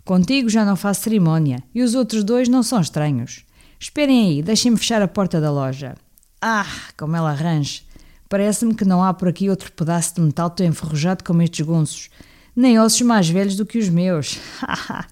Contigo 0.04 0.48
já 0.48 0.64
não 0.64 0.74
faço 0.74 1.02
cerimónia, 1.02 1.62
e 1.74 1.82
os 1.82 1.94
outros 1.94 2.24
dois 2.24 2.48
não 2.48 2.62
são 2.62 2.80
estranhos. 2.80 3.44
Esperem 3.78 4.26
aí, 4.26 4.42
deixem-me 4.42 4.76
fechar 4.76 5.02
a 5.02 5.08
porta 5.08 5.40
da 5.40 5.50
loja. 5.50 5.94
Ah, 6.40 6.66
como 6.96 7.16
ela 7.16 7.30
arranja! 7.30 7.82
Parece-me 8.28 8.74
que 8.74 8.84
não 8.84 9.02
há 9.02 9.14
por 9.14 9.28
aqui 9.28 9.48
outro 9.48 9.72
pedaço 9.72 10.16
de 10.16 10.20
metal 10.20 10.50
tão 10.50 10.66
enferrujado 10.66 11.24
como 11.24 11.42
estes 11.42 11.64
gonços, 11.64 12.10
nem 12.54 12.78
ossos 12.78 13.02
mais 13.02 13.28
velhos 13.28 13.56
do 13.56 13.64
que 13.64 13.78
os 13.78 13.88
meus. 13.88 14.38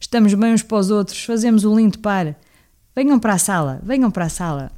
Estamos 0.00 0.32
bem 0.34 0.54
uns 0.54 0.62
para 0.62 0.78
os 0.78 0.90
outros, 0.90 1.22
fazemos 1.24 1.64
um 1.64 1.76
lindo 1.76 1.98
par. 1.98 2.34
Venham 2.94 3.18
para 3.18 3.34
a 3.34 3.38
sala, 3.38 3.80
venham 3.82 4.10
para 4.10 4.24
a 4.24 4.28
sala. 4.30 4.72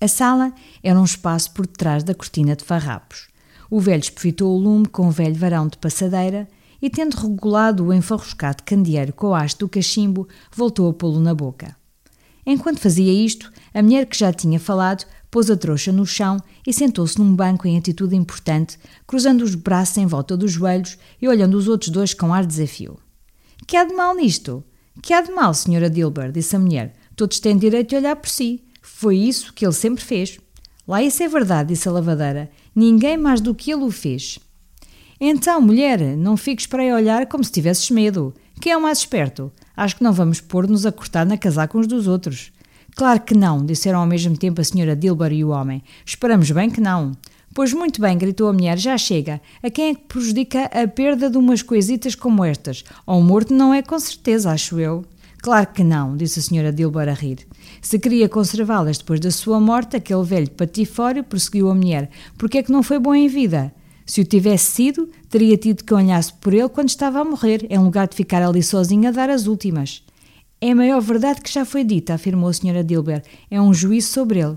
A 0.00 0.08
sala 0.08 0.52
era 0.82 0.98
um 0.98 1.04
espaço 1.04 1.52
por 1.52 1.66
detrás 1.66 2.04
da 2.04 2.14
cortina 2.14 2.54
de 2.54 2.64
farrapos. 2.64 3.28
O 3.68 3.80
velho 3.80 4.00
espefitou 4.00 4.54
o 4.54 4.58
lume 4.58 4.86
com 4.86 5.08
um 5.08 5.10
velho 5.10 5.34
varão 5.34 5.68
de 5.68 5.78
passadeira 5.78 6.48
e, 6.80 6.88
tendo 6.88 7.14
regulado 7.14 7.86
o 7.86 7.92
enfarruscado 7.92 8.62
candeeiro 8.62 9.12
com 9.12 9.34
a 9.34 9.42
haste 9.42 9.58
do 9.58 9.68
cachimbo, 9.68 10.26
voltou 10.50 10.88
a 10.88 10.94
pô-lo 10.94 11.20
na 11.20 11.34
boca. 11.34 11.79
Enquanto 12.44 12.80
fazia 12.80 13.12
isto, 13.12 13.52
a 13.72 13.82
mulher 13.82 14.06
que 14.06 14.18
já 14.18 14.32
tinha 14.32 14.58
falado 14.58 15.04
pôs 15.30 15.50
a 15.50 15.56
trouxa 15.56 15.92
no 15.92 16.04
chão 16.04 16.38
e 16.66 16.72
sentou-se 16.72 17.18
num 17.18 17.34
banco 17.34 17.66
em 17.68 17.78
atitude 17.78 18.16
importante, 18.16 18.78
cruzando 19.06 19.42
os 19.42 19.54
braços 19.54 19.96
em 19.98 20.06
volta 20.06 20.36
dos 20.36 20.52
joelhos 20.52 20.98
e 21.20 21.28
olhando 21.28 21.56
os 21.56 21.68
outros 21.68 21.90
dois 21.90 22.12
com 22.12 22.34
ar 22.34 22.42
de 22.42 22.48
desafio. 22.48 22.98
Que 23.66 23.76
há 23.76 23.84
de 23.84 23.94
mal 23.94 24.14
nisto? 24.14 24.64
Que 25.02 25.14
há 25.14 25.20
de 25.20 25.30
mal, 25.30 25.54
senhora 25.54 25.88
Dilber? 25.88 26.32
disse 26.32 26.56
a 26.56 26.58
mulher. 26.58 26.94
Todos 27.14 27.38
têm 27.38 27.56
direito 27.56 27.90
de 27.90 27.96
olhar 27.96 28.16
por 28.16 28.28
si. 28.28 28.64
Foi 28.82 29.16
isso 29.16 29.52
que 29.52 29.64
ele 29.64 29.72
sempre 29.72 30.02
fez. 30.02 30.38
Lá 30.86 31.02
isso 31.02 31.22
é 31.22 31.28
verdade, 31.28 31.68
disse 31.68 31.88
a 31.88 31.92
lavadeira. 31.92 32.50
Ninguém 32.74 33.16
mais 33.16 33.40
do 33.40 33.54
que 33.54 33.70
ele 33.70 33.84
o 33.84 33.90
fez. 33.90 34.38
Então, 35.20 35.60
mulher, 35.60 36.00
não 36.16 36.36
fiques 36.36 36.66
para 36.66 36.82
aí 36.82 36.92
olhar 36.92 37.26
como 37.26 37.44
se 37.44 37.52
tivesses 37.52 37.90
medo. 37.90 38.34
Quem 38.60 38.72
é 38.72 38.76
o 38.76 38.82
mais 38.82 38.98
esperto? 38.98 39.52
Acho 39.80 39.96
que 39.96 40.04
não 40.04 40.12
vamos 40.12 40.42
pôr-nos 40.42 40.84
a 40.84 40.92
cortar 40.92 41.24
na 41.24 41.38
casaca 41.38 41.78
uns 41.78 41.86
dos 41.86 42.06
outros. 42.06 42.52
Claro 42.94 43.18
que 43.22 43.34
não, 43.34 43.64
disseram 43.64 44.00
ao 44.00 44.06
mesmo 44.06 44.36
tempo 44.36 44.60
a 44.60 44.64
senhora 44.64 44.94
Dilber 44.94 45.32
e 45.32 45.42
o 45.42 45.48
homem. 45.48 45.82
Esperamos 46.04 46.50
bem 46.50 46.68
que 46.68 46.82
não. 46.82 47.12
Pois 47.54 47.72
muito 47.72 47.98
bem, 47.98 48.18
gritou 48.18 48.50
a 48.50 48.52
mulher, 48.52 48.76
já 48.76 48.98
chega. 48.98 49.40
A 49.62 49.70
quem 49.70 49.88
é 49.88 49.94
que 49.94 50.02
prejudica 50.02 50.64
a 50.66 50.86
perda 50.86 51.30
de 51.30 51.38
umas 51.38 51.62
coisitas 51.62 52.14
como 52.14 52.44
estas? 52.44 52.84
Ao 53.06 53.22
morto 53.22 53.54
não 53.54 53.72
é 53.72 53.80
com 53.80 53.98
certeza, 53.98 54.50
acho 54.50 54.78
eu. 54.78 55.02
Claro 55.40 55.68
que 55.68 55.82
não, 55.82 56.14
disse 56.14 56.40
a 56.40 56.42
senhora 56.42 56.74
Dilber 56.74 57.08
a 57.08 57.14
rir. 57.14 57.38
Se 57.80 57.98
queria 57.98 58.28
conservá-las 58.28 58.98
depois 58.98 59.18
da 59.18 59.30
sua 59.30 59.58
morte, 59.58 59.96
aquele 59.96 60.24
velho 60.24 60.50
patifório 60.50 61.24
prosseguiu 61.24 61.70
a 61.70 61.74
mulher. 61.74 62.10
Porque 62.36 62.58
é 62.58 62.62
que 62.62 62.70
não 62.70 62.82
foi 62.82 62.98
bom 62.98 63.14
em 63.14 63.28
vida? 63.28 63.72
Se 64.10 64.20
o 64.20 64.24
tivesse 64.24 64.72
sido, 64.72 65.08
teria 65.28 65.56
tido 65.56 65.84
que 65.84 65.94
olhasse 65.94 66.32
por 66.32 66.52
ele 66.52 66.68
quando 66.68 66.88
estava 66.88 67.20
a 67.20 67.24
morrer, 67.24 67.64
em 67.70 67.78
lugar 67.78 68.08
de 68.08 68.16
ficar 68.16 68.42
ali 68.42 68.60
sozinha 68.60 69.10
a 69.10 69.12
dar 69.12 69.30
as 69.30 69.46
últimas. 69.46 70.02
É 70.60 70.72
a 70.72 70.74
maior 70.74 71.00
verdade 71.00 71.40
que 71.40 71.52
já 71.52 71.64
foi 71.64 71.84
dita, 71.84 72.14
afirmou 72.14 72.48
a 72.48 72.52
senhora 72.52 72.82
Dilber. 72.82 73.22
É 73.48 73.62
um 73.62 73.72
juízo 73.72 74.08
sobre 74.08 74.40
ele. 74.40 74.56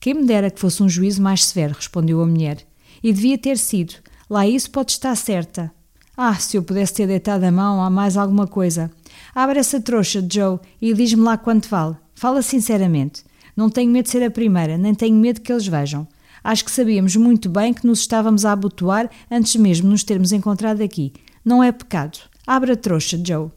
Quem 0.00 0.14
me 0.14 0.24
dera 0.24 0.50
que 0.50 0.58
fosse 0.58 0.82
um 0.82 0.88
juízo 0.88 1.20
mais 1.20 1.44
severo, 1.44 1.74
respondeu 1.74 2.22
a 2.22 2.26
mulher. 2.26 2.66
E 3.02 3.12
devia 3.12 3.36
ter 3.36 3.58
sido. 3.58 3.96
Lá 4.30 4.48
isso 4.48 4.70
pode 4.70 4.92
estar 4.92 5.14
certa. 5.14 5.70
Ah, 6.16 6.36
se 6.36 6.56
eu 6.56 6.62
pudesse 6.62 6.94
ter 6.94 7.06
deitado 7.06 7.44
a 7.44 7.52
mão 7.52 7.82
a 7.82 7.90
mais 7.90 8.16
alguma 8.16 8.46
coisa. 8.46 8.90
Abre 9.34 9.58
essa 9.58 9.78
trouxa, 9.78 10.26
Joe, 10.26 10.58
e 10.80 10.94
diz-me 10.94 11.22
lá 11.22 11.36
quanto 11.36 11.68
vale. 11.68 11.96
Fala 12.14 12.40
sinceramente. 12.40 13.24
Não 13.54 13.68
tenho 13.68 13.92
medo 13.92 14.04
de 14.06 14.10
ser 14.12 14.22
a 14.22 14.30
primeira, 14.30 14.78
nem 14.78 14.94
tenho 14.94 15.16
medo 15.16 15.42
que 15.42 15.52
eles 15.52 15.66
vejam. 15.66 16.08
Acho 16.42 16.64
que 16.64 16.70
sabíamos 16.70 17.16
muito 17.16 17.48
bem 17.48 17.72
que 17.74 17.86
nos 17.86 18.00
estávamos 18.00 18.44
a 18.44 18.52
abotoar 18.52 19.10
antes 19.30 19.56
mesmo 19.56 19.84
de 19.84 19.90
nos 19.90 20.04
termos 20.04 20.32
encontrado 20.32 20.82
aqui. 20.82 21.12
Não 21.44 21.62
é 21.62 21.70
pecado. 21.72 22.18
Abre 22.46 22.72
a 22.72 22.76
trouxa, 22.76 23.20
Joe. 23.24 23.50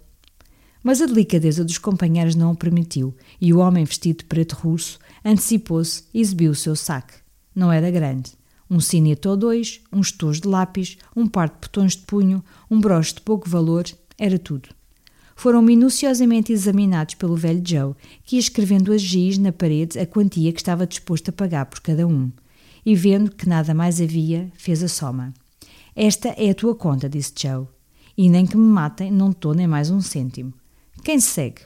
Mas 0.83 1.01
a 1.01 1.05
delicadeza 1.05 1.63
dos 1.63 1.77
companheiros 1.77 2.35
não 2.35 2.51
o 2.51 2.57
permitiu, 2.57 3.15
e 3.39 3.53
o 3.53 3.59
homem 3.59 3.85
vestido 3.85 4.19
de 4.19 4.25
preto 4.25 4.53
russo 4.53 4.99
antecipou-se 5.23 6.03
e 6.13 6.19
exibiu 6.19 6.51
o 6.51 6.55
seu 6.55 6.75
saque. 6.75 7.13
Não 7.55 7.71
era 7.71 7.89
grande 7.89 8.33
um 8.73 8.79
cineto 8.79 9.29
ou 9.29 9.37
dois, 9.37 9.81
uns 9.91 10.11
tojos 10.11 10.41
de 10.41 10.47
lápis, 10.47 10.97
um 11.15 11.27
par 11.27 11.47
de 11.49 11.55
botões 11.61 11.95
de 11.95 12.03
punho, 12.03 12.43
um 12.69 12.79
broche 12.79 13.15
de 13.15 13.21
pouco 13.21 13.47
valor, 13.47 13.85
era 14.17 14.39
tudo. 14.39 14.69
Foram 15.35 15.61
minuciosamente 15.61 16.51
examinados 16.51 17.15
pelo 17.15 17.35
velho 17.35 17.61
Joe, 17.63 17.93
que 18.23 18.35
ia 18.35 18.39
escrevendo 18.39 18.91
a 18.91 18.97
giz 18.97 19.37
na 19.37 19.51
parede 19.51 19.99
a 19.99 20.05
quantia 20.05 20.51
que 20.51 20.59
estava 20.59 20.87
disposto 20.87 21.29
a 21.29 21.31
pagar 21.31 21.65
por 21.65 21.81
cada 21.81 22.07
um. 22.07 22.31
E 22.85 22.95
vendo 22.95 23.31
que 23.31 23.47
nada 23.47 23.73
mais 23.73 24.01
havia, 24.01 24.51
fez 24.55 24.83
a 24.83 24.87
soma. 24.87 25.33
Esta 25.95 26.29
é 26.29 26.49
a 26.49 26.55
tua 26.55 26.75
conta, 26.75 27.07
disse 27.07 27.33
Joe. 27.37 27.67
E 28.17 28.29
nem 28.29 28.45
que 28.45 28.57
me 28.57 28.67
matem, 28.67 29.11
não 29.11 29.31
estou 29.31 29.53
nem 29.53 29.67
mais 29.67 29.89
um 29.89 30.01
cêntimo. 30.01 30.53
Quem 31.03 31.19
se 31.19 31.27
segue? 31.27 31.61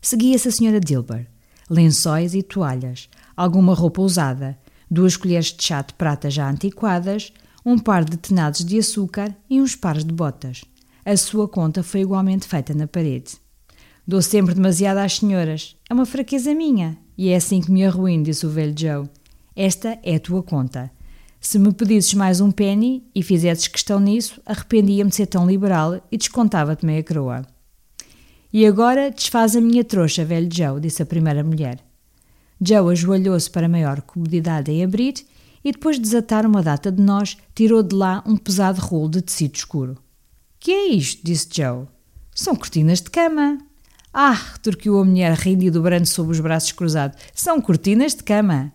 Seguia-se 0.00 0.48
a 0.48 0.52
senhora 0.52 0.80
Dilber. 0.80 1.28
Lençóis 1.68 2.34
e 2.34 2.42
toalhas, 2.42 3.08
alguma 3.36 3.74
roupa 3.74 4.00
usada, 4.00 4.56
duas 4.88 5.16
colheres 5.16 5.52
de 5.52 5.64
chá 5.64 5.82
de 5.82 5.94
prata 5.94 6.30
já 6.30 6.48
antiquadas, 6.48 7.32
um 7.64 7.76
par 7.76 8.04
de 8.04 8.16
tenados 8.16 8.64
de 8.64 8.78
açúcar 8.78 9.36
e 9.50 9.60
uns 9.60 9.74
pares 9.74 10.04
de 10.04 10.12
botas. 10.12 10.64
A 11.04 11.16
sua 11.16 11.48
conta 11.48 11.82
foi 11.82 12.00
igualmente 12.02 12.46
feita 12.46 12.72
na 12.72 12.86
parede. 12.86 13.34
Dou 14.06 14.22
sempre 14.22 14.54
demasiado 14.54 14.98
às 14.98 15.16
senhoras. 15.16 15.76
É 15.90 15.94
uma 15.94 16.06
fraqueza 16.06 16.54
minha. 16.54 16.96
E 17.18 17.30
é 17.30 17.36
assim 17.36 17.60
que 17.60 17.72
me 17.72 17.84
arruino, 17.84 18.22
disse 18.22 18.46
o 18.46 18.50
velho 18.50 18.74
Joe. 18.78 19.08
Esta 19.56 19.98
é 20.02 20.16
a 20.16 20.20
tua 20.20 20.42
conta. 20.42 20.90
Se 21.40 21.58
me 21.58 21.72
pedisses 21.72 22.12
mais 22.12 22.42
um 22.42 22.50
penny 22.50 23.02
e 23.14 23.22
fizesses 23.22 23.66
questão 23.66 23.98
nisso, 23.98 24.38
arrependia-me 24.44 25.08
de 25.08 25.16
ser 25.16 25.26
tão 25.26 25.46
liberal 25.48 25.98
e 26.12 26.18
descontava-te 26.18 26.84
meia 26.84 27.02
croa. 27.02 27.42
E 28.52 28.66
agora 28.66 29.10
desfaz 29.10 29.56
a 29.56 29.60
minha 29.60 29.82
trouxa, 29.82 30.26
velho 30.26 30.48
Joe, 30.52 30.78
disse 30.78 31.02
a 31.02 31.06
primeira 31.06 31.42
mulher. 31.42 31.78
Joe 32.60 32.92
ajoelhou-se 32.92 33.50
para 33.50 33.68
maior 33.68 34.02
comodidade 34.02 34.70
em 34.70 34.84
abrir 34.84 35.14
e, 35.64 35.72
depois 35.72 35.96
de 35.96 36.02
desatar 36.02 36.44
uma 36.44 36.62
data 36.62 36.92
de 36.92 37.00
nós, 37.00 37.38
tirou 37.54 37.82
de 37.82 37.94
lá 37.94 38.22
um 38.26 38.36
pesado 38.36 38.80
rolo 38.82 39.08
de 39.08 39.22
tecido 39.22 39.54
escuro. 39.54 39.96
Que 40.60 40.70
é 40.70 40.88
isto? 40.88 41.24
disse 41.24 41.48
Joe. 41.50 41.86
São 42.34 42.54
cortinas 42.54 43.00
de 43.00 43.10
cama. 43.10 43.56
Ah, 44.12 44.32
retorquiu 44.32 44.98
a 44.98 45.04
mulher 45.04 45.32
rindo 45.32 45.64
e 45.64 45.70
dobrando 45.70 46.06
sob 46.06 46.30
os 46.30 46.40
braços 46.40 46.72
cruzados. 46.72 47.18
São 47.34 47.58
cortinas 47.58 48.14
de 48.14 48.22
cama. 48.22 48.72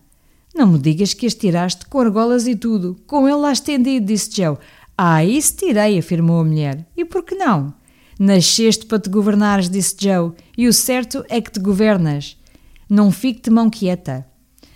Não 0.54 0.66
me 0.66 0.78
digas 0.78 1.14
que 1.14 1.26
as 1.26 1.34
tiraste 1.34 1.86
com 1.86 2.00
argolas 2.00 2.46
e 2.46 2.54
tudo, 2.54 2.96
com 3.06 3.26
ele 3.26 3.38
lá 3.38 3.52
estendido, 3.52 4.06
disse 4.06 4.30
Joe. 4.34 4.58
Ah, 4.96 5.24
isso 5.24 5.56
tirei, 5.56 5.98
afirmou 5.98 6.40
a 6.40 6.44
mulher. 6.44 6.86
E 6.96 7.04
por 7.04 7.24
que 7.24 7.34
não? 7.34 7.72
Nasceste 8.18 8.84
para 8.86 8.98
te 8.98 9.08
governares, 9.08 9.70
disse 9.70 9.96
Joe, 9.98 10.32
e 10.56 10.68
o 10.68 10.72
certo 10.72 11.24
é 11.28 11.40
que 11.40 11.50
te 11.50 11.58
governas. 11.58 12.36
Não 12.88 13.10
fique 13.10 13.40
de 13.42 13.50
mão 13.50 13.70
quieta. 13.70 14.26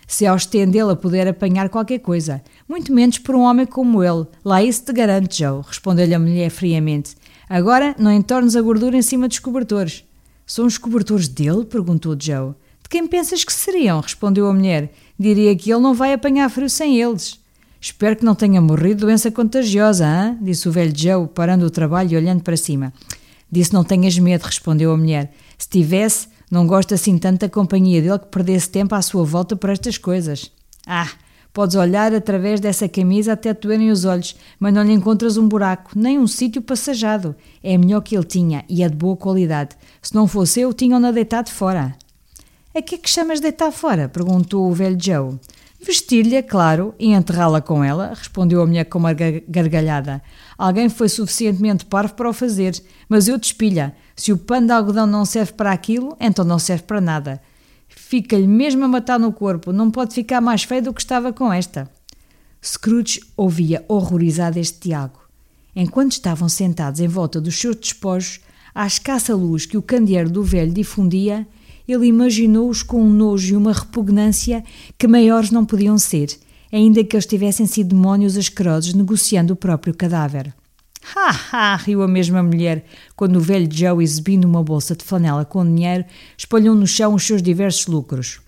Se 0.07 0.25
ao 0.25 0.35
estendê-la 0.35 0.95
puder 0.95 1.27
apanhar 1.27 1.69
qualquer 1.69 1.99
coisa, 1.99 2.41
muito 2.67 2.93
menos 2.93 3.19
por 3.19 3.35
um 3.35 3.41
homem 3.41 3.65
como 3.65 4.03
ele. 4.03 4.25
Lá 4.43 4.63
isso 4.63 4.85
te 4.85 4.93
garante, 4.93 5.39
Joe, 5.39 5.61
respondeu-lhe 5.61 6.15
a 6.15 6.19
mulher 6.19 6.49
friamente. 6.49 7.15
Agora 7.47 7.95
não 7.99 8.11
entornes 8.11 8.55
a 8.55 8.61
gordura 8.61 8.97
em 8.97 9.01
cima 9.01 9.27
dos 9.27 9.39
cobertores. 9.39 10.03
São 10.45 10.65
os 10.65 10.77
cobertores 10.77 11.27
dele? 11.27 11.65
perguntou 11.65 12.17
Joe. 12.19 12.53
De 12.81 12.89
quem 12.89 13.05
pensas 13.05 13.43
que 13.43 13.51
seriam? 13.51 13.99
respondeu 13.99 14.47
a 14.47 14.53
mulher. 14.53 14.93
Diria 15.19 15.55
que 15.55 15.71
ele 15.71 15.81
não 15.81 15.93
vai 15.93 16.13
apanhar 16.13 16.49
frio 16.49 16.69
sem 16.69 17.01
eles. 17.01 17.39
Espero 17.79 18.15
que 18.15 18.25
não 18.25 18.35
tenha 18.35 18.61
morrido 18.61 19.01
doença 19.01 19.31
contagiosa, 19.31 20.05
hein? 20.05 20.37
disse 20.41 20.67
o 20.67 20.71
velho 20.71 20.93
Joe, 20.95 21.27
parando 21.27 21.65
o 21.65 21.69
trabalho 21.69 22.13
e 22.13 22.17
olhando 22.17 22.43
para 22.43 22.57
cima. 22.57 22.91
Disse 23.51 23.73
não 23.73 23.83
tenhas 23.83 24.17
medo, 24.17 24.43
respondeu 24.43 24.91
a 24.91 24.97
mulher. 24.97 25.31
Se 25.57 25.69
tivesse, 25.69 26.27
não 26.51 26.67
gosto 26.67 26.93
assim 26.93 27.17
tanto 27.17 27.41
da 27.41 27.49
companhia 27.49 28.01
dele 28.01 28.19
que 28.19 28.27
perdesse 28.27 28.69
tempo 28.69 28.95
à 28.95 29.01
sua 29.01 29.23
volta 29.23 29.55
por 29.55 29.69
estas 29.69 29.97
coisas. 29.97 30.51
Ah, 30.85 31.09
podes 31.53 31.75
olhar 31.75 32.13
através 32.13 32.59
dessa 32.59 32.87
camisa 32.89 33.33
até 33.33 33.53
doerem 33.53 33.91
os 33.91 34.05
olhos, 34.05 34.35
mas 34.59 34.73
não 34.73 34.83
lhe 34.83 34.93
encontras 34.93 35.37
um 35.37 35.47
buraco, 35.47 35.91
nem 35.95 36.19
um 36.19 36.27
sítio 36.27 36.61
passajado. 36.61 37.35
É 37.63 37.77
melhor 37.77 38.01
que 38.01 38.15
ele 38.15 38.25
tinha 38.25 38.65
e 38.67 38.83
é 38.83 38.89
de 38.89 38.95
boa 38.95 39.15
qualidade. 39.15 39.75
Se 40.01 40.13
não 40.15 40.27
fosse 40.27 40.61
eu, 40.61 40.73
tinham-na 40.73 41.11
deitado 41.11 41.49
fora. 41.49 41.95
A 42.77 42.81
que 42.83 42.93
é 42.93 42.97
que 42.99 43.09
chamas 43.09 43.39
deitar 43.39 43.71
fora? 43.71 44.07
perguntou 44.07 44.69
o 44.69 44.71
velho 44.71 44.99
Joe. 45.01 45.39
Vestir-lhe, 45.81 46.43
claro, 46.43 46.93
e 46.99 47.11
enterrá-la 47.11 47.59
com 47.59 47.83
ela, 47.83 48.13
respondeu 48.13 48.61
a 48.61 48.67
mulher 48.67 48.85
com 48.85 48.99
uma 48.99 49.13
gargalhada. 49.13 50.21
Alguém 50.55 50.87
foi 50.87 51.09
suficientemente 51.09 51.85
parvo 51.85 52.13
para 52.13 52.29
o 52.29 52.33
fazer, 52.33 52.79
mas 53.09 53.27
eu 53.27 53.39
despilha. 53.39 53.95
Se 54.15 54.31
o 54.31 54.37
pano 54.37 54.67
de 54.67 54.73
algodão 54.73 55.07
não 55.07 55.25
serve 55.25 55.53
para 55.53 55.71
aquilo, 55.71 56.15
então 56.19 56.45
não 56.45 56.59
serve 56.59 56.83
para 56.83 57.01
nada. 57.01 57.41
Fica-lhe 57.87 58.45
mesmo 58.45 58.85
a 58.85 58.87
matar 58.87 59.19
no 59.19 59.33
corpo, 59.33 59.73
não 59.73 59.89
pode 59.89 60.13
ficar 60.13 60.39
mais 60.39 60.61
feio 60.61 60.83
do 60.83 60.93
que 60.93 61.01
estava 61.01 61.33
com 61.33 61.51
esta. 61.51 61.89
Scrooge 62.63 63.21
ouvia 63.35 63.83
horrorizado 63.87 64.59
este 64.59 64.81
Tiago. 64.81 65.21
Enquanto 65.75 66.11
estavam 66.11 66.47
sentados 66.47 66.99
em 66.99 67.07
volta 67.07 67.41
dos 67.41 67.59
seus 67.59 67.75
despojos, 67.75 68.39
à 68.75 68.85
escassa 68.85 69.33
luz 69.33 69.65
que 69.65 69.79
o 69.79 69.81
candeeiro 69.81 70.29
do 70.29 70.43
velho 70.43 70.71
difundia, 70.71 71.47
ele 71.87 72.07
imaginou-os 72.07 72.83
com 72.83 73.01
um 73.01 73.09
nojo 73.09 73.53
e 73.53 73.57
uma 73.57 73.73
repugnância 73.73 74.63
que 74.97 75.07
maiores 75.07 75.51
não 75.51 75.65
podiam 75.65 75.97
ser, 75.97 76.37
ainda 76.71 77.03
que 77.03 77.15
eles 77.15 77.25
tivessem 77.25 77.65
sido 77.65 77.89
demónios 77.89 78.35
asquerosos 78.37 78.93
negociando 78.93 79.53
o 79.53 79.57
próprio 79.57 79.93
cadáver. 79.93 80.53
Ha, 81.15 81.39
ha, 81.51 81.75
riu 81.77 82.01
a 82.01 82.07
mesma 82.07 82.43
mulher, 82.43 82.85
quando 83.15 83.37
o 83.37 83.41
velho 83.41 83.69
Joe, 83.71 84.03
exibindo 84.03 84.45
uma 84.45 84.61
bolsa 84.61 84.95
de 84.95 85.05
flanela 85.05 85.45
com 85.45 85.65
dinheiro, 85.65 86.03
espalhou 86.37 86.75
no 86.75 86.85
chão 86.85 87.13
os 87.13 87.23
seus 87.23 87.41
diversos 87.41 87.87
lucros. 87.87 88.41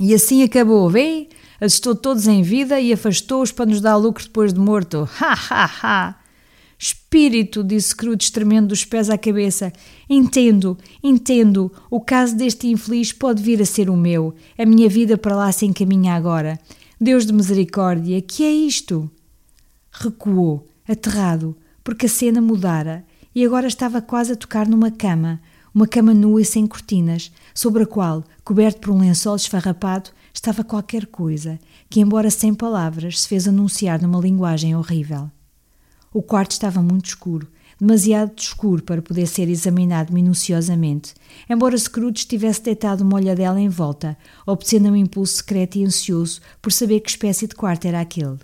E 0.00 0.12
assim 0.12 0.42
acabou, 0.42 0.90
vê? 0.90 1.28
Assustou 1.60 1.94
todos 1.94 2.26
em 2.26 2.42
vida 2.42 2.80
e 2.80 2.92
afastou-os 2.92 3.52
para 3.52 3.66
nos 3.66 3.80
dar 3.80 3.96
lucro 3.96 4.24
depois 4.24 4.52
de 4.52 4.58
morto. 4.60 5.08
Ha, 5.20 5.32
ha, 5.50 5.70
ha! 5.82 6.25
Espírito, 6.78 7.64
disse 7.64 7.88
Scrooge, 7.88 8.30
tremendo 8.30 8.68
dos 8.68 8.84
pés 8.84 9.08
à 9.08 9.16
cabeça. 9.16 9.72
Entendo, 10.08 10.76
entendo. 11.02 11.72
O 11.90 12.00
caso 12.00 12.36
deste 12.36 12.66
infeliz 12.68 13.12
pode 13.12 13.42
vir 13.42 13.60
a 13.62 13.66
ser 13.66 13.88
o 13.88 13.96
meu. 13.96 14.34
A 14.58 14.66
minha 14.66 14.88
vida 14.88 15.16
para 15.16 15.34
lá 15.34 15.50
se 15.50 15.64
encaminha 15.64 16.14
agora. 16.14 16.58
Deus 17.00 17.26
de 17.26 17.32
misericórdia, 17.32 18.20
que 18.20 18.44
é 18.44 18.50
isto? 18.50 19.10
Recuou, 19.90 20.66
aterrado, 20.86 21.56
porque 21.82 22.06
a 22.06 22.08
cena 22.08 22.40
mudara 22.40 23.04
e 23.34 23.44
agora 23.44 23.66
estava 23.66 24.00
quase 24.00 24.32
a 24.32 24.36
tocar 24.36 24.66
numa 24.66 24.90
cama, 24.90 25.40
uma 25.74 25.86
cama 25.86 26.14
nua 26.14 26.40
e 26.40 26.44
sem 26.44 26.66
cortinas, 26.66 27.30
sobre 27.54 27.82
a 27.82 27.86
qual, 27.86 28.24
coberto 28.42 28.80
por 28.80 28.92
um 28.92 29.00
lençol 29.00 29.36
esfarrapado, 29.36 30.10
estava 30.32 30.64
qualquer 30.64 31.06
coisa 31.06 31.58
que, 31.90 32.00
embora 32.00 32.30
sem 32.30 32.54
palavras, 32.54 33.20
se 33.20 33.28
fez 33.28 33.46
anunciar 33.46 34.00
numa 34.00 34.18
linguagem 34.18 34.74
horrível. 34.74 35.30
O 36.16 36.22
quarto 36.22 36.52
estava 36.52 36.80
muito 36.80 37.04
escuro, 37.04 37.46
demasiado 37.78 38.32
escuro 38.38 38.82
para 38.82 39.02
poder 39.02 39.26
ser 39.26 39.50
examinado 39.50 40.14
minuciosamente, 40.14 41.12
embora 41.46 41.76
Scrooge 41.76 42.26
tivesse 42.26 42.62
deitado 42.62 43.04
uma 43.04 43.16
olhadela 43.16 43.60
em 43.60 43.68
volta, 43.68 44.16
obtendo 44.46 44.88
um 44.88 44.96
impulso 44.96 45.34
secreto 45.34 45.76
e 45.76 45.84
ansioso 45.84 46.40
por 46.62 46.72
saber 46.72 47.00
que 47.00 47.10
espécie 47.10 47.46
de 47.46 47.54
quarto 47.54 47.84
era 47.84 48.00
aquele. 48.00 48.38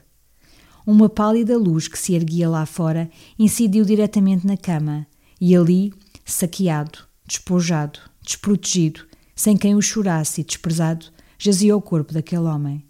Uma 0.87 1.09
pálida 1.09 1.57
luz 1.57 1.89
que 1.89 1.99
se 1.99 2.13
erguia 2.13 2.47
lá 2.47 2.67
fora 2.67 3.09
incidiu 3.39 3.87
diretamente 3.87 4.47
na 4.47 4.59
cama, 4.59 5.07
e 5.41 5.57
ali, 5.57 5.95
saqueado, 6.27 6.99
despojado, 7.27 8.01
desprotegido, 8.21 9.07
sem 9.35 9.57
quem 9.57 9.75
o 9.75 9.81
chorasse 9.81 10.43
e 10.43 10.45
desprezado, 10.45 11.07
jazia 11.39 11.75
o 11.75 11.81
corpo 11.81 12.13
daquele 12.13 12.43
homem. 12.43 12.85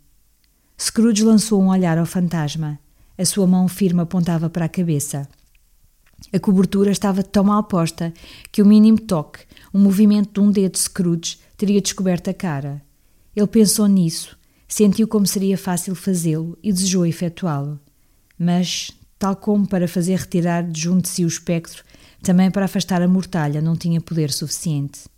Scrooge 0.77 1.23
lançou 1.23 1.63
um 1.63 1.69
olhar 1.69 1.99
ao 1.99 2.05
fantasma. 2.05 2.81
A 3.17 3.25
sua 3.25 3.47
mão 3.47 3.69
firme 3.69 4.01
apontava 4.01 4.49
para 4.49 4.65
a 4.65 4.69
cabeça. 4.69 5.29
A 6.33 6.39
cobertura 6.39 6.91
estava 6.91 7.23
tão 7.23 7.45
mal 7.45 7.65
posta 7.65 8.13
que 8.51 8.63
o 8.63 8.67
mínimo 8.67 9.01
toque, 9.01 9.41
um 9.75 9.81
movimento 9.81 10.41
de 10.41 10.47
um 10.47 10.51
dedo 10.51 10.73
de 10.73 10.79
Scrooge, 10.79 11.39
teria 11.57 11.81
descoberto 11.81 12.31
a 12.31 12.35
cara. 12.35 12.83
Ele 13.35 13.47
pensou 13.47 13.87
nisso, 13.87 14.39
sentiu 14.69 15.09
como 15.09 15.27
seria 15.27 15.59
fácil 15.59 15.95
fazê-lo 15.95 16.57
e 16.63 16.73
desejou 16.73 17.05
efetuá-lo. 17.07 17.81
Mas, 18.39 18.91
tal 19.19 19.37
como 19.37 19.67
para 19.67 19.89
fazer 19.89 20.19
retirar 20.19 20.63
de 20.63 20.81
junto 20.81 21.03
de 21.03 21.09
si 21.09 21.25
o 21.25 21.29
espectro, 21.29 21.85
também 22.23 22.51
para 22.51 22.65
afastar 22.65 23.03
a 23.03 23.09
mortalha 23.09 23.61
não 23.61 23.77
tinha 23.77 24.01
poder 24.01 24.31
suficiente. 24.31 25.12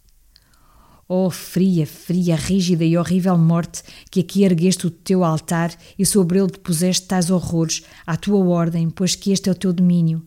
Oh, 1.16 1.30
fria, 1.30 1.86
fria, 1.86 2.34
rígida 2.34 2.84
e 2.84 2.98
horrível 2.98 3.38
morte, 3.38 3.84
que 4.10 4.18
aqui 4.18 4.42
ergueste 4.42 4.88
o 4.88 4.90
teu 4.90 5.22
altar 5.22 5.72
e 5.96 6.04
sobre 6.04 6.40
ele 6.40 6.48
depuseste 6.48 7.06
tais 7.06 7.30
horrores, 7.30 7.84
à 8.04 8.16
tua 8.16 8.44
ordem, 8.44 8.90
pois 8.90 9.14
que 9.14 9.30
este 9.30 9.48
é 9.48 9.52
o 9.52 9.54
teu 9.54 9.72
domínio. 9.72 10.20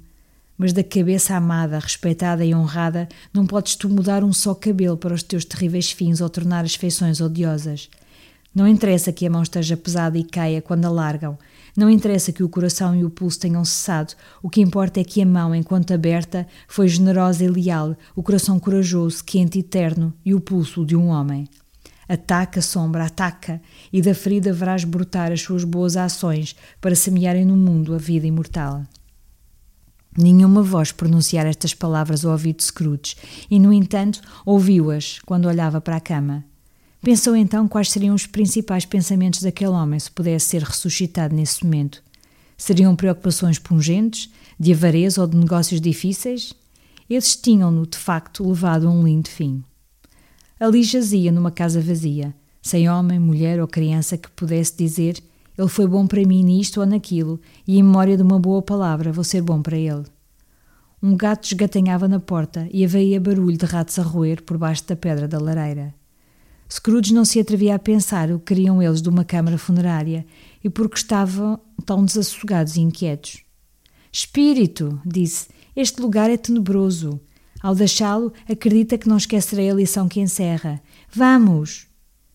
Mas 0.57 0.72
da 0.72 0.85
cabeça 0.85 1.35
amada, 1.35 1.77
respeitada 1.77 2.45
e 2.45 2.56
honrada, 2.56 3.09
não 3.33 3.45
podes 3.45 3.75
tu 3.75 3.90
mudar 3.90 4.24
um 4.24 4.32
só 4.32 4.56
cabelo 4.56 4.95
para 4.95 5.14
os 5.14 5.22
teus 5.22 5.43
terríveis 5.43 5.91
fins 5.91 6.22
ou 6.22 6.30
tornar 6.30 6.64
as 6.64 6.75
feições 6.75 7.19
odiosas. 7.19 7.90
Não 8.56 8.66
interessa 8.66 9.11
que 9.11 9.27
a 9.27 9.30
mão 9.30 9.43
esteja 9.43 9.75
pesada 9.75 10.17
e 10.17 10.24
caia 10.24 10.61
quando 10.61 10.85
a 10.85 10.90
largam. 10.90 11.38
Não 11.77 11.91
interessa 11.91 12.31
que 12.31 12.41
o 12.41 12.49
coração 12.49 12.95
e 12.95 13.06
o 13.06 13.09
pulso 13.11 13.39
tenham 13.39 13.64
cessado. 13.64 14.15
O 14.41 14.49
que 14.49 14.59
importa 14.59 14.99
é 14.99 15.03
que 15.03 15.22
a 15.22 15.25
mão, 15.27 15.53
enquanto 15.53 15.93
aberta, 15.93 16.47
foi 16.67 16.88
generosa 16.88 17.43
e 17.43 17.47
leal, 17.47 17.95
o 18.15 18.23
coração 18.23 18.59
corajoso, 18.59 19.23
quente 19.23 19.59
e 19.59 19.64
terno, 19.64 20.11
e 20.25 20.33
o 20.33 20.41
pulso 20.41 20.83
de 20.83 20.95
um 20.95 21.09
homem. 21.09 21.47
Ataca, 22.09 22.64
sombra, 22.64 23.06
ataca, 23.06 23.61
e 23.93 24.01
da 24.01 24.15
ferida 24.15 24.51
verás 24.51 24.83
brotar 24.83 25.31
as 25.31 25.41
suas 25.41 25.64
boas 25.64 25.95
ações 25.95 26.56
para 26.81 26.95
semearem 26.95 27.45
no 27.45 27.56
mundo 27.56 27.93
a 27.93 27.99
vida 27.99 28.25
imortal. 28.25 28.81
Nenhuma 30.17 30.64
voz 30.64 30.91
pronunciara 30.91 31.47
estas 31.47 31.75
palavras 31.75 32.25
ao 32.25 32.31
ouvido 32.31 32.57
de 32.57 32.64
Scrooge, 32.64 33.15
e, 33.51 33.59
no 33.59 33.72
entanto, 33.72 34.19
ouviu-as 34.43 35.19
quando 35.19 35.45
olhava 35.47 35.80
para 35.80 35.97
a 35.97 36.01
cama. 36.01 36.43
Pensou 37.08 37.38
então 37.38 37.69
quais 37.69 37.90
seriam 37.90 38.14
os 38.14 38.26
principais 38.26 38.84
pensamentos 38.84 39.42
daquele 39.42 39.69
homem 39.69 39.98
se 39.98 40.11
pudesse 40.11 40.48
ser 40.48 40.61
ressuscitado 40.61 41.34
nesse 41.34 41.64
momento. 41.64 42.03
Seriam 42.58 42.98
preocupações 42.98 43.58
pungentes, 43.58 44.30
de 44.60 44.74
avareza 44.74 45.22
ou 45.22 45.26
de 45.26 45.38
negócios 45.38 45.80
difíceis? 45.80 46.52
Esses 47.10 47.38
tinham-no, 47.38 47.88
de 47.88 47.98
facto, 47.98 48.45
levado 48.45 48.90
a 48.90 48.92
um 48.92 49.06
lindo 49.06 49.30
fim. 49.30 49.64
Ali 50.60 50.84
jazia 50.84 51.32
numa 51.32 51.50
casa 51.50 51.80
vazia, 51.80 52.36
sem 52.61 52.90
homem, 52.90 53.19
mulher 53.19 53.61
ou 53.61 53.69
criança 53.69 54.18
que 54.18 54.30
pudesse 54.32 54.76
dizer 54.76 55.24
ele 55.58 55.69
foi 55.69 55.88
bom 55.88 56.06
para 56.06 56.26
mim 56.26 56.44
nisto 56.44 56.82
ou 56.82 56.86
naquilo, 56.86 57.40
e 57.66 57.80
em 57.80 57.84
memória 57.84 58.18
de 58.18 58.24
uma 58.24 58.38
boa 58.38 58.61
palavra 58.61 59.14
vou 59.14 59.24
ser 59.24 59.42
bom 59.42 59.61
para 59.61 59.77
ele. 59.77 60.03
Um 61.02 61.16
gato 61.16 61.45
esgatanhava 61.45 62.06
na 62.06 62.19
porta 62.19 62.68
e 62.69 62.84
havia 62.84 63.18
barulho 63.22 63.58
de 63.58 63.66
ratos 63.66 63.98
a 63.98 64.03
roer 64.03 64.44
por 64.44 64.58
baixo 64.58 64.86
da 64.86 64.98
pedra 64.98 65.26
da 65.26 65.40
lareira. 65.40 65.95
Scrooge 66.70 67.14
não 67.14 67.24
se 67.24 67.40
atrevia 67.40 67.76
a 67.76 67.80
pensar 67.80 68.32
o 68.32 68.40
que 68.40 68.54
queriam 68.54 68.82
eles 68.82 69.02
de 69.02 69.10
uma 69.10 69.24
câmara 69.24 69.58
funerária 69.58 70.26
e 70.64 70.70
porque 70.70 70.98
estavam 70.98 71.60
tão 71.86 72.04
desassossegados 72.04 72.76
e 72.76 72.82
inquietos. 72.82 73.44
Espírito, 74.12 75.02
disse, 75.06 75.48
este 75.76 76.02
lugar 76.02 76.30
é 76.30 76.38
tenebroso. 76.38 77.20
Ao 77.62 77.74
deixá-lo, 77.74 78.34
acredita 78.50 78.98
que 78.98 79.08
não 79.08 79.18
esquecerei 79.18 79.70
a 79.70 79.74
lição 79.74 80.08
que 80.08 80.20
encerra. 80.20 80.82
Vamos! 81.14 81.88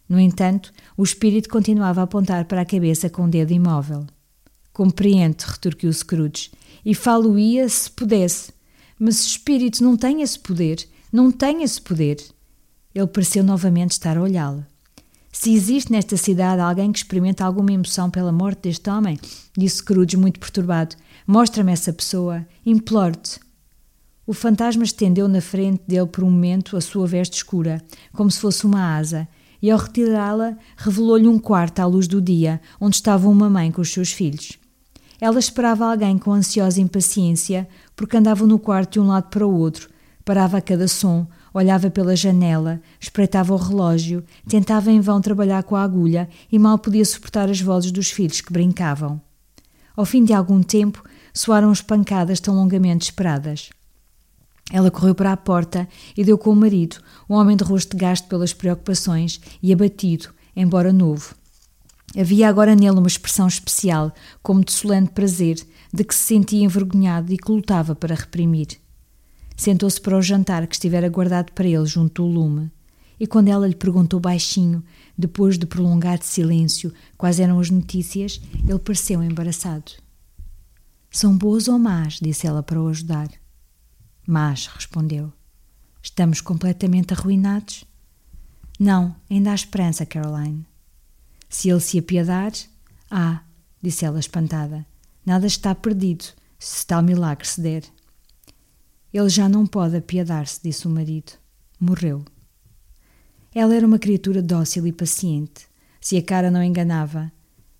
No 0.08 0.18
entanto, 0.20 0.72
o 0.96 1.02
espírito 1.02 1.48
continuava 1.48 2.00
a 2.00 2.04
apontar 2.04 2.44
para 2.44 2.60
a 2.60 2.66
cabeça 2.66 3.08
com 3.08 3.24
o 3.24 3.28
dedo 3.28 3.52
imóvel. 3.52 4.06
Compreende, 4.72 5.44
retorquiu 5.46 5.92
Scrooge, 5.92 6.50
e 6.84 6.94
falo-ia 6.94 7.68
se 7.68 7.90
pudesse. 7.90 8.52
Mas 8.98 9.24
espírito 9.24 9.82
não 9.82 9.96
tem 9.96 10.22
esse 10.22 10.38
poder, 10.38 10.86
não 11.12 11.30
tem 11.30 11.62
esse 11.62 11.80
poder. 11.80 12.18
Ele 12.94 13.06
pareceu 13.06 13.42
novamente 13.42 13.92
estar 13.92 14.16
a 14.16 14.22
olhá-la. 14.22 14.66
Se 15.32 15.54
existe 15.54 15.90
nesta 15.90 16.16
cidade 16.16 16.60
alguém 16.60 16.92
que 16.92 16.98
experimenta 16.98 17.44
alguma 17.44 17.72
emoção 17.72 18.10
pela 18.10 18.30
morte 18.30 18.62
deste 18.62 18.90
homem, 18.90 19.18
disse 19.56 19.76
Scrooge 19.76 20.16
muito 20.16 20.38
perturbado, 20.38 20.94
mostra-me 21.26 21.72
essa 21.72 21.92
pessoa, 21.92 22.46
imploro-te. 22.66 23.40
O 24.26 24.34
fantasma 24.34 24.84
estendeu 24.84 25.26
na 25.26 25.40
frente 25.40 25.82
dele 25.88 26.06
por 26.06 26.22
um 26.22 26.30
momento 26.30 26.76
a 26.76 26.80
sua 26.82 27.06
veste 27.06 27.38
escura, 27.38 27.82
como 28.12 28.30
se 28.30 28.38
fosse 28.38 28.66
uma 28.66 28.96
asa, 28.96 29.26
e 29.60 29.70
ao 29.70 29.78
retirá-la 29.78 30.56
revelou-lhe 30.76 31.26
um 31.26 31.38
quarto 31.38 31.80
à 31.80 31.86
luz 31.86 32.06
do 32.06 32.20
dia, 32.20 32.60
onde 32.78 32.96
estava 32.96 33.28
uma 33.28 33.48
mãe 33.48 33.70
com 33.72 33.80
os 33.80 33.90
seus 33.90 34.12
filhos. 34.12 34.58
Ela 35.20 35.38
esperava 35.38 35.90
alguém 35.90 36.18
com 36.18 36.32
ansiosa 36.32 36.80
impaciência, 36.80 37.68
porque 37.96 38.16
andava 38.16 38.46
no 38.46 38.58
quarto 38.58 38.94
de 38.94 39.00
um 39.00 39.06
lado 39.06 39.28
para 39.30 39.46
o 39.46 39.54
outro, 39.56 39.88
parava 40.24 40.58
a 40.58 40.60
cada 40.60 40.86
som, 40.86 41.26
Olhava 41.54 41.90
pela 41.90 42.16
janela, 42.16 42.80
espreitava 42.98 43.52
o 43.52 43.56
relógio, 43.56 44.24
tentava 44.48 44.90
em 44.90 45.00
vão 45.00 45.20
trabalhar 45.20 45.62
com 45.62 45.76
a 45.76 45.82
agulha 45.82 46.28
e 46.50 46.58
mal 46.58 46.78
podia 46.78 47.04
suportar 47.04 47.50
as 47.50 47.60
vozes 47.60 47.92
dos 47.92 48.10
filhos 48.10 48.40
que 48.40 48.52
brincavam. 48.52 49.20
Ao 49.94 50.06
fim 50.06 50.24
de 50.24 50.32
algum 50.32 50.62
tempo, 50.62 51.04
soaram 51.34 51.70
as 51.70 51.82
pancadas 51.82 52.40
tão 52.40 52.54
longamente 52.54 53.04
esperadas. 53.04 53.70
Ela 54.72 54.90
correu 54.90 55.14
para 55.14 55.32
a 55.32 55.36
porta 55.36 55.86
e 56.16 56.24
deu 56.24 56.38
com 56.38 56.50
o 56.50 56.56
marido, 56.56 56.96
um 57.28 57.34
homem 57.34 57.56
de 57.56 57.64
rosto 57.64 57.96
gasto 57.96 58.26
pelas 58.26 58.54
preocupações 58.54 59.40
e 59.62 59.72
abatido, 59.72 60.30
embora 60.56 60.92
novo. 60.92 61.34
Havia 62.18 62.48
agora 62.48 62.74
nele 62.74 62.98
uma 62.98 63.06
expressão 63.06 63.46
especial, 63.46 64.12
como 64.42 64.64
de 64.64 64.72
solene 64.72 65.08
prazer, 65.08 65.56
de 65.92 66.04
que 66.04 66.14
se 66.14 66.22
sentia 66.22 66.64
envergonhado 66.64 67.32
e 67.32 67.36
que 67.36 67.50
lutava 67.50 67.94
para 67.94 68.14
reprimir. 68.14 68.81
Sentou-se 69.62 70.00
para 70.00 70.18
o 70.18 70.20
jantar 70.20 70.66
que 70.66 70.74
estivera 70.74 71.08
guardado 71.08 71.52
para 71.52 71.68
ele 71.68 71.86
junto 71.86 72.20
do 72.20 72.28
lume. 72.28 72.68
E 73.20 73.28
quando 73.28 73.46
ela 73.46 73.64
lhe 73.64 73.76
perguntou 73.76 74.18
baixinho, 74.18 74.82
depois 75.16 75.56
de 75.56 75.66
prolongado 75.66 76.24
silêncio, 76.24 76.92
quais 77.16 77.38
eram 77.38 77.60
as 77.60 77.70
notícias, 77.70 78.40
ele 78.68 78.80
pareceu 78.80 79.22
embaraçado. 79.22 79.92
São 81.08 81.38
boas 81.38 81.68
ou 81.68 81.78
más? 81.78 82.14
disse 82.20 82.44
ela 82.44 82.60
para 82.60 82.82
o 82.82 82.88
ajudar. 82.88 83.30
Más, 84.26 84.66
respondeu. 84.66 85.32
Estamos 86.02 86.40
completamente 86.40 87.14
arruinados? 87.14 87.84
Não, 88.80 89.14
ainda 89.30 89.52
há 89.52 89.54
esperança, 89.54 90.04
Caroline. 90.04 90.66
Se 91.48 91.68
ele 91.68 91.78
se 91.78 92.00
apiedar. 92.00 92.50
Ah, 93.08 93.42
disse 93.80 94.04
ela 94.04 94.18
espantada. 94.18 94.84
Nada 95.24 95.46
está 95.46 95.72
perdido, 95.72 96.24
se 96.58 96.84
tal 96.84 97.00
milagre 97.00 97.46
se 97.46 97.60
der. 97.60 97.84
Ele 99.12 99.28
já 99.28 99.48
não 99.48 99.66
pode 99.66 99.96
apiedar-se, 99.96 100.60
disse 100.62 100.86
o 100.86 100.90
marido. 100.90 101.32
Morreu. 101.78 102.24
Ela 103.54 103.74
era 103.74 103.86
uma 103.86 103.98
criatura 103.98 104.40
dócil 104.40 104.86
e 104.86 104.92
paciente, 104.92 105.66
se 106.00 106.16
a 106.16 106.22
cara 106.22 106.50
não 106.50 106.62
enganava, 106.62 107.30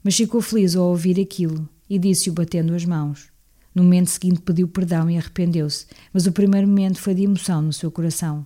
mas 0.04 0.16
ficou 0.16 0.42
feliz 0.42 0.76
ao 0.76 0.88
ouvir 0.88 1.18
aquilo 1.18 1.66
e 1.88 1.98
disse-o 1.98 2.32
batendo 2.34 2.74
as 2.74 2.84
mãos. 2.84 3.28
No 3.74 3.82
momento 3.82 4.10
seguinte 4.10 4.42
pediu 4.42 4.68
perdão 4.68 5.08
e 5.08 5.16
arrependeu-se, 5.16 5.86
mas 6.12 6.26
o 6.26 6.32
primeiro 6.32 6.68
momento 6.68 7.00
foi 7.00 7.14
de 7.14 7.22
emoção 7.22 7.62
no 7.62 7.72
seu 7.72 7.90
coração. 7.90 8.44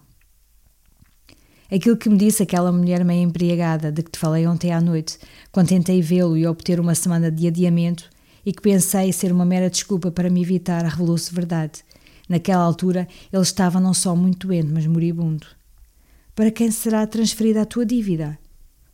Aquilo 1.68 1.96
que 1.96 2.08
me 2.08 2.16
disse 2.16 2.44
aquela 2.44 2.70
mulher 2.70 3.04
meio 3.04 3.22
embriagada 3.22 3.90
de 3.90 4.04
que 4.04 4.12
te 4.12 4.18
falei 4.20 4.46
ontem 4.46 4.72
à 4.72 4.80
noite, 4.80 5.18
quando 5.50 5.68
tentei 5.68 6.00
vê-lo 6.00 6.36
e 6.36 6.46
obter 6.46 6.78
uma 6.78 6.94
semana 6.94 7.28
de 7.28 7.48
adiamento, 7.48 8.08
e 8.44 8.52
que 8.52 8.62
pensei 8.62 9.12
ser 9.12 9.32
uma 9.32 9.44
mera 9.44 9.68
desculpa 9.68 10.12
para 10.12 10.30
me 10.30 10.40
evitar, 10.42 10.84
revelou-se 10.84 11.34
verdade. 11.34 11.82
Naquela 12.28 12.64
altura, 12.64 13.06
ele 13.32 13.42
estava 13.42 13.80
não 13.80 13.94
só 13.94 14.16
muito 14.16 14.46
doente, 14.46 14.72
mas 14.72 14.86
moribundo. 14.86 15.46
Para 16.34 16.50
quem 16.50 16.70
será 16.70 17.06
transferida 17.06 17.62
a 17.62 17.66
tua 17.66 17.86
dívida? 17.86 18.38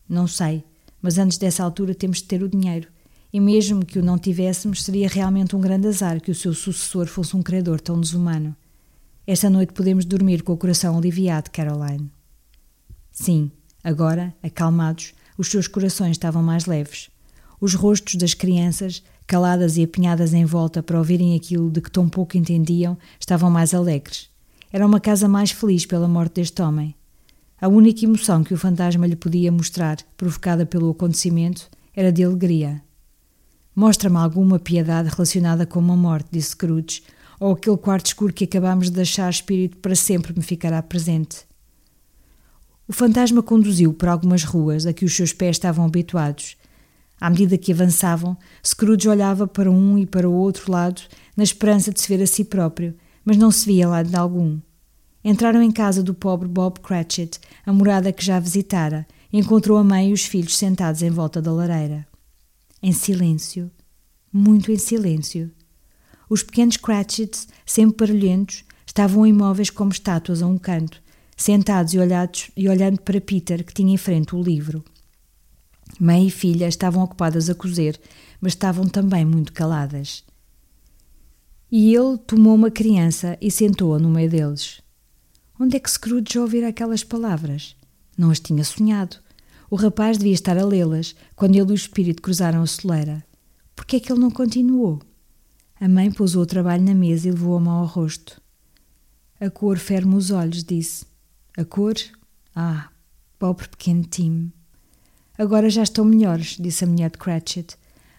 Não 0.08 0.26
sei, 0.26 0.64
mas 1.00 1.18
antes 1.18 1.38
dessa 1.38 1.64
altura 1.64 1.94
temos 1.94 2.18
de 2.18 2.24
ter 2.24 2.42
o 2.42 2.48
dinheiro. 2.48 2.88
E 3.32 3.40
mesmo 3.40 3.84
que 3.84 3.98
o 3.98 4.02
não 4.04 4.18
tivéssemos, 4.18 4.84
seria 4.84 5.08
realmente 5.08 5.56
um 5.56 5.60
grande 5.60 5.88
azar 5.88 6.20
que 6.20 6.30
o 6.30 6.34
seu 6.34 6.52
sucessor 6.52 7.06
fosse 7.06 7.34
um 7.34 7.42
credor 7.42 7.80
tão 7.80 7.98
desumano. 7.98 8.54
Esta 9.26 9.48
noite 9.48 9.72
podemos 9.72 10.04
dormir 10.04 10.42
com 10.42 10.52
o 10.52 10.56
coração 10.56 10.96
aliviado, 10.98 11.50
Caroline. 11.50 12.10
Sim, 13.10 13.50
agora, 13.82 14.34
acalmados, 14.42 15.14
os 15.38 15.48
seus 15.48 15.66
corações 15.66 16.12
estavam 16.12 16.42
mais 16.42 16.66
leves. 16.66 17.08
Os 17.60 17.74
rostos 17.74 18.16
das 18.16 18.34
crianças 18.34 19.02
caladas 19.26 19.76
e 19.76 19.82
apinhadas 19.82 20.34
em 20.34 20.44
volta 20.44 20.82
para 20.82 20.98
ouvirem 20.98 21.34
aquilo 21.34 21.70
de 21.70 21.80
que 21.80 21.90
tão 21.90 22.08
pouco 22.08 22.36
entendiam, 22.36 22.96
estavam 23.18 23.50
mais 23.50 23.74
alegres. 23.74 24.30
Era 24.72 24.86
uma 24.86 25.00
casa 25.00 25.28
mais 25.28 25.50
feliz 25.50 25.84
pela 25.86 26.08
morte 26.08 26.34
deste 26.34 26.60
homem. 26.62 26.94
A 27.60 27.68
única 27.68 28.04
emoção 28.04 28.42
que 28.42 28.54
o 28.54 28.58
fantasma 28.58 29.06
lhe 29.06 29.14
podia 29.14 29.52
mostrar, 29.52 29.98
provocada 30.16 30.66
pelo 30.66 30.90
acontecimento, 30.90 31.70
era 31.94 32.10
de 32.10 32.24
alegria. 32.24 32.82
Mostra-me 33.74 34.16
alguma 34.16 34.58
piedade 34.58 35.08
relacionada 35.08 35.64
com 35.64 35.78
uma 35.78 35.96
morte, 35.96 36.28
disse 36.32 36.50
Scrooge, 36.50 37.02
ou 37.38 37.52
aquele 37.52 37.76
quarto 37.76 38.06
escuro 38.06 38.32
que 38.32 38.44
acabamos 38.44 38.86
de 38.86 38.96
deixar 38.96 39.30
espírito 39.30 39.76
para 39.78 39.94
sempre 39.94 40.32
me 40.34 40.42
ficará 40.42 40.82
presente. 40.82 41.38
O 42.86 42.92
fantasma 42.92 43.42
conduziu 43.42 43.92
por 43.94 44.08
algumas 44.08 44.44
ruas 44.44 44.84
a 44.84 44.92
que 44.92 45.04
os 45.04 45.14
seus 45.14 45.32
pés 45.32 45.56
estavam 45.56 45.84
habituados, 45.84 46.56
à 47.22 47.30
medida 47.30 47.56
que 47.56 47.70
avançavam, 47.70 48.36
Scrooge 48.66 49.08
olhava 49.08 49.46
para 49.46 49.70
um 49.70 49.96
e 49.96 50.04
para 50.04 50.28
o 50.28 50.34
outro 50.34 50.72
lado, 50.72 51.02
na 51.36 51.44
esperança 51.44 51.92
de 51.92 52.00
se 52.00 52.08
ver 52.08 52.20
a 52.20 52.26
si 52.26 52.42
próprio, 52.42 52.96
mas 53.24 53.36
não 53.36 53.52
se 53.52 53.64
via 53.64 53.88
lá 53.88 54.02
de 54.02 54.16
algum. 54.16 54.58
Entraram 55.22 55.62
em 55.62 55.70
casa 55.70 56.02
do 56.02 56.14
pobre 56.14 56.48
Bob 56.48 56.80
Cratchit, 56.80 57.38
a 57.64 57.72
morada 57.72 58.12
que 58.12 58.24
já 58.24 58.40
visitara, 58.40 59.06
e 59.32 59.38
encontrou 59.38 59.78
a 59.78 59.84
mãe 59.84 60.10
e 60.10 60.12
os 60.12 60.24
filhos 60.24 60.56
sentados 60.56 61.00
em 61.00 61.10
volta 61.10 61.40
da 61.40 61.52
lareira. 61.52 62.04
Em 62.82 62.90
silêncio, 62.90 63.70
muito 64.32 64.72
em 64.72 64.76
silêncio. 64.76 65.48
Os 66.28 66.42
pequenos 66.42 66.76
Cratchits, 66.76 67.46
sempre 67.64 67.98
barulhentos, 67.98 68.64
estavam 68.84 69.24
imóveis 69.24 69.70
como 69.70 69.92
estátuas 69.92 70.42
a 70.42 70.46
um 70.48 70.58
canto, 70.58 71.00
sentados 71.36 71.94
e, 71.94 72.00
olhados, 72.00 72.50
e 72.56 72.68
olhando 72.68 73.00
para 73.00 73.20
Peter, 73.20 73.64
que 73.64 73.72
tinha 73.72 73.94
em 73.94 73.96
frente 73.96 74.34
o 74.34 74.42
livro. 74.42 74.82
Mãe 76.00 76.26
e 76.26 76.30
filha 76.30 76.66
estavam 76.66 77.02
ocupadas 77.02 77.50
a 77.50 77.54
cozer, 77.54 78.00
mas 78.40 78.52
estavam 78.52 78.88
também 78.88 79.24
muito 79.24 79.52
caladas. 79.52 80.24
E 81.70 81.94
ele 81.94 82.18
tomou 82.18 82.54
uma 82.54 82.70
criança 82.70 83.38
e 83.40 83.50
sentou-a 83.50 83.98
no 83.98 84.10
meio 84.10 84.28
deles. 84.28 84.82
Onde 85.58 85.76
é 85.76 85.80
que 85.80 85.90
Scrooge 85.90 86.38
ouvira 86.38 86.68
aquelas 86.68 87.04
palavras? 87.04 87.76
Não 88.16 88.30
as 88.30 88.40
tinha 88.40 88.64
sonhado. 88.64 89.16
O 89.70 89.76
rapaz 89.76 90.18
devia 90.18 90.34
estar 90.34 90.58
a 90.58 90.64
lê-las 90.64 91.14
quando 91.34 91.56
ele 91.56 91.70
e 91.70 91.72
o 91.72 91.74
espírito 91.74 92.20
cruzaram 92.20 92.62
a 92.62 92.66
soleira. 92.66 93.24
Por 93.74 93.86
que 93.86 93.96
é 93.96 94.00
que 94.00 94.12
ele 94.12 94.20
não 94.20 94.30
continuou? 94.30 95.00
A 95.80 95.88
mãe 95.88 96.10
pousou 96.12 96.42
o 96.42 96.46
trabalho 96.46 96.84
na 96.84 96.94
mesa 96.94 97.28
e 97.28 97.30
levou 97.30 97.56
a 97.56 97.60
mão 97.60 97.78
ao 97.78 97.86
rosto. 97.86 98.40
A 99.40 99.50
cor 99.50 99.78
ferma 99.78 100.16
os 100.16 100.30
olhos, 100.30 100.62
disse. 100.62 101.06
A 101.56 101.64
cor? 101.64 101.94
Ah, 102.54 102.90
pobre 103.38 103.68
pequeno. 103.68 104.52
Agora 105.38 105.70
já 105.70 105.82
estão 105.82 106.04
melhores, 106.04 106.56
disse 106.58 106.84
a 106.84 106.86
mulher 106.86 107.10
de 107.10 107.18
Cratchit. 107.18 107.76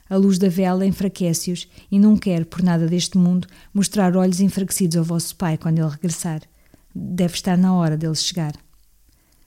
A 0.09 0.15
luz 0.15 0.37
da 0.37 0.49
vela 0.49 0.85
enfraquece-os 0.85 1.67
e 1.91 1.97
não 1.97 2.17
quero, 2.17 2.45
por 2.45 2.61
nada 2.61 2.87
deste 2.87 3.17
mundo, 3.17 3.47
mostrar 3.73 4.15
olhos 4.15 4.39
enfraquecidos 4.39 4.97
ao 4.97 5.03
vosso 5.03 5.35
pai 5.35 5.57
quando 5.57 5.79
ele 5.79 5.89
regressar. 5.89 6.41
Deve 6.93 7.33
estar 7.33 7.57
na 7.57 7.73
hora 7.73 7.97
dele 7.97 8.15
chegar. 8.15 8.53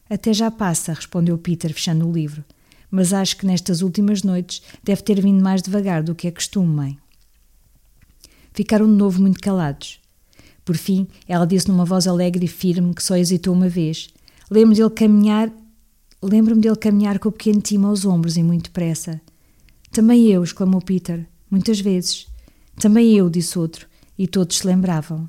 Até 0.08 0.32
já 0.32 0.50
passa, 0.50 0.92
respondeu 0.92 1.36
Peter, 1.36 1.72
fechando 1.72 2.08
o 2.08 2.12
livro. 2.12 2.44
Mas 2.90 3.12
acho 3.12 3.36
que 3.36 3.46
nestas 3.46 3.82
últimas 3.82 4.22
noites 4.22 4.62
deve 4.82 5.02
ter 5.02 5.20
vindo 5.20 5.42
mais 5.42 5.62
devagar 5.62 6.02
do 6.02 6.14
que 6.14 6.28
é 6.28 6.30
costume, 6.30 6.68
mãe. 6.68 6.98
Ficaram 8.54 8.86
de 8.86 8.94
novo 8.94 9.20
muito 9.20 9.40
calados. 9.40 10.00
Por 10.64 10.76
fim, 10.76 11.06
ela 11.28 11.46
disse 11.46 11.68
numa 11.68 11.84
voz 11.84 12.06
alegre 12.06 12.46
e 12.46 12.48
firme 12.48 12.94
que 12.94 13.02
só 13.02 13.16
hesitou 13.16 13.52
uma 13.52 13.68
vez. 13.68 14.08
Lembro-me 14.50 14.76
dele 14.76 14.90
caminhar. 14.90 15.52
Lembro-me 16.28 16.60
dele 16.60 16.74
caminhar 16.74 17.20
com 17.20 17.28
o 17.28 17.32
pequeno 17.32 17.60
Tim 17.60 17.84
aos 17.84 18.04
ombros 18.04 18.36
e 18.36 18.42
muito 18.42 18.64
depressa. 18.64 19.20
Também 19.92 20.26
eu, 20.26 20.42
exclamou 20.42 20.80
Peter, 20.82 21.24
muitas 21.48 21.78
vezes. 21.78 22.26
Também 22.80 23.14
eu, 23.16 23.30
disse 23.30 23.56
outro, 23.56 23.86
e 24.18 24.26
todos 24.26 24.58
se 24.58 24.66
lembravam. 24.66 25.28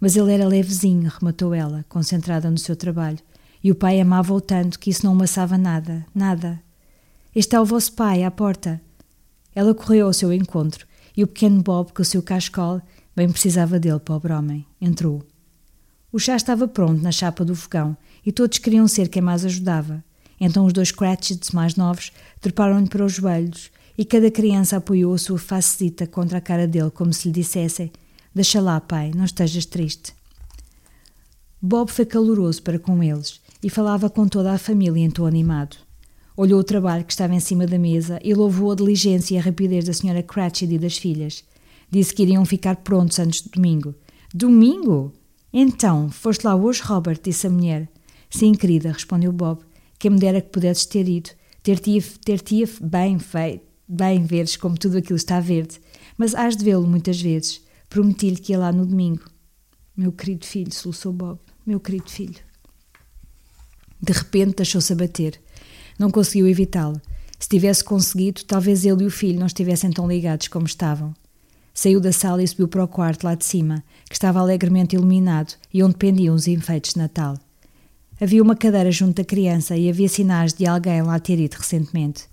Mas 0.00 0.16
ele 0.16 0.32
era 0.32 0.48
levezinho, 0.48 1.08
rematou 1.08 1.54
ela, 1.54 1.84
concentrada 1.88 2.50
no 2.50 2.58
seu 2.58 2.74
trabalho, 2.74 3.20
e 3.62 3.70
o 3.70 3.76
pai 3.76 4.00
amava-o 4.00 4.40
tanto 4.40 4.80
que 4.80 4.90
isso 4.90 5.06
não 5.06 5.12
amassava 5.12 5.56
nada, 5.56 6.04
nada. 6.12 6.60
Este 7.32 7.54
é 7.54 7.60
o 7.60 7.64
vosso 7.64 7.92
pai, 7.92 8.24
à 8.24 8.30
porta. 8.30 8.80
Ela 9.54 9.72
correu 9.72 10.08
ao 10.08 10.12
seu 10.12 10.32
encontro, 10.32 10.84
e 11.16 11.22
o 11.22 11.28
pequeno 11.28 11.62
Bob, 11.62 11.92
com 11.92 12.02
o 12.02 12.04
seu 12.04 12.20
cascol, 12.20 12.82
bem 13.14 13.30
precisava 13.30 13.78
dele, 13.78 14.00
pobre 14.00 14.32
homem, 14.32 14.66
entrou. 14.80 15.22
O 16.10 16.18
chá 16.18 16.34
estava 16.34 16.66
pronto 16.66 17.00
na 17.00 17.12
chapa 17.12 17.44
do 17.44 17.54
fogão, 17.54 17.96
e 18.26 18.32
todos 18.32 18.58
queriam 18.58 18.88
ser 18.88 19.08
quem 19.08 19.22
mais 19.22 19.44
ajudava. 19.44 20.02
Então 20.40 20.66
os 20.66 20.72
dois 20.72 20.90
Cratchits 20.90 21.50
mais 21.52 21.76
novos 21.76 22.12
treparam-lhe 22.40 22.88
para 22.88 23.04
os 23.04 23.12
joelhos 23.12 23.70
e 23.96 24.04
cada 24.04 24.30
criança 24.30 24.76
apoiou 24.76 25.14
a 25.14 25.18
sua 25.18 25.38
facezita 25.38 26.06
contra 26.06 26.38
a 26.38 26.40
cara 26.40 26.66
dele, 26.66 26.90
como 26.90 27.12
se 27.12 27.28
lhe 27.28 27.34
dissessem: 27.34 27.92
Deixa 28.34 28.60
lá, 28.60 28.80
pai, 28.80 29.12
não 29.14 29.24
estejas 29.24 29.64
triste. 29.64 30.12
Bob 31.62 31.90
foi 31.90 32.04
caloroso 32.04 32.62
para 32.62 32.78
com 32.78 33.02
eles 33.02 33.40
e 33.62 33.70
falava 33.70 34.10
com 34.10 34.28
toda 34.28 34.52
a 34.52 34.58
família 34.58 35.02
em 35.02 35.10
tom 35.10 35.24
animado. 35.24 35.76
Olhou 36.36 36.60
o 36.60 36.64
trabalho 36.64 37.04
que 37.04 37.12
estava 37.12 37.34
em 37.34 37.40
cima 37.40 37.66
da 37.66 37.78
mesa 37.78 38.18
e 38.22 38.34
louvou 38.34 38.72
a 38.72 38.74
diligência 38.74 39.34
e 39.34 39.38
a 39.38 39.40
rapidez 39.40 39.84
da 39.84 39.92
Sra. 39.92 40.22
Cratchit 40.22 40.74
e 40.74 40.78
das 40.78 40.98
filhas. 40.98 41.44
Disse 41.88 42.12
que 42.12 42.22
iriam 42.22 42.44
ficar 42.44 42.76
prontos 42.76 43.18
antes 43.20 43.40
do 43.40 43.50
domingo. 43.50 43.94
Domingo? 44.34 45.12
Então, 45.52 46.10
foste 46.10 46.44
lá 46.44 46.56
hoje, 46.56 46.82
Robert? 46.82 47.20
disse 47.22 47.46
a 47.46 47.50
mulher. 47.50 47.88
Sim, 48.28 48.52
querida, 48.52 48.90
respondeu 48.90 49.32
Bob. 49.32 49.60
Quem 50.04 50.10
me 50.10 50.18
dera 50.18 50.42
que 50.42 50.50
pudesses 50.50 50.84
ter 50.84 51.08
ido. 51.08 51.30
Ter-te-ia 51.62 52.02
ter 52.22 52.42
bem 52.82 53.18
feito 53.18 53.64
bem 53.88 54.22
veres 54.22 54.54
como 54.54 54.76
tudo 54.76 54.98
aquilo 54.98 55.16
está 55.16 55.40
verde, 55.40 55.80
mas 56.18 56.34
hás 56.34 56.54
de 56.54 56.62
vê-lo 56.62 56.86
muitas 56.86 57.18
vezes. 57.18 57.62
Prometi-lhe 57.88 58.36
que 58.36 58.52
ia 58.52 58.58
lá 58.58 58.70
no 58.70 58.84
domingo. 58.84 59.24
Meu 59.96 60.12
querido 60.12 60.44
filho, 60.44 60.70
soluçou 60.74 61.10
Bob. 61.10 61.38
Meu 61.64 61.80
querido 61.80 62.10
filho. 62.10 62.36
De 63.98 64.12
repente 64.12 64.56
deixou-se 64.56 64.92
abater. 64.92 65.40
Não 65.98 66.10
conseguiu 66.10 66.46
evitá-lo. 66.48 67.00
Se 67.38 67.48
tivesse 67.48 67.82
conseguido, 67.82 68.44
talvez 68.44 68.84
ele 68.84 69.04
e 69.04 69.06
o 69.06 69.10
filho 69.10 69.40
não 69.40 69.46
estivessem 69.46 69.90
tão 69.90 70.06
ligados 70.06 70.48
como 70.48 70.66
estavam. 70.66 71.14
Saiu 71.72 71.98
da 71.98 72.12
sala 72.12 72.42
e 72.42 72.46
subiu 72.46 72.68
para 72.68 72.84
o 72.84 72.88
quarto 72.88 73.24
lá 73.24 73.34
de 73.34 73.46
cima, 73.46 73.82
que 74.06 74.14
estava 74.14 74.38
alegremente 74.38 74.96
iluminado 74.96 75.54
e 75.72 75.82
onde 75.82 75.96
pendiam 75.96 76.34
os 76.34 76.46
enfeites 76.46 76.92
de 76.92 76.98
Natal. 76.98 77.38
Havia 78.20 78.42
uma 78.42 78.54
cadeira 78.54 78.92
junto 78.92 79.16
da 79.16 79.24
criança 79.24 79.76
e 79.76 79.90
havia 79.90 80.08
sinais 80.08 80.52
de 80.52 80.66
alguém 80.66 81.02
lá 81.02 81.18
ter 81.18 81.38
ido 81.38 81.54
recentemente. 81.54 82.28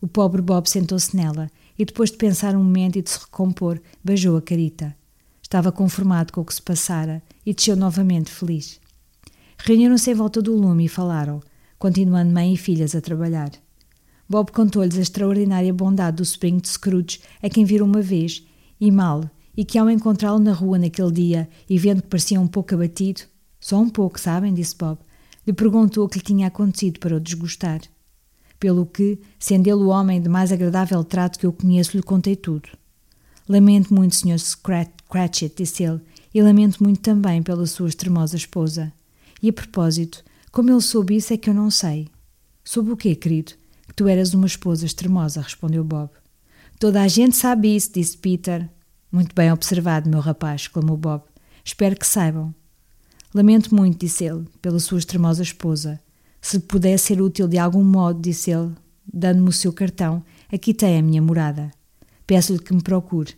O 0.00 0.06
pobre 0.06 0.42
Bob 0.42 0.68
sentou-se 0.68 1.16
nela 1.16 1.50
e, 1.78 1.84
depois 1.84 2.10
de 2.10 2.18
pensar 2.18 2.54
um 2.54 2.62
momento 2.62 2.98
e 2.98 3.02
de 3.02 3.08
se 3.08 3.18
recompor, 3.18 3.80
beijou 4.02 4.36
a 4.36 4.42
carita. 4.42 4.94
Estava 5.42 5.72
conformado 5.72 6.30
com 6.30 6.42
o 6.42 6.44
que 6.44 6.54
se 6.54 6.60
passara 6.60 7.22
e 7.44 7.54
desceu 7.54 7.74
novamente 7.74 8.30
feliz. 8.30 8.78
Reuniram-se 9.56 10.10
em 10.10 10.14
volta 10.14 10.42
do 10.42 10.54
lume 10.54 10.84
e 10.84 10.88
falaram, 10.88 11.40
continuando 11.78 12.30
mãe 12.30 12.52
e 12.52 12.56
filhas 12.58 12.94
a 12.94 13.00
trabalhar. 13.00 13.50
Bob 14.28 14.52
contou-lhes 14.52 14.98
a 14.98 15.00
extraordinária 15.00 15.72
bondade 15.72 16.18
do 16.18 16.24
sobrinho 16.24 16.60
de 16.60 16.68
Scrooge, 16.68 17.20
a 17.42 17.48
quem 17.48 17.64
viram 17.64 17.86
uma 17.86 18.02
vez, 18.02 18.42
e 18.78 18.90
mal, 18.90 19.28
e 19.56 19.64
que 19.64 19.78
ao 19.78 19.88
encontrá-lo 19.88 20.38
na 20.38 20.52
rua 20.52 20.78
naquele 20.78 21.12
dia 21.12 21.48
e 21.68 21.78
vendo 21.78 22.02
que 22.02 22.08
parecia 22.08 22.40
um 22.40 22.46
pouco 22.46 22.74
abatido, 22.74 23.22
só 23.58 23.80
um 23.80 23.88
pouco, 23.88 24.20
sabem, 24.20 24.52
disse 24.52 24.76
Bob, 24.76 24.98
lhe 25.46 25.52
perguntou 25.52 26.04
o 26.04 26.08
que 26.08 26.18
lhe 26.18 26.24
tinha 26.24 26.46
acontecido 26.46 26.98
para 26.98 27.16
o 27.16 27.20
desgostar 27.20 27.80
pelo 28.64 28.86
que, 28.86 29.18
sendo 29.38 29.66
ele 29.66 29.82
o 29.82 29.88
homem 29.88 30.22
de 30.22 30.26
mais 30.26 30.50
agradável 30.50 31.04
trato 31.04 31.38
que 31.38 31.44
eu 31.44 31.52
conheço, 31.52 31.96
lhe 31.96 32.02
contei 32.02 32.34
tudo. 32.34 32.66
Lamento 33.46 33.92
muito, 33.92 34.16
Sr. 34.16 34.38
Cratchit, 35.10 35.54
disse 35.54 35.82
ele, 35.82 36.00
e 36.32 36.40
lamento 36.40 36.82
muito 36.82 37.00
também 37.00 37.42
pela 37.42 37.66
sua 37.66 37.88
extremosa 37.88 38.36
esposa. 38.36 38.90
E 39.42 39.50
a 39.50 39.52
propósito, 39.52 40.24
como 40.50 40.70
ele 40.70 40.80
soube 40.80 41.14
isso 41.14 41.34
é 41.34 41.36
que 41.36 41.50
eu 41.50 41.52
não 41.52 41.70
sei. 41.70 42.08
Soube 42.64 42.90
o 42.90 42.96
quê, 42.96 43.14
querido? 43.14 43.52
Que 43.86 43.94
tu 43.94 44.08
eras 44.08 44.32
uma 44.32 44.46
esposa 44.46 44.86
extremosa, 44.86 45.42
respondeu 45.42 45.84
Bob. 45.84 46.08
Toda 46.80 47.02
a 47.02 47.08
gente 47.08 47.36
sabe 47.36 47.76
isso, 47.76 47.92
disse 47.92 48.16
Peter. 48.16 48.66
Muito 49.12 49.34
bem 49.34 49.52
observado, 49.52 50.08
meu 50.08 50.20
rapaz, 50.20 50.62
exclamou 50.62 50.96
Bob. 50.96 51.22
Espero 51.62 51.96
que 51.96 52.06
saibam. 52.06 52.54
Lamento 53.34 53.74
muito, 53.74 53.98
disse 53.98 54.24
ele, 54.24 54.44
pela 54.62 54.78
sua 54.78 54.98
extremosa 54.98 55.42
esposa, 55.42 56.00
se 56.40 56.60
pudesse 56.60 57.06
ser 57.06 57.20
útil 57.20 57.48
de 57.48 57.58
algum 57.58 57.82
modo, 57.82 58.20
disse 58.20 58.52
ele, 58.52 58.70
dando-me 59.12 59.48
o 59.48 59.52
seu 59.52 59.72
cartão, 59.72 60.22
aqui 60.52 60.72
tem 60.72 60.98
a 60.98 61.02
minha 61.02 61.20
morada. 61.20 61.72
Peço-lhe 62.26 62.60
que 62.60 62.72
me 62.72 62.80
procure. 62.80 63.34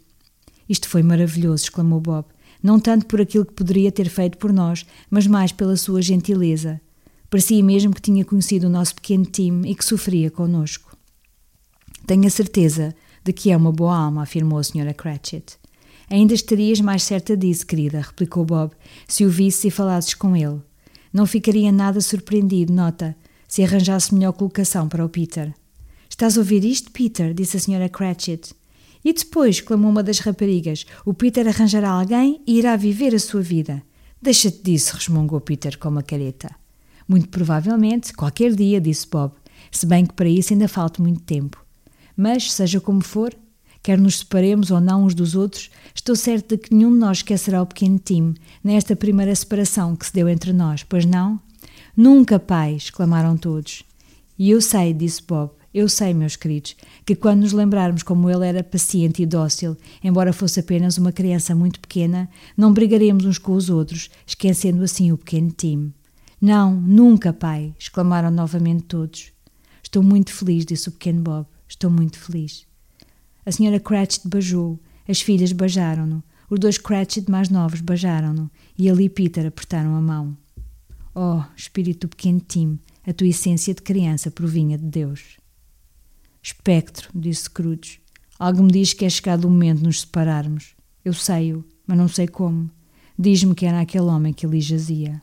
Isto 0.68 0.86
foi 0.86 1.02
maravilhoso, 1.02 1.64
exclamou 1.64 1.98
Bob. 1.98 2.26
Não 2.62 2.78
tanto 2.78 3.06
por 3.06 3.22
aquilo 3.22 3.46
que 3.46 3.54
poderia 3.54 3.90
ter 3.90 4.10
feito 4.10 4.36
por 4.36 4.52
nós, 4.52 4.84
mas 5.08 5.26
mais 5.26 5.50
pela 5.50 5.76
sua 5.76 6.02
gentileza. 6.02 6.78
Parecia 7.30 7.62
mesmo 7.62 7.94
que 7.94 8.02
tinha 8.02 8.24
conhecido 8.24 8.66
o 8.66 8.70
nosso 8.70 8.96
pequeno 8.96 9.24
time 9.24 9.70
e 9.70 9.74
que 9.74 9.84
sofria 9.84 10.30
conosco. 10.30 10.96
Tenho 12.06 12.26
a 12.26 12.30
certeza 12.30 12.94
de 13.24 13.32
que 13.32 13.50
é 13.50 13.56
uma 13.56 13.72
boa 13.72 13.96
alma, 13.96 14.22
afirmou 14.22 14.58
a 14.58 14.62
Sra. 14.62 14.92
Cratchit. 14.92 15.58
Ainda 16.08 16.34
estarias 16.34 16.80
mais 16.80 17.02
certa 17.02 17.36
disso, 17.36 17.66
querida, 17.66 18.00
replicou 18.00 18.44
Bob, 18.44 18.72
se 19.08 19.24
o 19.24 19.30
visse 19.30 19.68
e 19.68 19.70
falasses 19.70 20.14
com 20.14 20.36
ele. 20.36 20.60
Não 21.12 21.26
ficaria 21.26 21.72
nada 21.72 22.00
surpreendido, 22.00 22.72
nota, 22.72 23.16
se 23.48 23.62
arranjasse 23.62 24.14
melhor 24.14 24.32
colocação 24.32 24.88
para 24.88 25.04
o 25.04 25.08
Peter. 25.08 25.52
Estás 26.08 26.36
a 26.36 26.40
ouvir 26.40 26.64
isto, 26.64 26.90
Peter? 26.92 27.34
disse 27.34 27.56
a 27.56 27.60
Sra. 27.60 27.88
Cratchit. 27.88 28.54
E 29.04 29.12
depois, 29.12 29.60
clamou 29.60 29.90
uma 29.90 30.02
das 30.02 30.18
raparigas, 30.18 30.84
o 31.04 31.14
Peter 31.14 31.46
arranjará 31.46 31.90
alguém 31.90 32.40
e 32.46 32.58
irá 32.58 32.76
viver 32.76 33.14
a 33.14 33.18
sua 33.18 33.40
vida. 33.40 33.82
Deixa-te 34.20 34.62
disso, 34.62 34.96
resmungou 34.96 35.40
Peter 35.40 35.78
com 35.78 35.88
uma 35.88 36.02
careta. 36.02 36.54
Muito 37.08 37.28
provavelmente, 37.28 38.12
qualquer 38.12 38.54
dia, 38.54 38.80
disse 38.80 39.06
Bob, 39.08 39.32
se 39.70 39.86
bem 39.86 40.04
que 40.06 40.14
para 40.14 40.28
isso 40.28 40.52
ainda 40.52 40.68
falta 40.68 41.02
muito 41.02 41.20
tempo. 41.22 41.64
Mas, 42.16 42.52
seja 42.52 42.80
como 42.80 43.02
for, 43.02 43.32
Quer 43.86 44.00
nos 44.00 44.18
separemos 44.18 44.72
ou 44.72 44.80
não 44.80 45.04
uns 45.04 45.14
dos 45.14 45.36
outros, 45.36 45.70
estou 45.94 46.16
certa 46.16 46.56
de 46.56 46.62
que 46.64 46.74
nenhum 46.74 46.90
de 46.90 46.98
nós 46.98 47.18
esquecerá 47.18 47.62
o 47.62 47.66
pequeno 47.66 48.00
Tim 48.00 48.34
nesta 48.64 48.96
primeira 48.96 49.32
separação 49.32 49.94
que 49.94 50.04
se 50.04 50.12
deu 50.12 50.28
entre 50.28 50.52
nós, 50.52 50.82
pois 50.82 51.04
não? 51.04 51.38
Nunca, 51.96 52.36
pai! 52.40 52.74
exclamaram 52.74 53.36
todos. 53.36 53.84
E 54.36 54.50
eu 54.50 54.60
sei, 54.60 54.92
disse 54.92 55.22
Bob, 55.22 55.52
Eu 55.72 55.88
sei, 55.88 56.12
meus 56.12 56.34
queridos, 56.34 56.74
que 57.04 57.14
quando 57.14 57.42
nos 57.42 57.52
lembrarmos 57.52 58.02
como 58.02 58.28
ele 58.28 58.44
era 58.44 58.64
paciente 58.64 59.22
e 59.22 59.26
dócil, 59.26 59.76
embora 60.02 60.32
fosse 60.32 60.58
apenas 60.58 60.98
uma 60.98 61.12
criança 61.12 61.54
muito 61.54 61.78
pequena, 61.78 62.28
não 62.56 62.72
brigaremos 62.72 63.24
uns 63.24 63.38
com 63.38 63.52
os 63.52 63.70
outros, 63.70 64.10
esquecendo 64.26 64.82
assim 64.82 65.12
o 65.12 65.16
pequeno 65.16 65.52
Tim. 65.56 65.92
Não, 66.40 66.74
nunca, 66.74 67.32
pai! 67.32 67.72
exclamaram 67.78 68.32
novamente 68.32 68.82
todos. 68.82 69.30
Estou 69.80 70.02
muito 70.02 70.32
feliz, 70.32 70.66
disse 70.66 70.88
o 70.88 70.92
pequeno 70.92 71.22
Bob. 71.22 71.46
Estou 71.68 71.88
muito 71.88 72.18
feliz. 72.18 72.66
A 73.46 73.52
senhora 73.52 73.78
Cratchit 73.78 74.26
beijou, 74.26 74.80
as 75.08 75.20
filhas 75.20 75.52
beijaram-no, 75.52 76.20
os 76.50 76.58
dois 76.58 76.78
Cratchit 76.78 77.30
mais 77.30 77.48
novos 77.48 77.80
beijaram-no 77.80 78.50
e 78.76 78.88
ele 78.88 79.04
e 79.04 79.08
Peter 79.08 79.46
apertaram 79.46 79.94
a 79.94 80.00
mão. 80.00 80.36
Oh, 81.14 81.42
espírito 81.56 82.08
pequeno 82.08 82.40
Tim, 82.40 82.76
a 83.06 83.12
tua 83.12 83.28
essência 83.28 83.72
de 83.72 83.82
criança 83.82 84.32
provinha 84.32 84.76
de 84.76 84.84
Deus. 84.84 85.36
Espectro, 86.42 87.08
disse 87.14 87.44
Scrooge. 87.44 88.00
Algo 88.36 88.64
me 88.64 88.72
diz 88.72 88.92
que 88.92 89.04
é 89.04 89.08
chegado 89.08 89.44
o 89.44 89.50
momento 89.50 89.78
de 89.78 89.84
nos 89.84 90.00
separarmos. 90.00 90.74
Eu 91.04 91.14
sei-o, 91.14 91.64
mas 91.86 91.96
não 91.96 92.08
sei 92.08 92.26
como. 92.26 92.68
Diz-me 93.16 93.54
que 93.54 93.64
era 93.64 93.80
aquele 93.80 94.06
homem 94.06 94.32
que 94.32 94.44
ali 94.44 94.60
jazia. 94.60 95.22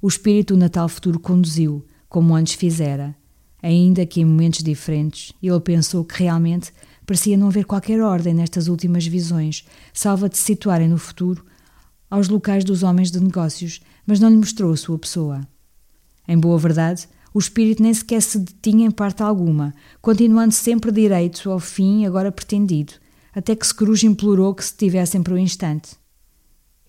O 0.00 0.06
espírito 0.06 0.54
do 0.54 0.60
Natal 0.60 0.88
futuro 0.88 1.18
conduziu, 1.18 1.84
como 2.08 2.34
antes 2.34 2.54
fizera, 2.54 3.14
ainda 3.62 4.04
que 4.04 4.20
em 4.20 4.24
momentos 4.24 4.62
diferentes, 4.62 5.32
ele 5.42 5.60
pensou 5.60 6.04
que 6.04 6.22
realmente 6.22 6.72
parecia 7.06 7.36
não 7.36 7.48
haver 7.48 7.64
qualquer 7.64 8.00
ordem 8.00 8.34
nestas 8.34 8.68
últimas 8.68 9.06
visões, 9.06 9.64
salva 9.92 10.28
de 10.28 10.36
se 10.36 10.44
situarem 10.44 10.88
no 10.88 10.98
futuro 10.98 11.44
aos 12.10 12.28
locais 12.28 12.62
dos 12.62 12.82
homens 12.82 13.10
de 13.10 13.18
negócios, 13.18 13.80
mas 14.06 14.20
não 14.20 14.28
lhe 14.28 14.36
mostrou 14.36 14.72
a 14.72 14.76
sua 14.76 14.98
pessoa. 14.98 15.40
Em 16.28 16.38
boa 16.38 16.58
verdade, 16.58 17.08
o 17.32 17.38
espírito 17.38 17.82
nem 17.82 17.94
sequer 17.94 18.20
se 18.20 18.38
detinha 18.38 18.86
em 18.86 18.90
parte 18.90 19.22
alguma, 19.22 19.74
continuando 20.02 20.52
sempre 20.52 20.92
direito 20.92 21.50
ao 21.50 21.58
fim 21.58 22.04
agora 22.04 22.30
pretendido, 22.30 22.92
até 23.34 23.56
que 23.56 23.66
Scrooge 23.66 24.06
implorou 24.06 24.54
que 24.54 24.62
se 24.62 24.76
tivessem 24.76 25.22
por 25.22 25.32
um 25.32 25.38
instante. 25.38 25.96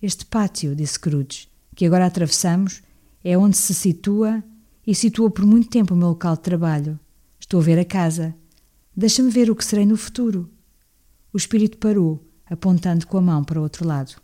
Este 0.02 0.26
pátio, 0.26 0.76
disse 0.76 0.94
Scrooge, 0.94 1.48
que 1.74 1.86
agora 1.86 2.04
atravessamos, 2.04 2.82
é 3.24 3.38
onde 3.38 3.56
se 3.56 3.72
situa 3.72 4.44
e 4.86 4.94
situa 4.94 5.30
por 5.30 5.46
muito 5.46 5.70
tempo 5.70 5.94
o 5.94 5.96
meu 5.96 6.08
local 6.08 6.36
de 6.36 6.42
trabalho. 6.42 7.00
Estou 7.40 7.60
a 7.60 7.62
ver 7.62 7.78
a 7.78 7.84
casa. 7.84 8.34
Deixa-me 8.96 9.30
ver 9.30 9.50
o 9.50 9.56
que 9.56 9.64
serei 9.64 9.84
no 9.84 9.96
futuro. 9.96 10.48
O 11.32 11.36
espírito 11.36 11.78
parou, 11.78 12.24
apontando 12.46 13.06
com 13.06 13.18
a 13.18 13.20
mão 13.20 13.42
para 13.42 13.58
o 13.58 13.62
outro 13.62 13.86
lado. 13.86 14.14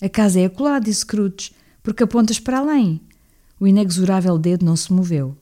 A 0.00 0.08
casa 0.08 0.40
é 0.40 0.46
acolá, 0.46 0.78
disse 0.78 1.00
Scrooge, 1.00 1.52
porque 1.82 2.02
apontas 2.02 2.38
para 2.38 2.58
além. 2.58 3.00
O 3.58 3.66
inexorável 3.66 4.38
dedo 4.38 4.64
não 4.64 4.76
se 4.76 4.92
moveu. 4.92 5.36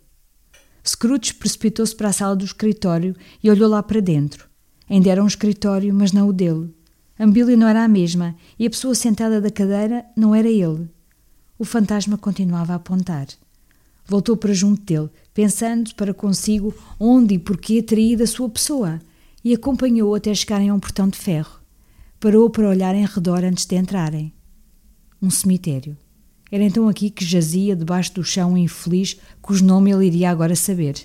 Scrooge 0.86 1.34
precipitou-se 1.34 1.94
para 1.94 2.08
a 2.08 2.12
sala 2.12 2.36
do 2.36 2.44
escritório 2.44 3.16
e 3.42 3.50
olhou 3.50 3.68
lá 3.68 3.82
para 3.82 4.00
dentro. 4.00 4.48
Ainda 4.88 5.10
era 5.10 5.22
um 5.22 5.26
escritório, 5.26 5.92
mas 5.94 6.12
não 6.12 6.28
o 6.28 6.32
dele. 6.32 6.74
A 7.18 7.26
mobília 7.26 7.56
não 7.56 7.66
era 7.66 7.84
a 7.84 7.88
mesma 7.88 8.36
e 8.58 8.66
a 8.66 8.70
pessoa 8.70 8.94
sentada 8.94 9.40
da 9.40 9.50
cadeira 9.50 10.04
não 10.16 10.34
era 10.34 10.48
ele. 10.48 10.88
O 11.58 11.64
fantasma 11.64 12.18
continuava 12.18 12.72
a 12.72 12.76
apontar. 12.76 13.28
Voltou 14.04 14.36
para 14.36 14.52
junto 14.52 14.82
dele, 14.82 15.10
pensando 15.34 15.92
para 15.96 16.14
consigo 16.14 16.72
onde 16.98 17.34
e 17.34 17.38
porquê 17.38 17.82
teria 17.82 18.14
ido 18.14 18.22
a 18.22 18.26
sua 18.26 18.48
pessoa, 18.48 19.00
e 19.44 19.52
acompanhou 19.52 20.14
até 20.14 20.32
chegarem 20.32 20.70
a 20.70 20.74
um 20.74 20.80
portão 20.80 21.06
de 21.06 21.18
ferro. 21.18 21.60
Parou 22.18 22.48
para 22.48 22.68
olhar 22.68 22.94
em 22.94 23.04
redor 23.04 23.44
antes 23.44 23.66
de 23.66 23.76
entrarem. 23.76 24.32
Um 25.20 25.28
cemitério. 25.28 25.98
Era 26.50 26.64
então 26.64 26.88
aqui 26.88 27.10
que 27.10 27.24
jazia 27.24 27.76
debaixo 27.76 28.14
do 28.14 28.24
chão 28.24 28.56
infeliz 28.56 29.18
cujo 29.42 29.64
nome 29.64 29.92
ele 29.92 30.06
iria 30.06 30.30
agora 30.30 30.56
saber. 30.56 30.96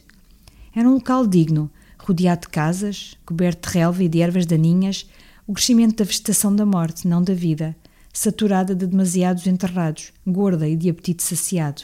Era 0.74 0.88
um 0.88 0.94
local 0.94 1.28
digno, 1.28 1.70
rodeado 1.98 2.42
de 2.42 2.50
casas, 2.50 3.16
coberto 3.26 3.68
de 3.68 3.76
relva 3.76 4.04
e 4.04 4.08
de 4.08 4.22
ervas 4.22 4.46
daninhas, 4.46 5.10
o 5.46 5.54
crescimento 5.54 5.98
da 5.98 6.06
vegetação 6.06 6.56
da 6.56 6.66
morte, 6.66 7.08
não 7.08 7.22
da 7.22 7.34
vida, 7.34 7.76
saturada 8.14 8.74
de 8.74 8.86
demasiados 8.86 9.48
enterrados, 9.48 10.14
gorda 10.26 10.70
e 10.70 10.76
de 10.76 10.90
apetite 10.90 11.24
saciado. 11.24 11.82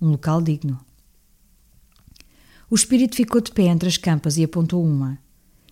Um 0.00 0.10
local 0.10 0.42
digno. 0.42 0.85
O 2.68 2.74
espírito 2.74 3.14
ficou 3.14 3.40
de 3.40 3.52
pé 3.52 3.64
entre 3.64 3.88
as 3.88 3.96
campas 3.96 4.36
e 4.36 4.44
apontou 4.44 4.84
uma. 4.84 5.18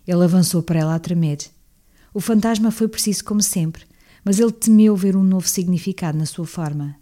Ele 0.07 0.23
avançou 0.23 0.63
para 0.63 0.79
ela 0.79 0.95
a 0.95 0.99
tremer. 0.99 1.39
O 2.13 2.21
fantasma 2.21 2.71
foi 2.71 2.87
preciso 2.87 3.25
como 3.25 3.41
sempre, 3.41 3.83
mas 4.23 4.39
ele 4.39 4.51
temeu 4.51 4.95
ver 4.95 5.15
um 5.15 5.23
novo 5.23 5.47
significado 5.47 6.17
na 6.17 6.25
sua 6.25 6.47
forma. 6.47 6.95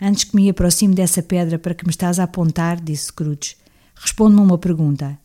Antes 0.00 0.24
que 0.24 0.34
me 0.34 0.50
aproxime 0.50 0.94
dessa 0.94 1.22
pedra 1.22 1.58
para 1.58 1.74
que 1.74 1.84
me 1.84 1.90
estás 1.90 2.18
a 2.18 2.24
apontar, 2.24 2.80
disse 2.80 3.06
Scrooge, 3.06 3.56
responde-me 3.94 4.42
uma 4.42 4.58
pergunta. 4.58 5.18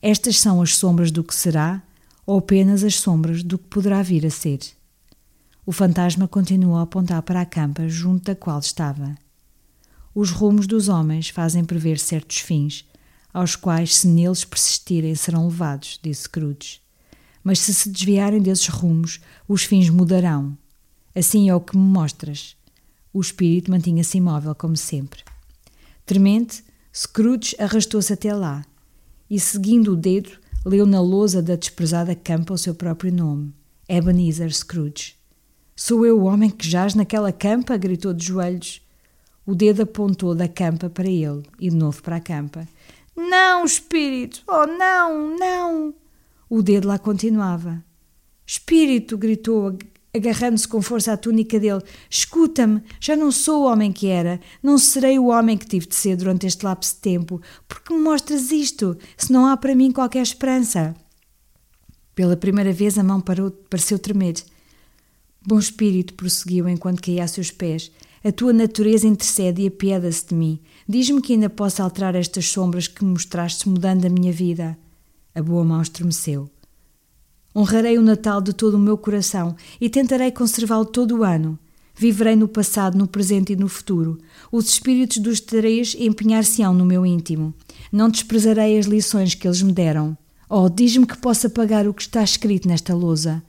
Estas 0.00 0.40
são 0.40 0.62
as 0.62 0.76
sombras 0.76 1.10
do 1.10 1.22
que 1.22 1.34
será 1.34 1.82
ou 2.26 2.38
apenas 2.38 2.82
as 2.82 2.96
sombras 2.96 3.42
do 3.42 3.58
que 3.58 3.68
poderá 3.68 4.02
vir 4.02 4.24
a 4.24 4.30
ser? 4.30 4.60
O 5.66 5.72
fantasma 5.72 6.26
continuou 6.26 6.76
a 6.76 6.82
apontar 6.82 7.22
para 7.22 7.42
a 7.42 7.46
campa 7.46 7.88
junto 7.88 8.24
da 8.24 8.34
qual 8.34 8.58
estava. 8.58 9.14
Os 10.14 10.30
rumos 10.30 10.66
dos 10.66 10.88
homens 10.88 11.28
fazem 11.28 11.64
prever 11.64 11.98
certos 11.98 12.38
fins, 12.38 12.84
aos 13.32 13.56
quais, 13.56 13.96
se 13.96 14.08
neles 14.08 14.44
persistirem, 14.44 15.14
serão 15.14 15.46
levados, 15.46 15.98
disse 16.02 16.22
Scrooge. 16.22 16.80
Mas 17.42 17.58
se 17.60 17.72
se 17.72 17.88
desviarem 17.88 18.40
desses 18.40 18.68
rumos, 18.68 19.20
os 19.48 19.64
fins 19.64 19.88
mudarão. 19.88 20.56
Assim 21.14 21.48
é 21.48 21.54
o 21.54 21.60
que 21.60 21.76
me 21.76 21.82
mostras. 21.82 22.56
O 23.12 23.20
espírito 23.20 23.70
mantinha-se 23.70 24.18
imóvel, 24.18 24.54
como 24.54 24.76
sempre. 24.76 25.22
Tremente, 26.04 26.62
Scrooge 26.94 27.56
arrastou-se 27.58 28.12
até 28.12 28.34
lá 28.34 28.64
e, 29.28 29.38
seguindo 29.38 29.92
o 29.92 29.96
dedo, 29.96 30.32
leu 30.64 30.84
na 30.84 31.00
lousa 31.00 31.40
da 31.40 31.54
desprezada 31.54 32.14
campa 32.14 32.52
o 32.52 32.58
seu 32.58 32.74
próprio 32.74 33.12
nome: 33.12 33.54
Ebenezer 33.88 34.52
Scrooge. 34.52 35.14
Sou 35.76 36.04
eu 36.04 36.20
o 36.20 36.24
homem 36.24 36.50
que 36.50 36.68
jaz 36.68 36.94
naquela 36.94 37.32
campa? 37.32 37.76
gritou 37.76 38.12
de 38.12 38.26
joelhos. 38.26 38.82
O 39.46 39.54
dedo 39.54 39.82
apontou 39.82 40.34
da 40.34 40.46
campa 40.46 40.90
para 40.90 41.08
ele 41.08 41.42
e 41.58 41.70
de 41.70 41.76
novo 41.76 42.02
para 42.02 42.16
a 42.16 42.20
campa. 42.20 42.68
Não, 43.28 43.64
espírito! 43.64 44.42
Oh, 44.46 44.66
não, 44.66 45.36
não! 45.36 45.94
O 46.48 46.62
dedo 46.62 46.88
lá 46.88 46.98
continuava. 46.98 47.84
Espírito! 48.46 49.18
gritou 49.18 49.76
agarrando-se 50.14 50.66
com 50.66 50.82
força 50.82 51.12
à 51.12 51.16
túnica 51.16 51.58
dele. 51.58 51.82
Escuta-me, 52.08 52.82
já 53.00 53.14
não 53.14 53.30
sou 53.30 53.62
o 53.62 53.66
homem 53.66 53.92
que 53.92 54.08
era, 54.08 54.40
não 54.62 54.76
serei 54.78 55.18
o 55.18 55.26
homem 55.26 55.56
que 55.56 55.66
tive 55.66 55.86
de 55.86 55.94
ser 55.94 56.16
durante 56.16 56.46
este 56.46 56.64
lapso 56.64 56.94
de 56.94 57.00
tempo. 57.00 57.40
Porque 57.68 57.94
me 57.94 58.00
mostras 58.00 58.50
isto, 58.50 58.96
se 59.16 59.32
não 59.32 59.46
há 59.46 59.56
para 59.56 59.74
mim 59.74 59.92
qualquer 59.92 60.22
esperança? 60.22 60.94
Pela 62.14 62.36
primeira 62.36 62.72
vez 62.72 62.98
a 62.98 63.04
mão 63.04 63.20
parou, 63.20 63.50
pareceu 63.50 63.98
tremer. 63.98 64.34
Bom 65.46 65.58
espírito, 65.58 66.14
prosseguiu 66.14 66.68
enquanto 66.68 67.02
caía 67.02 67.24
a 67.24 67.28
seus 67.28 67.50
pés. 67.50 67.90
A 68.22 68.30
tua 68.30 68.52
natureza 68.52 69.06
intercede 69.06 69.62
e 69.62 69.68
apieda-se 69.68 70.26
de 70.26 70.34
mim. 70.34 70.60
Diz-me 70.92 71.22
que 71.22 71.34
ainda 71.34 71.48
posso 71.48 71.80
alterar 71.84 72.16
estas 72.16 72.48
sombras 72.48 72.88
que 72.88 73.04
me 73.04 73.12
mostraste 73.12 73.68
mudando 73.68 74.06
a 74.06 74.08
minha 74.08 74.32
vida. 74.32 74.76
A 75.32 75.40
boa 75.40 75.62
mão 75.62 75.80
estremeceu. 75.80 76.50
Honrarei 77.54 77.96
o 77.96 78.02
Natal 78.02 78.40
de 78.40 78.52
todo 78.52 78.74
o 78.74 78.78
meu 78.80 78.98
coração 78.98 79.54
e 79.80 79.88
tentarei 79.88 80.32
conservá-lo 80.32 80.84
todo 80.84 81.18
o 81.18 81.22
ano. 81.22 81.56
Viverei 81.94 82.34
no 82.34 82.48
passado, 82.48 82.98
no 82.98 83.06
presente 83.06 83.52
e 83.52 83.56
no 83.56 83.68
futuro. 83.68 84.18
Os 84.50 84.68
espíritos 84.68 85.18
dos 85.18 85.38
três 85.38 85.94
empenhar-se-ão 85.96 86.74
no 86.74 86.84
meu 86.84 87.06
íntimo. 87.06 87.54
Não 87.92 88.08
desprezarei 88.10 88.76
as 88.76 88.86
lições 88.86 89.32
que 89.32 89.46
eles 89.46 89.62
me 89.62 89.70
deram. 89.70 90.18
Oh, 90.48 90.68
diz-me 90.68 91.06
que 91.06 91.18
possa 91.18 91.48
pagar 91.48 91.86
o 91.86 91.94
que 91.94 92.02
está 92.02 92.24
escrito 92.24 92.66
nesta 92.66 92.96
lousa. 92.96 93.40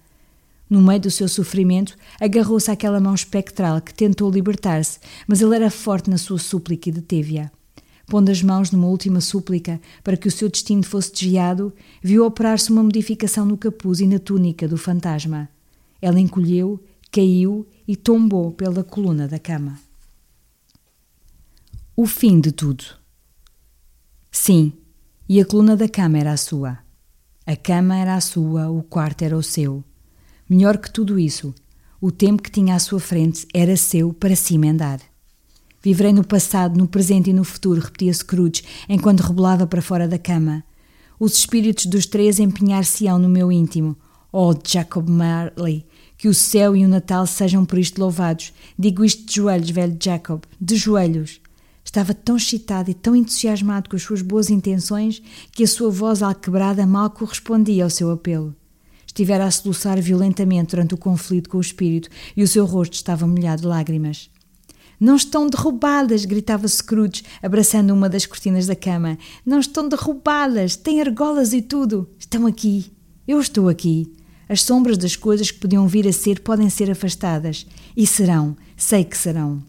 No 0.71 0.81
meio 0.81 1.01
do 1.01 1.11
seu 1.11 1.27
sofrimento, 1.27 1.97
agarrou-se 2.19 2.71
àquela 2.71 2.99
mão 2.99 3.13
espectral 3.13 3.81
que 3.81 3.93
tentou 3.93 4.31
libertar-se, 4.31 4.99
mas 5.27 5.41
ele 5.41 5.55
era 5.55 5.69
forte 5.69 6.09
na 6.09 6.17
sua 6.17 6.39
súplica 6.39 6.87
e 6.87 6.93
deteve-a 6.93 7.51
pondo 8.11 8.29
as 8.29 8.43
mãos 8.43 8.71
numa 8.71 8.87
última 8.87 9.21
súplica 9.21 9.79
para 10.03 10.17
que 10.17 10.27
o 10.27 10.31
seu 10.31 10.49
destino 10.49 10.83
fosse 10.83 11.13
desviado, 11.13 11.73
viu 12.03 12.25
operar-se 12.25 12.69
uma 12.69 12.83
modificação 12.83 13.45
no 13.45 13.57
capuz 13.57 14.01
e 14.01 14.05
na 14.05 14.19
túnica 14.19 14.67
do 14.67 14.77
fantasma. 14.77 15.47
Ela 16.01 16.19
encolheu, 16.19 16.83
caiu 17.09 17.65
e 17.87 17.95
tombou 17.95 18.51
pela 18.51 18.83
coluna 18.83 19.29
da 19.29 19.39
cama. 19.39 19.79
O 21.95 22.05
fim 22.05 22.41
de 22.41 22.51
tudo. 22.51 22.83
Sim, 24.29 24.73
e 25.29 25.39
a 25.39 25.45
coluna 25.45 25.77
da 25.77 25.87
cama 25.87 26.17
era 26.17 26.33
a 26.33 26.37
sua. 26.37 26.79
A 27.45 27.55
cama 27.55 27.95
era 27.95 28.15
a 28.15 28.21
sua, 28.21 28.69
o 28.69 28.83
quarto 28.83 29.21
era 29.21 29.37
o 29.37 29.43
seu. 29.43 29.81
Melhor 30.53 30.79
que 30.79 30.91
tudo 30.91 31.17
isso, 31.17 31.55
o 32.01 32.11
tempo 32.11 32.43
que 32.43 32.51
tinha 32.51 32.75
à 32.75 32.79
sua 32.79 32.99
frente 32.99 33.47
era 33.53 33.77
seu 33.77 34.11
para 34.11 34.35
se 34.35 34.53
emendar. 34.53 34.99
Viverei 35.81 36.11
no 36.11 36.25
passado, 36.25 36.77
no 36.77 36.89
presente 36.89 37.29
e 37.29 37.33
no 37.33 37.45
futuro, 37.45 37.79
repetia 37.79 38.13
Scrooge, 38.13 38.61
enquanto 38.89 39.21
rebolava 39.21 39.65
para 39.65 39.81
fora 39.81 40.09
da 40.09 40.19
cama. 40.19 40.61
Os 41.17 41.37
espíritos 41.37 41.85
dos 41.85 42.05
três 42.05 42.37
empenhar-se-ão 42.37 43.17
no 43.17 43.29
meu 43.29 43.49
íntimo. 43.49 43.95
Oh, 44.29 44.53
Jacob 44.61 45.07
Marley, 45.07 45.85
que 46.17 46.27
o 46.27 46.33
céu 46.33 46.75
e 46.75 46.83
o 46.83 46.89
Natal 46.89 47.25
sejam 47.25 47.63
por 47.63 47.79
isto 47.79 48.01
louvados. 48.01 48.51
Digo 48.77 49.05
isto 49.05 49.25
de 49.25 49.35
joelhos, 49.35 49.69
velho 49.69 49.97
Jacob, 50.03 50.41
de 50.59 50.75
joelhos. 50.75 51.39
Estava 51.81 52.13
tão 52.13 52.35
excitado 52.35 52.91
e 52.91 52.93
tão 52.93 53.15
entusiasmado 53.15 53.89
com 53.89 53.95
as 53.95 54.03
suas 54.03 54.21
boas 54.21 54.49
intenções 54.49 55.23
que 55.53 55.63
a 55.63 55.67
sua 55.67 55.89
voz 55.89 56.21
alquebrada 56.21 56.85
mal 56.85 57.09
correspondia 57.09 57.85
ao 57.85 57.89
seu 57.89 58.11
apelo. 58.11 58.53
Estivera 59.11 59.43
a 59.43 59.51
soluçar 59.51 60.01
violentamente 60.01 60.69
durante 60.69 60.93
o 60.93 60.97
conflito 60.97 61.49
com 61.49 61.57
o 61.57 61.61
espírito 61.61 62.07
e 62.35 62.43
o 62.43 62.47
seu 62.47 62.65
rosto 62.65 62.93
estava 62.93 63.27
molhado 63.27 63.63
de 63.63 63.67
lágrimas. 63.67 64.29
Não 64.97 65.17
estão 65.17 65.49
derrubadas! 65.49 66.23
gritava 66.23 66.65
Scrooge, 66.65 67.21
abraçando 67.43 67.93
uma 67.93 68.07
das 68.07 68.25
cortinas 68.25 68.67
da 68.67 68.75
cama. 68.75 69.17
Não 69.45 69.59
estão 69.59 69.89
derrubadas! 69.89 70.77
Têm 70.77 71.01
argolas 71.01 71.51
e 71.51 71.61
tudo! 71.61 72.09
Estão 72.17 72.47
aqui! 72.47 72.89
Eu 73.27 73.41
estou 73.41 73.67
aqui! 73.67 74.15
As 74.47 74.63
sombras 74.63 74.97
das 74.97 75.17
coisas 75.17 75.51
que 75.51 75.59
podiam 75.59 75.85
vir 75.89 76.07
a 76.07 76.13
ser 76.13 76.39
podem 76.39 76.69
ser 76.69 76.89
afastadas. 76.89 77.67
E 77.97 78.07
serão, 78.07 78.55
sei 78.77 79.03
que 79.03 79.17
serão. 79.17 79.61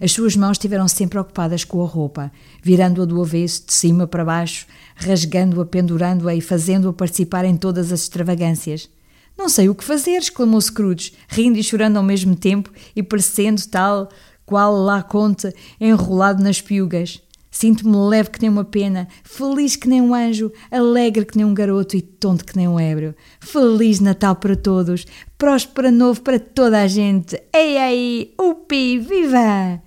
As 0.00 0.12
suas 0.12 0.36
mãos 0.36 0.52
estiveram 0.52 0.86
sempre 0.86 1.18
ocupadas 1.18 1.64
com 1.64 1.82
a 1.82 1.86
roupa, 1.86 2.30
virando-a 2.62 3.04
do 3.04 3.20
avesso, 3.20 3.66
de 3.66 3.72
cima 3.72 4.06
para 4.06 4.24
baixo, 4.24 4.66
rasgando-a, 4.98 5.64
pendurando-a 5.64 6.34
e 6.34 6.40
fazendo-a 6.40 6.92
participar 6.92 7.44
em 7.44 7.56
todas 7.56 7.92
as 7.92 8.00
extravagâncias. 8.00 8.90
Não 9.38 9.48
sei 9.48 9.68
o 9.68 9.74
que 9.74 9.84
fazer, 9.84 10.18
exclamou 10.18 10.60
Scrooge, 10.60 11.12
rindo 11.28 11.58
e 11.58 11.62
chorando 11.62 11.96
ao 11.96 12.02
mesmo 12.02 12.34
tempo 12.34 12.70
e 12.94 13.02
parecendo 13.02 13.64
tal 13.68 14.08
qual 14.44 14.74
lá 14.74 15.02
conta, 15.02 15.54
enrolado 15.80 16.42
nas 16.42 16.60
piugas. 16.60 17.22
Sinto-me 17.50 17.96
leve 18.08 18.30
que 18.30 18.40
nem 18.40 18.50
uma 18.50 18.64
pena, 18.64 19.08
feliz 19.22 19.76
que 19.76 19.88
nem 19.88 20.00
um 20.02 20.14
anjo, 20.14 20.52
alegre 20.70 21.24
que 21.24 21.36
nem 21.36 21.46
um 21.46 21.54
garoto 21.54 21.96
e 21.96 22.02
tonto 22.02 22.44
que 22.44 22.56
nem 22.56 22.68
um 22.68 22.78
ébrio. 22.78 23.14
Feliz 23.40 24.00
Natal 24.00 24.36
para 24.36 24.56
todos, 24.56 25.06
próspero 25.36 25.90
novo 25.90 26.20
para 26.20 26.38
toda 26.38 26.82
a 26.82 26.86
gente. 26.86 27.40
Ei, 27.52 27.78
ei, 27.78 28.34
upi, 28.40 28.98
viva! 28.98 29.82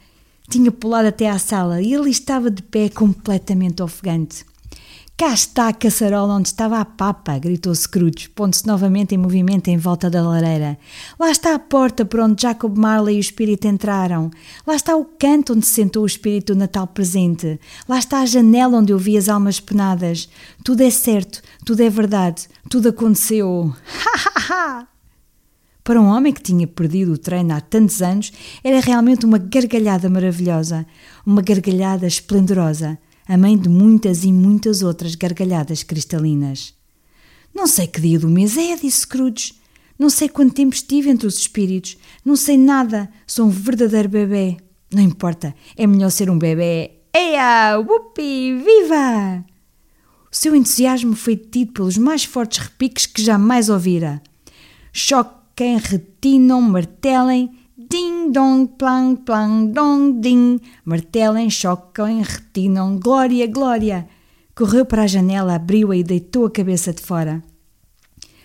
Tinha 0.50 0.72
pulado 0.72 1.08
até 1.08 1.30
à 1.30 1.38
sala 1.38 1.82
e 1.82 1.96
ali 1.96 2.12
estava 2.12 2.50
de 2.52 2.62
pé 2.62 2.90
completamente 2.90 3.82
ofegante. 3.82 4.46
Cá 5.22 5.36
está 5.36 5.68
a 5.68 5.74
caçarola 5.74 6.34
onde 6.34 6.48
estava 6.48 6.80
a 6.80 6.84
papa, 6.84 7.38
gritou 7.38 7.76
Scrooge, 7.76 8.28
pondo-se 8.28 8.66
novamente 8.66 9.14
em 9.14 9.20
movimento 9.20 9.68
em 9.68 9.78
volta 9.78 10.10
da 10.10 10.28
lareira. 10.28 10.80
Lá 11.20 11.30
está 11.30 11.54
a 11.54 11.60
porta 11.60 12.04
por 12.04 12.22
onde 12.22 12.42
Jacob 12.42 12.76
Marley 12.76 13.18
e 13.18 13.20
o 13.20 13.22
espírito 13.22 13.68
entraram. 13.68 14.32
Lá 14.66 14.76
está 14.76 14.96
o 14.96 15.06
canto 15.06 15.54
onde 15.54 15.64
se 15.64 15.74
sentou 15.74 16.02
o 16.02 16.08
espírito 16.08 16.56
do 16.56 16.58
Natal 16.58 16.88
presente. 16.88 17.60
Lá 17.88 18.00
está 18.00 18.22
a 18.22 18.26
janela 18.26 18.80
onde 18.80 18.94
eu 18.94 18.98
vi 18.98 19.16
as 19.16 19.30
almas 19.30 19.60
penadas. 19.60 20.28
Tudo 20.64 20.82
é 20.82 20.90
certo, 20.90 21.44
tudo 21.64 21.84
é 21.84 21.90
verdade, 21.92 22.48
tudo 22.68 22.90
aconteceu. 22.90 23.72
Ha 24.04 24.18
ha 24.18 24.80
ha! 24.80 24.88
Para 25.84 26.02
um 26.02 26.08
homem 26.08 26.34
que 26.34 26.42
tinha 26.42 26.66
perdido 26.66 27.14
o 27.14 27.18
treino 27.20 27.54
há 27.54 27.62
tantos 27.62 28.02
anos, 28.02 28.34
era 28.64 28.80
realmente 28.80 29.24
uma 29.24 29.38
gargalhada 29.38 30.10
maravilhosa, 30.10 30.84
uma 31.24 31.44
gargalhada 31.44 32.08
esplendorosa, 32.08 32.98
a 33.32 33.38
mãe 33.38 33.58
de 33.58 33.70
muitas 33.70 34.26
e 34.26 34.34
muitas 34.34 34.82
outras 34.82 35.16
gargalhadas 35.16 35.84
cristalinas. 35.84 36.74
Não 37.56 37.66
sei 37.66 37.88
que 37.88 38.02
dia 38.02 38.20
do 38.20 38.28
mês 38.28 38.58
é, 38.58 38.76
disse 38.76 39.04
Scrooge. 39.04 39.54
Não 39.98 40.10
sei 40.10 40.28
quanto 40.28 40.54
tempo 40.54 40.76
estive 40.76 41.10
entre 41.10 41.26
os 41.26 41.38
espíritos. 41.38 41.98
Não 42.26 42.36
sei 42.36 42.58
nada. 42.58 43.10
Sou 43.26 43.46
um 43.46 43.50
verdadeiro 43.50 44.10
bebê. 44.10 44.58
Não 44.94 45.02
importa. 45.02 45.56
É 45.78 45.88
melhor 45.88 46.10
ser 46.10 46.30
um 46.30 46.38
bebê. 46.38 46.92
Eia! 47.16 47.78
Whoopi! 47.80 48.54
Viva! 48.66 49.46
O 50.30 50.36
seu 50.36 50.54
entusiasmo 50.54 51.16
foi 51.16 51.38
tido 51.38 51.72
pelos 51.72 51.98
mais 51.98 52.26
fortes 52.26 52.58
repiques 52.58 53.06
que 53.06 53.24
jamais 53.24 53.70
ouvira. 53.70 54.22
Choque 54.92 55.40
quem 55.56 55.78
retinam, 55.78 56.62
martelem, 56.62 57.50
ding 57.92 58.32
dong, 58.32 58.68
plang, 58.78 59.18
plang, 59.18 59.68
dong, 59.74 60.22
ding, 60.22 60.62
martelem, 60.86 61.50
chocam, 61.50 62.22
retinam, 62.22 62.98
glória, 62.98 63.46
glória. 63.46 64.08
Correu 64.56 64.86
para 64.86 65.04
a 65.04 65.08
janela, 65.08 65.56
abriu-a 65.56 65.98
e 65.98 66.02
deitou 66.02 66.46
a 66.46 66.52
cabeça 66.52 66.94
de 66.94 67.02
fora. 67.02 67.44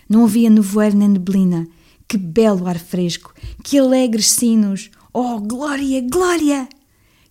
Não 0.09 0.25
havia 0.25 0.49
nevoeiro 0.49 0.97
nem 0.97 1.07
neblina. 1.07 1.65
Que 2.09 2.17
belo 2.17 2.67
ar 2.67 2.77
fresco, 2.77 3.33
que 3.63 3.79
alegres 3.79 4.31
sinos. 4.31 4.91
Oh, 5.13 5.39
glória, 5.39 6.01
glória! 6.01 6.67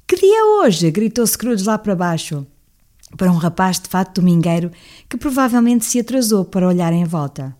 Que 0.06 0.16
dia 0.16 0.40
é 0.40 0.44
hoje? 0.44 0.90
gritou 0.90 1.26
Scrooge 1.26 1.64
lá 1.64 1.76
para 1.76 1.94
baixo, 1.94 2.46
para 3.16 3.30
um 3.30 3.36
rapaz 3.36 3.78
de 3.78 3.88
fato 3.88 4.20
domingueiro 4.20 4.70
que 5.08 5.16
provavelmente 5.16 5.84
se 5.84 5.98
atrasou 5.98 6.44
para 6.44 6.68
olhar 6.68 6.92
em 6.92 7.04
volta. 7.04 7.54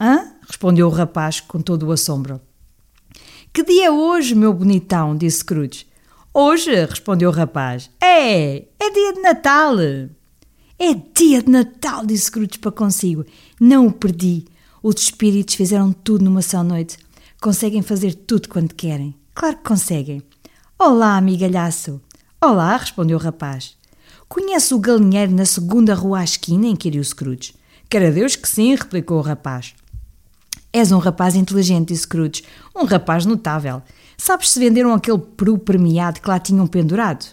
Hã? 0.00 0.32
respondeu 0.46 0.86
o 0.86 0.90
rapaz 0.90 1.40
com 1.40 1.60
todo 1.60 1.86
o 1.86 1.92
assombro. 1.92 2.40
Que 3.58 3.64
dia 3.64 3.86
é 3.86 3.90
hoje, 3.90 4.36
meu 4.36 4.54
bonitão? 4.54 5.16
disse 5.16 5.38
Scrooge. 5.38 5.84
Hoje, 6.32 6.72
respondeu 6.84 7.28
o 7.28 7.32
rapaz. 7.32 7.90
É, 8.00 8.58
é 8.58 8.90
dia 8.92 9.12
de 9.14 9.20
Natal. 9.20 9.74
É 10.78 10.94
dia 11.12 11.42
de 11.42 11.50
Natal, 11.50 12.06
disse 12.06 12.26
Scrooge 12.26 12.60
para 12.60 12.70
consigo. 12.70 13.26
Não 13.60 13.88
o 13.88 13.92
perdi. 13.92 14.44
Os 14.80 15.02
espíritos 15.02 15.56
fizeram 15.56 15.92
tudo 15.92 16.24
numa 16.24 16.40
só 16.40 16.62
noite. 16.62 16.98
Conseguem 17.40 17.82
fazer 17.82 18.14
tudo 18.14 18.48
quando 18.48 18.76
querem. 18.76 19.12
Claro 19.34 19.56
que 19.56 19.64
conseguem. 19.64 20.22
Olá, 20.78 21.16
amigalhaço. 21.16 22.00
Olá, 22.40 22.76
respondeu 22.76 23.18
o 23.18 23.20
rapaz. 23.20 23.76
Conhece 24.28 24.72
o 24.72 24.78
galinheiro 24.78 25.32
na 25.32 25.44
segunda 25.44 25.94
rua 25.94 26.20
à 26.20 26.24
esquina? 26.24 26.68
inquiriu 26.68 27.02
Scrooge. 27.02 27.56
Quer 27.90 28.12
Deus 28.12 28.36
que 28.36 28.48
sim, 28.48 28.76
replicou 28.76 29.18
o 29.18 29.22
rapaz. 29.22 29.74
És 30.72 30.92
um 30.92 30.98
rapaz 30.98 31.34
inteligente, 31.34 31.88
disse 31.88 32.02
Scrooge. 32.02 32.44
Um 32.76 32.84
rapaz 32.84 33.24
notável. 33.24 33.82
Sabes 34.16 34.50
se 34.50 34.58
venderam 34.58 34.92
aquele 34.92 35.18
peru 35.18 35.58
premiado 35.58 36.20
que 36.20 36.28
lá 36.28 36.38
tinham 36.38 36.66
pendurado? 36.66 37.26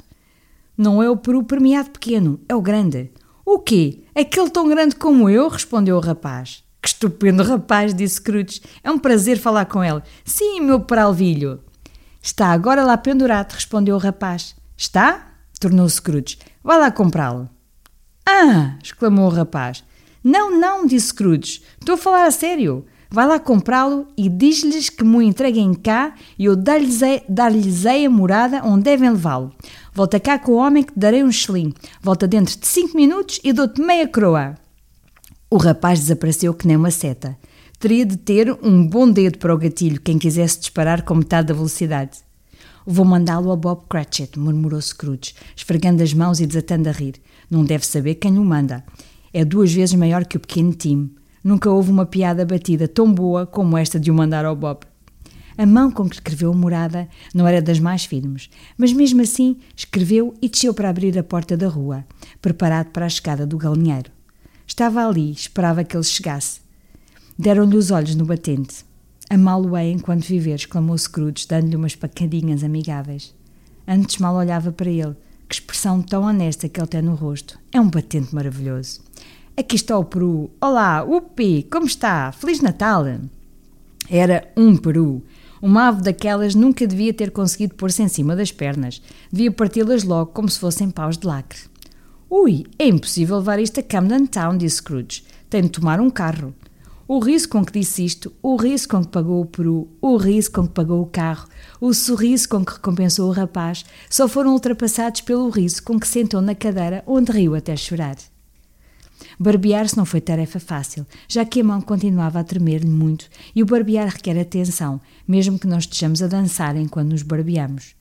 Não 0.77 1.01
é 1.01 1.09
o 1.09 1.17
peru 1.17 1.43
premiado 1.43 1.89
pequeno, 1.89 2.39
é 2.47 2.55
o 2.55 2.61
grande. 2.61 3.11
O 3.45 3.59
quê? 3.59 4.03
Aquele 4.15 4.49
tão 4.49 4.67
grande 4.67 4.95
como 4.95 5.29
eu? 5.29 5.47
respondeu 5.47 5.97
o 5.97 6.01
rapaz. 6.01 6.63
Que 6.81 6.89
estupendo 6.89 7.43
rapaz, 7.43 7.93
disse 7.93 8.15
Scrooge. 8.15 8.61
É 8.83 8.91
um 8.91 8.99
prazer 8.99 9.37
falar 9.37 9.65
com 9.65 9.83
ele. 9.83 10.01
Sim, 10.23 10.61
meu 10.61 10.79
peralvilho. 10.79 11.61
Está 12.21 12.47
agora 12.47 12.83
lá 12.83 12.97
pendurado, 12.97 13.53
respondeu 13.53 13.95
o 13.95 13.99
rapaz. 13.99 14.55
Está? 14.77 15.31
tornou 15.59 15.87
Scrooge. 15.89 16.37
Vai 16.63 16.79
lá 16.79 16.91
comprá-lo. 16.91 17.49
Ah! 18.25 18.77
exclamou 18.83 19.25
o 19.25 19.33
rapaz. 19.33 19.83
Não, 20.23 20.59
não, 20.59 20.85
disse 20.85 21.07
Scrooge. 21.07 21.61
Estou 21.79 21.95
a 21.95 21.97
falar 21.97 22.25
a 22.25 22.31
sério. 22.31 22.85
Vai 23.15 23.25
lá 23.25 23.39
comprá-lo 23.39 24.05
e 24.17 24.27
diz-lhes 24.27 24.89
que 24.89 25.05
me 25.05 25.23
entreguem 25.23 25.73
cá 25.73 26.15
e 26.37 26.43
eu 26.43 26.53
dar-lhes 26.57 26.99
dar 27.29 27.49
a 27.49 28.09
morada 28.09 28.61
onde 28.61 28.83
devem 28.83 29.09
levá-lo. 29.09 29.53
Volta 29.93 30.19
cá 30.19 30.37
com 30.37 30.51
o 30.51 30.55
homem 30.57 30.83
que 30.83 30.91
te 30.91 30.99
darei 30.99 31.23
um 31.23 31.31
selim. 31.31 31.73
Volta 32.01 32.27
dentro 32.27 32.59
de 32.59 32.67
cinco 32.67 32.97
minutos 32.97 33.39
e 33.41 33.53
dou-te 33.53 33.79
meia 33.79 34.05
croa. 34.05 34.55
O 35.49 35.55
rapaz 35.55 36.01
desapareceu 36.01 36.53
que 36.53 36.67
nem 36.67 36.75
uma 36.75 36.91
seta. 36.91 37.37
Teria 37.79 38.05
de 38.05 38.17
ter 38.17 38.51
um 38.61 38.85
bom 38.85 39.09
dedo 39.09 39.37
para 39.37 39.55
o 39.55 39.57
gatilho 39.57 40.01
quem 40.01 40.19
quisesse 40.19 40.59
disparar 40.59 41.03
com 41.03 41.15
metade 41.15 41.47
da 41.47 41.53
velocidade. 41.53 42.17
Vou 42.85 43.05
mandá-lo 43.05 43.49
a 43.49 43.55
Bob 43.55 43.85
Cratchit, 43.87 44.37
murmurou 44.37 44.81
Scrooge, 44.81 45.33
esfregando 45.55 46.03
as 46.03 46.13
mãos 46.13 46.41
e 46.41 46.45
desatando 46.45 46.89
a 46.89 46.91
rir. 46.91 47.15
Não 47.49 47.63
deve 47.63 47.85
saber 47.85 48.15
quem 48.15 48.37
o 48.37 48.43
manda. 48.43 48.83
É 49.33 49.45
duas 49.45 49.71
vezes 49.71 49.95
maior 49.95 50.25
que 50.25 50.35
o 50.35 50.41
pequeno 50.41 50.73
Tim. 50.73 51.15
Nunca 51.45 51.69
houve 51.69 51.91
uma 51.91 52.07
piada 52.07 52.43
batida 52.43 52.87
tão 52.87 53.13
boa 53.13 53.45
como 53.45 53.77
esta 53.77 53.99
de 53.99 54.09
o 54.09 54.15
mandar 54.15 54.45
ao 54.45 54.55
Bob. 54.55 54.79
A 55.55 55.63
mão 55.63 55.91
com 55.91 56.09
que 56.09 56.15
escreveu 56.15 56.51
a 56.51 56.55
morada 56.55 57.07
não 57.35 57.47
era 57.47 57.61
das 57.61 57.79
mais 57.79 58.03
firmes, 58.03 58.49
mas 58.75 58.91
mesmo 58.91 59.21
assim 59.21 59.57
escreveu 59.75 60.33
e 60.41 60.49
desceu 60.49 60.73
para 60.73 60.89
abrir 60.89 61.15
a 61.19 61.23
porta 61.23 61.55
da 61.55 61.67
rua, 61.67 62.03
preparado 62.41 62.87
para 62.87 63.05
a 63.05 63.09
chegada 63.09 63.45
do 63.45 63.59
galinheiro. 63.59 64.09
Estava 64.65 65.07
ali, 65.07 65.29
esperava 65.29 65.83
que 65.83 65.95
ele 65.95 66.03
chegasse. 66.03 66.61
Deram-lhe 67.37 67.77
os 67.77 67.91
olhos 67.91 68.15
no 68.15 68.25
batente. 68.25 68.83
Amá-lo-ei 69.29 69.91
enquanto 69.91 70.25
viver, 70.25 70.55
exclamou 70.55 70.97
Scrooge, 70.97 71.45
dando-lhe 71.47 71.75
umas 71.75 71.95
pacadinhas 71.95 72.63
amigáveis. 72.63 73.35
Antes 73.87 74.17
mal 74.17 74.35
olhava 74.35 74.71
para 74.71 74.89
ele. 74.89 75.15
Que 75.47 75.53
expressão 75.53 76.01
tão 76.01 76.23
honesta 76.23 76.67
que 76.67 76.79
ele 76.79 76.87
tem 76.87 77.03
no 77.03 77.13
rosto. 77.13 77.59
É 77.71 77.79
um 77.79 77.87
batente 77.87 78.33
maravilhoso. 78.33 79.04
Aqui 79.57 79.77
está 79.77 79.97
o 79.97 80.03
Peru. 80.03 80.51
Olá, 80.59 81.01
upi, 81.05 81.65
como 81.71 81.85
está? 81.85 82.29
Feliz 82.33 82.59
Natal! 82.59 83.05
Era 84.09 84.51
um 84.57 84.75
Peru. 84.75 85.23
Uma 85.61 85.87
ave 85.87 86.01
daquelas 86.01 86.53
nunca 86.53 86.85
devia 86.85 87.13
ter 87.13 87.31
conseguido 87.31 87.73
pôr-se 87.75 88.03
em 88.03 88.09
cima 88.09 88.35
das 88.35 88.51
pernas. 88.51 89.01
Devia 89.31 89.49
parti-las 89.49 90.03
logo 90.03 90.33
como 90.33 90.49
se 90.49 90.59
fossem 90.59 90.89
paus 90.89 91.17
de 91.17 91.25
lacre. 91.25 91.57
Ui, 92.29 92.65
é 92.77 92.85
impossível 92.85 93.37
levar 93.37 93.57
isto 93.57 93.79
a 93.79 93.83
Camden 93.83 94.25
Town, 94.25 94.57
disse 94.57 94.77
Scrooge. 94.77 95.23
Tem 95.49 95.61
de 95.61 95.69
tomar 95.69 96.01
um 96.01 96.09
carro. 96.09 96.53
O 97.07 97.19
riso 97.19 97.47
com 97.47 97.63
que 97.63 97.79
disse 97.79 98.03
isto, 98.03 98.33
o 98.43 98.57
riso 98.57 98.89
com 98.89 99.05
que 99.05 99.07
pagou 99.07 99.39
o 99.39 99.45
peru, 99.45 99.87
o 100.01 100.17
riso 100.17 100.51
com 100.51 100.67
que 100.67 100.73
pagou 100.73 101.01
o 101.01 101.05
carro, 101.05 101.47
o 101.79 101.93
sorriso 101.93 102.49
com 102.49 102.65
que 102.65 102.73
recompensou 102.73 103.29
o 103.29 103.33
rapaz, 103.33 103.85
só 104.09 104.27
foram 104.27 104.51
ultrapassados 104.51 105.21
pelo 105.21 105.49
riso 105.49 105.81
com 105.81 105.97
que 105.97 106.07
sentou 106.09 106.41
na 106.41 106.55
cadeira 106.55 107.05
onde 107.07 107.31
riu 107.31 107.55
até 107.55 107.73
chorar. 107.77 108.17
Barbear-se 109.39 109.97
não 109.97 110.05
foi 110.05 110.21
tarefa 110.21 110.59
fácil, 110.59 111.05
já 111.27 111.45
que 111.45 111.61
a 111.61 111.63
mão 111.63 111.81
continuava 111.81 112.39
a 112.39 112.43
tremer-lhe 112.43 112.89
muito 112.89 113.27
e 113.55 113.61
o 113.61 113.65
barbear 113.65 114.07
requer 114.07 114.39
atenção, 114.39 114.99
mesmo 115.27 115.59
que 115.59 115.67
não 115.67 115.77
estejamos 115.77 116.21
a 116.21 116.27
dançar 116.27 116.75
enquanto 116.75 117.09
nos 117.09 117.21
barbeamos. 117.21 117.95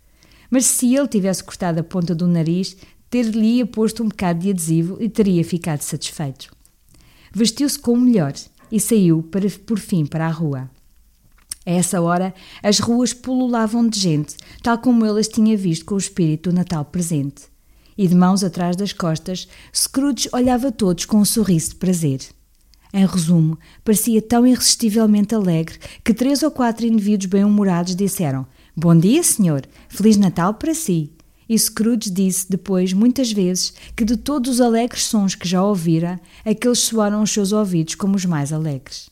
Mas 0.51 0.67
se 0.67 0.94
ele 0.94 1.09
tivesse 1.09 1.43
cortado 1.43 1.81
a 1.81 1.84
ponta 1.84 2.15
do 2.15 2.26
nariz, 2.26 2.76
ter-lhe 3.10 3.65
posto 3.65 4.02
um 4.02 4.09
bocado 4.09 4.41
de 4.41 4.51
adesivo 4.51 4.97
e 5.01 5.09
teria 5.09 5.44
ficado 5.44 5.83
satisfeito. 5.83 6.55
Vestiu-se 7.33 7.78
com 7.78 7.93
o 7.93 8.01
melhor 8.01 8.33
e 8.70 8.81
saiu, 8.81 9.23
para, 9.23 9.49
por 9.67 9.78
fim, 9.78 10.07
para 10.07 10.26
a 10.26 10.31
rua. 10.31 10.70
A 11.67 11.70
essa 11.70 12.01
hora, 12.01 12.34
as 12.62 12.78
ruas 12.78 13.12
pululavam 13.15 13.89
de 13.89 13.99
gente, 13.99 14.36
tal 14.62 14.78
como 14.78 15.07
ele 15.07 15.20
as 15.20 15.28
tinha 15.28 15.57
visto 15.57 15.84
com 15.84 15.94
o 15.94 15.99
espírito 15.99 16.51
do 16.51 16.57
Natal 16.57 16.84
presente. 16.84 17.53
E 17.97 18.09
de 18.09 18.15
mãos 18.15 18.43
atrás 18.43 18.77
das 18.77 18.93
costas, 18.93 19.49
Scrooge 19.75 20.29
olhava 20.33 20.73
todos 20.73 21.05
com 21.05 21.19
um 21.19 21.25
sorriso 21.25 21.71
de 21.71 21.77
prazer. 21.77 22.21
Em 22.93 23.07
resumo, 23.07 23.59
parecia 23.85 24.23
tão 24.23 24.47
irresistivelmente 24.47 25.35
alegre 25.35 25.79
que 26.05 26.15
três 26.15 26.43
ou 26.43 26.51
quatro 26.51 26.87
indivíduos 26.87 27.27
bem-humorados 27.27 27.97
disseram: 27.97 28.47
Bom 28.77 28.97
dia, 28.97 29.23
senhor! 29.23 29.63
Feliz 29.89 30.17
Natal 30.17 30.55
para 30.55 30.75
si! 30.75 31.13
E 31.49 31.59
Scrooge 31.59 32.11
disse 32.11 32.49
depois, 32.49 32.93
muitas 32.93 33.31
vezes, 33.31 33.75
que 33.95 34.05
de 34.05 34.17
todos 34.17 34.55
os 34.55 34.61
alegres 34.61 35.05
sons 35.05 35.35
que 35.35 35.47
já 35.47 35.63
ouvira, 35.63 36.21
aqueles 36.45 36.79
soaram 36.79 37.21
aos 37.21 37.31
seus 37.31 37.53
ouvidos 37.53 37.95
como 37.95 38.17
os 38.17 38.25
mais 38.25 38.53
alegres. 38.53 39.11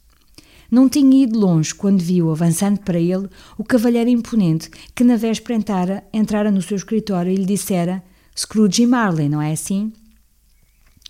Não 0.70 0.88
tinha 0.88 1.24
ido 1.24 1.38
longe 1.38 1.74
quando 1.74 2.00
viu, 2.00 2.30
avançando 2.30 2.80
para 2.80 2.98
ele, 2.98 3.28
o 3.58 3.64
cavalheiro 3.64 4.08
imponente 4.08 4.70
que 4.94 5.04
na 5.04 5.16
véspera 5.16 5.58
entrara, 5.58 6.04
entrara 6.12 6.50
no 6.50 6.62
seu 6.62 6.76
escritório 6.76 7.30
e 7.30 7.36
lhe 7.36 7.44
dissera 7.44 8.02
Scrooge 8.36 8.82
e 8.82 8.86
Marley, 8.86 9.28
não 9.28 9.40
é 9.40 9.52
assim? 9.52 9.92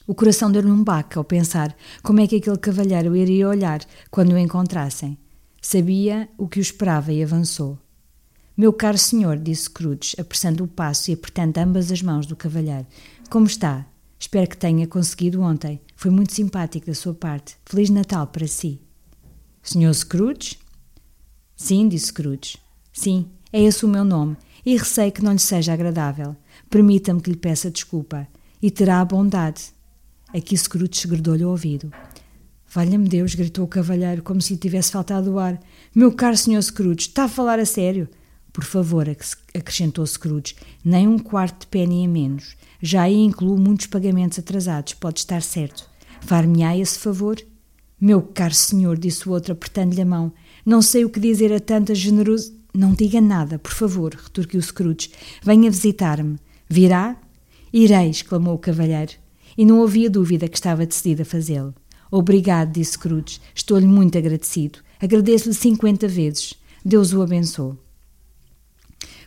O 0.07 0.15
coração 0.15 0.51
deu-lhe 0.51 0.71
um 0.71 0.83
baque 0.83 1.17
ao 1.17 1.25
pensar 1.25 1.75
como 2.03 2.21
é 2.21 2.27
que 2.27 2.37
aquele 2.37 2.59
cavalheiro 2.59 3.17
iria 3.17 3.49
olhar 3.49 3.81
quando 4.11 4.33
o 4.33 4.39
encontrassem. 4.39 5.17
Sabia 5.61 6.29
o 6.37 6.49
que 6.49 6.59
o 6.59 6.61
esperava 6.61 7.13
e 7.13 7.23
avançou. 7.23 7.79
Meu 8.57 8.73
caro 8.73 8.99
senhor, 8.99 9.39
disse 9.39 9.65
Scrooge, 9.65 10.17
apressando 10.21 10.65
o 10.65 10.69
passo 10.69 11.11
e 11.11 11.15
apertando 11.15 11.57
ambas 11.59 11.91
as 11.91 12.03
mãos 12.03 12.27
do 12.27 12.37
cavalheiro. 12.37 12.87
Como 13.31 13.47
está? 13.47 13.87
Espero 14.19 14.51
que 14.51 14.57
tenha 14.57 14.87
conseguido 14.87 15.41
ontem. 15.41 15.81
Foi 15.97 16.11
muito 16.11 16.35
simpático 16.35 16.87
da 16.87 16.95
sua 16.95 17.15
parte. 17.15 17.57
Feliz 17.65 17.89
Natal 17.89 18.27
para 18.27 18.47
si. 18.47 18.81
Senhor 19.63 19.95
Scrooge? 19.95 20.59
Sim, 21.57 21.89
disse 21.89 22.07
Scrooge. 22.07 22.59
Sim, 22.93 23.31
é 23.53 23.63
esse 23.63 23.85
o 23.85 23.89
meu 23.89 24.05
nome, 24.05 24.37
e 24.67 24.77
receio 24.77 25.13
que 25.13 25.23
não 25.23 25.33
lhe 25.33 25.39
seja 25.39 25.73
agradável. 25.73 26.37
Permita-me 26.73 27.21
que 27.21 27.29
lhe 27.29 27.37
peça 27.37 27.71
desculpa, 27.71 28.27
e 28.63 28.71
terá 28.71 29.03
a 29.03 29.05
bondade. 29.05 29.75
Aqui 30.33 30.57
Scrooge 30.57 30.97
segredou-lhe 30.97 31.45
o 31.45 31.51
ouvido. 31.51 31.93
Valha-me 32.67 33.07
Deus, 33.07 33.35
gritou 33.35 33.67
o 33.67 33.69
cavalheiro, 33.69 34.23
como 34.23 34.41
se 34.41 34.55
lhe 34.55 34.59
tivesse 34.59 34.91
faltado 34.91 35.33
o 35.33 35.39
ar. 35.39 35.61
Meu 35.95 36.11
caro 36.13 36.35
senhor 36.35 36.63
Scrooge, 36.63 37.09
está 37.09 37.25
a 37.25 37.29
falar 37.29 37.59
a 37.59 37.67
sério? 37.67 38.09
Por 38.51 38.65
favor, 38.65 39.07
acrescentou 39.55 40.07
Scrooge, 40.07 40.57
nem 40.83 41.07
um 41.07 41.19
quarto 41.19 41.61
de 41.61 41.67
penny 41.67 42.07
a 42.07 42.09
menos. 42.09 42.57
Já 42.81 43.03
aí 43.03 43.21
incluo 43.21 43.61
muitos 43.61 43.85
pagamentos 43.85 44.39
atrasados, 44.39 44.95
pode 44.95 45.21
estar 45.21 45.43
certo. 45.43 45.87
Far-me-á 46.23 46.75
esse 46.75 46.99
favor? 46.99 47.37
Meu 48.01 48.23
caro 48.23 48.55
senhor, 48.55 48.97
disse 48.97 49.29
o 49.29 49.33
outro, 49.33 49.53
apertando-lhe 49.53 50.01
a 50.01 50.07
mão, 50.07 50.33
não 50.65 50.81
sei 50.81 51.05
o 51.05 51.11
que 51.11 51.21
dizer 51.21 51.53
a 51.53 51.61
tanta 51.61 51.95
generosidade. 51.95 52.63
Não 52.75 52.95
diga 52.95 53.21
nada, 53.21 53.59
por 53.59 53.73
favor, 53.73 54.15
retorquiu 54.15 54.63
Scrooge. 54.63 55.11
Venha 55.43 55.71
visitar-me. 55.71 56.39
Virá? 56.73 57.19
Irei, 57.71 58.09
exclamou 58.09 58.55
o 58.55 58.59
cavalheiro. 58.59 59.13
E 59.59 59.63
não 59.67 59.83
havia 59.83 60.09
dúvida 60.09 60.49
que 60.49 60.57
estava 60.57 60.87
decidido 60.87 61.21
a 61.21 61.25
fazê-lo. 61.27 61.75
Obrigado, 62.11 62.73
disse 62.73 62.93
Scrooge. 62.93 63.43
Estou-lhe 63.55 63.87
muito 63.87 64.17
agradecido. 64.17 64.79
Agradeço-lhe 64.99 65.55
cinquenta 65.55 66.09
vezes. 66.09 66.55
Deus 66.83 67.13
o 67.13 67.21
abençoe. 67.21 67.75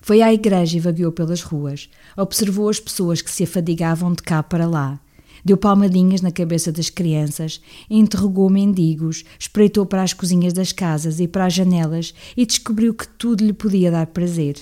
Foi 0.02 0.24
à 0.24 0.34
igreja 0.34 0.78
e 0.78 0.80
vagueou 0.80 1.12
pelas 1.12 1.44
ruas. 1.44 1.88
Observou 2.18 2.68
as 2.68 2.80
pessoas 2.80 3.22
que 3.22 3.30
se 3.30 3.44
afadigavam 3.44 4.12
de 4.12 4.24
cá 4.24 4.42
para 4.42 4.66
lá. 4.66 5.00
Deu 5.44 5.56
palmadinhas 5.56 6.22
na 6.22 6.32
cabeça 6.32 6.72
das 6.72 6.90
crianças, 6.90 7.62
interrogou 7.88 8.50
mendigos, 8.50 9.24
espreitou 9.38 9.86
para 9.86 10.02
as 10.02 10.14
cozinhas 10.14 10.52
das 10.52 10.72
casas 10.72 11.20
e 11.20 11.28
para 11.28 11.46
as 11.46 11.54
janelas 11.54 12.12
e 12.36 12.44
descobriu 12.44 12.92
que 12.92 13.08
tudo 13.08 13.46
lhe 13.46 13.54
podia 13.54 13.92
dar 13.92 14.08
prazer. 14.08 14.56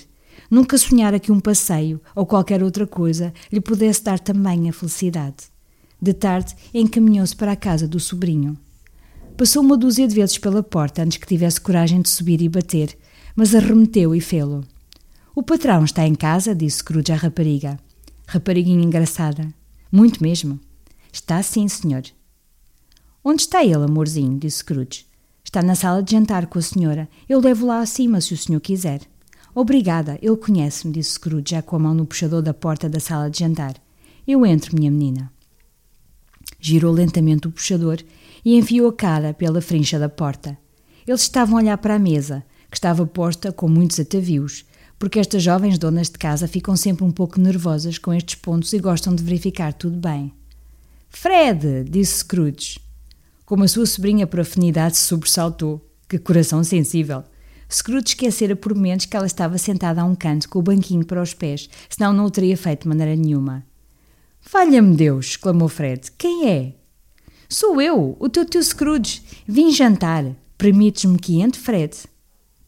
Nunca 0.50 0.78
sonhara 0.78 1.18
que 1.18 1.32
um 1.32 1.40
passeio 1.40 2.00
ou 2.14 2.26
qualquer 2.26 2.62
outra 2.62 2.86
coisa 2.86 3.32
lhe 3.52 3.60
pudesse 3.60 4.02
dar 4.02 4.18
também 4.18 4.68
a 4.68 4.72
felicidade. 4.72 5.44
De 6.00 6.12
tarde, 6.12 6.54
encaminhou-se 6.72 7.34
para 7.34 7.52
a 7.52 7.56
casa 7.56 7.88
do 7.88 7.98
sobrinho. 7.98 8.58
Passou 9.36 9.62
uma 9.62 9.76
dúzia 9.76 10.06
de 10.06 10.14
vezes 10.14 10.38
pela 10.38 10.62
porta 10.62 11.02
antes 11.02 11.18
que 11.18 11.26
tivesse 11.26 11.60
coragem 11.60 12.00
de 12.00 12.08
subir 12.08 12.40
e 12.40 12.48
bater, 12.48 12.96
mas 13.34 13.54
arremeteu 13.54 14.14
e 14.14 14.20
fê-lo. 14.20 14.64
O 15.34 15.42
patrão 15.42 15.84
está 15.84 16.06
em 16.06 16.14
casa, 16.14 16.54
disse 16.54 16.78
Scrooge 16.78 17.10
à 17.10 17.16
rapariga. 17.16 17.78
Rapariguinha 18.26 18.84
engraçada. 18.84 19.52
Muito 19.90 20.22
mesmo. 20.22 20.60
Está 21.12 21.42
sim, 21.42 21.66
senhor. 21.66 22.04
Onde 23.24 23.42
está 23.42 23.64
ele, 23.64 23.84
amorzinho? 23.84 24.38
disse 24.38 24.58
Scrooge. 24.58 25.06
Está 25.42 25.62
na 25.62 25.74
sala 25.74 26.02
de 26.02 26.12
jantar 26.12 26.46
com 26.46 26.58
a 26.58 26.62
senhora. 26.62 27.08
Eu 27.28 27.40
levo 27.40 27.66
lá 27.66 27.80
acima, 27.80 28.20
se 28.20 28.34
o 28.34 28.36
senhor 28.36 28.60
quiser. 28.60 29.00
Obrigada, 29.54 30.18
ele 30.20 30.36
conhece-me, 30.36 30.92
disse 30.92 31.12
Scrooge, 31.12 31.50
já 31.50 31.62
com 31.62 31.76
a 31.76 31.78
mão 31.78 31.94
no 31.94 32.04
puxador 32.04 32.42
da 32.42 32.52
porta 32.52 32.88
da 32.88 32.98
sala 32.98 33.30
de 33.30 33.38
jantar. 33.38 33.76
Eu 34.26 34.44
entro, 34.44 34.74
minha 34.74 34.90
menina. 34.90 35.32
Girou 36.58 36.92
lentamente 36.92 37.46
o 37.46 37.52
puxador 37.52 37.98
e 38.44 38.56
enfiou 38.56 38.88
a 38.88 38.92
cara 38.92 39.32
pela 39.32 39.60
frincha 39.60 39.98
da 39.98 40.08
porta. 40.08 40.58
Eles 41.06 41.20
estavam 41.20 41.56
a 41.56 41.60
olhar 41.60 41.78
para 41.78 41.94
a 41.94 41.98
mesa, 41.98 42.44
que 42.70 42.76
estava 42.76 43.06
posta 43.06 43.52
com 43.52 43.68
muitos 43.68 44.00
atavios, 44.00 44.64
porque 44.98 45.18
estas 45.18 45.42
jovens 45.42 45.78
donas 45.78 46.08
de 46.08 46.18
casa 46.18 46.48
ficam 46.48 46.76
sempre 46.76 47.04
um 47.04 47.12
pouco 47.12 47.38
nervosas 47.38 47.98
com 47.98 48.12
estes 48.12 48.36
pontos 48.36 48.72
e 48.72 48.78
gostam 48.78 49.14
de 49.14 49.22
verificar 49.22 49.72
tudo 49.72 49.96
bem. 49.96 50.32
Fred! 51.08 51.84
disse 51.88 52.18
Scrooge. 52.18 52.80
Como 53.44 53.62
a 53.62 53.68
sua 53.68 53.86
sobrinha 53.86 54.26
por 54.26 54.40
afinidade 54.40 54.96
se 54.96 55.04
sobressaltou. 55.04 55.86
Que 56.08 56.18
coração 56.18 56.64
sensível! 56.64 57.22
Scrooge 57.70 58.08
esquecera 58.08 58.54
por 58.54 58.74
momentos 58.74 59.06
que 59.06 59.16
ela 59.16 59.26
estava 59.26 59.58
sentada 59.58 60.02
a 60.02 60.04
um 60.04 60.14
canto 60.14 60.48
com 60.48 60.58
o 60.58 60.62
banquinho 60.62 61.04
para 61.04 61.22
os 61.22 61.34
pés, 61.34 61.68
senão 61.88 62.12
não 62.12 62.26
o 62.26 62.30
teria 62.30 62.56
feito 62.56 62.82
de 62.82 62.88
maneira 62.88 63.16
nenhuma. 63.16 63.64
Valha-me 64.50 64.94
Deus! 64.96 65.26
exclamou 65.26 65.68
Fred. 65.68 66.10
Quem 66.18 66.48
é? 66.48 66.74
Sou 67.48 67.80
eu, 67.80 68.16
o 68.18 68.28
teu 68.28 68.44
tio 68.44 68.62
Scrooge. 68.62 69.22
Vim 69.46 69.70
jantar. 69.70 70.24
Permites-me 70.58 71.18
que 71.18 71.40
entre, 71.40 71.60
Fred? 71.60 71.96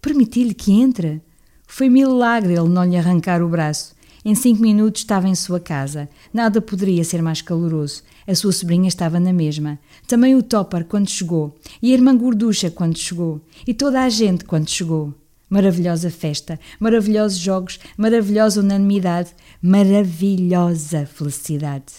Permiti-lhe 0.00 0.54
que 0.54 0.72
entre? 0.72 1.22
Foi 1.66 1.88
milagre 1.88 2.54
ele 2.54 2.68
não 2.68 2.84
lhe 2.84 2.96
arrancar 2.96 3.42
o 3.42 3.48
braço. 3.48 3.95
Em 4.28 4.34
cinco 4.34 4.60
minutos 4.60 5.02
estava 5.02 5.28
em 5.28 5.36
sua 5.36 5.60
casa. 5.60 6.08
Nada 6.34 6.60
poderia 6.60 7.04
ser 7.04 7.22
mais 7.22 7.40
caloroso. 7.40 8.02
A 8.26 8.34
sua 8.34 8.50
sobrinha 8.50 8.88
estava 8.88 9.20
na 9.20 9.32
mesma. 9.32 9.78
Também 10.04 10.34
o 10.34 10.42
Topper 10.42 10.84
quando 10.84 11.08
chegou. 11.08 11.56
E 11.80 11.92
a 11.92 11.94
irmã 11.94 12.16
Gorducha 12.16 12.68
quando 12.68 12.98
chegou. 12.98 13.40
E 13.64 13.72
toda 13.72 14.02
a 14.02 14.08
gente 14.08 14.44
quando 14.44 14.68
chegou. 14.68 15.14
Maravilhosa 15.48 16.10
festa, 16.10 16.58
maravilhosos 16.80 17.38
jogos, 17.38 17.78
maravilhosa 17.96 18.62
unanimidade, 18.62 19.30
maravilhosa 19.62 21.06
felicidade. 21.06 21.92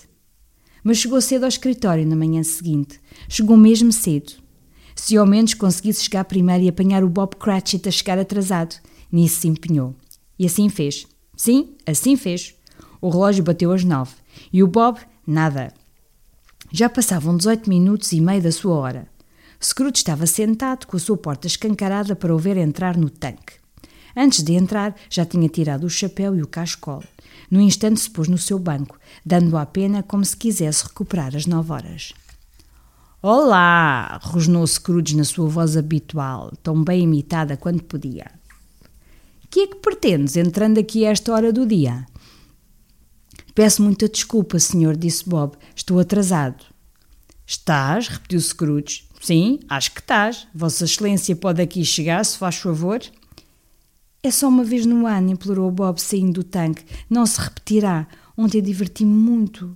Mas 0.83 0.97
chegou 0.97 1.21
cedo 1.21 1.43
ao 1.43 1.49
escritório 1.49 2.05
na 2.05 2.17
manhã 2.17 2.43
seguinte. 2.43 2.99
Chegou 3.29 3.55
mesmo 3.55 3.93
cedo. 3.93 4.33
Se 4.93 5.15
ao 5.15 5.25
menos 5.25 5.53
conseguisse 5.53 6.03
chegar 6.03 6.25
primeiro 6.25 6.65
e 6.65 6.67
apanhar 6.67 7.05
o 7.05 7.09
Bob 7.09 7.37
Cratchit 7.37 7.87
a 7.87 7.91
chegar 7.91 8.19
atrasado, 8.19 8.75
nisso 9.09 9.39
se 9.39 9.47
empenhou. 9.47 9.95
E 10.37 10.45
assim 10.45 10.67
fez. 10.67 11.07
Sim, 11.37 11.75
assim 11.85 12.17
fez. 12.17 12.55
O 12.99 13.09
relógio 13.09 13.43
bateu 13.43 13.71
às 13.71 13.83
nove. 13.83 14.15
E 14.51 14.63
o 14.63 14.67
Bob, 14.67 14.99
nada. 15.25 15.71
Já 16.71 16.89
passavam 16.89 17.37
18 17.37 17.69
minutos 17.69 18.11
e 18.11 18.19
meio 18.19 18.41
da 18.41 18.51
sua 18.51 18.75
hora. 18.75 19.07
Scrooge 19.63 19.97
estava 19.97 20.25
sentado 20.25 20.87
com 20.87 20.97
a 20.97 20.99
sua 20.99 21.15
porta 21.15 21.47
escancarada 21.47 22.15
para 22.15 22.35
o 22.35 22.39
ver 22.39 22.57
entrar 22.57 22.97
no 22.97 23.09
tanque. 23.09 23.53
Antes 24.15 24.43
de 24.43 24.53
entrar, 24.53 24.95
já 25.09 25.25
tinha 25.25 25.47
tirado 25.47 25.85
o 25.85 25.89
chapéu 25.89 26.35
e 26.35 26.41
o 26.41 26.47
cascol. 26.47 27.03
No 27.51 27.61
instante 27.61 27.99
se 27.99 28.09
pôs 28.09 28.27
no 28.27 28.37
seu 28.37 28.57
banco, 28.57 28.99
dando 29.23 29.57
a 29.57 29.65
pena 29.65 30.01
como 30.01 30.25
se 30.25 30.35
quisesse 30.35 30.83
recuperar 30.85 31.35
as 31.35 31.45
nove 31.45 31.71
horas. 31.71 32.13
Olá! 33.21 34.19
rosnou 34.23 34.65
Scrooge 34.65 35.15
na 35.15 35.23
sua 35.23 35.47
voz 35.47 35.77
habitual, 35.77 36.51
tão 36.63 36.83
bem 36.83 37.03
imitada 37.03 37.55
quanto 37.55 37.83
podia. 37.83 38.36
Que 39.57 39.61
é 39.61 39.67
que 39.69 39.77
pretendes 39.77 40.37
entrando 40.37 40.79
aqui 40.79 41.03
a 41.03 41.09
esta 41.09 41.33
hora 41.33 41.51
do 41.51 41.65
dia? 41.65 42.05
Peço 43.55 43.81
muita 43.81 44.07
desculpa, 44.07 44.59
senhor, 44.59 44.95
disse 44.95 45.27
Bob. 45.27 45.57
Estou 45.75 45.97
atrasado. 45.97 46.63
Estás? 47.43 48.07
repetiu 48.07 48.39
Scrooge. 48.39 49.05
Sim, 49.19 49.59
acho 49.67 49.95
que 49.95 49.99
estás. 49.99 50.47
Vossa 50.53 50.85
Excelência 50.85 51.35
pode 51.35 51.59
aqui 51.59 51.83
chegar, 51.83 52.23
se 52.23 52.37
faz 52.37 52.57
favor. 52.57 53.01
É 54.21 54.29
só 54.29 54.47
uma 54.47 54.63
vez 54.63 54.85
no 54.85 55.07
ano, 55.07 55.31
implorou 55.31 55.71
Bob 55.71 55.99
saindo 55.99 56.33
do 56.33 56.43
tanque. 56.43 56.85
Não 57.09 57.25
se 57.25 57.41
repetirá. 57.41 58.07
Ontem 58.37 58.61
diverti-me 58.61 59.11
muito. 59.11 59.75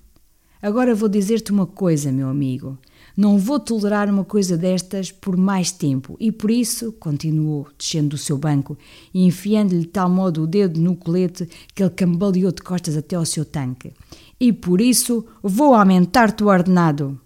Agora 0.62 0.94
vou 0.94 1.10
dizer-te 1.10 1.52
uma 1.52 1.66
coisa, 1.66 2.12
meu 2.12 2.30
amigo. 2.30 2.78
Não 3.22 3.38
vou 3.38 3.60
tolerar 3.60 4.10
uma 4.10 4.26
coisa 4.26 4.58
destas 4.58 5.12
por 5.12 5.38
mais 5.38 5.72
tempo 5.72 6.18
e 6.20 6.32
por 6.32 6.50
isso, 6.50 6.92
continuou, 6.94 7.68
descendo 7.78 8.10
do 8.10 8.18
seu 8.18 8.36
banco 8.36 8.76
e 9.14 9.24
enfiando-lhe 9.24 9.82
de 9.82 9.90
tal 9.90 10.10
modo 10.10 10.42
o 10.42 10.48
dedo 10.48 10.82
no 10.82 10.96
colete 10.96 11.48
que 11.76 11.84
ele 11.84 11.92
cambaleou 11.92 12.52
de 12.52 12.64
costas 12.64 12.98
até 12.98 13.16
ao 13.16 13.24
seu 13.24 13.46
tanque, 13.46 13.94
e 14.40 14.52
por 14.52 14.82
isso 14.82 15.24
vou 15.44 15.76
aumentar-te 15.76 16.44
o 16.44 16.48
ordenado. 16.48 17.22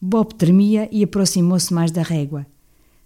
Bob 0.00 0.34
tremia 0.34 0.88
e 0.90 1.04
aproximou-se 1.04 1.72
mais 1.72 1.92
da 1.92 2.02
régua. 2.02 2.44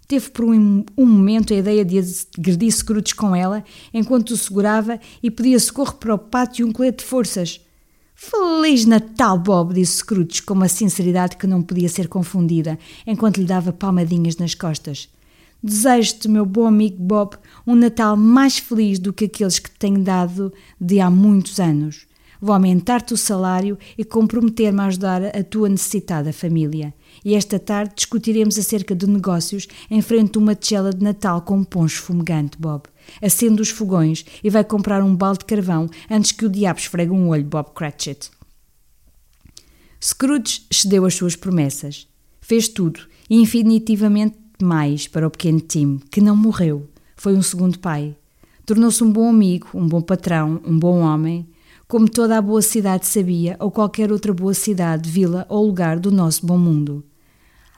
Teve 0.07 0.31
por 0.31 0.45
um, 0.45 0.83
um, 0.97 1.05
momento 1.05 1.53
a 1.53 1.57
ideia 1.57 1.85
de 1.85 1.99
agredir 2.35 2.71
Scrooge 2.71 3.13
com 3.13 3.35
ela, 3.35 3.63
enquanto 3.93 4.31
o 4.31 4.37
segurava 4.37 4.99
e 5.21 5.29
pedia 5.29 5.59
socorro 5.59 5.93
para 5.93 6.15
o 6.15 6.17
pátio 6.17 6.65
e 6.65 6.67
um 6.67 6.73
colete 6.73 7.03
de 7.03 7.05
forças. 7.05 7.61
Feliz 8.19 8.83
Natal, 8.83 9.37
Bob, 9.37 9.75
disse 9.75 9.97
Scrooge 9.97 10.41
com 10.41 10.55
uma 10.55 10.67
sinceridade 10.67 11.37
que 11.37 11.45
não 11.45 11.61
podia 11.61 11.87
ser 11.87 12.07
confundida, 12.07 12.77
enquanto 13.05 13.37
lhe 13.37 13.45
dava 13.45 13.71
palmadinhas 13.71 14.37
nas 14.37 14.55
costas. 14.55 15.07
Desejo-te, 15.61 16.27
meu 16.27 16.43
bom 16.43 16.65
amigo 16.65 16.97
Bob, 16.99 17.37
um 17.65 17.75
Natal 17.75 18.17
mais 18.17 18.57
feliz 18.57 18.97
do 18.97 19.13
que 19.13 19.25
aqueles 19.25 19.59
que 19.59 19.69
tenho 19.69 19.99
dado 19.99 20.51
de 20.81 20.99
há 20.99 21.11
muitos 21.11 21.59
anos. 21.59 22.07
Vou 22.41 22.55
aumentar-te 22.55 23.13
o 23.13 23.17
salário 23.17 23.77
e 23.95 24.03
comprometer-me 24.03 24.79
a 24.79 24.85
ajudar 24.85 25.23
a 25.23 25.43
tua 25.43 25.69
necessitada 25.69 26.33
família. 26.33 26.95
E 27.23 27.35
esta 27.35 27.59
tarde 27.59 27.93
discutiremos 27.97 28.57
acerca 28.57 28.95
de 28.95 29.07
negócios 29.07 29.67
em 29.91 30.01
frente 30.01 30.37
a 30.37 30.41
uma 30.41 30.55
tigela 30.55 30.91
de 30.91 31.03
Natal 31.03 31.43
com 31.43 31.57
um 31.57 31.63
poncho 31.63 32.01
fumegante, 32.01 32.57
Bob. 32.59 32.83
Acende 33.21 33.61
os 33.61 33.69
fogões 33.69 34.25
e 34.43 34.49
vai 34.49 34.63
comprar 34.63 35.03
um 35.03 35.15
balde 35.15 35.39
de 35.39 35.45
carvão 35.45 35.89
antes 36.09 36.31
que 36.31 36.45
o 36.45 36.49
diabo 36.49 36.79
esfregue 36.79 37.11
um 37.11 37.29
olho, 37.29 37.43
Bob 37.43 37.71
Cratchit. 37.73 38.31
Scrooge 40.03 40.63
cedeu 40.71 41.05
às 41.05 41.15
suas 41.15 41.35
promessas. 41.35 42.07
Fez 42.41 42.67
tudo 42.67 43.01
e 43.29 43.35
infinitivamente 43.41 44.37
mais 44.61 45.07
para 45.07 45.27
o 45.27 45.31
pequeno 45.31 45.59
Tim, 45.59 45.99
que 46.11 46.21
não 46.21 46.35
morreu. 46.35 46.89
Foi 47.15 47.35
um 47.35 47.41
segundo 47.41 47.79
pai. 47.79 48.15
Tornou-se 48.65 49.03
um 49.03 49.11
bom 49.11 49.29
amigo, 49.29 49.69
um 49.73 49.87
bom 49.87 50.01
patrão, 50.01 50.61
um 50.65 50.77
bom 50.77 50.99
homem 50.99 51.47
como 51.87 52.09
toda 52.09 52.37
a 52.37 52.41
boa 52.41 52.61
cidade 52.61 53.07
sabia, 53.07 53.55
ou 53.61 53.71
qualquer 53.71 54.11
outra 54.11 54.33
boa 54.33 54.53
cidade, 54.53 55.09
vila 55.09 55.45
ou 55.47 55.65
lugar 55.65 55.97
do 55.97 56.11
nosso 56.11 56.45
bom 56.45 56.57
mundo. 56.57 57.01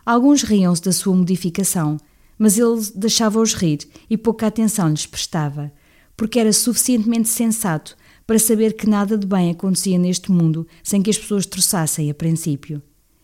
Alguns 0.03 0.41
riam-se 0.41 0.81
da 0.81 0.91
sua 0.91 1.15
modificação, 1.15 1.97
mas 2.39 2.57
ele 2.57 2.81
deixava-os 2.95 3.53
rir 3.53 3.79
e 4.09 4.17
pouca 4.17 4.47
atenção 4.47 4.89
lhes 4.89 5.05
prestava, 5.05 5.71
porque 6.15 6.39
era 6.39 6.53
suficientemente 6.53 7.27
sensato 7.27 7.95
para 8.25 8.39
saber 8.39 8.73
que 8.73 8.89
nada 8.89 9.17
de 9.17 9.27
bem 9.27 9.51
acontecia 9.51 9.99
neste 9.99 10.31
mundo 10.31 10.65
sem 10.81 11.01
que 11.01 11.09
as 11.09 11.17
pessoas 11.17 11.45
troçassem 11.45 12.09
a 12.09 12.13
princípio. 12.13 12.81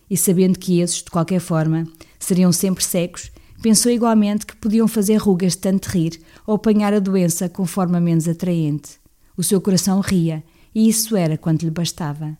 E 0.09 0.17
sabendo 0.17 0.59
que 0.59 0.81
esses, 0.81 0.97
de 0.97 1.09
qualquer 1.09 1.39
forma, 1.39 1.87
seriam 2.19 2.51
sempre 2.51 2.83
secos, 2.83 3.31
pensou 3.61 3.91
igualmente 3.91 4.45
que 4.45 4.55
podiam 4.55 4.87
fazer 4.87 5.15
rugas 5.15 5.53
de 5.53 5.59
tanto 5.59 5.87
rir 5.87 6.19
ou 6.45 6.55
apanhar 6.55 6.93
a 6.93 6.99
doença 6.99 7.47
com 7.47 7.65
forma 7.65 7.99
menos 7.99 8.27
atraente. 8.27 8.99
O 9.37 9.43
seu 9.43 9.61
coração 9.61 9.99
ria 10.01 10.43
e 10.73 10.89
isso 10.89 11.15
era 11.15 11.37
quanto 11.37 11.63
lhe 11.63 11.71
bastava. 11.71 12.37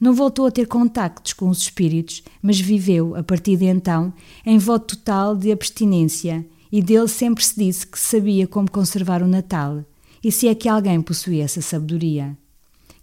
Não 0.00 0.12
voltou 0.14 0.46
a 0.46 0.50
ter 0.50 0.66
contactos 0.66 1.32
com 1.32 1.48
os 1.48 1.58
espíritos, 1.58 2.22
mas 2.42 2.60
viveu, 2.60 3.16
a 3.16 3.22
partir 3.22 3.56
de 3.56 3.64
então, 3.64 4.12
em 4.44 4.58
voto 4.58 4.96
total 4.96 5.34
de 5.34 5.50
abstinência, 5.50 6.46
e 6.70 6.82
dele 6.82 7.08
sempre 7.08 7.42
se 7.42 7.56
disse 7.56 7.86
que 7.86 7.98
sabia 7.98 8.46
como 8.46 8.70
conservar 8.70 9.22
o 9.22 9.26
Natal, 9.26 9.84
e 10.22 10.30
se 10.30 10.48
é 10.48 10.54
que 10.54 10.68
alguém 10.68 11.00
possuía 11.00 11.44
essa 11.44 11.62
sabedoria. 11.62 12.36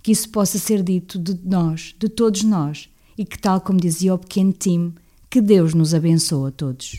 Que 0.04 0.12
isso 0.12 0.30
possa 0.30 0.60
ser 0.60 0.84
dito 0.84 1.18
de 1.18 1.40
nós, 1.44 1.96
de 1.98 2.10
todos 2.10 2.44
nós, 2.44 2.90
e 3.18 3.26
que, 3.26 3.40
tal 3.40 3.62
como 3.62 3.80
dizia 3.80 4.14
o 4.14 4.20
pequeno 4.20 4.54
Tim, 4.54 4.94
que 5.30 5.42
Deus 5.42 5.74
nos 5.74 5.94
abençoe 5.94 6.50
a 6.50 6.52
todos. 6.52 6.96